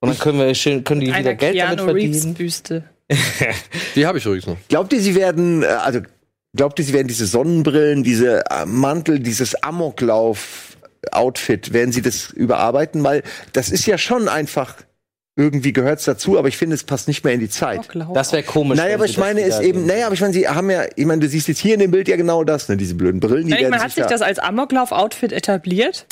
Und 0.00 0.10
dann 0.10 0.18
können 0.18 0.38
wir 0.38 0.54
schön, 0.54 0.84
können 0.84 1.00
die 1.00 1.08
wieder 1.08 1.16
Einer 1.16 1.34
Geld 1.34 1.58
damit 1.58 1.78
Keanu 1.78 1.92
Reeves 1.92 2.16
verdienen. 2.18 2.34
Büste. 2.34 2.84
Die 3.96 4.06
habe 4.06 4.18
ich 4.18 4.26
übrigens 4.26 4.46
noch. 4.46 4.56
Glaubt 4.68 4.92
ihr, 4.92 5.00
sie 5.00 5.14
werden, 5.14 5.62
äh, 5.62 5.66
also, 5.66 6.00
glaubt 6.54 6.78
ihr, 6.78 6.84
sie 6.84 6.92
werden 6.92 7.08
diese 7.08 7.26
Sonnenbrillen, 7.26 8.02
diese 8.04 8.44
äh, 8.50 8.66
Mantel, 8.66 9.18
dieses 9.18 9.54
Amoklauf-Outfit, 9.62 11.72
werden 11.72 11.92
sie 11.92 12.02
das 12.02 12.30
überarbeiten? 12.30 13.02
Weil 13.02 13.22
das 13.52 13.70
ist 13.70 13.86
ja 13.86 13.98
schon 13.98 14.28
einfach, 14.28 14.76
irgendwie 15.36 15.72
gehört's 15.72 16.04
dazu, 16.04 16.38
aber 16.38 16.48
ich 16.48 16.56
finde, 16.56 16.74
es 16.74 16.84
passt 16.84 17.08
nicht 17.08 17.24
mehr 17.24 17.34
in 17.34 17.40
die 17.40 17.48
Zeit. 17.48 17.88
Das 18.14 18.32
wäre 18.32 18.42
komisch. 18.42 18.76
Naja, 18.76 18.90
wenn 18.90 18.94
aber 18.96 19.04
sie 19.04 19.10
ich 19.10 19.16
das 19.16 19.24
meine, 19.24 19.40
ist 19.40 19.58
wieder 19.60 19.68
eben, 19.68 19.86
naja, 19.86 20.06
aber 20.06 20.14
ich 20.14 20.20
meine, 20.20 20.32
sie 20.32 20.48
haben 20.48 20.70
ja, 20.70 20.84
ich 20.96 21.06
meine, 21.06 21.20
du 21.20 21.28
siehst 21.28 21.48
jetzt 21.48 21.60
hier 21.60 21.74
in 21.74 21.80
dem 21.80 21.90
Bild 21.90 22.08
ja 22.08 22.16
genau 22.16 22.44
das, 22.44 22.68
ne, 22.68 22.76
diese 22.76 22.94
blöden 22.94 23.20
Brillen, 23.20 23.46
die 23.46 23.52
ich 23.54 23.60
werden 23.60 23.70
meine, 23.70 23.82
hat 23.82 23.92
sich 23.92 24.02
da- 24.02 24.08
das 24.08 24.22
als 24.22 24.38
Amoklauf-Outfit 24.38 25.32
etabliert? 25.32 26.06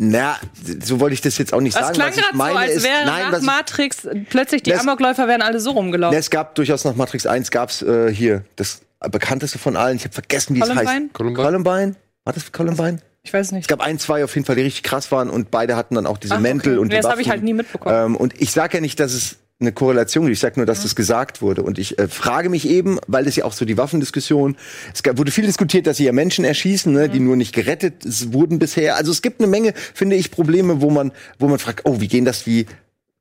Na, 0.00 0.36
so 0.84 1.00
wollte 1.00 1.14
ich 1.14 1.20
das 1.20 1.38
jetzt 1.38 1.52
auch 1.52 1.60
nicht 1.60 1.74
Das 1.76 1.82
sagen. 1.86 1.94
klang 1.94 2.08
Was 2.10 2.16
ich 2.16 2.22
gerade 2.22 2.36
so, 2.36 2.38
meine 2.38 2.58
als 2.60 2.74
ist- 2.76 2.84
wäre 2.84 3.04
nein, 3.04 3.30
nach 3.32 3.38
ich- 3.40 3.44
Matrix 3.44 4.08
plötzlich 4.30 4.62
die 4.62 4.70
Das- 4.70 4.80
Amokläufer 4.80 5.26
wären 5.26 5.42
alle 5.42 5.58
so 5.58 5.70
Na, 5.70 5.76
rumgelaufen. 5.76 6.16
es 6.18 6.30
gab 6.30 6.54
durchaus 6.54 6.84
nach 6.84 6.94
Matrix 6.94 7.26
1 7.26 7.50
gab's 7.50 7.82
äh, 7.82 8.12
hier 8.14 8.44
das 8.54 8.80
bekannteste 9.10 9.58
von 9.58 9.76
allen. 9.76 9.96
Ich 9.96 10.04
habe 10.04 10.14
vergessen, 10.14 10.54
wie 10.54 10.60
es 10.60 10.68
heißt. 10.68 10.78
Columbine? 10.78 11.08
Columbine? 11.12 11.44
Columbine? 11.44 11.94
War 12.24 12.32
das 12.32 12.52
Columbine? 12.52 12.98
Ich 13.24 13.32
weiß 13.34 13.50
nicht. 13.52 13.62
Es 13.62 13.68
gab 13.68 13.80
ein, 13.80 13.98
zwei 13.98 14.22
auf 14.22 14.34
jeden 14.36 14.46
Fall, 14.46 14.54
die 14.54 14.62
richtig 14.62 14.84
krass 14.84 15.10
waren 15.10 15.28
und 15.30 15.50
beide 15.50 15.74
hatten 15.74 15.96
dann 15.96 16.06
auch 16.06 16.18
diese 16.18 16.36
Ach, 16.36 16.40
Mäntel 16.40 16.74
okay. 16.74 16.80
und 16.80 16.88
Nee, 16.88 16.94
die 16.96 17.02
das 17.02 17.10
habe 17.10 17.20
ich 17.20 17.28
halt 17.28 17.42
nie 17.42 17.52
mitbekommen. 17.52 18.12
Ähm, 18.12 18.16
und 18.16 18.40
ich 18.40 18.52
sage 18.52 18.76
ja 18.76 18.80
nicht, 18.80 19.00
dass 19.00 19.12
es 19.12 19.36
eine 19.60 19.72
Korrelation 19.72 20.24
gibt. 20.24 20.34
Ich 20.34 20.40
sage 20.40 20.54
nur, 20.56 20.66
dass 20.66 20.82
das 20.82 20.94
gesagt 20.94 21.42
wurde. 21.42 21.62
Und 21.62 21.78
ich 21.78 21.98
äh, 21.98 22.08
frage 22.08 22.48
mich 22.48 22.68
eben, 22.68 22.98
weil 23.06 23.26
es 23.26 23.36
ja 23.36 23.44
auch 23.44 23.52
so 23.52 23.64
die 23.64 23.76
Waffendiskussion, 23.76 24.56
es 24.94 25.02
gab, 25.02 25.18
wurde 25.18 25.32
viel 25.32 25.46
diskutiert, 25.46 25.86
dass 25.86 25.96
sie 25.96 26.04
ja 26.04 26.12
Menschen 26.12 26.44
erschießen, 26.44 26.92
ne, 26.92 27.08
die 27.08 27.20
nur 27.20 27.36
nicht 27.36 27.54
gerettet 27.54 28.04
wurden 28.32 28.58
bisher. 28.58 28.96
Also 28.96 29.10
es 29.10 29.22
gibt 29.22 29.40
eine 29.40 29.48
Menge, 29.48 29.74
finde 29.94 30.16
ich, 30.16 30.30
Probleme, 30.30 30.80
wo 30.80 30.90
man, 30.90 31.12
wo 31.38 31.48
man 31.48 31.58
fragt, 31.58 31.82
oh, 31.84 32.00
wie 32.00 32.08
gehen 32.08 32.24
das 32.24 32.46
wie 32.46 32.66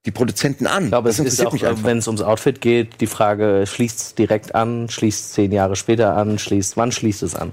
die 0.05 0.11
Produzenten 0.11 0.67
an? 0.67 0.85
Ich 0.85 0.89
glaube, 0.89 1.09
das 1.09 1.19
es 1.19 1.39
ist 1.39 1.45
auch, 1.45 1.83
wenn 1.83 1.97
es 1.97 2.07
ums 2.07 2.21
Outfit 2.21 2.61
geht, 2.61 3.01
die 3.01 3.07
Frage, 3.07 3.65
schließt 3.65 3.99
es 3.99 4.15
direkt 4.15 4.53
an, 4.53 4.89
schließt 4.89 5.25
es 5.25 5.31
zehn 5.33 5.51
Jahre 5.51 5.75
später 5.75 6.15
an, 6.15 6.37
schließt, 6.37 6.77
wann 6.77 6.91
schließt 6.91 7.23
es 7.23 7.35
an? 7.35 7.51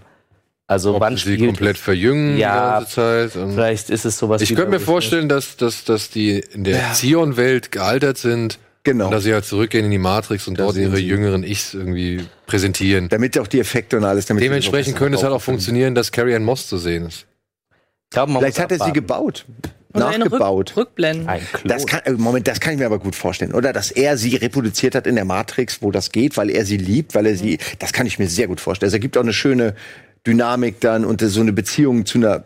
Also 0.66 0.94
Ob 0.94 1.00
wann 1.00 1.16
sie 1.16 1.22
spielt 1.22 1.40
komplett 1.40 1.76
verjüngen 1.76 2.38
Ja, 2.38 2.80
die 2.80 2.84
ganze 2.84 2.94
Zeit. 2.94 3.36
Und 3.36 3.52
Vielleicht 3.52 3.90
ist 3.90 4.04
es 4.04 4.16
sowas 4.16 4.40
ich 4.40 4.54
könnte 4.54 4.70
mir 4.70 4.80
vorstellen, 4.80 5.28
dass, 5.28 5.56
dass, 5.56 5.84
dass 5.84 6.08
die 6.08 6.38
in 6.38 6.64
der 6.64 6.92
Zion-Welt 6.94 7.70
gealtert 7.70 8.16
sind. 8.16 8.58
Genau. 8.84 9.06
Und 9.06 9.12
dass 9.12 9.24
sie 9.24 9.32
halt 9.32 9.46
zurückgehen 9.46 9.86
in 9.86 9.90
die 9.90 9.98
Matrix 9.98 10.46
und 10.46 10.58
dort 10.58 10.74
sind 10.74 10.84
ihre 10.84 10.96
sie. 10.96 11.06
jüngeren 11.06 11.42
Ichs 11.42 11.72
irgendwie 11.72 12.20
präsentieren. 12.46 13.08
Damit 13.08 13.38
auch 13.38 13.46
die 13.46 13.58
Effekte 13.58 13.96
und 13.96 14.04
alles. 14.04 14.26
Damit 14.26 14.44
Dementsprechend 14.44 14.96
könnte 14.96 15.16
es 15.16 15.24
halt 15.24 15.32
auch 15.32 15.42
funktionieren, 15.42 15.94
dass 15.94 16.12
Carrie 16.12 16.34
Ann 16.34 16.44
Moss 16.44 16.68
zu 16.68 16.76
sehen 16.76 17.06
ist. 17.06 17.26
Man 18.14 18.38
Vielleicht 18.38 18.60
hat 18.60 18.70
er 18.70 18.78
sie 18.78 18.92
gebaut. 18.92 19.46
Oder 19.94 20.18
nachgebaut. 20.18 20.70
Rück 20.76 20.88
Rückblenden. 20.88 21.28
Das 21.64 21.86
kann, 21.86 22.00
äh, 22.04 22.12
Moment, 22.12 22.48
das 22.48 22.60
kann 22.60 22.74
ich 22.74 22.78
mir 22.80 22.86
aber 22.86 22.98
gut 22.98 23.14
vorstellen. 23.14 23.54
Oder 23.54 23.72
dass 23.72 23.90
er 23.90 24.16
sie 24.16 24.36
reproduziert 24.36 24.94
hat 24.94 25.06
in 25.06 25.14
der 25.14 25.24
Matrix, 25.24 25.82
wo 25.82 25.90
das 25.90 26.10
geht, 26.10 26.36
weil 26.36 26.50
er 26.50 26.64
sie 26.64 26.76
liebt, 26.76 27.14
weil 27.14 27.26
er 27.26 27.36
sie, 27.36 27.58
das 27.78 27.92
kann 27.92 28.06
ich 28.06 28.18
mir 28.18 28.28
sehr 28.28 28.48
gut 28.48 28.60
vorstellen. 28.60 28.88
Es 28.88 28.94
ergibt 28.94 29.16
auch 29.16 29.22
eine 29.22 29.32
schöne 29.32 29.74
Dynamik 30.26 30.80
dann 30.80 31.04
und 31.04 31.20
so 31.20 31.40
eine 31.40 31.52
Beziehung 31.52 32.06
zu 32.06 32.18
einer 32.18 32.44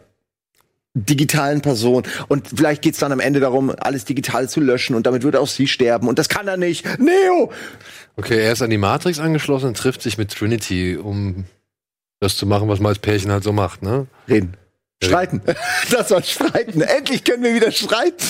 digitalen 0.95 1.61
Person. 1.61 2.05
Und 2.29 2.49
vielleicht 2.57 2.83
geht's 2.83 2.99
dann 2.99 3.13
am 3.13 3.21
Ende 3.21 3.41
darum, 3.41 3.73
alles 3.79 4.05
digital 4.05 4.49
zu 4.49 4.61
löschen 4.61 4.97
und 4.97 5.07
damit 5.07 5.23
würde 5.23 5.41
auch 5.41 5.47
sie 5.47 5.67
sterben. 5.67 6.09
Und 6.09 6.19
das 6.19 6.29
kann 6.29 6.49
er 6.49 6.57
nicht. 6.57 6.87
Neo! 6.99 7.53
Okay, 8.17 8.43
er 8.43 8.53
ist 8.53 8.63
an 8.63 8.71
die 8.71 8.79
Matrix 8.79 9.21
angeschlossen 9.21 9.69
und 9.69 9.77
trifft 9.77 10.03
sich 10.03 10.19
mit 10.19 10.33
Trinity, 10.33 10.97
um 10.97 11.45
das 12.21 12.37
zu 12.37 12.47
machen, 12.47 12.69
was 12.69 12.81
man 12.81 12.91
als 12.91 12.99
Pärchen 12.99 13.31
halt 13.31 13.45
so 13.45 13.53
macht, 13.53 13.83
ne? 13.83 14.07
Reden. 14.29 14.57
Streiten. 15.03 15.43
Das 15.91 16.11
war 16.11 16.23
Streiten. 16.23 16.81
Endlich 16.81 17.25
können 17.25 17.45
wir 17.45 17.55
wieder 17.55 17.71
streiten. 17.71 18.17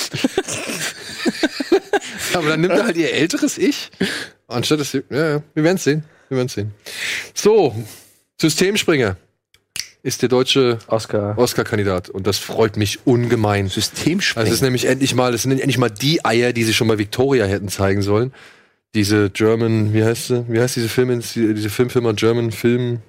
Aber 2.35 2.51
dann 2.51 2.61
nimmt 2.61 2.75
er 2.75 2.85
halt 2.85 2.97
ihr 2.97 3.13
älteres 3.13 3.59
Ich, 3.59 3.91
anstatt 4.47 4.81
dass 4.81 4.91
sie, 4.91 5.03
ja, 5.11 5.31
ja, 5.31 5.43
wir 5.55 5.65
werden 5.65 5.79
sehen, 5.79 6.05
wir 6.29 6.37
werden 6.37 6.49
sehen. 6.49 6.75
So, 7.35 7.75
Systemspringer 8.41 9.17
ist 10.03 10.23
der 10.23 10.29
deutsche 10.29 10.79
Oscar. 10.87 11.37
Oscar-Kandidat 11.37 12.09
und 12.09 12.27
das 12.27 12.39
freut 12.39 12.77
mich 12.77 13.01
ungemein. 13.07 13.69
Systemspringer. 13.69 14.41
Also 14.43 14.51
es 14.53 14.59
ist 14.59 14.63
nämlich 14.63 14.85
endlich 14.87 15.15
mal, 15.15 15.35
es 15.35 15.43
sind 15.43 15.53
endlich 15.53 15.79
mal 15.79 15.91
die 15.91 16.25
Eier, 16.25 16.53
die 16.53 16.63
sie 16.65 16.73
schon 16.75 16.89
bei 16.89 16.99
Victoria 16.99 17.45
hätten 17.47 17.69
zeigen 17.69 18.03
sollen. 18.03 18.33
Diese 18.95 19.29
German, 19.31 19.93
wie 19.93 20.03
heißt 20.05 20.29
sie? 20.29 20.45
Wie 20.49 20.61
heißt 20.61 20.77
diese 20.77 20.89
Film, 20.89 21.21
diese 21.21 21.69
Filmfirma 21.71 22.13
German 22.13 22.53
Film 22.53 23.01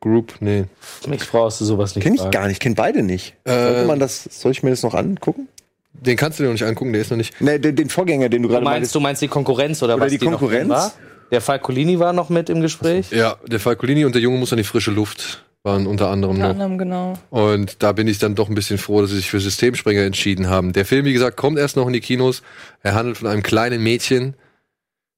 Group? 0.00 0.34
Nee. 0.40 0.64
Mich 1.08 1.28
brauchst 1.28 1.60
du 1.60 1.64
sowas 1.64 1.94
nicht 1.94 2.04
Kenn 2.04 2.14
ich 2.14 2.20
fragen. 2.20 2.30
gar 2.32 2.48
nicht, 2.48 2.60
kenn 2.60 2.74
beide 2.74 3.02
nicht. 3.02 3.34
Äh, 3.44 3.52
Sollte 3.52 3.86
man 3.86 3.98
das, 3.98 4.24
soll 4.24 4.52
ich 4.52 4.62
mir 4.62 4.70
das 4.70 4.82
noch 4.82 4.94
angucken? 4.94 5.48
Den 5.92 6.16
kannst 6.16 6.38
du 6.38 6.42
dir 6.42 6.48
noch 6.48 6.54
nicht 6.54 6.64
angucken, 6.64 6.92
der 6.92 7.02
ist 7.02 7.10
noch 7.10 7.16
nicht. 7.18 7.40
Ne, 7.40 7.60
den, 7.60 7.76
den 7.76 7.88
Vorgänger, 7.88 8.28
den 8.28 8.42
du 8.42 8.48
Du 8.48 8.52
gerade 8.54 8.64
meinst, 8.64 8.74
meintest. 8.74 8.94
du 8.94 9.00
meinst 9.00 9.22
die 9.22 9.28
Konkurrenz 9.28 9.82
oder, 9.82 9.94
Oder 9.94 10.04
was 10.04 10.10
die 10.12 10.18
noch 10.18 10.32
Konkurrenz? 10.38 10.92
Der 11.32 11.40
Falcolini 11.40 11.98
war 11.98 12.12
noch 12.12 12.28
mit 12.28 12.48
im 12.50 12.60
Gespräch. 12.60 13.10
Ja, 13.10 13.36
der 13.46 13.58
Falcolini 13.58 14.04
und 14.04 14.14
der 14.14 14.22
Junge 14.22 14.38
muss 14.38 14.52
an 14.52 14.58
die 14.58 14.64
frische 14.64 14.90
Luft 14.92 15.42
waren 15.64 15.86
unter 15.86 16.08
anderem 16.08 16.34
Unter 16.34 16.48
noch. 16.48 16.50
anderem, 16.54 16.76
genau. 16.78 17.14
Und 17.30 17.82
da 17.82 17.92
bin 17.92 18.08
ich 18.08 18.18
dann 18.18 18.34
doch 18.34 18.48
ein 18.48 18.54
bisschen 18.54 18.78
froh, 18.78 19.00
dass 19.00 19.10
sie 19.10 19.16
sich 19.16 19.30
für 19.30 19.40
Systemspringer 19.40 20.02
entschieden 20.02 20.48
haben. 20.48 20.72
Der 20.72 20.84
Film, 20.84 21.04
wie 21.04 21.12
gesagt, 21.12 21.36
kommt 21.36 21.56
erst 21.58 21.76
noch 21.76 21.86
in 21.86 21.92
die 21.92 22.00
Kinos. 22.00 22.42
Er 22.82 22.94
handelt 22.94 23.18
von 23.18 23.28
einem 23.28 23.42
kleinen 23.44 23.82
Mädchen, 23.82 24.34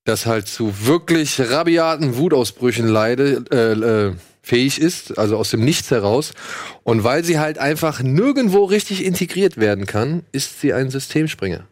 das 0.05 0.27
halt 0.27 0.47
zu 0.47 0.87
wirklich 0.87 1.41
rabiaten 1.41 2.17
Wutausbrüchen 2.17 2.87
leide, 2.87 3.43
äh, 3.51 4.09
äh, 4.09 4.13
fähig 4.43 4.79
ist, 4.81 5.19
also 5.19 5.39
aus 5.39 5.51
dem 5.51 5.65
Nichts 5.65 5.91
heraus. 5.91 6.33
Und 6.83 7.03
weil 7.05 7.25
sie 7.25 7.39
halt 7.39 7.57
einfach 7.59 8.03
nirgendwo 8.03 8.65
richtig 8.65 9.03
integriert 9.05 9.57
werden 9.57 9.87
kann, 9.87 10.25
ist 10.33 10.61
sie 10.61 10.75
ein 10.75 10.91
Systemspringer. 10.91 11.67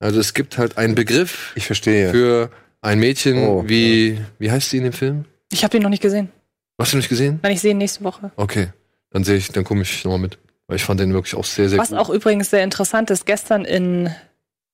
Also 0.00 0.20
es 0.20 0.34
gibt 0.34 0.58
halt 0.58 0.76
einen 0.76 0.94
Begriff 0.94 1.52
Ich 1.54 1.64
verstehe. 1.64 2.10
für 2.10 2.50
ein 2.82 2.98
Mädchen 2.98 3.38
Oh, 3.48 3.64
wie, 3.66 4.18
wie 4.38 4.50
heißt 4.50 4.70
sie 4.70 4.76
in 4.78 4.84
dem 4.84 4.92
Film? 4.92 5.24
Ich 5.50 5.64
habe 5.64 5.70
den 5.72 5.82
noch 5.82 5.90
nicht 5.90 6.02
gesehen. 6.02 6.30
Hast 6.78 6.92
du 6.92 6.96
nicht 6.96 7.08
gesehen? 7.08 7.38
Nein, 7.42 7.52
ich 7.52 7.60
sehe 7.60 7.70
ihn 7.70 7.78
nächste 7.78 8.02
Woche. 8.04 8.30
Okay, 8.36 8.68
dann 9.10 9.24
sehe 9.24 9.36
ich, 9.36 9.48
dann 9.52 9.64
komme 9.64 9.82
ich 9.82 10.04
nochmal 10.04 10.18
mit. 10.18 10.38
Weil 10.66 10.76
ich 10.76 10.84
fand 10.84 11.00
den 11.00 11.12
wirklich 11.12 11.34
auch 11.34 11.44
sehr, 11.44 11.68
sehr 11.68 11.78
Was 11.78 11.90
gut. 11.90 11.98
auch 11.98 12.10
übrigens 12.10 12.50
sehr 12.50 12.64
interessant 12.64 13.10
ist, 13.10 13.24
gestern 13.26 13.64
in 13.64 14.10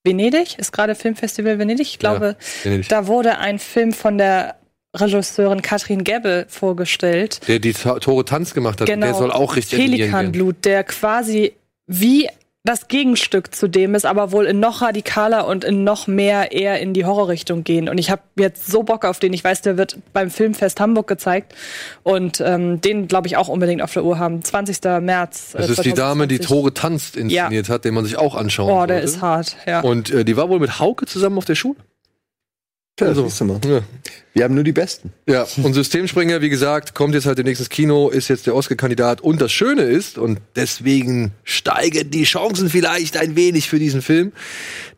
Venedig, 0.03 0.57
ist 0.57 0.71
gerade 0.71 0.95
Filmfestival 0.95 1.59
Venedig, 1.59 1.87
ich 1.87 1.99
glaube, 1.99 2.35
Venedig. 2.63 2.87
da 2.89 3.05
wurde 3.07 3.37
ein 3.37 3.59
Film 3.59 3.91
von 3.91 4.17
der 4.17 4.55
Regisseurin 4.95 5.61
Katrin 5.61 6.03
Gebbe 6.03 6.45
vorgestellt. 6.49 7.41
der 7.47 7.59
die 7.59 7.73
Tore 7.73 8.25
Tanz 8.25 8.53
gemacht 8.53 8.81
hat, 8.81 8.87
Genau. 8.87 9.05
der 9.05 9.15
soll 9.15 9.31
auch 9.31 9.55
richtig. 9.55 9.77
Pelikanblut, 9.77 10.65
der 10.65 10.83
quasi 10.83 11.53
wie 11.85 12.27
das 12.69 12.87
Gegenstück 12.87 13.55
zu 13.55 13.67
dem 13.67 13.95
ist, 13.95 14.05
aber 14.05 14.31
wohl 14.31 14.45
in 14.45 14.59
noch 14.59 14.83
radikaler 14.83 15.47
und 15.47 15.63
in 15.63 15.83
noch 15.83 16.05
mehr 16.05 16.51
eher 16.51 16.79
in 16.79 16.93
die 16.93 17.03
Horrorrichtung 17.03 17.63
gehen. 17.63 17.89
Und 17.89 17.97
ich 17.97 18.11
habe 18.11 18.21
jetzt 18.37 18.67
so 18.67 18.83
Bock 18.83 19.05
auf 19.05 19.17
den. 19.17 19.33
Ich 19.33 19.43
weiß, 19.43 19.63
der 19.63 19.75
wird 19.75 19.97
beim 20.13 20.29
Filmfest 20.29 20.79
Hamburg 20.79 21.07
gezeigt 21.07 21.55
und 22.03 22.39
ähm, 22.45 22.79
den 22.79 23.07
glaube 23.07 23.25
ich 23.25 23.37
auch 23.37 23.47
unbedingt 23.47 23.81
auf 23.81 23.93
der 23.93 24.03
Uhr 24.05 24.19
haben. 24.19 24.43
20. 24.43 24.83
März. 25.01 25.53
Das 25.53 25.67
äh, 25.67 25.71
ist 25.71 25.83
die 25.83 25.93
Dame, 25.93 26.27
die 26.27 26.39
2020. 26.39 26.47
Tore 26.47 26.73
tanzt 26.75 27.17
inszeniert 27.17 27.69
hat, 27.69 27.85
den 27.85 27.95
man 27.95 28.05
sich 28.05 28.17
auch 28.17 28.35
anschauen 28.35 28.69
Oh, 28.69 28.85
der 28.85 28.97
sollte. 28.97 29.15
ist 29.15 29.21
hart. 29.23 29.57
Ja. 29.65 29.79
Und 29.81 30.11
äh, 30.11 30.23
die 30.23 30.37
war 30.37 30.49
wohl 30.49 30.59
mit 30.59 30.79
Hauke 30.79 31.07
zusammen 31.07 31.39
auf 31.39 31.45
der 31.45 31.55
Schule. 31.55 31.77
Ja, 32.99 33.07
Also, 33.07 33.29
du 33.29 33.45
mal. 33.45 33.59
ja. 33.65 33.81
Wir 34.33 34.43
haben 34.43 34.53
nur 34.53 34.63
die 34.63 34.71
Besten. 34.71 35.11
Ja, 35.27 35.45
und 35.63 35.73
Systemspringer, 35.73 36.41
wie 36.41 36.49
gesagt, 36.49 36.93
kommt 36.93 37.13
jetzt 37.15 37.25
halt 37.25 37.37
demnächst 37.37 37.61
ins 37.61 37.69
Kino, 37.69 38.09
ist 38.09 38.27
jetzt 38.27 38.45
der 38.47 38.55
Oscar-Kandidat. 38.55 39.21
Und 39.21 39.41
das 39.41 39.51
Schöne 39.51 39.81
ist, 39.83 40.17
und 40.17 40.39
deswegen 40.55 41.31
steigen 41.43 42.11
die 42.11 42.23
Chancen 42.23 42.69
vielleicht 42.69 43.17
ein 43.17 43.35
wenig 43.35 43.69
für 43.69 43.79
diesen 43.79 44.01
Film, 44.01 44.31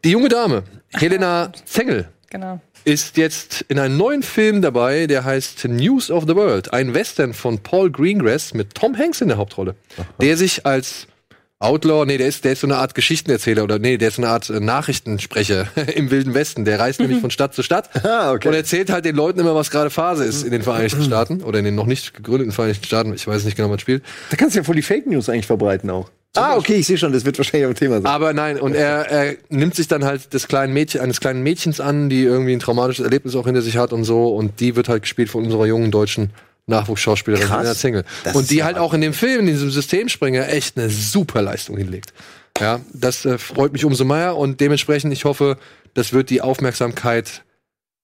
die 0.04 0.12
junge 0.12 0.30
Dame, 0.30 0.64
Helena 0.94 1.52
Zengel, 1.66 2.10
genau. 2.30 2.60
ist 2.84 3.18
jetzt 3.18 3.64
in 3.70 3.80
einem 3.80 3.98
neuen 3.98 4.22
Film 4.22 4.62
dabei, 4.62 5.08
der 5.08 5.24
heißt 5.24 5.66
News 5.66 6.12
of 6.12 6.26
the 6.28 6.36
World. 6.36 6.74
Ein 6.74 6.94
Western 6.94 7.34
von 7.34 7.60
Paul 7.60 7.90
Greengrass 7.90 8.54
mit 8.54 8.76
Tom 8.76 8.98
Hanks 8.98 9.22
in 9.22 9.30
der 9.30 9.38
Hauptrolle. 9.38 9.76
Der 10.20 10.36
sich 10.36 10.66
als 10.66 11.08
Outlaw, 11.62 12.06
nee, 12.06 12.18
der 12.18 12.28
ist, 12.28 12.44
der 12.44 12.54
ist 12.54 12.62
so 12.62 12.68
eine 12.68 12.78
Art 12.78 12.96
Geschichtenerzähler 12.96 13.64
oder 13.64 13.78
nee, 13.78 13.98
der 13.98 14.08
ist 14.08 14.16
so 14.16 14.24
eine 14.24 14.32
Art 14.32 14.50
äh, 14.50 14.60
Nachrichtensprecher 14.60 15.68
im 15.96 16.10
Wilden 16.10 16.34
Westen. 16.34 16.66
Der 16.66 16.80
reist 16.80 17.00
nämlich 17.00 17.20
von 17.22 17.30
Stadt 17.32 17.54
zu 17.54 17.62
Stadt 17.62 17.90
Ah, 18.04 18.32
okay. 18.32 18.48
und 18.48 18.54
erzählt 18.56 18.90
halt 18.90 19.06
den 19.06 19.16
Leuten 19.16 19.40
immer, 19.40 19.54
was 19.54 19.70
gerade 19.70 19.92
Phase 19.92 20.26
ist 20.26 20.44
in 20.44 20.52
den 20.52 20.64
Vereinigten 20.64 21.04
Staaten 21.04 21.44
oder 21.44 21.60
in 21.60 21.66
den 21.66 21.76
noch 21.76 21.86
nicht 21.86 22.16
gegründeten 22.16 22.52
Vereinigten 22.52 22.86
Staaten. 22.86 23.14
Ich 23.14 23.28
weiß 23.28 23.46
nicht 23.46 23.56
genau, 23.56 23.70
was 23.70 23.82
spielt. 23.82 24.04
Da 24.32 24.38
kannst 24.38 24.56
du 24.56 24.60
ja 24.60 24.64
voll 24.64 24.76
die 24.76 24.82
Fake 24.82 25.06
News 25.06 25.30
eigentlich 25.30 25.46
verbreiten 25.46 25.90
auch. 25.90 26.10
Ah, 26.36 26.56
okay, 26.56 26.76
ich 26.76 26.88
sehe 26.88 26.98
schon, 26.98 27.12
das 27.12 27.26
wird 27.26 27.38
wahrscheinlich 27.38 27.66
auch 27.66 27.72
ein 27.72 27.76
Thema 27.76 27.96
sein. 27.96 28.06
Aber 28.06 28.32
nein, 28.32 28.58
und 28.58 28.74
er, 28.74 29.12
er 29.12 29.36
nimmt 29.50 29.76
sich 29.76 29.90
dann 29.90 30.06
halt 30.06 30.34
des 30.34 30.48
kleinen 30.48 30.72
Mädchen, 30.74 31.02
eines 31.02 31.20
kleinen 31.20 31.44
Mädchens 31.44 31.82
an, 31.82 32.10
die 32.10 32.24
irgendwie 32.24 32.54
ein 32.54 32.60
traumatisches 32.60 33.04
Erlebnis 33.04 33.36
auch 33.36 33.46
hinter 33.46 33.62
sich 33.62 33.76
hat 33.76 33.92
und 33.92 34.06
so. 34.06 34.30
Und 34.34 34.62
die 34.62 34.78
wird 34.78 34.88
halt 34.88 35.02
gespielt 35.02 35.30
von 35.30 35.44
unserer 35.44 35.66
jungen 35.66 35.92
deutschen 35.92 36.32
Nachwuchsschauspielerin 36.68 37.48
Krass. 37.48 37.80
Zengel. 37.80 38.04
Das 38.24 38.36
Und 38.36 38.50
die 38.50 38.58
ja 38.58 38.66
halt 38.66 38.78
auch 38.78 38.94
in 38.94 39.02
dem 39.02 39.14
Film, 39.14 39.42
in 39.42 39.46
diesem 39.48 39.72
Systemspringer, 39.72 40.48
echt 40.50 40.78
eine 40.78 40.90
super 40.90 41.42
Leistung 41.42 41.78
hinlegt. 41.78 42.14
Ja, 42.60 42.80
das 42.94 43.26
äh, 43.26 43.38
freut 43.38 43.74
mich 43.74 43.86
umso 43.86 44.04
mehr 44.06 44.36
und 44.38 44.60
dementsprechend, 44.62 45.12
ich 45.14 45.26
hoffe, 45.26 45.58
das 45.94 46.14
wird 46.14 46.30
die 46.30 46.42
Aufmerksamkeit 46.42 47.44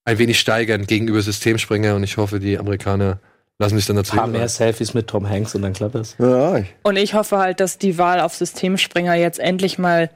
ein 0.05 0.17
wenig 0.19 0.39
steigern 0.39 0.88
gegenüber 0.88 1.21
Systemspringer 1.21 1.95
und 1.95 2.03
ich 2.03 2.17
hoffe, 2.17 2.39
die 2.39 2.57
Amerikaner 2.57 3.19
lassen 3.59 3.75
sich 3.77 3.85
dann 3.88 3.95
dazu. 3.97 4.13
Ein 4.13 4.17
paar 4.19 4.27
mehr 4.27 4.47
Selfies 4.47 4.93
mit 4.93 5.07
Tom 5.07 5.27
Hanks 5.29 5.53
und 5.55 5.61
dann 5.63 5.73
klappt 5.73 5.95
es. 5.95 6.15
Ja, 6.19 6.57
ich- 6.57 6.73
Und 6.84 6.95
ich 6.95 7.13
hoffe 7.13 7.38
halt, 7.39 7.59
dass 7.59 7.77
die 7.77 7.97
Wahl 7.97 8.21
auf 8.21 8.34
Systemspringer 8.35 9.15
jetzt 9.15 9.39
endlich 9.39 9.77
mal. 9.77 10.09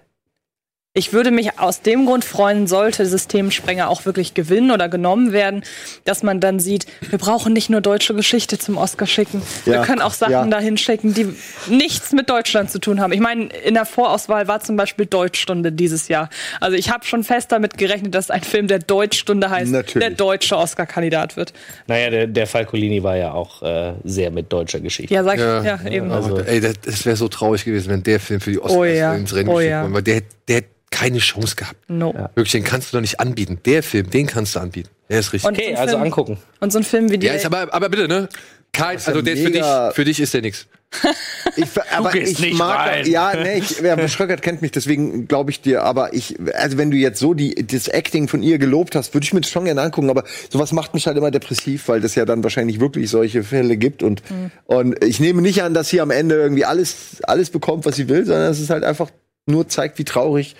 Ich 0.93 1.13
würde 1.13 1.31
mich 1.31 1.57
aus 1.57 1.81
dem 1.81 2.05
Grund 2.05 2.25
freuen, 2.25 2.67
sollte 2.67 3.05
Systemspringer 3.05 3.89
auch 3.89 4.03
wirklich 4.05 4.33
gewinnen 4.33 4.71
oder 4.71 4.89
genommen 4.89 5.31
werden, 5.31 5.63
dass 6.03 6.21
man 6.21 6.41
dann 6.41 6.59
sieht, 6.59 6.85
wir 7.09 7.17
brauchen 7.17 7.53
nicht 7.53 7.69
nur 7.69 7.79
deutsche 7.79 8.13
Geschichte 8.13 8.59
zum 8.59 8.75
Oscar 8.75 9.07
schicken. 9.07 9.41
Wir 9.63 9.75
Ja, 9.75 9.85
können 9.85 10.01
auch 10.01 10.11
Sachen 10.11 10.31
ja. 10.33 10.45
dahin 10.47 10.75
schicken, 10.77 11.13
die 11.13 11.33
nichts 11.69 12.11
mit 12.11 12.29
Deutschland 12.29 12.71
zu 12.71 12.79
tun 12.79 12.99
haben. 12.99 13.13
Ich 13.13 13.21
meine, 13.21 13.45
in 13.63 13.73
der 13.75 13.85
Vorauswahl 13.85 14.49
war 14.49 14.59
zum 14.59 14.75
Beispiel 14.75 15.05
Deutschstunde 15.05 15.71
dieses 15.71 16.09
Jahr. 16.09 16.29
Also 16.59 16.75
ich 16.75 16.91
habe 16.91 17.05
schon 17.05 17.23
fest 17.23 17.53
damit 17.53 17.77
gerechnet, 17.77 18.13
dass 18.13 18.29
ein 18.29 18.41
Film, 18.43 18.67
der 18.67 18.79
Deutschstunde 18.79 19.49
heißt, 19.49 19.71
Natürlich. 19.71 20.05
der 20.05 20.17
deutsche 20.17 20.57
Oscar-Kandidat 20.57 21.37
wird. 21.37 21.53
Naja, 21.87 22.09
der, 22.09 22.27
der 22.27 22.47
Falcolini 22.47 23.01
war 23.01 23.15
ja 23.15 23.31
auch 23.31 23.63
äh, 23.63 23.93
sehr 24.03 24.29
mit 24.29 24.51
deutscher 24.51 24.81
Geschichte. 24.81 25.13
Ja, 25.13 25.23
sag 25.23 25.35
ich, 25.35 25.39
Ja, 25.39 25.63
ja, 25.63 25.79
eben. 25.89 26.11
also- 26.11 26.39
Ey, 26.39 26.59
das, 26.59 26.73
das 26.81 27.05
wäre 27.05 27.15
so 27.15 27.29
traurig 27.29 27.63
gewesen, 27.63 27.89
wenn 27.91 28.03
der 28.03 28.19
Film 28.19 28.41
für 28.41 28.51
die 28.51 28.59
Oscars 28.59 28.75
Oh 28.77 28.83
ja, 28.83 29.15
ins 29.15 29.33
Rennen 29.33 29.47
oh 29.47 29.53
geschickt 29.55 29.71
ja. 29.71 29.81
worden 29.83 29.93
wäre. 29.93 30.03
Der, 30.03 30.21
der 30.49 30.55
hätte 30.57 30.67
keine 30.91 31.17
Chance 31.19 31.55
gehabt. 31.55 31.77
no. 31.89 32.13
Wirklich, 32.35 32.51
den 32.51 32.63
kannst 32.63 32.91
du 32.93 32.97
doch 32.97 33.01
nicht 33.01 33.19
anbieten. 33.19 33.59
Der 33.65 33.81
Film, 33.81 34.09
den 34.09 34.27
kannst 34.27 34.55
du 34.55 34.59
anbieten. 34.59 34.89
Der 35.09 35.19
ist 35.19 35.33
richtig. 35.33 35.47
Und 35.49 35.57
Okay, 35.57 35.73
so 35.73 35.81
also 35.81 35.91
Film- 35.93 36.03
angucken. 36.03 36.37
Und 36.59 36.71
so 36.71 36.79
ein 36.79 36.83
Film 36.83 37.09
wie 37.09 37.17
die 37.17 37.27
ja, 37.27 37.33
ist 37.33 37.45
aber, 37.45 37.73
aber 37.73 37.89
bitte, 37.89 38.07
ne? 38.07 38.29
Kein, 38.73 38.97
ja 38.99 39.07
also 39.07 39.21
der 39.21 39.33
ist 39.33 39.43
für 39.43 39.51
dich, 39.51 39.65
für 39.95 40.05
dich 40.05 40.19
ist 40.19 40.33
der 40.33 40.41
nix. 40.41 40.67
Ich, 41.55 41.65
aber 41.91 42.11
gehst 42.11 42.33
ich 42.33 42.39
nicht 42.39 42.57
mag, 42.57 42.87
rein. 42.87 43.05
ja, 43.09 43.33
nee, 43.35 43.57
ich, 43.59 43.79
ja, 43.81 44.07
Schröckert 44.07 44.41
kennt 44.41 44.61
mich, 44.61 44.71
deswegen 44.71 45.27
glaube 45.27 45.51
ich 45.51 45.59
dir, 45.61 45.83
aber 45.83 46.13
ich, 46.13 46.37
also 46.53 46.77
wenn 46.77 46.91
du 46.91 46.97
jetzt 46.97 47.19
so 47.19 47.33
die, 47.33 47.55
das 47.67 47.87
Acting 47.89 48.27
von 48.29 48.41
ihr 48.43 48.57
gelobt 48.57 48.95
hast, 48.95 49.13
würde 49.13 49.23
ich 49.25 49.33
mir 49.33 49.41
das 49.41 49.49
schon 49.49 49.65
gerne 49.65 49.81
angucken, 49.81 50.09
aber 50.09 50.23
sowas 50.49 50.71
macht 50.71 50.93
mich 50.93 51.07
halt 51.07 51.17
immer 51.17 51.31
depressiv, 51.31 51.87
weil 51.89 51.99
das 51.99 52.15
ja 52.15 52.23
dann 52.25 52.43
wahrscheinlich 52.43 52.79
wirklich 52.79 53.09
solche 53.09 53.43
Fälle 53.43 53.75
gibt 53.77 54.03
und, 54.03 54.21
und 54.65 55.03
ich 55.03 55.19
nehme 55.19 55.41
nicht 55.41 55.63
an, 55.63 55.73
dass 55.73 55.89
sie 55.89 55.99
am 55.99 56.11
Ende 56.11 56.35
irgendwie 56.35 56.63
alles, 56.65 57.17
alles 57.23 57.49
bekommt, 57.49 57.85
was 57.85 57.95
sie 57.95 58.07
will, 58.07 58.25
sondern 58.25 58.51
es 58.51 58.59
ist 58.59 58.69
halt 58.69 58.83
einfach 58.85 59.09
nur 59.45 59.67
zeigt, 59.67 59.97
wie 59.99 60.05
traurig 60.05 60.55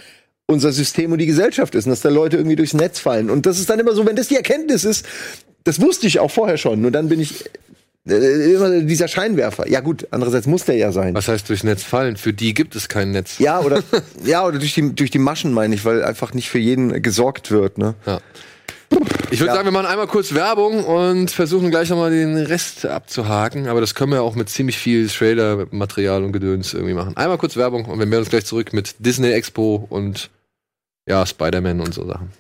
unser 0.52 0.72
System 0.72 1.12
und 1.12 1.18
die 1.18 1.26
Gesellschaft 1.26 1.74
ist 1.76 1.86
und 1.86 1.92
dass 1.92 2.02
da 2.02 2.10
Leute 2.10 2.38
irgendwie 2.38 2.56
durchs 2.56 2.74
Netz 2.74 3.00
fallen. 3.00 3.30
Und 3.30 3.46
das 3.46 3.60
ist 3.60 3.70
dann 3.70 3.80
immer 3.80 3.94
so, 3.94 4.06
wenn 4.06 4.16
das 4.16 4.28
die 4.28 4.36
Erkenntnis 4.36 4.84
ist, 4.84 5.06
das 5.64 5.82
wusste 5.82 6.08
ich 6.08 6.20
auch 6.20 6.32
vorher 6.32 6.58
schon, 6.58 6.82
nur 6.82 6.92
dann 6.92 7.08
bin 7.10 7.20
ich 7.20 7.46
äh, 8.08 8.54
immer 8.54 8.82
dieser 8.82 9.08
Scheinwerfer. 9.08 9.68
Ja 9.70 9.80
gut, 9.80 10.08
andererseits 10.12 10.48
muss 10.48 10.66
der 10.66 10.76
ja 10.76 10.92
sein. 10.92 11.14
Was 11.14 11.28
heißt 11.28 11.48
durchs 11.50 11.64
Netz 11.64 11.84
fallen? 11.84 12.18
Für 12.18 12.34
die 12.34 12.54
gibt 12.54 12.76
es 12.76 12.90
kein 12.90 13.12
Netz. 13.12 13.38
Ja, 13.40 13.60
oder, 13.62 13.84
ja, 14.26 14.46
oder 14.46 14.58
durch 14.60 14.74
die, 14.74 14.94
durch 14.96 15.12
die 15.12 15.20
Maschen 15.20 15.54
meine 15.54 15.76
ich, 15.76 15.86
weil 15.86 16.04
einfach 16.04 16.34
nicht 16.34 16.50
für 16.50 16.60
jeden 16.60 17.02
gesorgt 17.02 17.52
wird, 17.52 17.78
ne? 17.78 17.94
Ja. 18.06 18.20
Ich 19.30 19.40
würde 19.40 19.48
Ja. 19.52 19.54
sagen, 19.56 19.66
wir 19.68 19.72
machen 19.72 19.86
einmal 19.86 20.08
kurz 20.08 20.34
Werbung 20.34 20.84
und 20.84 21.32
versuchen 21.32 21.72
gleich 21.72 21.90
nochmal 21.90 22.12
den 22.12 22.36
Rest 22.36 22.86
abzuhaken. 22.86 23.68
Aber 23.70 23.80
das 23.80 23.96
können 23.96 24.12
wir 24.12 24.22
auch 24.22 24.36
mit 24.36 24.50
ziemlich 24.50 24.78
viel 24.78 25.08
Trailer-Material 25.08 26.24
und 26.26 26.34
Gedöns 26.34 26.74
irgendwie 26.74 26.94
machen. 26.94 27.16
Einmal 27.16 27.38
kurz 27.38 27.56
Werbung 27.56 27.86
und 27.86 28.00
wir 28.00 28.06
melden 28.06 28.24
uns 28.24 28.30
gleich 28.30 28.46
zurück 28.46 28.74
mit 28.74 28.96
Disney 29.00 29.32
Expo 29.32 29.86
und 29.90 30.30
ja, 31.08 31.26
Spider-Man 31.26 31.82
und 31.82 31.94
so 31.94 32.06
Sachen. 32.06 32.32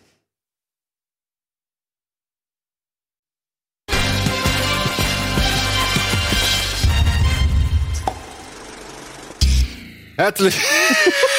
Herzlich. 10.17 10.55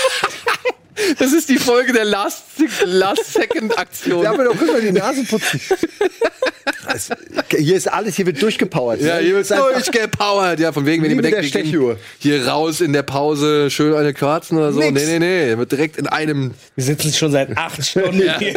Das 1.19 1.33
ist 1.33 1.49
die 1.49 1.59
Folge 1.59 1.93
der 1.93 2.05
Last, 2.05 2.43
Last 2.85 3.33
Second 3.33 3.77
Aktion. 3.79 4.23
Ja, 4.25 4.33
aber 4.33 4.45
doch 4.45 4.61
immer 4.61 4.81
die 4.81 4.93
Nase 4.93 5.25
putzen. 5.25 5.61
Es- 6.95 7.09
hier 7.57 7.77
ist 7.77 7.91
alles, 7.91 8.17
hier 8.17 8.27
wird 8.27 8.41
durchgepowert. 8.43 9.01
Ja, 9.01 9.19
hier 9.19 9.35
wird 9.35 9.43
ist 9.43 9.51
durchgepowert. 9.51 10.61
Ja, 10.61 10.73
von 10.73 10.85
wegen, 10.87 11.03
wenn 11.03 11.11
ihr 11.11 11.17
bedenkt, 11.17 11.55
wir 11.55 11.97
hier 12.19 12.47
raus 12.47 12.81
in 12.81 12.93
der 12.93 13.03
Pause, 13.03 13.71
schön 13.71 13.95
eine 13.95 14.13
Quarzen 14.13 14.59
oder 14.59 14.73
so. 14.73 14.81
Nix. 14.81 14.93
Nee, 14.93 15.19
nee, 15.19 15.47
nee. 15.51 15.59
Wird 15.59 15.73
direkt 15.73 15.97
in 15.97 16.07
einem. 16.07 16.53
Wir 16.77 16.85
sitzen 16.85 17.13
schon 17.13 17.33
seit 17.33 17.57
acht 17.57 17.85
Stunden 17.85 18.21
hier. 18.39 18.55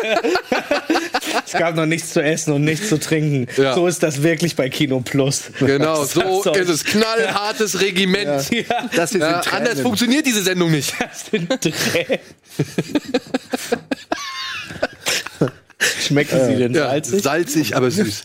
es 1.46 1.54
gab 1.54 1.76
noch 1.76 1.86
nichts 1.86 2.14
zu 2.14 2.22
essen 2.24 2.54
und 2.54 2.64
nichts 2.64 2.90
zu 2.90 3.00
trinken. 3.00 3.48
Ja. 3.58 3.74
So 3.76 3.88
ist 3.88 4.02
das 4.04 4.24
wirklich 4.24 4.56
bei 4.56 4.70
Kino 4.70 5.00
Plus. 5.02 5.44
Genau, 5.60 6.04
so 6.04 6.52
ist 6.54 6.70
es. 6.70 6.84
Knallhartes 6.84 7.82
Regiment. 7.82 8.50
Ja. 8.52 8.56
Ja, 8.66 8.90
Das 8.96 9.12
hier 9.12 9.22
sind 9.22 9.54
anders 9.54 9.82
funktioniert 9.82 10.26
diese 10.26 10.42
Sendung 10.44 10.72
nicht. 10.72 10.94
das 11.00 11.26
sind 11.32 11.50
Tränen. 11.62 12.20
Schmecken 16.00 16.40
sie 16.46 16.56
denn 16.56 16.74
Ja, 16.74 16.88
salzig? 16.88 17.24
salzig, 17.24 17.76
aber 17.76 17.92
süß. 17.92 18.24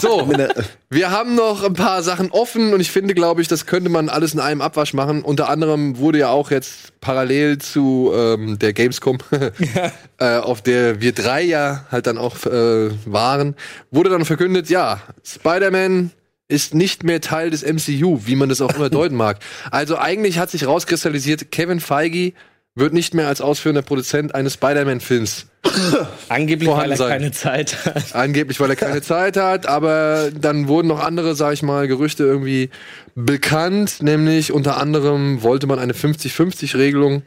So, 0.00 0.30
wir 0.90 1.10
haben 1.10 1.34
noch 1.34 1.64
ein 1.64 1.74
paar 1.74 2.02
Sachen 2.02 2.30
offen 2.30 2.74
und 2.74 2.80
ich 2.80 2.90
finde, 2.90 3.14
glaube 3.14 3.40
ich, 3.42 3.48
das 3.48 3.66
könnte 3.66 3.88
man 3.88 4.08
alles 4.08 4.34
in 4.34 4.40
einem 4.40 4.60
Abwasch 4.60 4.92
machen. 4.92 5.22
Unter 5.22 5.48
anderem 5.48 5.98
wurde 5.98 6.18
ja 6.18 6.28
auch 6.28 6.50
jetzt 6.50 7.00
parallel 7.00 7.58
zu 7.58 8.12
ähm, 8.14 8.58
der 8.58 8.72
Gamescom, 8.72 9.18
äh, 10.18 10.36
auf 10.36 10.62
der 10.62 11.00
wir 11.00 11.12
drei 11.12 11.42
ja 11.42 11.86
halt 11.90 12.06
dann 12.06 12.18
auch 12.18 12.44
äh, 12.46 12.90
waren, 13.06 13.56
wurde 13.90 14.10
dann 14.10 14.24
verkündet, 14.24 14.68
ja, 14.68 15.00
Spider-Man 15.24 16.10
ist 16.48 16.74
nicht 16.74 17.02
mehr 17.02 17.20
Teil 17.22 17.50
des 17.50 17.62
MCU, 17.62 18.26
wie 18.26 18.36
man 18.36 18.50
das 18.50 18.60
auch 18.60 18.74
immer 18.74 18.90
deuten 18.90 19.16
mag. 19.16 19.38
Also 19.70 19.96
eigentlich 19.96 20.38
hat 20.38 20.50
sich 20.50 20.66
rauskristallisiert, 20.66 21.50
Kevin 21.50 21.80
Feige 21.80 22.34
wird 22.74 22.92
nicht 22.92 23.14
mehr 23.14 23.28
als 23.28 23.40
ausführender 23.40 23.82
Produzent 23.82 24.34
eines 24.34 24.54
Spider-Man-Films 24.54 25.46
Angeblich, 26.28 26.68
weil 26.68 26.90
er 26.90 26.96
sein. 26.96 27.08
keine 27.08 27.32
Zeit 27.32 27.84
hat. 27.84 28.14
Angeblich, 28.14 28.60
weil 28.60 28.70
er 28.70 28.76
keine 28.76 29.02
Zeit 29.02 29.36
hat, 29.36 29.66
aber 29.66 30.30
dann 30.30 30.68
wurden 30.68 30.88
noch 30.88 31.00
andere, 31.00 31.34
sag 31.34 31.52
ich 31.52 31.62
mal, 31.62 31.86
Gerüchte 31.86 32.24
irgendwie 32.24 32.70
bekannt. 33.14 34.02
Nämlich 34.02 34.52
unter 34.52 34.78
anderem 34.78 35.42
wollte 35.42 35.66
man 35.66 35.78
eine 35.78 35.92
50-50-Regelung 35.92 37.22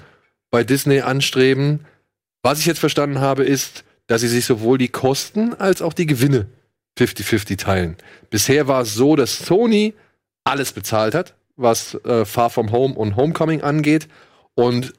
bei 0.52 0.64
Disney 0.64 1.02
anstreben. 1.02 1.86
Was 2.44 2.60
ich 2.60 2.66
jetzt 2.66 2.80
verstanden 2.80 3.20
habe, 3.20 3.44
ist, 3.44 3.84
dass 4.08 4.22
sie 4.22 4.28
sich 4.28 4.46
sowohl 4.46 4.78
die 4.78 4.90
Kosten 4.90 5.54
als 5.54 5.82
auch 5.82 5.94
die 5.94 6.06
Gewinne 6.06 6.48
50-50 7.00 7.58
teilen. 7.58 7.98
Bisher 8.30 8.68
war 8.68 8.82
es 8.82 8.94
so, 8.94 9.16
dass 9.16 9.40
Sony 9.40 9.94
alles 10.44 10.74
bezahlt 10.74 11.16
hat, 11.16 11.34
was 11.56 11.96
äh, 12.06 12.26
Far 12.26 12.50
From 12.50 12.72
Home 12.72 12.94
und 12.96 13.16
Homecoming 13.16 13.62
angeht. 13.62 14.08
Und 14.54 14.94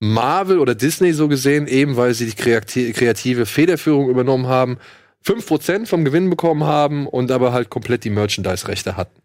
Marvel 0.00 0.58
oder 0.58 0.74
Disney 0.74 1.12
so 1.12 1.28
gesehen, 1.28 1.66
eben 1.66 1.96
weil 1.96 2.14
sie 2.14 2.26
die 2.26 2.34
kreati 2.34 2.92
kreative 2.92 3.46
Federführung 3.46 4.08
übernommen 4.08 4.48
haben, 4.48 4.78
5% 5.24 5.86
vom 5.86 6.04
Gewinn 6.04 6.30
bekommen 6.30 6.64
haben 6.64 7.06
und 7.06 7.30
aber 7.30 7.52
halt 7.52 7.68
komplett 7.68 8.04
die 8.04 8.10
Merchandise-Rechte 8.10 8.96
hatten. 8.96 9.20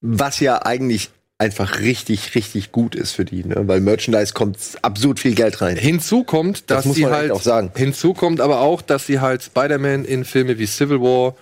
Was 0.00 0.40
ja 0.40 0.62
eigentlich 0.62 1.10
einfach 1.38 1.80
richtig, 1.80 2.34
richtig 2.34 2.72
gut 2.72 2.94
ist 2.94 3.12
für 3.12 3.24
die, 3.24 3.44
ne? 3.44 3.66
weil 3.66 3.80
Merchandise 3.80 4.34
kommt 4.34 4.58
absurd 4.82 5.20
viel 5.20 5.34
Geld 5.34 5.60
rein. 5.60 5.76
Hinzu 5.76 6.24
kommt, 6.24 6.70
dass 6.70 6.84
Das 6.84 6.94
sie 6.94 7.06
halt 7.06 7.30
auch 7.30 7.42
sagen. 7.42 7.70
Hinzu 7.74 8.14
kommt 8.14 8.40
aber 8.40 8.60
auch, 8.60 8.82
dass 8.82 9.06
sie 9.06 9.20
halt 9.20 9.42
Spider-Man 9.42 10.04
in 10.04 10.24
Filme 10.24 10.58
wie 10.58 10.66
Civil 10.66 11.00
War, 11.00 11.34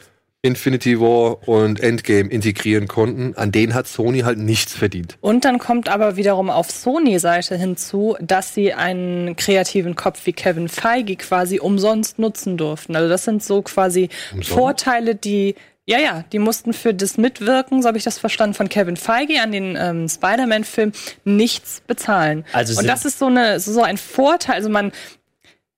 Infinity 0.44 1.00
War 1.00 1.46
und 1.48 1.78
Endgame 1.78 2.28
integrieren 2.28 2.88
konnten. 2.88 3.34
An 3.36 3.52
denen 3.52 3.74
hat 3.74 3.86
Sony 3.86 4.20
halt 4.20 4.38
nichts 4.38 4.74
verdient. 4.74 5.16
Und 5.20 5.44
dann 5.44 5.60
kommt 5.60 5.88
aber 5.88 6.16
wiederum 6.16 6.50
auf 6.50 6.68
Sony-Seite 6.68 7.56
hinzu, 7.56 8.16
dass 8.20 8.52
sie 8.52 8.74
einen 8.74 9.36
kreativen 9.36 9.94
Kopf 9.94 10.26
wie 10.26 10.32
Kevin 10.32 10.68
Feige 10.68 11.14
quasi 11.14 11.60
umsonst 11.60 12.18
nutzen 12.18 12.56
durften. 12.56 12.96
Also 12.96 13.08
das 13.08 13.24
sind 13.24 13.42
so 13.44 13.62
quasi 13.62 14.08
Vorteile, 14.42 15.14
die 15.14 15.54
ja, 15.84 15.98
ja, 15.98 16.24
die 16.32 16.38
mussten 16.38 16.72
für 16.72 16.94
das 16.94 17.18
Mitwirken, 17.18 17.82
so 17.82 17.88
habe 17.88 17.98
ich 17.98 18.04
das 18.04 18.18
verstanden, 18.18 18.54
von 18.54 18.68
Kevin 18.68 18.96
Feige 18.96 19.42
an 19.42 19.50
den 19.50 19.76
ähm, 19.76 20.08
Spider-Man-Film 20.08 20.92
nichts 21.24 21.82
bezahlen. 21.84 22.44
Also 22.52 22.78
Und 22.78 22.86
das 22.86 23.04
ist 23.04 23.18
so, 23.18 23.26
eine, 23.26 23.58
so 23.58 23.82
ein 23.82 23.96
Vorteil. 23.96 24.54
Also 24.54 24.68
man, 24.68 24.92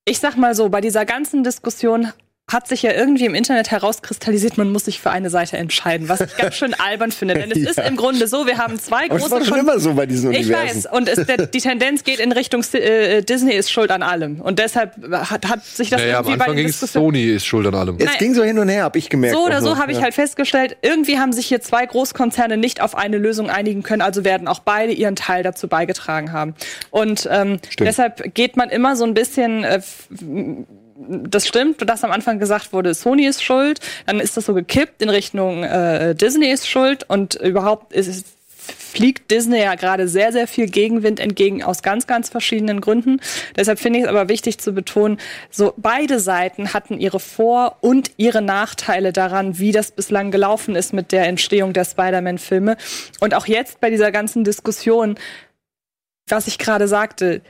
ich 0.04 0.18
sag 0.18 0.36
mal 0.36 0.54
so, 0.54 0.68
bei 0.68 0.82
dieser 0.82 1.06
ganzen 1.06 1.42
Diskussion 1.42 2.12
hat 2.52 2.68
sich 2.68 2.82
ja 2.82 2.92
irgendwie 2.92 3.24
im 3.24 3.34
Internet 3.34 3.70
herauskristallisiert, 3.70 4.58
man 4.58 4.70
muss 4.70 4.84
sich 4.84 5.00
für 5.00 5.10
eine 5.10 5.30
Seite 5.30 5.56
entscheiden, 5.56 6.10
was 6.10 6.20
ich 6.20 6.36
ganz 6.36 6.54
schön 6.54 6.74
albern 6.78 7.10
finde. 7.10 7.34
Denn 7.34 7.50
es 7.50 7.56
ist 7.58 7.78
im 7.78 7.96
Grunde 7.96 8.26
so, 8.28 8.46
wir 8.46 8.58
haben 8.58 8.78
zwei 8.78 9.04
Aber 9.06 9.14
das 9.14 9.22
große 9.22 9.30
war 9.32 9.40
schon 9.44 9.50
Kon- 9.54 9.60
immer 9.60 9.80
so 9.80 9.94
bei 9.94 10.04
diesen 10.04 10.30
ich 10.32 10.40
Universen. 10.40 10.84
weiß, 10.84 10.92
und 10.92 11.08
es, 11.08 11.26
der, 11.26 11.46
die 11.46 11.58
Tendenz 11.60 12.04
geht 12.04 12.20
in 12.20 12.32
Richtung 12.32 12.62
äh, 12.74 13.22
Disney 13.22 13.54
ist 13.54 13.72
schuld 13.72 13.90
an 13.90 14.02
allem. 14.02 14.42
Und 14.42 14.58
deshalb 14.58 14.92
hat, 15.10 15.48
hat 15.48 15.64
sich 15.64 15.88
das 15.88 16.02
Naja, 16.02 16.18
am 16.18 16.24
irgendwie 16.26 16.36
bei 16.38 16.44
Anfang 16.44 16.56
den 16.56 16.66
ging 16.66 16.68
es. 16.68 16.80
Sony 16.92 17.22
ist 17.30 17.46
schuld 17.46 17.66
an 17.66 17.74
allem. 17.74 17.96
Es 17.98 18.04
Nein. 18.04 18.14
ging 18.18 18.34
so 18.34 18.44
hin 18.44 18.58
und 18.58 18.68
her, 18.68 18.84
hab 18.84 18.96
ich 18.96 19.08
gemerkt. 19.08 19.34
So 19.36 19.46
oder 19.46 19.56
auch 19.58 19.62
so 19.62 19.70
noch. 19.70 19.78
habe 19.78 19.92
ich 19.92 19.98
Ja. 19.98 20.04
halt 20.04 20.14
festgestellt, 20.14 20.76
irgendwie 20.82 21.18
haben 21.18 21.32
sich 21.32 21.46
hier 21.46 21.62
zwei 21.62 21.86
Großkonzerne 21.86 22.58
nicht 22.58 22.82
auf 22.82 22.94
eine 22.94 23.16
Lösung 23.16 23.48
einigen 23.48 23.82
können, 23.82 24.02
also 24.02 24.22
werden 24.22 24.48
auch 24.48 24.58
beide 24.60 24.92
ihren 24.92 25.16
Teil 25.16 25.42
dazu 25.44 25.66
beigetragen 25.66 26.30
haben. 26.32 26.54
Und 26.90 27.26
ähm, 27.32 27.58
deshalb 27.80 28.34
geht 28.34 28.58
man 28.58 28.68
immer 28.68 28.96
so 28.96 29.04
ein 29.04 29.14
bisschen. 29.14 29.64
Äh, 29.64 29.80
das 30.96 31.46
stimmt, 31.46 31.88
dass 31.88 32.04
am 32.04 32.12
Anfang 32.12 32.38
gesagt 32.38 32.72
wurde, 32.72 32.94
Sony 32.94 33.26
ist 33.26 33.42
schuld, 33.42 33.80
dann 34.06 34.20
ist 34.20 34.36
das 34.36 34.46
so 34.46 34.54
gekippt 34.54 35.02
in 35.02 35.08
Richtung 35.08 35.64
äh, 35.64 36.14
Disney 36.14 36.50
ist 36.50 36.68
schuld 36.68 37.04
und 37.08 37.34
überhaupt 37.34 37.92
ist 37.92 38.08
es 38.08 38.24
fliegt 38.66 39.30
Disney 39.30 39.60
ja 39.60 39.74
gerade 39.74 40.08
sehr, 40.08 40.32
sehr 40.32 40.46
viel 40.46 40.68
Gegenwind 40.68 41.20
entgegen 41.20 41.62
aus 41.62 41.82
ganz, 41.82 42.06
ganz 42.06 42.28
verschiedenen 42.28 42.80
Gründen. 42.80 43.20
Deshalb 43.56 43.78
finde 43.78 43.98
ich 43.98 44.04
es 44.04 44.08
aber 44.08 44.28
wichtig 44.28 44.58
zu 44.58 44.72
betonen, 44.72 45.18
so 45.50 45.74
beide 45.76 46.20
Seiten 46.20 46.72
hatten 46.72 46.98
ihre 46.98 47.20
Vor- 47.20 47.76
und 47.80 48.12
ihre 48.16 48.40
Nachteile 48.40 49.12
daran, 49.12 49.58
wie 49.58 49.72
das 49.72 49.90
bislang 49.90 50.30
gelaufen 50.30 50.76
ist 50.76 50.92
mit 50.92 51.12
der 51.12 51.26
Entstehung 51.26 51.72
der 51.72 51.84
Spider-Man-Filme. 51.84 52.76
Und 53.20 53.34
auch 53.34 53.46
jetzt 53.46 53.80
bei 53.80 53.90
dieser 53.90 54.12
ganzen 54.12 54.44
Diskussion, 54.44 55.16
was 56.28 56.46
ich 56.46 56.58
gerade 56.58 56.88
sagte, 56.88 57.42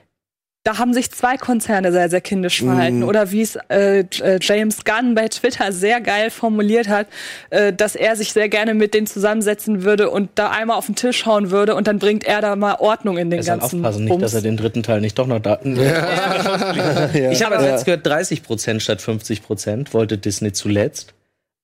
da 0.65 0.79
haben 0.79 0.95
sich 0.95 1.11
zwei 1.11 1.37
Konzerne 1.37 1.93
sehr, 1.93 2.09
sehr 2.09 2.23
kindisch 2.23 2.63
verhalten. 2.63 3.03
Oder 3.05 3.31
wie 3.31 3.43
es 3.43 3.57
äh, 3.69 4.01
äh, 4.01 4.39
James 4.41 4.83
Gunn 4.85 5.15
bei 5.15 5.29
Twitter 5.29 5.73
sehr 5.73 6.01
geil 6.01 6.31
formuliert 6.31 6.89
hat, 6.89 7.07
äh, 7.51 7.75
dass 7.75 7.95
er 7.95 8.17
sich 8.17 8.33
sehr 8.33 8.49
gerne 8.49 8.73
mit 8.73 8.95
denen 8.95 9.07
zusammensetzen 9.07 9.85
würde 9.85 10.09
und 10.09 10.31
da 10.37 10.51
einmal 10.51 10.79
auf 10.79 10.87
den 10.87 10.95
Tisch 10.95 11.27
hauen 11.27 11.51
würde 11.51 11.75
und 11.75 11.87
dann 11.87 11.99
bringt 11.99 12.25
er 12.25 12.41
da 12.41 12.57
mal 12.57 12.77
Ordnung 12.77 13.19
in 13.19 13.29
den 13.29 13.41
Er 13.41 13.45
ganzen 13.45 13.85
aufpassen, 13.85 14.05
nicht, 14.05 14.11
Bums. 14.11 14.23
dass 14.23 14.33
er 14.33 14.41
den 14.41 14.57
dritten 14.57 14.83
Teil 14.83 15.03
nicht 15.03 15.19
doch 15.19 15.27
noch 15.27 15.41
da. 15.41 15.61
Ich 15.65 17.45
habe 17.45 17.57
letztes 17.57 17.85
gehört, 17.85 18.07
30% 18.07 18.81
statt 18.81 19.01
50% 19.01 19.93
wollte 19.93 20.17
Disney 20.17 20.53
zuletzt. 20.53 21.13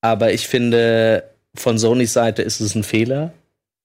Aber 0.03 0.33
ich 0.33 0.47
finde, 0.47 1.25
von 1.55 1.79
Sonys 1.79 2.13
Seite 2.13 2.43
ist 2.43 2.61
es 2.61 2.75
ein 2.75 2.85
Fehler. 2.85 3.33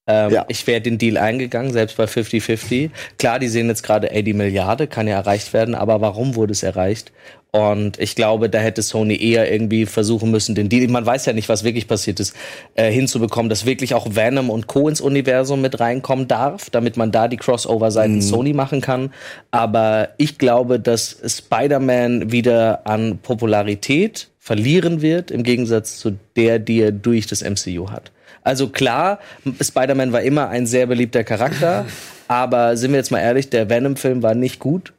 Ähm, 0.08 0.32
Ja. 0.32 0.46
Ich 0.48 0.66
wäre 0.68 0.82
den 0.82 0.98
Deal 0.98 1.18
eingegangen, 1.18 1.72
selbst 1.74 1.98
bei 1.98 2.06
50-50. 2.06 2.92
Klar, 3.18 3.40
die 3.40 3.48
sehen 3.48 3.68
jetzt 3.68 3.84
gerade, 3.84 4.12
ey, 4.12 4.24
die 4.24 4.34
Milliarde 4.34 4.88
kann 4.88 5.08
ja 5.08 5.16
erreicht 5.16 5.54
werden, 5.54 5.76
aber 5.76 6.02
warum 6.02 6.36
wurde 6.36 6.52
es 6.52 6.64
erreicht? 6.64 7.12
Und 7.52 8.00
ich 8.02 8.16
glaube, 8.16 8.50
da 8.50 8.58
hätte 8.60 8.82
Sony 8.82 9.16
eher 9.16 9.50
irgendwie 9.50 9.86
versuchen 9.86 10.30
müssen, 10.30 10.56
den 10.56 10.68
Deal, 10.68 10.90
man 10.90 11.06
weiß 11.06 11.26
ja 11.26 11.32
nicht, 11.32 11.48
was 11.48 11.64
wirklich 11.64 11.88
passiert 11.88 12.20
ist, 12.20 12.36
äh, 12.74 12.92
hinzubekommen, 12.92 13.50
dass 13.50 13.66
wirklich 13.66 13.94
auch 13.94 14.08
Venom 14.14 14.50
und 14.50 14.68
Co. 14.68 14.90
ins 14.90 15.00
Universum 15.00 15.62
mit 15.62 15.80
reinkommen 15.80 16.28
darf, 16.28 16.70
damit 16.70 16.98
man 16.98 17.14
da 17.14 17.30
die 17.30 17.38
Crossover 17.38 17.92
seitens 17.92 18.28
Sony 18.28 18.52
machen 18.52 18.82
kann. 18.82 19.14
Aber 19.52 20.10
ich 20.18 20.38
glaube, 20.38 20.82
dass 20.82 21.18
Spider-Man 21.26 22.30
wieder 22.34 22.86
an 22.86 23.20
Popularität 23.20 24.28
verlieren 24.38 25.02
wird, 25.02 25.32
im 25.32 25.44
Gegensatz 25.44 25.98
zu 25.98 26.20
der, 26.36 26.60
die 26.60 26.82
er 26.82 26.92
durch 26.92 27.26
das 27.26 27.42
MCU 27.42 27.90
hat. 27.90 28.12
Also 28.46 28.70
klar, 28.70 29.20
Spider-Man 29.60 30.14
war 30.14 30.22
immer 30.22 30.48
ein 30.50 30.66
sehr 30.68 30.86
beliebter 30.86 31.24
Charakter, 31.26 31.86
aber 32.28 32.78
sind 32.78 32.92
wir 32.92 32.98
jetzt 33.00 33.12
mal 33.12 33.20
ehrlich, 33.20 33.50
der 33.50 33.70
Venom-Film 33.70 34.24
war 34.24 34.36
nicht 34.36 34.60
gut. 34.60 34.94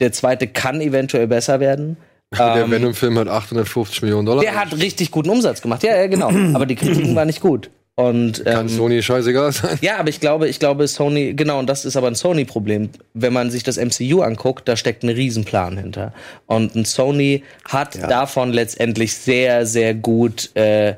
Der 0.00 0.12
zweite 0.12 0.46
kann 0.48 0.80
eventuell 0.80 1.26
besser 1.26 1.60
werden. 1.60 1.96
Der 2.36 2.56
Ähm, 2.56 2.70
Venom-Film 2.70 3.18
hat 3.18 3.28
850 3.28 4.02
Millionen 4.02 4.26
Dollar. 4.26 4.42
der 4.42 4.56
hat 4.58 4.74
richtig 4.76 5.10
guten 5.10 5.30
Umsatz 5.30 5.62
gemacht. 5.62 5.82
Ja, 5.84 5.94
ja, 5.96 6.06
genau. 6.08 6.28
Aber 6.54 6.66
die 6.66 6.74
Kritiken 6.74 7.14
waren 7.14 7.28
nicht 7.28 7.40
gut. 7.40 7.70
Und 7.98 8.44
Kann 8.44 8.66
ähm, 8.66 8.68
Sony 8.68 9.02
scheißegal 9.02 9.52
sein. 9.52 9.78
ja, 9.80 9.96
aber 9.98 10.08
ich 10.10 10.20
glaube, 10.20 10.48
ich 10.48 10.58
glaube, 10.58 10.86
Sony, 10.86 11.32
genau, 11.34 11.58
und 11.58 11.66
das 11.66 11.86
ist 11.86 11.96
aber 11.96 12.08
ein 12.08 12.14
Sony-Problem. 12.14 12.90
Wenn 13.14 13.32
man 13.32 13.50
sich 13.50 13.62
das 13.62 13.78
MCU 13.78 14.20
anguckt, 14.20 14.68
da 14.68 14.76
steckt 14.76 15.02
ein 15.02 15.08
Riesenplan 15.08 15.78
hinter. 15.78 16.12
Und 16.46 16.74
ein 16.74 16.84
Sony 16.84 17.42
hat 17.66 17.96
davon 18.02 18.52
letztendlich 18.52 19.14
sehr, 19.16 19.64
sehr 19.64 19.94
gut, 19.94 20.50
äh, 20.56 20.94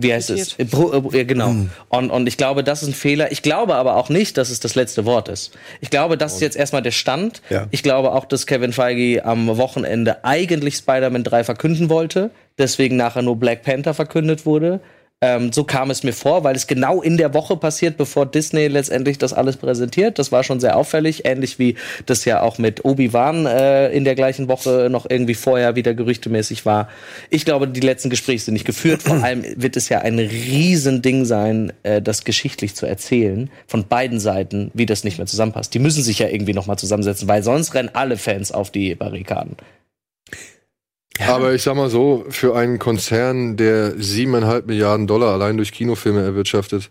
wie 0.00 0.14
heißt 0.14 0.30
es? 0.30 0.56
Äh, 0.58 1.24
genau. 1.24 1.54
Und, 1.88 2.10
und 2.10 2.28
ich 2.28 2.36
glaube, 2.36 2.62
das 2.62 2.82
ist 2.82 2.88
ein 2.90 2.94
Fehler. 2.94 3.32
Ich 3.32 3.42
glaube 3.42 3.74
aber 3.74 3.96
auch 3.96 4.08
nicht, 4.10 4.36
dass 4.36 4.48
es 4.48 4.60
das 4.60 4.76
letzte 4.76 5.04
Wort 5.04 5.28
ist. 5.28 5.50
Ich 5.80 5.90
glaube, 5.90 6.16
das 6.16 6.34
ist 6.34 6.40
jetzt 6.40 6.56
erstmal 6.56 6.82
der 6.82 6.92
Stand. 6.92 7.42
Ja. 7.50 7.66
Ich 7.72 7.82
glaube 7.82 8.12
auch, 8.12 8.24
dass 8.24 8.46
Kevin 8.46 8.72
Feige 8.72 9.24
am 9.24 9.48
Wochenende 9.56 10.24
eigentlich 10.24 10.76
Spider-Man 10.76 11.24
3 11.24 11.42
verkünden 11.42 11.90
wollte, 11.90 12.30
deswegen 12.58 12.96
nachher 12.96 13.22
nur 13.22 13.36
Black 13.36 13.62
Panther 13.62 13.92
verkündet 13.92 14.46
wurde. 14.46 14.80
Ähm, 15.20 15.52
so 15.52 15.64
kam 15.64 15.90
es 15.90 16.04
mir 16.04 16.12
vor, 16.12 16.44
weil 16.44 16.54
es 16.54 16.68
genau 16.68 17.02
in 17.02 17.16
der 17.16 17.34
Woche 17.34 17.56
passiert, 17.56 17.96
bevor 17.96 18.24
Disney 18.24 18.68
letztendlich 18.68 19.18
das 19.18 19.32
alles 19.32 19.56
präsentiert. 19.56 20.20
Das 20.20 20.30
war 20.30 20.44
schon 20.44 20.60
sehr 20.60 20.76
auffällig, 20.76 21.24
ähnlich 21.24 21.58
wie 21.58 21.74
das 22.06 22.24
ja 22.24 22.40
auch 22.42 22.58
mit 22.58 22.84
Obi-Wan 22.84 23.46
äh, 23.46 23.90
in 23.90 24.04
der 24.04 24.14
gleichen 24.14 24.46
Woche 24.46 24.86
noch 24.88 25.10
irgendwie 25.10 25.34
vorher 25.34 25.74
wieder 25.74 25.94
gerüchtemäßig 25.94 26.64
war. 26.66 26.88
Ich 27.30 27.44
glaube, 27.44 27.66
die 27.66 27.80
letzten 27.80 28.10
Gespräche 28.10 28.44
sind 28.44 28.54
nicht 28.54 28.64
geführt. 28.64 29.02
Vor 29.02 29.16
allem 29.24 29.44
wird 29.56 29.76
es 29.76 29.88
ja 29.88 29.98
ein 29.98 30.20
Riesending 30.20 31.24
sein, 31.24 31.72
äh, 31.82 32.00
das 32.00 32.22
geschichtlich 32.22 32.76
zu 32.76 32.86
erzählen, 32.86 33.50
von 33.66 33.88
beiden 33.88 34.20
Seiten, 34.20 34.70
wie 34.74 34.86
das 34.86 35.02
nicht 35.02 35.18
mehr 35.18 35.26
zusammenpasst. 35.26 35.74
Die 35.74 35.80
müssen 35.80 36.04
sich 36.04 36.20
ja 36.20 36.28
irgendwie 36.28 36.54
noch 36.54 36.66
mal 36.66 36.76
zusammensetzen, 36.76 37.26
weil 37.26 37.42
sonst 37.42 37.74
rennen 37.74 37.90
alle 37.92 38.18
Fans 38.18 38.52
auf 38.52 38.70
die 38.70 38.94
Barrikaden. 38.94 39.56
Aber 41.26 41.54
ich 41.54 41.62
sag 41.62 41.74
mal 41.74 41.90
so, 41.90 42.24
für 42.28 42.54
einen 42.56 42.78
Konzern, 42.78 43.56
der 43.56 44.00
siebeneinhalb 44.00 44.66
Milliarden 44.66 45.06
Dollar 45.06 45.32
allein 45.32 45.56
durch 45.56 45.72
Kinofilme 45.72 46.22
erwirtschaftet. 46.22 46.90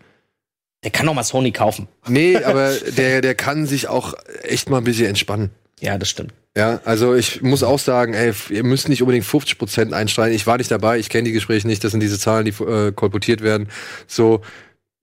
Der 0.83 0.91
kann 0.91 1.05
doch 1.05 1.13
mal 1.13 1.23
Sony 1.23 1.51
kaufen. 1.51 1.87
Nee, 2.07 2.37
aber 2.43 2.73
der, 2.97 3.21
der 3.21 3.35
kann 3.35 3.65
sich 3.65 3.87
auch 3.87 4.13
echt 4.43 4.69
mal 4.69 4.79
ein 4.79 4.83
bisschen 4.83 5.07
entspannen. 5.07 5.51
Ja, 5.79 5.97
das 5.97 6.09
stimmt. 6.09 6.33
Ja, 6.57 6.81
also 6.85 7.13
ich 7.13 7.43
muss 7.43 7.61
auch 7.61 7.77
sagen, 7.77 8.15
ey, 8.15 8.33
ihr 8.49 8.63
müsst 8.63 8.89
nicht 8.89 9.03
unbedingt 9.03 9.25
50 9.25 9.59
Prozent 9.59 9.93
einstreiten. 9.93 10.35
Ich 10.35 10.47
war 10.47 10.57
nicht 10.57 10.71
dabei, 10.71 10.97
ich 10.97 11.09
kenne 11.09 11.25
die 11.25 11.31
Gespräche 11.31 11.67
nicht, 11.67 11.83
das 11.83 11.91
sind 11.91 11.99
diese 11.99 12.17
Zahlen, 12.17 12.45
die 12.45 12.63
äh, 12.63 12.91
kolportiert 12.91 13.41
werden. 13.41 13.69
So, 14.07 14.41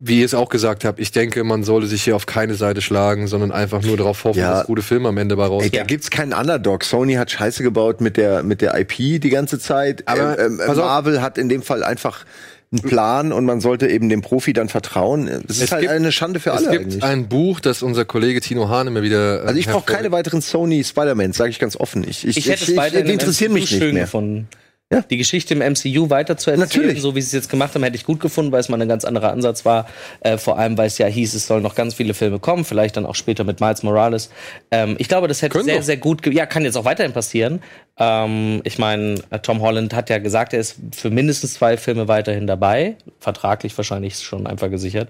wie 0.06 0.18
ihr 0.20 0.26
es 0.26 0.34
auch 0.34 0.48
gesagt 0.50 0.84
habt, 0.84 1.00
ich 1.00 1.12
denke, 1.12 1.44
man 1.44 1.64
sollte 1.64 1.86
sich 1.86 2.02
hier 2.02 2.14
auf 2.14 2.26
keine 2.26 2.54
Seite 2.56 2.82
schlagen, 2.82 3.26
sondern 3.26 3.52
einfach 3.52 3.82
nur 3.82 3.96
darauf 3.96 4.24
hoffen, 4.24 4.38
Ja. 4.38 4.58
dass 4.58 4.66
gute 4.66 4.82
Filme 4.82 5.08
am 5.08 5.16
Ende 5.16 5.34
bei 5.36 5.44
Ey, 5.44 5.48
rauskommen. 5.48 5.72
da 5.72 5.82
gibt's 5.84 6.10
keinen 6.10 6.32
Underdog. 6.34 6.84
Sony 6.84 7.14
hat 7.14 7.30
Scheiße 7.30 7.62
gebaut 7.62 8.00
mit 8.02 8.16
der 8.18 8.42
mit 8.42 8.60
der 8.60 8.78
IP 8.78 9.18
die 9.20 9.30
ganze 9.30 9.58
Zeit. 9.58 10.06
Aber, 10.06 10.38
ähm, 10.38 10.60
ähm. 10.66 10.76
Marvel 10.76 11.22
hat 11.22 11.38
in 11.38 11.48
dem 11.48 11.62
Fall 11.62 11.82
einfach 11.82 12.24
einen 12.72 12.82
Plan 12.82 13.32
und 13.32 13.44
man 13.44 13.60
sollte 13.60 13.86
eben 13.88 14.08
dem 14.08 14.20
Profi 14.20 14.52
dann 14.52 14.68
vertrauen. 14.68 15.28
Es 15.28 15.56
ist 15.58 15.62
Es 15.62 15.72
halt 15.72 15.82
gibt- 15.82 15.92
eine 15.92 16.10
Schande 16.12 16.40
für 16.40 16.50
Es 16.50 16.56
alle 16.66 16.70
gibt 16.78 16.84
eigentlich. 16.86 17.02
ein 17.04 17.28
Buch, 17.28 17.60
das 17.60 17.82
unser 17.82 18.04
Kollege 18.04 18.40
Tino 18.40 18.68
Hahn 18.68 18.88
immer 18.88 19.02
wieder. 19.02 19.44
äh, 19.44 19.46
Also 19.46 19.60
ich 19.60 19.68
brauche 19.68 19.86
keine 19.90 20.10
weiteren 20.12 20.40
Sony 20.42 20.82
Spider-Mans, 20.84 21.36
sage 21.36 21.50
ich 21.50 21.58
ganz 21.60 21.76
offen. 21.76 22.04
Ich, 22.06 22.26
ich, 22.26 22.36
Ich 22.36 22.48
hätte 22.48 22.64
ich, 22.64 22.70
es 22.70 22.76
weiterhin 22.76 23.06
die 23.06 23.12
interessieren 23.12 23.52
mich 23.52 23.70
nicht 23.70 23.80
schön 23.80 23.94
mehr. 23.94 24.04
gefunden. 24.04 24.48
Ja. 24.94 25.02
Die 25.02 25.16
Geschichte 25.16 25.54
im 25.54 25.60
MCU 25.60 26.10
weiterzuerzählen, 26.10 26.60
Natürlich. 26.60 27.00
so 27.00 27.14
wie 27.14 27.20
sie 27.20 27.26
es 27.28 27.32
jetzt 27.32 27.50
gemacht 27.50 27.74
haben, 27.74 27.82
hätte 27.82 27.96
ich 27.96 28.04
gut 28.04 28.20
gefunden, 28.20 28.52
weil 28.52 28.60
es 28.60 28.68
mal 28.68 28.80
ein 28.80 28.88
ganz 28.88 29.04
anderer 29.04 29.32
Ansatz 29.32 29.64
war. 29.64 29.86
Äh, 30.20 30.38
vor 30.38 30.58
allem, 30.58 30.78
weil 30.78 30.86
es 30.86 30.98
ja 30.98 31.06
hieß, 31.06 31.34
es 31.34 31.46
sollen 31.46 31.62
noch 31.62 31.74
ganz 31.74 31.94
viele 31.94 32.14
Filme 32.14 32.38
kommen, 32.38 32.64
vielleicht 32.64 32.96
dann 32.96 33.06
auch 33.06 33.14
später 33.14 33.44
mit 33.44 33.60
Miles 33.60 33.82
Morales. 33.82 34.30
Ähm, 34.70 34.94
ich 34.98 35.08
glaube, 35.08 35.26
das 35.26 35.42
hätte 35.42 35.52
Können 35.52 35.64
sehr, 35.64 35.76
doch. 35.78 35.82
sehr 35.82 35.96
gut, 35.96 36.24
ja, 36.26 36.46
kann 36.46 36.64
jetzt 36.64 36.76
auch 36.76 36.84
weiterhin 36.84 37.12
passieren. 37.12 37.60
Ähm, 37.98 38.60
ich 38.64 38.78
meine, 38.78 39.16
äh, 39.30 39.38
Tom 39.40 39.60
Holland 39.60 39.94
hat 39.94 40.10
ja 40.10 40.18
gesagt, 40.18 40.52
er 40.52 40.60
ist 40.60 40.76
für 40.92 41.10
mindestens 41.10 41.54
zwei 41.54 41.76
Filme 41.76 42.08
weiterhin 42.08 42.46
dabei. 42.46 42.96
Vertraglich 43.18 43.76
wahrscheinlich 43.76 44.18
schon 44.20 44.46
einfach 44.46 44.70
gesichert. 44.70 45.08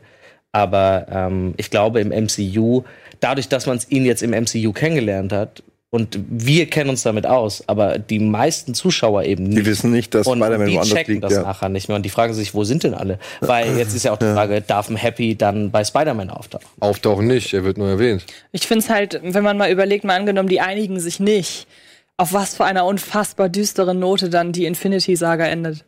Aber 0.52 1.06
ähm, 1.10 1.54
ich 1.56 1.68
glaube, 1.70 2.00
im 2.00 2.08
MCU, 2.08 2.84
dadurch, 3.20 3.48
dass 3.48 3.66
man 3.66 3.80
ihn 3.88 4.04
jetzt 4.04 4.22
im 4.22 4.30
MCU 4.30 4.72
kennengelernt 4.72 5.32
hat, 5.32 5.62
und 5.94 6.18
wir 6.28 6.66
kennen 6.66 6.90
uns 6.90 7.04
damit 7.04 7.24
aus, 7.24 7.62
aber 7.68 7.98
die 8.00 8.18
meisten 8.18 8.74
Zuschauer 8.74 9.22
eben 9.22 9.44
nicht. 9.44 9.58
Die 9.58 9.66
wissen 9.66 9.92
nicht, 9.92 10.12
dass 10.12 10.26
und 10.26 10.38
Spider-Man 10.38 10.66
die 10.66 10.74
woanders 10.74 10.92
checken 10.92 11.14
liegt. 11.14 11.24
das 11.24 11.34
Ja. 11.34 11.42
nachher 11.42 11.68
nicht 11.68 11.86
mehr 11.86 11.94
und 11.94 12.02
die 12.02 12.10
fragen 12.10 12.34
sich, 12.34 12.52
wo 12.52 12.64
sind 12.64 12.82
denn 12.82 12.94
alle? 12.94 13.20
Weil 13.40 13.78
jetzt 13.78 13.94
ist 13.94 14.02
ja 14.02 14.10
auch 14.12 14.18
die 14.18 14.24
Frage, 14.24 14.60
darf 14.60 14.90
ein 14.90 14.96
Happy 14.96 15.36
dann 15.36 15.70
bei 15.70 15.84
Spider-Man 15.84 16.30
auftauchen? 16.30 16.66
Auftauchen 16.80 17.28
nicht, 17.28 17.54
er 17.54 17.62
wird 17.62 17.78
nur 17.78 17.88
erwähnt. 17.88 18.26
Ich 18.50 18.66
finde 18.66 18.84
es 18.84 18.90
halt, 18.90 19.20
wenn 19.22 19.44
man 19.44 19.56
mal 19.56 19.70
überlegt, 19.70 20.02
mal 20.02 20.16
angenommen, 20.16 20.48
die 20.48 20.60
einigen 20.60 20.98
sich 20.98 21.20
nicht, 21.20 21.68
auf 22.16 22.32
was 22.32 22.56
für 22.56 22.64
einer 22.64 22.86
unfassbar 22.86 23.48
düsteren 23.48 24.00
Note 24.00 24.30
dann 24.30 24.50
die 24.50 24.64
Infinity-Saga 24.64 25.46
endet. 25.46 25.84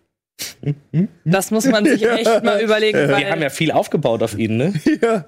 Das 1.25 1.51
muss 1.51 1.67
man 1.67 1.85
sich 1.85 2.03
echt 2.09 2.45
mal 2.45 2.61
überlegen, 2.61 2.99
Wir 3.09 3.17
haben 3.17 3.31
weil, 3.31 3.43
ja 3.43 3.51
viel 3.51 3.71
aufgebaut 3.71 4.23
auf 4.23 4.37
ihn, 4.37 4.57
ne? 4.57 4.75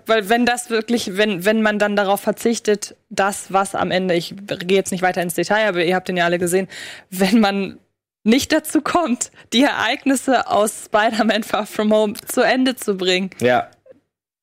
weil 0.07 0.29
wenn 0.29 0.45
das 0.47 0.71
wirklich, 0.71 1.17
wenn, 1.17 1.45
wenn 1.45 1.63
man 1.63 1.79
dann 1.79 1.97
darauf 1.97 2.21
verzichtet, 2.21 2.97
das, 3.09 3.53
was 3.53 3.75
am 3.75 3.91
Ende, 3.91 4.15
ich 4.15 4.35
gehe 4.47 4.77
jetzt 4.77 4.93
nicht 4.93 5.03
weiter 5.03 5.23
ins 5.23 5.35
Detail, 5.35 5.69
aber 5.69 5.85
ihr 5.85 5.95
habt 5.95 6.09
den 6.09 6.17
ja 6.17 6.25
alle 6.25 6.39
gesehen, 6.39 6.69
wenn 7.11 7.41
man 7.41 7.79
nicht 8.25 8.53
dazu 8.53 8.83
kommt, 8.83 9.31
die 9.53 9.63
Ereignisse 9.63 10.49
aus 10.49 10.85
Spider-Man 10.87 11.45
Far 11.45 11.67
From 11.67 11.93
Home 11.93 12.15
zu 12.27 12.43
Ende 12.43 12.77
zu 12.77 12.97
bringen, 12.97 13.31
Ja. 13.41 13.69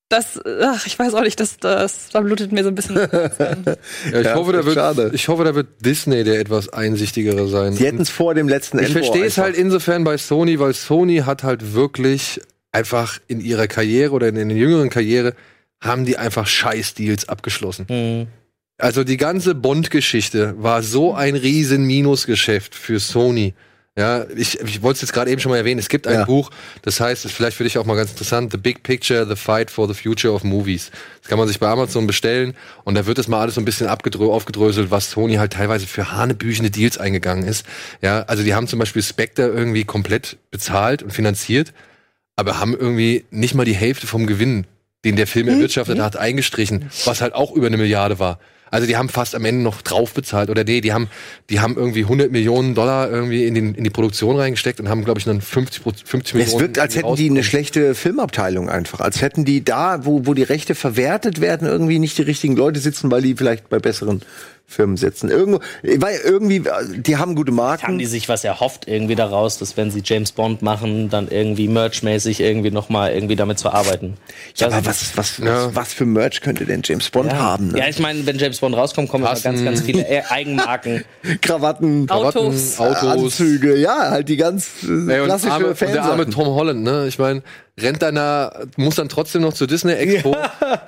Das, 0.09 0.39
ach, 0.63 0.85
ich 0.85 0.97
weiß 0.97 1.13
auch 1.15 1.21
nicht, 1.23 1.39
das, 1.39 1.57
das 1.57 2.09
verblutet 2.11 2.51
mir 2.51 2.63
so 2.63 2.69
ein 2.69 2.75
bisschen. 2.75 2.95
Ja, 4.11 4.19
ich, 4.19 4.25
Ja, 4.25 4.35
hoffe, 4.35 4.53
da 4.53 4.65
wird, 4.65 4.75
schade. 4.75 5.11
ich 5.13 5.27
hoffe, 5.27 5.43
da 5.43 5.55
wird 5.55 5.67
Disney 5.83 6.23
der 6.23 6.39
etwas 6.39 6.69
einsichtigere 6.69 7.47
sein. 7.47 7.73
Sie 7.73 7.85
hätten 7.85 8.01
es 8.01 8.09
vor 8.09 8.35
dem 8.35 8.47
letzten 8.47 8.77
Ich 8.79 8.87
Endwar 8.87 9.03
verstehe 9.03 9.25
es 9.25 9.37
halt 9.37 9.55
insofern 9.55 10.03
bei 10.03 10.17
Sony, 10.17 10.59
weil 10.59 10.73
Sony 10.73 11.17
hat 11.25 11.43
halt 11.43 11.73
wirklich 11.73 12.39
einfach 12.71 13.19
in 13.27 13.39
ihrer 13.41 13.67
Karriere 13.67 14.11
oder 14.11 14.27
in, 14.27 14.35
in 14.35 14.49
der 14.49 14.57
jüngeren 14.57 14.89
Karriere 14.89 15.33
haben 15.81 16.05
die 16.05 16.17
einfach 16.17 16.45
Scheiß-Deals 16.47 17.27
abgeschlossen. 17.29 17.85
Hm. 17.87 18.27
Also 18.77 19.03
die 19.03 19.17
ganze 19.17 19.55
Bond-Geschichte 19.55 20.55
war 20.57 20.83
so 20.83 21.13
ein 21.13 21.35
riesen 21.35 21.85
Minusgeschäft 21.85 22.75
für 22.75 22.99
Sony. 22.99 23.53
Ja, 23.97 24.25
ich, 24.35 24.59
ich 24.59 24.81
wollte 24.81 24.97
es 24.97 25.01
jetzt 25.03 25.13
gerade 25.13 25.31
eben 25.31 25.39
schon 25.39 25.51
mal 25.51 25.57
erwähnen. 25.57 25.79
Es 25.79 25.87
gibt 25.87 26.05
ein 26.05 26.15
Ja. 26.15 26.25
Buch, 26.25 26.51
das 26.81 26.99
heißt, 26.99 27.23
das 27.23 27.31
ist 27.31 27.35
vielleicht 27.37 27.55
für 27.55 27.63
dich 27.63 27.77
auch 27.77 27.85
mal 27.85 27.95
ganz 27.95 28.11
interessant, 28.11 28.51
The 28.51 28.57
Big 28.57 28.83
Picture, 28.83 29.25
The 29.25 29.37
Fight 29.37 29.71
for 29.71 29.87
the 29.87 29.93
Future 29.93 30.33
of 30.33 30.43
Movies. 30.43 30.91
Das 31.21 31.29
kann 31.29 31.39
man 31.39 31.47
sich 31.47 31.59
bei 31.59 31.67
Amazon 31.69 32.05
bestellen 32.05 32.55
und 32.83 32.95
da 32.95 33.05
wird 33.05 33.19
es 33.19 33.29
mal 33.29 33.39
alles 33.39 33.55
so 33.55 33.61
ein 33.61 33.65
bisschen 33.65 33.87
aufgedröselt, 33.87 34.91
was 34.91 35.11
Sony 35.11 35.35
halt 35.35 35.53
teilweise 35.53 35.87
für 35.87 36.11
hanebüchene 36.11 36.71
Deals 36.71 36.97
eingegangen 36.97 37.47
ist. 37.47 37.65
Ja, 38.01 38.23
also 38.23 38.43
die 38.43 38.53
haben 38.53 38.67
zum 38.67 38.79
Beispiel 38.79 39.01
Spectre 39.01 39.43
irgendwie 39.47 39.85
komplett 39.85 40.37
bezahlt 40.51 41.01
und 41.01 41.11
finanziert, 41.13 41.71
aber 42.35 42.59
haben 42.59 42.73
irgendwie 42.73 43.23
nicht 43.31 43.55
mal 43.55 43.63
die 43.63 43.75
Hälfte 43.75 44.07
vom 44.07 44.27
Gewinn, 44.27 44.67
den 45.05 45.15
der 45.15 45.25
Film 45.27 45.47
erwirtschaftet 45.47 45.99
hat, 46.01 46.17
eingestrichen, 46.17 46.89
was 47.05 47.21
halt 47.21 47.33
auch 47.33 47.53
über 47.53 47.67
eine 47.67 47.77
Milliarde 47.77 48.19
war. 48.19 48.39
Also 48.71 48.87
die 48.87 48.97
haben 48.97 49.09
fast 49.09 49.35
am 49.35 49.45
Ende 49.45 49.63
noch 49.63 49.81
drauf 49.81 50.13
bezahlt 50.13 50.49
oder 50.49 50.63
nee, 50.63 50.81
die 50.81 50.91
haben 50.91 51.07
die 51.49 51.59
haben 51.59 51.75
irgendwie 51.77 52.01
100 52.03 52.31
Millionen 52.31 52.75
Dollar 52.75 53.09
irgendwie 53.09 53.45
in, 53.45 53.53
den, 53.53 53.75
in 53.75 53.83
die 53.83 53.89
Produktion 53.89 54.35
reingesteckt 54.35 54.79
und 54.79 54.89
haben 54.89 55.05
glaube 55.05 55.19
ich 55.19 55.25
dann 55.25 55.39
50 55.39 55.83
Pro- 55.83 55.91
50 56.03 56.33
Millionen. 56.33 56.55
Es 56.55 56.59
wirkt, 56.59 56.79
als 56.79 56.95
hätten 56.95 57.15
die 57.15 57.29
eine 57.29 57.43
schlechte 57.43 57.95
Filmabteilung 57.95 58.69
einfach. 58.69 58.99
Als 58.99 59.21
hätten 59.21 59.45
die 59.45 59.63
da, 59.63 60.05
wo, 60.05 60.25
wo 60.25 60.33
die 60.33 60.43
Rechte 60.43 60.75
verwertet 60.75 61.41
werden, 61.41 61.67
irgendwie 61.67 61.99
nicht 61.99 62.17
die 62.17 62.23
richtigen 62.23 62.55
Leute 62.55 62.79
sitzen, 62.79 63.11
weil 63.11 63.21
die 63.21 63.35
vielleicht 63.35 63.69
bei 63.69 63.79
besseren 63.79 64.21
Firmen 64.67 64.97
sitzen. 64.97 65.29
Irgendwo, 65.29 65.59
weil 65.83 66.19
irgendwie, 66.23 66.63
die 66.95 67.17
haben 67.17 67.35
gute 67.35 67.51
Marken. 67.51 67.83
Haben 67.87 67.97
die 67.99 68.05
sich 68.07 68.27
was 68.29 68.43
erhofft 68.43 68.87
irgendwie 68.87 69.15
daraus, 69.15 69.57
dass 69.59 69.77
wenn 69.77 69.91
sie 69.91 70.01
James 70.03 70.31
Bond 70.31 70.61
machen, 70.63 71.09
dann 71.09 71.27
irgendwie 71.29 71.67
merchmäßig 71.67 72.39
irgendwie 72.41 72.71
noch 72.71 72.89
mal 72.89 73.11
irgendwie 73.13 73.35
damit 73.35 73.59
zu 73.59 73.69
arbeiten? 73.69 74.15
ja, 74.55 74.67
Das- 74.67 74.73
aber 74.73 74.85
was, 74.87 75.17
was, 75.17 75.37
Ja. 75.37 75.67
was, 75.67 75.75
was 75.75 75.93
für 75.93 76.05
Merch 76.05 76.41
könnte 76.41 76.65
denn 76.65 76.81
James 76.83 77.09
Bond 77.09 77.31
ja. 77.31 77.37
haben? 77.37 77.69
Ne? 77.69 77.79
Ja, 77.79 77.87
ich 77.87 77.99
meine, 77.99 78.25
wenn 78.25 78.37
James 78.39 78.59
Bond 78.59 78.75
rauskommt, 78.75 79.07
kommen 79.09 79.23
immer 79.23 79.31
Passen. 79.31 79.43
ganz, 79.43 79.63
ganz 79.63 79.81
viele 79.81 80.07
äh, 80.07 80.23
Eigenmarken. 80.29 81.05
Krawatten, 81.41 82.09
Autos. 82.09 82.79
Autos. 82.79 83.03
Anzüge, 83.03 83.77
ja, 83.77 84.09
halt 84.11 84.29
die 84.29 84.37
ganz 84.37 84.69
äh, 84.83 84.87
und, 84.87 85.25
klassische 85.25 85.53
arme, 85.53 85.67
und 85.67 85.81
der 85.81 86.03
arme. 86.03 86.29
Tom 86.29 86.47
Holland, 86.47 86.83
ne? 86.83 87.05
Ich 87.07 87.19
meine, 87.19 87.43
rennt 87.79 88.01
dann 88.01 88.15
da, 88.15 88.63
muss 88.77 88.95
dann 88.95 89.09
trotzdem 89.09 89.41
noch 89.41 89.53
zur 89.53 89.67
Disney 89.67 89.91
Expo, 89.93 90.35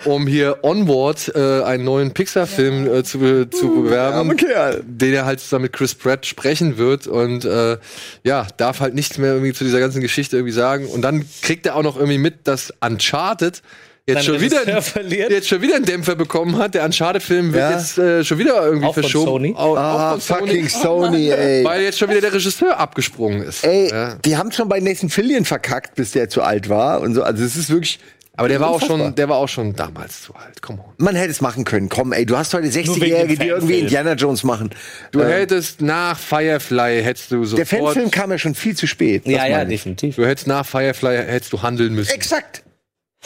um 0.06 0.26
hier 0.26 0.60
Onward 0.64 1.32
äh, 1.36 1.62
einen 1.64 1.84
neuen 1.84 2.14
Pixar-Film 2.14 2.88
äh, 2.88 3.04
zu, 3.04 3.20
be- 3.20 3.50
zu 3.50 3.84
bewerben, 3.84 4.16
armer 4.16 4.36
Kerl. 4.36 4.84
den 4.88 5.14
er 5.14 5.26
halt 5.26 5.42
zusammen 5.42 5.64
mit 5.64 5.74
Chris 5.74 5.96
Pratt 5.96 6.26
sprechen 6.26 6.78
wird 6.78 7.06
und 7.08 7.44
äh, 7.44 7.78
ja, 8.24 8.48
darf 8.56 8.80
halt 8.80 8.96
nichts 8.96 9.18
mehr 9.18 9.34
irgendwie 9.34 9.54
zu 9.54 9.66
dieser 9.66 9.80
ganzen 9.82 10.00
Geschichte 10.02 10.38
irgendwie 10.38 10.54
sagen. 10.54 10.88
Und 10.88 11.02
dann 11.02 11.26
kriegt 11.42 11.66
er 11.66 11.76
auch 11.76 11.84
noch 11.84 11.98
irgendwie 11.98 12.20
mit, 12.20 12.48
dass 12.48 12.74
Uncharted 12.80 13.62
jetzt 14.08 14.26
schon 14.26 14.40
wieder, 14.42 14.82
verliert. 14.82 15.32
jetzt 15.32 15.48
schon 15.48 15.62
wieder 15.62 15.76
einen 15.76 15.86
Dämpfer 15.86 16.16
bekommen 16.16 16.58
hat. 16.58 16.74
Der 16.74 16.86
Uncharted-Film 16.86 17.54
wird 17.54 17.62
Ja. 17.72 17.78
jetzt 17.78 17.98
äh, 17.98 18.24
schon 18.24 18.38
wieder 18.40 18.66
irgendwie 18.66 18.88
Auch 18.88 18.94
von 18.94 19.04
verschoben. 19.04 19.26
Sony? 19.28 19.54
Au- 19.56 19.76
Ah, 19.76 20.14
auch 20.16 20.22
von 20.22 20.40
fucking 20.48 20.70
Sony, 20.70 21.30
ey. 21.30 21.64
Weil 21.64 21.82
jetzt 21.84 22.00
schon 22.00 22.10
wieder 22.10 22.22
der 22.22 22.34
Regisseur 22.34 22.80
abgesprungen 22.80 23.42
ist. 23.44 23.64
Ey, 23.66 23.90
Ja. 23.90 24.16
die 24.16 24.38
haben 24.38 24.52
schon 24.52 24.70
bei 24.70 24.80
Nathan 24.80 25.10
Fillion 25.10 25.46
verkackt, 25.46 25.96
bis 25.96 26.12
der 26.12 26.30
zu 26.30 26.42
alt 26.42 26.70
war 26.70 27.02
und 27.02 27.14
so. 27.16 27.24
Also 27.24 27.44
es 27.44 27.56
ist 27.56 27.70
wirklich. 27.70 28.00
Aber 28.40 28.50
der 28.50 28.60
war 28.60 28.70
auch 28.70 28.80
schon, 28.86 29.16
der 29.16 29.30
war 29.30 29.38
auch 29.38 29.50
schon 29.50 29.76
damals 29.76 30.22
zu 30.22 30.36
alt. 30.36 30.62
Come 30.62 30.78
on. 30.80 30.94
Man 31.04 31.16
hätte 31.16 31.32
es 31.32 31.42
machen 31.42 31.64
können. 31.64 31.90
Komm, 31.90 32.14
ey, 32.14 32.24
du 32.24 32.38
hast 32.38 32.54
heute 32.54 32.72
wegen 32.72 32.88
60-Jährige, 32.94 33.28
dem 33.36 33.40
die 33.40 33.48
irgendwie. 33.48 33.80
Indiana 33.80 34.14
Jones 34.14 34.44
machen. 34.44 34.70
Du 35.12 35.22
Ähm, 35.22 35.28
hättest 35.30 35.82
nach 35.82 36.20
Firefly 36.20 37.02
hättest 37.02 37.32
du 37.32 37.38
der 37.40 37.66
sofort. 37.66 37.94
Fanfilm 37.96 38.12
kam 38.12 38.30
ja 38.30 38.38
schon 38.38 38.54
viel 38.54 38.78
zu 38.78 38.86
spät. 38.86 39.26
ja, 39.26 39.48
ja, 39.48 39.66
definitiv. 39.66 40.18
Du 40.18 40.26
hättest 40.28 40.46
nach 40.46 40.68
Firefly 40.68 41.18
hättest 41.18 41.52
du 41.52 41.64
handeln 41.64 41.96
müssen. 41.96 42.12
Exakt. 42.14 42.62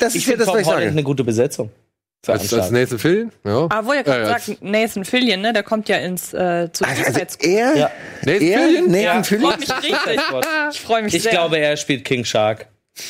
Das 0.02 0.15
Ich 0.15 0.22
ist 0.22 0.26
ja 0.28 0.32
finde 0.34 0.45
das, 0.45 0.53
was 0.53 0.61
ich 0.61 0.68
Holland 0.68 0.82
sage. 0.84 0.91
eine 0.91 1.03
gute 1.03 1.23
Besetzung. 1.23 1.72
Als, 2.28 2.53
als. 2.53 2.69
Nathan 2.69 2.99
Fillion? 2.99 3.32
Ja. 3.44 3.64
Aber 3.69 3.86
wo 3.88 3.94
ihr 3.94 4.03
gerade 4.03 4.22
Äh, 4.22 4.26
sagt, 4.28 4.61
Nathan 4.64 5.06
Fillion, 5.06 5.41
ne, 5.41 5.53
der 5.53 5.64
kommt 5.64 5.90
ja 5.90 5.98
ins 5.98 6.34
äh, 6.34 6.69
zu 6.72 6.86
Also, 6.86 7.03
Squad. 7.03 7.38
er, 7.44 7.76
Ja. 7.76 7.91
Nathan 8.23 8.41
er, 8.48 8.60
Fillion? 8.60 8.86
Nathan 8.91 9.02
Ja. 9.03 9.23
Fillion? 9.23 9.52
Freut 9.52 9.60
mich 9.60 9.72
richtig. 9.78 10.22
Ich 10.72 10.80
freue 10.82 11.02
mich 11.03 11.14
Ich 11.15 11.23
sehr. 11.23 11.32
glaube, 11.32 11.57
er 11.57 11.78
spielt 11.78 12.06
King 12.06 12.23
Shark. 12.23 12.68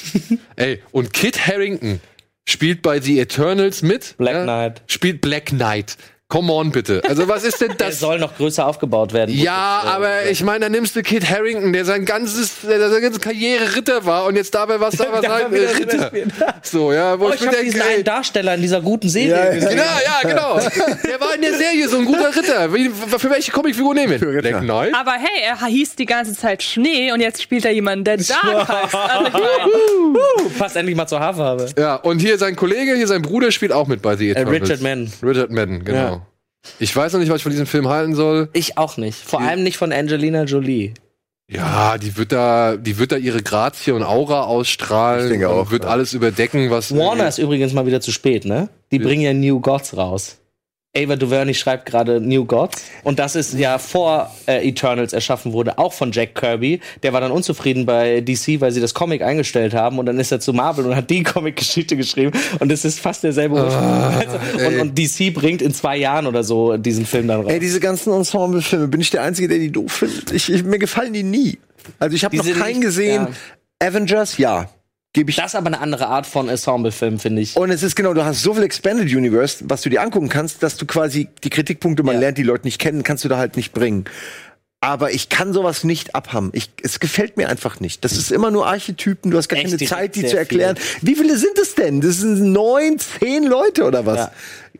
Ey, 0.55 0.81
und 0.91 1.11
Kit 1.13 1.45
Harrington 1.45 1.99
spielt 2.45 2.81
bei 2.81 3.01
The 3.01 3.19
Eternals 3.19 3.81
mit. 3.81 4.15
Black 4.17 4.33
ja? 4.35 4.43
Knight. 4.43 4.81
Spielt 4.87 5.19
Black 5.19 5.47
Knight. 5.47 5.97
Come 6.31 6.51
on, 6.53 6.71
bitte. 6.71 7.01
Also, 7.07 7.27
was 7.27 7.43
ist 7.43 7.59
denn 7.59 7.67
Der 7.77 7.87
das? 7.89 7.99
soll 7.99 8.17
noch 8.17 8.35
größer 8.37 8.65
aufgebaut 8.65 9.11
werden. 9.11 9.35
Ja, 9.35 9.81
ich, 9.83 9.89
äh, 9.89 9.91
aber 9.93 10.25
ich 10.29 10.43
meine, 10.43 10.61
da 10.61 10.69
nimmst 10.69 10.95
du 10.95 11.03
Kit 11.03 11.29
Harrington, 11.29 11.73
der 11.73 11.83
sein 11.83 12.05
ganzes, 12.05 12.61
der 12.67 12.89
seine 12.89 13.01
ganze 13.01 13.19
Karriere 13.19 13.75
Ritter 13.75 14.05
war 14.05 14.25
und 14.25 14.37
jetzt 14.37 14.55
dabei 14.55 14.79
was 14.79 14.95
da 14.97 15.07
was 15.11 15.21
wieder 15.21 15.63
äh, 15.63 15.75
Ritter? 15.75 16.11
So, 16.63 16.93
ja, 16.93 17.19
wo 17.19 17.25
Oh, 17.25 17.29
ich, 17.29 17.35
ich 17.35 17.49
denke, 17.49 17.63
diesen 17.65 17.81
einen 17.81 18.03
Darsteller 18.03 18.55
in 18.55 18.61
dieser 18.61 18.81
guten 18.81 19.09
Serie 19.09 19.29
Ja, 19.29 19.53
ja. 19.53 19.69
Genau, 19.69 19.83
ja, 19.83 20.29
genau. 20.29 20.59
Der 21.05 21.19
war 21.19 21.35
in 21.35 21.41
der 21.41 21.53
Serie 21.57 21.87
so 21.89 21.97
ein 21.97 22.05
guter 22.05 22.33
Ritter. 22.35 22.73
Wie, 22.73 22.89
für 22.89 23.29
welche 23.29 23.51
Comicfigur 23.51 23.93
nehmen 23.93 24.19
wir? 24.21 24.41
Black 24.41 24.61
Knight? 24.61 24.93
Aber 24.95 25.11
hey, 25.13 25.43
er 25.43 25.65
hieß 25.65 25.95
die 25.95 26.05
ganze 26.05 26.33
Zeit 26.35 26.63
Schnee 26.63 27.11
und 27.11 27.19
jetzt 27.19 27.41
spielt 27.41 27.65
er 27.65 27.71
jemanden, 27.71 28.05
der 28.05 28.17
Dark 28.17 28.67
heißt. 28.69 28.95
Also, 28.95 29.37
Uh, 29.71 30.49
passt 30.57 30.75
endlich 30.75 30.95
mal 30.95 31.07
zur 31.07 31.19
Haarfarbe. 31.19 31.67
Ja, 31.77 31.95
und 31.95 32.19
hier 32.19 32.37
sein 32.37 32.55
Kollege, 32.55 32.95
hier 32.95 33.07
sein 33.07 33.21
Bruder 33.21 33.51
spielt 33.51 33.71
auch 33.71 33.87
mit 33.87 34.01
bei 34.01 34.15
The 34.15 34.31
Eternals. 34.31 34.61
Richard 34.61 34.81
Madden. 34.81 35.13
Richard 35.23 35.51
Madden, 35.51 35.83
genau. 35.85 35.97
Ja. 35.99 36.20
Ich 36.79 36.95
weiß 36.95 37.13
noch 37.13 37.19
nicht, 37.19 37.29
was 37.29 37.37
ich 37.37 37.43
von 37.43 37.51
diesem 37.51 37.65
Film 37.65 37.87
halten 37.87 38.15
soll. 38.15 38.49
Ich 38.53 38.77
auch 38.77 38.97
nicht. 38.97 39.17
Vor 39.17 39.41
allem 39.41 39.63
nicht 39.63 39.77
von 39.77 39.91
Angelina 39.91 40.43
Jolie. 40.43 40.93
Ja, 41.49 41.97
die 41.97 42.15
wird 42.15 42.31
da, 42.31 42.77
die 42.77 42.97
wird 42.97 43.11
da 43.11 43.17
ihre 43.17 43.43
Grazie 43.43 43.91
und 43.91 44.03
Aura 44.03 44.43
ausstrahlen 44.43 45.25
Ich 45.25 45.31
denke 45.31 45.49
und 45.49 45.55
auch, 45.55 45.71
wird 45.71 45.83
ja. 45.83 45.89
alles 45.89 46.13
überdecken, 46.13 46.69
was 46.69 46.95
Warner 46.95 47.27
ist 47.27 47.39
übrigens 47.39 47.73
mal 47.73 47.85
wieder 47.85 47.99
zu 47.99 48.11
spät, 48.11 48.45
ne? 48.45 48.69
Die 48.91 48.99
bringen 48.99 49.21
ja 49.21 49.33
New 49.33 49.59
Gods 49.59 49.97
raus. 49.97 50.37
Ava 50.95 51.15
DuVernay 51.15 51.53
schreibt 51.53 51.85
gerade 51.85 52.19
New 52.19 52.43
Gods 52.43 52.83
und 53.03 53.17
das 53.17 53.37
ist 53.37 53.53
ja 53.53 53.77
vor 53.77 54.29
äh, 54.45 54.67
Eternals 54.67 55.13
erschaffen 55.13 55.53
wurde, 55.53 55.77
auch 55.77 55.93
von 55.93 56.11
Jack 56.11 56.35
Kirby. 56.35 56.81
Der 57.01 57.13
war 57.13 57.21
dann 57.21 57.31
unzufrieden 57.31 57.85
bei 57.85 58.19
DC, 58.19 58.59
weil 58.59 58.73
sie 58.73 58.81
das 58.81 58.93
Comic 58.93 59.21
eingestellt 59.21 59.73
haben 59.73 59.99
und 59.99 60.05
dann 60.05 60.19
ist 60.19 60.33
er 60.33 60.41
zu 60.41 60.51
Marvel 60.51 60.85
und 60.85 60.95
hat 60.95 61.09
die 61.09 61.23
Comic-Geschichte 61.23 61.95
geschrieben 61.95 62.37
und 62.59 62.69
es 62.73 62.83
ist 62.83 62.99
fast 62.99 63.23
derselbe 63.23 63.55
Ursprung. 63.55 63.83
also, 63.83 64.67
und, 64.67 64.79
und 64.81 64.97
DC 64.97 65.33
bringt 65.33 65.61
in 65.61 65.73
zwei 65.73 65.95
Jahren 65.95 66.27
oder 66.27 66.43
so 66.43 66.75
diesen 66.75 67.05
Film 67.05 67.29
dann 67.29 67.41
raus. 67.41 67.51
Ey, 67.51 67.59
diese 67.59 67.79
ganzen 67.79 68.11
Ensemble-Filme, 68.11 68.89
bin 68.89 68.99
ich 68.99 69.11
der 69.11 69.23
Einzige, 69.23 69.47
der 69.47 69.59
die 69.59 69.71
doof 69.71 69.93
findet? 69.93 70.33
Ich, 70.33 70.51
ich, 70.51 70.63
mir 70.63 70.77
gefallen 70.77 71.13
die 71.13 71.23
nie. 71.23 71.57
Also 71.99 72.17
ich 72.17 72.25
habe 72.25 72.35
noch 72.35 72.45
keinen 72.59 72.81
gesehen. 72.81 73.27
Avengers, 73.79 74.37
ja. 74.37 74.69
Gebe 75.13 75.29
ich 75.29 75.35
das 75.35 75.47
ist 75.47 75.55
aber 75.55 75.67
eine 75.67 75.81
andere 75.81 76.07
Art 76.07 76.25
von 76.25 76.47
Ensemble-Film, 76.47 77.19
finde 77.19 77.41
ich. 77.41 77.57
Und 77.57 77.69
es 77.69 77.83
ist 77.83 77.95
genau, 77.97 78.13
du 78.13 78.23
hast 78.23 78.41
so 78.41 78.53
viel 78.53 78.63
Expanded 78.63 79.13
Universe, 79.13 79.57
was 79.67 79.81
du 79.81 79.89
dir 79.89 80.01
angucken 80.01 80.29
kannst, 80.29 80.63
dass 80.63 80.77
du 80.77 80.85
quasi 80.85 81.27
die 81.43 81.49
Kritikpunkte, 81.49 82.01
man 82.03 82.15
Ja. 82.15 82.21
lernt 82.21 82.37
die 82.37 82.43
Leute 82.43 82.65
nicht 82.65 82.79
kennen, 82.79 83.03
kannst 83.03 83.25
du 83.25 83.27
da 83.27 83.37
halt 83.37 83.57
nicht 83.57 83.73
bringen. 83.73 84.05
Aber 84.79 85.11
ich 85.11 85.27
kann 85.29 85.53
sowas 85.53 85.83
nicht 85.83 86.15
abhaben. 86.15 86.49
Ich, 86.53 86.71
es 86.81 86.99
gefällt 86.99 87.37
mir 87.37 87.49
einfach 87.49 87.79
nicht. 87.81 88.03
Das 88.03 88.13
ist 88.13 88.31
immer 88.31 88.49
nur 88.51 88.65
Archetypen, 88.65 89.29
du 89.31 89.37
hast 89.37 89.47
gar 89.49 89.57
Echt, 89.57 89.65
keine 89.67 89.77
Zeit, 89.77 90.15
die 90.15 90.25
zu 90.25 90.37
erklären. 90.37 90.75
Wie 91.01 91.15
viele 91.15 91.37
sind 91.37 91.55
es 91.61 91.75
denn? 91.75 92.01
Das 92.01 92.17
sind 92.17 92.51
neun, 92.51 92.97
zehn 92.97 93.43
Leute 93.43 93.83
oder 93.83 94.05
was? 94.05 94.17
Ja. 94.17 94.31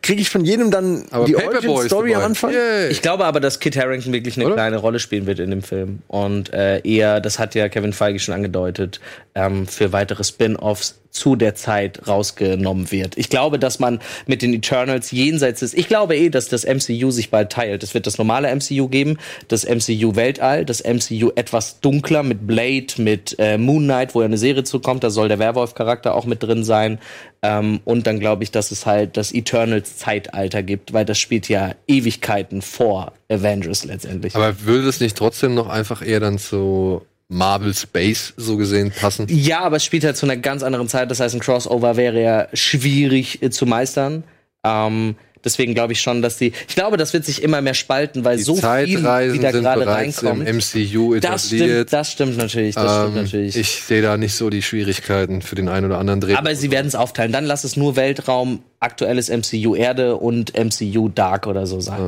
Kriege 0.02 0.20
ich 0.20 0.30
von 0.30 0.44
jedem 0.44 0.70
dann 0.70 1.04
Aber 1.10 1.24
die 1.24 1.32
Paperboy 1.32 1.68
Origin 1.68 1.76
ist 1.76 1.86
Story 1.86 2.14
am. 2.14 2.22
Anfang? 2.22 2.52
Yay. 2.52 2.90
Ich 2.90 3.02
glaube 3.02 3.24
aber, 3.24 3.38
dass 3.38 3.60
Kit 3.60 3.76
Harrington 3.76 4.12
wirklich 4.12 4.36
eine 4.36 4.46
Oder? 4.46 4.54
kleine 4.54 4.76
Rolle 4.76 4.98
spielen 4.98 5.26
wird 5.26 5.38
in 5.38 5.50
dem 5.50 5.62
Film. 5.62 6.00
Und 6.08 6.52
äh, 6.52 6.80
eher, 6.80 7.20
das 7.20 7.38
hat 7.38 7.54
ja 7.54 7.68
Kevin 7.68 7.92
Feige 7.92 8.18
schon 8.18 8.34
angedeutet, 8.34 9.00
ähm, 9.34 9.66
für 9.66 9.92
weitere 9.92 10.24
Spin-offs 10.24 10.98
zu 11.12 11.36
der 11.36 11.54
Zeit 11.54 12.08
rausgenommen 12.08 12.90
wird. 12.90 13.16
Ich 13.18 13.28
glaube, 13.28 13.58
dass 13.58 13.78
man 13.78 14.00
mit 14.26 14.40
den 14.42 14.54
Eternals 14.54 15.10
jenseits 15.10 15.60
des. 15.60 15.74
Ich 15.74 15.86
glaube 15.86 16.16
eh, 16.16 16.30
dass 16.30 16.48
das 16.48 16.64
MCU 16.64 17.10
sich 17.10 17.30
bald 17.30 17.52
teilt. 17.52 17.82
Es 17.82 17.92
wird 17.92 18.06
das 18.06 18.16
normale 18.18 18.54
MCU 18.54 18.88
geben, 18.88 19.18
das 19.48 19.64
MCU 19.64 20.16
Weltall, 20.16 20.64
das 20.64 20.82
MCU 20.82 21.30
etwas 21.36 21.80
dunkler 21.80 22.22
mit 22.22 22.46
Blade, 22.46 22.94
mit 22.96 23.36
äh, 23.38 23.58
Moon 23.58 23.84
Knight, 23.84 24.14
wo 24.14 24.22
ja 24.22 24.24
eine 24.24 24.38
Serie 24.38 24.64
zukommt. 24.64 25.04
Da 25.04 25.10
soll 25.10 25.28
der 25.28 25.38
Werwolf-Charakter 25.38 26.14
auch 26.14 26.24
mit 26.24 26.42
drin 26.42 26.64
sein. 26.64 26.98
Ähm, 27.42 27.80
und 27.84 28.06
dann 28.06 28.18
glaube 28.18 28.44
ich, 28.44 28.50
dass 28.50 28.70
es 28.70 28.86
halt 28.86 29.16
das 29.16 29.32
Eternals-Zeitalter 29.32 30.62
gibt, 30.62 30.92
weil 30.92 31.04
das 31.04 31.18
spielt 31.18 31.48
ja 31.48 31.74
Ewigkeiten 31.86 32.62
vor 32.62 33.12
Avengers 33.28 33.84
letztendlich. 33.84 34.34
Aber 34.34 34.62
würde 34.62 34.86
das 34.86 35.00
nicht 35.00 35.16
trotzdem 35.16 35.54
noch 35.54 35.68
einfach 35.68 36.06
eher 36.06 36.20
dann 36.20 36.38
zu 36.38 37.02
Marvel 37.32 37.74
Space 37.74 38.34
so 38.36 38.56
gesehen 38.56 38.92
passen? 38.92 39.26
Ja, 39.28 39.60
aber 39.60 39.76
es 39.76 39.84
spielt 39.84 40.04
halt 40.04 40.16
zu 40.16 40.26
einer 40.26 40.36
ganz 40.36 40.62
anderen 40.62 40.88
Zeit. 40.88 41.10
Das 41.10 41.20
heißt, 41.20 41.34
ein 41.34 41.40
Crossover 41.40 41.96
wäre 41.96 42.22
ja 42.22 42.48
schwierig 42.52 43.42
äh, 43.42 43.50
zu 43.50 43.66
meistern. 43.66 44.24
Ähm, 44.64 45.16
deswegen 45.44 45.74
glaube 45.74 45.92
ich 45.92 46.00
schon, 46.00 46.22
dass 46.22 46.36
die. 46.36 46.52
Ich 46.68 46.74
glaube, 46.74 46.96
das 46.96 47.12
wird 47.12 47.24
sich 47.24 47.42
immer 47.42 47.60
mehr 47.60 47.74
spalten, 47.74 48.24
weil 48.24 48.36
Die 48.36 48.42
so 48.42 48.54
viel 48.54 48.62
Zeitreisen 48.62 49.34
wieder 49.38 49.52
sind 49.52 49.62
gerade 49.62 49.86
reinkommt. 49.86 50.48
im 50.48 50.56
MCU 50.56 51.14
das 51.20 51.46
etabliert. 51.52 51.70
stimmt, 51.88 51.92
das 51.92 52.12
stimmt 52.12 52.36
natürlich. 52.36 52.74
Das 52.74 52.92
stimmt 53.00 53.16
Ähm, 53.16 53.22
natürlich. 53.24 53.56
Ich 53.56 53.82
sehe 53.82 54.02
da 54.02 54.16
nicht 54.16 54.34
so 54.34 54.50
die 54.50 54.62
Schwierigkeiten 54.62 55.42
für 55.42 55.54
den 55.54 55.68
einen 55.68 55.86
oder 55.86 55.98
anderen 55.98 56.20
Dreh. 56.20 56.34
aber 56.34 56.54
sie 56.54 56.70
werden 56.70 56.86
es 56.86 56.94
aufteilen. 56.94 57.32
Dann 57.32 57.44
lass 57.44 57.64
es 57.64 57.76
nur 57.76 57.96
Weltraum, 57.96 58.62
aktuelles 58.80 59.28
MCU 59.28 59.74
Erde 59.76 60.16
und 60.16 60.52
MCU 60.58 61.08
Dark 61.08 61.46
oder 61.46 61.66
so 61.66 61.80
sein. 61.80 62.06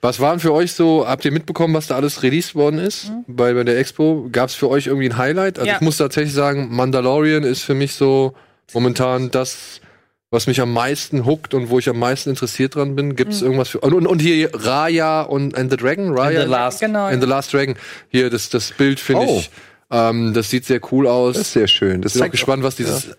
Was 0.00 0.18
waren 0.18 0.40
für 0.40 0.52
euch 0.52 0.72
so, 0.72 1.06
habt 1.06 1.24
ihr 1.24 1.30
mitbekommen, 1.30 1.74
was 1.74 1.86
da 1.86 1.94
alles 1.96 2.22
released 2.24 2.54
worden 2.56 2.80
ist 2.80 3.12
bei, 3.28 3.54
bei 3.54 3.62
der 3.62 3.78
Expo? 3.78 4.28
Gab 4.32 4.48
es 4.48 4.54
für 4.56 4.68
euch 4.68 4.86
irgendwie 4.88 5.08
ein 5.10 5.16
Highlight? 5.16 5.58
Also 5.58 5.68
Ja. 5.68 5.76
ich 5.76 5.80
muss 5.80 5.96
tatsächlich 5.98 6.34
sagen, 6.34 6.68
Mandalorian 6.70 7.44
ist 7.44 7.62
für 7.62 7.74
mich 7.74 7.92
so 7.94 8.34
momentan 8.74 9.30
das, 9.30 9.80
was 10.30 10.46
mich 10.46 10.60
am 10.60 10.72
meisten 10.72 11.24
hookt 11.24 11.54
und 11.54 11.70
wo 11.70 11.78
ich 11.78 11.88
am 11.88 11.98
meisten 11.98 12.30
interessiert 12.30 12.74
dran 12.74 12.94
bin. 12.96 13.16
Gibt 13.16 13.32
es 13.32 13.42
irgendwas 13.42 13.68
für. 13.70 13.80
Und, 13.80 13.94
und, 13.94 14.06
und 14.06 14.20
hier 14.20 14.50
Raya 14.52 15.22
und 15.22 15.56
and 15.56 15.70
the 15.70 15.76
Dragon? 15.76 16.16
Raya? 16.16 16.40
And 16.40 16.48
the 16.48 16.52
Last. 16.52 16.80
genau. 16.80 17.06
And 17.06 17.22
the 17.22 17.28
Last 17.28 17.52
Dragon. 17.52 17.74
Hier, 18.10 18.28
das, 18.30 18.48
das 18.50 18.72
Bild 18.72 19.00
finde 19.00 19.22
Oh. 19.26 19.38
ich, 19.38 19.50
ähm, 19.90 20.34
das 20.34 20.50
sieht 20.50 20.66
sehr 20.66 20.80
cool 20.92 21.06
aus. 21.06 21.36
Das 21.36 21.46
ist 21.46 21.52
sehr 21.54 21.68
schön. 21.68 22.02
Das 22.02 22.12
bin 22.12 22.22
auch 22.24 22.30
gespannt, 22.30 22.62
was 22.62 22.76
dieses. 22.76 23.10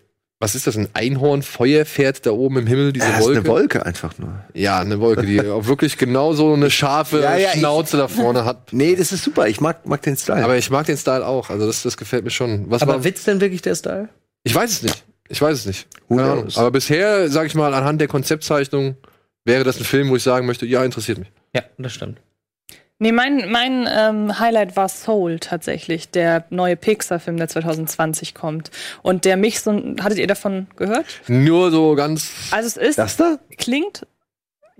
Was 0.41 0.55
ist 0.55 0.67
das? 0.67 0.77
Ein 0.77 0.87
Einhornfeuer 0.93 1.83
fährt 1.85 2.25
da 2.25 2.31
oben 2.31 2.59
im 2.59 2.67
Himmel, 2.67 2.93
diese 2.93 3.05
Ja, 3.07 3.11
das 3.11 3.19
ist 3.21 3.25
Wolke? 3.27 3.39
eine 3.39 3.47
Wolke 3.49 3.85
einfach 3.85 4.17
nur. 4.19 4.35
Ja, 4.53 4.79
eine 4.79 5.01
Wolke, 5.01 5.25
die 5.25 5.41
auch 5.49 5.65
wirklich 5.65 5.97
genau 5.97 6.31
so 6.31 6.53
eine 6.53 6.69
scharfe 6.71 7.19
Ja, 7.21 7.35
ja, 7.35 7.49
ich- 7.53 7.59
Schnauze 7.59 7.97
da 7.97 8.07
vorne 8.07 8.45
hat. 8.45 8.67
Nee, 8.71 8.95
das 8.95 9.11
ist 9.11 9.23
super. 9.25 9.47
Ich 9.49 9.59
mag, 9.59 9.85
mag 9.85 10.01
den 10.03 10.15
Style. 10.15 10.41
Aber 10.45 10.55
ich 10.55 10.69
mag 10.69 10.85
den 10.85 10.95
Style 10.95 11.25
auch. 11.27 11.49
Also 11.49 11.67
das, 11.67 11.83
das 11.83 11.97
gefällt 11.97 12.23
mir 12.23 12.29
schon. 12.29 12.71
Was 12.71 12.81
Aber 12.83 12.93
war, 12.93 13.03
wird's 13.03 13.25
denn 13.25 13.41
wirklich 13.41 13.61
der 13.63 13.75
Style? 13.75 14.07
ich 14.43 14.55
weiß 14.55 14.71
es 14.71 14.83
nicht. 14.83 15.03
Ich 15.29 15.41
weiß 15.41 15.57
es 15.57 15.65
nicht. 15.65 15.87
Who 16.07 16.17
Keine 16.17 16.31
Ahnung. 16.31 16.43
knows? 16.45 16.57
Aber 16.57 16.71
bisher, 16.71 17.29
sag 17.29 17.45
ich 17.47 17.55
mal, 17.55 17.73
anhand 17.73 18.01
der 18.01 18.07
Konzeptzeichnung 18.07 18.97
wäre 19.45 19.63
das 19.63 19.77
ein 19.79 19.85
Film, 19.85 20.09
wo 20.09 20.15
ich 20.15 20.23
sagen 20.23 20.45
möchte, 20.45 20.65
ja, 20.65 20.83
interessiert 20.83 21.19
mich. 21.19 21.31
Ja, 21.55 21.61
das 21.77 21.93
stimmt. 21.93 22.19
Nee, 23.01 23.13
mein, 23.13 23.49
mein 23.49 23.87
ähm, 23.89 24.39
Highlight 24.39 24.75
war 24.75 24.89
Soul 24.89 25.39
tatsächlich, 25.39 26.09
der 26.09 26.43
neue 26.49 26.75
Pixar-Film, 26.75 27.37
der 27.37 27.47
2020 27.47 28.35
kommt. 28.35 28.71
Und 29.01 29.23
der 29.23 29.37
mich 29.37 29.61
so. 29.61 29.71
Hattet 30.01 30.17
ihr 30.17 30.27
davon 30.27 30.67
gehört? 30.75 31.05
Nur 31.27 31.71
so 31.71 31.95
ganz. 31.95 32.29
Also 32.51 32.67
es 32.67 32.75
ist. 32.75 32.97
das 32.99 33.15
da? 33.15 33.37
klingt. 33.57 34.05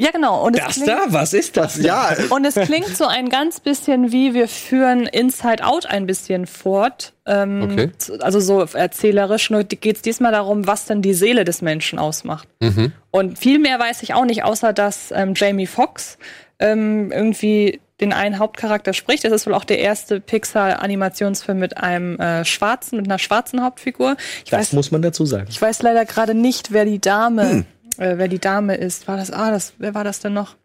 Ja, 0.01 0.11
genau. 0.11 0.45
Und 0.45 0.57
es 0.57 0.63
Das 0.63 0.73
klingt, 0.75 0.87
da? 0.87 0.99
Was 1.07 1.33
ist 1.33 1.57
das? 1.57 1.75
Ja, 1.77 2.15
Und 2.29 2.45
es 2.45 2.55
klingt 2.55 2.95
so 2.95 3.05
ein 3.05 3.27
ganz 3.27 3.59
bisschen 3.59 4.13
wie 4.13 4.33
wir 4.33 4.47
führen 4.47 5.05
Inside 5.05 5.65
Out 5.65 5.85
ein 5.87 6.05
bisschen 6.05 6.47
fort. 6.47 7.11
Ähm, 7.25 7.61
Okay. 7.63 7.91
Also 8.21 8.39
so 8.39 8.61
erzählerisch. 8.61 9.49
Nur 9.49 9.65
geht 9.65 9.97
es 9.97 10.01
diesmal 10.01 10.31
darum, 10.31 10.65
was 10.67 10.85
denn 10.85 11.01
die 11.01 11.13
Seele 11.13 11.43
des 11.43 11.61
Menschen 11.61 11.99
ausmacht. 11.99 12.47
Mhm. 12.61 12.93
Und 13.11 13.37
viel 13.37 13.59
mehr 13.59 13.77
weiß 13.77 14.01
ich 14.03 14.13
auch 14.13 14.23
nicht, 14.23 14.45
außer 14.45 14.71
dass 14.71 15.11
ähm, 15.13 15.33
Jamie 15.35 15.67
Foxx 15.67 16.17
ähm, 16.59 17.11
irgendwie 17.11 17.81
den 17.99 18.13
einen 18.13 18.39
Hauptcharakter 18.39 18.93
spricht. 18.93 19.25
Das 19.25 19.33
ist 19.33 19.45
wohl 19.45 19.53
auch 19.53 19.65
der 19.65 19.79
erste 19.79 20.21
Pixar-Animationsfilm 20.21 21.59
mit 21.59 21.77
einem 21.77 22.17
äh, 22.19 22.45
schwarzen, 22.45 22.97
mit 22.97 23.07
einer 23.07 23.19
schwarzen 23.19 23.61
Hauptfigur. 23.63 24.15
Ich 24.45 24.51
Das 24.51 24.59
weiß, 24.59 24.73
muss 24.73 24.91
man 24.91 25.01
dazu 25.01 25.25
sagen. 25.25 25.47
ich 25.49 25.61
weiß 25.61 25.81
leider 25.81 26.05
gerade 26.05 26.33
nicht, 26.33 26.71
wer 26.71 26.85
die 26.85 26.99
Dame, 26.99 27.65
äh, 27.99 28.17
wer 28.17 28.27
die 28.27 28.39
Dame 28.39 28.75
ist. 28.75 29.07
War 29.07 29.17
das? 29.17 29.31
Ah, 29.31 29.51
das. 29.51 29.73
Wer 29.77 29.93
war 29.93 30.03
das 30.03 30.19
denn 30.19 30.33
noch? 30.33 30.55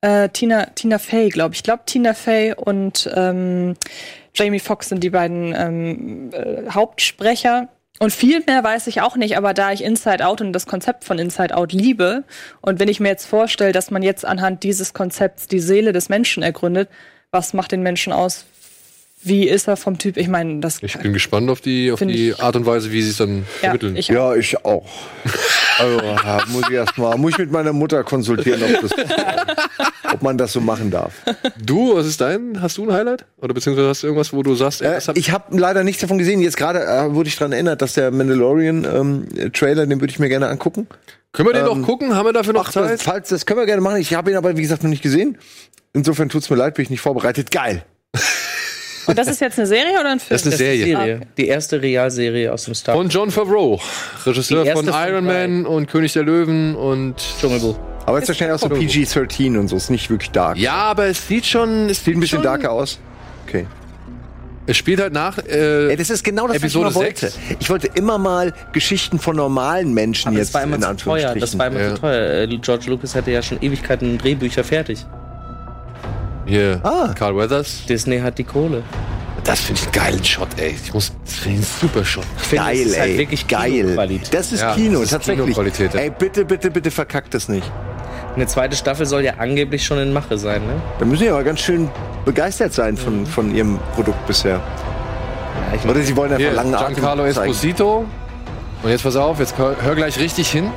Äh, 0.00 0.28
Tina, 0.30 0.66
Tina 0.66 0.98
Fey, 0.98 1.28
glaube 1.28 1.54
ich. 1.54 1.60
Ich 1.60 1.64
glaube, 1.64 1.82
Tina 1.86 2.14
Fey 2.14 2.54
und 2.54 3.10
ähm, 3.14 3.74
Jamie 4.34 4.60
Foxx 4.60 4.88
sind 4.90 5.02
die 5.02 5.10
beiden 5.10 5.54
ähm, 5.56 6.30
äh, 6.32 6.70
Hauptsprecher. 6.70 7.68
Und 7.98 8.12
viel 8.12 8.42
mehr 8.46 8.62
weiß 8.62 8.88
ich 8.88 9.00
auch 9.00 9.16
nicht, 9.16 9.38
aber 9.38 9.54
da 9.54 9.72
ich 9.72 9.82
Inside 9.82 10.26
Out 10.26 10.42
und 10.42 10.52
das 10.52 10.66
Konzept 10.66 11.04
von 11.04 11.18
Inside 11.18 11.56
Out 11.56 11.72
liebe 11.72 12.24
und 12.60 12.78
wenn 12.78 12.88
ich 12.88 13.00
mir 13.00 13.08
jetzt 13.08 13.24
vorstelle, 13.24 13.72
dass 13.72 13.90
man 13.90 14.02
jetzt 14.02 14.26
anhand 14.26 14.64
dieses 14.64 14.92
Konzepts 14.92 15.46
die 15.46 15.60
Seele 15.60 15.92
des 15.92 16.10
Menschen 16.10 16.42
ergründet, 16.42 16.90
was 17.30 17.54
macht 17.54 17.72
den 17.72 17.82
Menschen 17.82 18.12
aus? 18.12 18.44
Wie 19.22 19.48
ist 19.48 19.66
er 19.66 19.78
vom 19.78 19.96
Typ? 19.98 20.18
Ich 20.18 20.28
meine, 20.28 20.60
das 20.60 20.82
Ich 20.82 20.98
bin 20.98 21.14
gespannt 21.14 21.48
auf 21.48 21.62
die, 21.62 21.90
auf 21.90 22.00
die 22.00 22.34
Art 22.38 22.54
und 22.54 22.66
Weise, 22.66 22.92
wie 22.92 23.00
sie 23.00 23.10
es 23.10 23.16
dann 23.16 23.38
ja, 23.38 23.70
vermitteln. 23.70 23.96
ich 23.96 24.08
ja, 24.08 24.34
ich 24.34 24.62
auch. 24.64 24.86
Also, 25.78 26.00
muss 26.52 26.62
ich 26.68 26.74
erst 26.74 26.96
mal, 26.98 27.16
muss 27.16 27.32
ich 27.32 27.38
mit 27.38 27.52
meiner 27.52 27.72
Mutter 27.72 28.02
konsultieren, 28.04 28.62
ob, 28.62 28.80
das, 28.82 28.92
ob 30.14 30.22
man 30.22 30.38
das 30.38 30.52
so 30.52 30.60
machen 30.60 30.90
darf. 30.90 31.12
Du, 31.62 31.94
was 31.96 32.06
ist 32.06 32.20
dein? 32.20 32.60
Hast 32.62 32.78
du 32.78 32.84
ein 32.88 32.92
Highlight? 32.92 33.24
Oder 33.38 33.52
beziehungsweise 33.54 33.88
hast 33.88 34.02
du 34.02 34.06
irgendwas, 34.06 34.32
wo 34.32 34.42
du 34.42 34.54
sagst, 34.54 34.82
ey, 34.82 34.88
Äh, 34.88 34.94
das 34.94 35.08
hat 35.08 35.18
ich 35.18 35.30
habe 35.30 35.56
leider 35.58 35.84
nichts 35.84 36.00
davon 36.00 36.18
gesehen. 36.18 36.40
Jetzt 36.40 36.56
gerade 36.56 36.84
äh, 36.84 37.14
wurde 37.14 37.28
ich 37.28 37.36
daran 37.36 37.52
erinnert, 37.52 37.82
dass 37.82 37.92
der 37.94 38.10
Mandalorian-Trailer, 38.10 39.86
den 39.86 40.00
würde 40.00 40.10
ich 40.10 40.18
mir 40.18 40.28
gerne 40.28 40.48
angucken. 40.48 40.86
Können 41.32 41.48
wir 41.48 41.52
den 41.52 41.66
ähm, 41.66 41.80
noch 41.80 41.86
gucken? 41.86 42.14
Haben 42.14 42.26
wir 42.26 42.32
dafür 42.32 42.54
noch 42.54 42.68
Ach, 42.68 42.72
das, 42.72 42.88
Zeit? 42.88 43.02
falls, 43.02 43.28
das 43.28 43.44
können 43.44 43.60
wir 43.60 43.66
gerne 43.66 43.82
machen. 43.82 43.98
Ich 43.98 44.14
habe 44.14 44.30
ihn 44.30 44.36
aber, 44.36 44.56
wie 44.56 44.62
gesagt, 44.62 44.82
noch 44.82 44.90
nicht 44.90 45.02
gesehen. 45.02 45.36
Insofern 45.92 46.28
tut's 46.28 46.48
mir 46.50 46.56
leid, 46.56 46.74
bin 46.74 46.84
ich 46.84 46.90
nicht 46.90 47.00
vorbereitet. 47.00 47.50
Geil. 47.50 47.84
Und 49.06 49.18
das 49.18 49.28
ist 49.28 49.40
jetzt 49.40 49.58
eine 49.58 49.66
Serie 49.66 49.98
oder 50.00 50.10
ein 50.12 50.20
Film? 50.20 50.28
Das 50.30 50.42
ist 50.42 50.46
eine 50.46 50.52
Das 50.52 50.60
ist 50.60 50.68
die 50.84 50.90
Serie. 50.90 50.96
Serie. 51.06 51.20
Die 51.36 51.46
erste 51.48 51.82
Realserie 51.82 52.52
aus 52.52 52.64
dem 52.64 52.74
Star 52.74 52.94
Von 52.96 53.08
John 53.08 53.30
Favreau, 53.30 53.80
Regisseur 54.24 54.66
von 54.66 54.86
Iron 54.86 55.24
drei. 55.26 55.48
Man 55.48 55.66
und 55.66 55.86
König 55.88 56.12
der 56.12 56.22
Löwen 56.24 56.74
und 56.74 57.14
Dschungelbuch. 57.40 57.78
Aber 58.06 58.18
jetzt 58.18 58.28
wahrscheinlich 58.28 58.54
auch 58.54 58.60
so 58.60 58.68
PG-13 58.74 59.58
und 59.58 59.68
so. 59.68 59.76
Ist 59.76 59.90
nicht 59.90 60.10
wirklich 60.10 60.30
dark. 60.30 60.56
ja, 60.58 60.74
aber 60.74 61.06
es 61.06 61.26
sieht 61.26 61.44
schon, 61.46 61.88
es 61.88 62.04
Sieht 62.04 62.16
ein 62.16 62.20
bisschen 62.20 62.36
schon, 62.38 62.44
darker 62.44 62.70
aus. 62.72 62.98
Okay. 63.46 63.66
Es 64.68 64.76
spielt 64.76 65.00
halt 65.00 65.12
nach. 65.12 65.38
Äh, 65.38 65.90
Ey, 65.90 65.96
das 65.96 66.10
ist 66.10 66.24
genau 66.24 66.48
das, 66.48 66.56
Episode 66.56 66.86
was 66.86 66.94
ich 66.94 66.98
immer 67.00 67.06
wollte. 67.06 67.32
Ich 67.60 67.70
wollte 67.70 67.86
immer 67.94 68.18
mal 68.18 68.52
Geschichten 68.72 69.18
von 69.20 69.36
normalen 69.36 69.94
Menschen 69.94 70.28
Aber 70.28 70.38
jetzt 70.38 70.48
das 70.48 70.54
war 70.54 70.62
immer 70.64 70.76
in 70.76 70.82
zu 70.82 70.88
teuer. 71.04 71.28
Anführungsstrichen. 71.30 71.40
Das 71.40 71.58
war 71.58 71.66
immer 71.68 71.80
Ja. 71.80 71.94
zu 71.94 72.00
teuer. 72.00 72.30
Äh, 72.42 72.58
George 72.58 72.84
Lucas 72.90 73.14
hatte 73.14 73.30
ja 73.30 73.42
schon 73.42 73.58
Ewigkeiten 73.62 74.18
Drehbücher 74.18 74.64
fertig. 74.64 75.04
Hier, 76.46 76.80
Ah. 76.82 77.12
Carl 77.14 77.36
Weathers. 77.36 77.84
Disney 77.88 78.20
hat 78.20 78.38
die 78.38 78.44
Kohle. 78.44 78.82
Das 79.44 79.60
finde 79.60 79.80
ich 79.80 79.86
einen 79.86 79.92
geilen 80.06 80.24
Shot, 80.24 80.48
ey. 80.56 80.74
Ich 80.82 80.92
muss, 80.92 81.12
das 81.24 81.34
finde 81.34 81.60
ich 81.60 81.66
ein 81.66 81.68
super 81.88 82.04
Shot. 82.04 82.24
Ich 82.38 82.42
finde, 82.44 82.64
Geil, 82.64 82.78
das 82.78 82.86
ist 82.92 82.98
halt 82.98 83.10
ey. 83.10 83.18
wirklich 83.18 83.46
Geil. 83.48 83.70
Kinoqualität. 83.70 84.34
Das 84.34 84.52
ist 84.52 84.60
Ja, 84.60 84.74
Kino, 84.74 84.92
das 84.94 85.02
ist 85.02 85.10
tatsächlich. 85.10 85.44
Kinoqualität, 85.44 85.94
ja. 85.94 86.00
Ey, 86.00 86.10
bitte, 86.10 86.44
bitte, 86.44 86.70
bitte 86.70 86.90
verkackt 86.90 87.32
das 87.34 87.48
nicht. 87.48 87.70
Eine 88.34 88.46
zweite 88.48 88.76
Staffel 88.76 89.06
soll 89.06 89.22
ja 89.22 89.34
angeblich 89.38 89.84
schon 89.84 89.98
in 89.98 90.12
Mache 90.12 90.36
sein, 90.36 90.62
ne? 90.66 90.74
Da 90.98 91.04
müssen 91.04 91.22
die 91.22 91.28
aber 91.30 91.44
ganz 91.44 91.60
schön 91.60 91.88
begeistert 92.24 92.72
sein 92.72 92.96
von, 92.96 93.24
von 93.24 93.54
ihrem 93.54 93.78
Produkt 93.94 94.26
bisher. 94.26 94.60
Oder 95.88 96.00
sie 96.00 96.16
wollen 96.16 96.30
einfach 96.32 96.38
Hier, 96.44 96.52
langen 96.52 96.74
Atem 96.74 96.94
Giancarlo 96.94 97.22
zeigen. 97.32 97.50
Esposito. 97.50 98.04
Und 98.82 98.90
jetzt 98.90 99.04
pass 99.04 99.16
auf, 99.16 99.38
jetzt 99.38 99.56
hör 99.58 99.94
gleich 99.94 100.18
richtig 100.18 100.50
hin. 100.50 100.70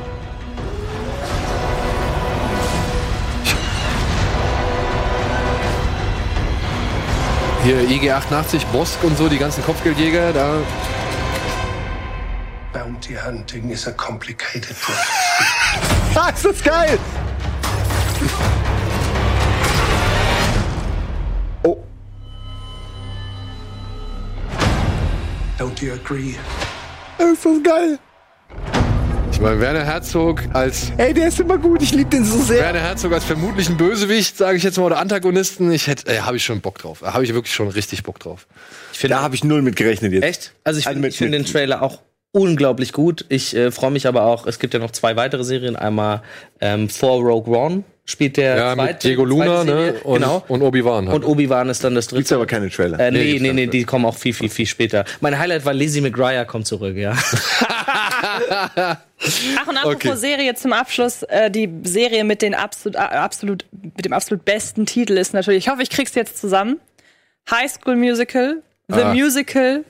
Hier 7.70 7.88
IG-88, 7.88 8.66
Bosk 8.72 9.04
und 9.04 9.16
so, 9.16 9.30
die 9.30 9.38
ganzen 9.38 9.64
Kopfgeldjäger, 9.64 10.34
da. 10.34 10.58
Bounty 12.74 13.14
hunting 13.14 13.70
is 13.70 13.88
a 13.88 13.92
complicated 13.92 14.76
process. 14.82 16.16
Ah, 16.16 16.30
ist 16.30 16.44
das 16.44 16.64
geil! 16.64 16.98
Oh, 21.62 21.78
Don't 25.60 25.80
you 25.80 25.94
agree? 25.94 26.38
ist 27.20 27.46
das 27.46 27.62
geil! 27.62 28.00
Ich 29.40 29.44
meine, 29.46 29.62
Werner 29.62 29.86
Herzog 29.86 30.44
als 30.52 30.92
Ey, 30.98 31.14
der 31.14 31.30
ist 31.30 31.40
immer 31.40 31.58
gut, 31.58 31.82
ich 31.82 31.94
liebe 31.94 32.10
den 32.10 32.26
so 32.26 32.40
sehr. 32.42 32.60
Werner 32.62 32.82
Herzog 32.82 33.14
als 33.14 33.24
vermutlichen 33.24 33.78
Bösewicht, 33.78 34.36
sage 34.36 34.58
ich 34.58 34.64
jetzt 34.64 34.78
mal, 34.78 34.84
oder 34.84 34.98
Antagonisten, 35.00 35.72
ich 35.72 35.88
hätte, 35.88 36.12
äh, 36.14 36.20
habe 36.20 36.36
ich 36.36 36.44
schon 36.44 36.60
Bock 36.60 36.78
drauf. 36.80 37.02
Habe 37.04 37.24
ich 37.24 37.34
wirklich 37.34 37.54
schon 37.56 37.70
richtig 37.70 38.04
Bock 38.04 38.20
drauf. 38.20 38.48
Da 39.02 39.22
habe 39.22 39.36
ich 39.36 39.46
null 39.46 39.62
mit 39.62 39.78
gerechnet 39.78 40.12
jetzt. 40.12 40.24
Echt? 40.26 40.54
Also 40.66 40.80
ich 40.82 40.88
Also 40.88 40.96
finde 40.96 41.08
mit- 41.08 41.14
ich 41.14 41.18
find 41.20 41.34
den 41.34 41.46
Trailer 41.46 41.82
auch 41.82 42.00
unglaublich 42.34 42.92
gut. 42.92 43.26
Ich 43.30 43.56
äh, 43.56 43.72
freue 43.72 43.92
mich 43.92 44.08
aber 44.08 44.24
auch, 44.26 44.46
es 44.46 44.60
gibt 44.60 44.74
ja 44.74 44.80
noch 44.82 44.92
zwei 44.92 45.16
weitere 45.16 45.46
Serien. 45.46 45.78
Einmal 45.78 46.22
ähm, 46.60 46.90
For 46.90 47.22
Rogue 47.22 47.56
One 47.58 47.84
spielt 48.10 48.38
der 48.38 48.56
Ja, 48.58 48.74
zweite, 48.76 48.94
mit 48.94 49.04
Diego 49.04 49.26
Luna, 49.26 49.46
zweite 49.64 49.66
Serie. 49.68 49.92
ne? 49.94 50.00
Und, 50.04 50.22
genau. 50.22 50.44
und 50.48 50.62
Obi-Wan. 50.62 51.08
Halt. 51.08 51.16
Und 51.16 51.26
Obi-Wan 51.26 51.70
ist 51.70 51.84
dann 51.84 51.96
das 51.96 52.08
Gibt's 52.08 52.30
dritte. 52.30 52.36
aber 52.36 52.46
keine 52.48 52.70
Trailer. 52.70 53.00
Äh, 53.00 53.12
Nee, 53.12 53.18
nee, 53.20 53.26
gibt's 53.32 53.42
nee, 53.44 53.54
nee, 53.54 53.68
die 53.68 53.84
kommen 53.84 54.06
auch 54.06 54.16
viel, 54.18 54.34
viel, 54.34 54.50
viel 54.50 54.66
später. 54.66 55.06
Mein 55.22 55.38
Highlight 55.38 55.66
war 55.66 55.74
Lizzie 55.74 56.02
McGuire 56.02 56.46
kommt 56.46 56.68
zurück, 56.68 56.96
ja. 56.98 57.16
Ach, 58.22 58.98
und 59.68 59.78
apropos 59.78 59.96
Okay. 59.96 60.16
Serie 60.16 60.56
zum 60.56 60.74
Abschluss, 60.74 61.24
äh, 61.24 61.52
die 61.52 61.70
Serie 61.84 62.24
mit, 62.24 62.42
den 62.42 62.56
absolut, 62.56 62.96
äh, 62.96 63.00
absolut, 63.00 63.66
mit 63.96 64.06
dem 64.06 64.14
absolut 64.14 64.46
besten 64.46 64.86
Titel 64.86 65.18
ist 65.18 65.34
natürlich, 65.34 65.66
ich 65.66 65.70
hoffe, 65.72 65.82
ich 65.84 65.90
krieg's 65.90 66.16
jetzt 66.16 66.38
zusammen. 66.40 66.80
High 67.50 67.72
School 67.72 67.96
Musical, 67.96 68.62
The 68.88 69.02
Ah. 69.02 69.14
Musical, 69.14 69.84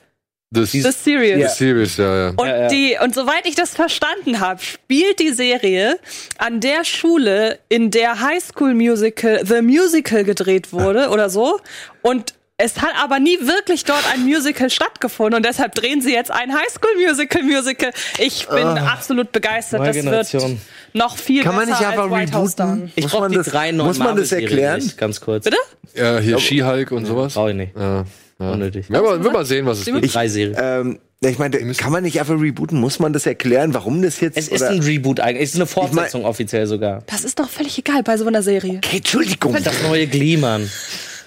das 0.52 0.72
The 0.72 0.80
Series. 0.90 1.52
The 1.52 1.64
Series, 1.64 1.96
ja, 1.96 2.16
ja. 2.16 2.28
Und, 2.30 2.46
Ja, 2.46 2.56
ja. 2.62 2.68
Die, 2.68 2.96
und 3.02 3.14
soweit 3.14 3.46
ich 3.46 3.54
das 3.54 3.70
verstanden 3.70 4.40
habe, 4.40 4.60
spielt 4.62 5.20
die 5.20 5.30
Serie 5.32 5.98
an 6.38 6.60
der 6.60 6.84
Schule, 6.84 7.58
in 7.68 7.90
der 7.92 8.20
High 8.20 8.42
School 8.42 8.74
Musical 8.74 9.40
The 9.46 9.62
Musical 9.62 10.24
gedreht 10.24 10.72
wurde 10.72 11.08
oder 11.10 11.30
so. 11.30 11.60
Und 12.02 12.34
es 12.56 12.82
hat 12.82 12.90
aber 13.00 13.20
nie 13.20 13.38
wirklich 13.40 13.84
dort 13.84 14.02
ein 14.12 14.24
Musical 14.24 14.68
stattgefunden 14.70 15.36
und 15.36 15.46
deshalb 15.46 15.74
drehen 15.76 16.02
sie 16.02 16.12
jetzt 16.12 16.30
ein 16.32 16.52
High 16.52 16.68
School 16.68 16.96
Musical 17.06 17.42
Musical. 17.44 17.90
Ich 18.18 18.46
bin 18.48 18.66
absolut 18.66 19.30
begeistert. 19.32 19.80
Das 19.86 19.94
Generation. 19.96 20.42
wird 20.50 20.60
noch 20.92 21.16
viel 21.16 21.44
Kann 21.44 21.54
man 21.54 21.66
besser 21.68 21.78
nicht 21.78 21.88
einfach 21.88 22.10
als 22.10 22.12
White 22.12 22.32
House 22.32 22.58
rebooten? 22.58 22.92
Ich 22.96 23.04
Muss 23.04 23.12
brauche 23.12 23.22
man 23.22 23.30
die 23.30 23.38
das- 23.38 23.46
drei 23.46 23.70
neuen 23.72 23.86
muss 23.88 23.98
man 23.98 24.16
das 24.16 24.32
erklären? 24.32 24.80
nicht, 24.82 24.98
Ganz 24.98 25.20
kurz. 25.20 25.44
Bitte? 25.44 25.56
ja 25.94 26.18
hier 26.18 26.38
She-Hulk 26.40 26.90
und 26.90 27.06
sowas. 27.06 27.34
Brauche 27.34 27.50
ich 27.50 27.56
nicht. 27.56 27.72
Ja, 27.78 28.04
ja. 28.40 28.52
Unnötig. 28.52 28.88
Ja, 28.88 28.98
aber 28.98 29.22
wir 29.22 29.30
mal 29.30 29.44
sehen, 29.44 29.66
was 29.66 29.86
es. 29.86 30.12
Drei 30.12 30.28
Serien. 30.28 30.56
Ähm, 30.58 30.98
ich 31.22 31.38
meine, 31.38 31.58
kann 31.74 31.92
man 31.92 32.02
nicht 32.02 32.18
einfach 32.18 32.40
rebooten? 32.40 32.80
Muss 32.80 32.98
man 32.98 33.12
das 33.12 33.26
erklären, 33.26 33.74
warum 33.74 34.00
das 34.00 34.20
jetzt? 34.20 34.38
es 34.38 34.48
ist 34.48 34.62
ein 34.62 34.80
Reboot 34.80 35.20
eigentlich. 35.20 35.44
Es 35.44 35.50
ist 35.50 35.56
eine 35.56 35.66
Fortsetzung 35.66 36.24
offiziell 36.24 36.66
sogar. 36.66 37.02
Das 37.06 37.24
ist 37.24 37.38
doch 37.38 37.48
völlig 37.48 37.76
egal 37.78 38.02
bei 38.02 38.16
so 38.16 38.26
einer 38.26 38.42
Serie. 38.42 38.78
Okay, 38.78 38.98
Entschuldigung. 38.98 39.52
Das 39.62 39.82
neue 39.82 40.06
Mann. 40.38 40.70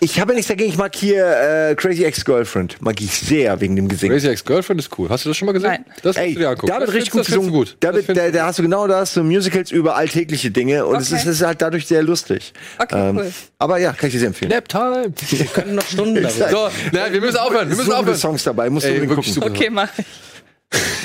Ich 0.04 0.20
habe 0.20 0.32
ja 0.34 0.36
nichts 0.36 0.50
dagegen. 0.50 0.70
Ich 0.70 0.78
mag 0.78 0.96
hier 0.96 1.26
äh, 1.70 1.76
Crazy 1.76 2.04
Ex-Girlfriend. 2.04 2.82
Mag 2.82 3.00
ich 3.00 3.12
sehr 3.12 3.60
wegen 3.62 3.76
dem 3.76 3.88
Gesingen. 3.88 4.14
Crazy 4.18 4.28
Ex-Girlfriend 4.28 4.82
ist 4.82 4.90
cool. 4.98 5.08
Hast 5.10 5.24
du 5.24 5.30
das 5.30 5.38
schon 5.38 5.46
mal 5.46 5.54
gesehen? 5.54 5.70
Nein. 5.72 5.86
Das 6.02 6.18
Ey, 6.18 6.34
du 6.34 6.40
dir 6.40 6.50
angucken. 6.50 6.68
da 6.68 6.80
wird 6.80 6.90
Das 6.90 6.96
richtig 6.96 7.12
gut 7.12 7.26
gesungen. 7.26 7.48
du 7.52 7.54
gut. 7.60 7.78
Da, 7.80 7.88
Das 7.90 7.96
wird, 7.96 8.06
findest 8.08 8.28
da, 8.28 8.32
du 8.32 8.38
da 8.38 8.46
hast 8.48 8.60
du 8.60 8.64
genau 8.64 8.88
das, 8.88 9.14
so 9.14 9.24
Musicals 9.24 9.72
über 9.72 9.96
alltägliche 9.96 10.52
Dinge. 10.52 10.86
Und 10.86 10.98
es 11.02 11.08
Okay. 11.12 11.22
ist, 11.22 11.28
es 11.28 11.36
ist 11.40 11.46
halt 11.46 11.62
dadurch 11.62 11.88
sehr 11.88 12.04
lustig. 12.04 12.54
Okay, 12.80 13.10
Ähm, 13.10 13.18
cool. 13.18 13.34
Aber 13.60 13.78
ja, 13.78 13.94
kann 13.94 14.08
ich 14.08 14.14
dir 14.14 14.20
sehr 14.20 14.28
empfehlen. 14.28 14.52
Nap-Time. 14.52 15.14
Wir 15.30 15.46
können 15.46 15.76
noch 15.76 15.88
Stunden 15.88 16.22
darüber. 16.22 16.50
So, 16.50 16.70
na, 16.92 17.12
wir 17.12 17.22
müssen 17.22 17.38
aufhören. 17.38 17.70
Wir 17.70 17.78
müssen 17.78 17.90
so 17.92 17.96
aufhören. 17.96 18.18
Songs 18.18 18.44
dabei. 18.44 18.70
Musst 18.70 18.86
du 18.86 18.90
Ey, 18.92 19.02
wirklich 19.02 19.16
gucken. 19.18 19.34
super. 19.34 19.48
Okay, 19.48 19.70
mach 19.70 19.90
ich. 19.98 20.06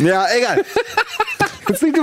Ja, 0.04 0.26
egal. 0.36 0.64
Jetzt 1.68 1.82
denk, 1.82 1.94
du. 1.94 2.02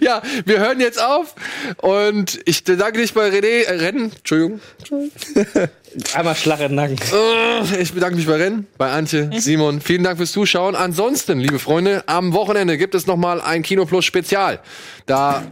Ja, 0.00 0.22
wir 0.44 0.58
hören 0.60 0.80
jetzt 0.80 1.02
auf 1.02 1.34
und 1.78 2.38
ich 2.44 2.64
bedanke 2.64 2.98
dich 3.00 3.12
bei 3.14 3.28
René, 3.28 3.64
äh, 3.64 3.74
Rennen, 3.74 4.12
Entschuldigung. 4.16 4.60
Einmal 6.14 6.34
Schlag 6.36 6.60
in 6.60 6.68
den 6.68 6.74
Nacken. 6.76 6.96
Äh, 7.12 7.82
Ich 7.82 7.92
bedanke 7.92 8.16
mich 8.16 8.26
bei 8.26 8.36
Rennen, 8.36 8.66
bei 8.76 8.90
Antje, 8.90 9.30
Simon. 9.38 9.80
Vielen 9.80 10.04
Dank 10.04 10.18
fürs 10.18 10.32
Zuschauen. 10.32 10.74
Ansonsten, 10.76 11.38
liebe 11.40 11.58
Freunde, 11.58 12.04
am 12.06 12.32
Wochenende 12.32 12.76
gibt 12.78 12.94
es 12.94 13.06
noch 13.06 13.16
mal 13.16 13.40
ein 13.40 13.62
Kino 13.62 13.84
Plus 13.86 14.04
Spezial. 14.04 14.60
Da 15.06 15.44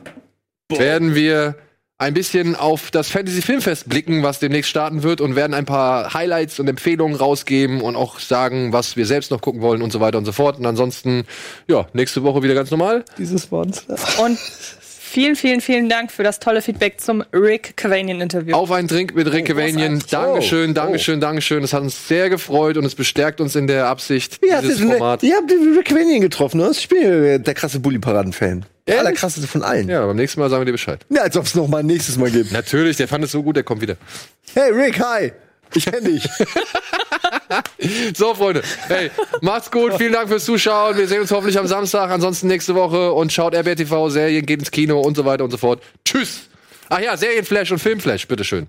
werden 0.68 1.14
wir 1.14 1.56
ein 1.98 2.12
bisschen 2.12 2.56
auf 2.56 2.90
das 2.90 3.08
Fantasy 3.08 3.40
Filmfest 3.40 3.88
blicken, 3.88 4.22
was 4.22 4.38
demnächst 4.38 4.70
starten 4.70 5.02
wird 5.02 5.20
und 5.20 5.34
werden 5.34 5.54
ein 5.54 5.64
paar 5.64 6.12
Highlights 6.12 6.60
und 6.60 6.68
Empfehlungen 6.68 7.16
rausgeben 7.16 7.80
und 7.80 7.96
auch 7.96 8.20
sagen, 8.20 8.72
was 8.72 8.96
wir 8.96 9.06
selbst 9.06 9.30
noch 9.30 9.40
gucken 9.40 9.62
wollen 9.62 9.80
und 9.80 9.92
so 9.92 10.00
weiter 10.00 10.18
und 10.18 10.26
so 10.26 10.32
fort. 10.32 10.58
Und 10.58 10.66
ansonsten, 10.66 11.24
ja, 11.68 11.86
nächste 11.94 12.22
Woche 12.22 12.42
wieder 12.42 12.54
ganz 12.54 12.70
normal. 12.70 13.04
Dieses 13.16 13.50
Monster. 13.50 13.96
Und 14.22 14.38
vielen, 14.38 15.36
vielen, 15.36 15.62
vielen 15.62 15.88
Dank 15.88 16.12
für 16.12 16.22
das 16.22 16.38
tolle 16.38 16.60
Feedback 16.60 17.00
zum 17.00 17.24
Rick 17.32 17.78
Cavanian-Interview. 17.78 18.54
Auf 18.54 18.72
einen 18.72 18.88
Drink 18.88 19.14
mit 19.14 19.32
Rick 19.32 19.46
Cavanian. 19.46 20.02
Dankeschön, 20.10 20.74
Dankeschön, 20.74 21.20
Dankeschön. 21.20 21.62
Das 21.62 21.72
hat 21.72 21.82
uns 21.82 22.08
sehr 22.08 22.28
gefreut 22.28 22.76
und 22.76 22.84
es 22.84 22.94
bestärkt 22.94 23.40
uns 23.40 23.56
in 23.56 23.68
der 23.68 23.86
Absicht, 23.86 24.38
habt, 24.50 24.64
dieses 24.64 24.80
Format. 24.82 25.22
ihr 25.22 25.34
habt 25.34 25.50
Rick 25.50 25.94
Vanian 25.94 26.20
getroffen, 26.20 26.60
oder? 26.60 26.72
Ich 26.72 26.88
bin 26.90 27.00
ja 27.00 27.38
der 27.38 27.54
krasse 27.54 27.80
Bully-Paraden-Fan. 27.80 28.66
Der 28.86 29.00
allerkrasseste 29.00 29.48
von 29.48 29.62
allen. 29.62 29.88
Ja. 29.88 30.00
Ja, 30.00 30.06
beim 30.06 30.16
nächsten 30.16 30.40
Mal 30.40 30.48
sagen 30.48 30.60
wir 30.60 30.66
dir 30.66 30.72
Bescheid. 30.72 31.04
als 31.18 31.36
ob 31.36 31.44
es 31.46 31.54
noch 31.54 31.66
mal 31.68 31.78
ein 31.78 31.86
nächstes 31.86 32.16
Mal 32.16 32.30
gibt. 32.30 32.52
Natürlich, 32.52 32.96
der 32.96 33.08
fand 33.08 33.24
es 33.24 33.32
so 33.32 33.42
gut, 33.42 33.56
der 33.56 33.64
kommt 33.64 33.80
wieder. 33.80 33.96
Hey 34.54 34.70
Rick, 34.70 35.00
hi. 35.00 35.32
Ich 35.74 35.86
kenn 35.86 36.04
dich. 36.04 36.28
So, 38.14 38.34
Freunde, 38.34 38.62
hey, 38.88 39.10
macht's 39.40 39.70
gut, 39.70 39.94
vielen 39.94 40.12
Dank 40.12 40.28
fürs 40.28 40.44
Zuschauen. 40.44 40.96
Wir 40.96 41.06
sehen 41.06 41.20
uns 41.20 41.30
hoffentlich 41.30 41.58
am 41.58 41.66
Samstag, 41.66 42.10
ansonsten 42.10 42.48
nächste 42.48 42.74
Woche 42.74 43.12
und 43.12 43.32
schaut 43.32 43.54
RBTV, 43.54 44.08
Serien, 44.08 44.46
geht 44.46 44.60
ins 44.60 44.70
Kino 44.70 45.00
und 45.00 45.16
so 45.16 45.24
weiter 45.24 45.44
und 45.44 45.50
so 45.50 45.56
fort. 45.56 45.82
Tschüss. 46.04 46.48
Ach 46.88 47.00
ja, 47.00 47.16
Serienflash 47.16 47.70
und 47.72 47.78
Filmflash, 47.78 48.26
bitteschön. 48.26 48.68